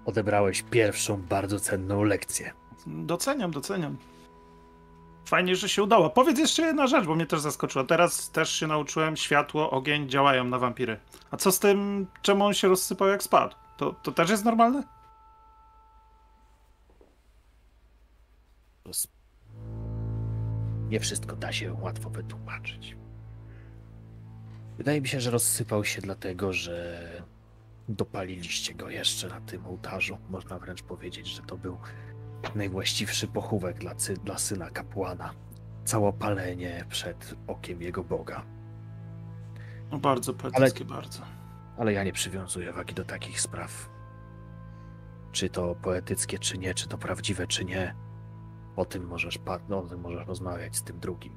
odebrałeś 0.06 0.62
pierwszą 0.62 1.22
bardzo 1.22 1.60
cenną 1.60 2.04
lekcję. 2.04 2.54
Doceniam, 2.88 3.52
doceniam. 3.52 3.98
Fajnie, 5.26 5.56
że 5.56 5.70
się 5.70 5.84
udało. 5.84 6.10
Powiedz 6.10 6.40
jeszcze 6.40 6.62
jedna 6.62 6.88
rzecz, 6.88 7.06
bo 7.06 7.16
mnie 7.16 7.26
też 7.26 7.40
zaskoczyła. 7.40 7.86
Teraz 7.86 8.32
też 8.32 8.50
się 8.52 8.68
nauczyłem, 8.68 9.18
światło, 9.18 9.72
ogień 9.72 10.10
działają 10.10 10.44
na 10.44 10.60
wampiry. 10.60 11.00
A 11.32 11.38
co 11.38 11.52
z 11.52 11.60
tym, 11.60 12.08
czemu 12.22 12.46
on 12.46 12.54
się 12.54 12.68
rozsypał 12.68 13.08
jak 13.08 13.24
spadł? 13.24 13.56
To, 13.78 13.94
to 14.04 14.12
też 14.12 14.30
jest 14.30 14.46
normalne? 14.46 14.84
Nie 20.90 21.00
wszystko 21.00 21.36
da 21.36 21.52
się 21.52 21.74
łatwo 21.74 22.10
wytłumaczyć. 22.10 22.98
Wydaje 24.78 25.02
mi 25.02 25.08
się, 25.08 25.22
że 25.22 25.32
rozsypał 25.32 25.86
się 25.86 26.02
dlatego, 26.02 26.54
że 26.54 27.08
dopaliliście 27.90 28.74
go 28.74 28.90
jeszcze 28.90 29.28
na 29.28 29.42
tym 29.42 29.66
ołtarzu. 29.66 30.18
Można 30.30 30.60
wręcz 30.60 30.84
powiedzieć, 30.84 31.28
że 31.28 31.42
to 31.42 31.58
był 31.58 31.78
najwłaściwszy 32.56 33.28
pochówek 33.28 33.78
dla, 33.80 33.96
cy- 33.96 34.18
dla 34.18 34.38
syna 34.38 34.70
kapłana. 34.70 35.34
Całopalenie 35.86 36.86
przed 36.90 37.36
okiem 37.48 37.82
jego 37.82 38.04
Boga. 38.04 38.44
No 39.92 39.98
bardzo 40.00 40.34
poetyckie, 40.34 40.86
bardzo. 40.86 41.22
Ale 41.78 41.94
ja 41.94 42.04
nie 42.04 42.14
przywiązuję 42.14 42.74
wagi 42.74 42.94
do 42.94 43.06
takich 43.06 43.42
spraw. 43.42 43.90
Czy 45.32 45.50
to 45.50 45.76
poetyckie, 45.76 46.40
czy 46.40 46.58
nie, 46.58 46.74
czy 46.74 46.88
to 46.88 46.98
prawdziwe, 46.98 47.48
czy 47.48 47.66
nie. 47.66 47.96
O 48.76 48.86
tym 48.86 49.08
możesz, 49.08 49.40
no, 49.70 49.80
o 49.80 49.82
tym 49.82 50.00
możesz 50.02 50.28
rozmawiać 50.28 50.76
z 50.76 50.84
tym 50.84 51.00
drugim. 51.00 51.34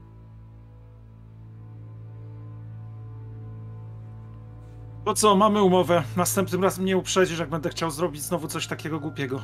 To 5.05 5.15
co, 5.15 5.37
mamy 5.37 5.63
umowę. 5.63 6.03
Następnym 6.17 6.63
razem 6.65 6.83
mnie 6.85 6.97
uprzedzisz, 6.97 7.39
jak 7.39 7.49
będę 7.51 7.69
chciał 7.71 7.91
zrobić 7.91 8.23
znowu 8.23 8.49
coś 8.49 8.67
takiego 8.67 9.01
głupiego. 9.01 9.41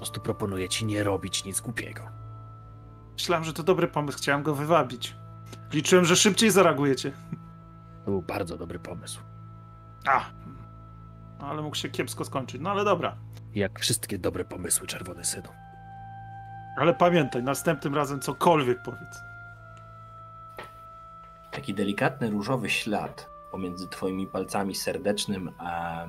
Po 0.00 0.02
prostu 0.02 0.20
proponuję 0.20 0.68
ci 0.68 0.86
nie 0.86 1.04
robić 1.04 1.44
nic 1.44 1.60
głupiego. 1.60 2.02
Myślałem, 3.12 3.44
że 3.44 3.52
to 3.52 3.62
dobry 3.62 3.88
pomysł, 3.88 4.18
chciałem 4.18 4.42
go 4.42 4.54
wywabić. 4.54 5.16
Liczyłem, 5.72 6.04
że 6.04 6.16
szybciej 6.16 6.50
zareagujecie. 6.50 7.12
To 8.04 8.10
był 8.10 8.22
bardzo 8.22 8.56
dobry 8.56 8.78
pomysł. 8.78 9.20
A, 10.06 10.24
no, 11.40 11.46
ale 11.46 11.62
mógł 11.62 11.76
się 11.76 11.88
kiepsko 11.88 12.24
skończyć. 12.24 12.60
No 12.60 12.70
ale 12.70 12.84
dobra. 12.84 13.16
Jak 13.54 13.80
wszystkie 13.80 14.18
dobre 14.18 14.44
pomysły, 14.44 14.86
czerwony 14.86 15.24
synu. 15.24 15.48
Ale 16.76 16.94
pamiętaj, 16.94 17.42
następnym 17.42 17.94
razem 17.94 18.20
cokolwiek 18.20 18.82
powiedz. 18.82 19.20
Taki 21.50 21.74
delikatny 21.74 22.30
różowy 22.30 22.70
ślad 22.70 23.30
pomiędzy 23.50 23.88
twoimi 23.88 24.26
palcami 24.26 24.74
serdecznym 24.74 25.50
a, 25.58 26.04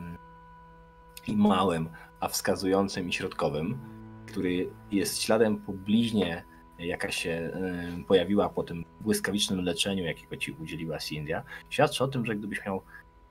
i 1.27 1.37
małym, 1.37 1.89
a 2.21 2.27
wskazującym 2.27 3.09
i 3.09 3.13
środkowym, 3.13 3.77
który 4.25 4.69
jest 4.91 5.21
śladem 5.21 5.57
po 5.57 5.73
bliźnie, 5.73 6.43
jaka 6.79 7.11
się 7.11 7.29
e, 7.29 8.03
pojawiła 8.07 8.49
po 8.49 8.63
tym 8.63 8.85
błyskawicznym 9.01 9.61
leczeniu, 9.65 10.03
jakiego 10.03 10.37
ci 10.37 10.51
udzieliła 10.51 10.99
Cindia, 10.99 11.43
świadczy 11.69 12.03
o 12.03 12.07
tym, 12.07 12.25
że 12.25 12.35
gdybyś 12.35 12.65
miał 12.65 12.81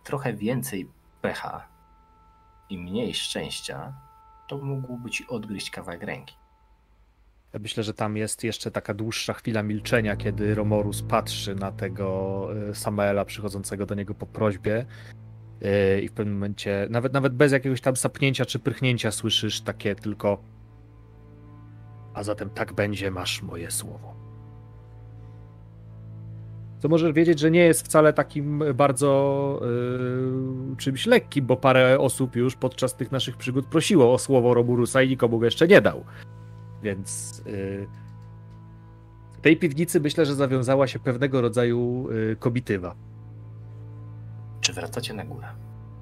trochę 0.05 0.35
więcej 0.35 0.89
pecha 1.23 1.69
i 2.71 2.79
mniej 2.79 3.15
szczęścia, 3.15 3.93
to 4.49 4.59
mógłby 4.59 5.11
ci 5.11 5.27
odgryźć 5.29 5.71
kawałek 5.71 6.03
ręki. 6.03 6.35
Myślę, 7.61 7.83
że 7.83 7.95
tam 7.95 8.17
jest 8.17 8.45
jeszcze 8.45 8.71
taka 8.71 8.95
dłuższa 8.95 9.33
chwila 9.33 9.63
milczenia, 9.63 10.17
kiedy 10.17 10.55
Romorus 10.55 11.03
patrzy 11.03 11.55
na 11.55 11.73
tego 11.73 12.49
y, 12.71 12.75
Samaela 12.75 13.25
przychodzącego 13.25 13.87
do 13.87 13.95
niego 13.95 14.15
po 14.15 14.27
prośbie 14.27 14.87
i 16.03 16.09
w 16.09 16.13
pewnym 16.13 16.35
momencie, 16.35 16.87
nawet, 16.91 17.13
nawet 17.13 17.35
bez 17.35 17.53
jakiegoś 17.53 17.81
tam 17.81 17.97
sapnięcia 17.97 18.45
czy 18.45 18.59
prychnięcia 18.59 19.11
słyszysz 19.11 19.61
takie 19.61 19.95
tylko 19.95 20.43
a 22.15 22.23
zatem 22.23 22.51
tak 22.51 22.73
będzie, 22.73 23.11
masz 23.11 23.43
moje 23.43 23.71
słowo. 23.71 24.15
To 26.81 26.89
możesz 26.89 27.13
wiedzieć, 27.13 27.39
że 27.39 27.51
nie 27.51 27.65
jest 27.65 27.87
wcale 27.87 28.13
takim 28.13 28.63
bardzo 28.75 29.61
y, 30.73 30.77
czymś 30.77 31.07
lekkim, 31.07 31.47
bo 31.47 31.57
parę 31.57 31.99
osób 31.99 32.37
już 32.37 32.57
podczas 32.57 32.97
tych 32.97 33.13
naszych 33.13 33.37
przygód 33.37 33.67
prosiło 33.67 34.13
o 34.13 34.19
słowo 34.19 34.55
Romurusa 34.55 35.03
i 35.03 35.09
nikomu 35.09 35.39
go 35.39 35.45
jeszcze 35.45 35.69
nie 35.69 35.81
dał. 35.81 36.05
Więc 36.83 37.39
y, 37.47 37.87
w 39.33 39.41
tej 39.41 39.57
piwnicy 39.57 40.01
myślę, 40.01 40.27
że 40.27 40.35
zawiązała 40.35 40.87
się 40.87 40.99
pewnego 40.99 41.41
rodzaju 41.41 42.09
y, 42.11 42.37
komitywa. 42.37 42.95
Czy 44.71 44.75
wracacie 44.75 45.15
na 45.15 45.25
górę? 45.25 45.47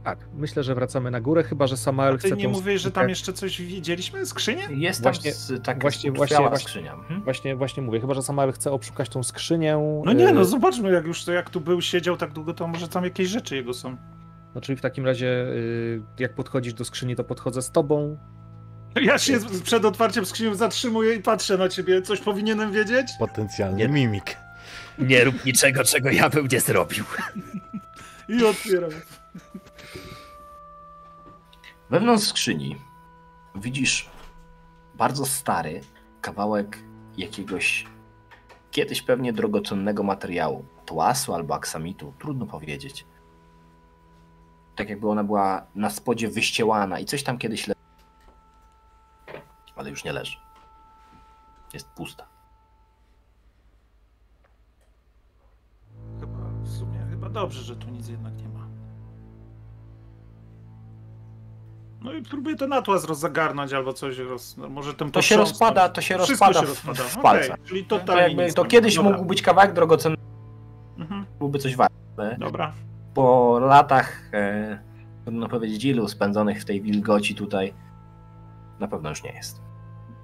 Tak, 0.05 0.19
myślę, 0.35 0.63
że 0.63 0.75
wracamy 0.75 1.11
na 1.11 1.21
górę, 1.21 1.43
chyba 1.43 1.67
że 1.67 1.77
Samael 1.77 2.15
A 2.15 2.19
ty 2.19 2.29
chce 2.29 2.37
nie 2.37 2.45
tą 2.45 2.51
mówiłeś, 2.51 2.83
że 2.83 2.91
tam 2.91 3.09
jeszcze 3.09 3.33
coś 3.33 3.63
widzieliśmy? 3.63 4.27
Skrzynię? 4.27 4.69
Jest 4.71 5.03
tam 5.03 5.13
Właśnie- 5.13 5.33
z, 5.33 5.47
taka 5.65 5.81
właśnie- 5.81 6.13
właśnie, 6.13 6.37
właśnie- 6.37 6.49
właśnie- 6.49 6.59
skrzynia. 6.69 6.93
Mhm. 6.95 7.23
Właśnie, 7.23 7.57
właśnie 7.57 7.83
mówię, 7.83 8.01
chyba 8.01 8.15
że 8.15 8.23
Samael 8.23 8.53
chce 8.53 8.73
obszukać 8.73 9.09
tą 9.09 9.23
skrzynię. 9.23 10.03
No 10.05 10.13
nie, 10.13 10.29
e, 10.29 10.33
no 10.33 10.45
zobaczmy, 10.45 10.93
jak 10.93 11.05
już 11.05 11.25
to, 11.25 11.33
jak 11.33 11.51
tu 11.51 11.61
był, 11.61 11.81
siedział 11.81 12.17
tak 12.17 12.33
długo, 12.33 12.55
to 12.55 12.69
może 12.69 12.89
tam 12.89 13.05
jakieś 13.05 13.29
rzeczy 13.29 13.57
jego 13.57 13.75
są. 13.75 13.97
No 14.55 14.61
czyli 14.61 14.77
w 14.79 14.81
takim 14.81 15.07
razie, 15.07 15.27
y, 15.27 16.03
jak 16.19 16.35
podchodzisz 16.35 16.75
do 16.75 16.85
skrzyni, 16.85 17.17
to 17.17 17.25
podchodzę 17.25 17.63
z 17.63 17.71
tobą. 17.71 18.19
Ja 19.03 19.19
się 19.19 19.39
przed 19.65 19.85
otwarciem 19.85 20.27
skrzyni 20.27 20.57
zatrzymuję 20.57 21.15
i 21.15 21.23
patrzę 21.23 21.59
na 21.59 21.69
ciebie. 21.69 22.03
Coś 22.03 22.21
powinienem 22.21 22.73
wiedzieć? 22.73 23.07
Potencjalny 23.19 23.79
Nie. 23.79 23.89
mimik. 23.89 24.37
Nie 24.99 25.25
rób 25.25 25.45
niczego, 25.45 25.85
czego 25.85 26.11
ja 26.11 26.31
bym 26.31 26.47
nie 26.53 26.61
zrobił. 26.61 27.05
I 28.29 28.45
otwieram. 28.45 28.91
Wewnątrz 31.91 32.25
skrzyni 32.25 32.77
widzisz 33.55 34.11
bardzo 34.95 35.27
stary 35.27 35.81
kawałek 36.21 36.79
jakiegoś 37.17 37.87
kiedyś 38.71 39.03
pewnie 39.03 39.33
drogocennego 39.33 40.03
materiału. 40.03 40.65
Tłasu 40.87 41.35
albo 41.35 41.55
aksamitu, 41.55 42.13
trudno 42.19 42.47
powiedzieć. 42.47 43.07
Tak 44.77 44.89
jakby 44.89 45.09
ona 45.09 45.25
była 45.25 45.67
na 45.75 45.91
spodzie 45.91 46.29
wyściełana 46.29 46.99
i 46.99 47.05
coś 47.05 47.23
tam 47.23 47.39
kiedyś 47.39 47.67
leży. 47.67 47.81
Ale 49.77 49.91
już 49.91 50.05
nie 50.05 50.13
leży. 50.13 50.37
Jest 51.75 51.89
pusta. 51.89 52.27
Chyba 57.29 57.41
dobrze, 57.41 57.63
że 57.63 57.77
tu 57.77 57.91
nic 57.91 58.09
jednak 58.09 58.37
nie 58.37 58.49
ma. 58.49 58.67
No 62.01 62.13
i 62.13 62.23
próbuję 62.23 62.57
ten 62.57 62.73
atlas 62.73 63.05
rozzagarnąć 63.05 63.73
albo 63.73 63.93
coś. 63.93 64.19
Roz... 64.19 64.57
No 64.57 64.69
może 64.69 64.95
ten 64.95 65.11
To 65.11 65.23
się 65.23 65.37
rozpada, 65.37 65.89
to 65.89 66.01
się 66.01 66.19
Wszystko 66.19 66.47
rozpada, 66.47 66.61
się 66.61 66.67
w, 66.67 66.69
rozpada. 66.87 67.09
w 67.09 67.23
palcach. 67.23 67.57
czyli 67.65 67.85
To, 67.85 68.17
jakby, 68.19 68.53
to 68.53 68.65
kiedyś 68.65 68.97
Dobra. 68.97 69.11
mógł 69.13 69.25
być 69.25 69.43
kawałek 69.43 69.73
drogocenny, 69.73 70.19
Mhm. 70.99 71.27
byłby 71.39 71.59
coś 71.59 71.77
warte. 71.77 72.37
Dobra. 72.39 72.73
po 73.15 73.59
latach, 73.59 74.31
e, 74.33 74.79
trudno 75.25 75.49
powiedzieć 75.49 75.85
ilu, 75.85 76.09
spędzonych 76.09 76.63
w 76.63 76.65
tej 76.65 76.83
wilgoci 76.83 77.35
tutaj, 77.35 77.75
na 78.81 78.89
pewno 78.89 79.09
już 79.09 79.23
nie 79.23 79.33
jest. 79.33 79.61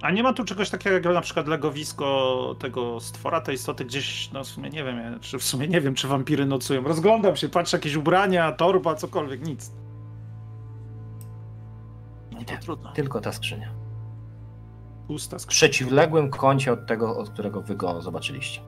A 0.05 0.11
nie 0.11 0.23
ma 0.23 0.33
tu 0.33 0.45
czegoś 0.45 0.71
takiego 0.71 0.95
jak 0.95 1.05
na 1.05 1.21
przykład 1.21 1.47
legowisko 1.49 2.57
tego 2.59 3.01
stwora, 3.01 3.41
tej 3.41 3.55
istoty 3.55 3.85
gdzieś, 3.85 4.31
no 4.33 4.45
w 4.45 4.47
sumie 4.47 4.71
nie 4.71 4.85
wiem, 4.85 5.21
czy 5.21 5.39
w 5.39 5.43
sumie 5.45 5.69
nie 5.69 5.81
wiem, 5.81 5.95
czy 5.95 6.09
wampiry 6.09 6.47
nocują. 6.47 6.83
Rozglądam 6.83 7.37
się, 7.37 7.49
patrzę 7.49 7.77
jakieś 7.77 7.95
ubrania, 7.95 8.53
torba, 8.53 8.95
cokolwiek, 8.95 9.47
nic. 9.47 9.73
No 12.33 12.39
to 12.45 12.53
Nie. 12.53 12.59
trudno. 12.59 12.93
Tylko 12.93 13.21
ta 13.21 13.33
skrzynia. 13.33 13.69
Pusta 15.09 15.37
W 15.39 15.41
skrzynka. 15.43 15.51
przeciwległym 15.53 16.31
kącie 16.31 16.73
od 16.73 16.87
tego, 16.87 17.17
od 17.17 17.31
którego 17.31 17.61
wy 17.63 17.75
go 17.77 18.03
zobaczyliście. 18.03 18.61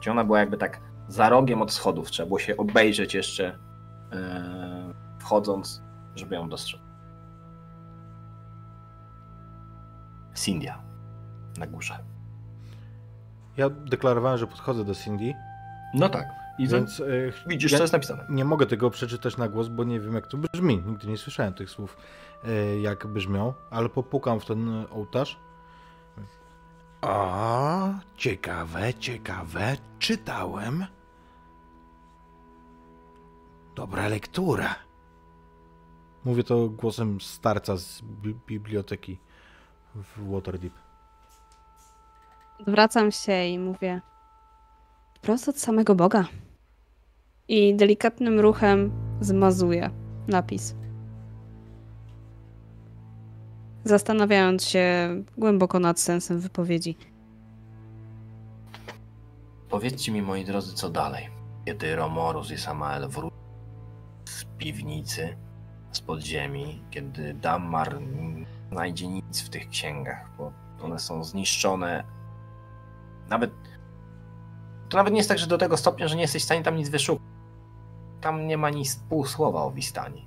Czy 0.00 0.10
ona 0.10 0.24
była 0.24 0.38
jakby 0.38 0.56
tak 0.56 0.80
za 1.08 1.28
rogiem 1.28 1.62
od 1.62 1.72
schodów, 1.72 2.10
trzeba 2.10 2.26
było 2.26 2.38
się 2.38 2.56
obejrzeć 2.56 3.14
jeszcze 3.14 3.58
e, 4.12 4.94
wchodząc, 5.20 5.82
żeby 6.14 6.34
ją 6.34 6.48
dostrzec. 6.48 6.85
Cindia 10.36 10.82
na 11.58 11.66
górze. 11.66 11.98
Ja 13.56 13.70
deklarowałem, 13.70 14.38
że 14.38 14.46
podchodzę 14.46 14.84
do 14.84 14.94
Cindy, 14.94 15.34
No 15.94 16.08
tak. 16.08 16.28
I 16.58 16.68
więc 16.68 17.00
e, 17.00 17.04
widzisz, 17.46 17.72
ja 17.72 17.78
co 17.78 17.84
jest 17.84 17.92
napisane. 17.92 18.26
nie 18.28 18.44
mogę 18.44 18.66
tego 18.66 18.90
przeczytać 18.90 19.36
na 19.36 19.48
głos, 19.48 19.68
bo 19.68 19.84
nie 19.84 20.00
wiem 20.00 20.14
jak 20.14 20.26
to 20.26 20.36
brzmi. 20.38 20.82
Nigdy 20.86 21.06
nie 21.06 21.16
słyszałem 21.16 21.54
tych 21.54 21.70
słów, 21.70 21.96
e, 22.44 22.80
jak 22.80 23.06
brzmią, 23.06 23.54
ale 23.70 23.88
popukam 23.88 24.40
w 24.40 24.46
ten 24.46 24.86
ołtarz. 24.90 25.38
O, 27.02 27.88
ciekawe, 28.16 28.94
ciekawe. 28.94 29.76
Czytałem. 29.98 30.86
Dobra 33.74 34.08
lektura. 34.08 34.74
Mówię 36.24 36.44
to 36.44 36.68
głosem 36.68 37.20
starca 37.20 37.76
z 37.76 38.02
bi- 38.02 38.34
biblioteki 38.46 39.18
w 40.02 40.30
Waterdeep. 40.32 40.72
Zwracam 42.66 43.12
się 43.12 43.44
i 43.44 43.58
mówię 43.58 44.00
prosto 45.22 45.50
od 45.50 45.58
samego 45.58 45.94
Boga. 45.94 46.24
I 47.48 47.76
delikatnym 47.76 48.40
ruchem 48.40 48.92
zmazuję 49.20 49.90
napis. 50.28 50.74
Zastanawiając 53.84 54.64
się 54.64 54.86
głęboko 55.38 55.78
nad 55.78 56.00
sensem 56.00 56.40
wypowiedzi. 56.40 56.96
Powiedzcie 59.68 60.12
mi, 60.12 60.22
moi 60.22 60.44
drodzy, 60.44 60.74
co 60.74 60.88
dalej. 60.88 61.28
Kiedy 61.64 61.96
Romorus 61.96 62.50
i 62.50 62.58
Samael 62.58 63.08
wrócą 63.08 63.36
z 64.24 64.44
piwnicy, 64.58 65.36
z 65.92 66.00
podziemi, 66.00 66.82
kiedy 66.90 67.34
Dammar 67.34 68.00
nie 68.00 68.46
znajdzie 68.72 69.08
nic 69.08 69.42
w 69.42 69.50
tych 69.50 69.68
księgach, 69.68 70.30
bo 70.38 70.52
one 70.82 70.98
są 70.98 71.24
zniszczone. 71.24 72.04
Nawet. 73.28 73.50
To 74.88 74.96
nawet 74.96 75.12
nie 75.12 75.18
jest 75.18 75.28
tak, 75.28 75.38
że 75.38 75.46
do 75.46 75.58
tego 75.58 75.76
stopnia, 75.76 76.08
że 76.08 76.16
nie 76.16 76.22
jesteś 76.22 76.42
w 76.42 76.44
stanie 76.44 76.62
tam 76.62 76.76
nic 76.76 76.88
wyszukać. 76.88 77.26
Tam 78.20 78.46
nie 78.46 78.58
ma 78.58 78.70
nic 78.70 78.96
pół 78.96 79.24
słowa 79.26 79.62
o 79.62 79.70
Wistani. 79.70 80.26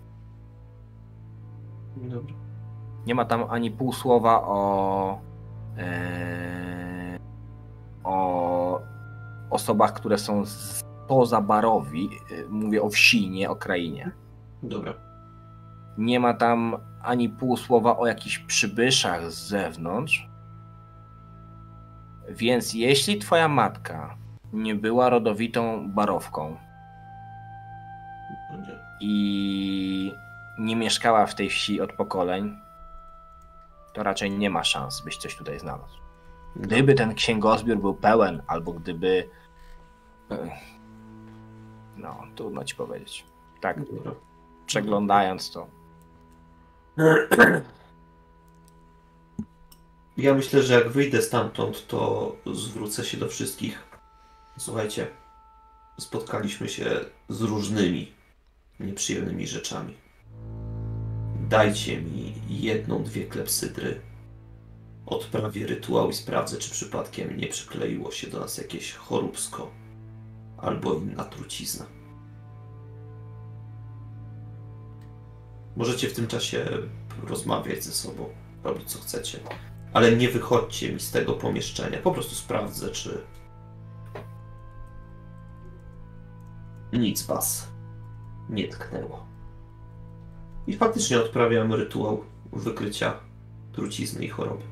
Dobra. 1.97 2.33
Nie 3.05 3.15
ma 3.15 3.25
tam 3.25 3.43
ani 3.49 3.71
pół 3.71 3.93
słowa 3.93 4.41
o. 4.47 5.19
e, 5.77 7.19
o 8.03 8.81
osobach, 9.49 9.93
które 9.93 10.17
są 10.17 10.45
spoza 10.45 11.41
barowi. 11.41 12.09
E, 12.31 12.49
Mówię 12.49 12.81
o 12.81 12.89
wsi, 12.89 13.29
nie 13.29 13.49
o 13.49 13.55
krainie. 13.55 14.11
Dobra. 14.63 14.93
Nie 15.99 16.19
ma 16.19 16.33
tam 16.33 16.77
ani 17.01 17.29
pół 17.29 17.57
słowa 17.57 17.97
o 17.97 18.07
jakichś 18.07 18.39
przybyszach 18.39 19.31
z 19.31 19.47
zewnątrz. 19.47 20.29
Więc 22.29 22.73
jeśli 22.73 23.17
twoja 23.17 23.47
matka 23.47 24.17
nie 24.53 24.75
była 24.75 25.09
rodowitą 25.09 25.89
barowką 25.91 26.57
i 28.99 30.13
nie 30.59 30.75
mieszkała 30.75 31.25
w 31.25 31.35
tej 31.35 31.49
wsi 31.49 31.81
od 31.81 31.93
pokoleń, 31.93 32.57
to 33.93 34.03
raczej 34.03 34.31
nie 34.31 34.49
ma 34.49 34.63
szans, 34.63 35.01
byś 35.01 35.17
coś 35.17 35.35
tutaj 35.35 35.59
znalazł. 35.59 35.97
Gdyby 36.55 36.95
ten 36.95 37.13
księgozbiór 37.15 37.77
był 37.77 37.95
pełen, 37.95 38.41
albo 38.47 38.73
gdyby. 38.73 39.29
e, 40.31 40.37
No, 41.97 42.23
trudno 42.35 42.63
ci 42.63 42.75
powiedzieć. 42.75 43.25
Tak, 43.61 43.79
przeglądając 44.65 45.51
to. 45.51 45.78
Ja 50.17 50.33
myślę, 50.33 50.63
że 50.63 50.73
jak 50.73 50.89
wyjdę 50.89 51.21
stamtąd, 51.21 51.87
to 51.87 52.35
zwrócę 52.53 53.05
się 53.05 53.17
do 53.17 53.27
wszystkich. 53.27 53.83
Słuchajcie, 54.57 55.07
spotkaliśmy 55.99 56.69
się 56.69 56.99
z 57.29 57.41
różnymi 57.41 58.11
nieprzyjemnymi 58.79 59.47
rzeczami. 59.47 59.97
Dajcie 61.49 62.01
mi 62.01 62.33
jedną, 62.49 63.03
dwie 63.03 63.25
klepsydry. 63.25 64.01
Odprawię 65.05 65.67
rytuał 65.67 66.09
i 66.09 66.13
sprawdzę, 66.13 66.57
czy 66.57 66.71
przypadkiem 66.71 67.37
nie 67.37 67.47
przykleiło 67.47 68.11
się 68.11 68.27
do 68.27 68.39
nas 68.39 68.57
jakieś 68.57 68.93
choróbsko 68.93 69.71
albo 70.57 70.93
inna 70.93 71.23
trucizna. 71.23 71.98
Możecie 75.79 76.09
w 76.09 76.13
tym 76.13 76.27
czasie 76.27 76.65
rozmawiać 77.27 77.83
ze 77.83 77.91
sobą, 77.91 78.29
robić 78.63 78.91
co 78.91 78.99
chcecie. 78.99 79.39
Ale 79.93 80.15
nie 80.15 80.29
wychodźcie 80.29 80.93
mi 80.93 80.99
z 80.99 81.11
tego 81.11 81.33
pomieszczenia. 81.33 81.97
Po 81.97 82.11
prostu 82.11 82.35
sprawdzę, 82.35 82.89
czy 82.89 83.21
nic 86.93 87.25
was 87.25 87.67
nie 88.49 88.67
tknęło. 88.67 89.25
I 90.67 90.77
faktycznie 90.77 91.19
odprawiam 91.19 91.73
rytuał 91.73 92.23
wykrycia 92.53 93.13
trucizny 93.71 94.25
i 94.25 94.29
choroby. 94.29 94.63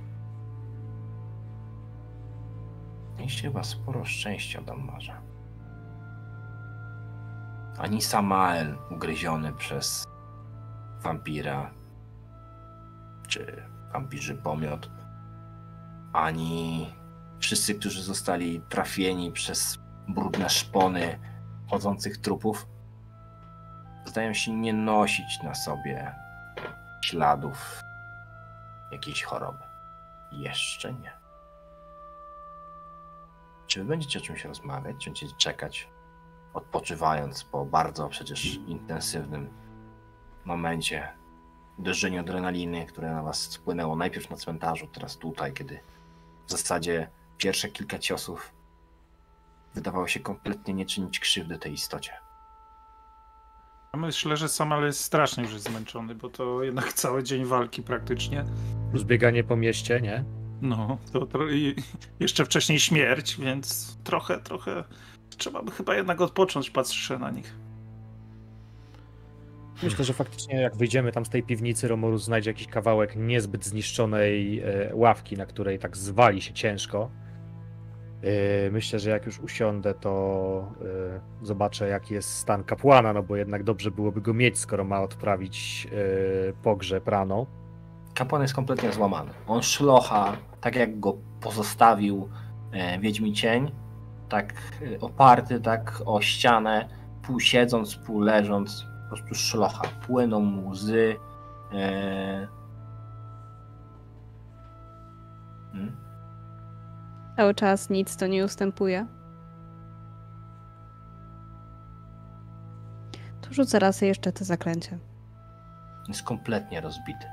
Mieliście 3.17 3.41
chyba 3.41 3.63
sporo 3.63 4.05
szczęścia, 4.05 4.61
Dammarze. 4.61 5.21
Ani 7.77 8.01
Samael 8.01 8.77
ugryziony 8.91 9.53
przez 9.53 10.07
wampira, 11.01 11.71
czy 13.27 13.63
wampirzy 13.93 14.35
pomiot, 14.35 14.89
ani 16.13 16.93
wszyscy, 17.39 17.75
którzy 17.75 18.03
zostali 18.03 18.61
trafieni 18.69 19.31
przez 19.31 19.79
brudne 20.07 20.49
szpony 20.49 21.19
chodzących 21.69 22.17
trupów, 22.17 22.67
zdają 24.05 24.33
się 24.33 24.53
nie 24.53 24.73
nosić 24.73 25.43
na 25.43 25.55
sobie 25.55 26.15
śladów 27.01 27.81
jakiejś 28.91 29.23
choroby. 29.23 29.63
Jeszcze 30.31 30.93
nie. 30.93 31.11
Czy 33.67 33.79
wy 33.79 33.85
będziecie 33.85 34.19
o 34.19 34.21
czymś 34.21 34.45
rozmawiać? 34.45 34.95
Czy 34.99 35.09
będziecie 35.09 35.35
czekać, 35.37 35.89
odpoczywając 36.53 37.43
po 37.43 37.65
bardzo 37.65 38.09
przecież 38.09 38.45
intensywnym 38.55 39.49
momencie 40.47 41.07
uderzeniu 41.77 42.19
adrenaliny, 42.19 42.85
które 42.85 43.11
na 43.11 43.23
was 43.23 43.41
spłynęło 43.41 43.95
najpierw 43.95 44.29
na 44.29 44.35
cmentarzu, 44.35 44.87
teraz 44.87 45.17
tutaj, 45.17 45.53
kiedy 45.53 45.79
w 46.47 46.51
zasadzie 46.51 47.09
pierwsze 47.37 47.69
kilka 47.69 47.99
ciosów 47.99 48.53
wydawało 49.73 50.07
się 50.07 50.19
kompletnie 50.19 50.73
nie 50.73 50.85
czynić 50.85 51.19
krzywdy 51.19 51.59
tej 51.59 51.73
istocie. 51.73 52.11
Ja 53.93 53.99
myślę, 53.99 54.37
że 54.37 54.49
Samal 54.49 54.83
jest 54.83 54.99
strasznie 54.99 55.43
już 55.43 55.59
zmęczony, 55.59 56.15
bo 56.15 56.29
to 56.29 56.63
jednak 56.63 56.93
cały 56.93 57.23
dzień 57.23 57.45
walki 57.45 57.83
praktycznie. 57.83 58.45
Plus 58.91 59.03
bieganie 59.03 59.43
po 59.43 59.55
mieście, 59.55 60.01
nie? 60.01 60.23
No, 60.61 60.97
to, 61.13 61.25
to 61.25 61.47
i 61.47 61.75
jeszcze 62.19 62.45
wcześniej 62.45 62.79
śmierć, 62.79 63.37
więc 63.39 63.97
trochę, 64.03 64.39
trochę 64.39 64.83
trzeba 65.37 65.63
by 65.63 65.71
chyba 65.71 65.95
jednak 65.95 66.21
odpocząć, 66.21 66.69
patrzę 66.69 67.19
na 67.19 67.31
nich. 67.31 67.66
Myślę, 69.83 70.05
że 70.05 70.13
faktycznie 70.13 70.61
jak 70.61 70.75
wyjdziemy 70.75 71.11
tam 71.11 71.25
z 71.25 71.29
tej 71.29 71.43
piwnicy, 71.43 71.87
Romorus 71.87 72.23
znajdzie 72.23 72.49
jakiś 72.49 72.67
kawałek 72.67 73.15
niezbyt 73.15 73.65
zniszczonej 73.65 74.59
e, 74.59 74.95
ławki, 74.95 75.37
na 75.37 75.45
której 75.45 75.79
tak 75.79 75.97
zwali 75.97 76.41
się 76.41 76.53
ciężko. 76.53 77.09
E, 78.21 78.71
Myślę, 78.71 78.99
że 78.99 79.09
jak 79.09 79.25
już 79.25 79.39
usiądę, 79.39 79.93
to 79.93 80.71
e, 81.41 81.45
zobaczę, 81.45 81.87
jaki 81.87 82.13
jest 82.13 82.29
stan 82.29 82.63
kapłana, 82.63 83.13
no 83.13 83.23
bo 83.23 83.35
jednak 83.35 83.63
dobrze 83.63 83.91
byłoby 83.91 84.21
go 84.21 84.33
mieć, 84.33 84.59
skoro 84.59 84.83
ma 84.83 85.01
odprawić 85.01 85.87
pogrzeb 86.63 87.07
rano. 87.07 87.45
Kapłan 88.13 88.41
jest 88.41 88.53
kompletnie 88.53 88.91
złamany. 88.91 89.31
On 89.47 89.61
szlocha, 89.63 90.37
tak 90.61 90.75
jak 90.75 90.99
go 90.99 91.17
pozostawił 91.41 92.29
Wiedźmi 92.99 93.33
Cień, 93.33 93.71
tak 94.29 94.53
oparty 95.01 95.59
tak 95.59 96.01
o 96.05 96.21
ścianę, 96.21 96.89
pół 97.23 97.39
siedząc, 97.39 97.95
pół 97.95 98.19
leżąc, 98.19 98.86
po 99.09 99.15
prostu 99.15 99.35
szlocha. 99.35 99.83
Płyną 100.07 100.39
mu 100.39 100.69
łzy. 100.69 101.15
E... 101.73 102.47
Hmm? 105.71 105.95
Cały 107.35 107.55
czas 107.55 107.89
nic 107.89 108.17
to 108.17 108.27
nie 108.27 108.45
ustępuje. 108.45 109.07
To 113.41 113.53
rzucę 113.53 113.79
raz 113.79 114.01
jeszcze 114.01 114.31
to 114.31 114.45
zaklęcie. 114.45 114.99
Jest 116.07 116.23
kompletnie 116.23 116.81
rozbity. 116.81 117.25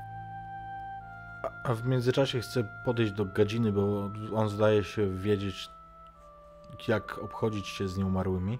A 1.63 1.73
w 1.73 1.85
międzyczasie 1.85 2.39
chcę 2.39 2.63
podejść 2.85 3.13
do 3.13 3.25
Gadziny, 3.25 3.71
bo 3.71 4.11
on 4.35 4.49
zdaje 4.49 4.83
się 4.83 5.09
wiedzieć, 5.09 5.69
jak 6.87 7.17
obchodzić 7.17 7.67
się 7.67 7.87
z 7.87 7.97
nieumarłymi. 7.97 8.59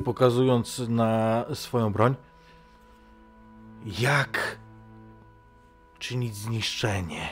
I 0.00 0.02
pokazując 0.04 0.78
na 0.88 1.44
swoją 1.54 1.92
broń, 1.92 2.14
jak 4.00 4.58
czynić 5.98 6.34
zniszczenie. 6.34 7.28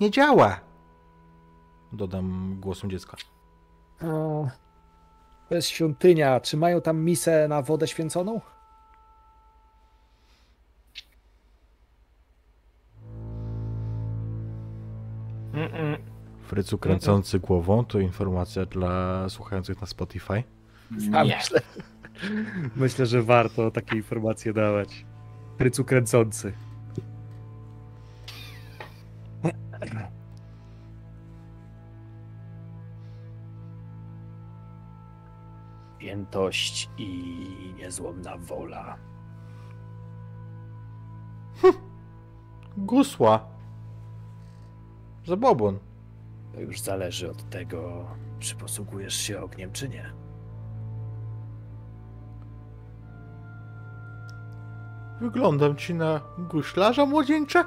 Nie 0.00 0.10
działa! 0.10 0.60
Dodam 1.92 2.56
głosem 2.60 2.90
dziecka. 2.90 3.16
O, 4.02 4.48
to 5.48 5.54
jest 5.54 5.68
świątynia. 5.68 6.40
Czy 6.40 6.56
mają 6.56 6.80
tam 6.80 7.00
misę 7.00 7.48
na 7.48 7.62
wodę 7.62 7.88
święconą? 7.88 8.40
Mm-mm. 15.52 16.11
Frycu 16.52 16.78
kręcący 16.78 17.38
głową 17.38 17.84
to 17.84 17.98
informacja 18.00 18.66
dla 18.66 19.28
słuchających 19.28 19.80
na 19.80 19.86
Spotify. 19.86 20.42
A 21.14 21.24
Nie. 21.24 21.36
myślę, 21.36 21.60
myślę, 22.76 23.06
że 23.06 23.22
warto 23.22 23.70
takie 23.70 23.96
informacje 23.96 24.52
dawać. 24.52 25.06
Prycu 25.58 25.84
kręcący. 25.84 26.52
Świętość 35.98 36.90
i 36.98 37.34
niezłomna 37.78 38.36
wola. 38.36 38.96
Gusła. 42.76 43.46
Zabobon. 45.26 45.91
To 46.52 46.60
już 46.60 46.80
zależy 46.80 47.30
od 47.30 47.50
tego, 47.50 48.06
czy 48.38 48.54
posługujesz 48.54 49.14
się 49.14 49.40
ogniem, 49.40 49.72
czy 49.72 49.88
nie. 49.88 50.12
Wyglądam 55.20 55.76
ci 55.76 55.94
na 55.94 56.20
guślarza 56.38 57.06
młodzieńcze? 57.06 57.64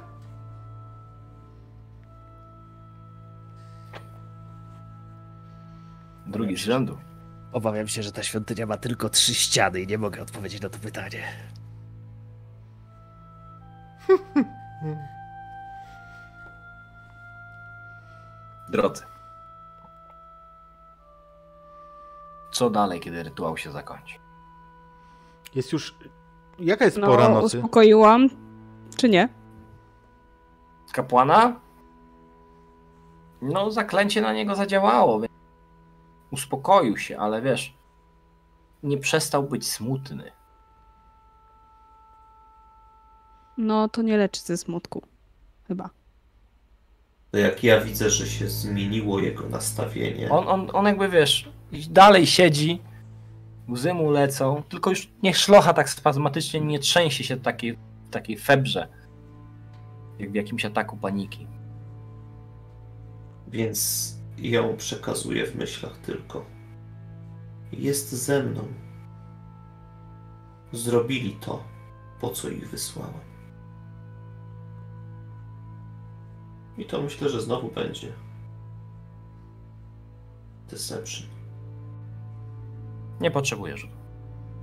Drugi 6.27 6.57
z 6.57 6.59
rzędu. 6.59 6.97
Obawiam 7.51 7.88
się, 7.88 8.03
że 8.03 8.11
ta 8.11 8.23
świątynia 8.23 8.65
ma 8.65 8.77
tylko 8.77 9.09
trzy 9.09 9.35
ściany 9.35 9.81
i 9.81 9.88
nie 9.88 9.97
mogę 9.97 10.22
odpowiedzieć 10.22 10.61
na 10.61 10.69
to 10.69 10.80
pytanie. 10.80 11.23
Drodzy. 18.69 19.03
Co 22.52 22.69
dalej, 22.69 23.00
kiedy 23.00 23.24
rytuał 23.24 23.58
się 23.58 23.72
zakończy? 23.72 24.19
Jest 25.56 25.72
już... 25.74 25.95
Jaka 26.60 26.85
jest 26.85 27.00
pora 27.00 27.30
No, 27.30 27.42
nocy? 27.42 27.58
uspokoiłam. 27.58 28.30
Czy 28.98 29.10
nie? 29.10 29.30
Kapłana? 30.94 31.60
No, 33.42 33.72
zaklęcie 33.72 34.22
na 34.22 34.34
niego 34.34 34.56
zadziałało. 34.56 35.19
więc 35.19 35.34
Uspokoił 36.32 36.98
się, 36.98 37.18
ale 37.18 37.42
wiesz, 37.42 37.77
nie 38.84 38.98
przestał 38.98 39.44
być 39.44 39.72
smutny. 39.72 40.32
No, 43.58 43.90
to 43.90 44.02
nie 44.02 44.18
leczy 44.18 44.42
ze 44.42 44.58
smutku. 44.58 45.02
Chyba. 45.68 45.90
To 47.35 47.39
jak 47.39 47.64
ja 47.64 47.81
widzę, 47.81 48.09
że 48.09 48.27
się 48.27 48.49
zmieniło 48.49 49.19
jego 49.19 49.49
nastawienie. 49.49 50.30
On, 50.30 50.47
on, 50.47 50.69
on 50.73 50.85
jakby 50.85 51.09
wiesz, 51.09 51.49
dalej 51.89 52.27
siedzi, 52.27 52.81
łzy 53.69 53.93
mu 53.93 54.11
lecą, 54.11 54.64
tylko 54.69 54.89
już 54.89 55.09
niech 55.23 55.38
szlocha 55.38 55.73
tak 55.73 55.89
spazmatycznie 55.89 56.61
nie 56.61 56.80
trzęsie 56.80 57.23
się 57.23 57.35
w 57.35 57.41
takiej, 57.41 57.77
w 58.07 58.09
takiej 58.11 58.38
febrze, 58.38 58.88
jak 60.19 60.31
w 60.31 60.35
jakimś 60.35 60.65
ataku 60.65 60.97
paniki. 60.97 61.47
Więc 63.47 64.11
ją 64.38 64.77
przekazuję 64.77 65.45
w 65.45 65.55
myślach 65.55 65.97
tylko. 65.97 66.45
Jest 67.72 68.11
ze 68.11 68.43
mną. 68.43 68.67
Zrobili 70.72 71.38
to, 71.41 71.64
po 72.22 72.30
co 72.30 72.49
ich 72.49 72.69
wysłałem. 72.69 73.34
I 76.78 76.86
to 76.86 77.02
myślę, 77.02 77.30
że 77.30 77.42
znowu 77.42 77.72
będzie. 77.72 78.14
Deception. 80.70 81.28
Nie 83.22 83.32
potrzebuje 83.32 83.78
rzutu. 83.78 83.94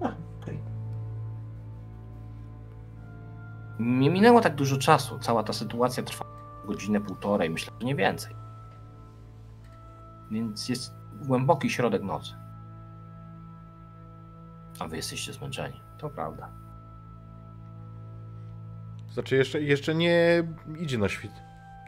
A, 0.00 0.14
okej. 0.42 0.58
Nie 3.78 4.10
minęło 4.10 4.40
tak 4.40 4.54
dużo 4.54 4.76
czasu. 4.76 5.18
Cała 5.18 5.42
ta 5.42 5.52
sytuacja 5.52 6.02
trwa 6.02 6.24
godzinę, 6.66 7.00
półtorej, 7.00 7.50
myślę, 7.50 7.72
że 7.80 7.86
nie 7.86 7.94
więcej. 7.94 8.34
Więc 10.30 10.68
jest 10.68 10.92
głęboki 11.22 11.70
środek 11.70 12.02
nocy. 12.02 12.32
A 14.78 14.88
wy 14.88 14.96
jesteście 14.96 15.32
zmęczeni. 15.32 15.80
To 15.98 16.10
prawda. 16.10 16.48
Znaczy 19.10 19.36
jeszcze, 19.36 19.62
jeszcze 19.62 19.94
nie 19.94 20.48
idzie 20.78 20.98
na 20.98 21.08
świt. 21.08 21.32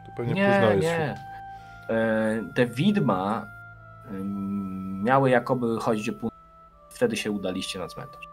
To 0.05 0.11
pewnie 0.17 0.33
późno 0.33 0.69
Nie, 0.69 0.75
jest 0.75 0.81
nie. 0.83 1.15
E, 1.89 2.49
Te 2.55 2.65
widma 2.65 3.45
miały 5.03 5.29
jakoby 5.29 5.77
chodzić 5.79 6.09
o 6.09 6.13
pół... 6.13 6.29
Wtedy 6.89 7.17
się 7.17 7.31
udaliście 7.31 7.79
na 7.79 7.87
cmentarz. 7.87 8.29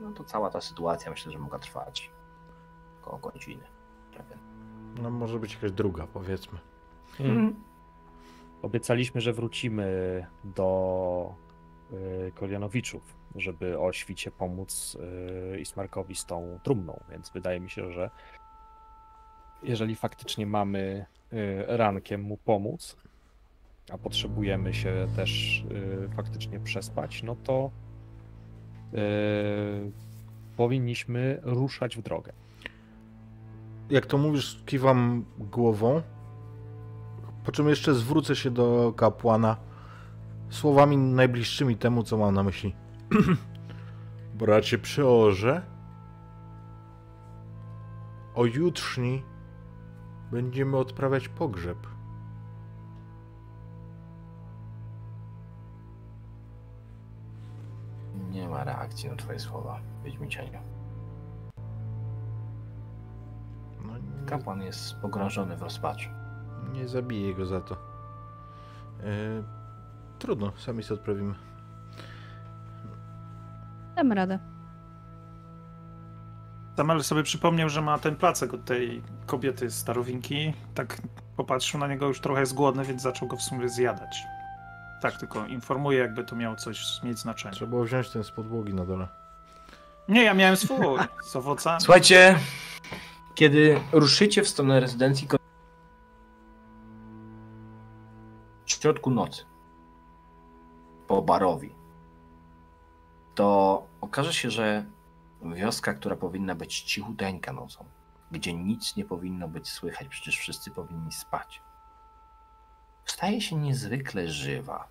No 0.00 0.12
to 0.12 0.24
cała 0.24 0.50
ta 0.50 0.60
sytuacja 0.60 1.10
myślę, 1.10 1.32
że 1.32 1.38
mogła 1.38 1.58
trwać 1.58 2.10
około 3.02 3.18
godziny. 3.18 3.64
Prawie. 4.12 4.36
No 5.02 5.10
może 5.10 5.38
być 5.38 5.54
jakaś 5.54 5.72
druga, 5.72 6.06
powiedzmy. 6.06 6.58
Mm. 7.20 7.54
Obiecaliśmy, 8.62 9.20
że 9.20 9.32
wrócimy 9.32 10.26
do 10.44 11.34
y, 11.92 12.32
Kolianowiczów. 12.34 13.02
żeby 13.36 13.78
o 13.78 13.92
świcie 13.92 14.30
pomóc 14.30 14.96
y, 15.54 15.60
Ismarkowi 15.60 16.14
z 16.14 16.26
tą 16.26 16.58
trumną, 16.62 17.00
więc 17.10 17.30
wydaje 17.30 17.60
mi 17.60 17.70
się, 17.70 17.92
że 17.92 18.10
jeżeli 19.62 19.96
faktycznie 19.96 20.46
mamy 20.46 21.06
y, 21.32 21.64
rankiem 21.66 22.22
mu 22.22 22.36
pomóc, 22.36 22.96
a 23.90 23.98
potrzebujemy 23.98 24.74
się 24.74 25.06
też 25.16 25.64
y, 26.04 26.08
faktycznie 26.16 26.60
przespać, 26.60 27.22
no 27.22 27.36
to 27.44 27.70
y, 28.94 28.98
powinniśmy 30.56 31.40
ruszać 31.42 31.96
w 31.96 32.02
drogę. 32.02 32.32
Jak 33.90 34.06
to 34.06 34.18
mówisz, 34.18 34.62
kiwam 34.66 35.24
głową, 35.38 36.02
po 37.44 37.52
czym 37.52 37.68
jeszcze 37.68 37.94
zwrócę 37.94 38.36
się 38.36 38.50
do 38.50 38.92
kapłana 38.96 39.56
słowami 40.50 40.96
najbliższymi 40.96 41.76
temu, 41.76 42.02
co 42.02 42.16
mam 42.16 42.34
na 42.34 42.42
myśli. 42.42 42.74
Bracie 44.34 44.78
przeorze, 44.78 45.62
o 48.34 48.46
jutrzni 48.46 49.22
będziemy 50.32 50.76
odprawiać 50.76 51.28
pogrzeb. 51.28 51.78
Nie 58.30 58.48
ma 58.48 58.64
reakcji 58.64 59.10
na 59.10 59.16
twoje 59.16 59.38
słowa, 59.38 59.80
Wiedźmicianie. 60.04 60.60
No, 63.86 63.98
nie, 63.98 64.26
Kapłan 64.26 64.62
jest 64.62 64.94
pogrążony 64.94 65.56
w 65.56 65.62
rozpaczy. 65.62 66.08
nie 66.72 66.88
zabiję 66.88 67.34
go 67.34 67.46
za 67.46 67.60
to. 67.60 67.74
E, 67.74 69.42
trudno, 70.18 70.52
sami 70.56 70.82
sobie 70.82 70.98
odprawimy. 71.00 71.34
Damy 73.96 74.14
radę. 74.14 74.38
Samuel 76.76 77.04
sobie 77.04 77.22
przypomniał, 77.22 77.68
że 77.68 77.82
ma 77.82 77.98
ten 77.98 78.16
placek 78.16 78.54
od 78.54 78.64
tej 78.64 79.02
kobiety 79.26 79.70
starowinki. 79.70 80.52
Tak 80.74 81.02
popatrzył 81.36 81.80
na 81.80 81.88
niego, 81.88 82.06
już 82.06 82.20
trochę 82.20 82.40
jest 82.40 82.54
głodny, 82.54 82.84
więc 82.84 83.02
zaczął 83.02 83.28
go 83.28 83.36
w 83.36 83.42
sumie 83.42 83.68
zjadać. 83.68 84.22
Tak, 85.02 85.16
tylko 85.16 85.46
informuję, 85.46 85.98
jakby 85.98 86.24
to 86.24 86.36
miało 86.36 86.56
coś 86.56 87.02
mieć 87.02 87.18
znaczenie. 87.18 87.54
Trzeba 87.54 87.70
było 87.70 87.84
wziąć 87.84 88.10
ten 88.10 88.24
z 88.24 88.30
podłogi 88.30 88.74
na 88.74 88.84
dole. 88.84 89.08
Nie, 90.08 90.22
ja 90.22 90.34
miałem 90.34 90.56
swój 90.56 90.98
z 91.30 91.36
owocami. 91.36 91.80
Słuchajcie, 91.80 92.38
kiedy 93.34 93.80
ruszycie 93.92 94.42
w 94.42 94.48
stronę 94.48 94.80
rezydencji 94.80 95.28
w 98.66 98.70
środku 98.70 99.10
nocy 99.10 99.44
po 101.06 101.22
barowi, 101.22 101.74
to 103.34 103.82
okaże 104.00 104.32
się, 104.32 104.50
że 104.50 104.84
wioska, 105.44 105.94
która 105.94 106.16
powinna 106.16 106.54
być 106.54 106.80
cichuteńka 106.80 107.52
nocą, 107.52 107.84
gdzie 108.30 108.54
nic 108.54 108.96
nie 108.96 109.04
powinno 109.04 109.48
być 109.48 109.68
słychać, 109.68 110.08
przecież 110.08 110.38
wszyscy 110.38 110.70
powinni 110.70 111.12
spać, 111.12 111.62
staje 113.04 113.40
się 113.40 113.56
niezwykle 113.56 114.28
żywa. 114.28 114.88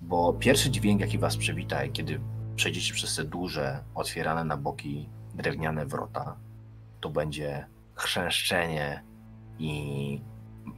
Bo 0.00 0.32
pierwszy 0.32 0.70
dźwięk, 0.70 1.00
jaki 1.00 1.18
was 1.18 1.36
przywita, 1.36 1.88
kiedy 1.88 2.20
przejdziecie 2.56 2.94
przez 2.94 3.16
te 3.16 3.24
duże, 3.24 3.84
otwierane 3.94 4.44
na 4.44 4.56
boki 4.56 5.08
drewniane 5.34 5.86
wrota, 5.86 6.36
to 7.00 7.10
będzie 7.10 7.66
chrzęszczenie 7.94 9.02
i 9.58 10.20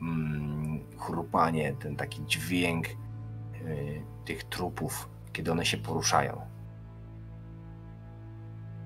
mm, 0.02 0.85
chrupanie, 0.99 1.75
ten 1.75 1.97
taki 1.97 2.27
dźwięk 2.27 2.86
y, 2.89 4.02
tych 4.25 4.44
trupów, 4.44 5.09
kiedy 5.33 5.52
one 5.52 5.67
się 5.67 5.77
poruszają. 5.77 6.49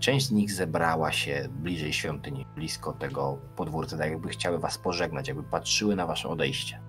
Część 0.05 0.27
z 0.27 0.31
nich 0.31 0.53
zebrała 0.53 1.13
się 1.13 1.49
bliżej 1.51 1.93
świątyni, 1.93 2.47
blisko 2.55 2.93
tego 2.93 3.39
podwórca, 3.57 3.99
tak 3.99 4.11
jakby 4.11 4.29
chciały 4.29 4.59
was 4.59 4.79
pożegnać, 4.79 5.29
jakby 5.29 5.43
patrzyły 5.43 5.97
na 5.97 6.07
wasze 6.07 6.29
odejście. 6.29 6.81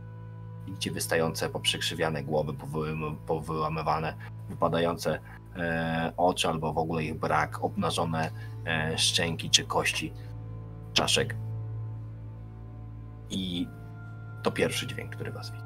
Widzicie 0.66 0.92
wystające 0.92 1.50
poprzykrzywiane 1.50 2.24
głowy, 2.24 2.54
powyłam- 2.54 3.16
powyłamywane, 3.28 4.14
wypadające 4.50 5.20
e, 5.56 6.14
oczy 6.18 6.48
albo 6.48 6.74
w 6.74 6.78
ogóle 6.78 7.04
ich 7.04 7.20
brak, 7.20 7.64
obnażone 7.64 8.32
e, 8.66 8.98
szczęki 8.98 9.50
czy 9.50 9.64
kości 9.64 10.14
czaszek. 10.94 11.36
I 13.30 13.68
to 14.44 14.52
pierwszy 14.52 14.88
dźwięk, 14.88 15.16
który 15.16 15.32
was 15.32 15.52
widzi. 15.52 15.64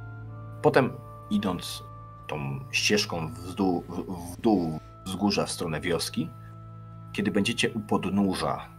Potem 0.62 0.92
idąc 1.30 1.84
tą 2.28 2.60
ścieżką 2.72 3.28
w 3.28 3.54
dół, 3.54 3.84
w, 3.90 4.34
w 4.34 4.42
dół 4.42 4.80
wzgórza 5.06 5.46
w 5.46 5.52
stronę 5.52 5.82
wioski, 5.82 6.30
kiedy 7.14 7.32
będziecie 7.32 7.74
u 7.74 7.80
podnóża, 7.80 8.70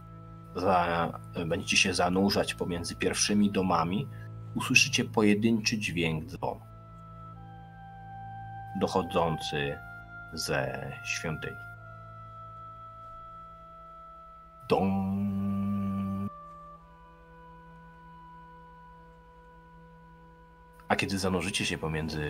za, 0.55 1.19
będziecie 1.45 1.77
się 1.77 1.93
zanurzać 1.93 2.53
pomiędzy 2.53 2.95
pierwszymi 2.95 3.51
domami, 3.51 4.07
usłyszycie 4.55 5.05
pojedynczy 5.05 5.77
dźwięk 5.77 6.25
dzwonu 6.25 6.71
dochodzący 8.75 9.79
ze 10.33 10.91
świątyni. 11.03 11.57
Dong. 14.69 16.31
A 20.87 20.95
kiedy 20.95 21.19
zanurzycie 21.19 21.65
się 21.65 21.77
pomiędzy 21.77 22.25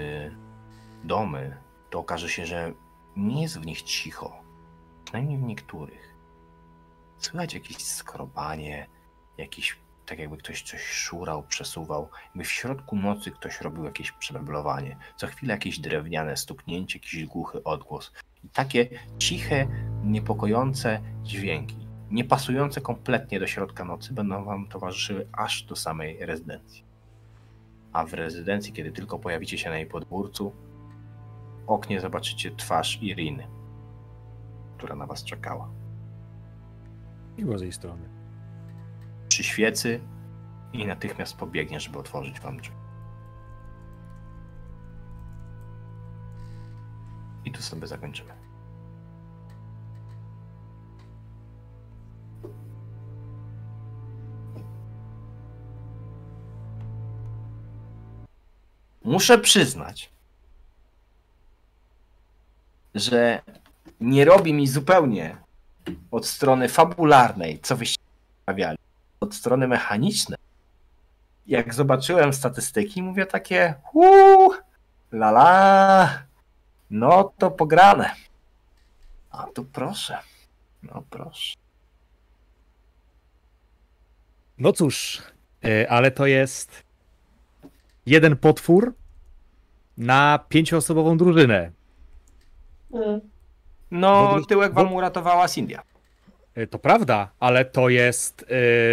domy, 1.03 1.57
to 1.89 1.99
okaże 1.99 2.29
się, 2.29 2.45
że 2.45 2.73
nie 3.15 3.41
jest 3.41 3.59
w 3.59 3.65
nich 3.65 3.81
cicho. 3.81 4.43
Przynajmniej 5.11 5.37
w 5.37 5.43
niektórych. 5.43 6.15
Słychać 7.17 7.53
jakieś 7.53 7.77
skrobanie, 7.77 8.87
jakiś, 9.37 9.77
tak 10.05 10.19
jakby 10.19 10.37
ktoś 10.37 10.61
coś 10.61 10.81
szurał, 10.81 11.43
przesuwał. 11.43 12.09
Jakby 12.25 12.43
w 12.43 12.51
środku 12.51 12.95
nocy 12.95 13.31
ktoś 13.31 13.61
robił 13.61 13.83
jakieś 13.83 14.11
przemeblowanie. 14.11 14.97
Co 15.15 15.27
chwilę 15.27 15.53
jakieś 15.53 15.79
drewniane 15.79 16.37
stuknięcie, 16.37 16.99
jakiś 16.99 17.25
głuchy 17.25 17.63
odgłos. 17.63 18.11
I 18.43 18.49
takie 18.49 18.89
ciche, 19.19 19.67
niepokojące 20.03 21.01
dźwięki, 21.23 21.87
nie 22.11 22.23
pasujące 22.23 22.81
kompletnie 22.81 23.39
do 23.39 23.47
środka 23.47 23.85
nocy, 23.85 24.13
będą 24.13 24.43
wam 24.43 24.67
towarzyszyły 24.67 25.27
aż 25.31 25.63
do 25.63 25.75
samej 25.75 26.25
rezydencji. 26.25 26.83
A 27.93 28.05
w 28.05 28.13
rezydencji, 28.13 28.73
kiedy 28.73 28.91
tylko 28.91 29.19
pojawicie 29.19 29.57
się 29.57 29.69
na 29.69 29.77
jej 29.77 29.87
podwórcu, 29.87 30.53
w 31.65 31.69
oknie 31.69 32.01
zobaczycie 32.01 32.55
twarz 32.55 32.99
Iriny, 33.01 33.60
która 34.81 34.95
na 34.95 35.05
was 35.05 35.23
czekała. 35.23 35.69
Miło 37.37 37.57
z 37.57 37.61
jej 37.61 37.73
strony. 37.73 38.09
Przy 39.27 39.43
świecy 39.43 39.99
i 40.73 40.85
natychmiast 40.85 41.37
pobiegnie, 41.37 41.79
żeby 41.79 41.99
otworzyć 41.99 42.39
wam 42.39 42.57
drzwi. 42.57 42.75
I 47.45 47.51
tu 47.51 47.61
sobie 47.61 47.87
zakończymy. 47.87 48.33
Muszę 59.03 59.37
przyznać, 59.37 60.11
że 62.95 63.41
nie 64.01 64.25
robi 64.25 64.53
mi 64.53 64.67
zupełnie 64.67 65.37
od 66.11 66.27
strony 66.27 66.69
fabularnej, 66.69 67.59
co 67.59 67.75
wyście 67.75 68.01
od 69.19 69.35
strony 69.35 69.67
mechanicznej. 69.67 70.37
Jak 71.47 71.73
zobaczyłem 71.73 72.33
statystyki, 72.33 73.03
mówię 73.03 73.25
takie, 73.25 73.73
uuu, 73.93 74.53
la 75.11 75.29
la, 75.29 76.23
no 76.89 77.33
to 77.37 77.51
pograne. 77.51 78.11
A 79.31 79.47
tu 79.47 79.65
proszę, 79.65 80.17
no 80.83 81.03
proszę. 81.09 81.55
No 84.57 84.73
cóż, 84.73 85.21
e, 85.63 85.91
ale 85.91 86.11
to 86.11 86.25
jest 86.25 86.83
jeden 88.05 88.37
potwór 88.37 88.93
na 89.97 90.39
pięcioosobową 90.49 91.17
drużynę. 91.17 91.71
No, 93.91 94.37
tyłek 94.47 94.73
wam 94.73 94.87
bo- 94.89 94.95
uratowała 94.95 95.47
Cindia. 95.47 95.81
E, 96.55 96.67
To 96.67 96.79
prawda, 96.79 97.31
ale 97.39 97.65
to 97.65 97.89
jest 97.89 98.45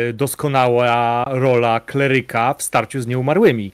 e, 0.09 0.13
doskonała 0.13 1.25
rola 1.29 1.81
kleryka 1.81 2.55
w 2.55 2.63
starciu 2.63 3.01
z 3.03 3.07
nieumarłymi. 3.07 3.73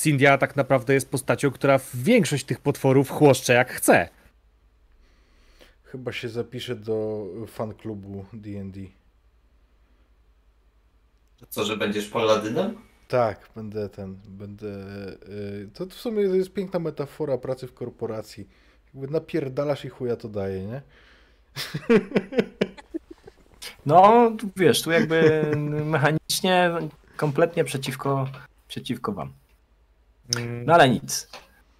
Cindia 0.00 0.38
tak 0.38 0.56
naprawdę 0.56 0.94
jest 0.94 1.10
postacią, 1.10 1.50
która 1.50 1.78
w 1.78 1.96
większość 1.96 2.44
tych 2.44 2.60
potworów 2.60 3.10
chłoszcze 3.10 3.52
jak 3.54 3.70
chce. 3.72 4.08
Chyba 5.84 6.12
się 6.12 6.28
zapiszę 6.28 6.74
do 6.76 7.24
fanklubu 7.46 8.24
D&D. 8.32 8.80
Co, 11.48 11.64
że 11.64 11.76
będziesz 11.76 12.08
paladynem? 12.08 12.74
Tak, 13.08 13.48
będę 13.56 13.88
ten, 13.88 14.18
będę... 14.28 14.66
y, 15.28 15.68
To 15.74 15.86
w 15.86 15.92
sumie 15.94 16.22
jest 16.22 16.52
piękna 16.52 16.78
metafora 16.78 17.38
pracy 17.38 17.66
w 17.66 17.74
korporacji. 17.74 18.48
Jakby 18.94 19.12
napierdalasz 19.12 19.84
i 19.84 19.88
chuja 19.88 20.16
to 20.16 20.28
daje, 20.28 20.64
nie? 20.66 20.82
No, 23.86 24.30
wiesz, 24.56 24.82
tu 24.82 24.90
jakby 24.90 25.42
mechanicznie 25.84 26.70
kompletnie 27.16 27.64
przeciwko, 27.64 28.28
przeciwko 28.68 29.12
wam. 29.12 29.32
Mm, 30.36 30.64
No 30.66 30.74
ale 30.74 30.88
nic. 30.90 31.28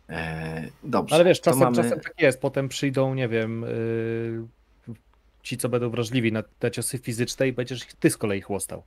E, 0.09 0.69
dobrze. 0.85 1.15
Ale 1.15 1.25
wiesz, 1.25 1.41
czasem, 1.41 1.61
mamy- 1.61 1.77
czasem 1.77 2.01
tak 2.01 2.12
jest. 2.20 2.41
Potem 2.41 2.69
przyjdą, 2.69 3.15
nie 3.15 3.28
wiem, 3.28 3.62
yy, 4.89 4.95
ci, 5.43 5.57
co 5.59 5.69
będą 5.69 5.91
wrażliwi 5.91 6.33
na 6.33 6.43
te 6.59 6.70
ciosy 6.70 6.99
fizyczne 6.99 7.49
i 7.49 7.53
będziesz 7.53 7.85
ich 7.85 7.93
ty 7.95 8.11
z 8.11 8.17
kolei 8.17 8.41
chłostał. 8.41 8.83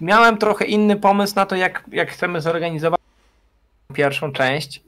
Miałem 0.00 0.38
trochę 0.38 0.64
inny 0.64 0.96
pomysł 0.96 1.34
na 1.36 1.46
to, 1.46 1.56
jak, 1.56 1.84
jak 1.92 2.10
chcemy 2.10 2.40
zorganizować 2.40 3.00
pierwszą 3.94 4.32
część, 4.32 4.82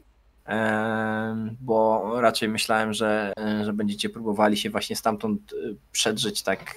bo 1.61 2.13
raczej 2.21 2.49
myślałem, 2.49 2.93
że, 2.93 3.33
e, 3.39 3.65
że 3.65 3.73
będziecie 3.73 4.09
próbowali 4.09 4.57
się 4.57 4.71
właśnie 4.71 4.97
stamtąd 4.97 5.53
e, 5.53 5.57
przedrzeć 5.93 6.43
tak 6.43 6.75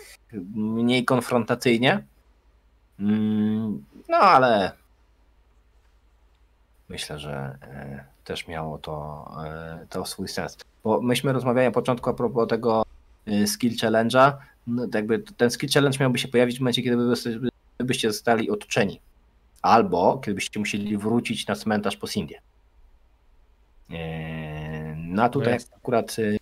mniej 0.56 1.06
konfrontacyjnie. 1.06 2.04
Mm, 3.00 3.84
No 4.10 4.18
ale 4.18 4.72
myślę, 6.90 7.20
że 7.20 7.58
e, 7.62 8.04
też 8.24 8.48
miało 8.48 8.78
to, 8.78 9.28
to 9.90 10.06
swój 10.06 10.28
sens. 10.28 10.58
Bo 10.84 11.02
myśmy 11.02 11.34
rozmawiali 11.34 11.68
na 11.68 11.72
początku 11.72 12.10
a 12.10 12.14
propos 12.14 12.48
tego 12.48 12.84
skill 13.46 13.78
challenge'a. 13.78 14.34
No, 14.68 14.88
jakby 14.94 15.20
ten 15.20 15.52
skill 15.52 15.70
challenge 15.74 15.98
miałby 16.00 16.20
się 16.20 16.28
pojawić 16.28 16.58
w 16.58 16.60
momencie, 16.60 16.84
kiedy 16.84 16.98
by 16.98 17.14
gdybyście 17.78 18.12
zostali 18.12 18.50
otoczeni. 18.50 19.00
Albo 19.62 20.18
kiedybyście 20.18 20.60
musieli 20.60 20.98
wrócić 20.98 21.48
na 21.48 21.56
cmentarz 21.56 21.98
po 21.98 22.08
Sindię. 22.08 22.42
No 24.98 25.24
a 25.24 25.30
tutaj 25.30 25.54
Jasne. 25.54 25.76
akurat 25.76 26.20
y, 26.20 26.38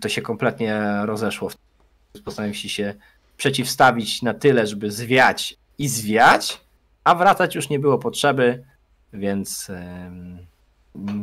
to 0.00 0.08
się 0.08 0.22
kompletnie 0.22 0.82
rozeszło. 1.04 1.50
Postanowiliście 2.24 2.68
się 2.68 2.94
przeciwstawić 3.36 4.22
na 4.22 4.34
tyle, 4.34 4.66
żeby 4.66 4.90
zwiać 4.90 5.56
i 5.78 5.88
zwiać, 5.88 6.60
a 7.04 7.14
wracać 7.14 7.54
już 7.54 7.68
nie 7.68 7.78
było 7.78 7.98
potrzeby, 7.98 8.64
więc 9.12 9.70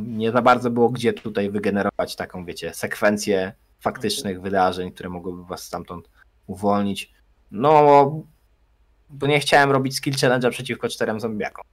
nie 0.06 0.32
za 0.32 0.42
bardzo 0.42 0.70
było 0.70 0.88
gdzie 0.88 1.12
tutaj 1.12 1.50
wygenerować 1.50 2.16
taką, 2.16 2.44
wiecie, 2.44 2.74
sekwencję 2.74 3.52
faktycznych 3.80 4.40
wydarzeń, 4.40 4.92
które 4.92 5.08
mogłyby 5.08 5.44
was 5.44 5.62
stamtąd 5.62 6.08
uwolnić. 6.46 7.12
No, 7.50 8.22
bo 9.10 9.26
nie 9.26 9.40
chciałem 9.40 9.70
robić 9.70 9.96
skill 9.96 10.14
challenge'a 10.14 10.50
przeciwko 10.50 10.88
czterem 10.88 11.20
zombiakom. 11.20 11.64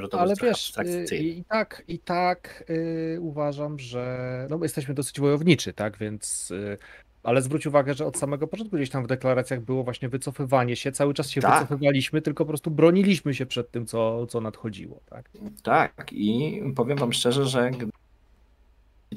Że 0.00 0.08
to 0.08 0.20
Ale 0.20 0.36
trochę 0.36 0.50
wiesz, 0.52 0.72
y, 1.12 1.16
i, 1.16 1.44
tak, 1.44 1.84
i 1.88 1.98
tak 1.98 2.64
y, 2.70 3.18
uważam, 3.20 3.78
że 3.78 4.46
no, 4.50 4.58
my 4.58 4.64
jesteśmy 4.64 4.94
dosyć 4.94 5.20
wojowniczy, 5.20 5.72
tak, 5.72 5.98
więc 5.98 6.50
y, 6.50 6.78
ale 7.22 7.42
zwróć 7.42 7.66
uwagę, 7.66 7.94
że 7.94 8.06
od 8.06 8.18
samego 8.18 8.46
początku 8.46 8.76
gdzieś 8.76 8.90
tam 8.90 9.04
w 9.04 9.06
deklaracjach 9.06 9.60
było 9.60 9.84
właśnie 9.84 10.08
wycofywanie 10.08 10.76
się, 10.76 10.92
cały 10.92 11.14
czas 11.14 11.30
się 11.30 11.40
Tak. 11.40 11.62
wycofywaliśmy, 11.62 12.22
tylko 12.22 12.44
po 12.44 12.48
prostu 12.48 12.70
broniliśmy 12.70 13.34
się 13.34 13.46
przed 13.46 13.70
tym, 13.70 13.86
co, 13.86 14.26
co 14.26 14.40
nadchodziło, 14.40 15.00
tak. 15.10 15.30
Tak, 15.62 16.12
i 16.12 16.62
powiem 16.76 16.98
wam 16.98 17.12
szczerze, 17.12 17.46
że 17.46 17.70
gdyby 17.70 17.92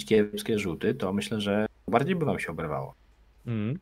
kiepskie 0.05 0.59
rzuty, 0.59 0.93
to 0.93 1.13
myślę, 1.13 1.41
że 1.41 1.65
bardziej 1.87 2.15
by 2.15 2.25
wam 2.25 2.39
się 2.39 2.51
oberwało. 2.51 2.93
Mm. 3.47 3.79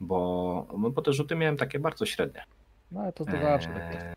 Bo, 0.00 0.66
no, 0.78 0.90
bo 0.90 1.02
te 1.02 1.12
rzuty 1.12 1.36
miałem 1.36 1.56
takie 1.56 1.78
bardzo 1.78 2.06
średnie. 2.06 2.44
No 2.92 3.00
ale 3.00 3.12
to 3.12 3.24
to 3.24 3.32
zawsze. 3.32 3.90
Eee, 3.90 4.14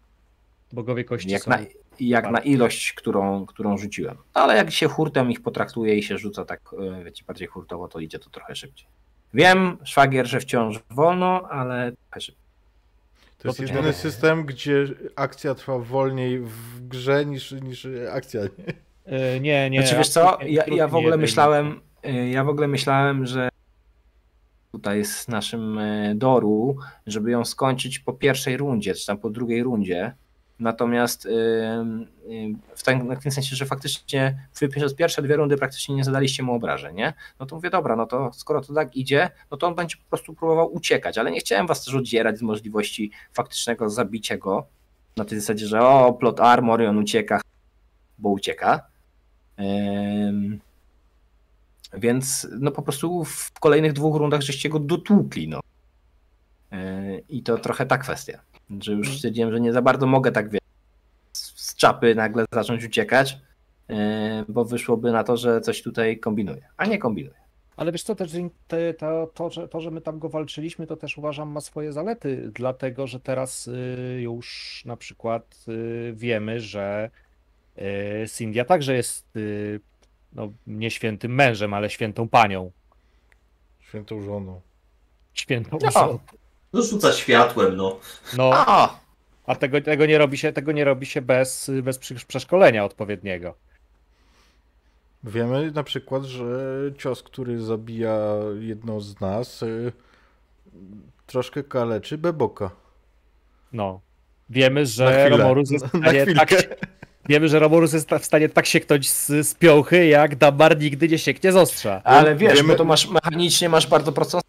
Bogowie 0.72 1.04
kości 1.04 1.30
jak 1.30 1.42
są... 1.42 1.52
na, 1.52 1.60
jak 2.00 2.32
na 2.32 2.40
ilość, 2.40 2.94
którą, 2.94 3.46
którą 3.46 3.78
rzuciłem. 3.78 4.18
Ale 4.34 4.56
jak 4.56 4.72
się 4.72 4.88
hurtem 4.88 5.32
ich 5.32 5.42
potraktuje 5.42 5.96
i 5.96 6.04
się 6.04 6.18
rzuca 6.18 6.46
tak, 6.46 6.62
e, 7.00 7.04
wiecie, 7.04 7.24
bardziej 7.28 7.48
hurtowo, 7.48 7.88
to 7.88 8.00
idzie 8.00 8.20
to 8.20 8.30
trochę 8.30 8.56
szybciej. 8.56 8.88
Wiem, 9.34 9.78
szwagier, 9.84 10.28
że 10.28 10.40
wciąż 10.40 10.80
wolno, 10.90 11.50
ale 11.50 11.92
trochę 11.92 12.22
szybciej. 12.22 12.48
To 13.38 13.48
jest 13.48 13.60
jedyny 13.60 13.94
system, 13.94 14.46
gdzie 14.46 14.86
akcja 15.16 15.56
trwa 15.56 15.80
wolniej 15.80 16.40
w 16.40 16.88
grze 16.88 17.26
niż, 17.26 17.52
niż 17.52 17.88
akcja. 18.12 18.42
Nie? 18.42 18.74
Y, 19.36 19.40
nie, 19.40 19.70
nie. 19.70 19.82
Znaczy 19.82 19.98
wiesz 19.98 20.10
co, 20.10 20.38
ja, 20.46 20.64
ja 20.66 20.88
w 20.88 20.96
ogóle 20.96 21.18
myślałem, 21.18 21.82
y, 22.06 22.30
ja 22.30 22.44
w 22.44 22.50
ogóle 22.50 22.68
myślałem, 22.68 23.26
że 23.26 23.50
tutaj 24.72 25.06
z 25.06 25.28
naszym 25.28 25.80
Doru, 26.16 26.78
żeby 27.08 27.32
ją 27.32 27.46
skończyć 27.46 28.00
po 28.00 28.14
pierwszej 28.14 28.58
rundzie, 28.58 28.96
czy 28.96 29.06
tam 29.06 29.18
po 29.18 29.30
drugiej 29.30 29.64
rundzie. 29.64 30.16
Natomiast 30.60 31.26
y, 31.26 31.30
y, 31.30 32.56
w 32.76 32.84
tym, 32.84 33.32
sensie, 33.32 33.56
że 33.56 33.66
faktycznie 33.66 34.48
przez 34.72 34.94
pierwsze 34.94 35.22
dwie 35.22 35.36
rundy 35.36 35.58
praktycznie 35.58 35.96
nie 35.96 36.04
zadaliście 36.04 36.44
mu 36.44 36.54
obrażeń, 36.54 36.96
nie? 36.96 37.14
No 37.40 37.46
to 37.46 37.56
mówię, 37.56 37.70
dobra, 37.70 37.96
no 37.96 38.06
to 38.06 38.34
skoro 38.34 38.62
to 38.62 38.74
tak 38.74 38.96
idzie, 38.96 39.30
no 39.52 39.58
to 39.58 39.68
on 39.68 39.76
będzie 39.76 39.98
po 39.98 40.10
prostu 40.10 40.34
próbował 40.34 40.74
uciekać, 40.74 41.18
ale 41.18 41.32
nie 41.32 41.40
chciałem 41.40 41.68
was 41.68 41.86
też 41.86 41.96
odzierać 41.96 42.38
z 42.38 42.42
możliwości 42.42 43.12
faktycznego 43.34 43.90
zabicia 43.90 44.38
go 44.38 44.68
na 45.18 45.26
tej 45.26 45.40
zasadzie, 45.40 45.68
że 45.68 45.82
o, 45.82 46.14
plot 46.14 46.40
armor 46.40 46.82
i 46.82 46.86
on 46.86 46.98
ucieka, 46.98 47.42
bo 48.18 48.30
ucieka. 48.30 48.88
Więc 51.94 52.48
no 52.60 52.72
po 52.72 52.82
prostu 52.82 53.26
w 53.26 53.52
kolejnych 53.60 53.94
dwóch 53.94 54.16
rundach 54.16 54.42
żeście 54.42 54.70
go 54.70 54.80
dotłukli, 54.80 55.48
no. 55.48 55.60
Yy, 56.72 57.24
I 57.30 57.44
to 57.44 57.58
trochę 57.58 57.86
ta 57.86 57.98
kwestia, 57.98 58.40
że 58.82 58.92
już 58.92 59.18
stwierdziłem, 59.18 59.52
że 59.52 59.60
nie 59.60 59.74
za 59.74 59.82
bardzo 59.82 60.08
mogę 60.08 60.32
tak 60.32 60.50
wie, 60.50 60.60
z 61.34 61.76
czapy 61.76 62.16
nagle 62.16 62.46
zacząć 62.52 62.86
uciekać, 62.86 63.38
yy, 63.90 63.96
bo 64.48 64.66
wyszłoby 64.66 65.12
na 65.12 65.24
to, 65.24 65.38
że 65.38 65.62
coś 65.62 65.82
tutaj 65.82 66.20
kombinuje, 66.20 66.62
a 66.78 66.86
nie 66.86 66.98
kombinuje. 66.98 67.38
Ale 67.78 67.92
wiesz 67.92 68.04
co, 68.04 68.16
też 68.16 68.32
te, 68.68 68.94
to, 68.94 69.32
to, 69.34 69.50
że, 69.50 69.68
to, 69.68 69.82
że 69.82 69.92
my 69.92 70.02
tam 70.02 70.20
go 70.20 70.30
walczyliśmy, 70.30 70.88
to 70.88 70.98
też 70.98 71.18
uważam 71.18 71.50
ma 71.50 71.62
swoje 71.62 71.94
zalety, 71.94 72.52
dlatego 72.54 73.08
że 73.08 73.20
teraz 73.20 73.68
y, 73.68 74.20
już 74.22 74.82
na 74.86 74.98
przykład 74.98 75.66
y, 75.68 76.14
wiemy, 76.16 76.60
że 76.60 77.10
y, 77.78 78.28
Cynthia 78.28 78.66
także 78.66 78.94
jest 78.94 79.28
no, 80.34 80.52
nie 80.68 80.92
świętym 80.92 81.36
mężem, 81.36 81.74
ale 81.74 81.90
świętą 81.90 82.30
panią. 82.30 82.72
Świętą 83.80 84.22
żoną. 84.22 84.62
Świętą 85.34 85.78
No. 85.82 85.88
osobą. 85.88 86.20
No 86.78 86.84
rzuca 86.84 87.14
światłem, 87.14 87.76
no. 87.78 88.00
No, 88.38 88.50
O! 88.50 89.00
a 89.48 89.56
tego, 89.56 89.82
tego 89.82 90.06
nie 90.06 90.18
robi 90.18 90.38
się, 90.38 90.54
tego 90.54 90.72
nie 90.72 90.84
robi 90.86 91.06
się 91.06 91.22
bez, 91.22 91.72
bez 91.84 92.00
przeszkolenia 92.28 92.86
odpowiedniego. 92.86 93.54
Wiemy 95.24 95.72
na 95.72 95.84
przykład, 95.84 96.24
że 96.24 96.46
cios, 96.98 97.24
który 97.24 97.62
zabija 97.62 98.18
jedną 98.60 99.02
z 99.02 99.22
nas, 99.22 99.64
y, 99.64 99.92
troszkę 101.28 101.64
kaleczy 101.64 102.18
Beboka. 102.18 102.72
No. 103.74 104.02
Wiemy, 104.50 104.80
Na 104.82 104.86
że. 104.86 105.30
Romorus 105.30 105.72
jest 105.72 105.86
w 105.86 105.94
Na 105.94 106.00
stanie 106.00 106.26
tak, 106.36 106.50
chwilkę. 106.52 106.76
wiemy, 107.30 107.48
że 107.50 107.60
Romorus 107.60 107.94
jest 107.94 108.10
w 108.20 108.26
stanie 108.26 108.50
tak 108.50 108.66
sieknąć 108.66 109.12
z, 109.12 109.28
z 109.48 109.54
piąchy, 109.56 110.06
jak 110.08 110.36
Damar 110.36 110.80
nigdy 110.80 111.08
nie 111.08 111.20
sieknie 111.20 111.52
z 111.52 111.56
ostrza. 111.56 112.02
Ale 112.04 112.36
wiesz, 112.36 112.54
Wiemy- 112.58 112.68
bo 112.68 112.76
to 112.76 112.86
masz 112.86 113.10
mechanicznie 113.10 113.70
masz 113.70 113.88
bardzo 113.88 114.12
prostą. 114.12 114.40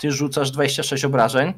Ty 0.00 0.12
rzucasz 0.12 0.50
26 0.50 1.04
obrażeń, 1.04 1.52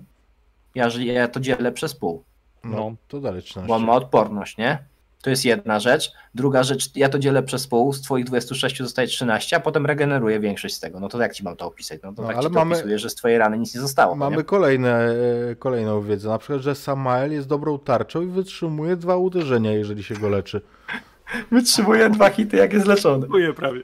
ja, 0.75 0.89
ja 0.99 1.29
to 1.29 1.41
dzielę 1.41 1.73
przez 1.73 1.95
pół. 1.95 2.23
No, 2.65 2.77
No. 2.77 2.95
to 3.09 3.21
dalej 3.21 3.43
13. 3.43 3.69
bo 3.69 3.75
on 3.75 3.85
ma 3.85 3.93
odporność, 3.93 4.57
nie? 4.59 4.79
To 5.23 5.31
jest 5.31 5.45
jedna 5.45 5.81
rzecz. 5.81 6.13
Druga 6.35 6.63
rzecz, 6.63 6.97
ja 6.97 7.09
to 7.09 7.19
dzielę 7.19 7.43
przez 7.43 7.67
pół, 7.67 7.93
z 7.93 8.01
twoich 8.03 8.25
26 8.25 8.79
zostaje 8.79 9.09
13, 9.09 9.57
a 9.57 9.61
potem 9.61 9.87
regeneruję 9.87 10.41
większość 10.41 10.75
z 10.75 10.81
tego. 10.81 11.01
No 11.01 11.09
to 11.09 11.23
jak 11.23 11.35
ci 11.35 11.45
mam 11.45 11.57
to 11.57 11.67
opisać? 11.67 12.01
No 12.03 12.13
to 12.13 12.23
No, 12.23 12.29
tak 12.29 12.37
ale 12.37 12.47
ci 12.49 12.53
to 12.55 12.59
mamy- 12.59 12.75
opisuję, 12.75 12.99
że 12.99 13.11
z 13.11 13.15
twojej 13.15 13.39
rany 13.39 13.59
nic 13.59 13.75
nie 13.75 13.81
zostało. 13.81 14.15
Mamy 14.15 14.37
Nie? 14.37 14.45
kolejne, 14.45 15.09
e, 15.51 15.55
kolejną 15.57 16.03
wiedzę, 16.03 16.29
na 16.29 16.39
przykład, 16.39 16.61
że 16.61 16.75
Samael 16.75 17.33
jest 17.33 17.49
dobrą 17.49 17.79
tarczą 17.79 18.23
i 18.23 18.27
wytrzymuje 18.27 18.97
dwa 18.97 19.17
uderzenia, 19.17 19.73
jeżeli 19.73 20.03
się 20.05 20.15
go 20.15 20.29
leczy. 20.29 20.61
Wytrzymuję 21.53 22.11
dwa 22.11 22.31
hity, 22.31 22.57
jak 22.57 22.73
jest 22.73 22.87
leczony. 22.87 23.21
Dziękuję 23.23 23.53
prawie. 23.53 23.81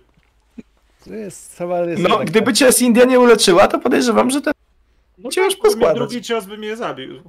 To 1.08 1.14
jest, 1.14 1.60
No, 1.98 2.18
gdyby 2.18 2.52
cię 2.52 2.68
India 2.80 3.04
nie 3.04 3.20
uleczyła, 3.20 3.68
to 3.68 3.78
podejrzewam, 3.78 4.30
że 4.30 4.40
ten 4.40 4.52
No 5.18 5.30
Cię 5.30 5.40
już 5.40 5.54
tak, 5.54 5.62
bo 5.62 5.68
mnie 5.68 5.72
poskładać. 5.76 5.96
drugi 5.96 6.22
cios 6.22 6.46
by 6.46 6.58
mnie 6.58 6.76
zabił. 6.76 7.22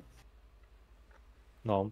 No. 1.65 1.89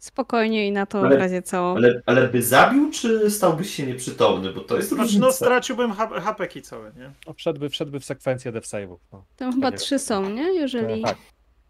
Spokojnie 0.00 0.66
i 0.66 0.72
na 0.72 0.86
to 0.86 0.98
Ale- 1.00 1.16
w 1.16 1.18
razie 1.18 1.42
co. 1.42 1.74
Ale, 1.76 2.02
ale 2.06 2.28
by 2.28 2.42
zabił, 2.42 2.90
czy 2.90 3.30
stałbyś 3.30 3.70
się 3.74 3.86
nieprzytomny? 3.86 4.52
Bo 4.52 4.60
to 4.60 4.76
jest 4.76 4.88
Znaczy, 4.88 5.02
różnica. 5.02 5.26
no 5.26 5.32
straciłbym 5.32 5.92
hapeki 5.92 6.62
całe, 6.62 6.92
nie? 6.96 7.10
no 7.26 7.32
wszedłby, 7.32 7.68
wszedłby 7.70 8.00
w 8.00 8.04
sekwencję 8.04 8.52
dev 8.52 8.66
save'ów. 8.66 8.96
No. 9.12 9.24
Tam 9.36 9.52
chyba 9.52 9.70
tak 9.70 9.80
trzy 9.80 9.98
są, 9.98 10.30
nie? 10.30 10.54
Jeżeli 10.54 11.02
Tak. 11.02 11.16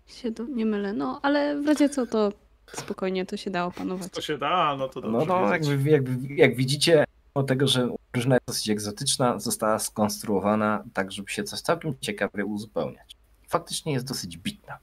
się 0.07 0.31
do, 0.31 0.45
nie 0.45 0.67
mylę. 0.67 0.93
No, 0.93 1.21
ale 1.23 1.61
w 1.63 1.67
razie 1.67 1.89
co 1.89 2.07
to 2.07 2.33
spokojnie 2.73 3.27
to 3.27 3.37
się 3.37 3.51
da 3.51 3.65
opanować. 3.65 4.13
To 4.13 4.21
się 4.21 4.39
da, 4.39 4.77
no 4.79 4.89
to 4.89 5.01
dobrze. 5.01 5.27
No, 5.27 5.41
no 5.41 5.51
wiedzieć. 5.51 5.69
jak, 5.87 6.03
jak, 6.09 6.39
jak 6.39 6.57
widzicie, 6.57 7.05
mimo 7.37 7.47
tego, 7.47 7.67
że 7.69 7.89
drużyna 8.15 8.35
jest 8.35 8.47
dosyć 8.47 8.71
egzotyczna, 8.71 9.39
została 9.39 9.79
skonstruowana 9.79 10.85
tak, 10.95 11.13
żeby 11.13 11.31
się 11.31 11.45
coś 11.45 11.61
całkiem 11.61 11.95
ciekawie 12.01 12.45
uzupełniać. 12.45 13.17
Faktycznie 13.49 13.93
jest 13.93 14.07
dosyć 14.07 14.39
bitna. 14.39 14.79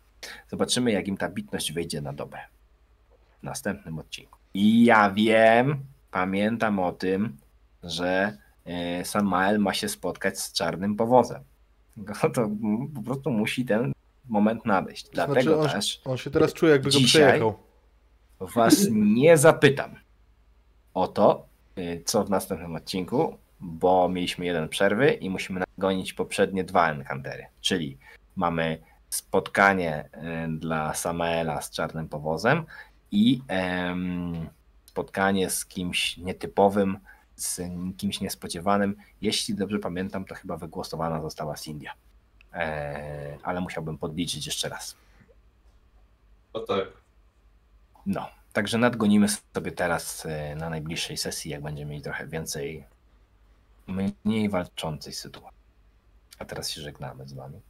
Zobaczymy, 0.49 0.91
jak 0.91 1.07
im 1.07 1.17
ta 1.17 1.29
bitność 1.29 1.73
wejdzie 1.73 2.01
na 2.01 2.13
dobre 2.13 2.39
w 3.39 3.43
następnym 3.43 3.99
odcinku. 3.99 4.39
I 4.53 4.85
ja 4.85 5.11
wiem, 5.11 5.79
pamiętam 6.11 6.79
o 6.79 6.91
tym, 6.91 7.37
że 7.83 8.37
e, 8.65 9.05
Samael 9.05 9.59
ma 9.59 9.73
się 9.73 9.89
spotkać 9.89 10.39
z 10.39 10.53
czarnym 10.53 10.95
powozem. 10.95 11.43
To 12.33 12.49
po 12.95 13.01
prostu 13.01 13.31
musi 13.31 13.65
ten 13.65 13.91
moment 14.29 14.65
nadejść. 14.65 15.09
Dlatego 15.09 15.41
Znaczy, 15.41 15.57
on, 15.57 15.69
też 15.69 16.01
on 16.05 16.17
się 16.17 16.31
teraz 16.31 16.53
czuje, 16.53 16.71
jakby 16.71 16.91
go 16.91 16.99
przejechał. 17.05 17.53
was 18.39 18.87
nie 18.91 19.37
zapytam 19.37 19.95
o 20.93 21.07
to, 21.07 21.50
co 22.05 22.23
w 22.23 22.29
następnym 22.29 22.75
odcinku, 22.75 23.37
bo 23.59 24.09
mieliśmy 24.09 24.45
jeden 24.45 24.69
przerwy 24.69 25.11
i 25.11 25.29
musimy 25.29 25.61
nagonić 25.77 26.13
poprzednie 26.13 26.63
dwa 26.63 26.91
encountery. 26.91 27.45
Czyli 27.61 27.97
mamy 28.35 28.81
spotkanie 29.09 30.09
y, 30.45 30.59
dla 30.59 30.93
Samaela 30.93 31.61
z 31.61 31.71
czarnym 31.71 32.09
powozem 32.09 32.65
i 33.11 33.41
em, 33.47 34.49
spotkanie 34.85 35.49
z 35.49 35.65
kimś 35.65 36.17
nietypowym, 36.17 36.99
z 37.35 37.61
kimś 37.97 38.21
niespodziewanym. 38.21 38.95
Jeśli 39.21 39.55
dobrze 39.55 39.79
pamiętam, 39.79 40.25
to 40.25 40.35
chyba 40.35 40.57
wygłosowana 40.57 41.21
została 41.21 41.55
Cindia. 41.55 41.93
E, 42.53 43.37
ale 43.43 43.61
musiałbym 43.61 43.97
podliczyć 43.97 44.45
jeszcze 44.45 44.69
raz. 44.69 44.95
No 46.53 46.59
tak. 46.59 46.87
No, 48.05 48.29
także 48.53 48.77
nadgonimy 48.77 49.27
sobie 49.55 49.71
teraz 49.71 50.25
e, 50.25 50.55
na 50.55 50.69
najbliższej 50.69 51.17
sesji, 51.17 51.51
jak 51.51 51.61
będziemy 51.61 51.91
mieli 51.91 52.03
trochę 52.03 52.27
więcej 52.27 52.85
mniej 54.25 54.49
walczącej 54.49 55.13
sytuacji. 55.13 55.61
A 56.39 56.45
teraz 56.45 56.69
się 56.69 56.81
żegnamy 56.81 57.27
z 57.27 57.33
wami. 57.33 57.61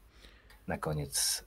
Na 0.68 0.78
koniec, 0.78 1.44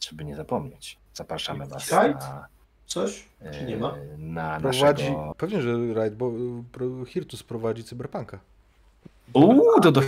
żeby 0.00 0.24
nie 0.24 0.36
zapomnieć, 0.36 0.98
zapraszamy 1.14 1.66
was 1.66 1.90
na, 1.90 2.48
Coś? 2.86 3.28
Czy 3.52 3.64
nie 3.64 3.76
ma? 3.76 3.94
na 4.18 4.60
Prowadzi, 4.60 5.02
naszego... 5.02 5.34
pewnie, 5.38 5.62
że 5.62 5.72
Right, 5.72 6.14
bo 6.14 6.32
y, 7.02 7.06
Hirtus 7.06 7.42
prowadzi 7.42 7.84
cyberpunka. 7.84 8.38
Uuu, 9.32 9.80
to 9.80 9.92
do... 9.92 10.00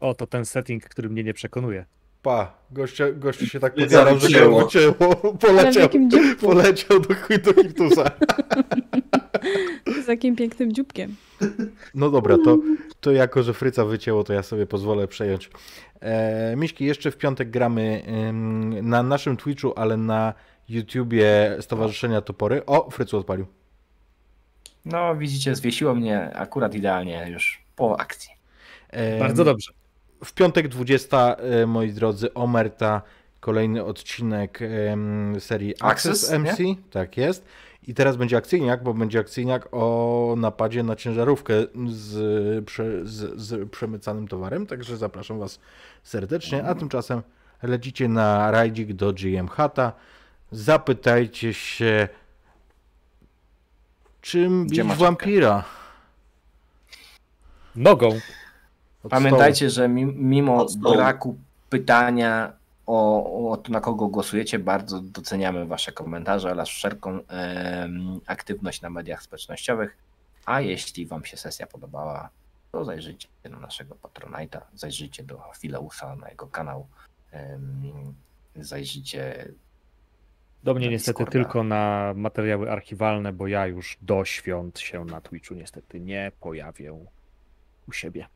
O, 0.00 0.14
to 0.14 0.26
ten 0.26 0.44
setting, 0.44 0.84
który 0.84 1.08
mnie 1.08 1.24
nie 1.24 1.34
przekonuje. 1.34 1.84
Pa, 2.22 2.52
goście, 2.70 3.12
goście 3.12 3.46
się 3.46 3.60
tak 3.60 3.74
podjarał, 3.74 4.18
że 4.18 4.38
Ale 4.38 4.50
w 4.50 4.54
poleciał, 5.46 5.88
poleciał 6.40 7.00
do, 7.00 7.08
do 7.44 7.62
Hirtusa. 7.62 8.04
Z 10.04 10.08
jakim 10.08 10.36
pięknym 10.36 10.72
dzióbkiem. 10.72 11.16
No 11.94 12.10
dobra, 12.10 12.36
to, 12.44 12.58
to 13.00 13.12
jako, 13.12 13.42
że 13.42 13.54
Fryca 13.54 13.84
wycięło, 13.84 14.24
to 14.24 14.32
ja 14.32 14.42
sobie 14.42 14.66
pozwolę 14.66 15.08
przejąć. 15.08 15.50
E, 16.00 16.56
Miśki, 16.56 16.84
jeszcze 16.84 17.10
w 17.10 17.16
piątek 17.16 17.50
gramy 17.50 18.02
ym, 18.28 18.88
na 18.88 19.02
naszym 19.02 19.36
Twitchu, 19.36 19.72
ale 19.76 19.96
na 19.96 20.34
YouTubie 20.68 21.56
Stowarzyszenia 21.60 22.20
Topory. 22.20 22.66
O, 22.66 22.90
Frycu 22.90 23.18
odpalił. 23.18 23.46
No, 24.84 25.16
widzicie, 25.16 25.54
zwiesiło 25.54 25.94
mnie 25.94 26.30
akurat 26.34 26.74
idealnie 26.74 27.26
już 27.30 27.62
po 27.76 28.00
akcji. 28.00 28.30
E, 28.90 29.18
Bardzo 29.18 29.44
dobrze. 29.44 29.72
W 30.24 30.32
piątek 30.32 30.68
20, 30.68 31.34
e, 31.34 31.66
moi 31.66 31.92
drodzy, 31.92 32.34
Omerta, 32.34 33.02
kolejny 33.40 33.84
odcinek 33.84 34.60
serii 35.38 35.74
Access, 35.80 36.24
Access, 36.24 36.38
MC. 36.38 36.58
Tak 36.90 37.16
jest. 37.16 37.44
I 37.88 37.94
teraz 37.94 38.16
będzie 38.16 38.36
akcyjniak, 38.36 38.82
bo 38.82 38.94
będzie 38.94 39.18
akcyjniak 39.18 39.68
o 39.72 40.34
napadzie 40.36 40.82
na 40.82 40.96
ciężarówkę 40.96 41.54
z, 41.86 42.68
z, 43.08 43.40
z 43.40 43.70
przemycanym 43.70 44.28
towarem, 44.28 44.66
także 44.66 44.96
zapraszam 44.96 45.38
Was 45.38 45.60
serdecznie. 46.02 46.64
A 46.64 46.74
tymczasem 46.74 47.22
lecicie 47.62 48.08
na 48.08 48.50
rajdzik 48.50 48.92
do 48.92 49.12
GM 49.12 49.48
Hata. 49.48 49.92
Zapytajcie 50.50 51.54
się, 51.54 52.08
czym 54.20 54.66
Gdzie 54.66 54.84
bić 54.84 54.94
wampira? 54.94 55.64
Nogą. 57.76 58.20
Od 59.04 59.10
Pamiętajcie, 59.10 59.70
że 59.70 59.88
mi- 59.88 60.04
mimo 60.06 60.66
braku 60.96 61.36
pytania 61.70 62.52
o, 62.86 63.50
o 63.50 63.56
to, 63.56 63.72
na 63.72 63.80
kogo 63.80 64.08
głosujecie, 64.08 64.58
bardzo 64.58 65.00
doceniamy 65.00 65.66
Wasze 65.66 65.92
komentarze 65.92 66.50
oraz 66.50 66.68
wszelką 66.68 67.26
em, 67.28 68.20
aktywność 68.26 68.80
na 68.82 68.90
mediach 68.90 69.22
społecznościowych. 69.22 69.96
A 70.46 70.60
jeśli 70.60 71.06
Wam 71.06 71.24
się 71.24 71.36
sesja 71.36 71.66
podobała, 71.66 72.28
to 72.72 72.84
zajrzyjcie 72.84 73.28
na 73.50 73.58
naszego 73.60 73.94
Patronite'a, 74.02 74.60
zajrzyjcie 74.74 75.22
do 75.22 75.42
Fileusa 75.58 76.16
na 76.16 76.28
jego 76.28 76.46
kanał, 76.46 76.86
em, 77.30 78.14
zajrzyjcie 78.56 79.48
Do 80.64 80.74
mnie 80.74 80.88
niestety 80.88 81.12
Discorda. 81.18 81.32
tylko 81.32 81.64
na 81.64 82.12
materiały 82.16 82.70
archiwalne, 82.72 83.32
bo 83.32 83.46
ja 83.46 83.66
już 83.66 83.98
do 84.02 84.24
świąt 84.24 84.78
się 84.78 85.04
na 85.04 85.20
Twitchu 85.20 85.54
niestety 85.54 86.00
nie 86.00 86.32
pojawię 86.40 86.92
u 87.88 87.92
siebie. 87.92 88.26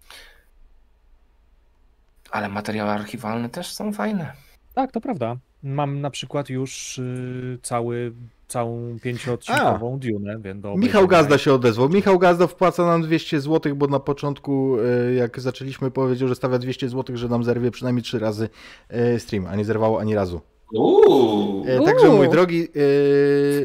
Ale 2.32 2.48
materiały 2.48 2.90
archiwalne 2.90 3.48
też 3.48 3.72
są 3.72 3.92
fajne. 3.92 4.32
Tak, 4.74 4.92
to 4.92 5.00
prawda. 5.00 5.36
Mam 5.62 6.00
na 6.00 6.10
przykład 6.10 6.50
już 6.50 6.98
y, 6.98 7.58
cały, 7.62 8.12
całą 8.48 8.96
pięcioodcinkową 9.02 9.98
Dune, 9.98 10.38
więc 10.38 10.62
do 10.62 10.76
Michał. 10.76 11.06
Gazda 11.06 11.38
się 11.38 11.52
odezwał. 11.54 11.88
Michał 11.88 12.18
Gazda 12.18 12.46
wpłaca 12.46 12.86
nam 12.86 13.02
200 13.02 13.40
zł, 13.40 13.76
bo 13.76 13.86
na 13.86 14.00
początku, 14.00 14.76
e, 14.80 15.14
jak 15.14 15.40
zaczęliśmy, 15.40 15.90
powiedział, 15.90 16.28
że 16.28 16.34
stawia 16.34 16.58
200 16.58 16.88
zł, 16.88 17.16
że 17.16 17.28
nam 17.28 17.44
zerwie 17.44 17.70
przynajmniej 17.70 18.02
3 18.02 18.18
razy 18.18 18.48
e, 18.88 19.20
stream, 19.20 19.46
a 19.46 19.56
nie 19.56 19.64
zerwało 19.64 20.00
ani 20.00 20.14
razu. 20.14 20.40
Uuu. 20.74 21.64
E, 21.66 21.84
Także 21.84 22.08
mój 22.08 22.28
drogi, 22.28 22.68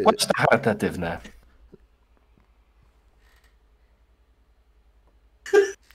na 0.05 0.43
charytatywne. 0.49 1.17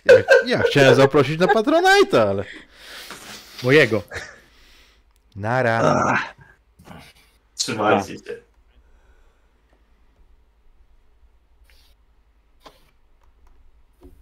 Ja, 0.05 0.15
ja 0.47 0.63
chciałem 0.63 0.95
zaprosić 0.95 1.41
na 1.41 1.47
Patronite'a, 1.47 2.29
ale 2.29 2.45
Mojego. 3.63 4.03
nara. 5.37 6.19
Trzymajcie 7.57 8.15
się. 8.15 8.52